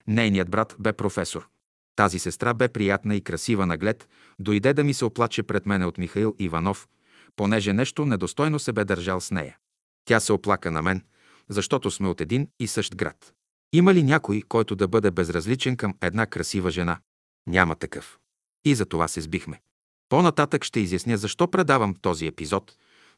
Нейният 0.06 0.50
брат 0.50 0.76
бе 0.78 0.92
професор. 0.92 1.48
Тази 1.96 2.18
сестра 2.18 2.54
бе 2.54 2.68
приятна 2.68 3.16
и 3.16 3.20
красива 3.20 3.66
наглед, 3.66 4.08
дойде 4.38 4.74
да 4.74 4.84
ми 4.84 4.94
се 4.94 5.04
оплаче 5.04 5.42
пред 5.42 5.66
мене 5.66 5.86
от 5.86 5.98
Михаил 5.98 6.34
Иванов, 6.38 6.88
понеже 7.36 7.72
нещо 7.72 8.04
недостойно 8.06 8.58
се 8.58 8.72
бе 8.72 8.84
държал 8.84 9.20
с 9.20 9.30
нея. 9.30 9.56
Тя 10.04 10.20
се 10.20 10.32
оплака 10.32 10.70
на 10.70 10.82
мен, 10.82 11.02
защото 11.48 11.90
сме 11.90 12.08
от 12.08 12.20
един 12.20 12.48
и 12.60 12.66
същ 12.66 12.96
град. 12.96 13.32
Има 13.72 13.94
ли 13.94 14.02
някой, 14.02 14.42
който 14.48 14.76
да 14.76 14.88
бъде 14.88 15.10
безразличен 15.10 15.76
към 15.76 15.94
една 16.00 16.26
красива 16.26 16.70
жена? 16.70 16.98
Няма 17.46 17.74
такъв. 17.74 18.18
И 18.64 18.74
за 18.74 18.86
това 18.86 19.08
се 19.08 19.20
сбихме. 19.20 19.60
По-нататък 20.08 20.64
ще 20.64 20.80
изясня 20.80 21.16
защо 21.16 21.48
предавам 21.50 21.94
този 21.94 22.26
епизод, 22.26 22.72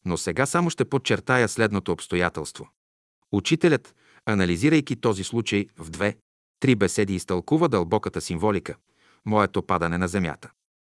но 0.05 0.17
сега 0.17 0.47
само 0.47 0.70
ще 0.70 0.85
подчертая 0.85 1.49
следното 1.49 1.93
обстоятелство. 1.93 2.69
Учителят, 3.33 3.94
анализирайки 4.27 4.97
този 4.97 5.25
случай 5.25 5.67
в 5.78 5.91
две, 5.91 6.17
три 6.60 6.75
беседи 6.75 7.15
изтълкува 7.15 7.69
дълбоката 7.69 8.20
символика– 8.20 8.75
моето 9.27 9.62
падане 9.62 9.99
на 9.99 10.09
земята. 10.09 10.51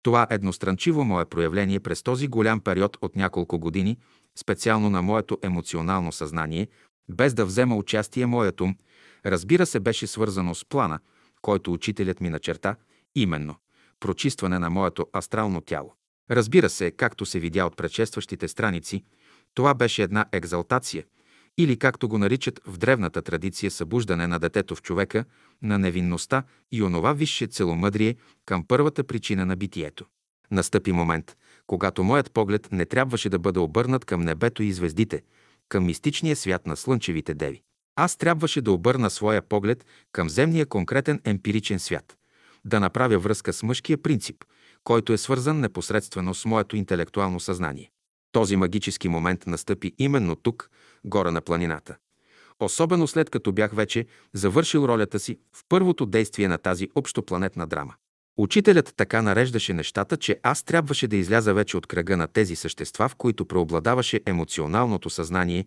Това 0.04 0.28
едностранчиво 0.30 1.04
мое 1.04 1.26
проявление 1.26 1.80
през 1.80 2.04
този 2.04 2.28
голям 2.28 2.60
период 2.60 2.98
от 3.02 3.16
няколко 3.16 3.60
години, 3.60 3.98
специално 4.40 4.90
на 4.90 5.02
моето 5.02 5.38
емоционално 5.42 6.12
съзнание, 6.12 6.68
без 7.10 7.34
да 7.34 7.46
взема 7.46 7.76
участие 7.76 8.26
моят 8.26 8.62
ум, 8.62 8.76
разбира 9.26 9.66
се, 9.66 9.80
беше 9.80 10.08
свързано 10.08 10.56
с 10.56 10.66
плана, 10.66 11.00
който 11.42 11.74
учителят 11.74 12.22
ми 12.22 12.30
начерта, 12.30 12.76
именно 13.16 13.56
прочистване 14.02 14.60
на 14.60 14.70
моето 14.70 15.06
астрално 15.18 15.62
тяло. 15.62 15.96
Разбира 16.32 16.70
се, 16.70 16.92
както 16.92 17.26
се 17.26 17.40
видя 17.40 17.66
от 17.66 17.78
предшестващите 17.78 18.48
страници, 18.48 19.04
това 19.54 19.74
беше 19.74 20.04
една 20.04 20.26
екзалтация– 20.32 21.04
или 21.58 21.78
както 21.78 22.08
го 22.08 22.18
наричат 22.18 22.62
в 22.68 22.78
древната 22.78 23.22
традиция 23.22 23.72
събуждане 23.72 24.28
на 24.28 24.40
детето 24.40 24.76
в 24.76 24.82
човека, 24.82 25.26
на 25.62 25.80
невинността 25.80 26.44
и 26.72 26.84
онова 26.84 27.14
висше 27.14 27.48
целомъдрие 27.48 28.16
към 28.46 28.64
първата 28.68 29.04
причина 29.04 29.46
на 29.46 29.56
битието. 29.56 30.06
Настъпи 30.52 30.92
момент, 30.92 31.36
когато 31.68 32.04
моят 32.04 32.32
поглед 32.32 32.68
не 32.72 32.86
трябваше 32.86 33.30
да 33.30 33.40
бъде 33.40 33.60
обърнат 33.60 34.06
към 34.06 34.22
небето 34.22 34.64
и 34.64 34.72
звездите, 34.72 35.22
към 35.70 35.86
мистичния 35.86 36.36
свят 36.36 36.68
на 36.68 36.78
слънчевите 36.78 37.34
деви. 37.34 37.62
Аз 37.96 38.18
трябваше 38.18 38.62
да 38.62 38.72
обърна 38.72 39.10
своя 39.10 39.42
поглед 39.42 39.86
към 40.12 40.30
земния 40.30 40.66
конкретен 40.66 41.22
емпиричен 41.26 41.80
свят, 41.80 42.18
да 42.66 42.80
направя 42.80 43.20
връзка 43.20 43.54
с 43.54 43.64
мъжкия 43.64 43.98
принцип, 43.98 44.44
който 44.84 45.14
е 45.14 45.18
свързан 45.18 45.60
непосредствено 45.60 46.34
с 46.34 46.46
моето 46.46 46.76
интелектуално 46.76 47.40
съзнание. 47.40 47.92
Този 48.32 48.56
магически 48.56 49.08
момент 49.08 49.48
настъпи 49.48 49.94
именно 49.98 50.36
тук, 50.36 50.70
горе 51.06 51.32
на 51.32 51.42
планината. 51.42 51.96
Особено 52.60 53.08
след 53.08 53.30
като 53.30 53.52
бях 53.52 53.76
вече 53.76 54.06
завършил 54.34 54.80
ролята 54.80 55.20
си 55.20 55.40
в 55.54 55.62
първото 55.70 56.06
действие 56.06 56.48
на 56.48 56.58
тази 56.58 56.90
общопланетна 56.96 57.68
драма. 57.68 57.94
Учителят 58.38 58.94
така 58.98 59.22
нареждаше 59.22 59.74
нещата, 59.74 60.18
че 60.18 60.40
аз 60.44 60.64
трябваше 60.64 61.08
да 61.08 61.16
изляза 61.16 61.54
вече 61.54 61.78
от 61.78 61.88
кръга 61.88 62.18
на 62.18 62.28
тези 62.28 62.56
същества, 62.56 63.10
в 63.10 63.16
които 63.16 63.46
преобладаваше 63.46 64.22
емоционалното 64.26 65.10
съзнание, 65.10 65.66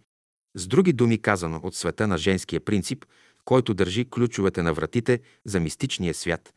с 0.55 0.67
други 0.67 0.93
думи 0.93 1.19
казано 1.19 1.61
от 1.63 1.75
света 1.75 2.07
на 2.07 2.19
женския 2.19 2.61
принцип, 2.61 3.05
който 3.45 3.75
държи 3.75 4.05
ключовете 4.11 4.63
на 4.63 4.73
вратите 4.73 5.21
за 5.45 5.61
мистичния 5.61 6.15
свят. 6.15 6.55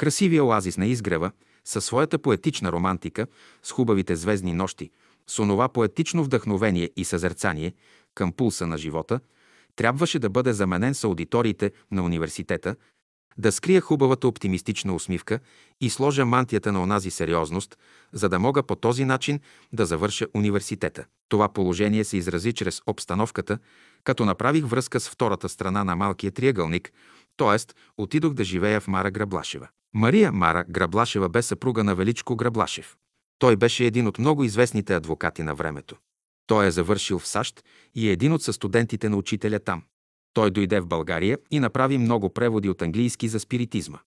Красивия 0.00 0.44
оазис 0.44 0.76
на 0.76 0.86
изгрева, 0.86 1.30
със 1.64 1.84
своята 1.84 2.18
поетична 2.18 2.72
романтика, 2.72 3.26
с 3.62 3.72
хубавите 3.72 4.16
звездни 4.16 4.52
нощи, 4.52 4.90
с 5.26 5.38
онова 5.38 5.68
поетично 5.68 6.24
вдъхновение 6.24 6.90
и 6.96 7.04
съзерцание 7.04 7.74
към 8.14 8.32
пулса 8.32 8.66
на 8.66 8.78
живота, 8.78 9.20
трябваше 9.76 10.18
да 10.18 10.30
бъде 10.30 10.52
заменен 10.52 10.94
с 10.94 11.04
аудиториите 11.04 11.72
на 11.90 12.02
университета, 12.02 12.76
да 13.38 13.52
скрия 13.52 13.80
хубавата 13.80 14.28
оптимистична 14.28 14.94
усмивка 14.94 15.40
и 15.80 15.90
сложа 15.90 16.26
мантията 16.26 16.72
на 16.72 16.82
онази 16.82 17.10
сериозност, 17.10 17.78
за 18.12 18.28
да 18.28 18.38
мога 18.38 18.62
по 18.62 18.76
този 18.76 19.04
начин 19.04 19.40
да 19.72 19.86
завърша 19.86 20.26
университета. 20.34 21.04
Това 21.28 21.48
положение 21.48 22.04
се 22.04 22.16
изрази 22.16 22.52
чрез 22.52 22.82
обстановката, 22.86 23.58
като 24.04 24.24
направих 24.24 24.64
връзка 24.64 25.00
с 25.00 25.08
втората 25.08 25.48
страна 25.48 25.84
на 25.84 25.96
малкия 25.96 26.32
триъгълник, 26.32 26.92
т.е. 27.36 27.74
отидох 27.96 28.34
да 28.34 28.44
живея 28.44 28.80
в 28.80 28.88
Мара 28.88 29.10
Граблашева. 29.10 29.68
Мария 29.94 30.32
Мара 30.32 30.64
Граблашева 30.68 31.28
бе 31.28 31.42
съпруга 31.42 31.84
на 31.84 31.94
Величко 31.94 32.36
Граблашев. 32.36 32.96
Той 33.38 33.56
беше 33.56 33.84
един 33.84 34.06
от 34.06 34.18
много 34.18 34.44
известните 34.44 34.94
адвокати 34.94 35.42
на 35.42 35.54
времето. 35.54 35.96
Той 36.46 36.66
е 36.66 36.70
завършил 36.70 37.18
в 37.18 37.26
САЩ 37.26 37.64
и 37.94 38.08
е 38.08 38.12
един 38.12 38.32
от 38.32 38.42
състудентите 38.42 39.08
на 39.08 39.16
учителя 39.16 39.58
там. 39.58 39.82
Той 40.32 40.50
дойде 40.50 40.80
в 40.80 40.86
България 40.86 41.38
и 41.50 41.60
направи 41.60 41.98
много 41.98 42.34
преводи 42.34 42.68
от 42.68 42.82
английски 42.82 43.28
за 43.28 43.40
спиритизма. 43.40 43.98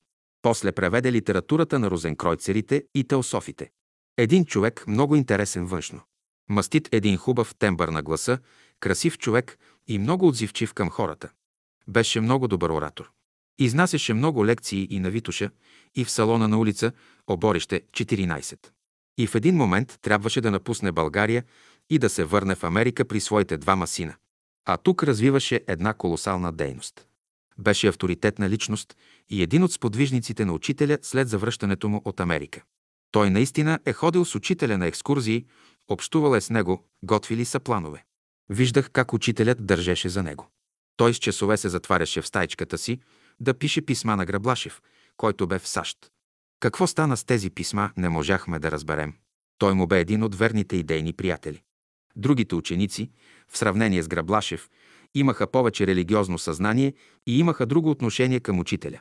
После 0.42 0.72
преведе 0.72 1.12
литературата 1.12 1.80
на 1.80 1.92
розенкройцерите 1.92 2.84
и 2.96 3.04
теософите. 3.04 3.70
Един 4.18 4.46
човек 4.46 4.88
много 4.88 5.16
интересен 5.16 5.66
външно. 5.66 6.02
Мастит 6.50 6.90
един 6.92 7.18
хубав 7.18 7.56
тембър 7.60 7.90
на 7.90 8.04
гласа, 8.04 8.40
красив 8.80 9.18
човек 9.18 9.58
и 9.88 10.00
много 10.00 10.28
отзивчив 10.28 10.74
към 10.74 10.90
хората. 10.90 11.30
Беше 11.88 12.22
много 12.22 12.48
добър 12.48 12.70
оратор. 12.70 13.12
Изнасяше 13.60 14.14
много 14.14 14.46
лекции 14.46 14.88
и 14.90 15.00
на 15.00 15.10
Витуша, 15.10 15.50
и 15.96 16.06
в 16.06 16.12
салона 16.12 16.48
на 16.48 16.58
улица 16.60 16.92
Оборище 17.28 17.82
14. 17.92 18.58
И 19.18 19.28
в 19.28 19.36
един 19.36 19.56
момент 19.56 20.00
трябваше 20.02 20.42
да 20.42 20.52
напусне 20.52 20.92
България 20.92 21.44
и 21.90 22.00
да 22.00 22.10
се 22.10 22.24
върне 22.24 22.56
в 22.56 22.64
Америка 22.64 23.06
при 23.06 23.20
своите 23.20 23.58
двама 23.58 23.88
сина. 23.88 24.16
А 24.66 24.78
тук 24.78 25.04
развиваше 25.04 25.62
една 25.68 25.94
колосална 25.94 26.52
дейност. 26.52 27.08
Беше 27.58 27.88
авторитетна 27.88 28.50
личност 28.50 28.98
и 29.30 29.44
един 29.44 29.64
от 29.64 29.72
сподвижниците 29.72 30.46
на 30.46 30.54
учителя 30.54 30.98
след 31.02 31.30
завръщането 31.30 31.90
му 31.90 32.02
от 32.06 32.20
Америка. 32.20 32.62
Той 33.12 33.30
наистина 33.30 33.80
е 33.86 33.94
ходил 33.94 34.26
с 34.26 34.36
учителя 34.36 34.78
на 34.78 34.86
екскурзии, 34.86 35.46
общувал 35.88 36.36
е 36.36 36.42
с 36.42 36.50
него, 36.50 36.86
готвили 37.04 37.46
са 37.46 37.60
планове. 37.60 38.04
Виждах 38.50 38.90
как 38.92 39.14
учителят 39.14 39.66
държеше 39.66 40.10
за 40.10 40.24
него. 40.24 40.50
Той 40.98 41.14
с 41.14 41.18
часове 41.18 41.58
се 41.58 41.70
затваряше 41.70 42.22
в 42.22 42.28
стайчката 42.28 42.78
си 42.78 43.00
да 43.40 43.54
пише 43.54 43.82
писма 43.82 44.16
на 44.16 44.26
Граблашев, 44.26 44.82
който 45.18 45.48
бе 45.48 45.60
в 45.60 45.68
САЩ. 45.68 45.98
Какво 46.60 46.88
стана 46.88 47.18
с 47.18 47.24
тези 47.24 47.50
писма, 47.50 47.92
не 47.98 48.10
можахме 48.10 48.60
да 48.60 48.72
разберем. 48.72 49.14
Той 49.58 49.74
му 49.74 49.88
бе 49.88 50.00
един 50.00 50.24
от 50.24 50.36
верните 50.36 50.76
идейни 50.76 51.14
приятели. 51.14 51.62
Другите 52.16 52.56
ученици, 52.56 53.12
в 53.48 53.58
сравнение 53.58 54.04
с 54.04 54.08
Граблашев, 54.08 54.70
имаха 55.16 55.48
повече 55.48 55.88
религиозно 55.88 56.40
съзнание 56.40 56.94
и 57.28 57.40
имаха 57.40 57.66
друго 57.66 57.90
отношение 57.90 58.40
към 58.40 58.60
учителя. 58.60 59.00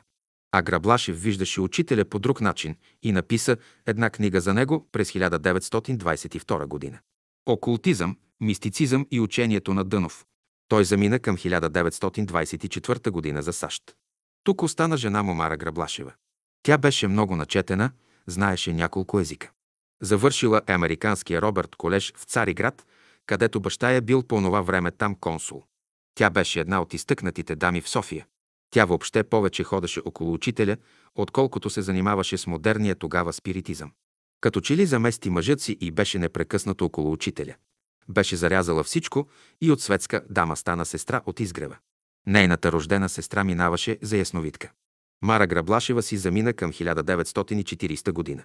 А 0.51 0.61
Граблашев 0.61 1.21
виждаше 1.21 1.61
учителя 1.61 2.05
по 2.05 2.19
друг 2.19 2.41
начин 2.41 2.75
и 3.03 3.11
написа 3.11 3.57
една 3.85 4.09
книга 4.09 4.41
за 4.41 4.53
него 4.53 4.87
през 4.91 5.11
1922 5.11 6.65
година. 6.65 6.99
Окултизъм, 7.45 8.17
мистицизъм 8.41 9.07
и 9.11 9.19
учението 9.19 9.73
на 9.73 9.83
Дънов. 9.83 10.25
Той 10.67 10.85
замина 10.85 11.19
към 11.19 11.37
1924 11.37 13.09
година 13.09 13.41
за 13.41 13.53
САЩ. 13.53 13.83
Тук 14.43 14.63
остана 14.63 14.97
жена 14.97 15.23
му 15.23 15.33
Мара 15.33 15.57
Граблашева. 15.57 16.13
Тя 16.63 16.77
беше 16.77 17.07
много 17.07 17.35
начетена, 17.35 17.91
знаеше 18.27 18.73
няколко 18.73 19.19
езика. 19.19 19.51
Завършила 20.01 20.61
е 20.67 20.73
американския 20.73 21.41
Робърт 21.41 21.75
колеж 21.75 22.13
в 22.17 22.23
Цариград, 22.23 22.85
където 23.25 23.59
баща 23.59 23.91
е 23.91 24.01
бил 24.01 24.23
по 24.23 24.41
това 24.41 24.61
време 24.61 24.91
там 24.91 25.15
консул. 25.15 25.63
Тя 26.15 26.29
беше 26.29 26.59
една 26.59 26.81
от 26.81 26.93
изтъкнатите 26.93 27.55
дами 27.55 27.81
в 27.81 27.89
София. 27.89 28.25
Тя 28.71 28.85
въобще 28.85 29.23
повече 29.23 29.63
ходеше 29.63 30.01
около 30.05 30.33
учителя, 30.33 30.77
отколкото 31.15 31.69
се 31.69 31.81
занимаваше 31.81 32.37
с 32.37 32.47
модерния 32.47 32.95
тогава 32.95 33.33
спиритизъм. 33.33 33.91
Като 34.41 34.61
че 34.61 34.77
ли 34.77 34.85
замести 34.85 35.29
мъжът 35.29 35.61
си 35.61 35.77
и 35.81 35.91
беше 35.91 36.19
непрекъснато 36.19 36.85
около 36.85 37.11
учителя. 37.11 37.55
Беше 38.09 38.35
зарязала 38.35 38.83
всичко 38.83 39.27
и 39.61 39.71
от 39.71 39.81
светска 39.81 40.21
дама 40.29 40.55
стана 40.55 40.85
сестра 40.85 41.21
от 41.25 41.39
изгрева. 41.39 41.77
Нейната 42.27 42.71
рождена 42.71 43.09
сестра 43.09 43.43
минаваше 43.43 43.97
за 44.01 44.17
ясновидка. 44.17 44.71
Мара 45.21 45.47
Граблашева 45.47 46.03
си 46.03 46.17
замина 46.17 46.53
към 46.53 46.73
1940 46.73 48.11
година. 48.11 48.43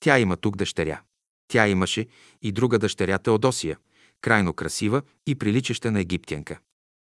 Тя 0.00 0.18
има 0.18 0.36
тук 0.36 0.56
дъщеря. 0.56 1.00
Тя 1.48 1.68
имаше 1.68 2.06
и 2.42 2.52
друга 2.52 2.78
дъщеря 2.78 3.18
Теодосия, 3.18 3.78
крайно 4.20 4.52
красива 4.52 5.02
и 5.26 5.34
приличаща 5.34 5.90
на 5.90 6.00
египтянка. 6.00 6.58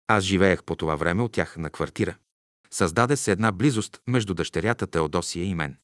Аз 0.08 0.24
живеех 0.24 0.64
по 0.64 0.76
това 0.76 0.96
време 0.96 1.22
от 1.22 1.32
тях 1.32 1.56
на 1.56 1.70
квартира. 1.70 2.16
Създаде 2.70 3.16
се 3.16 3.32
една 3.32 3.52
близост 3.52 4.00
между 4.06 4.34
дъщерята 4.34 4.86
Теодосия 4.86 5.44
и 5.44 5.54
мен. 5.54 5.76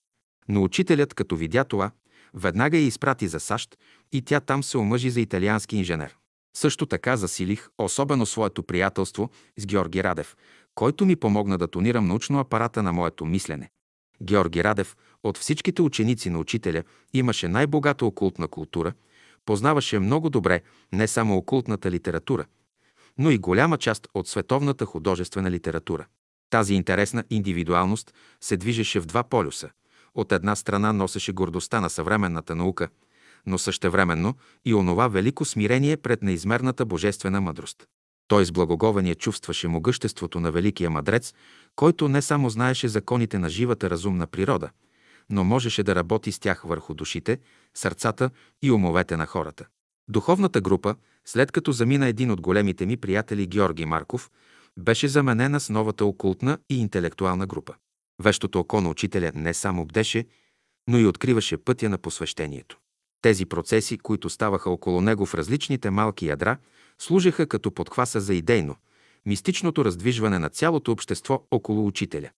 Но 0.48 0.62
учителят, 0.62 1.14
като 1.14 1.36
видя 1.36 1.64
това, 1.64 1.90
веднага 2.34 2.76
я 2.78 2.86
изпрати 2.86 3.28
за 3.28 3.40
САЩ 3.40 3.78
и 4.12 4.22
тя 4.22 4.40
там 4.40 4.62
се 4.62 4.78
омъжи 4.78 5.10
за 5.10 5.20
италиански 5.20 5.76
инженер. 5.76 6.16
Също 6.56 6.86
така 6.86 7.16
засилих 7.16 7.68
особено 7.78 8.26
своето 8.26 8.62
приятелство 8.62 9.30
с 9.56 9.66
Георги 9.66 10.04
Радев, 10.04 10.36
който 10.74 11.06
ми 11.06 11.16
помогна 11.16 11.58
да 11.58 11.68
тонирам 11.68 12.08
научно 12.08 12.38
апарата 12.38 12.82
на 12.82 12.92
моето 12.92 13.24
мислене. 13.24 13.70
Георги 14.22 14.64
Радев 14.64 14.96
от 15.22 15.38
всичките 15.38 15.82
ученици 15.82 16.30
на 16.30 16.38
учителя 16.38 16.82
имаше 17.14 17.48
най-богата 17.48 18.06
окултна 18.06 18.48
култура, 18.48 18.92
познаваше 19.46 19.98
много 19.98 20.30
добре 20.30 20.62
не 20.92 21.08
само 21.08 21.36
окултната 21.36 21.90
литература, 21.90 22.46
но 23.18 23.30
и 23.30 23.38
голяма 23.38 23.78
част 23.78 24.08
от 24.14 24.28
световната 24.28 24.86
художествена 24.86 25.50
литература. 25.50 26.06
Тази 26.50 26.74
интересна 26.74 27.24
индивидуалност 27.30 28.14
се 28.40 28.56
движеше 28.56 29.00
в 29.00 29.06
два 29.06 29.22
полюса. 29.22 29.70
От 30.14 30.32
една 30.32 30.56
страна 30.56 30.92
носеше 30.92 31.32
гордостта 31.32 31.80
на 31.80 31.90
съвременната 31.90 32.54
наука, 32.54 32.88
но 33.46 33.58
същевременно 33.58 34.34
и 34.64 34.74
онова 34.74 35.08
велико 35.08 35.44
смирение 35.44 35.96
пред 35.96 36.22
неизмерната 36.22 36.84
божествена 36.84 37.40
мъдрост. 37.40 37.86
Той 38.28 38.44
с 38.44 38.52
благоговение 38.52 39.14
чувстваше 39.14 39.68
могъществото 39.68 40.40
на 40.40 40.52
великия 40.52 40.90
мъдрец, 40.90 41.34
който 41.76 42.08
не 42.08 42.22
само 42.22 42.50
знаеше 42.50 42.88
законите 42.88 43.38
на 43.38 43.48
живата 43.48 43.90
разумна 43.90 44.26
природа, 44.26 44.70
но 45.30 45.44
можеше 45.44 45.82
да 45.82 45.94
работи 45.94 46.32
с 46.32 46.38
тях 46.38 46.62
върху 46.64 46.94
душите, 46.94 47.38
сърцата 47.74 48.30
и 48.62 48.70
умовете 48.70 49.16
на 49.16 49.26
хората. 49.26 49.66
Духовната 50.08 50.60
група, 50.60 50.96
след 51.24 51.52
като 51.52 51.72
замина 51.72 52.06
един 52.06 52.30
от 52.30 52.40
големите 52.40 52.86
ми 52.86 52.96
приятели 52.96 53.46
Георги 53.46 53.84
Марков, 53.84 54.30
беше 54.78 55.08
заменена 55.08 55.60
с 55.60 55.70
новата 55.70 56.04
окултна 56.04 56.58
и 56.70 56.80
интелектуална 56.80 57.46
група. 57.46 57.74
Вещото 58.22 58.60
око 58.60 58.80
на 58.80 58.88
учителя 58.88 59.32
не 59.34 59.54
само 59.54 59.86
бдеше, 59.86 60.26
но 60.88 60.98
и 60.98 61.06
откриваше 61.06 61.56
пътя 61.56 61.88
на 61.88 61.98
посвещението. 61.98 62.78
Тези 63.22 63.46
процеси, 63.46 63.98
които 63.98 64.30
ставаха 64.30 64.70
около 64.70 65.00
него 65.00 65.26
в 65.26 65.34
различните 65.34 65.90
малки 65.90 66.26
ядра, 66.26 66.56
служеха 66.98 67.46
като 67.46 67.70
подхваса 67.70 68.20
за 68.20 68.34
идейно, 68.34 68.76
мистичното 69.26 69.84
раздвижване 69.84 70.38
на 70.38 70.48
цялото 70.48 70.92
общество 70.92 71.42
около 71.50 71.86
учителя. 71.86 72.30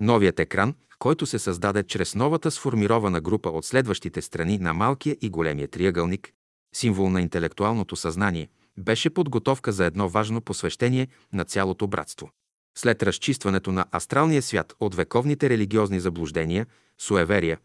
Новият 0.00 0.40
екран, 0.40 0.74
който 0.98 1.26
се 1.26 1.38
създаде 1.38 1.82
чрез 1.82 2.14
новата 2.14 2.50
сформирована 2.50 3.20
група 3.20 3.48
от 3.48 3.64
следващите 3.64 4.22
страни 4.22 4.58
на 4.58 4.74
малкия 4.74 5.16
и 5.20 5.30
големия 5.30 5.68
триъгълник, 5.68 6.32
символ 6.74 7.10
на 7.10 7.20
интелектуалното 7.20 7.96
съзнание, 7.96 8.48
беше 8.78 9.10
подготовка 9.10 9.72
за 9.72 9.84
едно 9.84 10.08
важно 10.08 10.40
посвещение 10.40 11.08
на 11.32 11.44
цялото 11.44 11.86
братство. 11.86 12.30
След 12.78 13.02
разчистването 13.02 13.72
на 13.72 13.84
астралния 13.92 14.42
свят 14.42 14.74
от 14.80 14.94
вековните 14.94 15.50
религиозни 15.50 16.00
заблуждения, 16.00 16.66
суеверия, 16.98 17.58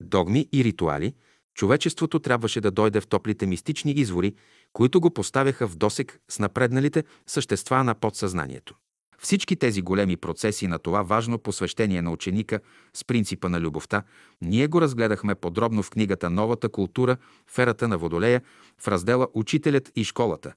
догми 0.00 0.48
и 0.52 0.64
ритуали, 0.64 1.14
човечеството 1.54 2.18
трябваше 2.18 2.60
да 2.60 2.70
дойде 2.70 3.00
в 3.00 3.06
топлите 3.06 3.46
мистични 3.46 3.92
извори, 3.92 4.34
които 4.72 5.00
го 5.00 5.10
поставяха 5.10 5.68
в 5.68 5.76
досек 5.76 6.20
с 6.28 6.38
напредналите 6.38 7.04
същества 7.26 7.84
на 7.84 7.94
подсъзнанието. 7.94 8.74
Всички 9.18 9.56
тези 9.56 9.82
големи 9.82 10.16
процеси 10.16 10.66
на 10.66 10.78
това 10.78 11.02
важно 11.02 11.38
посвещение 11.38 12.02
на 12.02 12.10
ученика 12.10 12.60
с 12.94 13.04
принципа 13.04 13.48
на 13.48 13.60
любовта, 13.60 14.02
ние 14.42 14.66
го 14.66 14.80
разгледахме 14.80 15.34
подробно 15.34 15.82
в 15.82 15.90
книгата 15.90 16.30
Новата 16.30 16.68
култура 16.68 17.16
в 17.50 17.58
ерата 17.58 17.88
на 17.88 17.98
Водолея 17.98 18.42
в 18.78 18.88
раздела 18.88 19.28
Учителят 19.34 19.92
и 19.96 20.04
школата, 20.04 20.52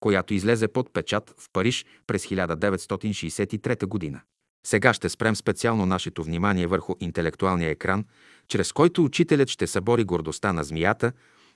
която 0.00 0.34
излезе 0.34 0.68
под 0.68 0.92
печат 0.92 1.34
в 1.38 1.50
Париж 1.52 1.86
през 2.06 2.26
1963 2.26 3.86
година. 3.86 4.20
Сега 4.66 4.94
ще 4.94 5.08
спрем 5.08 5.36
специално 5.36 5.86
нашето 5.86 6.24
внимание 6.24 6.66
върху 6.66 6.94
интелектуалния 7.00 7.70
екран, 7.70 8.04
чрез 8.48 8.72
който 8.72 9.04
учителят 9.04 9.48
ще 9.48 9.66
събори 9.66 10.04
гордостта 10.04 10.52
на 10.52 10.64
змията, 10.64 11.12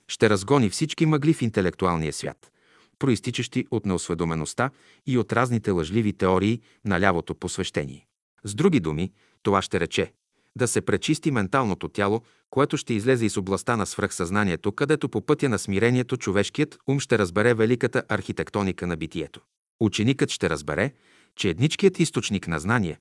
ще 0.07 0.29
разгони 0.29 0.69
всички 0.69 1.05
мъгли 1.05 1.33
в 1.33 1.41
интелектуалния 1.41 2.13
свят, 2.13 2.51
проистичащи 2.99 3.65
от 3.71 3.85
неосведомеността 3.85 4.69
и 5.07 5.17
от 5.17 5.33
разните 5.33 5.71
лъжливи 5.71 6.13
теории 6.13 6.61
на 6.85 6.99
лявото 6.99 7.35
посвещение. 7.35 8.05
С 8.43 8.55
други 8.55 8.79
думи, 8.79 9.11
това 9.43 9.61
ще 9.61 9.79
рече 9.79 10.13
да 10.57 10.67
се 10.67 10.81
пречисти 10.81 11.31
менталното 11.31 11.89
тяло, 11.89 12.21
което 12.49 12.77
ще 12.77 12.93
излезе 12.93 13.25
из 13.25 13.37
областта 13.37 13.77
на 13.77 13.85
свръхсъзнанието, 13.85 14.71
където 14.71 15.09
по 15.09 15.25
пътя 15.25 15.49
на 15.49 15.59
смирението 15.59 16.17
човешкият 16.17 16.77
ум 16.87 16.99
ще 16.99 17.17
разбере 17.17 17.53
великата 17.53 18.03
архитектоника 18.09 18.87
на 18.87 18.97
битието. 18.97 19.41
Ученикът 19.79 20.29
ще 20.29 20.49
разбере, 20.49 20.93
че 21.35 21.49
едничкият 21.49 21.99
източник 21.99 22.47
на 22.47 22.59
знание, 22.59 22.99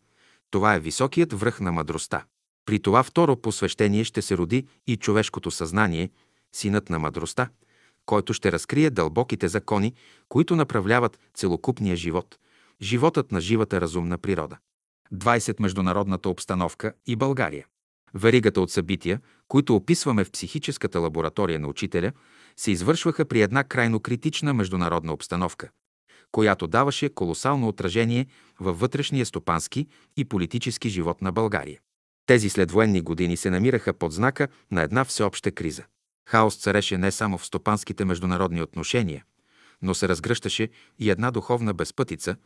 това 0.50 0.74
е 0.74 0.80
високият 0.80 1.32
връх 1.32 1.60
на 1.60 1.72
мъдростта. 1.72 2.24
При 2.68 2.78
това 2.78 3.02
второ 3.02 3.36
посвещение 3.36 4.04
ще 4.04 4.22
се 4.22 4.36
роди 4.36 4.66
и 4.86 4.96
човешкото 4.96 5.50
съзнание, 5.50 6.10
синът 6.52 6.90
на 6.90 6.98
мъдростта, 6.98 7.48
който 8.06 8.32
ще 8.32 8.52
разкрие 8.52 8.90
дълбоките 8.90 9.48
закони, 9.48 9.94
които 10.28 10.56
направляват 10.56 11.18
целокупния 11.34 11.96
живот, 11.96 12.38
животът 12.82 13.32
на 13.32 13.40
живата 13.40 13.80
разумна 13.80 14.18
природа. 14.18 14.56
20. 15.14 15.60
Международната 15.60 16.28
обстановка 16.28 16.92
и 17.06 17.16
България. 17.16 17.66
Веригата 18.14 18.60
от 18.60 18.70
събития, 18.70 19.20
които 19.48 19.76
описваме 19.76 20.24
в 20.24 20.30
психическата 20.30 21.00
лаборатория 21.00 21.60
на 21.60 21.68
учителя, 21.68 22.12
се 22.56 22.70
извършваха 22.70 23.24
при 23.24 23.42
една 23.42 23.64
крайно 23.64 24.00
критична 24.00 24.54
международна 24.54 25.12
обстановка, 25.12 25.70
която 26.32 26.66
даваше 26.66 27.08
колосално 27.08 27.68
отражение 27.68 28.26
във 28.60 28.80
вътрешния 28.80 29.26
стопански 29.26 29.86
и 30.16 30.24
политически 30.24 30.88
живот 30.88 31.22
на 31.22 31.32
България. 31.32 31.78
Тези 32.28 32.50
следвоенни 32.50 33.00
години 33.00 33.36
се 33.36 33.50
намираха 33.50 33.92
под 33.92 34.12
знака 34.12 34.48
на 34.70 34.82
една 34.82 35.04
всеобща 35.04 35.50
криза. 35.50 35.84
Хаос 36.26 36.56
цареше 36.56 36.98
не 36.98 37.10
само 37.10 37.38
в 37.38 37.46
стопанските 37.46 38.04
международни 38.04 38.62
отношения, 38.62 39.24
но 39.82 39.94
се 39.94 40.08
разгръщаше 40.08 40.68
и 40.98 41.10
една 41.10 41.30
духовна 41.30 41.74
безпътица. 41.74 42.36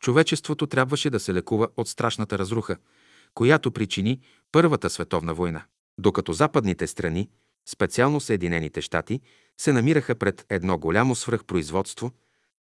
Човечеството 0.00 0.66
трябваше 0.66 1.10
да 1.10 1.20
се 1.20 1.34
лекува 1.34 1.68
от 1.76 1.88
страшната 1.88 2.38
разруха, 2.38 2.76
която 3.34 3.70
причини 3.70 4.20
Първата 4.52 4.90
световна 4.90 5.34
война. 5.34 5.64
Докато 5.98 6.32
западните 6.32 6.86
страни, 6.86 7.30
специално 7.68 8.20
Съединените 8.20 8.80
щати, 8.80 9.20
се 9.60 9.72
намираха 9.72 10.14
пред 10.14 10.46
едно 10.50 10.78
голямо 10.78 11.14
свръхпроизводство, 11.14 12.12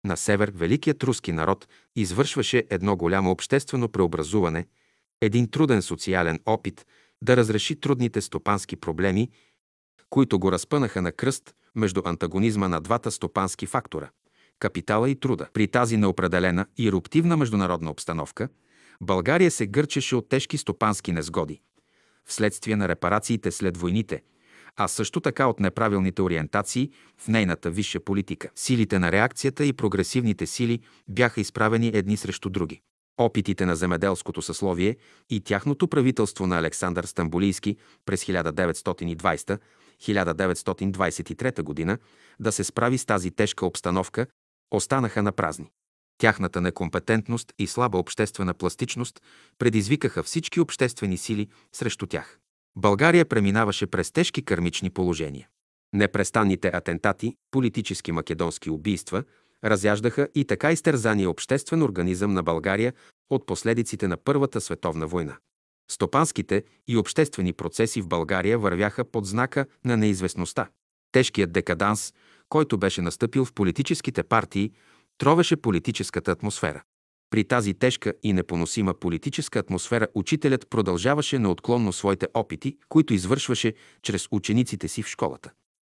на 0.05 0.17
север 0.17 0.51
великият 0.55 1.03
руски 1.03 1.31
народ 1.31 1.67
извършваше 1.95 2.63
едно 2.69 2.95
голямо 2.95 3.31
обществено 3.31 3.89
преобразуване, 3.89 4.65
един 5.21 5.51
труден 5.51 5.81
социален 5.81 6.39
опит 6.45 6.85
да 7.21 7.37
разреши 7.37 7.79
трудните 7.79 8.21
стопански 8.21 8.75
проблеми 8.75 9.29
които 10.09 10.39
го 10.39 10.51
разпънаха 10.51 11.01
на 11.01 11.11
кръст 11.11 11.55
между 11.75 12.01
антагонизма 12.05 12.67
на 12.67 12.81
двата 12.81 13.11
стопански 13.11 13.65
фактора– 13.65 14.09
капитала 14.59 15.09
и 15.09 15.15
труда. 15.15 15.47
При 15.53 15.67
тази 15.67 15.97
неопределена 15.97 16.65
и 16.77 16.87
еруптивна 16.87 17.37
международна 17.37 17.91
обстановка 17.91 18.49
България 19.01 19.51
се 19.51 19.67
гърчеше 19.67 20.15
от 20.15 20.29
тежки 20.29 20.57
стопански 20.57 21.11
незгоди, 21.11 21.61
вследствие 22.25 22.75
на 22.75 22.87
репарациите 22.87 23.51
след 23.51 23.77
войните, 23.77 24.23
а 24.75 24.87
също 24.87 25.19
така 25.19 25.47
от 25.47 25.59
неправилните 25.59 26.21
ориентации 26.21 26.91
в 27.17 27.27
нейната 27.27 27.71
висша 27.71 27.99
политика. 27.99 28.49
Силите 28.55 28.99
на 28.99 29.11
реакцията 29.11 29.65
и 29.65 29.73
прогресивните 29.73 30.45
сили 30.45 30.79
бяха 31.07 31.41
изправени 31.41 31.91
едни 31.93 32.17
срещу 32.17 32.49
други. 32.49 32.81
Опитите 33.17 33.65
на 33.65 33.75
земеделското 33.75 34.41
съсловие 34.41 34.97
и 35.29 35.41
тяхното 35.41 35.87
правителство 35.87 36.47
на 36.47 36.57
Александър 36.57 37.03
Стамбулийски 37.03 37.77
през 38.05 38.25
1920 38.25 39.59
1923 40.01 41.61
година 41.61 41.97
да 42.39 42.51
се 42.51 42.63
справи 42.63 42.97
с 42.97 43.05
тази 43.05 43.31
тежка 43.31 43.65
обстановка, 43.65 44.27
останаха 44.71 45.23
на 45.23 45.31
празни. 45.31 45.71
Тяхната 46.17 46.61
некомпетентност 46.61 47.53
и 47.59 47.67
слаба 47.67 47.97
обществена 47.97 48.53
пластичност 48.53 49.21
предизвикаха 49.57 50.23
всички 50.23 50.59
обществени 50.59 51.17
сили 51.17 51.47
срещу 51.75 52.07
тях. 52.07 52.39
България 52.75 53.25
преминаваше 53.25 53.87
през 53.87 54.11
тежки 54.11 54.45
кърмични 54.45 54.89
положения. 54.89 55.47
Непрестанните 55.93 56.71
атентати, 56.73 57.35
политически 57.51 58.11
македонски 58.11 58.69
убийства, 58.69 59.23
разяждаха 59.63 60.27
и 60.35 60.45
така 60.45 60.71
изтерзания 60.71 61.29
обществен 61.29 61.83
организъм 61.83 62.33
на 62.33 62.43
България 62.43 62.93
от 63.29 63.45
последиците 63.45 64.07
на 64.07 64.17
Първата 64.17 64.61
световна 64.61 65.07
война. 65.07 65.37
Стопанските 65.91 66.63
и 66.87 66.97
обществени 66.97 67.53
процеси 67.53 68.01
в 68.01 68.07
България 68.07 68.59
вървяха 68.59 69.05
под 69.05 69.25
знака 69.25 69.65
на 69.85 69.97
неизвестността. 69.97 70.69
Тежкият 71.11 71.51
декаданс, 71.51 72.13
който 72.49 72.77
беше 72.77 73.01
настъпил 73.01 73.45
в 73.45 73.53
политическите 73.53 74.23
партии, 74.23 74.71
тровеше 75.17 75.55
политическата 75.55 76.31
атмосфера. 76.31 76.83
При 77.29 77.43
тази 77.43 77.73
тежка 77.73 78.13
и 78.23 78.33
непоносима 78.33 78.93
политическа 78.93 79.59
атмосфера 79.59 80.07
учителят 80.13 80.69
продължаваше 80.69 81.39
неотклонно 81.39 81.93
своите 81.93 82.27
опити, 82.33 82.77
които 82.89 83.13
извършваше 83.13 83.73
чрез 84.01 84.27
учениците 84.31 84.87
си 84.87 85.03
в 85.03 85.07
школата. 85.07 85.51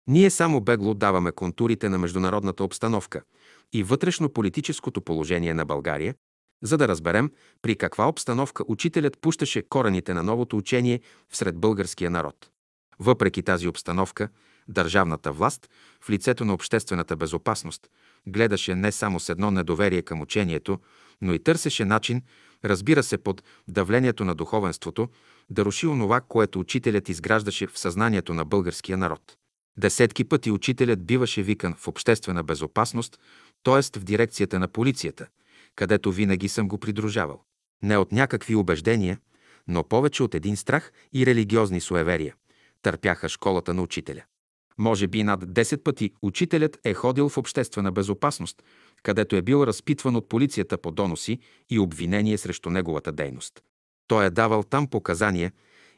Ние 0.08 0.30
само 0.30 0.61
бегло 0.61 0.93
даваме 0.93 1.32
контурите 1.32 1.90
на 1.90 1.98
международната 1.98 2.64
обстановка 2.64 3.22
и 3.74 3.84
вътрешно-политическото 3.84 5.02
положение 5.02 5.53
на 5.53 5.66
България, 5.66 6.16
за 6.64 6.77
да 6.77 6.88
разберем 6.88 7.32
при 7.61 7.76
каква 7.76 8.08
обстановка 8.08 8.64
учителят 8.68 9.18
пущаше 9.22 9.61
корените 9.61 10.14
на 10.14 10.24
новото 10.24 10.58
учение 10.58 11.02
всред 11.30 11.58
българския 11.58 12.10
народ. 12.10 12.50
Въпреки 13.00 13.43
тази 13.43 13.68
обстановка, 13.68 14.30
държавната 14.68 15.32
власт, 15.32 15.69
в 16.02 16.10
лицето 16.10 16.45
на 16.45 16.53
обществената 16.53 17.16
безопасност, 17.16 17.88
гледаше 18.27 18.76
не 18.76 18.92
само 18.92 19.19
с 19.19 19.30
едно 19.30 19.52
недоверие 19.52 20.02
към 20.02 20.22
учението, 20.22 20.80
но 21.22 21.34
и 21.34 21.40
търсеше 21.40 21.85
начин, 21.85 22.22
разбира 22.66 23.03
се 23.03 23.18
под 23.18 23.43
давлението 23.68 24.26
на 24.26 24.35
духовенството, 24.35 25.10
да 25.50 25.66
руши 25.66 25.88
онова, 25.88 26.22
което 26.22 26.60
учителят 26.60 27.10
изграждаше 27.10 27.68
в 27.68 27.80
съзнанието 27.80 28.34
на 28.34 28.45
българския 28.45 28.98
народ. 28.98 29.38
Десетки 29.77 30.24
пъти 30.24 30.52
учителят 30.52 31.06
биваше 31.06 31.43
викан 31.43 31.74
в 31.77 31.88
обществена 31.88 32.43
безопасност, 32.43 33.19
т.е. 33.64 34.00
в 34.00 34.03
дирекцията 34.03 34.59
на 34.59 34.67
полицията– 34.67 35.27
където 35.75 36.11
винаги 36.11 36.50
съм 36.50 36.67
го 36.67 36.77
придружавал. 36.77 37.43
Не 37.83 37.98
от 37.98 38.11
някакви 38.11 38.56
убеждения, 38.56 39.19
но 39.67 39.83
повече 39.83 40.24
от 40.24 40.35
един 40.35 40.58
страх 40.58 40.92
и 41.14 41.25
религиозни 41.25 41.82
суеверия. 41.82 42.35
Търпяха 42.82 43.30
школата 43.30 43.74
на 43.74 43.82
учителя. 43.82 44.24
Може 44.77 45.08
би 45.08 45.24
над 45.24 45.45
10 45.45 45.83
пъти 45.83 46.11
учителят 46.22 46.80
е 46.83 46.93
ходил 46.93 47.30
в 47.30 47.38
обществена 47.38 47.92
безопасност, 47.92 48.64
където 49.03 49.35
е 49.35 49.42
бил 49.42 49.64
разпитван 49.64 50.16
от 50.16 50.30
полицията 50.30 50.77
по 50.77 50.92
доноси 50.92 51.40
и 51.69 51.80
обвинение 51.80 52.38
срещу 52.38 52.69
неговата 52.69 53.11
дейност. 53.11 53.64
Той 54.08 54.25
е 54.25 54.30
давал 54.30 54.64
там 54.64 54.88
показания 54.88 55.51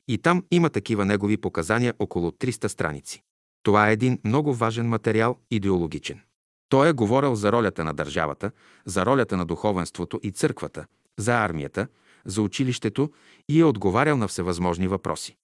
и 0.07 0.17
там 0.17 0.43
има 0.51 0.69
такива 0.69 1.05
негови 1.05 1.37
показания 1.37 1.93
около 1.99 2.31
300 2.31 2.67
страници. 2.67 3.23
Това 3.63 3.89
е 3.89 3.93
един 3.93 4.19
много 4.23 4.53
важен 4.53 4.87
материал, 4.87 5.37
идеологичен. 5.51 6.21
Той 6.69 6.89
е 6.89 6.93
говорил 6.93 7.35
за 7.35 7.51
ролята 7.51 7.83
на 7.83 7.93
държавата, 7.93 8.51
за 8.85 9.05
ролята 9.05 9.37
на 9.37 9.45
духовенството 9.45 10.19
и 10.23 10.31
църквата, 10.31 10.85
за 11.17 11.33
армията, 11.33 11.87
за 12.25 12.41
училището 12.41 13.11
и 13.49 13.59
е 13.59 13.65
отговарял 13.65 14.17
на 14.17 14.27
всевъзможни 14.27 14.87
въпроси. 14.87 15.35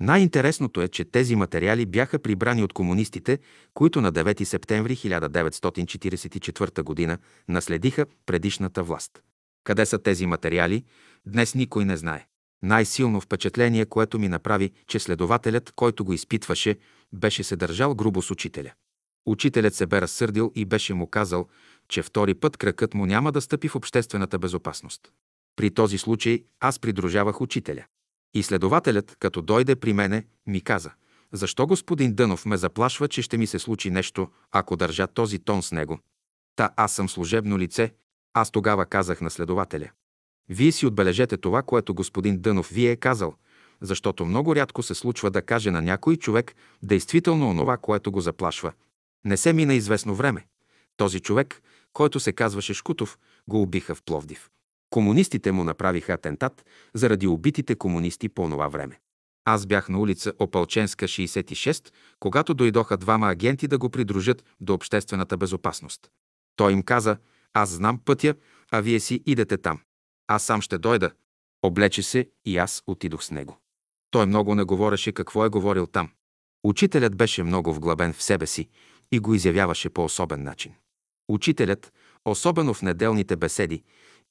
Най-интересното 0.00 0.82
е, 0.82 0.88
че 0.88 1.04
тези 1.04 1.36
материали 1.36 1.86
бяха 1.86 2.18
прибрани 2.18 2.62
от 2.62 2.72
комунистите, 2.72 3.38
които 3.74 4.00
на 4.00 4.12
9 4.12 4.44
септември 4.44 4.96
1944 4.96 7.08
г. 7.08 7.18
наследиха 7.48 8.06
предишната 8.26 8.82
власт. 8.82 9.22
Къде 9.64 9.86
са 9.86 9.98
тези 9.98 10.26
материали, 10.26 10.84
днес 11.26 11.54
никой 11.54 11.84
не 11.84 11.96
знае. 11.96 12.26
Най-силно 12.62 13.20
впечатление, 13.20 13.86
което 13.86 14.18
ми 14.18 14.28
направи, 14.28 14.70
че 14.86 14.98
следователят, 14.98 15.72
който 15.76 16.04
го 16.04 16.12
изпитваше, 16.12 16.76
беше 17.12 17.44
се 17.44 17.56
държал 17.56 17.94
грубо 17.94 18.22
с 18.22 18.30
учителя. 18.30 18.72
Учителят 19.28 19.74
се 19.74 19.86
бе 19.86 20.00
разсърдил 20.00 20.52
и 20.54 20.64
беше 20.64 20.94
му 20.94 21.06
казал, 21.06 21.46
че 21.88 22.02
втори 22.02 22.34
път 22.34 22.56
кракът 22.56 22.94
му 22.94 23.06
няма 23.06 23.32
да 23.32 23.40
стъпи 23.40 23.68
в 23.68 23.76
обществената 23.76 24.38
безопасност. 24.38 25.12
При 25.56 25.70
този 25.70 25.98
случай 25.98 26.44
аз 26.60 26.78
придружавах 26.78 27.40
учителя. 27.40 27.84
И 28.34 28.42
следователят, 28.42 29.16
като 29.20 29.42
дойде 29.42 29.76
при 29.76 29.92
мене, 29.92 30.26
ми 30.46 30.60
каза, 30.60 30.90
защо 31.32 31.66
господин 31.66 32.14
Дънов 32.14 32.46
ме 32.46 32.56
заплашва, 32.56 33.08
че 33.08 33.22
ще 33.22 33.36
ми 33.36 33.46
се 33.46 33.58
случи 33.58 33.90
нещо, 33.90 34.28
ако 34.52 34.76
държа 34.76 35.06
този 35.06 35.38
тон 35.38 35.62
с 35.62 35.72
него? 35.72 35.98
Та 36.56 36.70
аз 36.76 36.92
съм 36.92 37.08
служебно 37.08 37.58
лице, 37.58 37.92
аз 38.34 38.50
тогава 38.50 38.86
казах 38.86 39.20
на 39.20 39.30
следователя. 39.30 39.90
Вие 40.48 40.72
си 40.72 40.86
отбележете 40.86 41.36
това, 41.36 41.62
което 41.62 41.94
господин 41.94 42.40
Дънов 42.40 42.68
ви 42.68 42.86
е 42.86 42.96
казал, 42.96 43.34
защото 43.80 44.24
много 44.24 44.56
рядко 44.56 44.82
се 44.82 44.94
случва 44.94 45.30
да 45.30 45.42
каже 45.42 45.70
на 45.70 45.82
някой 45.82 46.16
човек 46.16 46.54
действително 46.82 47.50
онова, 47.50 47.76
което 47.76 48.12
го 48.12 48.20
заплашва. 48.20 48.72
Не 49.24 49.36
се 49.36 49.52
мина 49.52 49.74
известно 49.74 50.14
време. 50.14 50.46
Този 50.96 51.20
човек, 51.20 51.62
който 51.92 52.20
се 52.20 52.32
казваше 52.32 52.74
Шкутов, 52.74 53.18
го 53.48 53.62
убиха 53.62 53.94
в 53.94 54.02
Пловдив. 54.02 54.50
Комунистите 54.90 55.52
му 55.52 55.64
направиха 55.64 56.12
атентат 56.12 56.64
заради 56.94 57.26
убитите 57.26 57.74
комунисти 57.74 58.28
по 58.28 58.48
това 58.50 58.68
време. 58.68 59.00
Аз 59.44 59.66
бях 59.66 59.88
на 59.88 60.00
улица 60.00 60.32
Опалченска, 60.38 61.08
66, 61.08 61.92
когато 62.20 62.54
дойдоха 62.54 62.96
двама 62.96 63.28
агенти 63.28 63.68
да 63.68 63.78
го 63.78 63.90
придружат 63.90 64.44
до 64.60 64.74
обществената 64.74 65.36
безопасност. 65.36 66.10
Той 66.56 66.72
им 66.72 66.82
каза, 66.82 67.16
аз 67.54 67.68
знам 67.70 67.98
пътя, 68.04 68.34
а 68.70 68.80
вие 68.80 69.00
си 69.00 69.22
идете 69.26 69.56
там. 69.56 69.80
Аз 70.26 70.42
сам 70.44 70.60
ще 70.62 70.78
дойда. 70.78 71.10
Облече 71.62 72.02
се 72.02 72.30
и 72.44 72.58
аз 72.58 72.82
отидох 72.86 73.24
с 73.24 73.30
него. 73.30 73.58
Той 74.10 74.26
много 74.26 74.54
не 74.54 74.64
говореше 74.64 75.12
какво 75.12 75.44
е 75.44 75.48
говорил 75.48 75.86
там. 75.86 76.10
Учителят 76.64 77.16
беше 77.16 77.42
много 77.42 77.74
вглъбен 77.74 78.12
в 78.12 78.22
себе 78.22 78.46
си 78.46 78.68
и 79.12 79.18
го 79.18 79.34
изявяваше 79.34 79.90
по 79.90 80.04
особен 80.04 80.42
начин. 80.42 80.72
Учителят, 81.28 81.92
особено 82.24 82.74
в 82.74 82.82
неделните 82.82 83.36
беседи, 83.36 83.82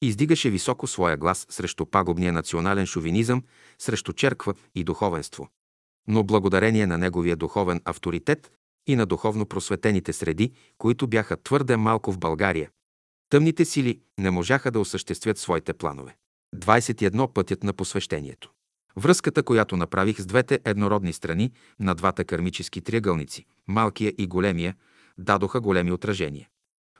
издигаше 0.01 0.49
високо 0.49 0.87
своя 0.87 1.17
глас 1.17 1.47
срещу 1.49 1.85
пагубния 1.85 2.33
национален 2.33 2.85
шовинизъм, 2.85 3.43
срещу 3.79 4.13
черква 4.13 4.53
и 4.75 4.83
духовенство. 4.83 5.49
Но 6.07 6.23
благодарение 6.23 6.87
на 6.87 6.97
неговия 6.97 7.35
духовен 7.35 7.81
авторитет 7.85 8.51
и 8.87 8.95
на 8.95 9.05
духовно 9.05 9.45
просветените 9.45 10.13
среди, 10.13 10.51
които 10.77 11.07
бяха 11.07 11.37
твърде 11.43 11.77
малко 11.77 12.11
в 12.11 12.19
България, 12.19 12.69
тъмните 13.29 13.65
сили 13.65 13.99
не 14.17 14.31
можаха 14.31 14.71
да 14.71 14.79
осъществят 14.79 15.37
своите 15.37 15.73
планове. 15.73 16.15
21 16.55 17.33
пътят 17.33 17.63
на 17.63 17.73
посвещението. 17.73 18.51
Връзката, 18.95 19.43
която 19.43 19.77
направих 19.77 20.21
с 20.21 20.25
двете 20.25 20.59
еднородни 20.65 21.13
страни 21.13 21.51
на 21.79 21.95
двата 21.95 22.25
кармически 22.25 22.81
триъгълници, 22.81 23.45
малкия 23.67 24.13
и 24.17 24.27
големия, 24.27 24.75
дадоха 25.17 25.61
големи 25.61 25.91
отражения. 25.91 26.47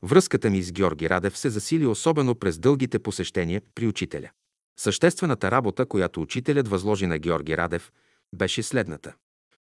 Връзката 0.04 0.50
ми 0.50 0.62
с 0.62 0.72
Георги 0.72 1.10
Радев 1.10 1.38
се 1.38 1.50
засили 1.50 1.86
особено 1.86 2.36
през 2.36 2.60
дългите 2.60 3.00
посещения 3.00 3.62
при 3.76 3.88
учителя. 3.88 4.30
Съществената 4.80 5.52
работа, 5.52 5.86
която 5.86 6.22
учителят 6.22 6.68
възложи 6.68 7.08
на 7.08 7.20
Георги 7.20 7.58
Радев, 7.58 7.92
беше 8.36 8.64
следната. 8.64 9.14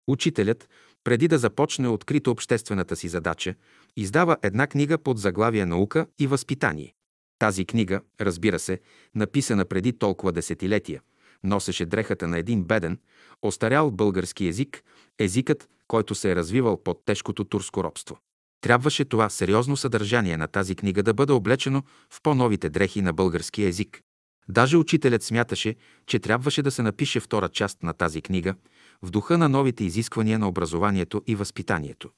Учителят, 0.09 0.69
преди 1.05 1.29
да 1.29 1.39
започне 1.39 1.89
открито 1.89 2.31
обществената 2.31 2.97
си 2.97 3.09
задача, 3.09 3.55
издава 3.97 4.37
една 4.43 4.67
книга 4.67 4.99
под 4.99 5.19
заглавие 5.19 5.67
«Наука 5.67 6.07
и 6.19 6.27
възпитание». 6.27 6.95
Тази 7.39 7.65
книга, 7.65 8.01
разбира 8.21 8.59
се, 8.59 8.81
написана 9.15 9.65
преди 9.65 9.93
толкова 9.93 10.33
десетилетия, 10.33 11.03
носеше 11.45 11.87
дрехата 11.87 12.29
на 12.29 12.39
един 12.39 12.65
беден, 12.65 12.99
остарял 13.43 13.91
български 13.91 14.47
език, 14.47 14.83
езикът, 15.19 15.69
който 15.91 16.15
се 16.15 16.31
е 16.31 16.37
развивал 16.37 16.83
под 16.83 17.03
тежкото 17.05 17.45
турско 17.45 17.85
робство. 17.85 18.19
Трябваше 18.61 19.05
това 19.05 19.31
сериозно 19.31 19.77
съдържание 19.77 20.37
на 20.37 20.47
тази 20.47 20.75
книга 20.75 21.03
да 21.03 21.15
бъде 21.15 21.33
облечено 21.33 21.83
в 22.11 22.23
по-новите 22.23 22.71
дрехи 22.71 23.03
на 23.03 23.13
българския 23.13 23.69
език. 23.69 24.01
Даже 24.49 24.77
учителят 24.77 25.23
смяташе, 25.23 25.77
че 26.07 26.19
трябваше 26.19 26.63
да 26.63 26.71
се 26.71 26.83
напише 26.83 27.21
втора 27.21 27.49
част 27.49 27.83
на 27.83 27.93
тази 27.93 28.23
книга 28.23 28.55
в 29.03 29.11
духа 29.11 29.39
на 29.39 29.49
новите 29.49 29.85
изисквания 29.85 30.39
на 30.39 30.49
образованието 30.49 31.23
и 31.27 31.35
възпитанието. 31.35 32.11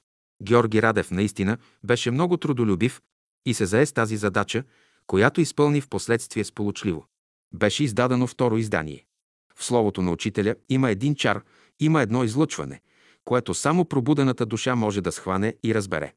Георги 0.42 0.82
Радев 0.82 1.10
наистина 1.10 1.58
беше 1.84 2.10
много 2.10 2.36
трудолюбив 2.36 3.00
и 3.46 3.54
се 3.54 3.66
зае 3.66 3.86
с 3.86 3.92
тази 3.92 4.16
задача, 4.16 4.64
която 5.06 5.40
изпълни 5.40 5.80
в 5.80 5.88
последствие 5.88 6.44
сполучливо. 6.44 7.06
Беше 7.54 7.84
издадено 7.84 8.26
второ 8.26 8.56
издание. 8.56 9.04
В 9.56 9.64
словото 9.64 10.02
на 10.02 10.10
учителя 10.10 10.54
има 10.68 10.90
един 10.90 11.14
чар, 11.14 11.42
има 11.80 12.02
едно 12.02 12.24
излъчване, 12.24 12.80
което 13.24 13.54
само 13.54 13.84
пробудената 13.84 14.46
душа 14.46 14.74
може 14.74 15.00
да 15.00 15.12
схване 15.12 15.54
и 15.64 15.74
разбере 15.74 16.12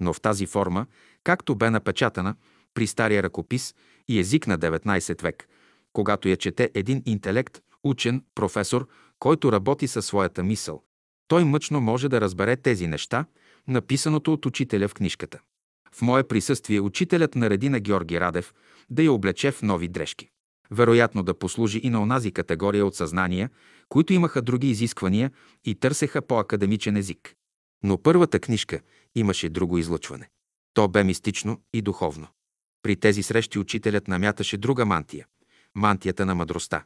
но 0.00 0.12
в 0.12 0.20
тази 0.20 0.46
форма, 0.46 0.86
както 1.24 1.54
бе 1.54 1.70
напечатана 1.70 2.34
при 2.74 2.86
стария 2.86 3.22
ръкопис 3.22 3.74
и 4.08 4.18
език 4.18 4.46
на 4.46 4.58
19 4.58 5.22
век, 5.22 5.48
когато 5.92 6.28
я 6.28 6.36
чете 6.36 6.70
един 6.74 7.02
интелект, 7.06 7.60
учен, 7.84 8.24
професор, 8.34 8.88
който 9.18 9.52
работи 9.52 9.88
със 9.88 10.06
своята 10.06 10.42
мисъл. 10.42 10.82
Той 11.28 11.44
мъчно 11.44 11.80
може 11.80 12.08
да 12.08 12.20
разбере 12.20 12.56
тези 12.56 12.86
неща, 12.86 13.24
написаното 13.68 14.32
от 14.32 14.46
учителя 14.46 14.88
в 14.88 14.94
книжката. 14.94 15.40
В 15.92 16.02
мое 16.02 16.28
присъствие 16.28 16.80
учителят 16.80 17.34
нареди 17.34 17.68
на 17.68 17.80
Георги 17.80 18.20
Радев 18.20 18.54
да 18.90 19.02
я 19.02 19.12
облече 19.12 19.50
в 19.50 19.62
нови 19.62 19.88
дрежки. 19.88 20.28
Вероятно 20.70 21.22
да 21.22 21.38
послужи 21.38 21.80
и 21.82 21.90
на 21.90 22.02
онази 22.02 22.32
категория 22.32 22.86
от 22.86 22.94
съзнания, 22.94 23.50
които 23.88 24.12
имаха 24.12 24.42
други 24.42 24.70
изисквания 24.70 25.30
и 25.64 25.74
търсеха 25.74 26.22
по-академичен 26.22 26.96
език. 26.96 27.34
Но 27.82 28.02
първата 28.02 28.40
книжка 28.40 28.80
имаше 29.14 29.48
друго 29.48 29.78
излъчване. 29.78 30.28
То 30.74 30.88
бе 30.88 31.04
мистично 31.04 31.60
и 31.72 31.82
духовно. 31.82 32.26
При 32.82 32.96
тези 32.96 33.22
срещи 33.22 33.58
учителят 33.58 34.08
намяташе 34.08 34.56
друга 34.56 34.86
мантия– 34.86 35.26
мантията 35.74 36.26
на 36.26 36.34
мъдростта. 36.34 36.84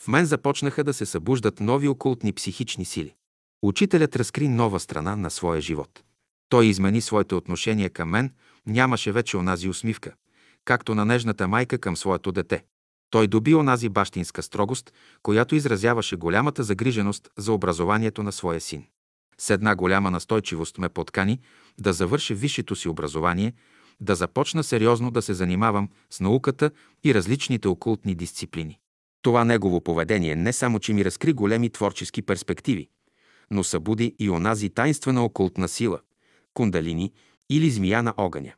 В 0.00 0.08
мен 0.08 0.26
започнаха 0.26 0.84
да 0.84 0.94
се 0.94 1.06
събуждат 1.06 1.60
нови 1.60 1.88
окултни 1.88 2.32
психични 2.32 2.84
сили. 2.84 3.14
Учителят 3.62 4.16
разкри 4.16 4.48
нова 4.48 4.80
страна 4.80 5.16
на 5.16 5.30
своя 5.30 5.60
живот. 5.60 6.02
Той 6.48 6.66
измени 6.66 7.00
своите 7.00 7.34
отношения 7.34 7.90
към 7.90 8.08
мен, 8.08 8.32
нямаше 8.66 9.12
вече 9.12 9.36
онази 9.36 9.68
усмивка, 9.68 10.14
както 10.64 10.94
на 10.94 11.04
нежната 11.04 11.48
майка 11.48 11.78
към 11.78 11.96
своето 11.96 12.32
дете. 12.32 12.64
Той 13.10 13.26
доби 13.26 13.54
онази 13.54 13.88
бащинска 13.88 14.42
строгост, 14.42 14.92
която 15.22 15.54
изразяваше 15.54 16.16
голямата 16.16 16.62
загриженост 16.62 17.28
за 17.36 17.52
образованието 17.52 18.22
на 18.22 18.32
своя 18.32 18.60
син 18.60 18.86
с 19.40 19.50
една 19.50 19.76
голяма 19.76 20.10
настойчивост 20.10 20.78
ме 20.78 20.88
подкани 20.88 21.40
да 21.78 21.92
завърша 21.92 22.34
висшето 22.34 22.76
си 22.76 22.88
образование, 22.88 23.52
да 24.00 24.14
започна 24.14 24.64
сериозно 24.64 25.10
да 25.10 25.22
се 25.22 25.34
занимавам 25.34 25.88
с 26.10 26.20
науката 26.20 26.70
и 27.04 27.14
различните 27.14 27.68
окултни 27.68 28.14
дисциплини. 28.14 28.78
Това 29.22 29.44
негово 29.44 29.80
поведение 29.80 30.36
не 30.36 30.52
само, 30.52 30.78
че 30.78 30.92
ми 30.92 31.04
разкри 31.04 31.32
големи 31.32 31.70
творчески 31.70 32.22
перспективи, 32.22 32.88
но 33.50 33.64
събуди 33.64 34.14
и 34.18 34.30
онази 34.30 34.70
тайнствена 34.70 35.24
окултна 35.24 35.68
сила– 35.68 36.00
кундалини 36.54 37.12
или 37.50 37.70
змия 37.70 38.02
на 38.02 38.14
огъня. 38.16 38.52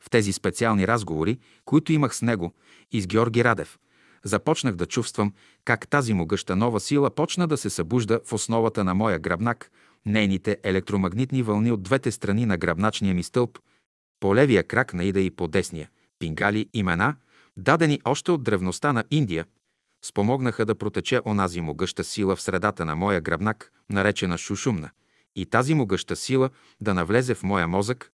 В 0.00 0.10
тези 0.10 0.32
специални 0.32 0.86
разговори, 0.86 1.38
които 1.64 1.92
имах 1.92 2.16
с 2.16 2.22
него 2.22 2.54
и 2.92 3.00
с 3.00 3.06
Георги 3.06 3.44
Радев, 3.44 3.78
започнах 4.26 4.74
да 4.74 4.86
чувствам 4.86 5.32
как 5.64 5.88
тази 5.88 6.14
могъща 6.14 6.56
нова 6.56 6.80
сила 6.80 7.10
почна 7.10 7.48
да 7.48 7.56
се 7.56 7.70
събужда 7.70 8.20
в 8.24 8.32
основата 8.32 8.84
на 8.84 8.94
моя 8.94 9.18
гръбнак– 9.18 9.70
нейните 10.06 10.58
електромагнитни 10.62 11.42
вълни 11.42 11.72
от 11.72 11.82
двете 11.82 12.12
страни 12.12 12.46
на 12.46 12.56
гръбначния 12.56 13.14
ми 13.14 13.22
стълб, 13.22 13.58
по 14.20 14.34
левия 14.34 14.64
крак 14.64 14.94
на 14.94 15.04
Ида 15.04 15.20
и 15.20 15.30
по 15.30 15.48
десния, 15.48 15.90
пингали 16.18 16.68
имена, 16.74 17.16
дадени 17.56 18.00
още 18.04 18.30
от 18.32 18.42
древността 18.42 18.92
на 18.92 19.04
Индия, 19.10 19.46
спомогнаха 20.04 20.64
да 20.64 20.74
протече 20.74 21.20
онази 21.26 21.60
могъща 21.60 22.04
сила 22.04 22.36
в 22.36 22.42
средата 22.42 22.84
на 22.84 22.96
моя 22.96 23.20
гръбнак, 23.20 23.72
наречена 23.90 24.38
Шушумна, 24.38 24.90
и 25.36 25.46
тази 25.46 25.74
могъща 25.74 26.16
сила 26.16 26.50
да 26.80 26.94
навлезе 26.94 27.34
в 27.34 27.42
моя 27.42 27.68
мозък, 27.68 28.12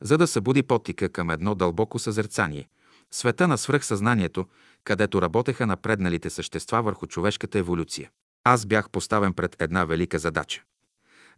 за 0.00 0.18
да 0.18 0.26
събуди 0.26 0.62
потика 0.62 1.08
към 1.08 1.30
едно 1.30 1.54
дълбоко 1.54 1.98
съзерцание, 1.98 2.68
света 3.10 3.48
на 3.48 3.58
свръхсъзнанието, 3.58 4.46
където 4.88 5.22
работеха 5.22 5.66
напредналите 5.66 6.30
същества 6.30 6.82
върху 6.82 7.06
човешката 7.06 7.58
еволюция. 7.58 8.10
Аз 8.44 8.66
бях 8.66 8.90
поставен 8.90 9.32
пред 9.32 9.62
една 9.62 9.84
велика 9.84 10.18
задача 10.18 10.62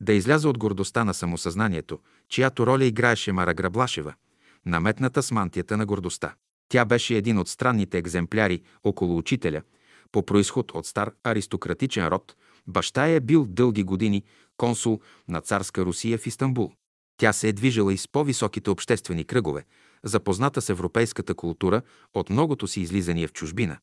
да 0.00 0.12
изляза 0.12 0.48
от 0.48 0.58
гордостта 0.58 1.04
на 1.04 1.14
самосъзнанието, 1.14 1.98
чиято 2.28 2.66
роля 2.66 2.84
играеше 2.84 3.32
Мара 3.32 3.54
Граблашева, 3.54 4.14
наметната 4.66 5.22
с 5.22 5.30
мантията 5.30 5.76
на 5.76 5.86
гордостта. 5.86 6.34
Тя 6.68 6.84
беше 6.84 7.16
един 7.16 7.38
от 7.38 7.48
странните 7.48 7.98
екземпляри 7.98 8.62
около 8.84 9.18
учителя, 9.18 9.62
по 10.12 10.26
происход 10.26 10.72
от 10.72 10.86
стар 10.86 11.10
аристократичен 11.24 12.08
род, 12.08 12.36
баща 12.66 13.06
е 13.06 13.20
бил 13.20 13.46
дълги 13.48 13.82
години 13.82 14.22
консул 14.56 15.00
на 15.28 15.40
царска 15.40 15.84
Русия 15.84 16.18
в 16.18 16.26
Истанбул. 16.26 16.72
Тя 17.16 17.32
се 17.32 17.48
е 17.48 17.52
движила 17.52 17.92
из 17.92 18.08
по-високите 18.08 18.70
обществени 18.70 19.24
кръгове, 19.24 19.64
запозната 20.04 20.60
с 20.60 20.68
европейската 20.68 21.34
култура 21.34 21.82
от 22.14 22.30
многото 22.30 22.66
си 22.66 22.80
излизания 22.80 23.28
в 23.28 23.32
чужбина. 23.32 23.78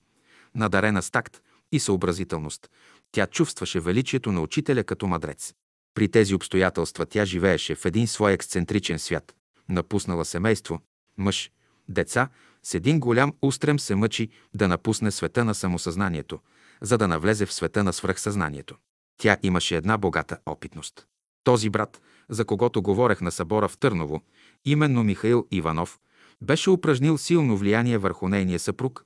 Надарена 0.56 1.02
с 1.02 1.12
такт 1.12 1.42
и 1.72 1.80
съобразителност, 1.80 2.70
тя 3.12 3.28
чувстваше 3.28 3.80
величието 3.80 4.32
на 4.32 4.42
учителя 4.42 4.84
като 4.84 5.08
мадрец. 5.08 5.54
При 5.94 6.08
тези 6.08 6.36
обстоятелства 6.36 7.06
тя 7.06 7.26
живееше 7.26 7.76
в 7.76 7.86
един 7.86 8.08
свой 8.08 8.34
ексцентричен 8.34 9.00
свят. 9.00 9.36
Напуснала 9.70 10.26
семейство, 10.26 10.82
мъж, 11.18 11.52
деца, 11.90 12.30
с 12.64 12.74
един 12.74 13.00
голям 13.00 13.34
устрем 13.42 13.80
се 13.80 13.96
мъчи 13.96 14.30
да 14.54 14.68
напусне 14.68 15.12
света 15.12 15.46
на 15.46 15.56
самосъзнанието, 15.56 16.40
за 16.82 16.98
да 16.98 17.08
навлезе 17.08 17.46
в 17.46 17.54
света 17.54 17.84
на 17.84 17.94
свръхсъзнанието. 17.94 18.76
Тя 19.18 19.38
имаше 19.44 19.76
една 19.76 19.98
богата 19.98 20.38
опитност. 20.46 21.08
Този 21.44 21.70
брат, 21.70 22.02
за 22.30 22.46
когото 22.46 22.82
говорех 22.82 23.22
на 23.22 23.32
събора 23.32 23.68
в 23.68 23.78
Търново, 23.78 24.22
именно 24.66 25.04
Михаил 25.04 25.48
Иванов, 25.52 26.00
беше 26.42 26.70
упражнил 26.70 27.18
силно 27.18 27.58
влияние 27.58 27.98
върху 27.98 28.28
нейния 28.28 28.60
съпруг, 28.60 29.06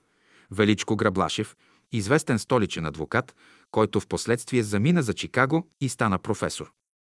Величко 0.51 0.95
Граблашев, 0.95 1.55
известен 1.91 2.39
столичен 2.39 2.85
адвокат, 2.85 3.35
който 3.71 3.99
в 3.99 4.07
последствие 4.07 4.63
замина 4.63 5.03
за 5.03 5.13
Чикаго 5.13 5.67
и 5.81 5.89
стана 5.89 6.19
професор. 6.19 6.71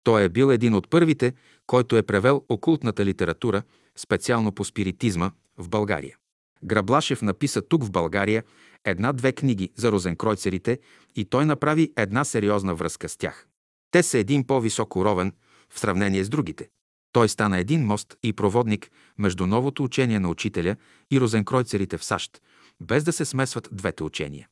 Той 0.04 0.22
е 0.22 0.28
бил 0.28 0.50
един 0.50 0.74
от 0.74 0.90
първите, 0.90 1.34
който 1.66 1.96
е 1.96 2.02
превел 2.02 2.44
окултната 2.48 3.04
литература, 3.04 3.62
специално 3.96 4.52
по 4.52 4.64
спиритизма, 4.64 5.30
в 5.58 5.68
България. 5.68 6.16
Граблашев 6.64 7.22
написа 7.22 7.62
тук 7.62 7.84
в 7.84 7.90
България 7.90 8.44
една-две 8.84 9.32
книги 9.32 9.70
за 9.76 9.92
розенкройцерите 9.92 10.78
и 11.16 11.24
той 11.24 11.46
направи 11.46 11.92
една 11.96 12.24
сериозна 12.24 12.74
връзка 12.74 13.08
с 13.08 13.16
тях. 13.16 13.46
Те 13.90 14.02
са 14.02 14.18
един 14.18 14.46
по-висок 14.46 14.96
уровен 14.96 15.32
в 15.70 15.80
сравнение 15.80 16.24
с 16.24 16.28
другите. 16.28 16.68
Той 17.12 17.28
стана 17.28 17.58
един 17.58 17.86
мост 17.86 18.16
и 18.22 18.32
проводник 18.32 18.90
между 19.18 19.46
новото 19.46 19.84
учение 19.84 20.20
на 20.20 20.28
учителя 20.28 20.76
и 21.10 21.20
розенкройцерите 21.20 21.98
в 21.98 22.04
САЩ, 22.04 22.42
без 22.80 23.04
да 23.04 23.12
се 23.12 23.24
смесват 23.24 23.68
двете 23.72 24.04
учения. 24.04 24.48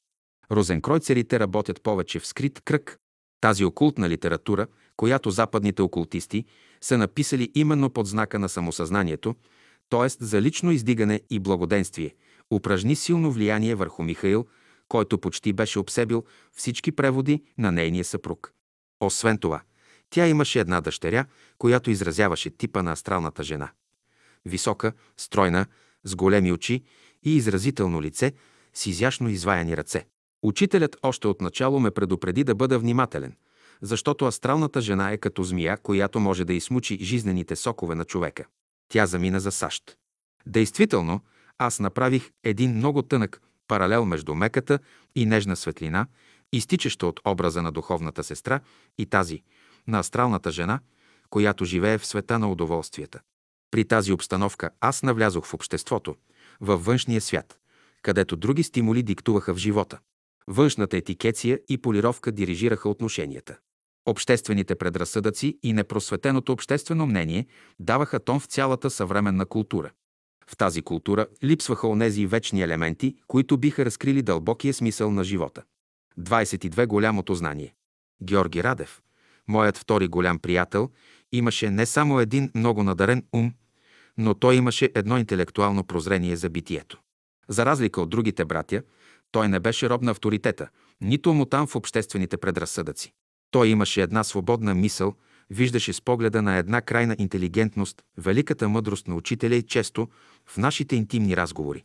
Розенкройцерите 0.52 1.40
работят 1.40 1.82
повече 1.82 2.20
в 2.20 2.26
скрит 2.26 2.60
кръг. 2.64 2.98
Тази 3.40 3.64
окултна 3.64 4.08
литература, 4.08 4.66
която 4.96 5.30
западните 5.30 5.82
окултисти 5.82 6.44
са 6.80 6.98
написали 6.98 7.50
именно 7.54 7.90
под 7.90 8.06
знака 8.06 8.38
на 8.38 8.48
самосъзнанието, 8.48 9.34
т.е. 9.90 10.08
за 10.08 10.42
лично 10.42 10.70
издигане 10.70 11.20
и 11.30 11.38
благоденствие, 11.38 12.14
упражни 12.50 12.96
силно 12.96 13.32
влияние 13.32 13.74
върху 13.74 14.02
Михаил, 14.02 14.46
който 14.88 15.18
почти 15.18 15.52
беше 15.52 15.78
обсебил 15.78 16.24
всички 16.52 16.92
преводи 16.92 17.42
на 17.58 17.72
нейния 17.72 18.04
съпруг. 18.04 18.52
Освен 19.00 19.38
това, 19.38 19.60
тя 20.10 20.28
имаше 20.28 20.60
една 20.60 20.80
дъщеря, 20.80 21.24
която 21.58 21.90
изразяваше 21.90 22.50
типа 22.50 22.82
на 22.82 22.92
астралната 22.92 23.42
жена. 23.42 23.70
Висока, 24.44 24.92
стройна, 25.16 25.66
с 26.04 26.14
големи 26.14 26.52
очи 26.52 26.82
и 27.22 27.36
изразително 27.36 28.02
лице, 28.02 28.32
с 28.74 28.86
изящно 28.86 29.28
изваяни 29.28 29.76
ръце. 29.76 30.06
Учителят 30.42 30.96
още 31.02 31.28
от 31.28 31.40
начало 31.40 31.80
ме 31.80 31.90
предупреди 31.90 32.44
да 32.44 32.54
бъда 32.54 32.78
внимателен, 32.78 33.36
защото 33.82 34.26
астралната 34.26 34.80
жена 34.80 35.12
е 35.12 35.18
като 35.18 35.42
змия, 35.42 35.76
която 35.76 36.20
може 36.20 36.44
да 36.44 36.52
измучи 36.52 36.98
жизнените 37.04 37.56
сокове 37.56 37.94
на 37.94 38.04
човека. 38.04 38.44
Тя 38.88 39.06
замина 39.06 39.40
за 39.40 39.52
САЩ. 39.52 39.96
Действително, 40.46 41.20
аз 41.58 41.80
направих 41.80 42.30
един 42.44 42.76
много 42.76 43.02
тънък 43.02 43.42
паралел 43.68 44.04
между 44.04 44.34
меката 44.34 44.78
и 45.14 45.26
нежна 45.26 45.56
светлина, 45.56 46.06
изтичаща 46.52 47.06
от 47.06 47.20
образа 47.24 47.62
на 47.62 47.72
духовната 47.72 48.24
сестра 48.24 48.60
и 48.98 49.06
тази, 49.06 49.42
на 49.90 49.98
астралната 49.98 50.50
жена, 50.50 50.80
която 51.30 51.64
живее 51.64 51.98
в 51.98 52.06
света 52.06 52.38
на 52.38 52.50
удоволствията. 52.50 53.20
При 53.70 53.84
тази 53.84 54.12
обстановка 54.12 54.70
аз 54.80 55.02
навлязох 55.02 55.46
в 55.46 55.54
обществото, 55.54 56.16
във 56.60 56.84
външния 56.84 57.20
свят, 57.20 57.58
където 58.02 58.36
други 58.36 58.62
стимули 58.62 59.02
диктуваха 59.02 59.54
в 59.54 59.58
живота. 59.58 59.98
Външната 60.46 60.96
етикеция 60.96 61.60
и 61.68 61.78
полировка 61.78 62.32
дирижираха 62.32 62.88
отношенията. 62.88 63.58
Обществените 64.06 64.74
предразсъдъци 64.74 65.58
и 65.62 65.72
непросветеното 65.72 66.52
обществено 66.52 67.06
мнение 67.06 67.46
даваха 67.78 68.20
тон 68.20 68.40
в 68.40 68.46
цялата 68.46 68.90
съвременна 68.90 69.46
култура. 69.46 69.90
В 70.46 70.56
тази 70.56 70.82
култура 70.82 71.26
липсваха 71.44 71.88
онези 71.88 72.26
вечни 72.26 72.62
елементи, 72.62 73.16
които 73.26 73.58
биха 73.58 73.84
разкрили 73.84 74.22
дълбокия 74.22 74.74
смисъл 74.74 75.10
на 75.10 75.24
живота. 75.24 75.62
22 76.20 76.86
голямото 76.86 77.34
знание. 77.34 77.74
Георги 78.22 78.62
Радев, 78.64 79.00
моят 79.50 79.78
втори 79.78 80.08
голям 80.08 80.38
приятел, 80.38 80.90
имаше 81.32 81.70
не 81.70 81.86
само 81.86 82.20
един 82.20 82.50
много 82.54 82.82
надарен 82.82 83.24
ум, 83.32 83.52
но 84.18 84.34
той 84.34 84.56
имаше 84.56 84.90
едно 84.94 85.18
интелектуално 85.18 85.84
прозрение 85.84 86.36
за 86.36 86.50
битието. 86.50 86.98
За 87.48 87.66
разлика 87.66 88.00
от 88.00 88.10
другите 88.10 88.44
братя, 88.44 88.82
той 89.32 89.48
не 89.48 89.60
беше 89.60 89.90
роб 89.90 90.02
на 90.02 90.10
авторитета, 90.10 90.68
нито 91.00 91.34
му 91.34 91.44
там 91.44 91.66
в 91.66 91.76
обществените 91.76 92.36
предразсъдъци. 92.36 93.12
Той 93.50 93.68
имаше 93.68 94.02
една 94.02 94.24
свободна 94.24 94.74
мисъл, 94.74 95.14
виждаше 95.50 95.92
с 95.92 96.00
погледа 96.00 96.42
на 96.42 96.56
една 96.56 96.80
крайна 96.80 97.16
интелигентност, 97.18 98.02
великата 98.18 98.68
мъдрост 98.68 99.08
на 99.08 99.14
учителя 99.14 99.54
и 99.54 99.62
често 99.62 100.08
в 100.46 100.58
нашите 100.58 100.96
интимни 100.96 101.36
разговори. 101.36 101.84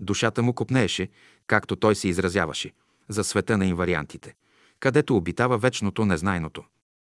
Душата 0.00 0.42
му 0.42 0.52
копнееше, 0.52 1.08
както 1.46 1.76
той 1.76 1.94
се 1.94 2.08
изразяваше, 2.08 2.72
за 3.08 3.24
света 3.24 3.58
на 3.58 3.66
инвариантите, 3.66 4.34
където 4.80 5.16
обитава 5.16 5.58
вечното 5.58 6.04
незнайното. 6.04 6.64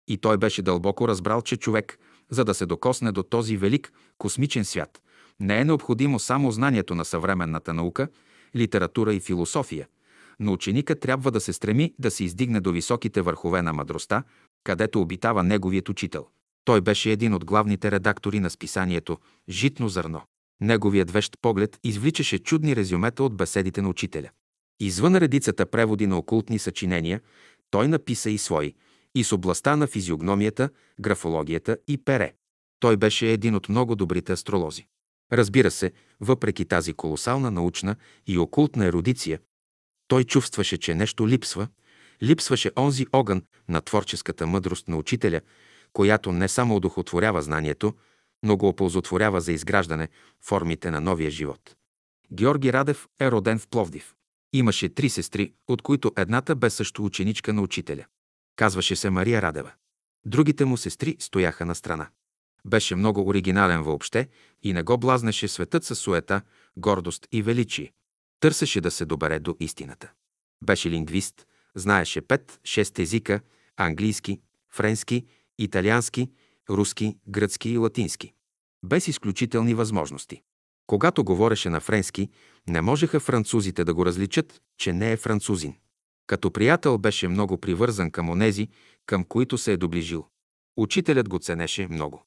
И 0.07 0.17
той 0.17 0.37
беше 0.37 0.61
дълбоко 0.61 1.07
разбрал, 1.07 1.41
че 1.41 1.57
човек, 1.57 1.99
за 2.29 2.45
да 2.45 2.53
се 2.53 2.65
докосне 2.65 3.11
до 3.11 3.23
този 3.23 3.57
велик 3.57 3.93
космичен 4.17 4.65
свят, 4.65 5.01
не 5.39 5.59
е 5.59 5.65
необходимо 5.65 6.19
само 6.19 6.51
знанието 6.51 6.95
на 6.95 7.05
съвременната 7.05 7.73
наука, 7.73 8.07
литература 8.55 9.13
и 9.13 9.19
философия, 9.19 9.87
но 10.39 10.53
ученика 10.53 10.99
трябва 10.99 11.31
да 11.31 11.39
се 11.39 11.53
стреми 11.53 11.93
да 11.99 12.11
се 12.11 12.23
издигне 12.23 12.59
до 12.59 12.71
високите 12.71 13.21
върхове 13.21 13.61
на 13.61 13.73
мъдростта, 13.73 14.23
където 14.63 15.01
обитава 15.01 15.43
неговият 15.43 15.89
учител. 15.89 16.27
Той 16.65 16.81
беше 16.81 17.11
един 17.11 17.33
от 17.33 17.45
главните 17.45 17.91
редактори 17.91 18.39
на 18.39 18.49
списанието 18.49 19.17
«Житно 19.49 19.89
зърно». 19.89 20.21
Неговият 20.61 21.11
вещ 21.11 21.37
поглед 21.41 21.79
извличаше 21.83 22.39
чудни 22.39 22.75
резюмета 22.75 23.23
от 23.23 23.37
беседите 23.37 23.81
на 23.81 23.89
учителя. 23.89 24.29
Извън 24.79 25.15
редицата 25.15 25.65
преводи 25.65 26.07
на 26.07 26.17
окултни 26.17 26.59
съчинения, 26.59 27.21
той 27.71 27.87
написа 27.87 28.29
и 28.29 28.37
свои, 28.37 28.73
и 29.15 29.23
с 29.23 29.31
областта 29.31 29.75
на 29.75 29.87
физиогномията, 29.87 30.69
графологията 30.99 31.77
и 31.87 31.97
пере. 31.97 32.33
Той 32.79 32.97
беше 32.97 33.31
един 33.31 33.55
от 33.55 33.69
много 33.69 33.95
добрите 33.95 34.31
астролози. 34.33 34.87
Разбира 35.33 35.71
се, 35.71 35.91
въпреки 36.19 36.65
тази 36.65 36.93
колосална 36.93 37.51
научна 37.51 37.95
и 38.27 38.37
окултна 38.37 38.85
ерудиция, 38.85 39.39
той 40.07 40.23
чувстваше, 40.23 40.77
че 40.77 40.95
нещо 40.95 41.27
липсва, 41.27 41.67
липсваше 42.23 42.71
онзи 42.77 43.05
огън 43.13 43.43
на 43.69 43.81
творческата 43.81 44.47
мъдрост 44.47 44.87
на 44.87 44.97
учителя, 44.97 45.41
която 45.93 46.31
не 46.31 46.47
само 46.47 46.75
удохотворява 46.75 47.41
знанието, 47.41 47.93
но 48.43 48.57
го 48.57 48.67
оползотворява 48.67 49.41
за 49.41 49.51
изграждане 49.51 50.09
формите 50.41 50.91
на 50.91 51.01
новия 51.01 51.31
живот. 51.31 51.75
Георги 52.33 52.73
Радев 52.73 53.07
е 53.19 53.31
роден 53.31 53.59
в 53.59 53.67
Пловдив. 53.67 54.15
Имаше 54.53 54.89
три 54.89 55.09
сестри, 55.09 55.53
от 55.67 55.81
които 55.81 56.11
едната 56.17 56.55
бе 56.55 56.69
също 56.69 57.05
ученичка 57.05 57.53
на 57.53 57.61
учителя. 57.61 58.05
Казваше 58.55 58.95
се 58.95 59.09
Мария 59.09 59.41
Радева. 59.41 59.71
Другите 60.25 60.65
му 60.65 60.77
сестри 60.77 61.15
стояха 61.19 61.65
на 61.65 61.75
страна. 61.75 62.09
Беше 62.65 62.95
много 62.95 63.27
оригинален 63.27 63.83
въобще 63.83 64.27
и 64.63 64.73
не 64.73 64.83
го 64.83 64.97
блазнеше 64.97 65.47
светът 65.47 65.83
със 65.83 65.99
суета, 65.99 66.41
гордост 66.77 67.27
и 67.31 67.41
величие. 67.41 67.93
Търсеше 68.39 68.81
да 68.81 68.91
се 68.91 69.05
добере 69.05 69.39
до 69.39 69.55
истината. 69.59 70.11
Беше 70.63 70.89
лингвист, 70.89 71.47
знаеше 71.75 72.21
пет-шест 72.21 72.99
езика– 72.99 73.39
английски, 73.77 74.41
френски, 74.71 75.25
италиански, 75.59 76.31
руски, 76.69 77.17
гръцки 77.27 77.69
и 77.69 77.77
латински. 77.77 78.33
Без 78.83 79.07
изключителни 79.07 79.73
възможности. 79.73 80.41
Когато 80.87 81.23
говореше 81.23 81.69
на 81.69 81.79
френски, 81.79 82.29
не 82.67 82.81
можеха 82.81 83.19
французите 83.19 83.83
да 83.83 83.93
го 83.93 84.05
различат, 84.05 84.61
че 84.77 84.93
не 84.93 85.11
е 85.11 85.17
французин. 85.17 85.75
Като 86.27 86.51
приятел 86.51 86.97
беше 86.97 87.27
много 87.27 87.57
привързан 87.57 88.11
към 88.11 88.29
онези, 88.29 88.67
към 89.05 89.23
които 89.23 89.57
се 89.57 89.73
е 89.73 89.77
доближил. 89.77 90.25
Учителят 90.77 91.29
го 91.29 91.39
ценеше 91.39 91.87
много. 91.87 92.23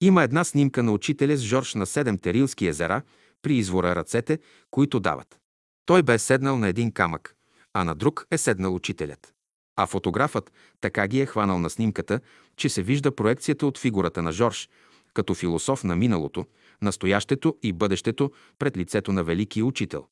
Има 0.00 0.22
една 0.22 0.44
снимка 0.44 0.82
на 0.82 0.92
учителя 0.92 1.36
с 1.36 1.40
Жорж 1.40 1.74
на 1.74 1.86
седем 1.86 2.18
Терилски 2.18 2.66
езера 2.66 3.02
при 3.42 3.56
извора 3.56 3.96
ръцете, 3.96 4.38
които 4.70 5.00
дават. 5.00 5.38
Той 5.86 6.02
бе 6.02 6.18
седнал 6.18 6.58
на 6.58 6.68
един 6.68 6.92
камък, 6.92 7.34
а 7.72 7.84
на 7.84 7.94
друг 7.94 8.26
е 8.30 8.38
седнал 8.38 8.74
учителят. 8.74 9.34
А 9.76 9.86
фотографът 9.86 10.52
така 10.80 11.06
ги 11.06 11.20
е 11.20 11.26
хванал 11.26 11.58
на 11.58 11.70
снимката, 11.70 12.20
че 12.56 12.68
се 12.68 12.82
вижда 12.82 13.14
проекцията 13.14 13.66
от 13.66 13.78
фигурата 13.78 14.22
на 14.22 14.32
Жорж, 14.32 14.68
като 15.14 15.34
философ 15.34 15.84
на 15.84 15.96
миналото, 15.96 16.46
настоящето 16.82 17.56
и 17.62 17.72
бъдещето 17.72 18.32
пред 18.58 18.76
лицето 18.76 19.12
на 19.12 19.24
великия 19.24 19.64
учител. 19.64 20.06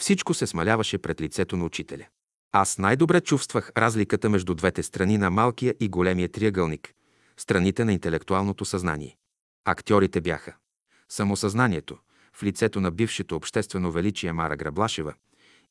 Всичко 0.00 0.34
се 0.34 0.46
смаляваше 0.46 0.98
пред 0.98 1.20
лицето 1.20 1.56
на 1.56 1.64
учителя. 1.64 2.06
Аз 2.54 2.78
най-добре 2.78 3.20
чувствах 3.20 3.72
разликата 3.76 4.28
между 4.28 4.54
двете 4.54 4.82
страни 4.82 5.18
на 5.18 5.30
малкия 5.30 5.74
и 5.80 5.88
големия 5.88 6.28
триъгълник, 6.28 6.94
страните 7.36 7.84
на 7.84 7.92
интелектуалното 7.92 8.64
съзнание. 8.64 9.16
Актьорите 9.64 10.20
бяха 10.20 10.54
самосъзнанието, 11.08 11.98
в 12.32 12.42
лицето 12.42 12.80
на 12.80 12.90
бившето 12.90 13.36
обществено 13.36 13.92
величие 13.92 14.32
Мара 14.32 14.56
Граблашева 14.56 15.14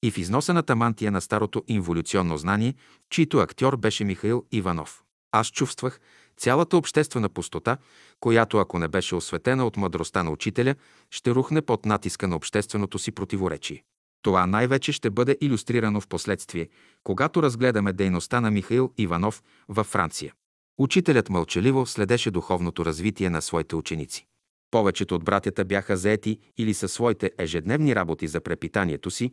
и 0.04 0.12
в 0.12 0.18
износената 0.18 0.76
мантия 0.76 1.12
на 1.12 1.22
старото 1.22 1.64
инволюционно 1.68 2.38
знание, 2.38 2.76
чийто 3.10 3.38
актьор 3.38 3.78
беше 3.78 4.04
Михаил 4.04 4.46
Иванов. 4.52 5.04
Аз 5.32 5.48
чувствах 5.48 6.00
цялата 6.38 6.78
обществена 6.78 7.30
пустота, 7.30 7.78
която, 8.20 8.58
ако 8.58 8.80
не 8.80 8.88
беше 8.88 9.16
осветена 9.16 9.66
от 9.66 9.78
мъдростта 9.78 10.24
на 10.24 10.32
учителя, 10.32 10.76
ще 11.10 11.32
рухне 11.32 11.62
под 11.62 11.86
натиска 11.86 12.28
на 12.28 12.36
общественото 12.36 13.00
си 13.00 13.12
противоречие. 13.12 13.84
Това 14.22 14.46
най-вече 14.46 14.92
ще 14.92 15.10
бъде 15.10 15.38
иллюстрирано 15.42 16.02
в 16.02 16.08
последствие, 16.08 16.70
когато 17.04 17.44
разгледаме 17.44 17.94
дейността 17.94 18.42
на 18.42 18.52
Михаил 18.52 18.92
Иванов 18.98 19.44
във 19.70 19.88
Франция. 19.88 20.34
Учителят 20.78 21.30
мълчаливо 21.30 21.86
следеше 21.86 22.32
духовното 22.32 22.86
развитие 22.86 23.30
на 23.30 23.42
своите 23.42 23.76
ученици. 23.76 24.26
Повечето 24.72 25.16
от 25.16 25.24
братята 25.24 25.66
бяха 25.66 25.98
заети 25.98 26.40
или 26.58 26.74
със 26.74 26.94
своите 26.94 27.32
ежедневни 27.38 27.96
работи 27.96 28.28
за 28.28 28.42
препитанието 28.42 29.12
си, 29.12 29.32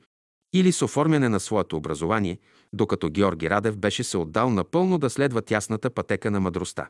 или 0.52 0.73
с 0.73 0.83
оформяне 0.83 1.28
на 1.28 1.41
своето 1.41 1.76
образование, 1.76 2.39
докато 2.73 3.10
Георги 3.10 3.50
Радев 3.50 3.78
беше 3.78 4.05
се 4.05 4.17
отдал 4.17 4.50
напълно 4.50 4.99
да 4.99 5.10
следва 5.10 5.42
тясната 5.42 5.91
пътека 5.91 6.31
на 6.31 6.41
мъдростта. 6.41 6.89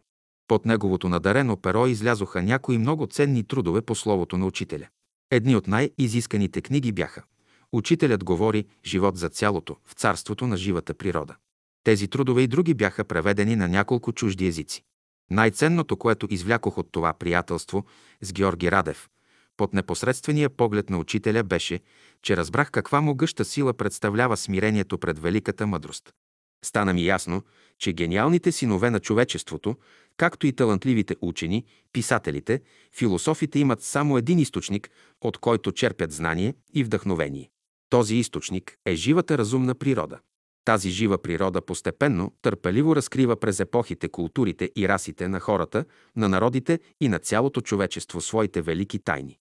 Под 0.49 0.67
неговото 0.67 1.09
надарено 1.09 1.57
перо 1.57 1.87
излязоха 1.87 2.43
някои 2.43 2.79
много 2.79 3.07
ценни 3.07 3.45
трудове 3.45 3.83
по 3.83 3.95
словото 3.95 4.37
на 4.37 4.47
учителя. 4.47 4.89
Едни 5.31 5.57
от 5.57 5.67
най-изисканите 5.67 6.61
книги 6.61 6.93
бяха 6.93 7.23
Учителят 7.73 8.25
говори 8.25 8.65
живот 8.85 9.17
за 9.17 9.29
цялото 9.29 9.77
в 9.85 9.93
царството 9.93 10.47
на 10.47 10.57
живата 10.57 10.95
природа. 10.95 11.37
Тези 11.85 12.09
трудове 12.09 12.43
и 12.43 12.47
други 12.47 12.75
бяха 12.75 13.05
преведени 13.05 13.57
на 13.57 13.69
няколко 13.69 14.13
чужди 14.13 14.47
езици. 14.47 14.85
Най-ценното, 15.31 15.97
което 15.97 16.27
извлякох 16.31 16.79
от 16.79 16.89
това 16.93 17.13
приятелство 17.13 17.85
с 18.23 18.33
Георги 18.33 18.71
Радев, 18.71 19.09
под 19.57 19.75
непосредствения 19.75 20.51
поглед 20.51 20.91
на 20.91 20.99
учителя 20.99 21.43
беше, 21.43 21.81
че 22.23 22.37
разбрах 22.37 22.71
каква 22.71 23.01
могъща 23.01 23.45
сила 23.45 23.75
представлява 23.75 24.37
смирението 24.37 24.99
пред 24.99 25.19
великата 25.19 25.67
мъдрост. 25.67 26.13
Стана 26.65 26.93
ми 26.93 27.05
ясно, 27.05 27.43
че 27.79 27.93
гениалните 27.93 28.53
синове 28.53 28.91
на 28.91 29.01
човечеството, 29.01 29.77
както 30.17 30.47
и 30.47 30.53
талантливите 30.53 31.17
учени, 31.21 31.65
писателите, 31.93 32.61
философите 32.93 33.59
имат 33.59 33.83
само 33.83 34.19
един 34.19 34.39
източник, 34.39 34.91
от 35.21 35.39
който 35.39 35.73
черпят 35.73 36.13
знание 36.13 36.55
и 36.75 36.85
вдъхновение. 36.85 37.51
Този 37.91 38.17
източник 38.17 38.77
е 38.87 38.95
живата 38.95 39.39
разумна 39.39 39.75
природа. 39.75 40.19
Тази 40.65 40.91
жива 40.91 41.19
природа 41.19 41.61
постепенно, 41.61 42.33
търпеливо 42.43 42.97
разкрива 42.97 43.37
през 43.37 43.61
епохите, 43.61 44.09
културите 44.09 44.71
и 44.77 44.89
расите 44.89 45.29
на 45.29 45.41
хората, 45.41 45.85
на 46.17 46.29
народите 46.29 46.81
и 47.01 47.09
на 47.09 47.19
цялото 47.19 47.61
човечество 47.61 48.21
своите 48.21 48.63
велики 48.63 48.99
тайни. 48.99 49.39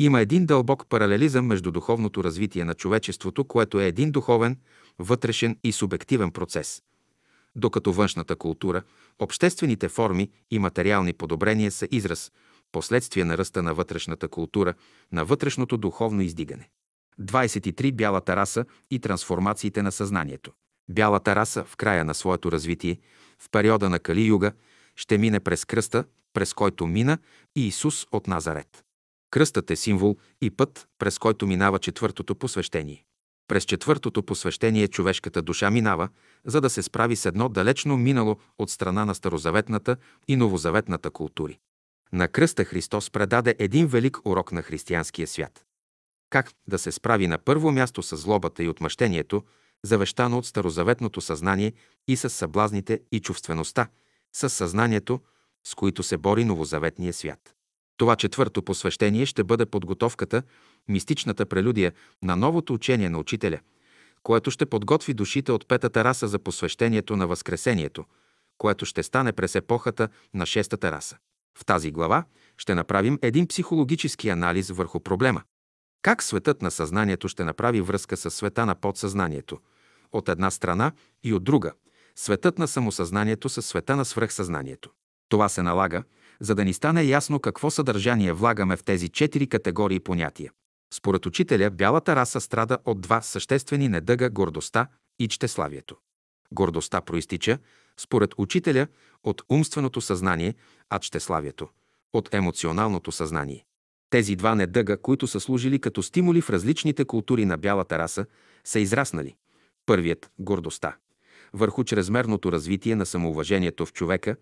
Има 0.00 0.20
един 0.20 0.46
дълбок 0.46 0.86
паралелизъм 0.88 1.46
между 1.46 1.70
духовното 1.70 2.24
развитие 2.24 2.64
на 2.64 2.74
човечеството, 2.74 3.44
което 3.44 3.80
е 3.80 3.86
един 3.86 4.10
духовен, 4.10 4.58
вътрешен 4.98 5.58
и 5.64 5.72
субективен 5.72 6.30
процес. 6.30 6.82
Докато 7.56 7.92
външната 7.92 8.36
култура, 8.36 8.82
обществените 9.18 9.88
форми 9.88 10.30
и 10.50 10.58
материални 10.58 11.12
подобрения 11.12 11.70
са 11.70 11.88
израз, 11.90 12.32
последствие 12.72 13.24
на 13.24 13.38
ръста 13.38 13.62
на 13.62 13.74
вътрешната 13.74 14.28
култура, 14.28 14.74
на 15.12 15.24
вътрешното 15.24 15.76
духовно 15.76 16.22
издигане. 16.22 16.68
23. 17.20 17.92
Бялата 17.92 18.36
раса 18.36 18.64
и 18.90 18.98
трансформациите 18.98 19.82
на 19.82 19.92
съзнанието. 19.92 20.52
Бялата 20.90 21.36
раса 21.36 21.64
в 21.64 21.76
края 21.76 22.04
на 22.04 22.14
своето 22.14 22.52
развитие, 22.52 22.98
в 23.38 23.50
периода 23.50 23.90
на 23.90 23.98
Кали-юга, 23.98 24.52
ще 24.96 25.18
мине 25.18 25.40
през 25.40 25.64
кръста, 25.64 26.04
през 26.32 26.54
който 26.54 26.86
мина 26.86 27.18
и 27.56 27.66
Исус 27.66 28.06
от 28.12 28.26
Назарет. 28.26 28.84
Кръстът 29.30 29.70
е 29.70 29.76
символ 29.76 30.16
и 30.40 30.50
път, 30.50 30.88
през 30.98 31.18
който 31.18 31.46
минава 31.46 31.78
четвъртото 31.78 32.34
посвещение. 32.34 33.04
През 33.48 33.64
четвъртото 33.64 34.22
посвещение 34.22 34.88
човешката 34.88 35.42
душа 35.42 35.70
минава, 35.70 36.08
за 36.44 36.60
да 36.60 36.70
се 36.70 36.82
справи 36.82 37.16
с 37.16 37.26
едно 37.26 37.48
далечно 37.48 37.96
минало 37.96 38.36
от 38.58 38.70
страна 38.70 39.04
на 39.04 39.14
старозаветната 39.14 39.96
и 40.28 40.36
новозаветната 40.36 41.10
култури. 41.10 41.58
На 42.12 42.28
кръста 42.28 42.64
Христос 42.64 43.10
предаде 43.10 43.54
един 43.58 43.86
велик 43.86 44.18
урок 44.24 44.52
на 44.52 44.62
християнския 44.62 45.26
свят. 45.26 45.67
Как 46.30 46.52
да 46.68 46.78
се 46.78 46.92
справи 46.92 47.26
на 47.26 47.38
първо 47.38 47.72
място 47.72 48.02
с 48.02 48.16
злобата 48.16 48.62
и 48.62 48.68
отмъщението, 48.68 49.42
завещано 49.84 50.38
от 50.38 50.46
старозаветното 50.46 51.20
съзнание 51.20 51.72
и 52.08 52.16
с 52.16 52.30
съблазните 52.30 53.00
и 53.12 53.20
чувствеността, 53.20 53.88
с 54.32 54.50
съзнанието, 54.50 55.20
с 55.64 55.74
които 55.74 56.02
се 56.02 56.16
бори 56.16 56.44
новозаветния 56.44 57.12
свят. 57.12 57.54
Това 57.96 58.16
четвърто 58.16 58.62
посвещение 58.62 59.26
ще 59.26 59.44
бъде 59.44 59.66
подготовката, 59.66 60.42
мистичната 60.88 61.46
прелюдия 61.46 61.92
на 62.22 62.36
новото 62.36 62.74
учение 62.74 63.10
на 63.10 63.18
учителя, 63.18 63.60
което 64.22 64.50
ще 64.50 64.66
подготви 64.66 65.14
душите 65.14 65.52
от 65.52 65.68
петата 65.68 66.04
раса 66.04 66.28
за 66.28 66.38
посвещението 66.38 67.16
на 67.16 67.26
Възкресението, 67.26 68.04
което 68.58 68.86
ще 68.86 69.02
стане 69.02 69.32
през 69.32 69.54
епохата 69.54 70.08
на 70.34 70.46
шестата 70.46 70.92
раса. 70.92 71.16
В 71.58 71.64
тази 71.64 71.90
глава 71.90 72.24
ще 72.56 72.74
направим 72.74 73.18
един 73.22 73.46
психологически 73.46 74.28
анализ 74.28 74.70
върху 74.70 75.00
проблема. 75.00 75.42
Как 76.02 76.22
светът 76.22 76.62
на 76.62 76.70
съзнанието 76.70 77.28
ще 77.28 77.44
направи 77.44 77.80
връзка 77.80 78.16
с 78.16 78.30
света 78.30 78.66
на 78.66 78.74
подсъзнанието? 78.74 79.58
От 80.12 80.28
една 80.28 80.50
страна 80.50 80.92
и 81.24 81.34
от 81.34 81.44
друга– 81.44 81.72
светът 82.16 82.58
на 82.58 82.68
самосъзнанието 82.68 83.48
с 83.48 83.62
света 83.62 83.96
на 83.96 84.04
свръхсъзнанието. 84.04 84.90
Това 85.28 85.48
се 85.48 85.62
налага, 85.62 86.02
за 86.40 86.54
да 86.54 86.64
ни 86.64 86.72
стане 86.72 87.02
ясно 87.02 87.40
какво 87.40 87.70
съдържание 87.70 88.32
влагаме 88.32 88.76
в 88.76 88.84
тези 88.84 89.08
четири 89.08 89.46
категории 89.46 90.00
понятия. 90.00 90.52
Според 90.94 91.26
учителя, 91.26 91.70
бялата 91.70 92.16
раса 92.16 92.40
страда 92.40 92.78
от 92.84 93.00
два 93.00 93.20
съществени 93.20 93.88
недъга– 93.88 94.30
гордостта 94.30 94.86
и 95.18 95.28
чтеславието. 95.28 95.96
Гордостта 96.52 97.00
проистича, 97.00 97.58
според 97.96 98.34
учителя, 98.38 98.86
от 99.24 99.42
умственото 99.50 100.00
съзнание, 100.00 100.54
а 100.90 100.98
чтеславието– 100.98 101.68
от 102.12 102.34
емоционалното 102.34 103.12
съзнание. 103.12 103.64
Тези 104.10 104.36
два 104.36 104.54
недъга, 104.54 104.96
които 104.96 105.26
са 105.26 105.40
служили 105.40 105.78
като 105.78 106.02
стимули 106.02 106.40
в 106.40 106.50
различните 106.50 107.04
култури 107.04 107.44
на 107.44 107.58
бялата 107.58 107.98
раса, 107.98 108.26
са 108.64 108.80
израснали. 108.80 109.36
Първият– 109.86 110.30
гордостта, 110.38 110.96
върху 111.52 111.84
чрезмерното 111.84 112.52
развитие 112.52 112.96
на 112.96 113.06
самоуважението 113.06 113.86
в 113.86 113.92
човека, 113.92 114.36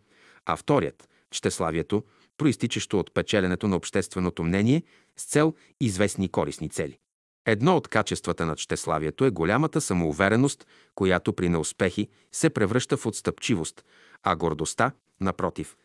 а 0.46 0.56
вторият– 0.56 1.08
щеславието, 1.32 2.04
проистичащо 2.38 2.98
от 2.98 3.14
печеленето 3.14 3.68
на 3.68 3.76
общественото 3.76 4.42
мнение 4.44 4.82
с 5.16 5.24
цел 5.24 5.54
известни 5.80 6.28
корисни 6.28 6.68
цели. 6.68 6.98
Едно 7.46 7.76
от 7.76 7.88
качествата 7.88 8.46
на 8.46 8.56
щеславието 8.56 9.24
е 9.24 9.30
голямата 9.30 9.80
самоувереност, 9.80 10.66
която 10.94 11.32
при 11.32 11.48
неуспехи 11.48 12.08
се 12.32 12.50
превръща 12.50 12.96
в 12.96 13.06
отстъпчивост, 13.06 13.84
а 14.22 14.36
гордостта, 14.36 14.92
напротив, 15.20 15.76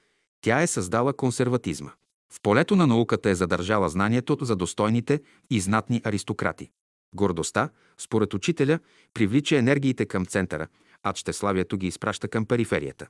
тя 0.41 0.61
е 0.61 0.67
създала 0.67 1.13
консерватизма. 1.13 1.91
В 2.33 2.41
полето 2.43 2.75
на 2.75 2.87
науката 2.87 3.29
е 3.29 3.35
задържала 3.35 3.89
знанието 3.89 4.37
за 4.41 4.55
достойните 4.55 5.21
и 5.49 5.59
знатни 5.59 6.01
аристократи. 6.03 6.71
Гордостта, 7.15 7.69
според 7.97 8.33
учителя, 8.33 8.79
привлича 9.13 9.57
енергиите 9.57 10.05
към 10.05 10.25
центъра, 10.25 10.67
а 11.03 11.15
щеславието 11.15 11.77
ги 11.77 11.87
изпраща 11.87 12.27
към 12.27 12.45
периферията. 12.45 13.07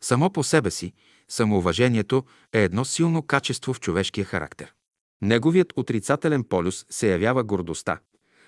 Само 0.00 0.30
по 0.30 0.44
себе 0.44 0.70
си, 0.70 0.92
самоуважението 1.28 2.24
е 2.52 2.62
едно 2.64 2.84
силно 2.84 3.22
качество 3.22 3.74
в 3.74 3.80
човешкия 3.80 4.24
характер. 4.24 4.74
Неговият 5.22 5.72
отрицателен 5.76 6.44
полюс 6.44 6.86
се 6.90 7.10
явява 7.12 7.44
гордостта, 7.44 8.00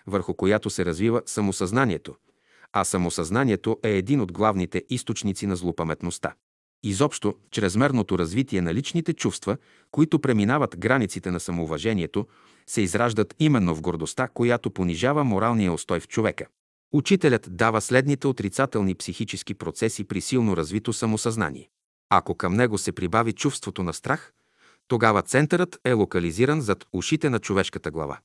върху 0.07 0.34
която 0.34 0.70
се 0.70 0.84
развива 0.84 1.23
самосъзнанието, 1.26 2.15
а 2.73 2.84
самосъзнанието 2.84 3.78
е 3.83 3.91
един 3.91 4.20
от 4.20 4.33
главните 4.33 4.84
източници 4.89 5.47
на 5.47 5.57
злопаметността. 5.57 6.34
Изобщо, 6.85 7.35
чрезмерното 7.51 8.19
развитие 8.19 8.61
на 8.61 8.75
личните 8.75 9.12
чувства, 9.12 9.57
които 9.91 10.19
преминават 10.19 10.78
границите 10.78 11.31
на 11.31 11.41
самоуважението, 11.41 12.27
се 12.67 12.81
израждат 12.81 13.35
именно 13.39 13.75
в 13.75 13.81
гордостта, 13.81 14.28
която 14.28 14.70
понижава 14.70 15.25
моралния 15.25 15.73
устой 15.73 16.01
в 16.01 16.09
човека. 16.09 16.47
Учителят 16.93 17.49
дава 17.51 17.81
следните 17.81 18.27
отрицателни 18.27 18.94
психически 18.94 19.55
процеси 19.55 20.05
при 20.05 20.20
силно 20.20 20.57
развито 20.57 20.93
самосъзнание. 20.93 21.69
Ако 22.11 22.35
към 22.35 22.55
него 22.55 22.78
се 22.78 22.93
прибави 22.93 23.33
чувството 23.33 23.83
на 23.83 23.93
страх, 23.93 24.33
тогава 24.89 25.23
центърът 25.23 25.81
е 25.85 25.93
локализиран 25.93 26.61
зад 26.61 26.86
ушите 26.93 27.31
на 27.31 27.39
човешката 27.39 27.91
глава. 27.91 28.19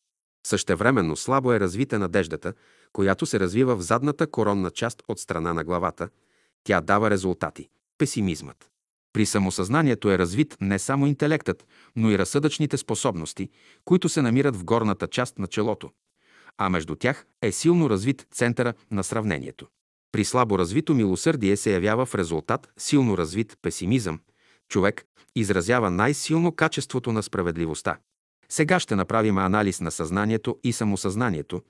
Същевременно 0.48 1.16
слабо 1.16 1.54
е 1.54 1.60
развита 1.60 2.00
надеждата, 2.00 2.54
която 2.94 3.26
се 3.26 3.40
развива 3.40 3.76
в 3.76 3.82
задната 3.82 4.28
коронна 4.28 4.72
част 4.72 5.04
от 5.08 5.20
страна 5.20 5.54
на 5.54 5.64
главата. 5.64 6.10
Тя 6.64 6.82
дава 6.82 7.10
резултати– 7.10 7.70
песимизмът. 7.98 8.70
При 9.14 9.26
самосъзнанието 9.26 10.12
е 10.12 10.18
развит 10.18 10.58
не 10.62 10.80
само 10.80 11.08
интелектът, 11.08 11.68
но 11.96 12.12
и 12.12 12.18
разсъдъчните 12.18 12.78
способности, 12.78 13.50
които 13.86 14.10
се 14.10 14.22
намират 14.22 14.56
в 14.56 14.64
горната 14.64 15.08
част 15.08 15.40
на 15.40 15.48
челото, 15.48 15.92
а 16.58 16.70
между 16.70 16.96
тях 16.96 17.26
е 17.42 17.52
силно 17.52 17.90
развит 17.90 18.28
центъра 18.32 18.74
на 18.92 19.04
сравнението. 19.04 19.68
При 20.12 20.26
слабо 20.26 20.60
развито 20.60 20.94
милосърдие 20.94 21.58
се 21.58 21.74
явява 21.74 22.06
в 22.06 22.16
резултат 22.16 22.70
силно 22.78 23.18
развит 23.18 23.58
песимизъм. 23.62 24.20
Човек 24.70 25.06
изразява 25.36 25.92
най-силно 25.92 26.52
качеството 26.52 27.12
на 27.12 27.24
справедливостта. 27.24 27.98
Сега 28.50 28.80
ще 28.80 28.96
направим 28.96 29.38
анализ 29.38 29.82
на 29.82 29.92
съзнанието 29.92 30.58
и 30.64 30.74
самосъзнанието, 30.74 31.62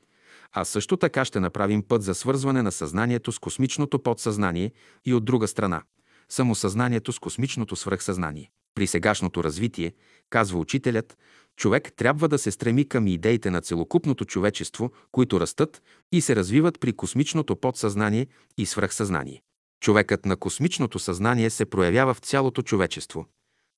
а 0.51 0.65
също 0.65 0.97
така 0.97 1.25
ще 1.25 1.39
направим 1.39 1.83
път 1.83 2.03
за 2.03 2.15
свързване 2.15 2.61
на 2.61 2.71
съзнанието 2.71 3.31
с 3.31 3.39
космичното 3.39 3.99
подсъзнание 3.99 4.71
и 5.05 5.13
от 5.13 5.25
друга 5.25 5.47
страна– 5.47 5.81
самосъзнанието 6.29 7.13
с 7.13 7.19
космичното 7.19 7.75
свръхсъзнание. 7.75 8.49
При 8.75 8.87
сегашното 8.87 9.43
развитие, 9.43 9.93
казва 10.29 10.59
учителят, 10.59 11.17
човек 11.55 11.93
трябва 11.95 12.27
да 12.27 12.37
се 12.37 12.51
стреми 12.51 12.87
към 12.87 13.07
идеите 13.07 13.49
на 13.49 13.61
целокупното 13.61 14.25
човечество, 14.25 14.91
които 15.11 15.39
растат 15.39 15.81
и 16.11 16.21
се 16.21 16.35
развиват 16.35 16.79
при 16.79 16.93
космичното 16.93 17.55
подсъзнание 17.55 18.27
и 18.57 18.65
свръхсъзнание. 18.65 19.41
Човекът 19.79 20.25
на 20.25 20.37
космичното 20.37 20.99
съзнание 20.99 21.49
се 21.49 21.65
проявява 21.65 22.13
в 22.13 22.19
цялото 22.19 22.61
човечество. 22.61 23.25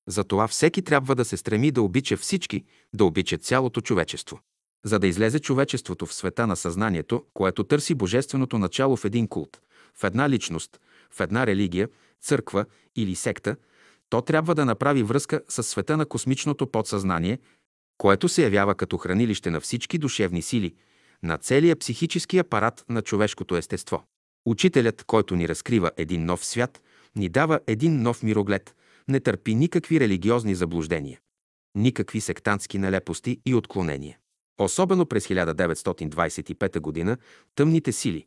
Затова 0.07 0.47
всеки 0.47 0.81
трябва 0.81 1.15
да 1.15 1.25
се 1.25 1.37
стреми 1.37 1.71
да 1.71 1.81
обича 1.81 2.17
всички, 2.17 2.63
да 2.93 3.05
обича 3.05 3.37
цялото 3.37 3.81
човечество. 3.81 4.39
За 4.85 4.99
да 4.99 5.07
излезе 5.07 5.39
човечеството 5.39 6.05
в 6.05 6.13
света 6.13 6.47
на 6.47 6.55
съзнанието, 6.55 7.23
което 7.33 7.63
търси 7.63 7.95
божественото 7.95 8.57
начало 8.57 8.95
в 8.95 9.05
един 9.05 9.27
култ, 9.27 9.61
в 9.99 10.03
една 10.03 10.29
личност, 10.29 10.79
в 11.11 11.19
една 11.19 11.47
религия, 11.47 11.89
църква 12.21 12.65
или 12.95 13.15
секта, 13.15 13.55
то 14.09 14.21
трябва 14.21 14.55
да 14.55 14.65
направи 14.65 15.03
връзка 15.03 15.41
с 15.49 15.63
света 15.63 15.97
на 15.97 16.05
космичното 16.05 16.67
подсъзнание, 16.67 17.39
което 17.97 18.29
се 18.29 18.43
явява 18.43 18.75
като 18.75 18.97
хранилище 18.97 19.49
на 19.49 19.59
всички 19.59 19.97
душевни 19.97 20.41
сили, 20.41 20.75
на 21.23 21.37
целия 21.37 21.75
психически 21.75 22.37
апарат 22.37 22.85
на 22.89 23.01
човешкото 23.01 23.55
естество. 23.55 24.03
Учителят, 24.45 25.03
който 25.03 25.35
ни 25.35 25.47
разкрива 25.49 25.91
един 25.97 26.25
нов 26.25 26.45
свят, 26.45 26.81
ни 27.15 27.29
дава 27.29 27.59
един 27.67 28.01
нов 28.01 28.23
мироглед, 28.23 28.75
не 29.07 29.19
търпи 29.19 29.55
никакви 29.55 29.99
религиозни 29.99 30.55
заблуждения, 30.55 31.19
никакви 31.75 32.21
сектантски 32.21 32.77
нелепости 32.77 33.41
и 33.45 33.55
отклонения. 33.55 34.17
Особено 34.59 35.05
през 35.05 35.27
1925 35.27 37.05
г. 37.05 37.17
тъмните 37.55 37.91
сили, 37.91 38.25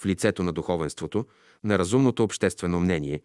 в 0.00 0.06
лицето 0.06 0.42
на 0.42 0.52
духовенството, 0.52 1.26
на 1.64 1.78
разумното 1.78 2.24
обществено 2.24 2.80
мнение, 2.80 3.20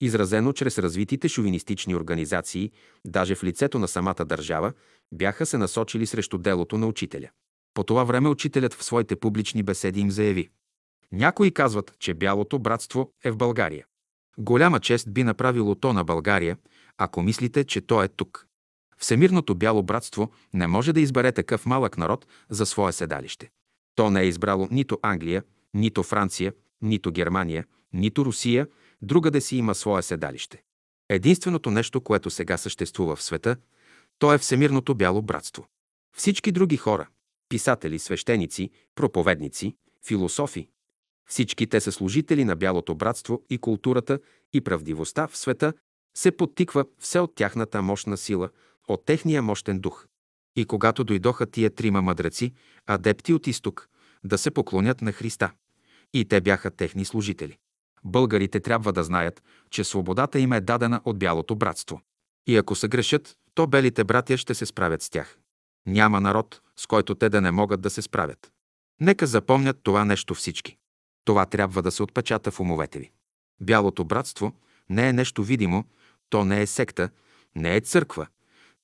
изразено 0.00 0.52
чрез 0.52 0.78
развитите 0.78 1.28
шовинистични 1.28 1.94
организации, 1.94 2.70
даже 3.06 3.34
в 3.34 3.44
лицето 3.44 3.78
на 3.78 3.88
самата 3.88 4.24
държава, 4.24 4.72
бяха 5.12 5.46
се 5.46 5.58
насочили 5.58 6.06
срещу 6.06 6.38
делото 6.38 6.78
на 6.78 6.86
учителя. 6.86 7.28
По 7.74 7.84
това 7.84 8.04
време 8.04 8.28
учителят 8.28 8.74
в 8.74 8.84
своите 8.84 9.16
публични 9.16 9.62
беседи 9.62 10.00
им 10.00 10.10
заяви. 10.10 10.48
Някои 11.12 11.50
казват, 11.50 11.92
че 11.98 12.14
бялото 12.14 12.58
братство 12.58 13.12
е 13.24 13.30
в 13.30 13.36
България. 13.36 13.86
Голяма 14.38 14.80
чест 14.80 15.12
би 15.12 15.24
направило 15.24 15.74
то 15.74 15.92
на 15.92 16.04
България, 16.04 16.56
ако 16.98 17.22
мислите, 17.22 17.64
че 17.64 17.80
то 17.80 18.02
е 18.02 18.08
тук. 18.08 18.46
Всемирното 18.98 19.54
бяло 19.54 19.82
братство 19.82 20.30
не 20.54 20.66
може 20.66 20.92
да 20.92 21.00
избере 21.00 21.32
такъв 21.32 21.66
малък 21.66 21.98
народ 21.98 22.26
за 22.50 22.66
свое 22.66 22.92
седалище. 22.92 23.50
То 23.94 24.10
не 24.10 24.20
е 24.20 24.26
избрало 24.26 24.68
нито 24.70 24.98
Англия, 25.02 25.42
нито 25.76 26.02
Франция, 26.02 26.52
нито 26.82 27.12
Германия, 27.12 27.66
нито 27.92 28.24
Русия, 28.24 28.66
друга 29.02 29.30
да 29.30 29.40
си 29.40 29.56
има 29.56 29.74
свое 29.74 30.02
седалище. 30.02 30.62
Единственото 31.08 31.70
нещо, 31.70 32.00
което 32.00 32.30
сега 32.30 32.56
съществува 32.56 33.16
в 33.16 33.22
света, 33.22 33.56
то 34.18 34.34
е 34.34 34.38
Всемирното 34.38 34.94
бяло 34.94 35.22
братство. 35.22 35.66
Всички 36.16 36.52
други 36.52 36.76
хора, 36.76 37.08
писатели, 37.48 37.98
свещеници, 37.98 38.70
проповедници, 38.94 39.76
философи, 40.06 40.68
всички 41.26 41.66
те 41.66 41.80
са 41.80 41.92
служители 41.92 42.44
на 42.44 42.56
бялото 42.56 42.94
братство 42.94 43.42
и 43.50 43.58
културата 43.58 44.18
и 44.52 44.60
правдивостта 44.60 45.26
в 45.26 45.36
света 45.36 45.72
се 46.16 46.30
подтиква 46.30 46.84
все 46.98 47.18
от 47.18 47.34
тяхната 47.34 47.82
мощна 47.82 48.16
сила, 48.16 48.50
от 48.88 49.04
техния 49.04 49.42
мощен 49.42 49.80
дух. 49.80 50.06
И 50.56 50.64
когато 50.64 51.04
дойдоха 51.04 51.46
тия 51.46 51.70
трима 51.70 52.02
мъдреци, 52.02 52.52
адепти 52.86 53.32
от 53.32 53.46
изток, 53.46 53.88
да 54.24 54.38
се 54.38 54.50
поклонят 54.50 55.02
на 55.02 55.12
Христа, 55.12 55.52
и 56.14 56.24
те 56.24 56.40
бяха 56.40 56.70
техни 56.70 57.04
служители. 57.04 57.58
Българите 58.04 58.60
трябва 58.60 58.92
да 58.92 59.04
знаят, 59.04 59.42
че 59.70 59.84
свободата 59.84 60.38
им 60.38 60.52
е 60.52 60.60
дадена 60.60 61.00
от 61.04 61.18
бялото 61.18 61.54
братство. 61.54 62.00
И 62.46 62.56
ако 62.56 62.74
се 62.74 62.88
грешат, 62.88 63.36
то 63.54 63.66
белите 63.66 64.04
братя 64.04 64.36
ще 64.36 64.54
се 64.54 64.66
справят 64.66 65.02
с 65.02 65.10
тях. 65.10 65.38
Няма 65.86 66.20
народ, 66.20 66.60
с 66.76 66.86
който 66.86 67.14
те 67.14 67.28
да 67.28 67.40
не 67.40 67.50
могат 67.50 67.80
да 67.80 67.90
се 67.90 68.02
справят. 68.02 68.52
Нека 69.00 69.26
запомнят 69.26 69.80
това 69.82 70.04
нещо 70.04 70.34
всички. 70.34 70.76
Това 71.24 71.46
трябва 71.46 71.82
да 71.82 71.90
се 71.90 72.02
отпечата 72.02 72.50
в 72.50 72.60
умовете 72.60 72.98
ви. 72.98 73.10
Бялото 73.60 74.04
братство 74.04 74.52
не 74.90 75.08
е 75.08 75.12
нещо 75.12 75.42
видимо, 75.42 75.84
то 76.30 76.44
не 76.44 76.62
е 76.62 76.66
секта, 76.66 77.10
не 77.54 77.76
е 77.76 77.80
църква. 77.80 78.26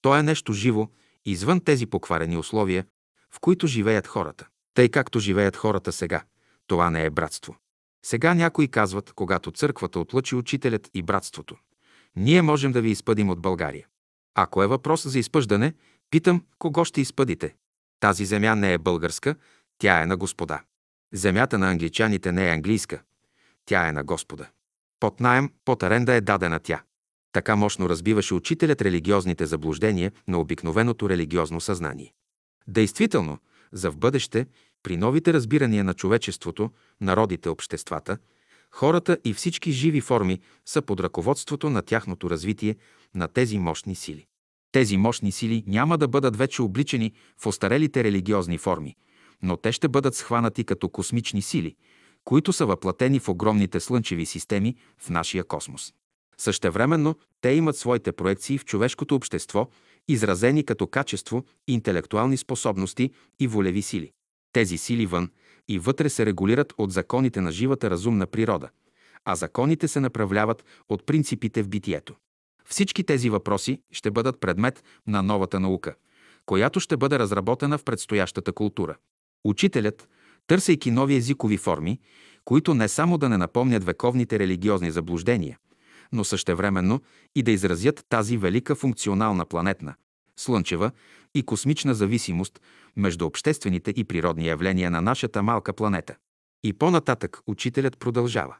То 0.00 0.16
е 0.16 0.22
нещо 0.22 0.52
живо, 0.52 0.88
извън 1.24 1.60
тези 1.60 1.86
покварени 1.86 2.36
условия, 2.36 2.86
в 3.30 3.40
които 3.40 3.66
живеят 3.66 4.06
хората. 4.06 4.48
Тъй 4.74 4.88
както 4.88 5.18
живеят 5.18 5.56
хората 5.56 5.92
сега, 5.92 6.22
това 6.66 6.90
не 6.90 7.04
е 7.04 7.10
братство. 7.10 7.56
Сега 8.04 8.34
някои 8.34 8.68
казват, 8.68 9.12
когато 9.12 9.50
църквата 9.50 10.00
отлъчи 10.00 10.34
учителят 10.34 10.90
и 10.94 11.02
братството. 11.02 11.56
Ние 12.16 12.42
можем 12.42 12.72
да 12.72 12.80
ви 12.80 12.90
изпъдим 12.90 13.30
от 13.30 13.40
България. 13.40 13.86
Ако 14.34 14.62
е 14.62 14.66
въпрос 14.66 15.06
за 15.06 15.18
изпъждане, 15.18 15.74
питам, 16.10 16.44
кого 16.58 16.84
ще 16.84 17.00
изпъдите? 17.00 17.54
Тази 18.00 18.24
земя 18.24 18.54
не 18.54 18.72
е 18.72 18.78
българска, 18.78 19.34
тя 19.78 20.02
е 20.02 20.06
на 20.06 20.16
Господа. 20.16 20.62
Земята 21.12 21.58
на 21.58 21.70
англичаните 21.70 22.32
не 22.32 22.48
е 22.48 22.52
английска, 22.52 23.02
тя 23.64 23.88
е 23.88 23.92
на 23.92 24.04
Господа. 24.04 24.50
Под 25.00 25.20
найем, 25.20 25.50
под 25.64 25.82
аренда 25.82 26.14
е 26.14 26.20
дадена 26.20 26.60
тя. 26.60 26.82
Така 27.32 27.56
мощно 27.56 27.88
разбиваше 27.88 28.34
учителят 28.34 28.82
религиозните 28.82 29.46
заблуждения 29.46 30.12
на 30.28 30.38
обикновеното 30.38 31.08
религиозно 31.08 31.60
съзнание. 31.60 32.12
Действително, 32.68 33.38
за 33.72 33.90
в 33.90 33.96
бъдеще, 33.96 34.46
при 34.82 34.96
новите 34.96 35.32
разбирания 35.32 35.84
на 35.84 35.94
човечеството, 35.94 36.70
народите, 37.00 37.48
обществата, 37.48 38.18
хората 38.70 39.18
и 39.24 39.34
всички 39.34 39.72
живи 39.72 40.00
форми 40.00 40.40
са 40.66 40.82
под 40.82 41.00
ръководството 41.00 41.70
на 41.70 41.82
тяхното 41.82 42.30
развитие 42.30 42.76
на 43.14 43.28
тези 43.28 43.58
мощни 43.58 43.94
сили. 43.94 44.26
Тези 44.72 44.96
мощни 44.96 45.32
сили 45.32 45.64
няма 45.66 45.98
да 45.98 46.08
бъдат 46.08 46.36
вече 46.36 46.62
обличени 46.62 47.12
в 47.38 47.46
остарелите 47.46 48.04
религиозни 48.04 48.58
форми, 48.58 48.96
но 49.42 49.56
те 49.56 49.72
ще 49.72 49.88
бъдат 49.88 50.14
схванати 50.14 50.64
като 50.64 50.88
космични 50.88 51.42
сили, 51.42 51.76
които 52.24 52.52
са 52.52 52.66
въплатени 52.66 53.18
в 53.18 53.28
огромните 53.28 53.80
слънчеви 53.80 54.26
системи 54.26 54.76
в 54.98 55.10
нашия 55.10 55.44
космос. 55.44 55.92
Същевременно 56.38 57.14
те 57.40 57.50
имат 57.50 57.76
своите 57.76 58.12
проекции 58.12 58.58
в 58.58 58.64
човешкото 58.64 59.14
общество, 59.14 59.68
изразени 60.08 60.64
като 60.64 60.86
качество, 60.86 61.44
интелектуални 61.66 62.36
способности 62.36 63.10
и 63.40 63.46
волеви 63.46 63.82
сили. 63.82 64.10
Тези 64.52 64.78
сили 64.78 65.06
вън 65.06 65.30
и 65.68 65.78
вътре 65.78 66.08
се 66.08 66.26
регулират 66.26 66.72
от 66.78 66.92
законите 66.92 67.40
на 67.40 67.52
живата 67.52 67.90
разумна 67.90 68.26
природа, 68.26 68.68
а 69.24 69.34
законите 69.34 69.88
се 69.88 70.00
направляват 70.00 70.64
от 70.88 71.06
принципите 71.06 71.62
в 71.62 71.68
битието. 71.68 72.14
Всички 72.64 73.04
тези 73.04 73.30
въпроси 73.30 73.80
ще 73.90 74.10
бъдат 74.10 74.40
предмет 74.40 74.84
на 75.06 75.22
новата 75.22 75.60
наука, 75.60 75.94
която 76.46 76.80
ще 76.80 76.96
бъде 76.96 77.18
разработена 77.18 77.78
в 77.78 77.84
предстоящата 77.84 78.52
култура. 78.52 78.96
Учителят, 79.44 80.08
търсейки 80.46 80.90
нови 80.90 81.14
езикови 81.14 81.56
форми, 81.56 82.00
които 82.44 82.74
не 82.74 82.88
само 82.88 83.18
да 83.18 83.28
не 83.28 83.36
напомнят 83.36 83.84
вековните 83.84 84.38
религиозни 84.38 84.90
заблуждения, 84.90 85.58
но 86.12 86.24
същевременно 86.24 87.00
и 87.34 87.42
да 87.42 87.50
изразят 87.50 88.06
тази 88.08 88.36
велика 88.36 88.74
функционална 88.74 89.46
планетна, 89.46 89.94
слънчева 90.36 90.90
и 91.34 91.42
космична 91.42 91.94
зависимост 91.94 92.60
между 92.96 93.26
обществените 93.26 93.90
и 93.90 94.04
природни 94.04 94.46
явления 94.46 94.90
на 94.90 95.00
нашата 95.00 95.42
малка 95.42 95.72
планета. 95.72 96.16
И 96.64 96.72
по-нататък 96.72 97.40
учителят 97.46 97.98
продължава. 97.98 98.56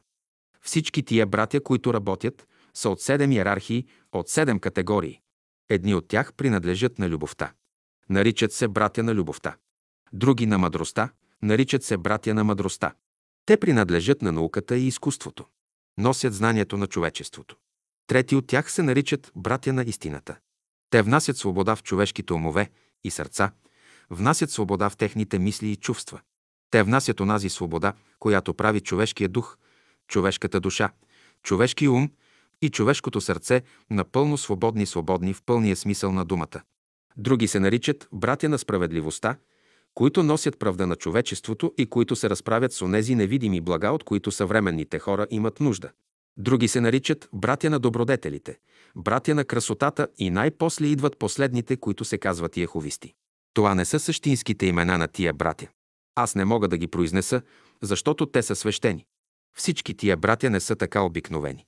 Всички 0.61 1.03
тия 1.03 1.25
братя, 1.25 1.61
които 1.61 1.93
работят, 1.93 2.47
са 2.73 2.89
от 2.89 3.01
седем 3.01 3.31
иерархии, 3.31 3.85
от 4.11 4.29
седем 4.29 4.59
категории. 4.59 5.19
Едни 5.69 5.95
от 5.95 6.07
тях 6.07 6.33
принадлежат 6.33 6.99
на 6.99 7.09
любовта. 7.09 7.53
Наричат 8.09 8.53
се 8.53 8.67
братя 8.67 9.03
на 9.03 9.15
любовта. 9.15 9.55
Други 10.13 10.45
на 10.45 10.57
мъдростта, 10.57 11.09
наричат 11.41 11.83
се 11.83 11.97
братя 11.97 12.33
на 12.33 12.43
мъдростта. 12.43 12.93
Те 13.45 13.57
принадлежат 13.57 14.21
на 14.21 14.31
науката 14.31 14.77
и 14.77 14.87
изкуството. 14.87 15.45
Носят 15.97 16.33
знанието 16.33 16.77
на 16.77 16.87
човечеството. 16.87 17.55
Трети 18.07 18.35
от 18.35 18.47
тях 18.47 18.71
се 18.71 18.83
наричат 18.83 19.31
братя 19.35 19.73
на 19.73 19.83
истината. 19.83 20.37
Те 20.93 21.01
внасят 21.01 21.37
свобода 21.37 21.75
в 21.75 21.83
човешките 21.83 22.33
умове 22.33 22.69
и 23.03 23.11
сърца, 23.11 23.51
внасят 24.09 24.51
свобода 24.51 24.89
в 24.89 24.97
техните 24.97 25.39
мисли 25.39 25.67
и 25.67 25.75
чувства. 25.75 26.21
Те 26.71 26.83
внасят 26.83 27.19
онази 27.19 27.49
свобода, 27.49 27.93
която 28.19 28.53
прави 28.53 28.81
човешкия 28.81 29.29
дух, 29.29 29.57
човешката 30.07 30.59
душа, 30.59 30.89
човешки 31.43 31.87
ум 31.87 32.11
и 32.61 32.69
човешкото 32.69 33.21
сърце 33.21 33.61
напълно 33.89 34.37
свободни, 34.37 34.85
свободни 34.85 35.33
в 35.33 35.43
пълния 35.45 35.75
смисъл 35.75 36.11
на 36.11 36.25
думата. 36.25 36.61
Други 37.17 37.47
се 37.47 37.59
наричат 37.59 38.07
братя 38.11 38.49
на 38.49 38.57
справедливостта, 38.57 39.35
които 39.93 40.23
носят 40.23 40.59
правда 40.59 40.87
на 40.87 40.95
човечеството 40.95 41.73
и 41.77 41.85
които 41.85 42.15
се 42.15 42.29
разправят 42.29 42.73
с 42.73 42.81
онези 42.81 43.15
невидими 43.15 43.61
блага, 43.61 43.91
от 43.91 44.03
които 44.03 44.31
съвременните 44.31 44.99
хора 44.99 45.27
имат 45.29 45.59
нужда. 45.59 45.91
Други 46.37 46.67
се 46.67 46.81
наричат 46.81 47.29
братя 47.33 47.69
на 47.69 47.79
добродетелите, 47.79 48.57
братя 48.95 49.35
на 49.35 49.45
красотата 49.45 50.07
и 50.17 50.29
най-после 50.29 50.85
идват 50.85 51.19
последните, 51.19 51.77
които 51.77 52.05
се 52.05 52.17
казват 52.17 52.57
яховисти. 52.57 53.13
Това 53.53 53.75
не 53.75 53.85
са 53.85 53.99
същинските 53.99 54.65
имена 54.65 54.97
на 54.97 55.07
тия 55.07 55.33
братя. 55.33 55.67
Аз 56.15 56.35
не 56.35 56.45
мога 56.45 56.67
да 56.67 56.77
ги 56.77 56.87
произнеса, 56.87 57.41
защото 57.81 58.25
те 58.25 58.43
са 58.43 58.55
свещени. 58.55 59.05
Всички 59.57 59.97
тия 59.97 60.17
братя 60.17 60.49
не 60.49 60.59
са 60.59 60.75
така 60.75 61.01
обикновени. 61.01 61.65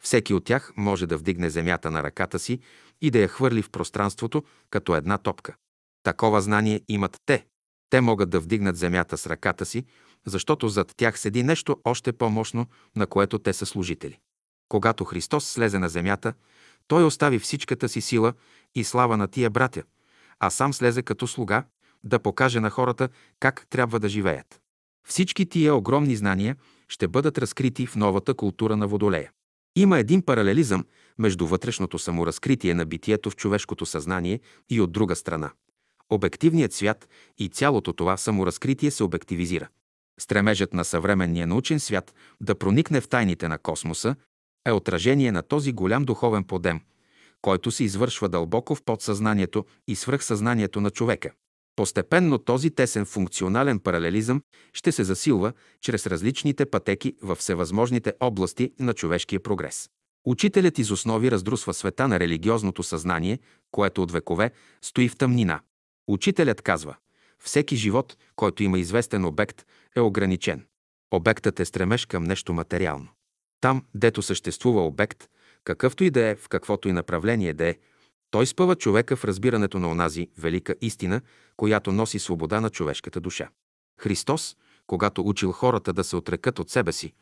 Всеки 0.00 0.34
от 0.34 0.44
тях 0.44 0.72
може 0.76 1.06
да 1.06 1.16
вдигне 1.16 1.50
земята 1.50 1.90
на 1.90 2.02
ръката 2.02 2.38
си 2.38 2.60
и 3.00 3.10
да 3.10 3.18
я 3.18 3.28
хвърли 3.28 3.62
в 3.62 3.70
пространството 3.70 4.44
като 4.70 4.94
една 4.96 5.18
топка. 5.18 5.54
Такова 6.02 6.40
знание 6.40 6.80
имат 6.88 7.16
те. 7.26 7.46
Те 7.90 8.00
могат 8.00 8.30
да 8.30 8.40
вдигнат 8.40 8.76
земята 8.76 9.18
с 9.18 9.26
ръката 9.26 9.66
си, 9.66 9.84
защото 10.26 10.68
зад 10.68 10.92
тях 10.96 11.18
седи 11.18 11.42
нещо 11.42 11.76
още 11.84 12.12
по-мощно, 12.12 12.66
на 12.96 13.06
което 13.06 13.38
те 13.38 13.52
са 13.52 13.66
служители. 13.66 14.18
Когато 14.68 15.04
Христос 15.04 15.44
слезе 15.44 15.78
на 15.78 15.88
земята, 15.88 16.34
Той 16.88 17.04
остави 17.04 17.38
всичката 17.38 17.88
си 17.88 18.00
сила 18.00 18.32
и 18.74 18.84
слава 18.84 19.16
на 19.16 19.28
тия 19.28 19.50
братя, 19.50 19.82
а 20.40 20.50
сам 20.50 20.74
слезе 20.74 21.02
като 21.02 21.26
слуга 21.26 21.64
да 22.04 22.18
покаже 22.18 22.60
на 22.60 22.70
хората 22.70 23.08
как 23.40 23.66
трябва 23.70 24.00
да 24.00 24.08
живеят. 24.08 24.60
Всички 25.08 25.46
тия 25.46 25.74
огромни 25.74 26.16
знания 26.16 26.56
ще 26.88 27.08
бъдат 27.08 27.38
разкрити 27.38 27.86
в 27.86 27.96
новата 27.96 28.34
култура 28.34 28.76
на 28.76 28.86
Водолея. 28.86 29.30
Има 29.76 29.98
един 29.98 30.22
паралелизъм 30.22 30.84
между 31.18 31.46
вътрешното 31.46 31.98
саморазкритие 31.98 32.74
на 32.74 32.86
битието 32.86 33.30
в 33.30 33.36
човешкото 33.36 33.86
съзнание 33.86 34.40
и 34.70 34.80
от 34.80 34.92
друга 34.92 35.16
страна. 35.16 35.50
Обективният 36.10 36.72
свят 36.72 37.08
и 37.38 37.48
цялото 37.48 37.92
това 37.92 38.16
саморазкритие 38.16 38.90
се 38.90 39.04
обективизира. 39.04 39.68
Стремежът 40.20 40.72
на 40.72 40.84
съвременния 40.84 41.46
научен 41.46 41.80
свят 41.80 42.14
да 42.40 42.54
проникне 42.54 43.00
в 43.00 43.08
тайните 43.08 43.48
на 43.48 43.58
космоса 43.58 44.16
е 44.66 44.72
отражение 44.72 45.32
на 45.32 45.42
този 45.42 45.72
голям 45.72 46.04
духовен 46.04 46.44
подем, 46.44 46.80
който 47.42 47.70
се 47.70 47.84
извършва 47.84 48.28
дълбоко 48.28 48.74
в 48.74 48.82
подсъзнанието 48.82 49.64
и 49.88 49.96
свръхсъзнанието 49.96 50.80
на 50.80 50.90
човека. 50.90 51.30
Постепенно 51.76 52.38
този 52.38 52.70
тесен 52.70 53.04
функционален 53.04 53.78
паралелизъм 53.78 54.42
ще 54.72 54.92
се 54.92 55.04
засилва 55.04 55.52
чрез 55.80 56.06
различните 56.06 56.66
пътеки 56.66 57.14
в 57.22 57.34
всевъзможните 57.36 58.12
области 58.20 58.72
на 58.78 58.94
човешкия 58.94 59.40
прогрес. 59.40 59.88
Учителят 60.26 60.78
из 60.78 60.90
основи 60.90 61.30
раздрусва 61.30 61.74
света 61.74 62.08
на 62.08 62.20
религиозното 62.20 62.82
съзнание, 62.82 63.38
което 63.70 64.02
от 64.02 64.12
векове 64.12 64.50
стои 64.82 65.08
в 65.08 65.16
тъмнина. 65.16 65.60
Учителят 66.08 66.62
казва, 66.62 66.96
всеки 67.38 67.76
живот, 67.76 68.16
който 68.36 68.62
има 68.62 68.78
известен 68.78 69.24
обект, 69.24 69.64
е 69.96 70.00
ограничен. 70.00 70.66
Обектът 71.10 71.60
е 71.60 71.64
стремеж 71.64 72.06
към 72.06 72.24
нещо 72.24 72.52
материално. 72.52 73.08
Там, 73.60 73.84
дето 73.94 74.22
съществува 74.22 74.86
обект, 74.86 75.28
какъвто 75.64 76.04
и 76.04 76.10
да 76.10 76.26
е, 76.26 76.34
в 76.34 76.48
каквото 76.48 76.88
и 76.88 76.92
направление 76.92 77.54
да 77.54 77.68
е, 77.68 77.76
той 78.30 78.46
спъва 78.46 78.76
човека 78.76 79.16
в 79.16 79.24
разбирането 79.24 79.78
на 79.78 79.90
онази 79.90 80.28
велика 80.38 80.74
истина, 80.80 81.20
която 81.56 81.92
носи 81.92 82.18
свобода 82.18 82.60
на 82.60 82.70
човешката 82.70 83.20
душа. 83.20 83.48
Христос, 84.00 84.56
когато 84.86 85.28
учил 85.28 85.52
хората 85.52 85.92
да 85.92 86.04
се 86.04 86.16
отрекат 86.16 86.58
от 86.58 86.70
себе 86.70 86.92
си, 86.92 87.12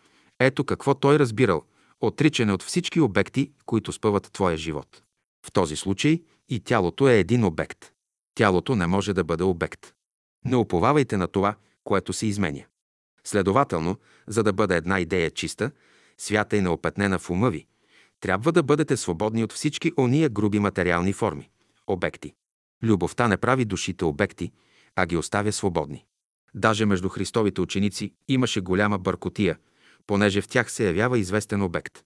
ето 0.41 0.65
какво 0.65 0.94
той 0.94 1.19
разбирал– 1.19 1.62
отричане 2.02 2.52
от 2.52 2.62
всички 2.62 3.01
обекти, 3.01 3.52
които 3.67 3.93
спъват 3.93 4.33
твоя 4.33 4.57
живот. 4.57 5.02
В 5.47 5.52
този 5.52 5.77
случай 5.77 6.23
и 6.49 6.61
тялото 6.61 7.09
е 7.09 7.19
един 7.19 7.44
обект. 7.44 7.93
Тялото 8.35 8.77
не 8.77 8.86
може 8.86 9.12
да 9.12 9.25
бъде 9.25 9.44
обект. 9.44 9.93
Не 10.44 10.57
уповавайте 10.57 11.17
на 11.17 11.28
това, 11.28 11.55
което 11.85 12.12
се 12.12 12.27
изменя. 12.27 12.65
Следователно, 13.25 13.97
за 14.27 14.43
да 14.43 14.52
бъде 14.52 14.77
една 14.77 15.01
идея 15.01 15.31
чиста, 15.31 15.70
свята 16.18 16.57
и 16.57 16.60
неопетнена 16.60 17.18
в 17.18 17.31
ума 17.31 17.50
ви, 17.50 17.66
трябва 18.20 18.52
да 18.52 18.62
бъдете 18.62 18.97
свободни 18.97 19.44
от 19.44 19.52
всички 19.52 19.92
ония 19.99 20.28
груби 20.28 20.58
материални 20.58 21.12
форми– 21.12 21.50
обекти. 21.86 22.34
Любовта 22.82 23.28
не 23.28 23.36
прави 23.36 23.65
душите 23.65 24.05
обекти, 24.05 24.52
а 24.97 25.07
ги 25.07 25.16
оставя 25.16 25.52
свободни. 25.52 26.05
Даже 26.55 26.86
между 26.86 27.08
Христовите 27.08 27.60
ученици 27.60 28.15
имаше 28.28 28.60
голяма 28.60 28.99
бъркотия, 28.99 29.58
понеже 30.07 30.41
в 30.41 30.49
тях 30.49 30.73
се 30.73 30.86
явява 30.86 31.18
известен 31.18 31.62
обект. 31.62 32.02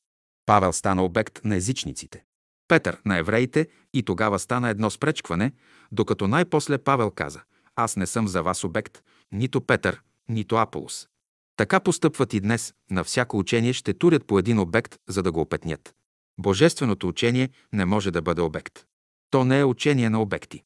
Павел 0.47 0.73
стана 0.73 1.05
обект 1.05 1.41
на 1.45 1.57
езичниците. 1.57 2.25
Петър 2.69 3.01
на 3.05 3.19
евреите 3.19 3.69
и 3.95 4.03
тогава 4.03 4.39
стана 4.39 4.69
едно 4.69 4.91
спречкване, 4.91 5.53
докато 5.93 6.29
най-после 6.29 6.79
Павел 6.79 7.11
каза 7.11 7.43
«Аз 7.77 7.97
не 7.97 8.07
съм 8.07 8.29
за 8.29 8.43
вас 8.43 8.65
обект, 8.65 9.03
нито 9.33 9.61
Петър, 9.61 10.03
нито 10.29 10.57
Аполос». 10.57 11.09
Така 11.57 11.81
постъпват 11.81 12.35
и 12.35 12.41
днес, 12.41 12.75
на 12.91 13.05
всяко 13.05 13.39
учение 13.39 13.73
ще 13.73 13.95
турят 13.95 14.27
по 14.27 14.39
един 14.39 14.59
обект, 14.59 14.97
за 15.09 15.23
да 15.23 15.33
го 15.33 15.41
опетнят. 15.41 15.95
Божественото 16.39 17.09
учение 17.09 17.51
не 17.73 17.85
може 17.85 18.11
да 18.11 18.23
бъде 18.23 18.43
обект. 18.43 18.85
То 19.31 19.45
не 19.45 19.59
е 19.59 19.65
учение 19.65 20.11
на 20.11 20.23
обекти. 20.23 20.63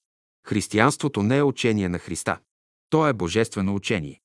Християнството 0.47 1.23
не 1.23 1.37
е 1.37 1.43
учение 1.43 1.89
на 1.89 1.99
Христа. 1.99 2.39
То 2.91 3.09
е 3.09 3.13
божествено 3.13 3.75
учение. 3.75 4.21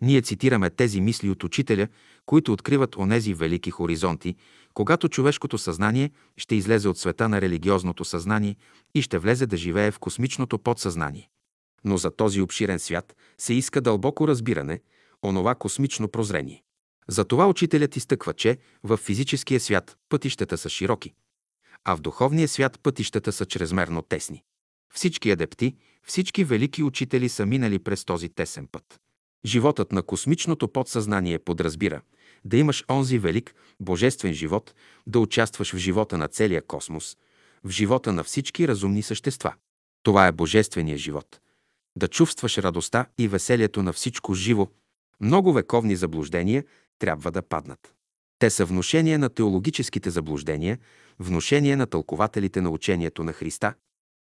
Ние 0.00 0.22
цитираме 0.22 0.70
тези 0.70 1.00
мисли 1.00 1.30
от 1.30 1.44
учителя, 1.44 1.88
които 2.26 2.52
откриват 2.52 2.96
онези 2.96 3.34
велики 3.34 3.70
хоризонти, 3.70 4.36
когато 4.74 5.08
човешкото 5.08 5.58
съзнание 5.58 6.10
ще 6.36 6.54
излезе 6.54 6.88
от 6.88 6.98
света 6.98 7.28
на 7.28 7.40
религиозното 7.40 8.04
съзнание 8.04 8.56
и 8.94 9.02
ще 9.02 9.18
влезе 9.18 9.46
да 9.46 9.56
живее 9.56 9.90
в 9.90 9.98
космичното 9.98 10.58
подсъзнание. 10.58 11.28
Но 11.84 11.96
за 11.96 12.10
този 12.10 12.40
обширен 12.40 12.78
свят 12.78 13.16
се 13.38 13.54
иска 13.54 13.80
дълбоко 13.80 14.28
разбиране, 14.28 14.80
онова 15.28 15.54
космично 15.54 16.08
прозрение. 16.08 16.62
Затова 17.08 17.46
учителят 17.46 17.96
изтъква, 17.96 18.34
че 18.34 18.58
в 18.82 18.96
физическия 18.96 19.60
свят 19.60 19.96
пътищата 20.08 20.58
са 20.58 20.68
широки, 20.68 21.14
а 21.84 21.96
в 21.96 22.00
духовния 22.00 22.48
свят 22.48 22.80
пътищата 22.82 23.32
са 23.32 23.46
чрезмерно 23.46 24.02
тесни. 24.02 24.42
Всички 24.94 25.30
адепти, 25.30 25.76
всички 26.06 26.44
велики 26.44 26.82
учители 26.82 27.28
са 27.28 27.46
минали 27.46 27.78
през 27.78 28.04
този 28.04 28.28
тесен 28.28 28.68
път. 28.72 29.00
Животът 29.44 29.92
на 29.92 30.02
космичното 30.02 30.68
подсъзнание 30.68 31.38
подразбира 31.38 32.00
да 32.44 32.56
имаш 32.56 32.84
онзи 32.90 33.18
велик, 33.18 33.54
божествен 33.80 34.32
живот, 34.32 34.74
да 35.06 35.18
участваш 35.18 35.72
в 35.72 35.76
живота 35.76 36.18
на 36.18 36.28
целия 36.28 36.66
космос, 36.66 37.16
в 37.64 37.70
живота 37.70 38.12
на 38.12 38.24
всички 38.24 38.68
разумни 38.68 39.02
същества. 39.02 39.54
Това 40.02 40.26
е 40.26 40.32
божествения 40.32 40.98
живот. 40.98 41.40
Да 41.96 42.08
чувстваш 42.08 42.58
радостта 42.58 43.06
и 43.18 43.28
веселието 43.28 43.82
на 43.82 43.92
всичко 43.92 44.34
живо, 44.34 44.68
много 45.20 45.52
вековни 45.52 45.96
заблуждения 45.96 46.64
трябва 46.98 47.32
да 47.32 47.42
паднат. 47.42 47.94
Те 48.38 48.50
са 48.50 48.64
внушение 48.64 49.18
на 49.18 49.28
теологическите 49.28 50.10
заблуждения, 50.10 50.78
внушение 51.18 51.76
на 51.76 51.86
тълкователите 51.86 52.60
на 52.60 52.70
учението 52.70 53.24
на 53.24 53.32
Христа. 53.32 53.74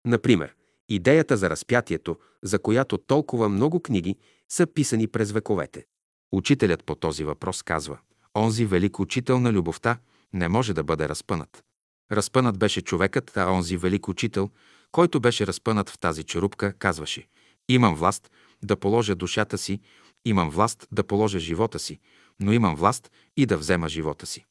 Например, 0.06 0.54
идеята 0.88 1.36
за 1.36 1.50
разпятието, 1.50 2.16
за 2.42 2.58
която 2.58 2.98
толкова 2.98 3.48
много 3.48 3.80
книги 3.80 4.16
са 4.48 4.66
писани 4.66 5.06
през 5.06 5.32
вековете. 5.32 5.84
Учителят 6.32 6.84
по 6.84 6.94
този 6.94 7.24
въпрос 7.24 7.62
казва, 7.62 7.98
онзи 8.36 8.64
велик 8.64 9.00
учител 9.00 9.40
на 9.40 9.52
любовта 9.52 9.98
не 10.32 10.48
може 10.48 10.74
да 10.74 10.84
бъде 10.84 11.08
разпънат. 11.08 11.64
Разпънат 12.12 12.58
беше 12.58 12.80
човекът, 12.80 13.36
а 13.36 13.50
онзи 13.50 13.76
велик 13.76 14.08
учител, 14.08 14.50
който 14.92 15.20
беше 15.20 15.46
разпънат 15.46 15.90
в 15.90 15.98
тази 15.98 16.24
черупка, 16.24 16.72
казваше, 16.72 17.26
имам 17.68 17.94
власт 17.94 18.30
да 18.62 18.76
положа 18.76 19.14
душата 19.14 19.58
си, 19.58 19.80
имам 20.24 20.50
власт 20.50 20.88
да 20.92 21.04
положа 21.04 21.38
живота 21.38 21.78
си, 21.78 21.98
но 22.40 22.52
имам 22.52 22.76
власт 22.76 23.10
и 23.36 23.46
да 23.46 23.56
взема 23.58 23.88
живота 23.88 24.26
си. 24.26 24.44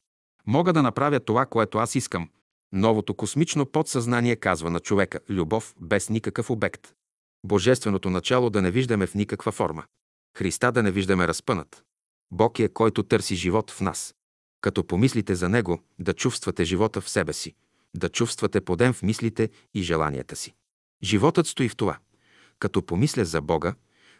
Мога 0.46 0.72
да 0.72 0.82
направя 0.82 1.20
това, 1.20 1.46
което 1.46 1.78
аз 1.78 1.94
искам. 1.94 2.28
Новото 2.72 3.14
космично 3.14 3.66
подсъзнание 3.66 4.36
казва 4.36 4.70
на 4.70 4.80
човека 4.80 5.20
любов 5.28 5.74
без 5.80 6.10
никакъв 6.10 6.50
обект. 6.50 6.92
Божественото 7.44 8.10
начало 8.10 8.50
да 8.50 8.62
не 8.62 8.70
виждаме 8.70 9.06
в 9.06 9.14
никаква 9.14 9.52
форма. 9.52 9.84
Христа 10.36 10.72
да 10.72 10.82
не 10.82 10.90
виждаме 10.90 11.28
разпънат. 11.28 11.84
Бог 12.30 12.58
е, 12.58 12.68
който 12.68 13.02
търси 13.02 13.36
живот 13.36 13.70
в 13.70 13.80
нас. 13.80 14.14
Като 14.60 14.86
помислите 14.86 15.34
за 15.34 15.48
Него, 15.48 15.82
да 15.98 16.14
чувствате 16.14 16.64
живота 16.64 17.00
в 17.00 17.08
себе 17.08 17.32
си, 17.32 17.54
да 17.96 18.08
чувствате 18.08 18.60
подем 18.60 18.92
в 18.92 19.02
мислите 19.02 19.50
и 19.74 19.82
желанията 19.82 20.36
си. 20.36 20.54
Животът 21.02 21.46
стои 21.46 21.68
в 21.68 21.76
това. 21.76 21.98
Като 22.58 22.82
помисля 22.82 23.24
за 23.24 23.40
Бога, 23.40 23.74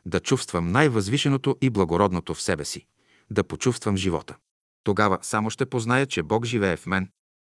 да 0.07 0.21
чувствам 0.21 0.73
най-възвишеното 0.73 1.57
и 1.61 1.71
благородното 1.71 2.35
в 2.35 2.43
себе 2.43 2.65
си 2.65 2.87
да 3.31 3.45
почувствам 3.45 3.97
живота. 3.97 4.37
Тогава 4.85 5.19
само 5.23 5.51
ще 5.51 5.67
позная, 5.67 6.07
че 6.07 6.23
Бог 6.23 6.45
живее 6.45 6.77
в 6.77 6.87
мен. 6.87 7.09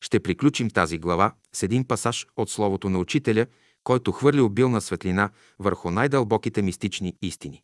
Ще 0.04 0.20
приключим 0.20 0.70
тази 0.70 0.98
глава 0.98 1.32
с 1.52 1.62
един 1.62 1.84
пасаж 1.84 2.26
от 2.36 2.50
Словото 2.50 2.90
на 2.90 2.98
Учителя, 2.98 3.46
който 3.84 4.12
хвърли 4.12 4.40
обилна 4.40 4.80
светлина 4.80 5.30
върху 5.58 5.90
най-дълбоките 5.90 6.62
мистични 6.62 7.16
истини. 7.22 7.62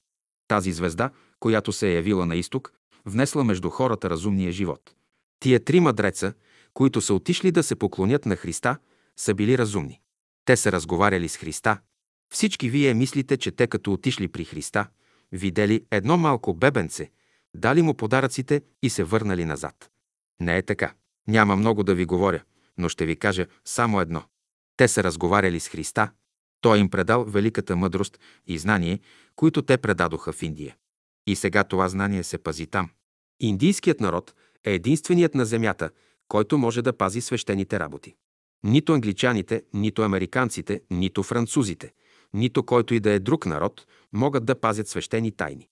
Тази 0.49 0.73
звезда, 0.73 1.11
която 1.41 1.73
се 1.73 1.89
е 1.89 1.95
явила 1.95 2.27
на 2.27 2.37
изток, 2.37 2.73
внесла 3.05 3.45
между 3.45 3.71
хората 3.71 4.11
разумния 4.11 4.53
живот. 4.53 4.95
Тия 5.41 5.65
три 5.65 5.81
мъдреца, 5.81 6.33
които 6.75 7.01
са 7.01 7.15
отишли 7.15 7.51
да 7.51 7.63
се 7.63 7.77
поклонят 7.77 8.27
на 8.27 8.37
Христа, 8.37 8.79
са 9.17 9.35
били 9.35 9.59
разумни. 9.59 10.01
Те 10.45 10.57
са 10.57 10.73
разговаряли 10.73 11.29
с 11.29 11.37
Христа. 11.37 11.79
Всички 12.31 12.71
вие 12.71 12.95
мислите, 12.95 13.37
че 13.37 13.51
те 13.51 13.67
като 13.67 13.93
отишли 13.93 14.29
при 14.29 14.45
Христа, 14.45 14.87
видели 15.33 15.85
едно 15.91 16.17
малко 16.17 16.55
бебенце, 16.55 17.11
дали 17.55 17.83
му 17.83 17.95
подаръците 17.95 18.63
и 18.83 18.91
се 18.91 19.05
върнали 19.05 19.45
назад. 19.45 19.91
Не 20.41 20.57
е 20.57 20.63
така. 20.63 20.95
Няма 21.29 21.57
много 21.57 21.83
да 21.83 21.95
ви 21.95 22.05
говоря, 22.05 22.43
но 22.79 22.89
ще 22.89 23.07
ви 23.07 23.17
кажа 23.17 23.47
само 23.65 24.01
едно. 24.01 24.23
Те 24.77 24.89
са 24.89 25.03
разговаряли 25.03 25.61
с 25.61 25.69
Христа. 25.69 26.11
Той 26.61 26.79
им 26.79 26.91
предал 26.91 27.25
великата 27.25 27.77
мъдрост 27.77 28.19
и 28.47 28.59
знание, 28.59 29.01
които 29.37 29.63
те 29.63 29.79
предадоха 29.79 30.33
в 30.33 30.43
Индия. 30.43 30.77
И 31.27 31.37
сега 31.37 31.65
това 31.65 31.89
знание 31.89 32.23
се 32.23 32.39
пази 32.39 32.67
там. 32.67 32.91
Индийският 33.41 34.01
народ 34.01 34.35
е 34.65 34.75
единственият 34.75 35.35
на 35.35 35.45
земята, 35.45 35.91
който 36.29 36.59
може 36.59 36.83
да 36.83 36.93
пази 36.93 37.21
свещените 37.21 37.81
работи. 37.81 38.15
Нито 38.65 38.93
англичаните, 38.93 39.63
нито 39.75 40.03
американците, 40.03 40.83
нито 40.91 41.23
французите, 41.23 41.93
нито 42.35 42.63
който 42.63 42.95
и 42.95 43.01
да 43.01 43.11
е 43.11 43.19
друг 43.19 43.47
народ 43.47 43.87
могат 44.13 44.45
да 44.45 44.61
пазят 44.61 44.89
свещени 44.89 45.33
тайни. 45.33 45.69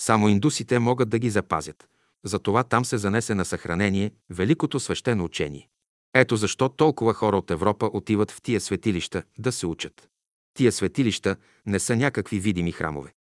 Само 0.00 0.28
индусите 0.28 0.78
могат 0.78 1.08
да 1.08 1.18
ги 1.18 1.30
запазят. 1.30 1.88
Затова 2.24 2.64
там 2.64 2.84
се 2.84 2.98
занесе 2.98 3.34
на 3.34 3.44
съхранение 3.44 4.12
великото 4.30 4.80
свещено 4.80 5.24
учение. 5.24 5.68
Ето 6.14 6.36
защо 6.36 6.68
толкова 6.68 7.14
хора 7.14 7.36
от 7.36 7.50
Европа 7.50 7.90
отиват 7.92 8.30
в 8.30 8.42
тия 8.42 8.60
светилища 8.60 9.22
да 9.38 9.52
се 9.52 9.66
учат. 9.66 10.08
Тия 10.54 10.72
светилища 10.72 11.36
не 11.66 11.78
са 11.78 11.96
някакви 11.96 12.40
видими 12.40 12.72
храмове. 12.72 13.14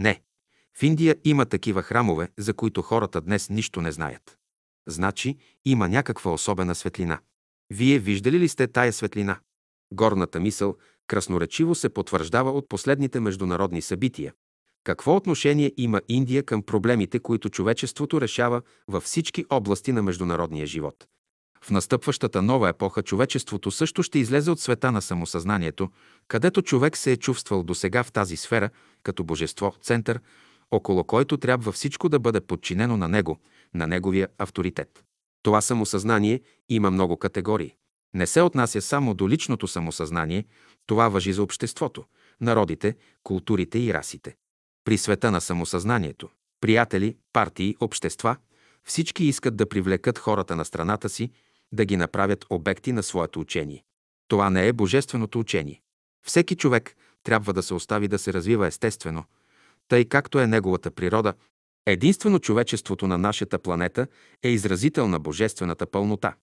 Не. 0.00 0.22
В 0.78 0.82
Индия 0.82 1.16
има 1.24 1.46
такива 1.46 1.82
храмове, 1.82 2.28
за 2.38 2.54
които 2.54 2.82
хората 2.82 3.20
днес 3.20 3.50
нищо 3.50 3.80
не 3.80 3.92
знаят. 3.92 4.38
Значи 4.88 5.36
има 5.64 5.88
някаква 5.88 6.32
особена 6.32 6.74
светлина. 6.74 7.20
Вие 7.70 7.98
виждали 7.98 8.38
ли 8.38 8.48
сте 8.48 8.66
тая 8.66 8.92
светлина? 8.92 9.38
Горната 9.92 10.40
мисъл 10.40 10.76
красноречиво 11.06 11.74
се 11.74 11.88
потвърждава 11.88 12.50
от 12.50 12.68
последните 12.68 13.20
международни 13.20 13.82
събития. 13.82 14.32
Какво 14.84 15.16
отношение 15.16 15.72
има 15.76 16.00
Индия 16.08 16.42
към 16.42 16.62
проблемите, 16.62 17.18
които 17.18 17.50
човечеството 17.50 18.20
решава 18.20 18.62
във 18.88 19.02
всички 19.04 19.44
области 19.50 19.92
на 19.92 20.02
международния 20.02 20.66
живот? 20.66 21.06
В 21.64 21.70
настъпващата 21.70 22.42
нова 22.42 22.68
епоха 22.68 23.02
човечеството 23.02 23.70
също 23.70 24.02
ще 24.02 24.18
излезе 24.18 24.50
от 24.50 24.60
света 24.60 24.92
на 24.92 25.02
самосъзнанието, 25.02 25.88
където 26.28 26.62
човек 26.62 26.96
се 26.96 27.12
е 27.12 27.16
чувствал 27.16 27.62
досега 27.62 28.02
в 28.02 28.12
тази 28.12 28.36
сфера 28.36 28.70
като 29.02 29.24
божество, 29.24 29.74
център, 29.82 30.20
около 30.70 31.04
който 31.04 31.36
трябва 31.36 31.72
всичко 31.72 32.08
да 32.08 32.18
бъде 32.18 32.40
подчинено 32.40 32.96
на 32.96 33.08
него, 33.08 33.38
на 33.74 33.86
неговия 33.86 34.28
авторитет. 34.38 35.04
Това 35.42 35.60
самосъзнание 35.60 36.40
има 36.68 36.90
много 36.90 37.16
категории. 37.16 37.74
Не 38.14 38.26
се 38.26 38.42
отнася 38.42 38.80
само 38.80 39.14
до 39.14 39.28
личното 39.28 39.68
самосъзнание, 39.68 40.44
това 40.86 41.08
въжи 41.08 41.32
за 41.32 41.42
обществото, 41.42 42.04
народите, 42.40 42.96
културите 43.22 43.78
и 43.78 43.94
расите. 43.94 44.36
При 44.84 44.98
света 44.98 45.30
на 45.30 45.40
самосъзнанието, 45.40 46.28
приятели, 46.60 47.16
партии, 47.32 47.76
общества, 47.80 48.36
всички 48.84 49.24
искат 49.24 49.56
да 49.56 49.68
привлекат 49.68 50.18
хората 50.18 50.56
на 50.56 50.64
страната 50.64 51.08
си, 51.08 51.30
да 51.72 51.84
ги 51.84 51.96
направят 51.96 52.46
обекти 52.50 52.92
на 52.92 53.02
своето 53.02 53.40
учение. 53.40 53.84
Това 54.28 54.50
не 54.50 54.68
е 54.68 54.72
божественото 54.72 55.40
учение. 55.40 55.80
Всеки 56.26 56.56
човек 56.56 56.96
трябва 57.22 57.52
да 57.52 57.62
се 57.62 57.74
остави 57.74 58.08
да 58.08 58.18
се 58.18 58.32
развива 58.32 58.66
естествено, 58.66 59.24
тъй 59.88 60.04
както 60.04 60.38
е 60.38 60.46
неговата 60.46 60.90
природа. 60.90 61.34
Единствено 61.86 62.38
човечеството 62.38 63.06
на 63.06 63.18
нашата 63.18 63.58
планета 63.58 64.06
е 64.42 64.48
изразител 64.48 65.08
на 65.08 65.18
божествената 65.18 65.86
пълнота. 65.86 66.34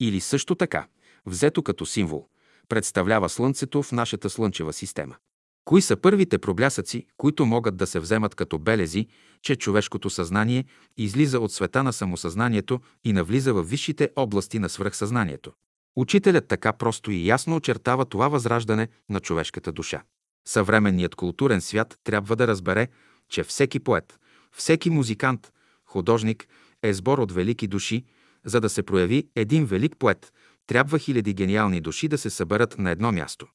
Или 0.00 0.20
също 0.20 0.54
така, 0.54 0.86
взето 1.28 1.62
като 1.62 1.86
символ, 1.86 2.28
представлява 2.68 3.28
Слънцето 3.28 3.82
в 3.82 3.92
нашата 3.92 4.30
Слънчева 4.30 4.72
система. 4.72 5.16
Кои 5.64 5.82
са 5.82 5.96
първите 5.96 6.38
проблясъци, 6.38 7.06
които 7.16 7.46
могат 7.46 7.76
да 7.76 7.86
се 7.86 8.00
вземат 8.00 8.34
като 8.34 8.58
белези, 8.58 9.06
че 9.42 9.56
човешкото 9.56 10.10
съзнание 10.10 10.64
излиза 10.96 11.40
от 11.40 11.52
света 11.52 11.82
на 11.82 11.92
самосъзнанието 11.92 12.80
и 13.04 13.12
навлиза 13.12 13.54
в 13.54 13.62
висшите 13.62 14.10
области 14.16 14.58
на 14.58 14.68
свръхсъзнанието? 14.68 15.52
Учителят 15.96 16.48
така 16.48 16.72
просто 16.72 17.10
и 17.10 17.26
ясно 17.26 17.56
очертава 17.56 18.04
това 18.04 18.28
възраждане 18.28 18.88
на 19.08 19.20
човешката 19.20 19.72
душа. 19.72 20.02
Съвременният 20.46 21.14
културен 21.14 21.60
свят 21.60 21.98
трябва 22.04 22.36
да 22.36 22.46
разбере, 22.46 22.88
че 23.28 23.42
всеки 23.42 23.80
поет, 23.80 24.18
всеки 24.52 24.90
музикант, 24.90 25.52
художник 25.84 26.48
е 26.82 26.94
сбор 26.94 27.18
от 27.18 27.32
велики 27.32 27.66
души, 27.66 28.04
за 28.44 28.60
да 28.60 28.68
се 28.68 28.82
прояви 28.82 29.28
един 29.36 29.64
велик 29.64 29.96
поет, 29.98 30.32
трябва 30.68 30.98
хиляди 30.98 31.34
гениални 31.34 31.80
души 31.80 32.08
да 32.08 32.18
се 32.18 32.30
съберат 32.30 32.78
на 32.78 32.90
едно 32.90 33.12
място. 33.12 33.46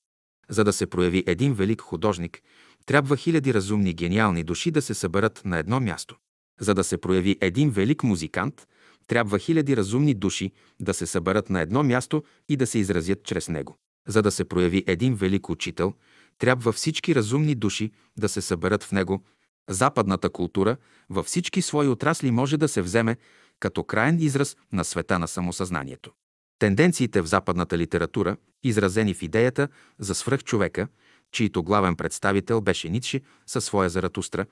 За 0.49 0.63
да 0.63 0.73
се 0.73 0.87
прояви 0.87 1.23
един 1.27 1.53
велик 1.53 1.81
художник, 1.81 2.41
трябва 2.85 3.17
хиляди 3.17 3.53
разумни 3.53 3.93
гениални 3.93 4.43
души 4.43 4.71
да 4.71 4.81
се 4.81 4.93
съберат 4.93 5.41
на 5.45 5.57
едно 5.57 5.79
място. 5.79 6.15
За 6.59 6.73
да 6.73 6.83
се 6.83 6.97
прояви 6.97 7.37
един 7.41 7.69
велик 7.69 8.03
музикант, 8.03 8.67
трябва 9.07 9.39
хиляди 9.39 9.77
разумни 9.77 10.13
души 10.13 10.51
да 10.79 10.93
се 10.93 11.05
съберат 11.05 11.49
на 11.49 11.61
едно 11.61 11.83
място 11.83 12.23
и 12.49 12.57
да 12.57 12.67
се 12.67 12.79
изразят 12.79 13.23
чрез 13.23 13.49
него. 13.49 13.77
За 14.07 14.21
да 14.21 14.31
се 14.31 14.45
прояви 14.45 14.83
един 14.87 15.15
велик 15.15 15.49
учител, 15.49 15.93
трябва 16.37 16.71
всички 16.71 17.15
разумни 17.15 17.55
души 17.55 17.91
да 18.17 18.29
се 18.29 18.41
съберат 18.41 18.83
в 18.83 18.91
него. 18.91 19.23
Западната 19.69 20.29
култура 20.29 20.77
във 21.09 21.25
всички 21.25 21.61
свои 21.61 21.87
отрасли 21.87 22.31
може 22.31 22.57
да 22.57 22.67
се 22.67 22.81
вземе 22.81 23.17
като 23.59 23.83
крайен 23.83 24.19
израз 24.19 24.57
на 24.71 24.83
света 24.83 25.19
на 25.19 25.27
самосъзнанието. 25.27 26.11
Тенденциите 26.59 27.21
в 27.21 27.25
западната 27.25 27.77
литература, 27.77 28.37
изразени 28.63 29.13
в 29.13 29.21
идеята 29.21 29.67
за 29.99 30.15
свръхчовека, 30.15 30.87
чийто 31.31 31.63
главен 31.63 31.95
представител 31.95 32.61
беше 32.61 32.89
Ницше 32.89 33.21
със 33.47 33.65
своя 33.65 33.89
Заратустра, 33.89 34.45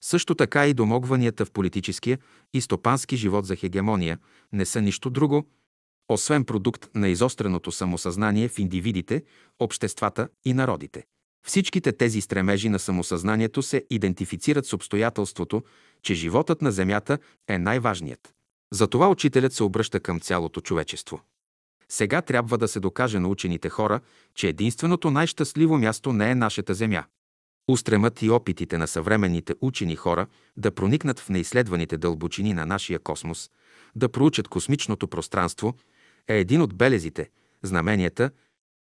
също 0.00 0.34
така 0.34 0.66
и 0.66 0.74
домогванията 0.74 1.44
в 1.44 1.50
политическия 1.50 2.18
и 2.54 2.60
стопански 2.60 3.16
живот 3.16 3.46
за 3.46 3.56
хегемония 3.56 4.18
не 4.52 4.66
са 4.66 4.80
нищо 4.80 5.10
друго, 5.10 5.46
освен 6.08 6.44
продукт 6.44 6.88
на 6.94 7.08
изостреното 7.08 7.72
самосъзнание 7.72 8.48
в 8.48 8.58
индивидите, 8.58 9.22
обществата 9.58 10.28
и 10.44 10.54
народите. 10.54 11.04
Всичките 11.46 11.92
тези 11.92 12.20
стремежи 12.20 12.68
на 12.68 12.78
самосъзнанието 12.78 13.62
се 13.62 13.84
идентифицират 13.90 14.66
с 14.66 14.72
обстоятелството, 14.72 15.62
че 16.02 16.14
животът 16.14 16.62
на 16.62 16.72
Земята 16.72 17.18
е 17.48 17.58
най-важният. 17.58 18.34
Затова 18.72 19.08
учителят 19.08 19.52
се 19.52 19.62
обръща 19.62 20.00
към 20.00 20.20
цялото 20.20 20.60
човечество. 20.60 21.20
Сега 21.94 22.22
трябва 22.22 22.58
да 22.58 22.68
се 22.68 22.80
докаже 22.80 23.18
на 23.18 23.28
учените 23.28 23.68
хора, 23.68 24.00
че 24.34 24.48
единственото 24.48 25.10
най-щастливо 25.10 25.78
място 25.78 26.12
не 26.12 26.30
е 26.30 26.34
нашата 26.34 26.74
Земя. 26.74 27.04
Устремът 27.68 28.22
и 28.22 28.30
опитите 28.30 28.78
на 28.78 28.86
съвременните 28.86 29.54
учени 29.60 29.96
хора 29.96 30.26
да 30.56 30.70
проникнат 30.70 31.20
в 31.20 31.28
неизследваните 31.28 31.96
дълбочини 31.96 32.54
на 32.54 32.66
нашия 32.66 32.98
космос, 32.98 33.50
да 33.96 34.08
проучат 34.08 34.48
космичното 34.48 35.08
пространство, 35.08 35.74
е 36.28 36.38
един 36.38 36.62
от 36.62 36.74
белезите, 36.74 37.30
знаменията, 37.62 38.30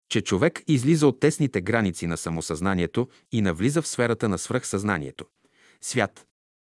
че 0.09 0.21
човек 0.21 0.63
излиза 0.67 1.07
от 1.07 1.19
тесните 1.19 1.61
граници 1.61 2.07
на 2.07 2.17
самосъзнанието 2.17 3.07
и 3.31 3.41
навлиза 3.41 3.81
в 3.81 3.87
сферата 3.87 4.29
на 4.29 4.37
свръхсъзнанието. 4.37 5.25
Свят, 5.81 6.25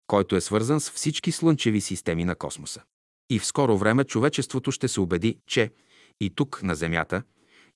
който 0.08 0.36
е 0.36 0.42
свързан 0.42 0.80
с 0.80 0.92
всички 0.92 1.32
слънчеви 1.32 1.82
системи 1.82 2.26
на 2.26 2.36
космоса. 2.36 2.82
И 3.30 3.40
в 3.40 3.46
скоро 3.46 3.78
време 3.78 4.04
човечеството 4.04 4.72
ще 4.72 4.88
се 4.88 5.00
убеди, 5.00 5.38
че 5.48 5.72
и 6.22 6.30
тук 6.30 6.64
на 6.64 6.76
Земята, 6.76 7.24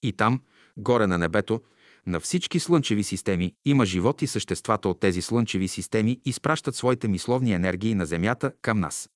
и 0.04 0.14
там, 0.14 0.42
горе 0.78 1.08
на 1.08 1.18
небето, 1.18 1.62
на 2.08 2.20
всички 2.20 2.60
слънчеви 2.60 3.04
системи 3.04 3.54
има 3.66 3.86
живот 3.86 4.22
и 4.22 4.28
съществата 4.28 4.90
от 4.90 5.00
тези 5.00 5.22
слънчеви 5.22 5.68
системи 5.68 6.20
изпращат 6.26 6.76
своите 6.76 7.08
мисловни 7.08 7.54
енергии 7.54 7.96
на 7.96 8.06
Земята 8.06 8.52
към 8.62 8.80
нас. 8.80 9.10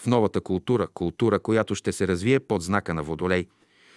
В 0.00 0.06
новата 0.06 0.40
култура, 0.40 0.88
култура, 0.88 1.40
която 1.40 1.74
ще 1.74 1.92
се 1.92 2.08
развие 2.08 2.40
под 2.40 2.62
знака 2.62 2.94
на 2.94 3.02
Водолей, 3.02 3.46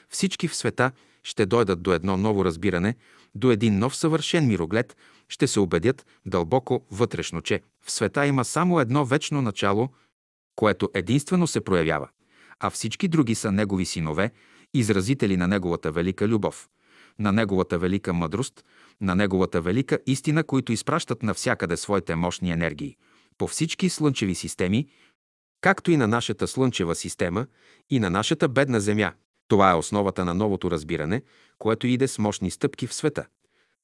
всички 0.09 0.47
в 0.47 0.55
света 0.55 0.91
ще 1.23 1.45
дойдат 1.45 1.83
до 1.83 1.93
едно 1.93 2.17
ново 2.17 2.45
разбиране, 2.45 2.95
до 3.35 3.51
един 3.51 3.79
нов 3.79 3.95
съвършен 3.95 4.47
мироглед, 4.47 4.97
ще 5.29 5.47
се 5.47 5.59
убедят 5.59 6.05
дълбоко 6.25 6.85
вътрешно, 6.91 7.41
че 7.41 7.61
в 7.85 7.91
света 7.91 8.25
има 8.25 8.45
само 8.45 8.79
едно 8.79 9.05
вечно 9.05 9.41
начало, 9.41 9.89
което 10.55 10.89
единствено 10.93 11.47
се 11.47 11.61
проявява, 11.61 12.09
а 12.59 12.69
всички 12.69 13.07
други 13.07 13.35
са 13.35 13.51
негови 13.51 13.85
синове, 13.85 14.31
изразители 14.73 15.37
на 15.37 15.47
неговата 15.47 15.91
велика 15.91 16.27
любов, 16.27 16.69
на 17.19 17.31
неговата 17.31 17.77
велика 17.77 18.13
мъдрост, 18.13 18.65
на 19.01 19.15
неговата 19.15 19.61
велика 19.61 19.99
истина, 20.07 20.43
които 20.43 20.71
изпращат 20.71 21.23
навсякъде 21.23 21.77
своите 21.77 22.15
мощни 22.15 22.51
енергии, 22.51 22.97
по 23.37 23.47
всички 23.47 23.89
слънчеви 23.89 24.35
системи, 24.35 24.87
както 25.61 25.91
и 25.91 25.97
на 25.97 26.07
нашата 26.07 26.47
слънчева 26.47 26.95
система 26.95 27.47
и 27.89 27.99
на 27.99 28.09
нашата 28.09 28.47
бедна 28.47 28.79
Земя. 28.79 29.13
Това 29.47 29.71
е 29.71 29.75
основата 29.75 30.25
на 30.25 30.33
новото 30.33 30.71
разбиране, 30.71 31.21
което 31.59 31.87
иде 31.87 32.07
с 32.07 32.19
мощни 32.19 32.51
стъпки 32.51 32.87
в 32.87 32.93
света. 32.93 33.25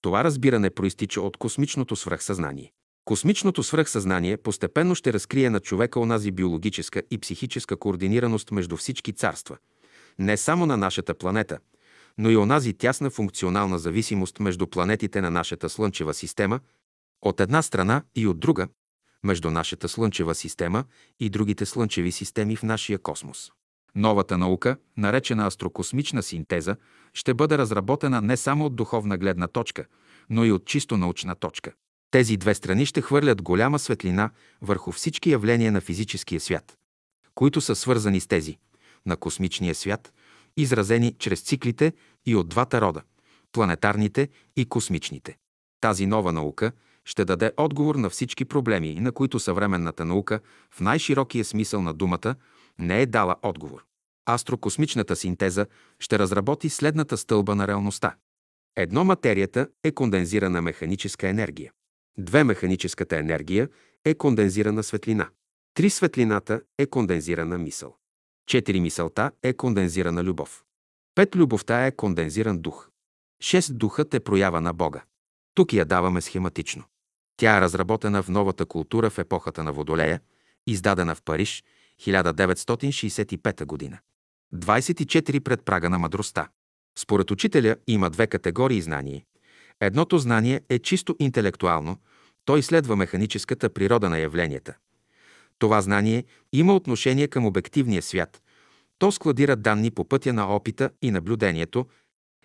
Това 0.02 0.24
разбиране 0.24 0.70
проистича 0.70 1.22
от 1.22 1.38
космичното 1.38 1.96
свръхсъзнание. 1.96 2.72
Космичното 3.06 3.64
свръхсъзнание 3.64 4.38
постепенно 4.38 4.96
ще 4.96 5.14
разкрие 5.14 5.50
на 5.50 5.60
човека 5.60 6.00
онази 6.00 6.32
биологическа 6.32 7.04
и 7.12 7.18
психическа 7.18 7.78
координираност 7.78 8.52
между 8.52 8.78
всички 8.78 9.14
царства, 9.14 9.58
не 10.20 10.38
само 10.38 10.66
на 10.66 10.78
нашата 10.78 11.14
планета, 11.14 11.60
но 12.18 12.30
и 12.30 12.38
онази 12.38 12.74
тясна 12.74 13.10
функционална 13.10 13.80
зависимост 13.80 14.40
между 14.40 14.68
планетите 14.68 15.22
на 15.22 15.32
нашата 15.32 15.70
Слънчева 15.70 16.14
система, 16.14 16.60
от 17.22 17.40
една 17.40 17.62
страна 17.62 18.04
и 18.16 18.28
от 18.28 18.40
друга, 18.40 18.68
между 19.24 19.52
нашата 19.52 19.90
Слънчева 19.90 20.36
система 20.36 20.84
и 21.20 21.30
другите 21.30 21.66
Слънчеви 21.66 22.12
системи 22.12 22.56
в 22.56 22.64
нашия 22.64 23.00
космос. 23.00 23.52
Новата 23.96 24.38
наука, 24.38 24.78
наречена 24.98 25.48
астрокосмична 25.48 26.24
синтеза, 26.24 26.76
ще 27.14 27.34
бъде 27.34 27.58
разработена 27.58 28.22
не 28.22 28.38
само 28.38 28.66
от 28.66 28.76
духовна 28.76 29.18
гледна 29.18 29.48
точка, 29.48 29.86
но 30.30 30.46
и 30.46 30.52
от 30.52 30.66
чисто 30.66 30.98
научна 30.98 31.36
точка. 31.36 31.72
Тези 32.12 32.38
две 32.38 32.54
страни 32.54 32.86
ще 32.86 33.02
хвърлят 33.02 33.42
голяма 33.42 33.80
светлина 33.80 34.30
върху 34.62 34.92
всички 34.92 35.32
явления 35.32 35.72
на 35.72 35.82
физическия 35.82 36.40
свят, 36.40 36.78
които 37.36 37.62
са 37.62 37.76
свързани 37.76 38.20
с 38.20 38.28
тези 38.28 38.58
на 39.06 39.18
космичния 39.18 39.76
свят, 39.76 40.14
изразени 40.58 41.16
чрез 41.20 41.42
циклите 41.42 41.94
и 42.26 42.36
от 42.36 42.50
двата 42.50 42.82
рода– 42.82 43.02
планетарните 43.52 44.30
и 44.56 44.66
космичните. 44.66 45.38
Тази 45.82 46.06
нова 46.06 46.32
наука 46.34 46.72
ще 47.06 47.26
даде 47.26 47.52
отговор 47.58 47.96
на 47.96 48.10
всички 48.10 48.46
проблеми, 48.46 48.96
на 49.00 49.12
които 49.12 49.40
съвременната 49.40 50.06
наука 50.06 50.40
в 50.72 50.82
най-широкия 50.82 51.46
смисъл 51.46 51.82
на 51.82 51.94
думата 51.94 52.36
не 52.80 53.02
е 53.02 53.06
дала 53.06 53.36
отговор. 53.42 53.86
Астрокосмичната 54.30 55.16
синтеза 55.16 55.66
ще 56.00 56.20
разработи 56.20 56.70
следната 56.70 57.18
стълба 57.18 57.56
на 57.56 57.68
реалността. 57.68 58.16
Едно 58.76 59.04
материята 59.04 59.68
е 59.84 59.92
кондензирана 59.92 60.62
механическа 60.62 61.28
енергия. 61.28 61.72
Две 62.18 62.44
механическата 62.44 63.18
енергия 63.18 63.70
е 64.06 64.14
кондензирана 64.14 64.84
светлина. 64.84 65.30
Три 65.74 65.90
светлината 65.90 66.62
е 66.78 66.86
кондензирана 66.86 67.58
мисъл. 67.58 67.96
Четири 68.50 68.80
мисълта 68.80 69.32
е 69.44 69.54
кондензирана 69.54 70.24
любов. 70.24 70.64
Пет 71.16 71.36
любовта 71.36 71.86
е 71.86 71.92
кондензиран 71.92 72.60
дух. 72.60 72.90
Шест 73.42 73.78
духът 73.78 74.14
е 74.14 74.20
проява 74.20 74.62
на 74.62 74.74
Бога. 74.74 75.04
Тук 75.56 75.74
я 75.74 75.86
даваме 75.86 76.22
схематично. 76.22 76.84
Тя 77.38 77.58
е 77.58 77.62
разработена 77.62 78.24
в 78.24 78.30
новата 78.30 78.66
култура 78.66 79.10
в 79.10 79.20
епохата 79.20 79.64
на 79.64 79.74
Водолея, 79.74 80.22
издадена 80.68 81.16
в 81.16 81.22
Париж, 81.22 81.64
1965 82.02 83.66
година. 83.66 84.00
24 84.56 85.40
пред 85.40 85.66
прага 85.66 85.90
на 85.90 86.00
мъдростта. 86.00 86.48
Според 86.98 87.32
учителя 87.32 87.76
има 87.88 88.10
две 88.10 88.28
категории 88.28 88.82
знание. 88.82 89.26
Едното 89.80 90.18
знание 90.18 90.62
е 90.70 90.80
чисто 90.80 91.16
интелектуално, 91.20 91.98
то 92.46 92.58
изследва 92.58 92.96
механическата 92.96 93.70
природа 93.70 94.10
на 94.10 94.20
явленията. 94.20 94.78
Това 95.60 95.82
знание 95.82 96.24
има 96.54 96.76
отношение 96.76 97.28
към 97.28 97.46
обективния 97.46 98.02
свят. 98.02 98.42
То 99.00 99.12
складира 99.12 99.56
данни 99.56 99.92
по 99.92 100.06
пътя 100.06 100.34
на 100.34 100.56
опита 100.56 100.90
и 101.02 101.12
наблюдението, 101.12 101.86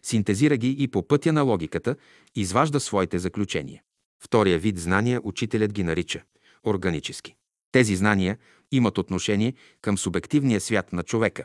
синтезира 0.03 0.57
ги 0.57 0.77
и 0.79 0.89
по 0.89 1.09
пътя 1.09 1.33
на 1.33 1.43
логиката, 1.43 1.97
изважда 2.35 2.81
своите 2.81 3.19
заключения. 3.19 3.83
Втория 4.25 4.59
вид 4.59 4.79
знания 4.79 5.21
учителят 5.25 5.73
ги 5.73 5.83
нарича 5.83 6.23
органически. 6.65 7.35
Тези 7.73 7.97
знания 7.97 8.39
имат 8.73 8.99
отношение 8.99 9.55
към 9.81 9.99
субективния 9.99 10.61
свят 10.61 10.93
на 10.93 11.03
човека. 11.03 11.45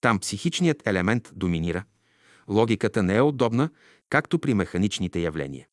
Там 0.00 0.18
психичният 0.18 0.86
елемент 0.86 1.30
доминира. 1.34 1.84
Логиката 2.48 3.02
не 3.02 3.16
е 3.16 3.22
удобна, 3.22 3.70
както 4.10 4.38
при 4.38 4.54
механичните 4.54 5.20
явления. 5.20 5.66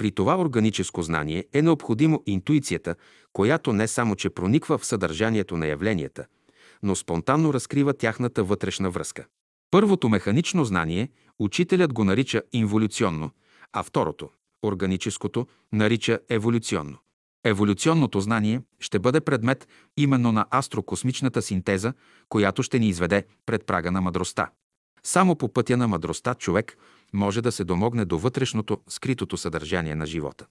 При 0.00 0.10
това 0.10 0.38
органическо 0.38 1.02
знание 1.02 1.44
е 1.52 1.62
необходимо 1.62 2.22
интуицията, 2.26 2.94
която 3.32 3.72
не 3.72 3.88
само, 3.88 4.16
че 4.16 4.30
прониква 4.30 4.78
в 4.78 4.86
съдържанието 4.86 5.56
на 5.56 5.66
явленията, 5.66 6.26
но 6.82 6.96
спонтанно 6.96 7.54
разкрива 7.54 7.94
тяхната 7.94 8.44
вътрешна 8.44 8.90
връзка. 8.90 9.26
Първото 9.70 10.08
механично 10.08 10.64
знание 10.64 11.08
учителят 11.38 11.92
го 11.92 12.04
нарича 12.04 12.42
инволюционно, 12.52 13.30
а 13.72 13.82
второто, 13.82 14.28
органическото, 14.62 15.46
нарича 15.72 16.18
еволюционно. 16.28 16.98
Еволюционното 17.44 18.20
знание 18.20 18.60
ще 18.78 18.98
бъде 18.98 19.20
предмет 19.20 19.68
именно 19.96 20.32
на 20.32 20.46
астрокосмичната 20.50 21.42
синтеза, 21.42 21.92
която 22.28 22.62
ще 22.62 22.78
ни 22.78 22.88
изведе 22.88 23.24
пред 23.46 23.66
прага 23.66 23.90
на 23.90 24.00
мъдростта. 24.00 24.50
Само 25.02 25.36
по 25.36 25.52
пътя 25.52 25.76
на 25.76 25.88
мъдростта 25.88 26.34
човек 26.34 26.76
може 27.12 27.42
да 27.42 27.52
се 27.52 27.64
домогне 27.64 28.04
до 28.04 28.18
вътрешното, 28.18 28.78
скритото 28.88 29.36
съдържание 29.36 29.94
на 29.94 30.06
живота. 30.06 30.46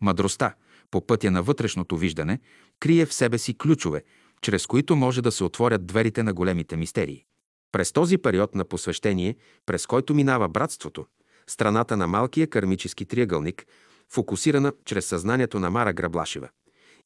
Мъдростта, 0.00 0.54
по 0.90 1.06
пътя 1.06 1.30
на 1.30 1.42
вътрешното 1.42 1.96
виждане, 1.96 2.40
крие 2.80 3.06
в 3.06 3.14
себе 3.14 3.38
си 3.38 3.58
ключове, 3.58 4.02
чрез 4.42 4.66
които 4.66 4.96
може 4.96 5.22
да 5.22 5.32
се 5.32 5.44
отворят 5.44 5.86
дверите 5.86 6.22
на 6.22 6.32
големите 6.32 6.76
мистерии. 6.76 7.24
През 7.72 7.92
този 7.92 8.18
период 8.18 8.54
на 8.54 8.64
посвещение, 8.64 9.36
през 9.66 9.86
който 9.86 10.14
минава 10.14 10.48
братството, 10.48 11.06
страната 11.46 11.96
на 11.96 12.06
малкия 12.06 12.46
кармически 12.46 13.04
триъгълник, 13.04 13.66
фокусирана 14.10 14.72
чрез 14.84 15.06
съзнанието 15.06 15.60
на 15.60 15.70
Мара 15.70 15.92
Граблашева, 15.92 16.48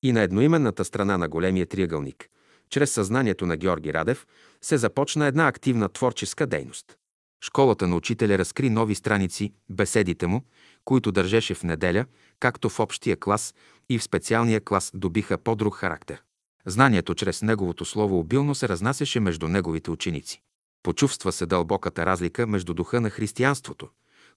и 0.02 0.12
на 0.12 0.20
едноименната 0.20 0.84
страна 0.84 1.18
на 1.18 1.28
големия 1.28 1.66
триъгълник, 1.66 2.28
чрез 2.70 2.90
съзнанието 2.90 3.46
на 3.46 3.56
Георги 3.56 3.94
Радев, 3.94 4.26
се 4.62 4.76
започна 4.76 5.26
една 5.26 5.48
активна 5.48 5.88
творческа 5.88 6.46
дейност. 6.46 6.96
Школата 7.40 7.86
на 7.86 7.96
учителя 7.96 8.38
разкри 8.38 8.70
нови 8.70 8.94
страници, 8.94 9.52
беседите 9.70 10.26
му, 10.26 10.42
които 10.84 11.12
държеше 11.12 11.54
в 11.54 11.62
неделя, 11.62 12.04
както 12.40 12.68
в 12.68 12.80
общия 12.80 13.16
клас 13.16 13.54
и 13.88 13.98
в 13.98 14.02
специалния 14.02 14.60
клас 14.60 14.90
добиха 14.94 15.38
по-друг 15.38 15.74
характер. 15.74 16.22
Знанието 16.66 17.14
чрез 17.14 17.42
неговото 17.42 17.84
слово 17.84 18.18
обилно 18.18 18.54
се 18.54 18.68
разнасяше 18.68 19.20
между 19.20 19.48
неговите 19.48 19.90
ученици. 19.90 20.42
Почувства 20.82 21.32
се 21.32 21.46
дълбоката 21.46 22.06
разлика 22.06 22.46
между 22.46 22.74
духа 22.74 23.00
на 23.00 23.10
християнството, 23.10 23.88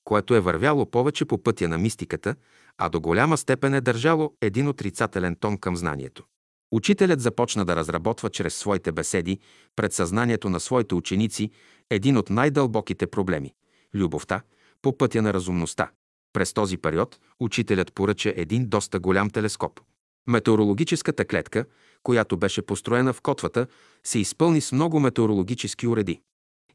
което 0.04 0.36
е 0.36 0.40
вървяло 0.40 0.86
повече 0.86 1.26
по 1.26 1.44
пътя 1.44 1.68
на 1.68 1.78
мистиката, 1.78 2.36
а 2.78 2.90
до 2.90 3.02
голяма 3.02 3.38
степен 3.38 3.74
е 3.74 3.82
държало 3.82 4.34
един 4.42 4.68
отрицателен 4.68 5.36
тон 5.36 5.58
към 5.58 5.76
знанието. 5.76 6.24
Учителят 6.72 7.22
започна 7.22 7.66
да 7.66 7.76
разработва 7.76 8.30
чрез 8.30 8.56
своите 8.56 8.92
беседи 8.92 9.40
пред 9.76 9.94
съзнанието 9.94 10.50
на 10.50 10.60
своите 10.60 10.96
ученици 10.96 11.52
един 11.90 12.18
от 12.18 12.30
най-дълбоките 12.30 13.08
проблеми– 13.08 13.54
любовта 13.94 14.42
по 14.82 14.98
пътя 14.98 15.22
на 15.22 15.34
разумността. 15.34 15.92
През 16.34 16.54
този 16.54 16.78
период 16.78 17.20
учителят 17.40 17.94
поръча 17.94 18.34
един 18.36 18.70
доста 18.70 19.00
голям 19.00 19.30
телескоп. 19.30 19.80
Метеорологическата 20.28 21.26
клетка, 21.26 21.66
която 22.04 22.38
беше 22.38 22.62
построена 22.62 23.14
в 23.14 23.22
котвата, 23.22 23.68
се 24.04 24.20
изпълни 24.20 24.62
с 24.62 24.72
много 24.72 25.00
метеорологически 25.00 25.88
уреди. 25.88 26.22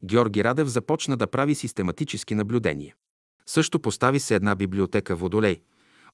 Георги 0.03 0.43
Радев 0.43 0.67
започна 0.67 1.17
да 1.17 1.27
прави 1.27 1.55
систематически 1.55 2.35
наблюдения. 2.35 2.95
Също 3.45 3.79
постави 3.79 4.19
се 4.19 4.35
една 4.35 4.55
библиотека 4.55 5.15
Водолей, 5.15 5.61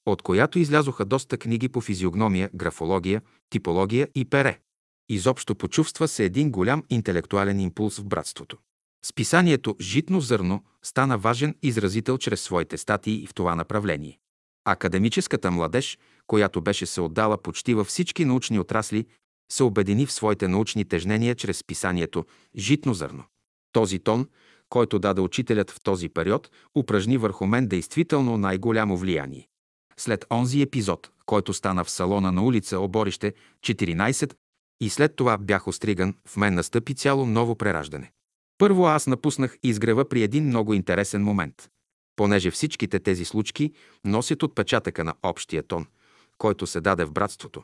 от 0.06 0.22
която 0.22 0.58
излязоха 0.58 1.04
доста 1.04 1.38
книги 1.38 1.68
по 1.68 1.80
физиогномия, 1.80 2.50
графология, 2.54 3.22
типология 3.50 4.08
и 4.14 4.24
пере. 4.24 4.60
Изобщо 5.08 5.54
почувства 5.54 6.08
се 6.08 6.24
един 6.24 6.50
голям 6.50 6.82
интелектуален 6.90 7.60
импулс 7.60 7.98
в 7.98 8.04
братството. 8.04 8.58
Списанието 9.04 9.76
«Житно 9.80 10.20
зърно» 10.20 10.64
стана 10.82 11.18
важен 11.18 11.54
изразител 11.62 12.18
чрез 12.18 12.42
своите 12.42 12.78
статии 12.78 13.26
в 13.26 13.34
това 13.34 13.54
направление. 13.54 14.18
Академическата 14.64 15.50
младеж, 15.50 15.98
която 16.26 16.60
беше 16.60 16.86
се 16.86 17.00
отдала 17.00 17.42
почти 17.42 17.74
във 17.74 17.86
всички 17.86 18.24
научни 18.24 18.58
отрасли, 18.58 19.06
се 19.52 19.62
обедини 19.62 20.06
в 20.06 20.12
своите 20.12 20.48
научни 20.48 20.84
тежнения 20.84 21.34
чрез 21.34 21.58
списанието 21.58 22.24
«Житно 22.56 22.94
зърно». 22.94 23.24
Този 23.72 23.98
тон, 23.98 24.28
който 24.68 24.98
даде 24.98 25.20
учителят 25.20 25.70
в 25.70 25.80
този 25.82 26.08
период, 26.08 26.50
упражни 26.76 27.16
върху 27.16 27.46
мен 27.46 27.66
действително 27.66 28.38
най-голямо 28.38 28.96
влияние. 28.96 29.48
След 29.96 30.24
онзи 30.30 30.62
епизод, 30.62 31.10
който 31.26 31.52
стана 31.52 31.84
в 31.84 31.90
салона 31.90 32.32
на 32.32 32.44
улица 32.44 32.78
Оборище 32.78 33.34
14 33.60 34.34
и 34.80 34.90
след 34.90 35.16
това 35.16 35.38
бях 35.38 35.68
остриган, 35.68 36.14
в 36.28 36.36
мен 36.36 36.54
настъпи 36.54 36.94
цяло 36.94 37.26
ново 37.26 37.56
прераждане. 37.56 38.12
Първо 38.58 38.86
аз 38.86 39.06
напуснах 39.06 39.58
изгрева 39.62 40.08
при 40.08 40.22
един 40.22 40.46
много 40.46 40.74
интересен 40.74 41.24
момент. 41.24 41.68
Понеже 42.16 42.50
всичките 42.50 43.00
тези 43.00 43.24
случки 43.24 43.72
носят 44.04 44.42
отпечатъка 44.42 45.04
на 45.04 45.14
общия 45.22 45.62
тон, 45.62 45.86
който 46.38 46.66
се 46.66 46.80
даде 46.80 47.04
в 47.04 47.12
братството, 47.12 47.62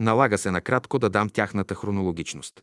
налага 0.00 0.38
се 0.38 0.50
накратко 0.50 0.98
да 0.98 1.10
дам 1.10 1.28
тяхната 1.28 1.74
хронологичност. 1.74 2.62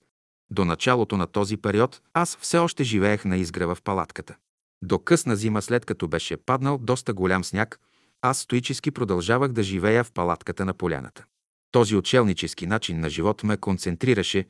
До 0.52 0.66
началото 0.66 1.18
на 1.18 1.28
този 1.28 1.58
период 1.58 2.02
аз 2.14 2.38
все 2.42 2.58
още 2.58 2.84
живеех 2.84 3.26
на 3.26 3.38
изгрева 3.38 3.76
в 3.76 3.82
палатката. 3.82 4.36
До 4.82 5.00
късна 5.00 5.36
зима, 5.36 5.62
след 5.62 5.86
като 5.86 6.08
беше 6.08 6.38
паднал 6.38 6.78
доста 6.78 7.14
голям 7.14 7.44
сняг, 7.44 7.80
аз 8.22 8.40
стоически 8.40 8.92
продължавах 8.92 9.52
да 9.52 9.64
живея 9.64 10.04
в 10.04 10.12
палатката 10.12 10.66
на 10.66 10.74
поляната. 10.74 11.26
Този 11.72 11.96
отшелнически 11.96 12.68
начин 12.68 13.00
на 13.00 13.10
живот 13.10 13.44
ме 13.44 13.58
концентрираше, 13.58 14.46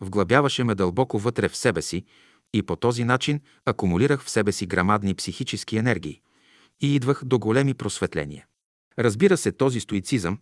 вглъбяваше 0.00 0.64
ме 0.64 0.74
дълбоко 0.74 1.18
вътре 1.18 1.48
в 1.48 1.56
себе 1.56 1.82
си 1.82 2.04
и 2.54 2.62
по 2.62 2.76
този 2.76 3.04
начин 3.04 3.40
акумулирах 3.66 4.22
в 4.22 4.30
себе 4.30 4.52
си 4.52 4.66
грамадни 4.66 5.14
психически 5.14 5.76
енергии 5.76 6.20
и 6.80 6.94
идвах 6.94 7.24
до 7.24 7.38
големи 7.38 7.74
просветления. 7.74 8.46
Разбира 8.98 9.36
се, 9.36 9.52
този 9.52 9.80
стоицизъм 9.80 10.38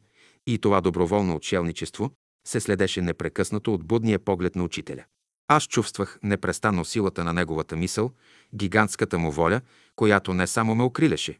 и 0.46 0.58
това 0.58 0.80
доброволно 0.80 1.36
отшелничество 1.36 2.10
се 2.46 2.60
следеше 2.60 3.02
непрекъснато 3.02 3.74
от 3.74 3.84
будния 3.84 4.18
поглед 4.18 4.56
на 4.56 4.64
учителя. 4.64 5.04
Аз 5.48 5.64
чувствах 5.64 6.18
непрестанно 6.22 6.84
силата 6.84 7.24
на 7.24 7.32
неговата 7.32 7.76
мисъл, 7.76 8.12
гигантската 8.54 9.18
му 9.18 9.32
воля, 9.32 9.60
която 9.96 10.34
не 10.34 10.46
само 10.46 10.74
ме 10.74 10.82
окриляше, 10.82 11.38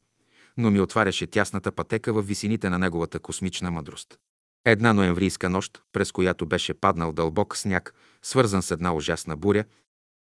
но 0.57 0.71
ми 0.71 0.81
отваряше 0.81 1.27
тясната 1.27 1.73
пътека 1.73 2.13
в 2.13 2.23
висините 2.23 2.71
на 2.71 2.79
неговата 2.79 3.19
космична 3.19 3.71
мъдрост. 3.71 4.19
Една 4.65 4.93
ноемврийска 4.93 5.51
нощ, 5.51 5.83
през 5.93 6.13
която 6.13 6.47
беше 6.47 6.75
паднал 6.75 7.13
дълбок 7.13 7.57
сняг, 7.57 7.95
свързан 8.23 8.63
с 8.63 8.71
една 8.71 8.95
ужасна 8.95 9.37
буря, 9.37 9.65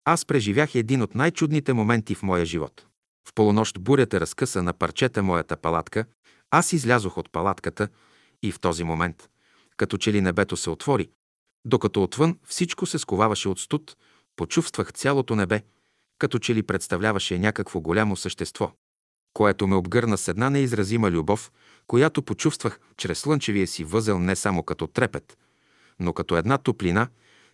аз 0.05 0.25
преживях 0.25 0.75
един 0.75 1.03
от 1.03 1.15
най-чудните 1.15 1.73
моменти 1.73 2.15
в 2.15 2.23
моя 2.23 2.45
живот. 2.45 2.87
В 3.29 3.35
полунощ 3.35 3.81
бурята 3.81 4.21
разкъса 4.21 4.63
на 4.63 4.73
парчета 4.73 5.23
моята 5.23 5.57
палатка, 5.57 6.05
аз 6.51 6.73
излязох 6.73 7.19
от 7.19 7.33
палатката 7.33 7.89
и 8.43 8.53
в 8.53 8.61
този 8.61 8.85
момент, 8.85 9.29
като 9.77 9.99
че 9.99 10.13
ли 10.13 10.21
небето 10.21 10.57
се 10.57 10.71
отвори, 10.71 11.11
докато 11.65 12.03
отвън 12.03 12.39
всичко 12.47 12.87
се 12.87 12.99
сковаваше 12.99 13.49
от 13.49 13.61
студ, 13.61 13.97
почувствах 14.37 14.93
цялото 14.93 15.37
небе, 15.37 15.63
като 16.19 16.39
че 16.39 16.55
ли 16.55 16.63
представляваше 16.63 17.39
някакво 17.39 17.81
голямо 17.81 18.17
същество 18.17 18.73
което 19.35 19.67
ме 19.67 19.77
обгърна 19.77 20.19
с 20.19 20.29
една 20.29 20.51
неизразима 20.51 21.11
любов, 21.11 21.53
която 21.87 22.23
почувствах 22.23 22.81
чрез 22.97 23.19
слънчевия 23.19 23.67
си 23.67 23.85
възел 23.85 24.19
не 24.19 24.37
само 24.37 24.63
като 24.63 24.87
трепет, 24.87 25.39
но 26.01 26.13
като 26.13 26.37
една 26.37 26.59
топлина, 26.59 27.09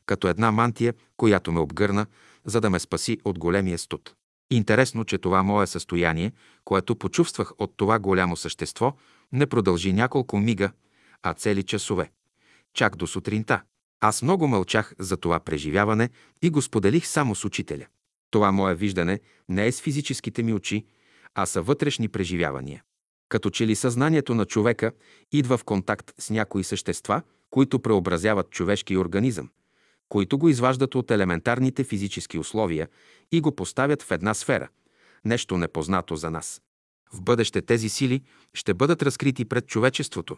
като 0.07 0.29
една 0.29 0.53
мантия, 0.53 0.95
която 1.17 1.53
ме 1.53 1.61
обгърна, 1.61 2.07
за 2.45 2.61
да 2.61 2.71
ме 2.71 2.79
спаси 2.79 3.19
от 3.25 3.39
големия 3.39 3.79
студ. 3.79 4.15
Интересно, 4.51 5.05
че 5.05 5.19
това 5.19 5.43
мое 5.43 5.67
състояние, 5.67 6.33
което 6.65 6.97
почувствах 6.97 7.53
от 7.59 7.75
това 7.77 7.99
голямо 7.99 8.37
същество, 8.37 8.97
не 9.33 9.47
продължи 9.47 9.93
няколко 9.93 10.39
мига, 10.39 10.73
а 11.23 11.35
цели 11.35 11.63
часове. 11.63 12.11
Чак 12.75 12.97
до 12.97 13.07
сутринта. 13.07 13.63
Аз 14.01 14.23
много 14.23 14.49
мълчах 14.49 14.95
за 14.99 15.17
това 15.17 15.41
преживяване 15.41 16.11
и 16.43 16.51
го 16.51 16.63
споделих 16.63 17.07
само 17.07 17.35
с 17.35 17.45
учителя. 17.45 17.87
Това 18.31 18.53
мое 18.53 18.75
виждане 18.75 19.21
не 19.49 19.67
е 19.67 19.73
с 19.73 19.81
физическите 19.81 20.43
ми 20.43 20.55
очи, 20.55 20.87
а 21.35 21.47
са 21.47 21.63
вътрешни 21.63 22.09
преживявания. 22.09 22.83
Като 23.29 23.51
че 23.51 23.67
ли 23.67 23.77
съзнанието 23.77 24.35
на 24.35 24.45
човека 24.45 24.93
идва 25.33 25.57
в 25.57 25.65
контакт 25.65 26.15
с 26.19 26.31
някои 26.31 26.65
същества, 26.65 27.23
които 27.51 27.79
преобразяват 27.79 28.51
човешкия 28.51 29.01
организъм, 29.01 29.51
които 30.11 30.39
го 30.39 30.49
изваждат 30.49 30.95
от 30.95 31.11
елементарните 31.11 31.85
физически 31.85 32.39
условия 32.39 32.89
и 33.33 33.41
го 33.41 33.57
поставят 33.57 34.03
в 34.03 34.11
една 34.11 34.35
сфера, 34.35 34.69
нещо 35.25 35.59
непознато 35.59 36.17
за 36.17 36.31
нас. 36.31 36.63
В 37.13 37.23
бъдеще 37.23 37.63
тези 37.63 37.89
сили 37.89 38.23
ще 38.55 38.75
бъдат 38.75 39.03
разкрити 39.03 39.45
пред 39.45 39.67
човечеството 39.67 40.37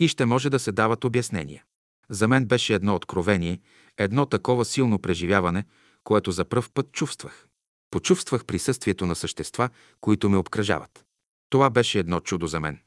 и 0.00 0.08
ще 0.08 0.24
може 0.24 0.50
да 0.50 0.58
се 0.58 0.72
дават 0.72 1.04
обяснения. 1.04 1.64
За 2.10 2.28
мен 2.28 2.46
беше 2.46 2.74
едно 2.74 2.94
откровение, 2.94 3.60
едно 3.98 4.26
такова 4.26 4.64
силно 4.64 4.98
преживяване, 4.98 5.64
което 6.04 6.30
за 6.30 6.44
пръв 6.44 6.70
път 6.70 6.92
чувствах. 6.92 7.46
Почувствах 7.90 8.44
присъствието 8.44 9.06
на 9.06 9.14
същества, 9.14 9.68
които 10.00 10.30
ме 10.30 10.36
обкръжават. 10.36 11.04
Това 11.50 11.70
беше 11.70 11.98
едно 11.98 12.20
чудо 12.20 12.46
за 12.46 12.60
мен. 12.60 12.78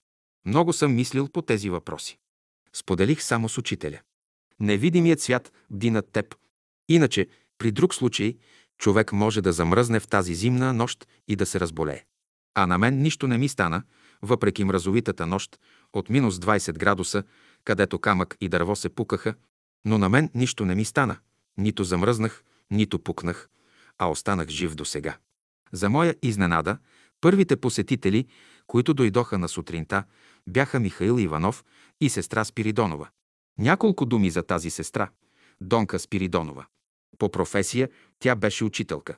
Много 0.45 0.73
съм 0.73 0.95
мислил 0.95 1.27
по 1.27 1.41
тези 1.41 1.69
въпроси. 1.69 2.17
Споделих 2.73 3.23
само 3.23 3.49
с 3.49 3.57
учителя. 3.57 3.99
Невидимият 4.59 5.21
свят 5.21 5.51
бди 5.69 5.91
над 5.91 6.11
теб. 6.11 6.35
Иначе, 6.89 7.27
при 7.57 7.71
друг 7.71 7.95
случай, 7.95 8.37
човек 8.77 9.11
може 9.11 9.41
да 9.41 9.53
замръзне 9.53 9.99
в 9.99 10.07
тази 10.07 10.35
зимна 10.35 10.73
нощ 10.73 11.07
и 11.27 11.35
да 11.35 11.45
се 11.45 11.59
разболее. 11.59 12.03
А 12.55 12.67
на 12.67 12.77
мен 12.77 13.01
нищо 13.01 13.27
не 13.27 13.37
ми 13.37 13.49
стана, 13.49 13.83
въпреки 14.21 14.63
мразовитата 14.63 15.27
нощ 15.27 15.59
от 15.93 16.09
минус 16.09 16.35
20 16.35 16.77
градуса, 16.77 17.23
където 17.63 17.99
камък 17.99 18.37
и 18.41 18.49
дърво 18.49 18.75
се 18.75 18.89
пукаха, 18.89 19.35
но 19.85 19.97
на 19.97 20.09
мен 20.09 20.29
нищо 20.35 20.65
не 20.65 20.75
ми 20.75 20.85
стана. 20.85 21.17
Нито 21.57 21.83
замръзнах, 21.83 22.43
нито 22.71 22.99
пукнах, 22.99 23.49
а 23.97 24.09
останах 24.09 24.49
жив 24.49 24.75
до 24.75 24.85
сега. 24.85 25.17
За 25.71 25.89
моя 25.89 26.15
изненада, 26.23 26.77
първите 27.21 27.55
посетители, 27.55 28.27
които 28.67 28.93
дойдоха 28.93 29.37
на 29.37 29.49
сутринта, 29.49 30.03
бяха 30.47 30.79
Михаил 30.79 31.19
Иванов 31.19 31.65
и 32.01 32.09
сестра 32.09 32.45
Спиридонова. 32.45 33.09
Няколко 33.59 34.05
думи 34.05 34.29
за 34.29 34.43
тази 34.43 34.69
сестра– 34.69 35.09
Донка 35.61 35.99
Спиридонова. 35.99 36.65
По 37.19 37.31
професия 37.31 37.89
тя 38.19 38.35
беше 38.35 38.63
учителка. 38.63 39.17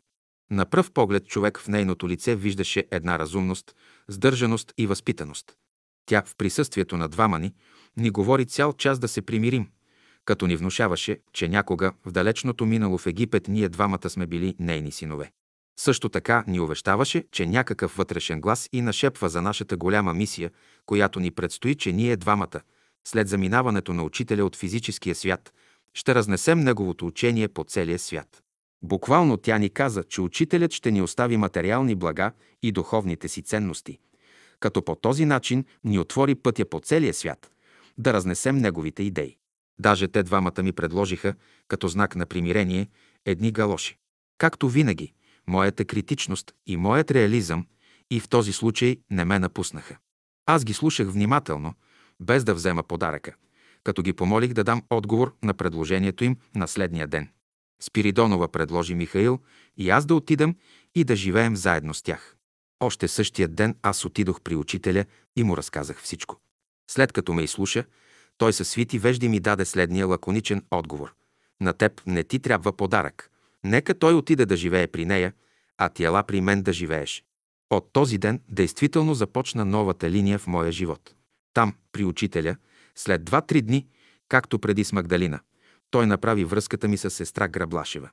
На 0.51 0.65
пръв 0.65 0.91
поглед 0.91 1.27
човек 1.27 1.59
в 1.59 1.67
нейното 1.67 2.09
лице 2.09 2.35
виждаше 2.35 2.87
една 2.91 3.19
разумност, 3.19 3.75
сдържаност 4.07 4.73
и 4.77 4.87
възпитаност. 4.87 5.55
Тя 6.05 6.23
в 6.25 6.35
присъствието 6.35 6.97
на 6.97 7.09
двама 7.09 7.39
ни 7.39 7.53
ни 7.97 8.09
говори 8.09 8.45
цял 8.45 8.73
час 8.73 8.99
да 8.99 9.07
се 9.07 9.21
примирим, 9.21 9.67
като 10.25 10.47
ни 10.47 10.55
внушаваше, 10.55 11.19
че 11.33 11.47
някога 11.47 11.93
в 12.05 12.11
далечното 12.11 12.65
минало 12.65 12.97
в 12.97 13.07
Египет 13.07 13.47
ние 13.47 13.69
двамата 13.69 14.09
сме 14.09 14.27
били 14.27 14.55
нейни 14.59 14.91
синове. 14.91 15.31
Също 15.79 16.09
така 16.09 16.43
ни 16.47 16.59
увещаваше, 16.59 17.23
че 17.31 17.45
някакъв 17.45 17.97
вътрешен 17.97 18.41
глас 18.41 18.69
и 18.71 18.81
нашепва 18.81 19.29
за 19.29 19.41
нашата 19.41 19.77
голяма 19.77 20.13
мисия, 20.13 20.51
която 20.85 21.19
ни 21.19 21.31
предстои, 21.31 21.75
че 21.75 21.91
ние 21.91 22.17
двамата, 22.17 22.61
след 23.07 23.27
заминаването 23.27 23.93
на 23.93 24.03
учителя 24.03 24.45
от 24.45 24.55
физическия 24.55 25.15
свят, 25.15 25.53
ще 25.93 26.15
разнесем 26.15 26.59
неговото 26.59 27.07
учение 27.07 27.47
по 27.47 27.63
целия 27.63 27.99
свят. 27.99 28.43
Буквално 28.83 29.37
тя 29.37 29.57
ни 29.57 29.69
каза, 29.69 30.03
че 30.03 30.21
учителят 30.21 30.71
ще 30.71 30.91
ни 30.91 31.01
остави 31.01 31.37
материални 31.37 31.95
блага 31.95 32.31
и 32.63 32.71
духовните 32.71 33.27
си 33.27 33.41
ценности, 33.41 33.99
като 34.59 34.81
по 34.81 34.95
този 34.95 35.25
начин 35.25 35.65
ни 35.83 35.99
отвори 35.99 36.35
пътя 36.35 36.65
по 36.65 36.79
целия 36.79 37.13
свят, 37.13 37.51
да 37.97 38.13
разнесем 38.13 38.57
неговите 38.57 39.03
идеи. 39.03 39.37
Даже 39.79 40.07
те 40.07 40.23
двамата 40.23 40.63
ми 40.63 40.71
предложиха, 40.71 41.33
като 41.67 41.87
знак 41.87 42.15
на 42.15 42.25
примирение, 42.25 42.87
едни 43.25 43.51
галоши. 43.51 43.97
Както 44.37 44.69
винаги, 44.69 45.13
моята 45.47 45.85
критичност 45.85 46.53
и 46.67 46.77
моят 46.77 47.11
реализъм 47.11 47.65
и 48.11 48.19
в 48.19 48.29
този 48.29 48.53
случай 48.53 48.97
не 49.11 49.25
ме 49.25 49.39
напуснаха. 49.39 49.97
Аз 50.45 50.65
ги 50.65 50.73
слушах 50.73 51.07
внимателно, 51.07 51.73
без 52.19 52.43
да 52.43 52.53
взема 52.53 52.83
подаръка, 52.83 53.33
като 53.83 54.01
ги 54.01 54.13
помолих 54.13 54.53
да 54.53 54.63
дам 54.63 54.83
отговор 54.89 55.35
на 55.43 55.53
предложението 55.53 56.23
им 56.23 56.37
на 56.55 56.67
следния 56.67 57.07
ден. 57.07 57.29
Спиридонова 57.81 58.47
предложи 58.47 58.95
Михаил 58.95 59.39
и 59.77 59.89
аз 59.89 60.05
да 60.05 60.15
отидам 60.15 60.55
и 60.95 61.03
да 61.03 61.15
живеем 61.15 61.55
заедно 61.55 61.93
с 61.93 62.01
тях. 62.01 62.35
Още 62.79 63.07
същия 63.07 63.47
ден 63.47 63.75
аз 63.81 64.05
отидох 64.05 64.41
при 64.41 64.55
учителя 64.55 65.05
и 65.35 65.43
му 65.43 65.57
разказах 65.57 66.01
всичко. 66.01 66.39
След 66.91 67.11
като 67.11 67.33
ме 67.33 67.43
изслуша, 67.43 67.83
той 68.37 68.53
със 68.53 68.69
свити 68.69 68.99
вежди 68.99 69.29
ми 69.29 69.39
даде 69.39 69.65
следния 69.65 70.07
лаконичен 70.07 70.65
отговор. 70.71 71.15
На 71.61 71.73
теб 71.73 72.01
не 72.05 72.23
ти 72.23 72.39
трябва 72.39 72.73
подарък. 72.73 73.31
Нека 73.63 73.99
той 73.99 74.13
отиде 74.13 74.45
да 74.45 74.57
живее 74.57 74.87
при 74.87 75.05
нея, 75.05 75.33
а 75.77 75.89
ти 75.89 76.03
ела 76.03 76.23
при 76.23 76.41
мен 76.41 76.61
да 76.61 76.73
живееш. 76.73 77.23
От 77.69 77.93
този 77.93 78.17
ден 78.17 78.41
действително 78.49 79.13
започна 79.13 79.65
новата 79.65 80.09
линия 80.09 80.39
в 80.39 80.47
моя 80.47 80.71
живот. 80.71 81.15
Там, 81.53 81.75
при 81.91 82.05
учителя, 82.05 82.55
след 82.95 83.23
два-три 83.23 83.61
дни, 83.61 83.87
както 84.29 84.59
преди 84.59 84.83
с 84.83 84.91
Магдалина, 84.91 85.39
той 85.91 86.05
направи 86.05 86.45
връзката 86.45 86.87
ми 86.87 86.97
с 86.97 87.09
сестра 87.09 87.47
Граблашева. 87.47 88.09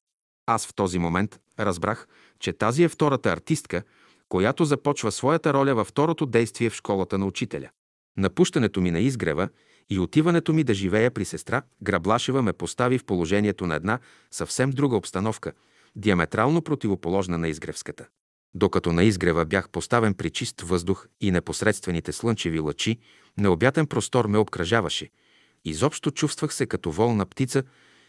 Аз 0.46 0.66
в 0.66 0.74
този 0.74 0.98
момент 0.98 1.40
разбрах, 1.58 2.06
че 2.38 2.52
тази 2.52 2.82
е 2.82 2.88
втората 2.88 3.32
артистка, 3.32 3.82
която 4.28 4.64
започва 4.64 5.12
своята 5.12 5.54
роля 5.54 5.74
във 5.74 5.88
второто 5.88 6.26
действие 6.26 6.70
в 6.70 6.74
школата 6.74 7.18
на 7.18 7.26
учителя. 7.26 7.70
Напущането 8.16 8.80
ми 8.80 8.90
на 8.90 9.00
изгрева 9.00 9.48
и 9.90 9.98
отиването 9.98 10.52
ми 10.52 10.64
да 10.64 10.74
живея 10.74 11.10
при 11.10 11.24
сестра 11.24 11.62
Граблашева 11.82 12.42
ме 12.42 12.52
постави 12.52 12.98
в 12.98 13.04
положението 13.04 13.66
на 13.66 13.74
една 13.74 13.98
съвсем 14.30 14.70
друга 14.70 14.96
обстановка, 14.96 15.52
диаметрално 15.96 16.62
противоположна 16.62 17.38
на 17.38 17.48
изгревската. 17.48 18.06
Докато 18.54 18.92
на 18.92 19.04
изгрева 19.04 19.44
бях 19.44 19.70
поставен 19.70 20.14
при 20.14 20.30
чист 20.30 20.60
въздух 20.60 21.06
и 21.20 21.30
непосредствените 21.30 22.12
слънчеви 22.12 22.60
лъчи, 22.60 22.98
необятен 23.38 23.86
простор 23.86 24.26
ме 24.26 24.38
обкръжаваше. 24.38 25.10
Изобщо 25.64 26.10
чувствах 26.10 26.54
се 26.54 26.66
като 26.66 26.92
волна 26.92 27.26
птица, 27.26 27.62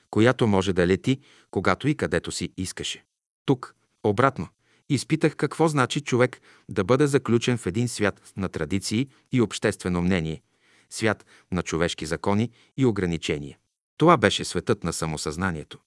която 0.10 0.48
може 0.48 0.74
да 0.74 0.88
лети, 0.88 1.20
когато 1.52 1.88
и 1.88 1.96
където 1.96 2.32
си 2.32 2.54
искаше. 2.58 3.04
Тук, 3.46 3.76
обратно, 4.04 4.48
изпитах 4.90 5.36
какво 5.36 5.68
значи 5.68 6.02
човек 6.02 6.42
да 6.70 6.84
бъде 6.84 7.08
заключен 7.08 7.58
в 7.58 7.68
един 7.68 7.88
свят 7.88 8.34
на 8.38 8.50
традиции 8.50 9.08
и 9.32 9.42
обществено 9.42 10.02
мнение, 10.02 10.42
свят 10.90 11.26
на 11.52 11.64
човешки 11.64 12.06
закони 12.06 12.52
и 12.78 12.86
ограничения. 12.86 13.58
Това 13.98 14.18
беше 14.18 14.46
светът 14.46 14.84
на 14.84 14.94
самосъзнанието. 14.94 15.80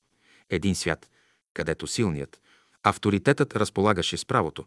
Един 0.50 0.74
свят, 0.74 1.10
където 1.54 1.86
силният, 1.86 2.40
авторитетът 2.82 3.56
разполагаше 3.56 4.16
с 4.16 4.24
правото, 4.24 4.64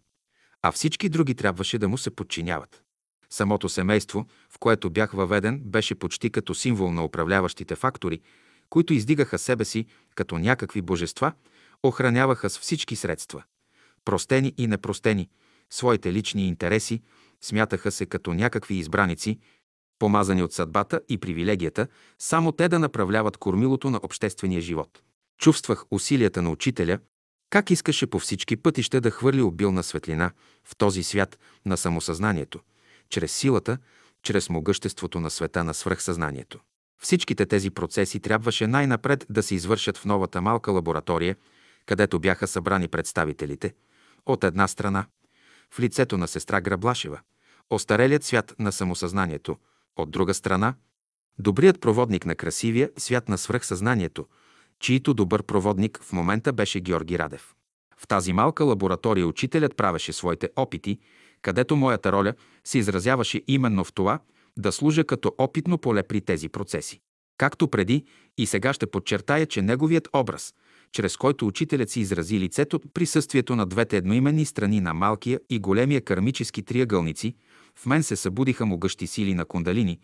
а 0.61 0.71
всички 0.71 1.09
други 1.09 1.35
трябваше 1.35 1.77
да 1.77 1.87
му 1.87 1.97
се 1.97 2.15
подчиняват. 2.15 2.83
Самото 3.29 3.69
семейство, 3.69 4.25
в 4.49 4.59
което 4.59 4.89
бях 4.89 5.11
въведен, 5.11 5.61
беше 5.65 5.95
почти 5.95 6.29
като 6.29 6.55
символ 6.55 6.91
на 6.91 7.05
управляващите 7.05 7.75
фактори, 7.75 8.21
които 8.69 8.93
издигаха 8.93 9.39
себе 9.39 9.65
си 9.65 9.85
като 10.15 10.37
някакви 10.37 10.81
божества, 10.81 11.33
охраняваха 11.83 12.49
с 12.49 12.59
всички 12.59 12.95
средства. 12.95 13.43
Простени 14.05 14.53
и 14.57 14.67
непростени, 14.67 15.29
своите 15.69 16.13
лични 16.13 16.47
интереси, 16.47 17.01
смятаха 17.41 17.91
се 17.91 18.05
като 18.05 18.33
някакви 18.33 18.75
избраници, 18.75 19.39
помазани 19.99 20.43
от 20.43 20.53
съдбата 20.53 21.01
и 21.09 21.17
привилегията, 21.17 21.87
само 22.19 22.51
те 22.51 22.69
да 22.69 22.79
направляват 22.79 23.37
кормилото 23.37 23.89
на 23.89 23.99
обществения 24.03 24.61
живот. 24.61 25.01
Чувствах 25.37 25.85
усилията 25.91 26.41
на 26.41 26.49
учителя, 26.49 26.99
как 27.53 27.71
искаше 27.71 28.07
по 28.07 28.19
всички 28.19 28.55
пътища 28.55 29.01
да 29.01 29.11
хвърли 29.11 29.41
обилна 29.41 29.83
светлина 29.83 30.31
в 30.63 30.75
този 30.75 31.03
свят 31.03 31.39
на 31.65 31.77
самосъзнанието, 31.77 32.59
чрез 33.09 33.31
силата, 33.31 33.77
чрез 34.23 34.49
могъществото 34.49 35.19
на 35.19 35.29
света 35.29 35.63
на 35.63 35.73
свръхсъзнанието. 35.73 36.59
Всичките 37.01 37.45
тези 37.45 37.69
процеси 37.69 38.19
трябваше 38.19 38.67
най-напред 38.67 39.25
да 39.29 39.43
се 39.43 39.55
извършат 39.55 39.97
в 39.97 40.05
новата 40.05 40.41
малка 40.41 40.71
лаборатория, 40.71 41.35
където 41.85 42.19
бяха 42.19 42.47
събрани 42.47 42.87
представителите, 42.87 43.73
от 44.25 44.43
една 44.43 44.67
страна, 44.67 45.05
в 45.71 45.79
лицето 45.79 46.17
на 46.17 46.27
сестра 46.27 46.61
Граблашева, 46.61 47.19
остарелият 47.69 48.23
свят 48.23 48.55
на 48.59 48.71
самосъзнанието, 48.71 49.57
от 49.95 50.11
друга 50.11 50.33
страна, 50.33 50.73
добрият 51.39 51.81
проводник 51.81 52.25
на 52.25 52.35
красивия 52.35 52.89
свят 52.97 53.29
на 53.29 53.37
свръхсъзнанието, 53.37 54.27
чието 54.79 55.13
добър 55.13 55.43
проводник 55.43 55.99
в 56.03 56.13
момента 56.13 56.53
беше 56.53 56.79
Георги 56.79 57.19
Радев. 57.19 57.53
В 57.97 58.07
тази 58.07 58.33
малка 58.33 58.63
лаборатория 58.63 59.27
учителят 59.27 59.75
правеше 59.75 60.13
своите 60.13 60.49
опити, 60.55 60.99
където 61.41 61.75
моята 61.75 62.11
роля 62.11 62.33
се 62.63 62.77
изразяваше 62.77 63.41
именно 63.47 63.83
в 63.83 63.93
това 63.93 64.19
да 64.57 64.71
служа 64.71 65.03
като 65.03 65.35
опитно 65.37 65.77
поле 65.77 66.03
при 66.03 66.21
тези 66.21 66.49
процеси. 66.49 66.99
Както 67.37 67.67
преди 67.67 68.05
и 68.37 68.45
сега 68.45 68.73
ще 68.73 68.87
подчертая, 68.87 69.45
че 69.45 69.61
неговият 69.61 70.09
образ, 70.13 70.53
чрез 70.91 71.17
който 71.17 71.47
учителят 71.47 71.89
си 71.89 71.99
изрази 71.99 72.39
лицето, 72.39 72.79
присъствието 72.93 73.55
на 73.55 73.65
двете 73.65 73.97
едноименни 73.97 74.45
страни 74.45 74.81
на 74.81 74.93
малкия 74.93 75.39
и 75.49 75.59
големия 75.59 76.01
кармически 76.01 76.63
триъгълници, 76.63 77.35
в 77.75 77.85
мен 77.85 78.03
се 78.03 78.15
събудиха 78.15 78.65
могъщи 78.65 79.07
сили 79.07 79.33
на 79.33 79.45
кундалини, 79.45 79.99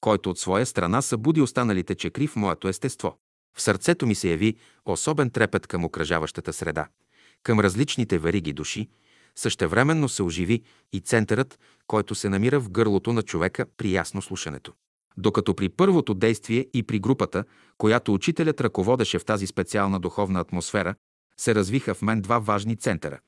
който 0.00 0.30
от 0.30 0.38
своя 0.38 0.66
страна 0.66 1.02
събуди 1.02 1.40
останалите 1.40 1.94
чекри 1.94 2.26
в 2.26 2.36
моето 2.36 2.68
естество. 2.68 3.16
В 3.58 3.62
сърцето 3.62 4.06
ми 4.06 4.14
се 4.14 4.30
яви 4.30 4.56
особен 4.86 5.30
трепет 5.30 5.66
към 5.66 5.84
окръжаващата 5.84 6.52
среда, 6.52 6.88
към 7.42 7.60
различните 7.60 8.18
вериги 8.18 8.52
души, 8.52 8.88
същевременно 9.36 10.08
се 10.08 10.22
оживи 10.22 10.62
и 10.92 11.00
центърът, 11.00 11.58
който 11.86 12.14
се 12.14 12.28
намира 12.28 12.60
в 12.60 12.70
гърлото 12.70 13.12
на 13.12 13.22
човека 13.22 13.66
при 13.76 13.92
ясно 13.92 14.22
слушането. 14.22 14.72
Докато 15.16 15.54
при 15.54 15.68
първото 15.68 16.14
действие 16.14 16.66
и 16.74 16.82
при 16.82 16.98
групата, 16.98 17.44
която 17.78 18.14
учителят 18.14 18.60
ръководеше 18.60 19.18
в 19.18 19.24
тази 19.24 19.46
специална 19.46 20.00
духовна 20.00 20.40
атмосфера, 20.40 20.94
се 21.36 21.54
развиха 21.54 21.94
в 21.94 22.02
мен 22.02 22.20
два 22.20 22.38
важни 22.38 22.76
центъра. 22.76 23.20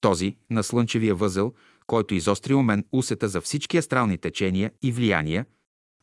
Този 0.00 0.36
на 0.50 0.62
слънчевия 0.62 1.14
възел, 1.14 1.52
който 1.86 2.14
изостри 2.14 2.54
у 2.54 2.62
мен 2.62 2.84
усета 2.92 3.28
за 3.28 3.40
всички 3.40 3.78
астрални 3.78 4.18
течения 4.18 4.72
и 4.82 4.92
влияния, 4.92 5.46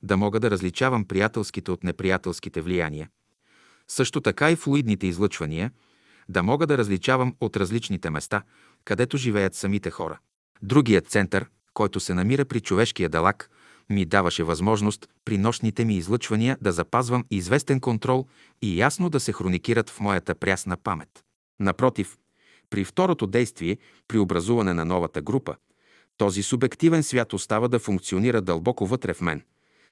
да 0.04 0.18
мога 0.18 0.40
да 0.40 0.52
различавам 0.52 1.06
приятелските 1.06 1.72
от 1.72 1.84
неприятелските 1.84 2.62
влияния. 2.62 3.10
Също 3.94 4.22
така 4.22 4.52
и 4.52 4.56
флуидните 4.56 5.08
излъчвания, 5.08 5.72
да 6.30 6.44
мога 6.44 6.68
да 6.68 6.78
различавам 6.78 7.36
от 7.42 7.58
различните 7.58 8.10
места, 8.10 8.44
където 8.86 9.18
живеят 9.18 9.56
самите 9.56 9.90
хора. 9.90 10.20
Другият 10.62 11.08
център, 11.08 11.46
който 11.74 12.00
се 12.00 12.14
намира 12.14 12.46
при 12.46 12.60
човешкия 12.60 13.10
далак, 13.10 13.50
ми 13.90 14.06
даваше 14.06 14.44
възможност 14.44 15.08
при 15.26 15.38
нощните 15.38 15.86
ми 15.86 15.96
излъчвания 15.98 16.58
да 16.62 16.72
запазвам 16.72 17.26
известен 17.32 17.80
контрол 17.80 18.28
и 18.62 18.80
ясно 18.80 19.10
да 19.10 19.20
се 19.20 19.34
хроникират 19.34 19.90
в 19.90 20.00
моята 20.00 20.36
прясна 20.36 20.78
памет. 20.78 21.10
Напротив, 21.60 22.18
при 22.70 22.84
второто 22.84 23.28
действие, 23.28 23.78
при 24.08 24.18
образуване 24.18 24.74
на 24.74 24.86
новата 24.86 25.22
група, 25.22 25.56
този 26.18 26.44
субективен 26.44 27.04
свят 27.04 27.34
остава 27.34 27.68
да 27.68 27.80
функционира 27.80 28.42
дълбоко 28.42 28.86
вътре 28.86 29.14
в 29.14 29.22
мен. 29.22 29.42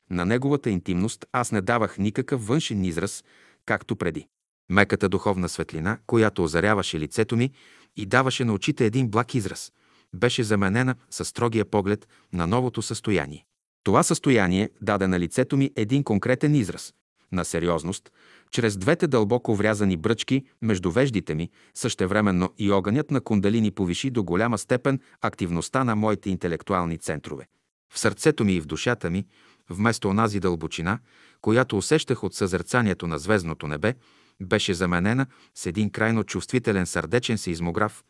На 0.09 0.25
неговата 0.25 0.69
интимност 0.69 1.25
аз 1.31 1.51
не 1.51 1.61
давах 1.61 1.97
никакъв 1.97 2.47
външен 2.47 2.85
израз, 2.85 3.23
както 3.71 3.95
преди. 3.95 4.27
Меката 4.69 5.09
духовна 5.09 5.49
светлина, 5.49 5.97
която 6.07 6.43
озаряваше 6.43 6.99
лицето 6.99 7.37
ми 7.37 7.51
и 7.97 8.05
даваше 8.05 8.45
на 8.45 8.53
очите 8.53 8.85
един 8.85 9.07
благ 9.07 9.35
израз, 9.35 9.71
беше 10.15 10.43
заменена 10.43 10.95
със 11.09 11.27
строгия 11.27 11.65
поглед 11.65 12.07
на 12.33 12.47
новото 12.47 12.81
състояние. 12.81 13.45
Това 13.83 14.03
състояние 14.03 14.69
даде 14.81 15.07
на 15.07 15.19
лицето 15.19 15.57
ми 15.57 15.71
един 15.75 16.03
конкретен 16.03 16.55
израз 16.55 16.93
на 17.31 17.45
сериозност, 17.45 18.11
чрез 18.51 18.77
двете 18.77 19.07
дълбоко 19.07 19.55
врязани 19.55 19.97
бръчки 19.97 20.45
между 20.61 20.91
веждите 20.91 21.35
ми, 21.35 21.49
същевременно 21.73 22.53
и 22.57 22.71
огънят 22.71 23.11
на 23.11 23.21
кундалини 23.21 23.71
повиши 23.71 24.09
до 24.09 24.23
голяма 24.23 24.57
степен 24.57 24.99
активността 25.21 25.83
на 25.83 25.95
моите 25.95 26.29
интелектуални 26.29 26.97
центрове. 26.97 27.47
В 27.93 27.99
сърцето 27.99 28.43
ми 28.45 28.53
и 28.53 28.61
в 28.61 28.65
душата 28.65 29.09
ми, 29.09 29.25
вместо 29.71 30.09
онази 30.09 30.39
дълбочина, 30.39 30.99
която 31.41 31.77
усещах 31.77 32.23
от 32.23 32.33
съзерцанието 32.33 33.07
на 33.07 33.19
звездното 33.19 33.67
небе, 33.67 33.93
беше 34.41 34.73
заменена 34.73 35.25
с 35.55 35.65
един 35.65 35.89
крайно 35.89 36.23
чувствителен 36.23 36.85
сърдечен 36.85 37.37
сеизмограф, 37.37 38.03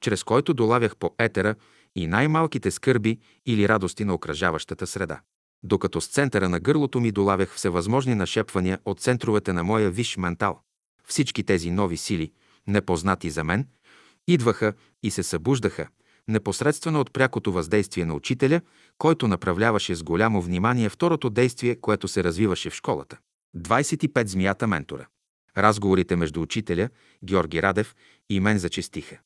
чрез 0.00 0.24
който 0.24 0.54
долавях 0.54 0.96
по 0.96 1.14
етера 1.18 1.54
и 1.96 2.06
най-малките 2.06 2.70
скърби 2.70 3.18
или 3.46 3.68
радости 3.68 4.04
на 4.04 4.14
окръжаващата 4.14 4.86
среда. 4.86 5.20
Докато 5.62 6.00
с 6.00 6.08
центъра 6.08 6.48
на 6.48 6.60
гърлото 6.60 7.00
ми 7.00 7.12
долавях 7.12 7.54
всевъзможни 7.54 8.14
нашепвания 8.14 8.78
от 8.84 9.00
центровете 9.00 9.52
на 9.52 9.64
моя 9.64 9.90
виш 9.90 10.16
ментал. 10.16 10.60
Всички 11.06 11.44
тези 11.44 11.70
нови 11.70 11.96
сили, 11.96 12.32
непознати 12.66 13.30
за 13.30 13.44
мен, 13.44 13.66
идваха 14.28 14.72
и 15.02 15.10
се 15.10 15.22
събуждаха, 15.22 15.88
непосредствено 16.28 17.00
от 17.00 17.12
прякото 17.12 17.52
въздействие 17.52 18.04
на 18.04 18.14
учителя, 18.14 18.60
който 18.98 19.28
направляваше 19.28 19.94
с 19.94 20.02
голямо 20.02 20.42
внимание 20.42 20.88
второто 20.88 21.30
действие, 21.30 21.76
което 21.76 22.08
се 22.08 22.24
развиваше 22.24 22.70
в 22.70 22.74
школата. 22.74 23.18
25 23.56 24.26
змията 24.26 24.66
ментора. 24.66 25.06
Разговорите 25.56 26.16
между 26.16 26.42
учителя, 26.42 26.88
Георги 27.24 27.62
Радев 27.62 27.94
и 28.30 28.40
мен 28.40 28.58
зачестиха. 28.58 29.18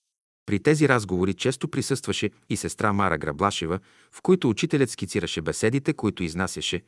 При 0.47 0.59
тези 0.59 0.89
разговори 0.89 1.35
често 1.35 1.69
присъстваше 1.69 2.31
и 2.51 2.57
сестра 2.57 2.93
Мара 2.93 3.19
Граблашева, 3.19 3.79
в 4.13 4.23
които 4.23 4.49
учителят 4.49 4.91
скицираше 4.91 5.43
беседите, 5.43 5.93
които 5.93 6.23
изнасяше, 6.23 6.83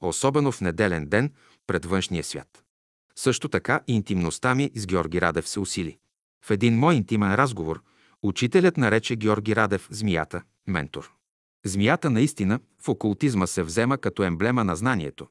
особено 0.00 0.52
в 0.52 0.60
неделен 0.60 1.06
ден 1.06 1.32
пред 1.66 1.84
външния 1.84 2.24
свят. 2.24 2.64
Също 3.16 3.48
така 3.48 3.80
интимността 3.86 4.54
ми 4.54 4.70
с 4.74 4.86
Георги 4.86 5.20
Радев 5.20 5.48
се 5.48 5.60
усили. 5.60 5.98
В 6.44 6.50
един 6.50 6.78
мой 6.78 6.94
интимен 6.94 7.34
разговор 7.34 7.82
учителят 8.22 8.76
нарече 8.76 9.16
Георги 9.16 9.56
Радев 9.56 9.88
змията, 9.90 10.42
ментор. 10.66 11.12
Змията 11.64 12.10
наистина 12.10 12.60
в 12.82 12.88
окултизма 12.88 13.46
се 13.46 13.62
взема 13.62 13.98
като 13.98 14.22
емблема 14.22 14.64
на 14.64 14.76
знанието, 14.76 15.26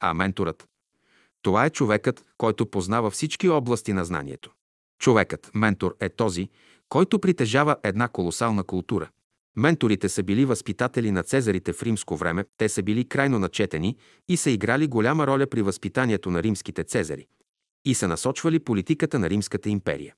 а 0.00 0.14
менторът– 0.14 0.66
това 1.42 1.66
е 1.66 1.70
човекът, 1.70 2.24
който 2.38 2.66
познава 2.66 3.10
всички 3.10 3.48
области 3.48 3.92
на 3.92 4.04
знанието. 4.04 4.50
Човекът, 4.98 5.50
ментор, 5.54 5.96
е 6.00 6.08
този, 6.08 6.48
който 6.88 7.18
притежава 7.18 7.76
една 7.82 8.08
колосална 8.08 8.64
култура. 8.64 9.10
Менторите 9.56 10.08
са 10.08 10.22
били 10.22 10.44
възпитатели 10.44 11.10
на 11.10 11.22
цезарите 11.22 11.72
в 11.72 11.82
римско 11.82 12.16
време, 12.16 12.44
те 12.56 12.68
са 12.68 12.82
били 12.82 13.04
крайно 13.04 13.38
начетени 13.38 13.96
и 14.28 14.36
са 14.36 14.50
играли 14.50 14.86
голяма 14.86 15.26
роля 15.26 15.46
при 15.46 15.62
възпитанието 15.62 16.30
на 16.30 16.42
римските 16.42 16.84
цезари 16.84 17.26
и 17.84 17.94
са 17.94 18.08
насочвали 18.08 18.58
политиката 18.58 19.18
на 19.18 19.30
Римската 19.30 19.68
империя. 19.68 20.14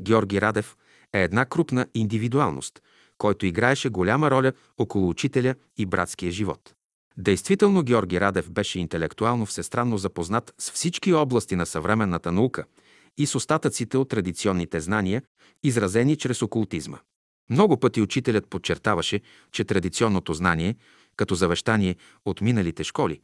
Георги 0.00 0.40
Радев 0.40 0.76
е 1.12 1.22
една 1.22 1.44
крупна 1.44 1.86
индивидуалност, 1.94 2.82
който 3.18 3.46
играеше 3.46 3.88
голяма 3.88 4.30
роля 4.30 4.52
около 4.78 5.08
учителя 5.08 5.54
и 5.78 5.86
братския 5.86 6.32
живот. 6.32 6.74
Действително 7.16 7.82
Георги 7.82 8.20
Радев 8.20 8.50
беше 8.50 8.78
интелектуално 8.78 9.46
всестранно 9.46 9.98
запознат 9.98 10.54
с 10.58 10.70
всички 10.70 11.12
области 11.12 11.56
на 11.56 11.66
съвременната 11.66 12.32
наука– 12.32 12.64
и 13.18 13.26
с 13.26 13.34
остатъците 13.34 13.98
от 13.98 14.08
традиционните 14.08 14.80
знания, 14.80 15.22
изразени 15.62 16.16
чрез 16.16 16.42
окултизма. 16.42 16.98
Много 17.50 17.76
пъти 17.76 18.00
учителят 18.00 18.46
подчертаваше, 18.46 19.20
че 19.52 19.64
традиционното 19.64 20.34
знание, 20.34 20.76
като 21.16 21.34
завещание 21.34 21.96
от 22.24 22.40
миналите 22.40 22.84
школи, 22.84 23.20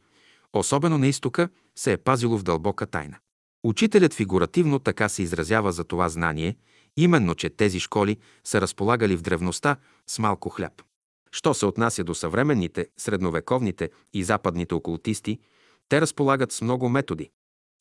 особено 0.53 0.97
на 0.97 1.07
изтока, 1.07 1.49
се 1.75 1.91
е 1.91 1.97
пазило 1.97 2.37
в 2.37 2.43
дълбока 2.43 2.85
тайна. 2.85 3.17
Учителят 3.63 4.13
фигуративно 4.13 4.79
така 4.79 5.09
се 5.09 5.23
изразява 5.23 5.71
за 5.71 5.83
това 5.83 6.09
знание, 6.09 6.55
именно, 6.97 7.35
че 7.35 7.49
тези 7.49 7.79
школи 7.79 8.17
са 8.43 8.61
разполагали 8.61 9.15
в 9.15 9.21
древността 9.21 9.75
с 10.07 10.19
малко 10.19 10.49
хляб. 10.49 10.81
Що 11.31 11.53
се 11.53 11.65
отнася 11.65 12.03
до 12.03 12.15
съвременните, 12.15 12.87
средновековните 12.97 13.89
и 14.13 14.23
западните 14.23 14.75
окултисти, 14.75 15.39
те 15.89 16.01
разполагат 16.01 16.51
с 16.51 16.61
много 16.61 16.89
методи, 16.89 17.29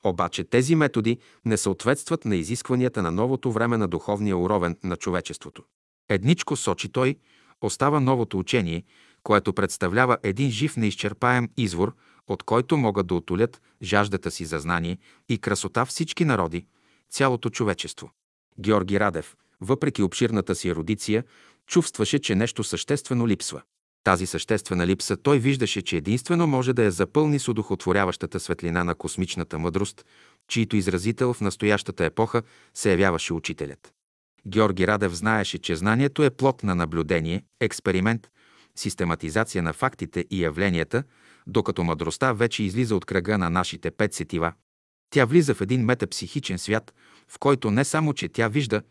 обаче 0.05 0.45
тези 0.45 0.75
методи 0.75 1.19
не 1.45 1.57
съответстват 1.57 2.25
на 2.25 2.37
изискванията 2.37 3.03
на 3.03 3.11
новото 3.11 3.53
време 3.53 3.77
на 3.77 3.89
духовния 3.89 4.37
уровен 4.37 4.77
на 4.85 4.97
човечеството. 4.97 5.63
Едничко 6.09 6.57
сочи 6.57 6.89
той, 6.89 7.17
остава 7.61 8.01
новото 8.01 8.39
учение, 8.39 8.85
което 9.23 9.53
представлява 9.53 10.19
един 10.23 10.51
жив 10.51 10.77
неизчерпаем 10.77 11.49
извор, 11.57 11.95
от 12.29 12.43
който 12.43 12.77
могат 12.77 13.07
да 13.07 13.15
отолят 13.15 13.63
жаждата 13.83 14.31
си 14.31 14.45
за 14.45 14.59
знание 14.59 14.99
и 15.29 15.39
красота 15.39 15.85
всички 15.85 16.25
народи, 16.25 16.67
цялото 17.11 17.51
човечество. 17.51 18.11
Георги 18.61 19.01
Радев, 19.01 19.37
въпреки 19.61 20.03
обширната 20.03 20.55
си 20.55 20.69
ерудиция, 20.69 21.25
чувстваше, 21.67 22.19
че 22.19 22.35
нещо 22.35 22.65
съществено 22.65 23.29
липсва. 23.29 23.63
Тази 24.05 24.27
съществена 24.27 24.87
липса 24.87 25.17
той 25.17 25.39
виждаше, 25.39 25.83
че 25.83 25.97
единствено 25.97 26.47
може 26.47 26.73
да 26.73 26.83
я 26.85 26.91
запълни 26.91 27.39
с 27.39 27.49
удохотворяващата 27.49 28.41
светлина 28.41 28.85
на 28.85 28.95
космичната 28.95 29.59
мъдрост, 29.59 30.05
чието 30.49 30.77
изразител 30.77 31.33
в 31.33 31.41
настоящата 31.41 32.05
епоха 32.05 32.43
се 32.75 32.91
явяваше 32.91 33.33
учителят. 33.33 33.93
Георги 34.47 34.87
Радев 34.87 35.15
знаеше, 35.15 35.59
че 35.59 35.77
знанието 35.77 36.23
е 36.23 36.31
плод 36.31 36.63
на 36.63 36.75
наблюдение, 36.75 37.45
експеримент, 37.61 38.29
систематизация 38.77 39.63
на 39.63 39.73
фактите 39.73 40.25
и 40.31 40.43
явленията, 40.43 41.03
докато 41.47 41.85
мъдростта 41.85 42.33
вече 42.33 42.63
излиза 42.63 42.97
от 42.97 43.05
кръга 43.05 43.39
на 43.39 43.51
нашите 43.51 43.91
пет 43.91 44.15
сетива. 44.15 44.53
Тя 45.11 45.25
влиза 45.25 45.55
в 45.55 45.61
един 45.61 45.85
метапсихичен 45.85 46.59
свят, 46.59 46.95
в 47.31 47.39
който 47.39 47.71
не 47.71 47.85
само, 47.85 48.13
че 48.13 48.29
тя 48.29 48.49
вижда, 48.49 48.83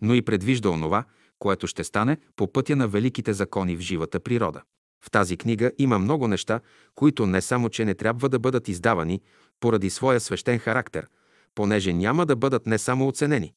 но 0.00 0.14
и 0.14 0.22
предвижда 0.22 0.70
онова, 0.70 1.04
което 1.38 1.66
ще 1.66 1.84
стане 1.84 2.16
по 2.36 2.52
пътя 2.52 2.76
на 2.76 2.88
великите 2.88 3.32
закони 3.32 3.76
в 3.76 3.80
живата 3.80 4.20
природа. 4.20 4.62
В 5.04 5.10
тази 5.10 5.36
книга 5.36 5.72
има 5.78 5.98
много 5.98 6.28
неща, 6.28 6.60
които 6.94 7.26
не 7.26 7.40
само, 7.40 7.68
че 7.68 7.84
не 7.84 7.94
трябва 7.94 8.28
да 8.28 8.38
бъдат 8.38 8.68
издавани 8.68 9.20
поради 9.60 9.90
своя 9.90 10.20
свещен 10.20 10.58
характер, 10.58 11.06
понеже 11.54 11.92
няма 11.92 12.26
да 12.26 12.36
бъдат 12.36 12.66
не 12.66 12.78
само 12.78 13.08
оценени, 13.08 13.52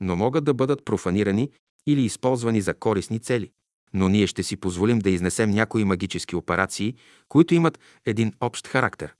но 0.00 0.16
могат 0.16 0.44
да 0.44 0.54
бъдат 0.54 0.84
профанирани 0.84 1.50
или 1.86 2.02
използвани 2.04 2.60
за 2.60 2.74
корисни 2.74 3.20
цели. 3.20 3.50
Но 3.94 4.08
ние 4.08 4.26
ще 4.26 4.42
си 4.42 4.56
позволим 4.56 4.98
да 4.98 5.10
изнесем 5.10 5.50
някои 5.50 5.84
магически 5.84 6.36
операции, 6.36 6.94
които 7.28 7.54
имат 7.54 7.78
един 8.06 8.32
общ 8.40 8.66
характер. 8.66 9.14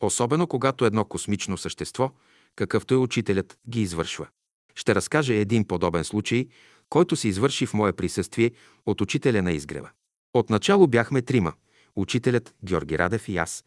Особено 0.00 0.46
когато 0.46 0.84
едно 0.84 1.04
космично 1.04 1.58
същество, 1.58 2.10
какъвто 2.56 2.94
е 2.94 2.96
учителят, 2.96 3.58
ги 3.68 3.80
извършва. 3.82 4.26
Ще 4.74 4.94
разкажа 4.94 5.34
един 5.34 5.64
подобен 5.64 6.04
случай, 6.04 6.46
който 6.88 7.16
се 7.16 7.28
извърши 7.28 7.66
в 7.66 7.74
мое 7.74 7.92
присъствие 7.92 8.50
от 8.86 9.00
учителя 9.00 9.42
на 9.42 9.52
изгрева. 9.52 9.90
Отначало 10.34 10.86
бяхме 10.86 11.22
трима– 11.22 11.52
учителят 11.96 12.54
Георги 12.64 12.98
Радев 12.98 13.28
и 13.28 13.36
аз. 13.36 13.64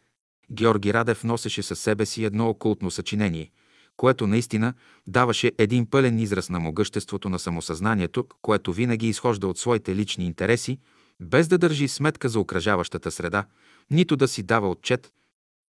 Георги 0.52 0.94
Радев 0.94 1.24
носеше 1.24 1.62
със 1.62 1.80
себе 1.80 2.06
си 2.06 2.24
едно 2.24 2.48
окултно 2.48 2.90
съчинение, 2.90 3.50
което 3.96 4.26
наистина 4.26 4.74
даваше 5.06 5.52
един 5.58 5.90
пълен 5.90 6.18
израз 6.18 6.50
на 6.50 6.60
могъществото 6.60 7.28
на 7.28 7.38
самосъзнанието, 7.38 8.26
което 8.42 8.72
винаги 8.72 9.08
изхожда 9.08 9.48
от 9.48 9.58
своите 9.58 9.96
лични 9.96 10.26
интереси, 10.26 10.78
без 11.20 11.48
да 11.48 11.58
държи 11.58 11.88
сметка 11.88 12.28
за 12.28 12.40
окръжаващата 12.40 13.10
среда, 13.10 13.46
нито 13.90 14.16
да 14.16 14.28
си 14.28 14.42
дава 14.42 14.70
отчет, 14.70 15.12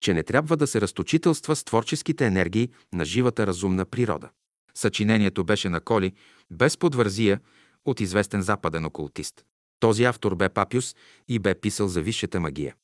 че 0.01 0.13
не 0.13 0.23
трябва 0.23 0.57
да 0.57 0.67
се 0.67 0.81
разточителства 0.81 1.55
с 1.55 1.63
творческите 1.63 2.25
енергии 2.25 2.69
на 2.93 3.05
живата 3.05 3.47
разумна 3.47 3.85
природа. 3.85 4.29
Съчинението 4.73 5.43
беше 5.43 5.69
на 5.69 5.79
Коли, 5.79 6.13
без 6.51 6.77
подвързия, 6.77 7.39
от 7.85 7.99
известен 7.99 8.41
западен 8.41 8.85
окултист. 8.85 9.45
Този 9.79 10.03
автор 10.03 10.35
бе 10.35 10.49
Папюс 10.49 10.95
и 11.27 11.39
бе 11.39 11.55
писал 11.55 11.87
за 11.87 12.01
висшата 12.01 12.39
магия. 12.39 12.75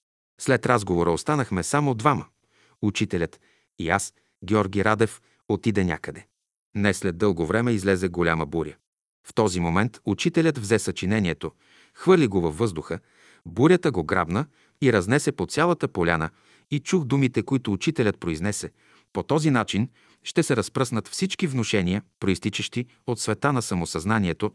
След 0.42 0.66
разговора 0.66 1.12
останахме 1.12 1.64
само 1.64 1.94
двама. 1.94 2.26
Учителят 2.82 3.40
и 3.80 3.90
аз, 3.90 4.14
Георги 4.46 4.86
Радев, 4.86 5.22
отиде 5.50 5.84
някъде. 5.84 6.26
Не 6.76 6.94
след 6.94 7.18
дълго 7.18 7.46
време 7.46 7.72
излезе 7.72 8.08
голяма 8.08 8.46
буря. 8.46 8.76
В 9.28 9.34
този 9.34 9.60
момент 9.60 10.00
учителят 10.06 10.58
взе 10.58 10.80
съчинението, 10.80 11.52
хвърли 11.94 12.28
го 12.28 12.42
във 12.42 12.58
въздуха, 12.58 13.00
бурята 13.46 13.92
го 13.92 14.04
грабна 14.04 14.46
и 14.82 14.94
разнесе 14.94 15.32
по 15.32 15.46
цялата 15.46 15.88
поляна 15.88 16.30
и 16.74 16.80
чух 16.80 17.06
думите, 17.06 17.44
които 17.44 17.74
учителят 17.74 18.20
произнесе. 18.20 18.72
По 19.14 19.24
този 19.24 19.52
начин 19.52 19.90
ще 20.24 20.44
се 20.44 20.56
разпръснат 20.56 21.08
всички 21.08 21.48
внушения, 21.48 22.04
проистичащи 22.20 22.86
от 23.08 23.20
света 23.20 23.54
на 23.54 23.62
самосъзнанието. 23.62 24.52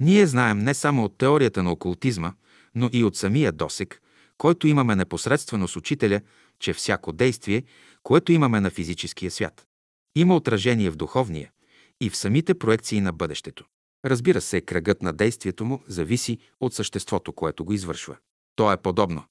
Ние 0.00 0.26
знаем 0.26 0.58
не 0.58 0.74
само 0.74 1.04
от 1.04 1.18
теорията 1.18 1.62
на 1.62 1.72
окултизма, 1.72 2.32
но 2.74 2.90
и 2.92 3.04
от 3.04 3.16
самия 3.16 3.52
досек, 3.52 4.02
който 4.38 4.66
имаме 4.66 4.96
непосредствено 4.96 5.68
с 5.68 5.76
учителя, 5.76 6.20
че 6.60 6.72
всяко 6.72 7.12
действие, 7.12 7.62
което 8.02 8.32
имаме 8.32 8.60
на 8.60 8.70
физическия 8.70 9.30
свят, 9.30 9.66
има 10.16 10.36
отражение 10.36 10.90
в 10.90 10.96
духовния 10.96 11.50
и 12.00 12.10
в 12.10 12.16
самите 12.16 12.54
проекции 12.54 13.00
на 13.00 13.12
бъдещето. 13.12 13.64
Разбира 14.04 14.40
се, 14.40 14.60
кръгът 14.60 15.02
на 15.02 15.12
действието 15.12 15.64
му 15.64 15.82
зависи 15.86 16.38
от 16.60 16.74
съществото, 16.74 17.32
което 17.32 17.64
го 17.64 17.72
извършва. 17.72 18.16
То 18.56 18.72
е 18.72 18.76
подобно, 18.76 19.24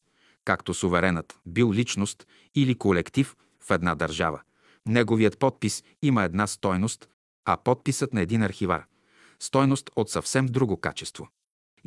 както 0.47 0.73
суверенът 0.73 1.39
бил 1.45 1.73
личност 1.73 2.27
или 2.55 2.75
колектив 2.75 3.35
в 3.63 3.71
една 3.71 3.95
държава. 3.95 4.41
Неговият 4.87 5.39
подпис 5.39 5.83
има 6.01 6.23
една 6.23 6.47
стойност, 6.47 7.09
а 7.45 7.57
подписът 7.57 8.13
на 8.13 8.21
един 8.21 8.43
архивар– 8.43 8.85
стойност 9.39 9.89
от 9.95 10.09
съвсем 10.09 10.45
друго 10.45 10.77
качество. 10.77 11.27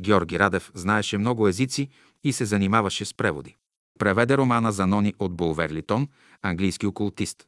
Георги 0.00 0.38
Радев 0.38 0.70
знаеше 0.74 1.18
много 1.18 1.48
езици 1.48 1.88
и 2.24 2.32
се 2.32 2.44
занимаваше 2.44 3.04
с 3.04 3.14
преводи. 3.14 3.56
Преведе 3.98 4.36
романа 4.36 4.72
Занони 4.72 5.14
от 5.18 5.36
Булверлитон, 5.36 6.08
английски 6.42 6.86
окултист. 6.86 7.46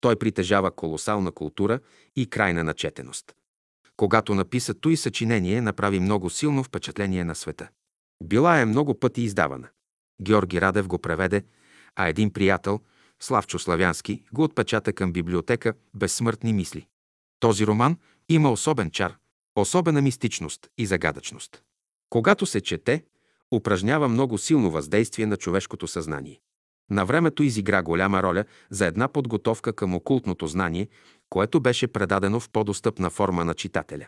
Той 0.00 0.16
притежава 0.16 0.70
колосална 0.70 1.32
култура 1.32 1.80
и 2.16 2.26
крайна 2.26 2.64
начетеност. 2.64 3.34
Когато 3.96 4.34
написа 4.34 4.74
той 4.74 4.96
съчинение, 4.96 5.60
направи 5.60 6.00
много 6.00 6.30
силно 6.30 6.64
впечатление 6.64 7.24
на 7.24 7.34
света. 7.34 7.68
Била 8.22 8.60
е 8.60 8.64
много 8.64 9.00
пъти 9.00 9.22
издавана. 9.22 9.68
Георги 10.22 10.60
Радев 10.60 10.88
го 10.88 10.98
преведе, 10.98 11.44
а 11.96 12.08
един 12.08 12.32
приятел, 12.32 12.80
Славчо 13.20 13.58
Славянски, 13.58 14.22
го 14.32 14.42
отпечата 14.42 14.92
към 14.92 15.12
библиотека 15.12 15.74
Безсмъртни 15.94 16.52
мисли. 16.52 16.86
Този 17.40 17.66
роман 17.66 17.98
има 18.28 18.52
особен 18.52 18.90
чар, 18.90 19.16
особена 19.56 20.02
мистичност 20.02 20.68
и 20.78 20.86
загадъчност. 20.86 21.62
Когато 22.10 22.46
се 22.46 22.60
чете, 22.60 23.04
упражнява 23.52 24.08
много 24.08 24.38
силно 24.38 24.70
въздействие 24.70 25.26
на 25.26 25.36
човешкото 25.36 25.86
съзнание. 25.86 26.40
На 26.90 27.04
времето 27.04 27.42
изигра 27.42 27.82
голяма 27.82 28.22
роля 28.22 28.44
за 28.70 28.86
една 28.86 29.08
подготовка 29.08 29.72
към 29.72 29.94
окултното 29.94 30.46
знание, 30.46 30.88
което 31.30 31.60
беше 31.60 31.86
предадено 31.86 32.40
в 32.40 32.50
по-достъпна 32.50 33.10
форма 33.10 33.44
на 33.44 33.54
читателя. 33.54 34.06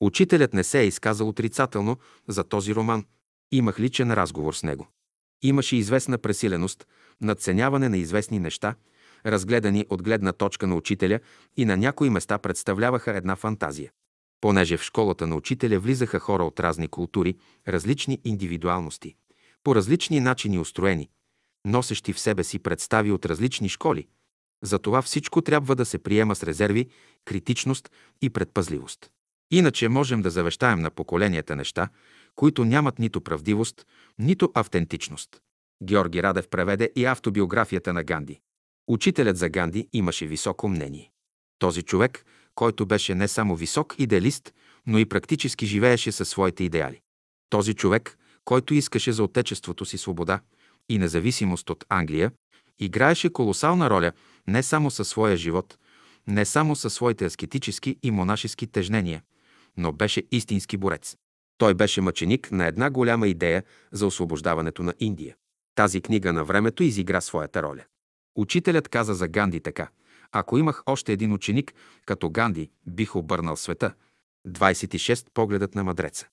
Учителят 0.00 0.54
не 0.54 0.64
се 0.64 0.80
е 0.80 0.86
изказал 0.86 1.28
отрицателно 1.28 1.96
за 2.28 2.44
този 2.44 2.74
роман. 2.74 3.04
Имах 3.52 3.80
личен 3.80 4.12
разговор 4.12 4.54
с 4.54 4.62
него. 4.62 4.88
Имаше 5.42 5.76
известна 5.76 6.18
пресиленост, 6.18 6.86
надценяване 7.20 7.88
на 7.88 7.98
известни 7.98 8.38
неща, 8.38 8.74
разгледани 9.26 9.86
от 9.90 10.02
гледна 10.02 10.32
точка 10.32 10.66
на 10.66 10.74
учителя 10.74 11.20
и 11.56 11.64
на 11.64 11.76
някои 11.76 12.10
места 12.10 12.38
представляваха 12.38 13.16
една 13.16 13.36
фантазия. 13.36 13.90
Понеже 14.40 14.76
в 14.76 14.82
школата 14.82 15.26
на 15.26 15.36
учителя 15.36 15.78
влизаха 15.78 16.18
хора 16.18 16.44
от 16.44 16.60
разни 16.60 16.88
култури, 16.88 17.36
различни 17.68 18.20
индивидуалности, 18.24 19.14
по 19.64 19.74
различни 19.74 20.20
начини 20.20 20.58
устроени, 20.58 21.08
носещи 21.64 22.12
в 22.12 22.20
себе 22.20 22.44
си 22.44 22.58
представи 22.58 23.12
от 23.12 23.26
различни 23.26 23.68
школи. 23.68 24.06
Затова 24.62 25.02
всичко 25.02 25.42
трябва 25.42 25.76
да 25.76 25.84
се 25.84 25.98
приема 25.98 26.34
с 26.34 26.42
резерви, 26.42 26.88
критичност 27.24 27.90
и 28.22 28.30
предпазливост. 28.30 29.10
Иначе 29.50 29.88
можем 29.88 30.22
да 30.22 30.30
завещаем 30.30 30.80
на 30.80 30.90
поколенията 30.90 31.56
неща, 31.56 31.88
които 32.38 32.64
нямат 32.64 32.98
нито 32.98 33.20
правдивост, 33.20 33.86
нито 34.18 34.52
автентичност. 34.54 35.40
Георги 35.82 36.22
Радев 36.22 36.48
преведе 36.48 36.92
и 36.96 37.04
автобиографията 37.04 37.92
на 37.92 38.04
Ганди. 38.04 38.40
Учителят 38.88 39.36
за 39.36 39.48
Ганди 39.48 39.88
имаше 39.92 40.26
високо 40.26 40.68
мнение. 40.68 41.10
Този 41.58 41.82
човек, 41.82 42.24
който 42.54 42.86
беше 42.86 43.14
не 43.14 43.28
само 43.28 43.56
висок 43.56 43.94
идеалист, 43.98 44.54
но 44.86 44.98
и 44.98 45.04
практически 45.04 45.66
живееше 45.66 46.12
със 46.12 46.28
своите 46.28 46.64
идеали. 46.64 47.00
Този 47.50 47.74
човек, 47.74 48.18
който 48.44 48.74
искаше 48.74 49.12
за 49.12 49.24
отечеството 49.24 49.84
си 49.84 49.98
свобода 49.98 50.40
и 50.88 50.98
независимост 50.98 51.70
от 51.70 51.84
Англия, 51.88 52.32
играеше 52.78 53.32
колосална 53.32 53.90
роля 53.90 54.12
не 54.46 54.62
само 54.62 54.90
със 54.90 55.08
своя 55.08 55.36
живот, 55.36 55.78
не 56.26 56.44
само 56.44 56.76
със 56.76 56.94
своите 56.94 57.24
аскетически 57.24 57.96
и 58.02 58.10
монашески 58.10 58.66
тежнения, 58.66 59.22
но 59.76 59.92
беше 59.92 60.22
истински 60.32 60.76
борец. 60.76 61.16
Той 61.58 61.74
беше 61.74 62.00
мъченик 62.00 62.52
на 62.52 62.66
една 62.66 62.90
голяма 62.90 63.28
идея 63.28 63.62
за 63.92 64.06
освобождаването 64.06 64.82
на 64.82 64.94
Индия. 65.00 65.36
Тази 65.74 66.00
книга 66.00 66.32
на 66.32 66.44
времето 66.44 66.82
изигра 66.82 67.20
своята 67.20 67.62
роля. 67.62 67.84
Учителят 68.36 68.88
каза 68.88 69.14
за 69.14 69.28
Ганди 69.28 69.60
така– 69.60 69.88
ако 70.32 70.58
имах 70.58 70.82
още 70.86 71.12
един 71.12 71.32
ученик, 71.32 71.74
като 72.06 72.30
Ганди, 72.30 72.70
бих 72.86 73.16
обърнал 73.16 73.56
света. 73.56 73.94
26. 74.48 75.26
Погледът 75.34 75.74
на 75.74 75.84
мъдреца. 75.84 76.26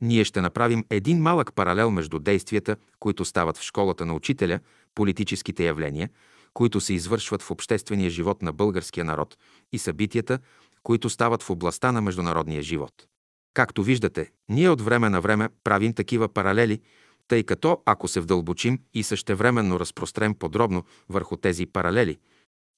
Ние 0.00 0.24
ще 0.24 0.40
направим 0.40 0.84
един 0.90 1.22
малък 1.22 1.54
паралел 1.54 1.90
между 1.90 2.18
действията, 2.18 2.76
които 2.98 3.24
стават 3.24 3.58
в 3.58 3.62
школата 3.62 4.06
на 4.06 4.14
учителя, 4.14 4.60
политическите 4.94 5.64
явления, 5.64 6.10
които 6.54 6.80
се 6.80 6.94
извършват 6.94 7.42
в 7.42 7.50
обществения 7.50 8.10
живот 8.10 8.42
на 8.42 8.52
българския 8.52 9.04
народ 9.04 9.38
и 9.72 9.78
събитията, 9.78 10.38
които 10.82 11.10
стават 11.10 11.42
в 11.42 11.50
областта 11.50 11.92
на 11.92 12.00
международния 12.00 12.62
живот. 12.62 13.06
Както 13.54 13.82
виждате, 13.82 14.30
ние 14.48 14.68
от 14.68 14.80
време 14.80 15.10
на 15.10 15.20
време 15.20 15.48
правим 15.64 15.94
такива 15.94 16.28
паралели, 16.28 16.80
тъй 17.28 17.42
като 17.42 17.82
ако 17.86 18.08
се 18.08 18.20
вдълбочим 18.20 18.78
и 18.94 19.02
същевременно 19.02 19.80
разпрострем 19.80 20.34
подробно 20.34 20.84
върху 21.08 21.36
тези 21.36 21.66
паралели– 21.66 22.18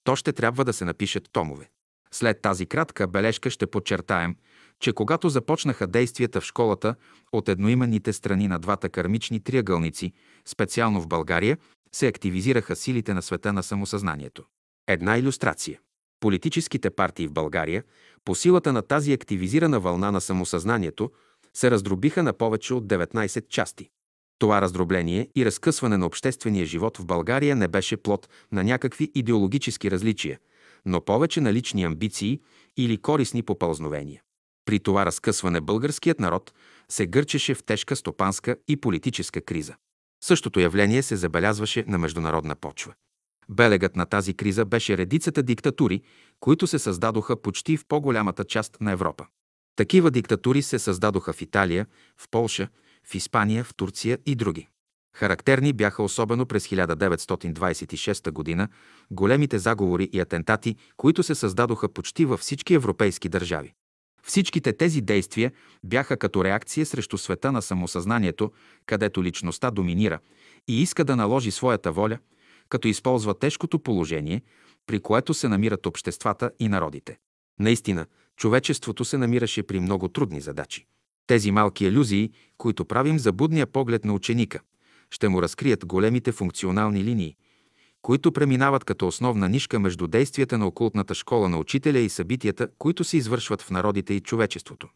то 0.04 0.16
ще 0.16 0.32
трябва 0.32 0.64
да 0.64 0.72
се 0.72 0.84
напишат 0.84 1.28
томове. 1.32 1.70
След 2.10 2.42
тази 2.42 2.66
кратка 2.66 3.08
бележка 3.08 3.50
ще 3.50 3.66
подчертаем, 3.66 4.36
че 4.80 4.92
когато 4.92 5.28
започнаха 5.28 5.86
действията 5.86 6.40
в 6.40 6.44
школата 6.44 6.94
от 7.32 7.48
едноименните 7.48 8.12
страни 8.12 8.48
на 8.48 8.58
двата 8.58 8.88
кармични 8.88 9.40
триъгълници, 9.40 10.12
специално 10.44 11.00
в 11.00 11.08
България, 11.08 11.58
се 11.94 12.06
активизираха 12.06 12.76
силите 12.76 13.14
на 13.14 13.22
света 13.22 13.52
на 13.52 13.62
самосъзнанието. 13.62 14.44
Една 14.88 15.18
иллюстрация. 15.18 15.80
Политическите 16.20 16.90
партии 16.90 17.26
в 17.26 17.32
България, 17.32 17.84
по 18.24 18.34
силата 18.34 18.72
на 18.72 18.82
тази 18.82 19.12
активизирана 19.12 19.80
вълна 19.80 20.12
на 20.12 20.20
самосъзнанието, 20.20 21.10
се 21.54 21.70
раздробиха 21.70 22.22
на 22.22 22.32
повече 22.32 22.74
от 22.74 22.86
19 22.86 23.48
части. 23.48 23.90
Това 24.38 24.62
раздробление 24.62 25.28
и 25.36 25.44
разкъсване 25.44 25.96
на 25.96 26.06
обществения 26.06 26.66
живот 26.66 26.98
в 26.98 27.06
България 27.06 27.56
не 27.56 27.68
беше 27.68 27.96
плод 27.96 28.28
на 28.52 28.64
някакви 28.64 29.10
идеологически 29.14 29.90
различия, 29.90 30.38
но 30.86 31.00
повече 31.00 31.40
на 31.40 31.52
лични 31.52 31.84
амбиции 31.84 32.40
или 32.76 32.96
корисни 32.96 33.42
попълзновения. 33.42 34.22
При 34.64 34.80
това 34.80 35.06
разкъсване 35.06 35.60
българският 35.60 36.20
народ 36.20 36.54
се 36.88 37.06
гърчеше 37.06 37.54
в 37.54 37.64
тежка 37.64 37.96
стопанска 37.96 38.56
и 38.68 38.76
политическа 38.76 39.40
криза. 39.40 39.74
Същото 40.24 40.60
явление 40.60 41.02
се 41.02 41.16
забелязваше 41.16 41.84
на 41.88 41.98
международна 41.98 42.54
почва. 42.54 42.94
Белегът 43.48 43.96
на 43.96 44.06
тази 44.06 44.34
криза 44.34 44.64
беше 44.64 44.98
редицата 44.98 45.42
диктатури, 45.42 46.02
които 46.40 46.66
се 46.66 46.78
създадоха 46.78 47.42
почти 47.42 47.76
в 47.76 47.84
по-голямата 47.88 48.44
част 48.44 48.76
на 48.80 48.92
Европа. 48.92 49.26
Такива 49.76 50.10
диктатури 50.10 50.62
се 50.62 50.78
създадоха 50.78 51.32
в 51.32 51.42
Италия, 51.42 51.86
в 52.16 52.28
Полша, 52.30 52.68
в 53.06 53.14
Испания, 53.14 53.64
в 53.64 53.74
Турция 53.74 54.18
и 54.26 54.34
други. 54.34 54.68
Характерни 55.16 55.72
бяха 55.72 56.02
особено 56.02 56.46
през 56.46 56.68
1926 56.68 58.30
година 58.30 58.68
големите 59.10 59.58
заговори 59.58 60.10
и 60.12 60.20
атентати, 60.20 60.76
които 60.96 61.22
се 61.22 61.34
създадоха 61.34 61.88
почти 61.88 62.24
във 62.24 62.40
всички 62.40 62.74
европейски 62.74 63.28
държави. 63.28 63.74
Всичките 64.22 64.72
тези 64.72 65.00
действия 65.00 65.52
бяха 65.84 66.16
като 66.16 66.44
реакция 66.44 66.86
срещу 66.86 67.18
света 67.18 67.52
на 67.52 67.62
самосъзнанието, 67.62 68.52
където 68.86 69.24
личността 69.24 69.70
доминира 69.70 70.18
и 70.68 70.82
иска 70.82 71.04
да 71.04 71.16
наложи 71.16 71.50
своята 71.50 71.92
воля, 71.92 72.18
като 72.68 72.88
използва 72.88 73.38
тежкото 73.38 73.78
положение, 73.78 74.42
при 74.86 75.00
което 75.00 75.34
се 75.34 75.48
намират 75.48 75.86
обществата 75.86 76.50
и 76.58 76.68
народите. 76.68 77.18
Наистина, 77.60 78.06
човечеството 78.36 79.04
се 79.04 79.18
намираше 79.18 79.62
при 79.62 79.80
много 79.80 80.08
трудни 80.08 80.40
задачи. 80.40 80.86
Тези 81.26 81.50
малки 81.50 81.86
алюзии, 81.86 82.30
които 82.58 82.84
правим 82.84 83.18
за 83.18 83.32
будния 83.32 83.66
поглед 83.66 84.04
на 84.04 84.14
ученика, 84.14 84.60
ще 85.10 85.28
му 85.28 85.42
разкрият 85.42 85.86
големите 85.86 86.32
функционални 86.32 87.04
линии, 87.04 87.36
които 88.02 88.32
преминават 88.32 88.84
като 88.84 89.06
основна 89.06 89.48
нишка 89.48 89.80
между 89.80 90.06
действията 90.06 90.58
на 90.58 90.66
окултната 90.66 91.14
школа 91.14 91.48
на 91.48 91.58
учителя 91.58 91.98
и 91.98 92.08
събитията, 92.08 92.68
които 92.78 93.04
се 93.04 93.16
извършват 93.16 93.62
в 93.62 93.70
народите 93.70 94.14
и 94.14 94.20
човечеството. 94.20 94.88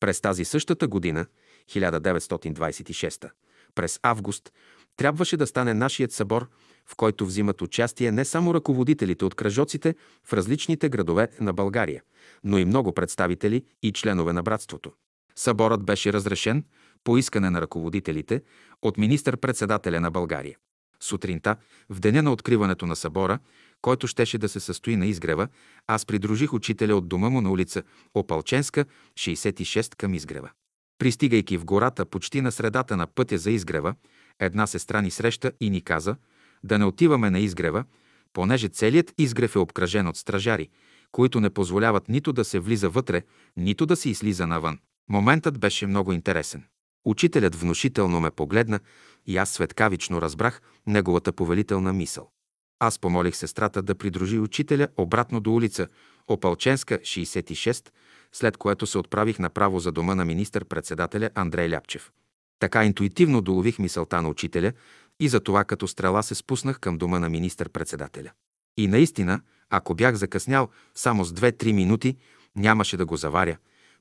През 0.00 0.20
тази 0.20 0.44
същата 0.44 0.88
година, 0.88 1.26
1926, 1.70 3.30
през 3.74 4.00
август, 4.02 4.52
трябваше 4.96 5.36
да 5.36 5.46
стане 5.46 5.74
нашият 5.74 6.12
събор, 6.12 6.48
в 6.86 6.96
който 6.96 7.26
взимат 7.26 7.62
участие 7.62 8.12
не 8.12 8.24
само 8.24 8.54
ръководителите 8.54 9.24
от 9.24 9.34
кръжоците 9.34 9.94
в 10.24 10.32
различните 10.32 10.88
градове 10.88 11.28
на 11.40 11.52
България, 11.52 12.02
но 12.44 12.58
и 12.58 12.64
много 12.64 12.92
представители 12.92 13.64
и 13.82 13.92
членове 13.92 14.32
на 14.32 14.42
братството. 14.42 14.92
Съборът 15.36 15.84
беше 15.84 16.12
разрешен 16.12 16.64
по 17.04 17.18
искане 17.18 17.50
на 17.50 17.60
ръководителите 17.60 18.42
от 18.82 18.98
министър-председателя 18.98 20.00
на 20.00 20.10
България. 20.10 20.56
Сутринта, 21.00 21.56
в 21.90 22.00
деня 22.00 22.22
на 22.22 22.32
откриването 22.32 22.86
на 22.86 22.96
събора, 22.96 23.38
който 23.82 24.06
щеше 24.06 24.38
да 24.38 24.48
се 24.48 24.60
състои 24.60 24.96
на 24.96 25.06
изгрева, 25.06 25.48
аз 25.86 26.06
придружих 26.06 26.52
учителя 26.52 26.96
от 26.96 27.08
дома 27.08 27.28
му 27.28 27.40
на 27.40 27.50
улица 27.50 27.82
Опалченска, 28.14 28.84
66 29.14 29.96
към 29.96 30.14
изгрева. 30.14 30.50
Пристигайки 30.98 31.56
в 31.56 31.64
гората 31.64 32.06
почти 32.06 32.40
на 32.40 32.52
средата 32.52 32.96
на 32.96 33.06
пътя 33.06 33.38
за 33.38 33.50
изгрева, 33.50 33.94
една 34.40 34.66
сестра 34.66 35.00
ни 35.00 35.10
среща 35.10 35.52
и 35.60 35.70
ни 35.70 35.80
каза 35.80 36.16
да 36.64 36.78
не 36.78 36.84
отиваме 36.84 37.30
на 37.30 37.38
изгрева, 37.38 37.84
понеже 38.32 38.68
целият 38.68 39.12
изгрев 39.18 39.56
е 39.56 39.58
обкръжен 39.58 40.06
от 40.06 40.16
стражари, 40.16 40.68
които 41.12 41.40
не 41.40 41.50
позволяват 41.50 42.08
нито 42.08 42.32
да 42.32 42.44
се 42.44 42.58
влиза 42.58 42.88
вътре, 42.88 43.22
нито 43.56 43.86
да 43.86 43.96
се 43.96 44.10
излиза 44.10 44.46
навън. 44.46 44.78
Моментът 45.08 45.58
беше 45.58 45.86
много 45.86 46.12
интересен. 46.12 46.64
Учителят 47.04 47.54
внушително 47.54 48.20
ме 48.20 48.30
погледна 48.30 48.80
и 49.26 49.36
аз 49.36 49.50
светкавично 49.50 50.22
разбрах 50.22 50.60
неговата 50.86 51.32
повелителна 51.32 51.92
мисъл. 51.92 52.30
Аз 52.78 52.98
помолих 52.98 53.36
сестрата 53.36 53.82
да 53.82 53.94
придружи 53.94 54.38
учителя 54.38 54.88
обратно 54.96 55.40
до 55.40 55.54
улица 55.54 55.88
Опалченска, 56.28 56.98
66, 56.98 57.88
след 58.32 58.56
което 58.56 58.86
се 58.86 58.98
отправих 58.98 59.38
направо 59.38 59.78
за 59.78 59.92
дома 59.92 60.14
на 60.14 60.24
министър-председателя 60.24 61.30
Андрей 61.34 61.70
Ляпчев. 61.70 62.12
Така 62.58 62.84
интуитивно 62.84 63.40
долових 63.40 63.78
мисълта 63.78 64.22
на 64.22 64.28
учителя 64.28 64.72
и 65.20 65.28
за 65.28 65.40
това 65.40 65.64
като 65.64 65.88
стрела 65.88 66.22
се 66.22 66.34
спуснах 66.34 66.80
към 66.80 66.98
дома 66.98 67.18
на 67.18 67.28
министър-председателя. 67.28 68.30
И 68.76 68.88
наистина, 68.88 69.40
ако 69.70 69.94
бях 69.94 70.14
закъснял 70.14 70.68
само 70.94 71.24
с 71.24 71.32
2-3 71.32 71.72
минути, 71.72 72.16
нямаше 72.56 72.96
да 72.96 73.06
го 73.06 73.16
заваря, 73.16 73.56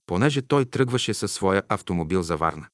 понеже 0.06 0.42
той 0.42 0.66
тръгваше 0.66 1.14
със 1.14 1.32
своя 1.32 1.64
автомобил 1.70 2.22
за 2.22 2.38
Варна. 2.38 2.68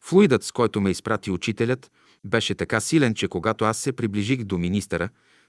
Флуидът, 0.00 0.44
с 0.44 0.52
който 0.52 0.80
ме 0.80 0.90
изпрати 0.90 1.30
учителят, 1.30 1.90
беше 2.24 2.54
така 2.54 2.80
силен, 2.80 3.14
че 3.14 3.28
когато 3.28 3.64
аз 3.64 3.78
се 3.78 3.92
приближих 3.92 4.44
до 4.44 4.58
министъра, 4.58 5.08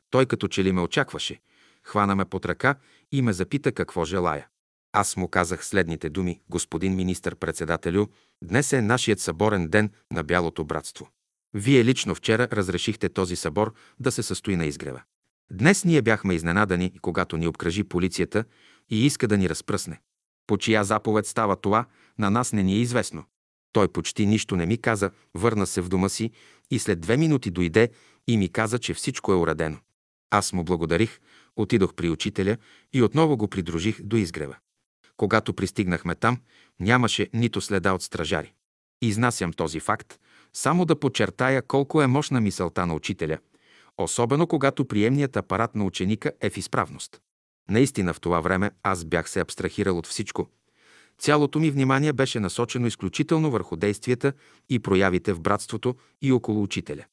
той 0.10 0.26
като 0.26 0.48
че 0.48 0.64
ли 0.64 0.72
ме 0.72 0.82
очакваше, 0.82 1.40
хвана 1.84 2.16
ме 2.16 2.26
под 2.26 2.46
ръка 2.46 2.76
и 3.12 3.22
ме 3.22 3.34
запита 3.34 3.72
какво 3.72 4.06
желая. 4.06 4.48
Аз 4.94 5.18
му 5.18 5.28
казах 5.28 5.66
следните 5.66 6.10
думи, 6.10 6.42
господин 6.50 6.96
министър-председателю, 6.96 8.08
днес 8.44 8.74
е 8.74 8.82
нашият 8.82 9.20
съборен 9.20 9.68
ден 9.68 9.90
на 10.12 10.24
Бялото 10.24 10.66
братство. 10.66 11.08
Вие 11.58 11.86
лично 11.86 12.16
вчера 12.16 12.48
разрешихте 12.52 13.10
този 13.10 13.36
събор 13.36 13.74
да 14.00 14.12
се 14.12 14.24
състои 14.24 14.56
на 14.56 14.66
изгрева. 14.66 15.02
Днес 15.52 15.86
ние 15.86 16.02
бяхме 16.02 16.34
изненадани, 16.34 16.92
когато 17.02 17.38
ни 17.38 17.48
обкръжи 17.48 17.84
полицията 17.84 18.44
и 18.90 19.06
иска 19.06 19.28
да 19.28 19.38
ни 19.38 19.50
разпръсне. 19.50 20.02
По 20.48 20.58
чия 20.58 20.84
заповед 20.84 21.28
става 21.28 21.56
това, 21.56 21.86
на 22.20 22.30
нас 22.30 22.54
не 22.54 22.64
ни 22.64 22.74
е 22.74 22.80
известно. 22.80 23.24
Той 23.72 23.88
почти 23.88 24.26
нищо 24.26 24.56
не 24.56 24.66
ми 24.66 24.78
каза, 24.78 25.12
върна 25.34 25.68
се 25.68 25.82
в 25.82 25.90
дома 25.90 26.10
си 26.10 26.32
и 26.72 26.80
след 26.80 27.00
две 27.00 27.18
минути 27.18 27.52
дойде 27.52 27.90
и 28.28 28.38
ми 28.38 28.50
каза, 28.50 28.80
че 28.80 28.94
всичко 28.94 29.32
е 29.32 29.36
уредено. 29.36 29.78
Аз 30.30 30.54
му 30.54 30.64
благодарих, 30.64 31.20
отидох 31.56 31.94
при 31.94 32.10
учителя 32.10 32.58
и 32.94 33.02
отново 33.02 33.38
го 33.38 33.48
придружих 33.48 34.02
до 34.02 34.16
изгрева. 34.16 34.56
Когато 35.18 35.54
пристигнахме 35.54 36.16
там, 36.16 36.42
нямаше 36.80 37.30
нито 37.34 37.62
следа 37.62 37.94
от 37.94 38.02
стражари. 38.02 38.54
Изнасям 39.02 39.54
този 39.54 39.80
факт, 39.80 40.20
само 40.56 40.86
да 40.86 41.00
подчертая 41.00 41.62
колко 41.62 42.02
е 42.02 42.08
мощна 42.08 42.42
мисълта 42.42 42.86
на 42.86 42.94
учителя, 42.94 43.38
особено 43.98 44.48
когато 44.48 44.86
приемният 44.86 45.38
апарат 45.38 45.76
на 45.76 45.84
ученика 45.84 46.32
е 46.42 46.50
в 46.50 46.58
изправност. 46.58 47.22
Наистина 47.70 48.14
в 48.14 48.20
това 48.20 48.40
време 48.40 48.72
аз 48.84 49.06
бях 49.06 49.30
се 49.30 49.40
абстрахирал 49.40 49.98
от 49.98 50.08
всичко. 50.08 50.48
Цялото 51.18 51.60
ми 51.60 51.72
внимание 51.72 52.14
беше 52.14 52.40
насочено 52.40 52.88
изключително 52.88 53.52
върху 53.52 53.76
действията 53.76 54.34
и 54.70 54.80
проявите 54.80 55.34
в 55.34 55.42
братството 55.42 55.96
и 56.22 56.32
около 56.32 56.64
учителя. 56.64 57.06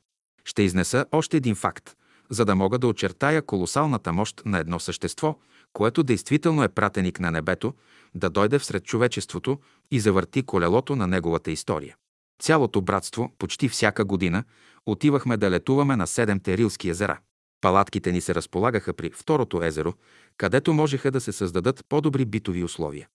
Ще 0.45 0.63
изнеса 0.63 1.07
още 1.13 1.37
един 1.37 1.55
факт, 1.55 1.97
за 2.31 2.45
да 2.45 2.55
мога 2.55 2.79
да 2.79 2.87
очертая 2.87 3.43
колосалната 3.43 4.13
мощ 4.13 4.43
на 4.45 4.59
едно 4.59 4.81
същество, 4.81 5.39
което 5.73 6.03
действително 6.03 6.63
е 6.63 6.69
пратеник 6.69 7.21
на 7.21 7.31
небето, 7.31 7.75
да 8.15 8.31
дойде 8.31 8.59
всред 8.59 8.85
човечеството 8.85 9.59
и 9.91 10.01
завърти 10.01 10.43
колелото 10.43 10.97
на 10.97 11.07
неговата 11.07 11.51
история. 11.51 11.97
Цялото 12.43 12.81
братство, 12.81 13.33
почти 13.39 13.69
всяка 13.69 14.05
година, 14.05 14.45
отивахме 14.87 15.37
да 15.37 15.51
летуваме 15.51 15.97
на 15.97 16.07
седемте 16.07 16.59
Рилски 16.59 16.89
езера. 16.89 17.19
Палатките 17.61 18.13
ни 18.13 18.21
се 18.21 18.35
разполагаха 18.35 18.95
при 18.95 19.11
второто 19.11 19.63
езеро, 19.63 19.95
където 20.37 20.73
можеха 20.73 21.11
да 21.11 21.21
се 21.21 21.33
създадат 21.33 21.85
по-добри 21.89 22.25
битови 22.25 22.65
условия. 22.65 23.09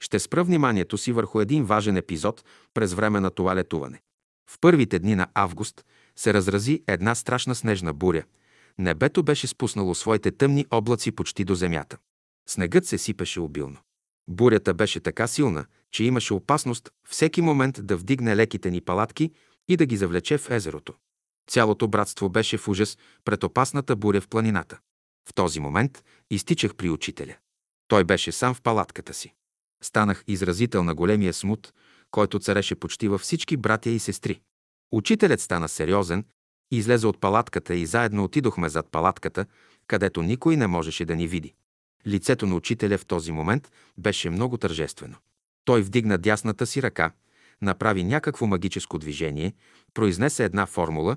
Ще 0.00 0.18
спра 0.18 0.44
вниманието 0.44 0.98
си 0.98 1.12
върху 1.12 1.40
един 1.40 1.64
важен 1.64 1.96
епизод 1.96 2.44
през 2.74 2.94
време 2.94 3.20
на 3.20 3.30
това 3.30 3.56
летуване. 3.56 4.00
В 4.50 4.56
първите 4.60 4.98
дни 4.98 5.14
на 5.14 5.26
август 5.34 5.84
се 6.16 6.34
разрази 6.34 6.82
една 6.86 7.14
страшна 7.14 7.54
снежна 7.54 7.92
буря. 7.92 8.24
Небето 8.78 9.22
беше 9.22 9.46
спуснало 9.46 9.94
своите 9.94 10.30
тъмни 10.30 10.66
облаци 10.70 11.12
почти 11.12 11.44
до 11.44 11.54
земята. 11.54 11.98
Снегът 12.48 12.86
се 12.86 12.98
сипеше 12.98 13.40
обилно. 13.40 13.78
Бурята 14.28 14.74
беше 14.74 15.00
така 15.00 15.26
силна, 15.26 15.64
че 15.92 16.04
имаше 16.04 16.34
опасност 16.34 16.90
всеки 17.08 17.42
момент 17.42 17.86
да 17.86 17.96
вдигне 17.96 18.36
леките 18.36 18.70
ни 18.70 18.80
палатки 18.80 19.30
и 19.68 19.76
да 19.76 19.86
ги 19.86 19.96
завлече 19.96 20.38
в 20.38 20.50
езерото. 20.50 20.94
Цялото 21.50 21.88
братство 21.88 22.28
беше 22.28 22.58
в 22.58 22.68
ужас 22.68 22.98
пред 23.24 23.44
опасната 23.44 23.96
буря 23.96 24.20
в 24.20 24.28
планината. 24.28 24.78
В 25.28 25.34
този 25.34 25.60
момент 25.60 26.04
изтичах 26.30 26.74
при 26.74 26.90
учителя. 26.90 27.36
Той 27.88 28.04
беше 28.04 28.32
сам 28.32 28.54
в 28.54 28.62
палатката 28.62 29.14
си. 29.14 29.34
Станах 29.82 30.24
изразител 30.26 30.84
на 30.84 30.94
големия 30.94 31.32
смут, 31.32 31.72
който 32.10 32.38
цареше 32.38 32.74
почти 32.74 33.08
във 33.08 33.20
всички 33.20 33.56
братя 33.56 33.90
и 33.90 33.98
сестри. 33.98 34.40
Учителят 34.92 35.40
стана 35.40 35.68
сериозен, 35.68 36.24
излезе 36.70 37.06
от 37.06 37.20
палатката 37.20 37.74
и 37.74 37.86
заедно 37.86 38.24
отидохме 38.24 38.68
зад 38.68 38.88
палатката, 38.90 39.46
където 39.86 40.22
никой 40.22 40.56
не 40.56 40.66
можеше 40.66 41.04
да 41.04 41.16
ни 41.16 41.26
види. 41.26 41.54
Лицето 42.06 42.46
на 42.46 42.54
учителя 42.54 42.98
в 42.98 43.06
този 43.06 43.32
момент 43.32 43.72
беше 43.98 44.30
много 44.30 44.56
тържествено. 44.58 45.16
Той 45.64 45.82
вдигна 45.82 46.18
дясната 46.18 46.66
си 46.66 46.82
ръка, 46.82 47.12
направи 47.62 48.04
някакво 48.04 48.46
магическо 48.46 48.98
движение, 48.98 49.52
произнесе 49.94 50.44
една 50.44 50.66
формула 50.66 51.16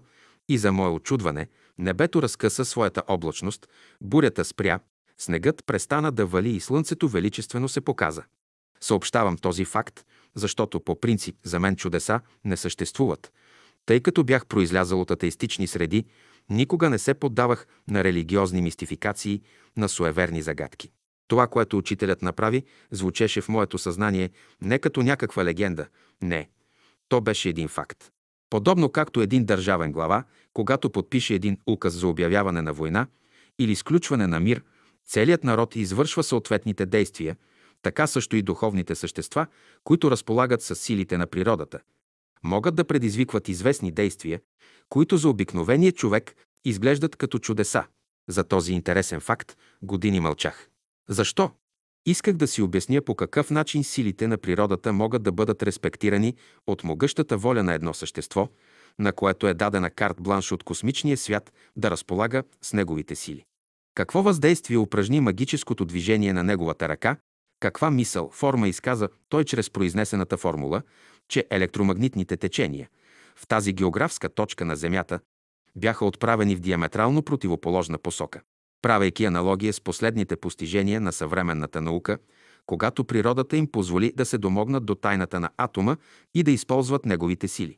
и 0.49 0.57
за 0.57 0.71
мое 0.71 0.89
очудване 0.89 1.47
небето 1.77 2.21
разкъса 2.21 2.65
своята 2.65 3.03
облачност, 3.07 3.67
бурята 4.01 4.45
спря, 4.45 4.79
снегът 5.17 5.65
престана 5.65 6.11
да 6.11 6.25
вали 6.25 6.49
и 6.49 6.59
слънцето 6.59 7.09
величествено 7.09 7.69
се 7.69 7.81
показа. 7.81 8.23
Съобщавам 8.81 9.37
този 9.37 9.65
факт, 9.65 10.05
защото 10.35 10.79
по 10.79 10.99
принцип 10.99 11.35
за 11.43 11.59
мен 11.59 11.75
чудеса 11.75 12.19
не 12.45 12.57
съществуват. 12.57 13.31
Тъй 13.85 13.99
като 13.99 14.23
бях 14.23 14.45
произлязал 14.45 15.01
от 15.01 15.11
атеистични 15.11 15.67
среди, 15.67 16.05
никога 16.49 16.89
не 16.89 16.99
се 16.99 17.13
поддавах 17.13 17.67
на 17.87 18.03
религиозни 18.03 18.61
мистификации, 18.61 19.41
на 19.77 19.89
суеверни 19.89 20.41
загадки. 20.41 20.89
Това, 21.27 21.47
което 21.47 21.77
учителят 21.77 22.21
направи, 22.21 22.63
звучеше 22.91 23.41
в 23.41 23.49
моето 23.49 23.77
съзнание 23.77 24.29
не 24.61 24.79
като 24.79 25.01
някаква 25.01 25.45
легенда. 25.45 25.87
Не, 26.21 26.49
то 27.09 27.21
беше 27.21 27.49
един 27.49 27.67
факт. 27.67 28.11
Подобно 28.49 28.89
както 28.89 29.21
един 29.21 29.45
държавен 29.45 29.91
глава, 29.91 30.23
когато 30.53 30.89
подпише 30.89 31.33
един 31.33 31.57
указ 31.67 31.93
за 31.93 32.07
обявяване 32.07 32.61
на 32.61 32.73
война 32.73 33.07
или 33.59 33.71
изключване 33.71 34.27
на 34.27 34.39
мир, 34.39 34.63
целият 35.05 35.43
народ 35.43 35.75
извършва 35.75 36.23
съответните 36.23 36.85
действия, 36.85 37.35
така 37.81 38.07
също 38.07 38.35
и 38.35 38.41
духовните 38.41 38.95
същества, 38.95 39.47
които 39.83 40.11
разполагат 40.11 40.61
с 40.61 40.75
силите 40.75 41.17
на 41.17 41.27
природата. 41.27 41.79
могат 42.43 42.75
да 42.75 42.83
предизвикват 42.83 43.49
известни 43.49 43.91
действия, 43.91 44.41
които 44.89 45.17
за 45.17 45.29
обикновения 45.29 45.91
човек 45.91 46.35
изглеждат 46.65 47.15
като 47.15 47.39
чудеса. 47.39 47.83
За 48.29 48.43
този 48.43 48.73
интересен 48.73 49.19
факт 49.19 49.57
години 49.81 50.19
мълчах. 50.19 50.69
Защо? 51.09 51.51
Исках 52.05 52.35
да 52.35 52.47
си 52.47 52.61
обясня 52.61 53.01
по 53.01 53.15
какъв 53.15 53.51
начин 53.51 53.83
силите 53.83 54.27
на 54.27 54.37
природата 54.37 54.93
могат 54.93 55.23
да 55.23 55.31
бъдат 55.31 55.63
респектирани 55.63 56.35
от 56.67 56.83
могъщата 56.83 57.37
воля 57.37 57.63
на 57.63 57.73
едно 57.73 57.93
същество, 57.93 58.49
на 58.99 59.13
което 59.13 59.47
е 59.47 59.53
дадена 59.53 59.89
карт 59.89 60.21
бланш 60.21 60.51
от 60.51 60.63
космичния 60.63 61.17
свят 61.17 61.53
да 61.75 61.91
разполага 61.91 62.43
с 62.61 62.73
неговите 62.73 63.15
сили. 63.15 63.43
Какво 63.95 64.23
въздействие 64.23 64.77
упражни 64.77 65.19
магическото 65.19 65.85
движение 65.85 66.33
на 66.33 66.43
неговата 66.43 66.89
ръка, 66.89 67.17
каква 67.59 67.91
мисъл, 67.91 68.29
форма 68.33 68.67
изказа 68.67 69.09
той 69.29 69.43
чрез 69.43 69.69
произнесената 69.69 70.37
формула, 70.37 70.81
че 71.29 71.47
електромагнитните 71.49 72.37
течения 72.37 72.89
в 73.35 73.47
тази 73.47 73.73
географска 73.73 74.29
точка 74.29 74.65
на 74.65 74.75
Земята 74.75 75.19
бяха 75.75 76.05
отправени 76.05 76.55
в 76.55 76.59
диаметрално 76.59 77.23
противоположна 77.23 77.97
посока. 77.97 78.41
Правейки 78.83 79.25
аналогия 79.25 79.73
с 79.73 79.81
последните 79.81 80.35
постижения 80.35 81.01
на 81.01 81.11
съвременната 81.11 81.81
наука, 81.81 82.17
когато 82.65 83.03
природата 83.03 83.57
им 83.57 83.67
позволи 83.71 84.13
да 84.15 84.25
се 84.25 84.37
домогнат 84.37 84.85
до 84.85 84.95
тайната 84.95 85.39
на 85.39 85.49
атома 85.57 85.97
и 86.33 86.43
да 86.43 86.51
използват 86.51 87.05
неговите 87.05 87.47
сили. 87.47 87.77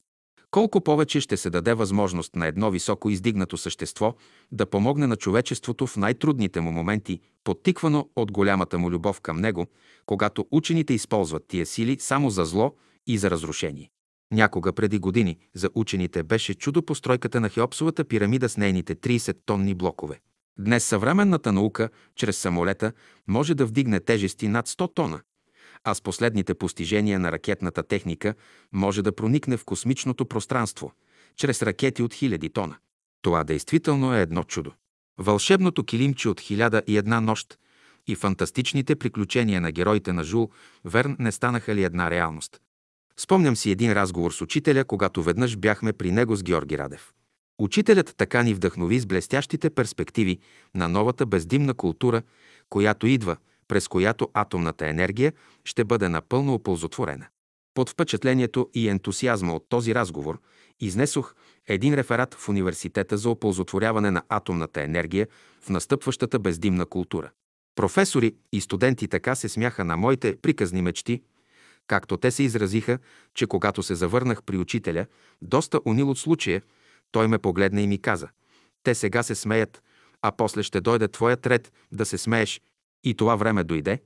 Колко 0.51 0.82
повече 0.82 1.19
ще 1.19 1.38
се 1.38 1.50
даде 1.50 1.74
възможност 1.74 2.35
на 2.35 2.48
едно 2.48 2.72
високо 2.72 3.09
издигнато 3.09 3.58
същество 3.58 4.14
да 4.51 4.66
помогне 4.66 5.08
на 5.08 5.16
човечеството 5.16 5.88
в 5.88 5.98
най-трудните 5.98 6.61
му 6.61 6.72
моменти, 6.72 7.19
подтиквано 7.43 8.09
от 8.16 8.32
голямата 8.32 8.77
му 8.77 8.92
любов 8.92 9.22
към 9.22 9.38
него, 9.38 9.67
когато 10.06 10.45
учените 10.51 10.93
използват 10.93 11.48
тия 11.48 11.66
сили 11.66 11.98
само 12.00 12.30
за 12.30 12.45
зло 12.45 12.75
и 13.08 13.17
за 13.17 13.32
разрушение. 13.32 13.90
Някога 14.32 14.74
преди 14.74 15.00
години 15.00 15.38
за 15.53 15.69
учените 15.75 16.24
беше 16.24 16.53
чудо 16.53 16.82
постройката 16.84 17.40
на 17.40 17.50
Хеопсовата 17.50 18.06
пирамида 18.06 18.50
с 18.50 18.58
нейните 18.58 18.95
30 18.95 19.38
тонни 19.45 19.74
блокове. 19.74 20.19
Днес 20.59 20.85
съвременната 20.85 21.51
наука 21.51 21.90
чрез 22.16 22.38
самолета 22.38 22.92
може 23.27 23.56
да 23.56 23.66
вдигне 23.66 24.00
тежести 24.00 24.48
над 24.48 24.67
100 24.67 24.93
тона, 24.93 25.22
а 25.84 25.93
с 25.93 26.01
последните 26.01 26.53
постижения 26.53 27.19
на 27.19 27.32
ракетната 27.32 27.84
техника 27.84 28.35
може 28.74 29.01
да 29.01 29.16
проникне 29.16 29.58
в 29.58 29.66
космичното 29.66 30.25
пространство 30.25 30.92
чрез 31.35 31.61
ракети 31.61 32.03
от 32.03 32.14
хиляди 32.14 32.50
тона. 32.50 32.75
Това 33.22 33.43
действително 33.43 34.16
е 34.16 34.22
едно 34.22 34.43
чудо. 34.43 34.72
Вълшебното 35.17 35.84
килимче 35.84 36.30
от 36.30 36.42
хиляда 36.42 36.82
и 36.88 36.98
една 36.98 37.22
нощ 37.22 37.59
и 38.08 38.16
фантастичните 38.16 38.95
приключения 38.95 39.61
на 39.61 39.72
героите 39.72 40.14
на 40.14 40.24
Жул 40.24 40.50
Верн 40.85 41.16
не 41.19 41.32
станаха 41.32 41.75
ли 41.75 41.84
една 41.84 42.09
реалност? 42.11 42.61
Спомням 43.17 43.56
си 43.56 43.72
един 43.72 43.93
разговор 43.93 44.32
с 44.32 44.42
учителя, 44.42 44.85
когато 44.85 45.24
веднъж 45.24 45.58
бяхме 45.58 45.93
при 45.93 46.11
него 46.11 46.35
с 46.35 46.43
Георги 46.43 46.77
Радев. 46.77 47.14
Учителят 47.59 48.14
така 48.17 48.43
ни 48.43 48.53
вдъхнови 48.53 49.00
с 49.00 49.06
блестящите 49.06 49.69
перспективи 49.69 50.40
на 50.75 50.88
новата 50.88 51.25
бездимна 51.25 51.74
култура, 51.74 52.22
която 52.69 53.08
идва, 53.08 53.38
през 53.67 53.88
която 53.88 54.30
атомната 54.34 54.88
енергия 54.88 55.34
ще 55.64 55.84
бъде 55.84 56.09
напълно 56.09 56.53
оползотворена. 56.53 57.27
Под 57.74 57.90
впечатлението 57.90 58.69
и 58.74 58.90
ентусиазма 58.90 59.56
от 59.56 59.66
този 59.69 59.95
разговор 59.95 60.40
изнесох 60.80 61.35
един 61.67 61.93
реферат 61.93 62.34
в 62.34 62.50
Университета 62.50 63.17
за 63.17 63.30
оползотворяване 63.30 64.11
на 64.11 64.24
атомната 64.30 64.82
енергия 64.82 65.27
в 65.61 65.69
настъпващата 65.69 66.40
бездимна 66.40 66.85
култура. 66.85 67.32
Професори 67.75 68.35
и 68.51 68.61
студенти 68.61 69.08
така 69.08 69.35
се 69.35 69.50
смяха 69.50 69.84
на 69.84 69.98
моите 69.98 70.38
приказни 70.42 70.82
мечти, 70.82 71.22
както 71.88 72.17
те 72.17 72.32
се 72.32 72.43
изразиха, 72.43 73.00
че 73.34 73.48
когато 73.48 73.84
се 73.84 73.95
завърнах 73.95 74.43
при 74.43 74.58
учителя, 74.58 75.06
доста 75.42 75.80
унил 75.85 76.09
от 76.09 76.17
случая, 76.17 76.61
той 77.11 77.27
ме 77.27 77.38
погледна 77.38 77.82
и 77.82 77.88
ми 77.88 78.01
каза, 78.01 78.27
те 78.84 78.95
сега 78.95 79.24
се 79.24 79.35
смеят, 79.35 79.84
а 80.22 80.32
после 80.32 80.64
ще 80.64 80.82
дойде 80.82 81.08
твоят 81.08 81.48
ред 81.48 81.74
да 81.92 82.06
се 82.06 82.17
смееш. 82.17 82.61
И 83.03 83.14
това 83.14 83.35
време 83.35 83.64
дойде. 83.64 84.01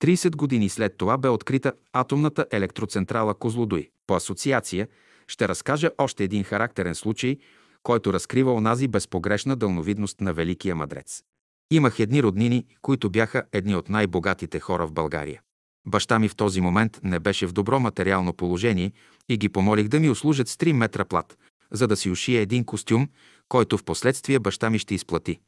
30 0.00 0.36
години 0.36 0.68
след 0.68 0.96
това 0.96 1.18
бе 1.18 1.28
открита 1.28 1.72
атомната 1.92 2.46
електроцентрала 2.50 3.34
Козлодуй. 3.34 3.88
По 4.06 4.14
асоциация 4.14 4.88
ще 5.28 5.48
разкажа 5.48 5.90
още 5.98 6.24
един 6.24 6.44
характерен 6.44 6.94
случай, 6.94 7.36
който 7.82 8.12
разкрива 8.12 8.52
онази 8.52 8.88
безпогрешна 8.88 9.56
дълновидност 9.56 10.20
на 10.20 10.32
великия 10.32 10.76
мадрец. 10.76 11.22
Имах 11.70 11.98
едни 11.98 12.22
роднини, 12.22 12.66
които 12.82 13.10
бяха 13.10 13.42
едни 13.52 13.76
от 13.76 13.88
най-богатите 13.88 14.60
хора 14.60 14.86
в 14.86 14.92
България. 14.92 15.40
Баща 15.86 16.18
ми 16.18 16.28
в 16.28 16.36
този 16.36 16.60
момент 16.60 17.00
не 17.02 17.20
беше 17.20 17.46
в 17.46 17.52
добро 17.52 17.80
материално 17.80 18.32
положение 18.32 18.92
и 19.28 19.36
ги 19.36 19.48
помолих 19.48 19.88
да 19.88 20.00
ми 20.00 20.10
услужат 20.10 20.48
с 20.48 20.56
3 20.56 20.72
метра 20.72 21.04
плат, 21.04 21.38
за 21.74 21.88
да 21.88 21.96
си 21.96 22.10
ушия 22.10 22.40
един 22.40 22.64
костюм, 22.64 23.08
който 23.48 23.78
в 23.78 23.84
последствие 23.84 24.38
баща 24.38 24.70
ми 24.70 24.78
ще 24.78 24.94
изплати. 24.94 25.40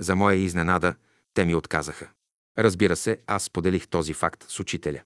За 0.00 0.16
моя 0.16 0.36
изненада, 0.36 0.94
те 1.34 1.44
ми 1.44 1.54
отказаха. 1.54 2.08
Разбира 2.58 2.96
се, 2.96 3.18
аз 3.26 3.42
споделих 3.42 3.88
този 3.88 4.12
факт 4.12 4.44
с 4.48 4.60
учителя. 4.60 5.00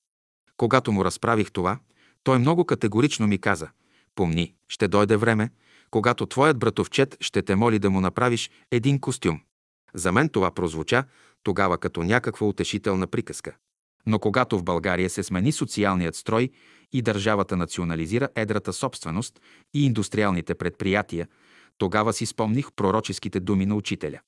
Когато 0.57 0.93
му 0.93 1.05
разправих 1.05 1.51
това, 1.51 1.79
той 2.23 2.39
много 2.39 2.65
категорично 2.65 3.27
ми 3.27 3.39
каза 3.39 3.69
«Помни, 4.15 4.55
ще 4.69 4.89
дойде 4.89 5.17
време, 5.17 5.51
когато 5.91 6.27
твоят 6.27 6.59
братовчет 6.59 7.17
ще 7.21 7.43
те 7.43 7.57
моли 7.57 7.79
да 7.79 7.91
му 7.91 8.01
направиш 8.01 8.51
един 8.71 9.01
костюм». 9.01 9.41
За 9.95 10.13
мен 10.13 10.29
това 10.29 10.51
прозвуча 10.51 11.05
тогава 11.43 11.79
като 11.79 12.03
някаква 12.03 12.47
утешителна 12.47 13.07
приказка. 13.07 13.57
Но 14.09 14.19
когато 14.19 14.59
в 14.59 14.65
България 14.65 15.11
се 15.11 15.23
смени 15.23 15.53
социалният 15.53 16.15
строй 16.15 16.51
и 16.93 17.03
държавата 17.03 17.57
национализира 17.57 18.29
едрата 18.35 18.73
собственост 18.73 19.41
и 19.75 19.87
индустриалните 19.87 20.55
предприятия, 20.55 21.29
тогава 21.79 22.13
си 22.13 22.27
спомних 22.27 22.73
пророческите 22.73 23.41
думи 23.41 23.67
на 23.67 23.75
учителя. 23.75 24.21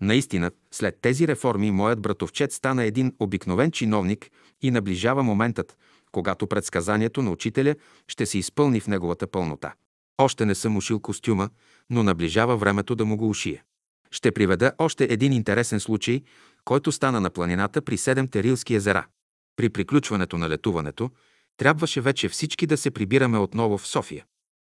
Наистина, 0.00 0.50
след 0.70 0.98
тези 1.00 1.28
реформи 1.28 1.70
моят 1.70 2.02
братовчет 2.02 2.52
стана 2.52 2.84
един 2.84 3.12
обикновен 3.18 3.70
чиновник 3.70 4.30
и 4.62 4.70
наближава 4.70 5.22
моментът, 5.22 5.76
когато 6.12 6.46
предсказанието 6.46 7.22
на 7.22 7.30
учителя 7.30 7.74
ще 8.08 8.26
се 8.26 8.38
изпълни 8.38 8.80
в 8.80 8.86
неговата 8.86 9.26
пълнота. 9.26 9.74
Още 10.18 10.46
не 10.46 10.54
съм 10.54 10.76
ушил 10.76 11.00
костюма, 11.00 11.50
но 11.90 12.02
наближава 12.02 12.56
времето 12.56 12.94
да 12.94 13.04
му 13.04 13.16
го 13.16 13.28
ушия. 13.28 13.62
Ще 14.10 14.32
приведа 14.32 14.72
още 14.78 15.04
един 15.10 15.32
интересен 15.32 15.80
случай, 15.80 16.22
който 16.64 16.92
стана 16.92 17.20
на 17.20 17.30
планината 17.30 17.82
при 17.82 17.96
Седемте 17.96 18.42
Рилски 18.42 18.74
езера. 18.74 19.06
При 19.56 19.68
приключването 19.68 20.38
на 20.38 20.48
летуването 20.48 21.10
трябваше 21.56 22.00
вече 22.00 22.28
всички 22.28 22.66
да 22.66 22.76
се 22.76 22.90
прибираме 22.90 23.38
отново 23.38 23.78
в 23.78 23.86
София. 23.86 24.24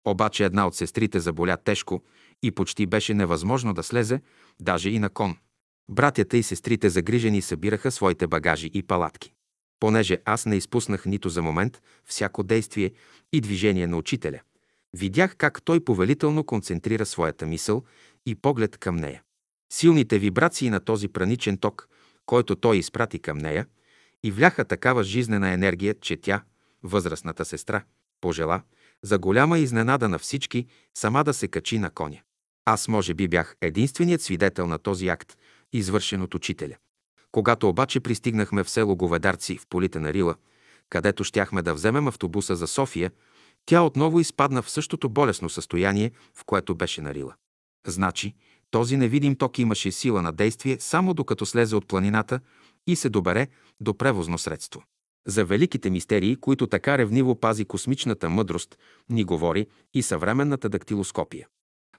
Обаче 0.06 0.44
една 0.44 0.66
от 0.66 0.74
сестрите 0.74 1.20
заболя 1.20 1.56
тежко 1.56 2.02
и 2.42 2.50
почти 2.50 2.86
беше 2.86 3.14
невъзможно 3.14 3.74
да 3.74 3.82
слезе, 3.82 4.20
даже 4.60 4.90
и 4.90 4.98
на 4.98 5.10
кон. 5.10 5.36
Братята 5.90 6.36
и 6.36 6.42
сестрите 6.42 6.88
загрижени 6.88 7.42
събираха 7.42 7.90
своите 7.90 8.26
багажи 8.26 8.70
и 8.74 8.82
палатки. 8.82 9.32
Понеже 9.80 10.18
аз 10.24 10.46
не 10.46 10.56
изпуснах 10.56 11.06
нито 11.06 11.28
за 11.28 11.42
момент 11.42 11.82
всяко 12.04 12.42
действие 12.42 12.92
и 13.32 13.40
движение 13.40 13.86
на 13.86 13.96
учителя, 13.96 14.40
видях 14.92 15.36
как 15.36 15.62
той 15.62 15.84
повелително 15.84 16.44
концентрира 16.44 17.06
своята 17.06 17.46
мисъл 17.46 17.84
и 18.26 18.34
поглед 18.34 18.78
към 18.78 18.96
нея. 18.96 19.22
Силните 19.72 20.18
вибрации 20.18 20.70
на 20.70 20.80
този 20.80 21.08
праничен 21.08 21.58
ток, 21.58 21.88
който 22.26 22.56
той 22.56 22.76
изпрати 22.76 23.18
към 23.18 23.38
нея, 23.38 23.66
и 24.24 24.30
вляха 24.30 24.64
такава 24.64 25.04
жизнена 25.04 25.52
енергия, 25.52 25.94
че 26.00 26.16
тя, 26.16 26.42
възрастната 26.82 27.44
сестра, 27.44 27.82
пожела, 28.20 28.62
за 29.02 29.18
голяма 29.18 29.58
изненада 29.58 30.08
на 30.08 30.18
всички, 30.18 30.66
сама 30.94 31.24
да 31.24 31.34
се 31.34 31.48
качи 31.48 31.78
на 31.78 31.90
коня. 31.90 32.18
Аз 32.64 32.88
може 32.88 33.14
би 33.14 33.28
бях 33.28 33.56
единственият 33.60 34.22
свидетел 34.22 34.66
на 34.66 34.78
този 34.78 35.08
акт, 35.08 35.36
извършен 35.72 36.22
от 36.22 36.34
учителя. 36.34 36.76
Когато 37.32 37.68
обаче 37.68 38.00
пристигнахме 38.00 38.64
в 38.64 38.70
село 38.70 38.96
Говедарци 38.96 39.58
в 39.58 39.66
полите 39.66 40.00
на 40.00 40.12
Рила, 40.12 40.34
където 40.88 41.24
щяхме 41.24 41.62
да 41.62 41.74
вземем 41.74 42.08
автобуса 42.08 42.56
за 42.56 42.66
София, 42.66 43.10
тя 43.66 43.82
отново 43.82 44.20
изпадна 44.20 44.62
в 44.62 44.70
същото 44.70 45.08
болесно 45.08 45.48
състояние, 45.48 46.10
в 46.34 46.44
което 46.44 46.74
беше 46.74 47.02
на 47.02 47.14
Рила. 47.14 47.34
Значи, 47.86 48.34
този 48.70 48.96
невидим 48.96 49.36
ток 49.36 49.58
имаше 49.58 49.92
сила 49.92 50.22
на 50.22 50.32
действие 50.32 50.76
само 50.80 51.14
докато 51.14 51.46
слезе 51.46 51.76
от 51.76 51.88
планината 51.88 52.40
и 52.86 52.96
се 52.96 53.08
добере 53.08 53.48
до 53.80 53.98
превозно 53.98 54.38
средство. 54.38 54.82
За 55.26 55.44
великите 55.44 55.90
мистерии, 55.90 56.36
които 56.36 56.66
така 56.66 56.98
ревниво 56.98 57.40
пази 57.40 57.64
космичната 57.64 58.30
мъдрост, 58.30 58.78
ни 59.10 59.24
говори 59.24 59.66
и 59.94 60.02
съвременната 60.02 60.68
дактилоскопия. 60.68 61.48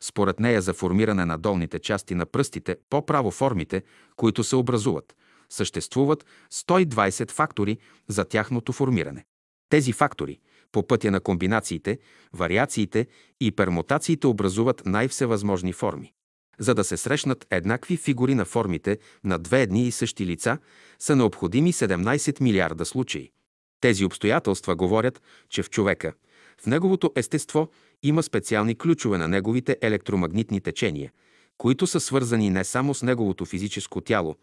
Според 0.01 0.39
нея 0.39 0.61
за 0.61 0.73
формиране 0.73 1.25
на 1.25 1.37
долните 1.37 1.79
части 1.79 2.15
на 2.15 2.25
пръстите, 2.25 2.77
по-право 2.89 3.31
формите, 3.31 3.83
които 4.15 4.43
се 4.43 4.55
образуват, 4.55 5.15
съществуват 5.49 6.25
120 6.53 7.31
фактори 7.31 7.77
за 8.07 8.25
тяхното 8.25 8.73
формиране. 8.73 9.25
Тези 9.69 9.91
фактори, 9.91 10.39
по 10.71 10.87
пътя 10.87 11.11
на 11.11 11.19
комбинациите, 11.19 11.99
вариациите 12.33 13.07
и 13.41 13.51
пермутациите 13.51 14.27
образуват 14.27 14.81
най-всевъзможни 14.85 15.73
форми. 15.73 16.13
За 16.59 16.75
да 16.75 16.83
се 16.83 16.97
срещнат 16.97 17.47
еднакви 17.51 17.97
фигури 17.97 18.35
на 18.35 18.45
формите 18.45 18.97
на 19.23 19.39
две 19.39 19.61
едни 19.61 19.87
и 19.87 19.91
същи 19.91 20.25
лица, 20.25 20.57
са 20.99 21.15
необходими 21.15 21.73
17 21.73 22.41
милиарда 22.41 22.85
случаи. 22.85 23.31
Тези 23.81 24.05
обстоятелства 24.05 24.75
говорят, 24.75 25.21
че 25.49 25.63
в 25.63 25.69
човека, 25.69 26.13
В 26.61 26.65
неговото 26.65 27.11
естество 27.15 27.69
има 28.03 28.23
специални 28.23 28.75
ключове 28.75 29.17
на 29.17 29.27
неговите 29.27 29.77
електромагнитни 29.81 30.61
течения, 30.61 31.11
които 31.57 31.87
са 31.87 31.99
свързани 31.99 32.49
не 32.49 32.63
само 32.63 32.93
с 32.93 33.03
неговото 33.03 33.45
физическо 33.45 34.01
тяло, 34.01 34.35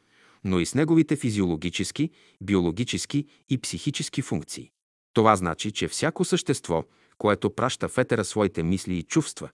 но 0.45 0.61
и 0.61 0.67
с 0.67 0.75
неговите 0.75 1.17
физиологически, 1.17 2.11
биологически 2.41 3.27
и 3.49 3.59
психически 3.59 4.23
функции. 4.23 4.71
Това 5.13 5.37
значи, 5.37 5.73
че 5.73 5.89
всяко 5.89 6.25
същество, 6.25 6.85
което 7.19 7.51
праща 7.51 7.89
в 7.89 7.99
етера 7.99 8.25
своите 8.25 8.63
мисли 8.63 8.95
и 8.95 9.03
чувства, 9.03 9.51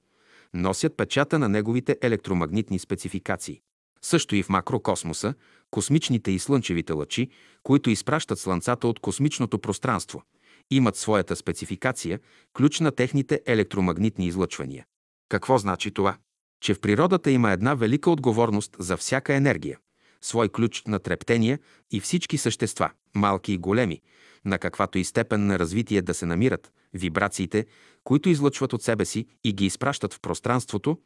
носят 0.55 0.97
печата 0.97 1.39
на 1.39 1.49
неговите 1.49 1.99
електромагнитни 2.03 2.79
спецификации. 2.79 3.61
Също 4.03 4.37
и 4.37 4.43
в 4.43 4.49
макрокосмоса, 4.49 5.35
космичните 5.71 6.31
и 6.31 6.39
слънчевите 6.39 6.93
лъчи, 6.93 7.29
които 7.63 7.91
изпращат 7.91 8.39
слънцата 8.39 8.89
от 8.89 9.01
космичното 9.01 9.59
пространство, 9.59 10.23
имат 10.71 10.97
своята 10.97 11.37
спецификация, 11.37 12.21
ключ 12.57 12.81
на 12.81 12.93
техните 12.93 13.41
електромагнитни 13.47 14.27
излъчвания. 14.27 14.87
Какво 15.29 15.59
значи 15.59 15.91
това? 15.91 16.17
Че 16.61 16.75
в 16.75 16.81
природата 16.81 17.31
има 17.31 17.53
една 17.53 17.75
велика 17.75 18.11
отговорност 18.11 18.77
за 18.79 18.97
всяка 18.97 19.35
енергия, 19.35 19.79
свой 20.21 20.49
ключ 20.49 20.83
на 20.87 20.99
трептения 20.99 21.59
и 21.91 22.01
всички 22.01 22.39
същества, 22.39 22.91
малки 23.15 23.53
и 23.53 23.59
големи, 23.59 24.01
на 24.49 24.59
каквато 24.59 24.99
и 24.99 25.05
степен 25.05 25.47
на 25.47 25.59
развитие 25.59 26.03
да 26.03 26.15
се 26.15 26.27
намират, 26.27 26.73
вибрациите, 26.95 27.67
които 28.05 28.29
излъчват 28.29 28.73
от 28.73 28.83
себе 28.83 29.05
си 29.05 29.27
и 29.45 29.53
ги 29.53 29.67
изпращат 29.67 30.15
в 30.15 30.21
пространството, 30.21 30.99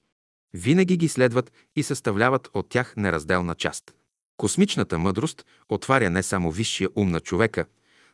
винаги 0.55 0.97
ги 0.97 1.09
следват 1.09 1.53
и 1.77 1.83
съставляват 1.83 2.51
от 2.55 2.69
тях 2.69 2.95
неразделна 2.97 3.55
част. 3.55 3.95
Космичната 4.37 4.99
мъдрост 4.99 5.47
отваря 5.69 6.11
не 6.11 6.23
само 6.23 6.51
висшия 6.51 6.89
ум 6.97 7.11
на 7.11 7.21
човека, 7.21 7.67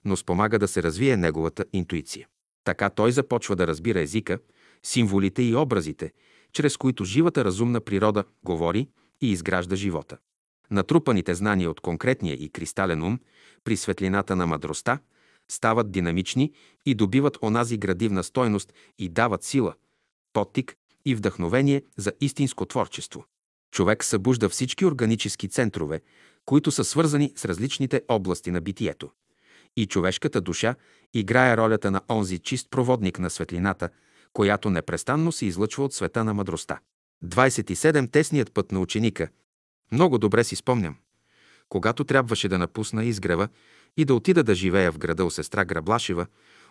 но 0.05 0.17
спомага 0.17 0.59
да 0.59 0.69
се 0.69 0.83
развие 0.83 1.17
неговата 1.17 1.65
интуиция. 1.73 2.29
Така 2.65 2.91
той 2.91 3.13
започва 3.13 3.57
да 3.57 3.67
разбира 3.67 4.01
езика, 4.01 4.39
символите 4.83 5.43
и 5.43 5.55
образите, 5.55 6.13
чрез 6.53 6.77
които 6.77 7.05
живата 7.05 7.45
разумна 7.45 7.81
природа 7.81 8.25
говори 8.45 8.89
и 9.21 9.31
изгражда 9.31 9.77
живота. 9.77 10.19
Натрупаните 10.71 11.35
знания 11.35 11.71
от 11.71 11.81
конкретния 11.81 12.35
и 12.35 12.49
кристален 12.49 13.03
ум 13.03 13.19
при 13.65 13.77
светлината 13.77 14.37
на 14.37 14.47
мъдростта 14.47 14.99
стават 15.51 15.91
динамични 15.91 16.53
и 16.87 16.95
добиват 16.95 17.39
онази 17.43 17.77
градивна 17.77 18.25
стойност 18.25 18.73
и 18.99 19.09
дават 19.09 19.45
сила, 19.45 19.75
подтик 20.33 20.77
и 21.05 21.15
вдъхновение 21.15 21.83
за 21.97 22.13
истинско 22.21 22.67
творчество. 22.67 23.25
Човек 23.71 24.05
събужда 24.05 24.49
всички 24.49 24.87
органически 24.87 25.49
центрове, 25.49 26.01
които 26.45 26.71
са 26.71 26.85
свързани 26.85 27.33
с 27.37 27.45
различните 27.45 28.03
области 28.09 28.51
на 28.51 28.61
битието. 28.61 29.11
И 29.77 29.87
човешката 29.87 30.41
душа 30.41 30.75
играе 31.15 31.57
ролята 31.57 31.91
на 31.91 32.01
онзи 32.11 32.39
чист 32.39 32.71
проводник 32.71 33.19
на 33.19 33.31
светлината, 33.31 33.89
която 34.33 34.71
непрестанно 34.71 35.33
се 35.33 35.47
излъчва 35.47 35.85
от 35.85 35.95
света 35.95 36.25
на 36.25 36.35
мъдростта. 36.35 36.81
27. 37.25 38.13
Тесният 38.13 38.53
път 38.53 38.73
на 38.73 38.81
ученика. 38.81 39.29
Много 39.93 40.19
добре 40.19 40.45
си 40.45 40.57
спомням. 40.57 40.97
Когато 41.69 42.05
трябваше 42.05 42.49
да 42.49 42.59
напусна 42.59 43.05
изгрева 43.05 43.49
и 43.99 44.05
да 44.05 44.15
отида 44.15 44.43
да 44.43 44.55
живея 44.55 44.93
в 44.93 44.99
града 44.99 45.25
у 45.25 45.31
сестра 45.31 45.65
Граблашева, 45.65 46.27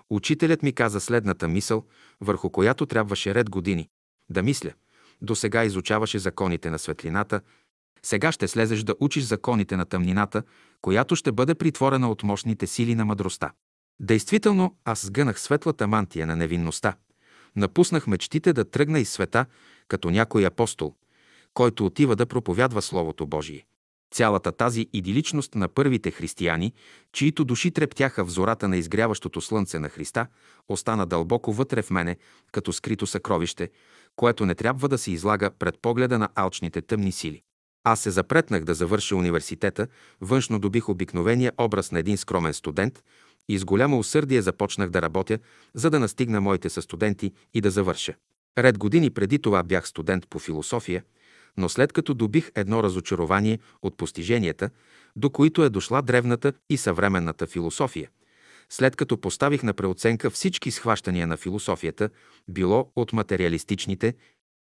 учителят 0.10 0.64
ми 0.64 0.74
каза 0.74 1.00
следната 1.00 1.48
мисъл, 1.48 1.86
върху 2.22 2.50
която 2.50 2.86
трябваше 2.86 3.36
ред 3.36 3.50
години. 3.50 3.90
Да 4.30 4.44
мисля. 4.44 4.72
До 5.22 5.36
сега 5.36 5.64
изучаваше 5.64 6.20
законите 6.20 6.70
на 6.70 6.80
светлината, 6.80 7.42
сега 8.04 8.32
ще 8.32 8.48
слезеш 8.48 8.84
да 8.84 8.96
учиш 9.00 9.24
законите 9.24 9.78
на 9.78 9.86
тъмнината, 9.86 10.44
която 10.82 11.16
ще 11.16 11.32
бъде 11.32 11.56
притворена 11.56 12.12
от 12.12 12.24
мощните 12.24 12.68
сили 12.68 12.96
на 12.96 13.06
мъдростта. 13.06 13.52
Действително, 14.00 14.76
аз 14.86 15.06
сгънах 15.06 15.40
светлата 15.40 15.88
мантия 15.88 16.28
на 16.28 16.36
невинността. 16.36 16.96
Напуснах 17.56 18.08
мечтите 18.08 18.54
да 18.54 18.70
тръгна 18.70 19.00
из 19.00 19.10
света, 19.10 19.46
като 19.88 20.10
някой 20.10 20.46
апостол, 20.46 20.96
който 21.54 21.86
отива 21.86 22.16
да 22.16 22.26
проповядва 22.26 22.82
Словото 22.82 23.28
Божие. 23.28 23.66
Цялата 24.12 24.52
тази 24.52 24.88
идиличност 24.94 25.56
на 25.56 25.68
първите 25.68 26.12
християни, 26.12 26.74
чието 27.14 27.46
души 27.46 27.72
трептяха 27.72 28.26
в 28.26 28.30
зората 28.30 28.68
на 28.68 28.78
изгряващото 28.78 29.42
слънце 29.42 29.80
на 29.80 29.90
Христа, 29.90 30.28
остана 30.70 31.06
дълбоко 31.06 31.54
вътре 31.54 31.82
в 31.82 31.90
мене, 31.90 32.18
като 32.52 32.74
скрито 32.74 33.08
съкровище, 33.08 33.70
което 34.16 34.46
не 34.46 34.56
трябва 34.56 34.90
да 34.90 34.98
се 34.98 35.12
излага 35.12 35.52
пред 35.60 35.76
погледа 35.82 36.20
на 36.20 36.30
алчните 36.36 36.82
тъмни 36.82 37.12
сили. 37.12 37.42
Аз 37.84 38.00
се 38.00 38.12
запретнах 38.12 38.64
да 38.64 38.74
завърша 38.74 39.16
университета, 39.16 39.88
външно 40.22 40.60
добих 40.60 40.90
обикновения 40.90 41.52
образ 41.58 41.92
на 41.92 42.00
един 42.00 42.18
скромен 42.18 42.54
студент 42.54 43.04
и 43.50 43.58
с 43.58 43.66
голямо 43.66 44.00
усърдие 44.00 44.42
започнах 44.42 44.90
да 44.90 45.02
работя, 45.02 45.40
за 45.74 45.90
да 45.90 46.00
настигна 46.00 46.42
моите 46.42 46.70
състуденти 46.70 47.32
и 47.54 47.62
да 47.62 47.72
завърша. 47.72 48.14
Ред 48.58 48.78
години 48.78 49.10
преди 49.10 49.40
това 49.40 49.64
бях 49.64 49.88
студент 49.88 50.28
по 50.30 50.40
философия, 50.40 51.04
но 51.58 51.70
след 51.70 51.94
като 51.94 52.14
добих 52.14 52.52
едно 52.56 52.84
разочарование 52.84 53.60
от 53.82 53.98
постиженията, 53.98 54.70
до 55.16 55.30
които 55.30 55.64
е 55.64 55.70
дошла 55.70 56.02
древната 56.02 56.54
и 56.70 56.78
съвременната 56.78 57.48
философия, 57.48 58.10
след 58.70 58.96
като 58.96 59.18
поставих 59.18 59.64
на 59.64 59.74
преоценка 59.74 60.30
всички 60.30 60.72
схващания 60.72 61.28
на 61.28 61.38
философията, 61.38 62.10
било 62.48 62.92
от 62.96 63.14
материалистичните, 63.14 64.14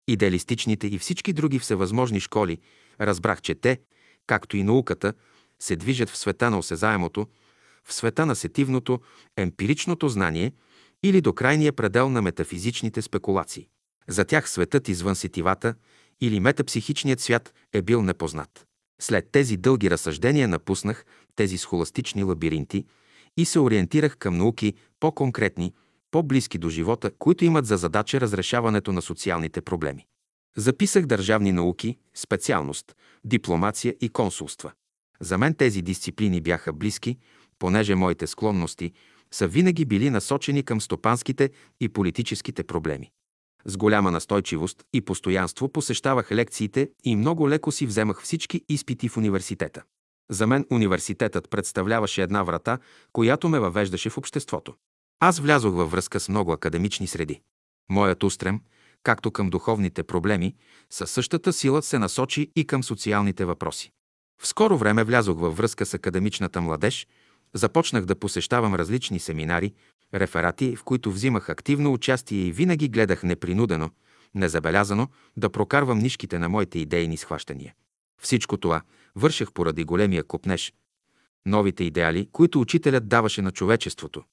идеалистичните 0.07 0.87
и 0.87 0.99
всички 0.99 1.33
други 1.33 1.59
всевъзможни 1.59 2.19
школи, 2.19 2.57
разбрах, 3.01 3.41
че 3.41 3.55
те, 3.55 3.79
както 4.27 4.57
и 4.57 4.63
науката, 4.63 5.13
се 5.59 5.75
движат 5.75 6.09
в 6.09 6.17
света 6.17 6.49
на 6.49 6.57
осезаемото, 6.57 7.27
в 7.83 7.93
света 7.93 8.25
на 8.25 8.35
сетивното, 8.35 8.99
емпиричното 9.37 10.09
знание 10.09 10.51
или 11.03 11.21
до 11.21 11.33
крайния 11.33 11.73
предел 11.73 12.09
на 12.09 12.21
метафизичните 12.21 13.01
спекулации. 13.01 13.67
За 14.07 14.25
тях 14.25 14.49
светът 14.49 14.87
извън 14.87 15.15
сетивата 15.15 15.75
или 16.21 16.39
метапсихичният 16.39 17.19
свят 17.19 17.53
е 17.73 17.81
бил 17.81 18.01
непознат. 18.01 18.67
След 19.01 19.31
тези 19.31 19.57
дълги 19.57 19.89
разсъждения 19.89 20.47
напуснах 20.47 21.05
тези 21.35 21.57
схоластични 21.57 22.23
лабиринти 22.23 22.85
и 23.37 23.45
се 23.45 23.59
ориентирах 23.59 24.17
към 24.17 24.37
науки 24.37 24.73
по-конкретни, 24.99 25.73
по-близки 26.11 26.57
до 26.57 26.69
живота, 26.69 27.11
които 27.19 27.45
имат 27.45 27.65
за 27.65 27.77
задача 27.77 28.21
разрешаването 28.21 28.91
на 28.91 29.01
социалните 29.01 29.61
проблеми. 29.61 30.05
Записах 30.57 31.05
държавни 31.05 31.51
науки, 31.51 31.97
специалност, 32.15 32.95
дипломация 33.25 33.95
и 34.01 34.09
консулства. 34.09 34.71
За 35.21 35.37
мен 35.37 35.53
тези 35.53 35.81
дисциплини 35.81 36.41
бяха 36.41 36.73
близки, 36.73 37.17
понеже 37.59 37.95
моите 37.95 38.27
склонности 38.27 38.91
са 39.31 39.47
винаги 39.47 39.85
били 39.85 40.09
насочени 40.09 40.63
към 40.63 40.81
стопанските 40.81 41.49
и 41.79 41.89
политическите 41.89 42.63
проблеми. 42.63 43.11
С 43.65 43.77
голяма 43.77 44.11
настойчивост 44.11 44.83
и 44.93 45.01
постоянство 45.01 45.69
посещавах 45.69 46.31
лекциите 46.31 46.89
и 47.03 47.15
много 47.15 47.49
леко 47.49 47.71
си 47.71 47.85
вземах 47.85 48.21
всички 48.21 48.61
изпити 48.69 49.09
в 49.09 49.17
университета. 49.17 49.83
За 50.29 50.47
мен 50.47 50.65
университетът 50.71 51.49
представляваше 51.49 52.21
една 52.21 52.43
врата, 52.43 52.79
която 53.13 53.49
ме 53.49 53.59
въвеждаше 53.59 54.09
в 54.09 54.17
обществото. 54.17 54.73
Аз 55.19 55.39
влязох 55.39 55.75
във 55.75 55.91
връзка 55.91 56.19
с 56.19 56.29
много 56.29 56.51
академични 56.51 57.07
среди. 57.07 57.41
Моят 57.89 58.23
устрем, 58.23 58.61
както 59.03 59.31
към 59.31 59.49
духовните 59.49 60.03
проблеми, 60.03 60.55
със 60.89 61.11
същата 61.11 61.53
сила 61.53 61.81
се 61.81 61.99
насочи 61.99 62.51
и 62.55 62.67
към 62.67 62.83
социалните 62.83 63.45
въпроси. 63.45 63.91
В 64.41 64.47
скоро 64.47 64.77
време 64.77 65.03
влязох 65.03 65.39
във 65.39 65.57
връзка 65.57 65.85
с 65.85 65.93
академичната 65.93 66.61
младеж, 66.61 67.07
започнах 67.53 68.05
да 68.05 68.15
посещавам 68.15 68.75
различни 68.75 69.19
семинари, 69.19 69.73
реферати, 70.13 70.75
в 70.75 70.83
които 70.83 71.11
взимах 71.11 71.49
активно 71.49 71.93
участие 71.93 72.45
и 72.45 72.51
винаги 72.51 72.89
гледах 72.89 73.23
непринудено, 73.23 73.89
незабелязано 74.35 75.07
да 75.37 75.49
прокарвам 75.49 75.99
нишките 75.99 76.39
на 76.39 76.49
моите 76.49 76.79
идейни 76.79 77.17
схващания. 77.17 77.73
Всичко 78.21 78.57
това 78.57 78.81
върших 79.15 79.51
поради 79.51 79.83
големия 79.83 80.23
купнеж, 80.23 80.73
новите 81.45 81.83
идеали, 81.83 82.29
които 82.31 82.61
учителят 82.61 83.07
даваше 83.07 83.41
на 83.41 83.51
човечеството, 83.51 84.23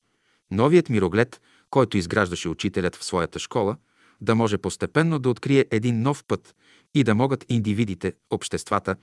новият 0.51 0.89
мироглед, 0.89 1.41
който 1.71 1.97
изграждаше 1.97 2.49
учителят 2.49 2.97
в 2.97 3.05
своята 3.05 3.39
школа, 3.39 3.77
да 4.21 4.35
може 4.35 4.59
постепенно 4.59 5.19
да 5.19 5.29
открие 5.29 5.67
един 5.71 6.03
нов 6.03 6.25
път 6.25 6.55
и 6.95 7.05
да 7.05 7.15
могат 7.15 7.45
индивидите, 7.49 8.13
обществата, 8.31 8.97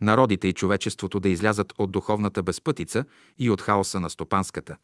народите 0.00 0.48
и 0.48 0.52
човечеството 0.52 1.20
да 1.20 1.28
излязат 1.28 1.72
от 1.78 1.92
духовната 1.92 2.42
безпътица 2.42 3.04
и 3.38 3.50
от 3.50 3.62
хаоса 3.62 4.00
на 4.00 4.10
стопанската, 4.10 4.76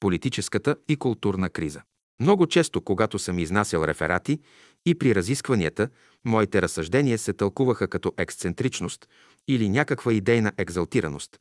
политическата 0.00 0.76
и 0.88 0.96
културна 0.96 1.50
криза. 1.50 1.82
Много 2.20 2.46
често, 2.46 2.80
когато 2.80 3.18
съм 3.18 3.38
изнасял 3.38 3.84
реферати 3.84 4.40
и 4.86 4.94
при 4.94 5.14
разискванията, 5.14 5.88
моите 6.24 6.62
разсъждения 6.62 7.18
се 7.18 7.32
тълкуваха 7.32 7.88
като 7.88 8.12
ексцентричност 8.16 9.08
или 9.48 9.68
някаква 9.68 10.12
идейна 10.12 10.52
екзалтираност. 10.58 11.40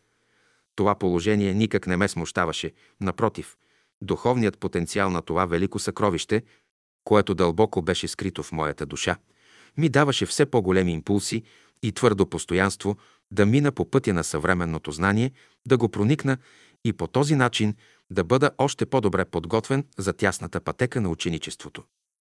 Това 0.75 0.95
положение 0.95 1.53
никак 1.53 1.87
не 1.87 1.97
ме 1.97 2.07
смущаваше, 2.07 2.71
напротив, 3.01 3.57
духовният 4.01 4.57
потенциал 4.57 5.09
на 5.09 5.21
това 5.21 5.45
велико 5.45 5.79
съкровище, 5.79 6.43
което 7.03 7.35
дълбоко 7.35 7.81
беше 7.81 8.07
скрито 8.07 8.43
в 8.43 8.51
моята 8.51 8.85
душа, 8.85 9.17
ми 9.77 9.89
даваше 9.89 10.25
все 10.25 10.45
по-големи 10.45 10.93
импулси 10.93 11.43
и 11.83 11.91
твърдо 11.91 12.25
постоянство 12.25 12.97
да 13.31 13.45
мина 13.45 13.71
по 13.71 13.89
пътя 13.89 14.13
на 14.13 14.23
съвременното 14.23 14.91
знание, 14.91 15.31
да 15.67 15.77
го 15.77 15.89
проникна 15.89 16.37
и 16.85 16.93
по 16.93 17.07
този 17.07 17.35
начин 17.35 17.75
да 18.09 18.23
бъда 18.23 18.51
още 18.57 18.85
по-добре 18.85 19.25
подготвен 19.25 19.83
за 19.97 20.13
тясната 20.13 20.61
пътека 20.61 21.01
на 21.01 21.09
ученичеството. 21.09 21.83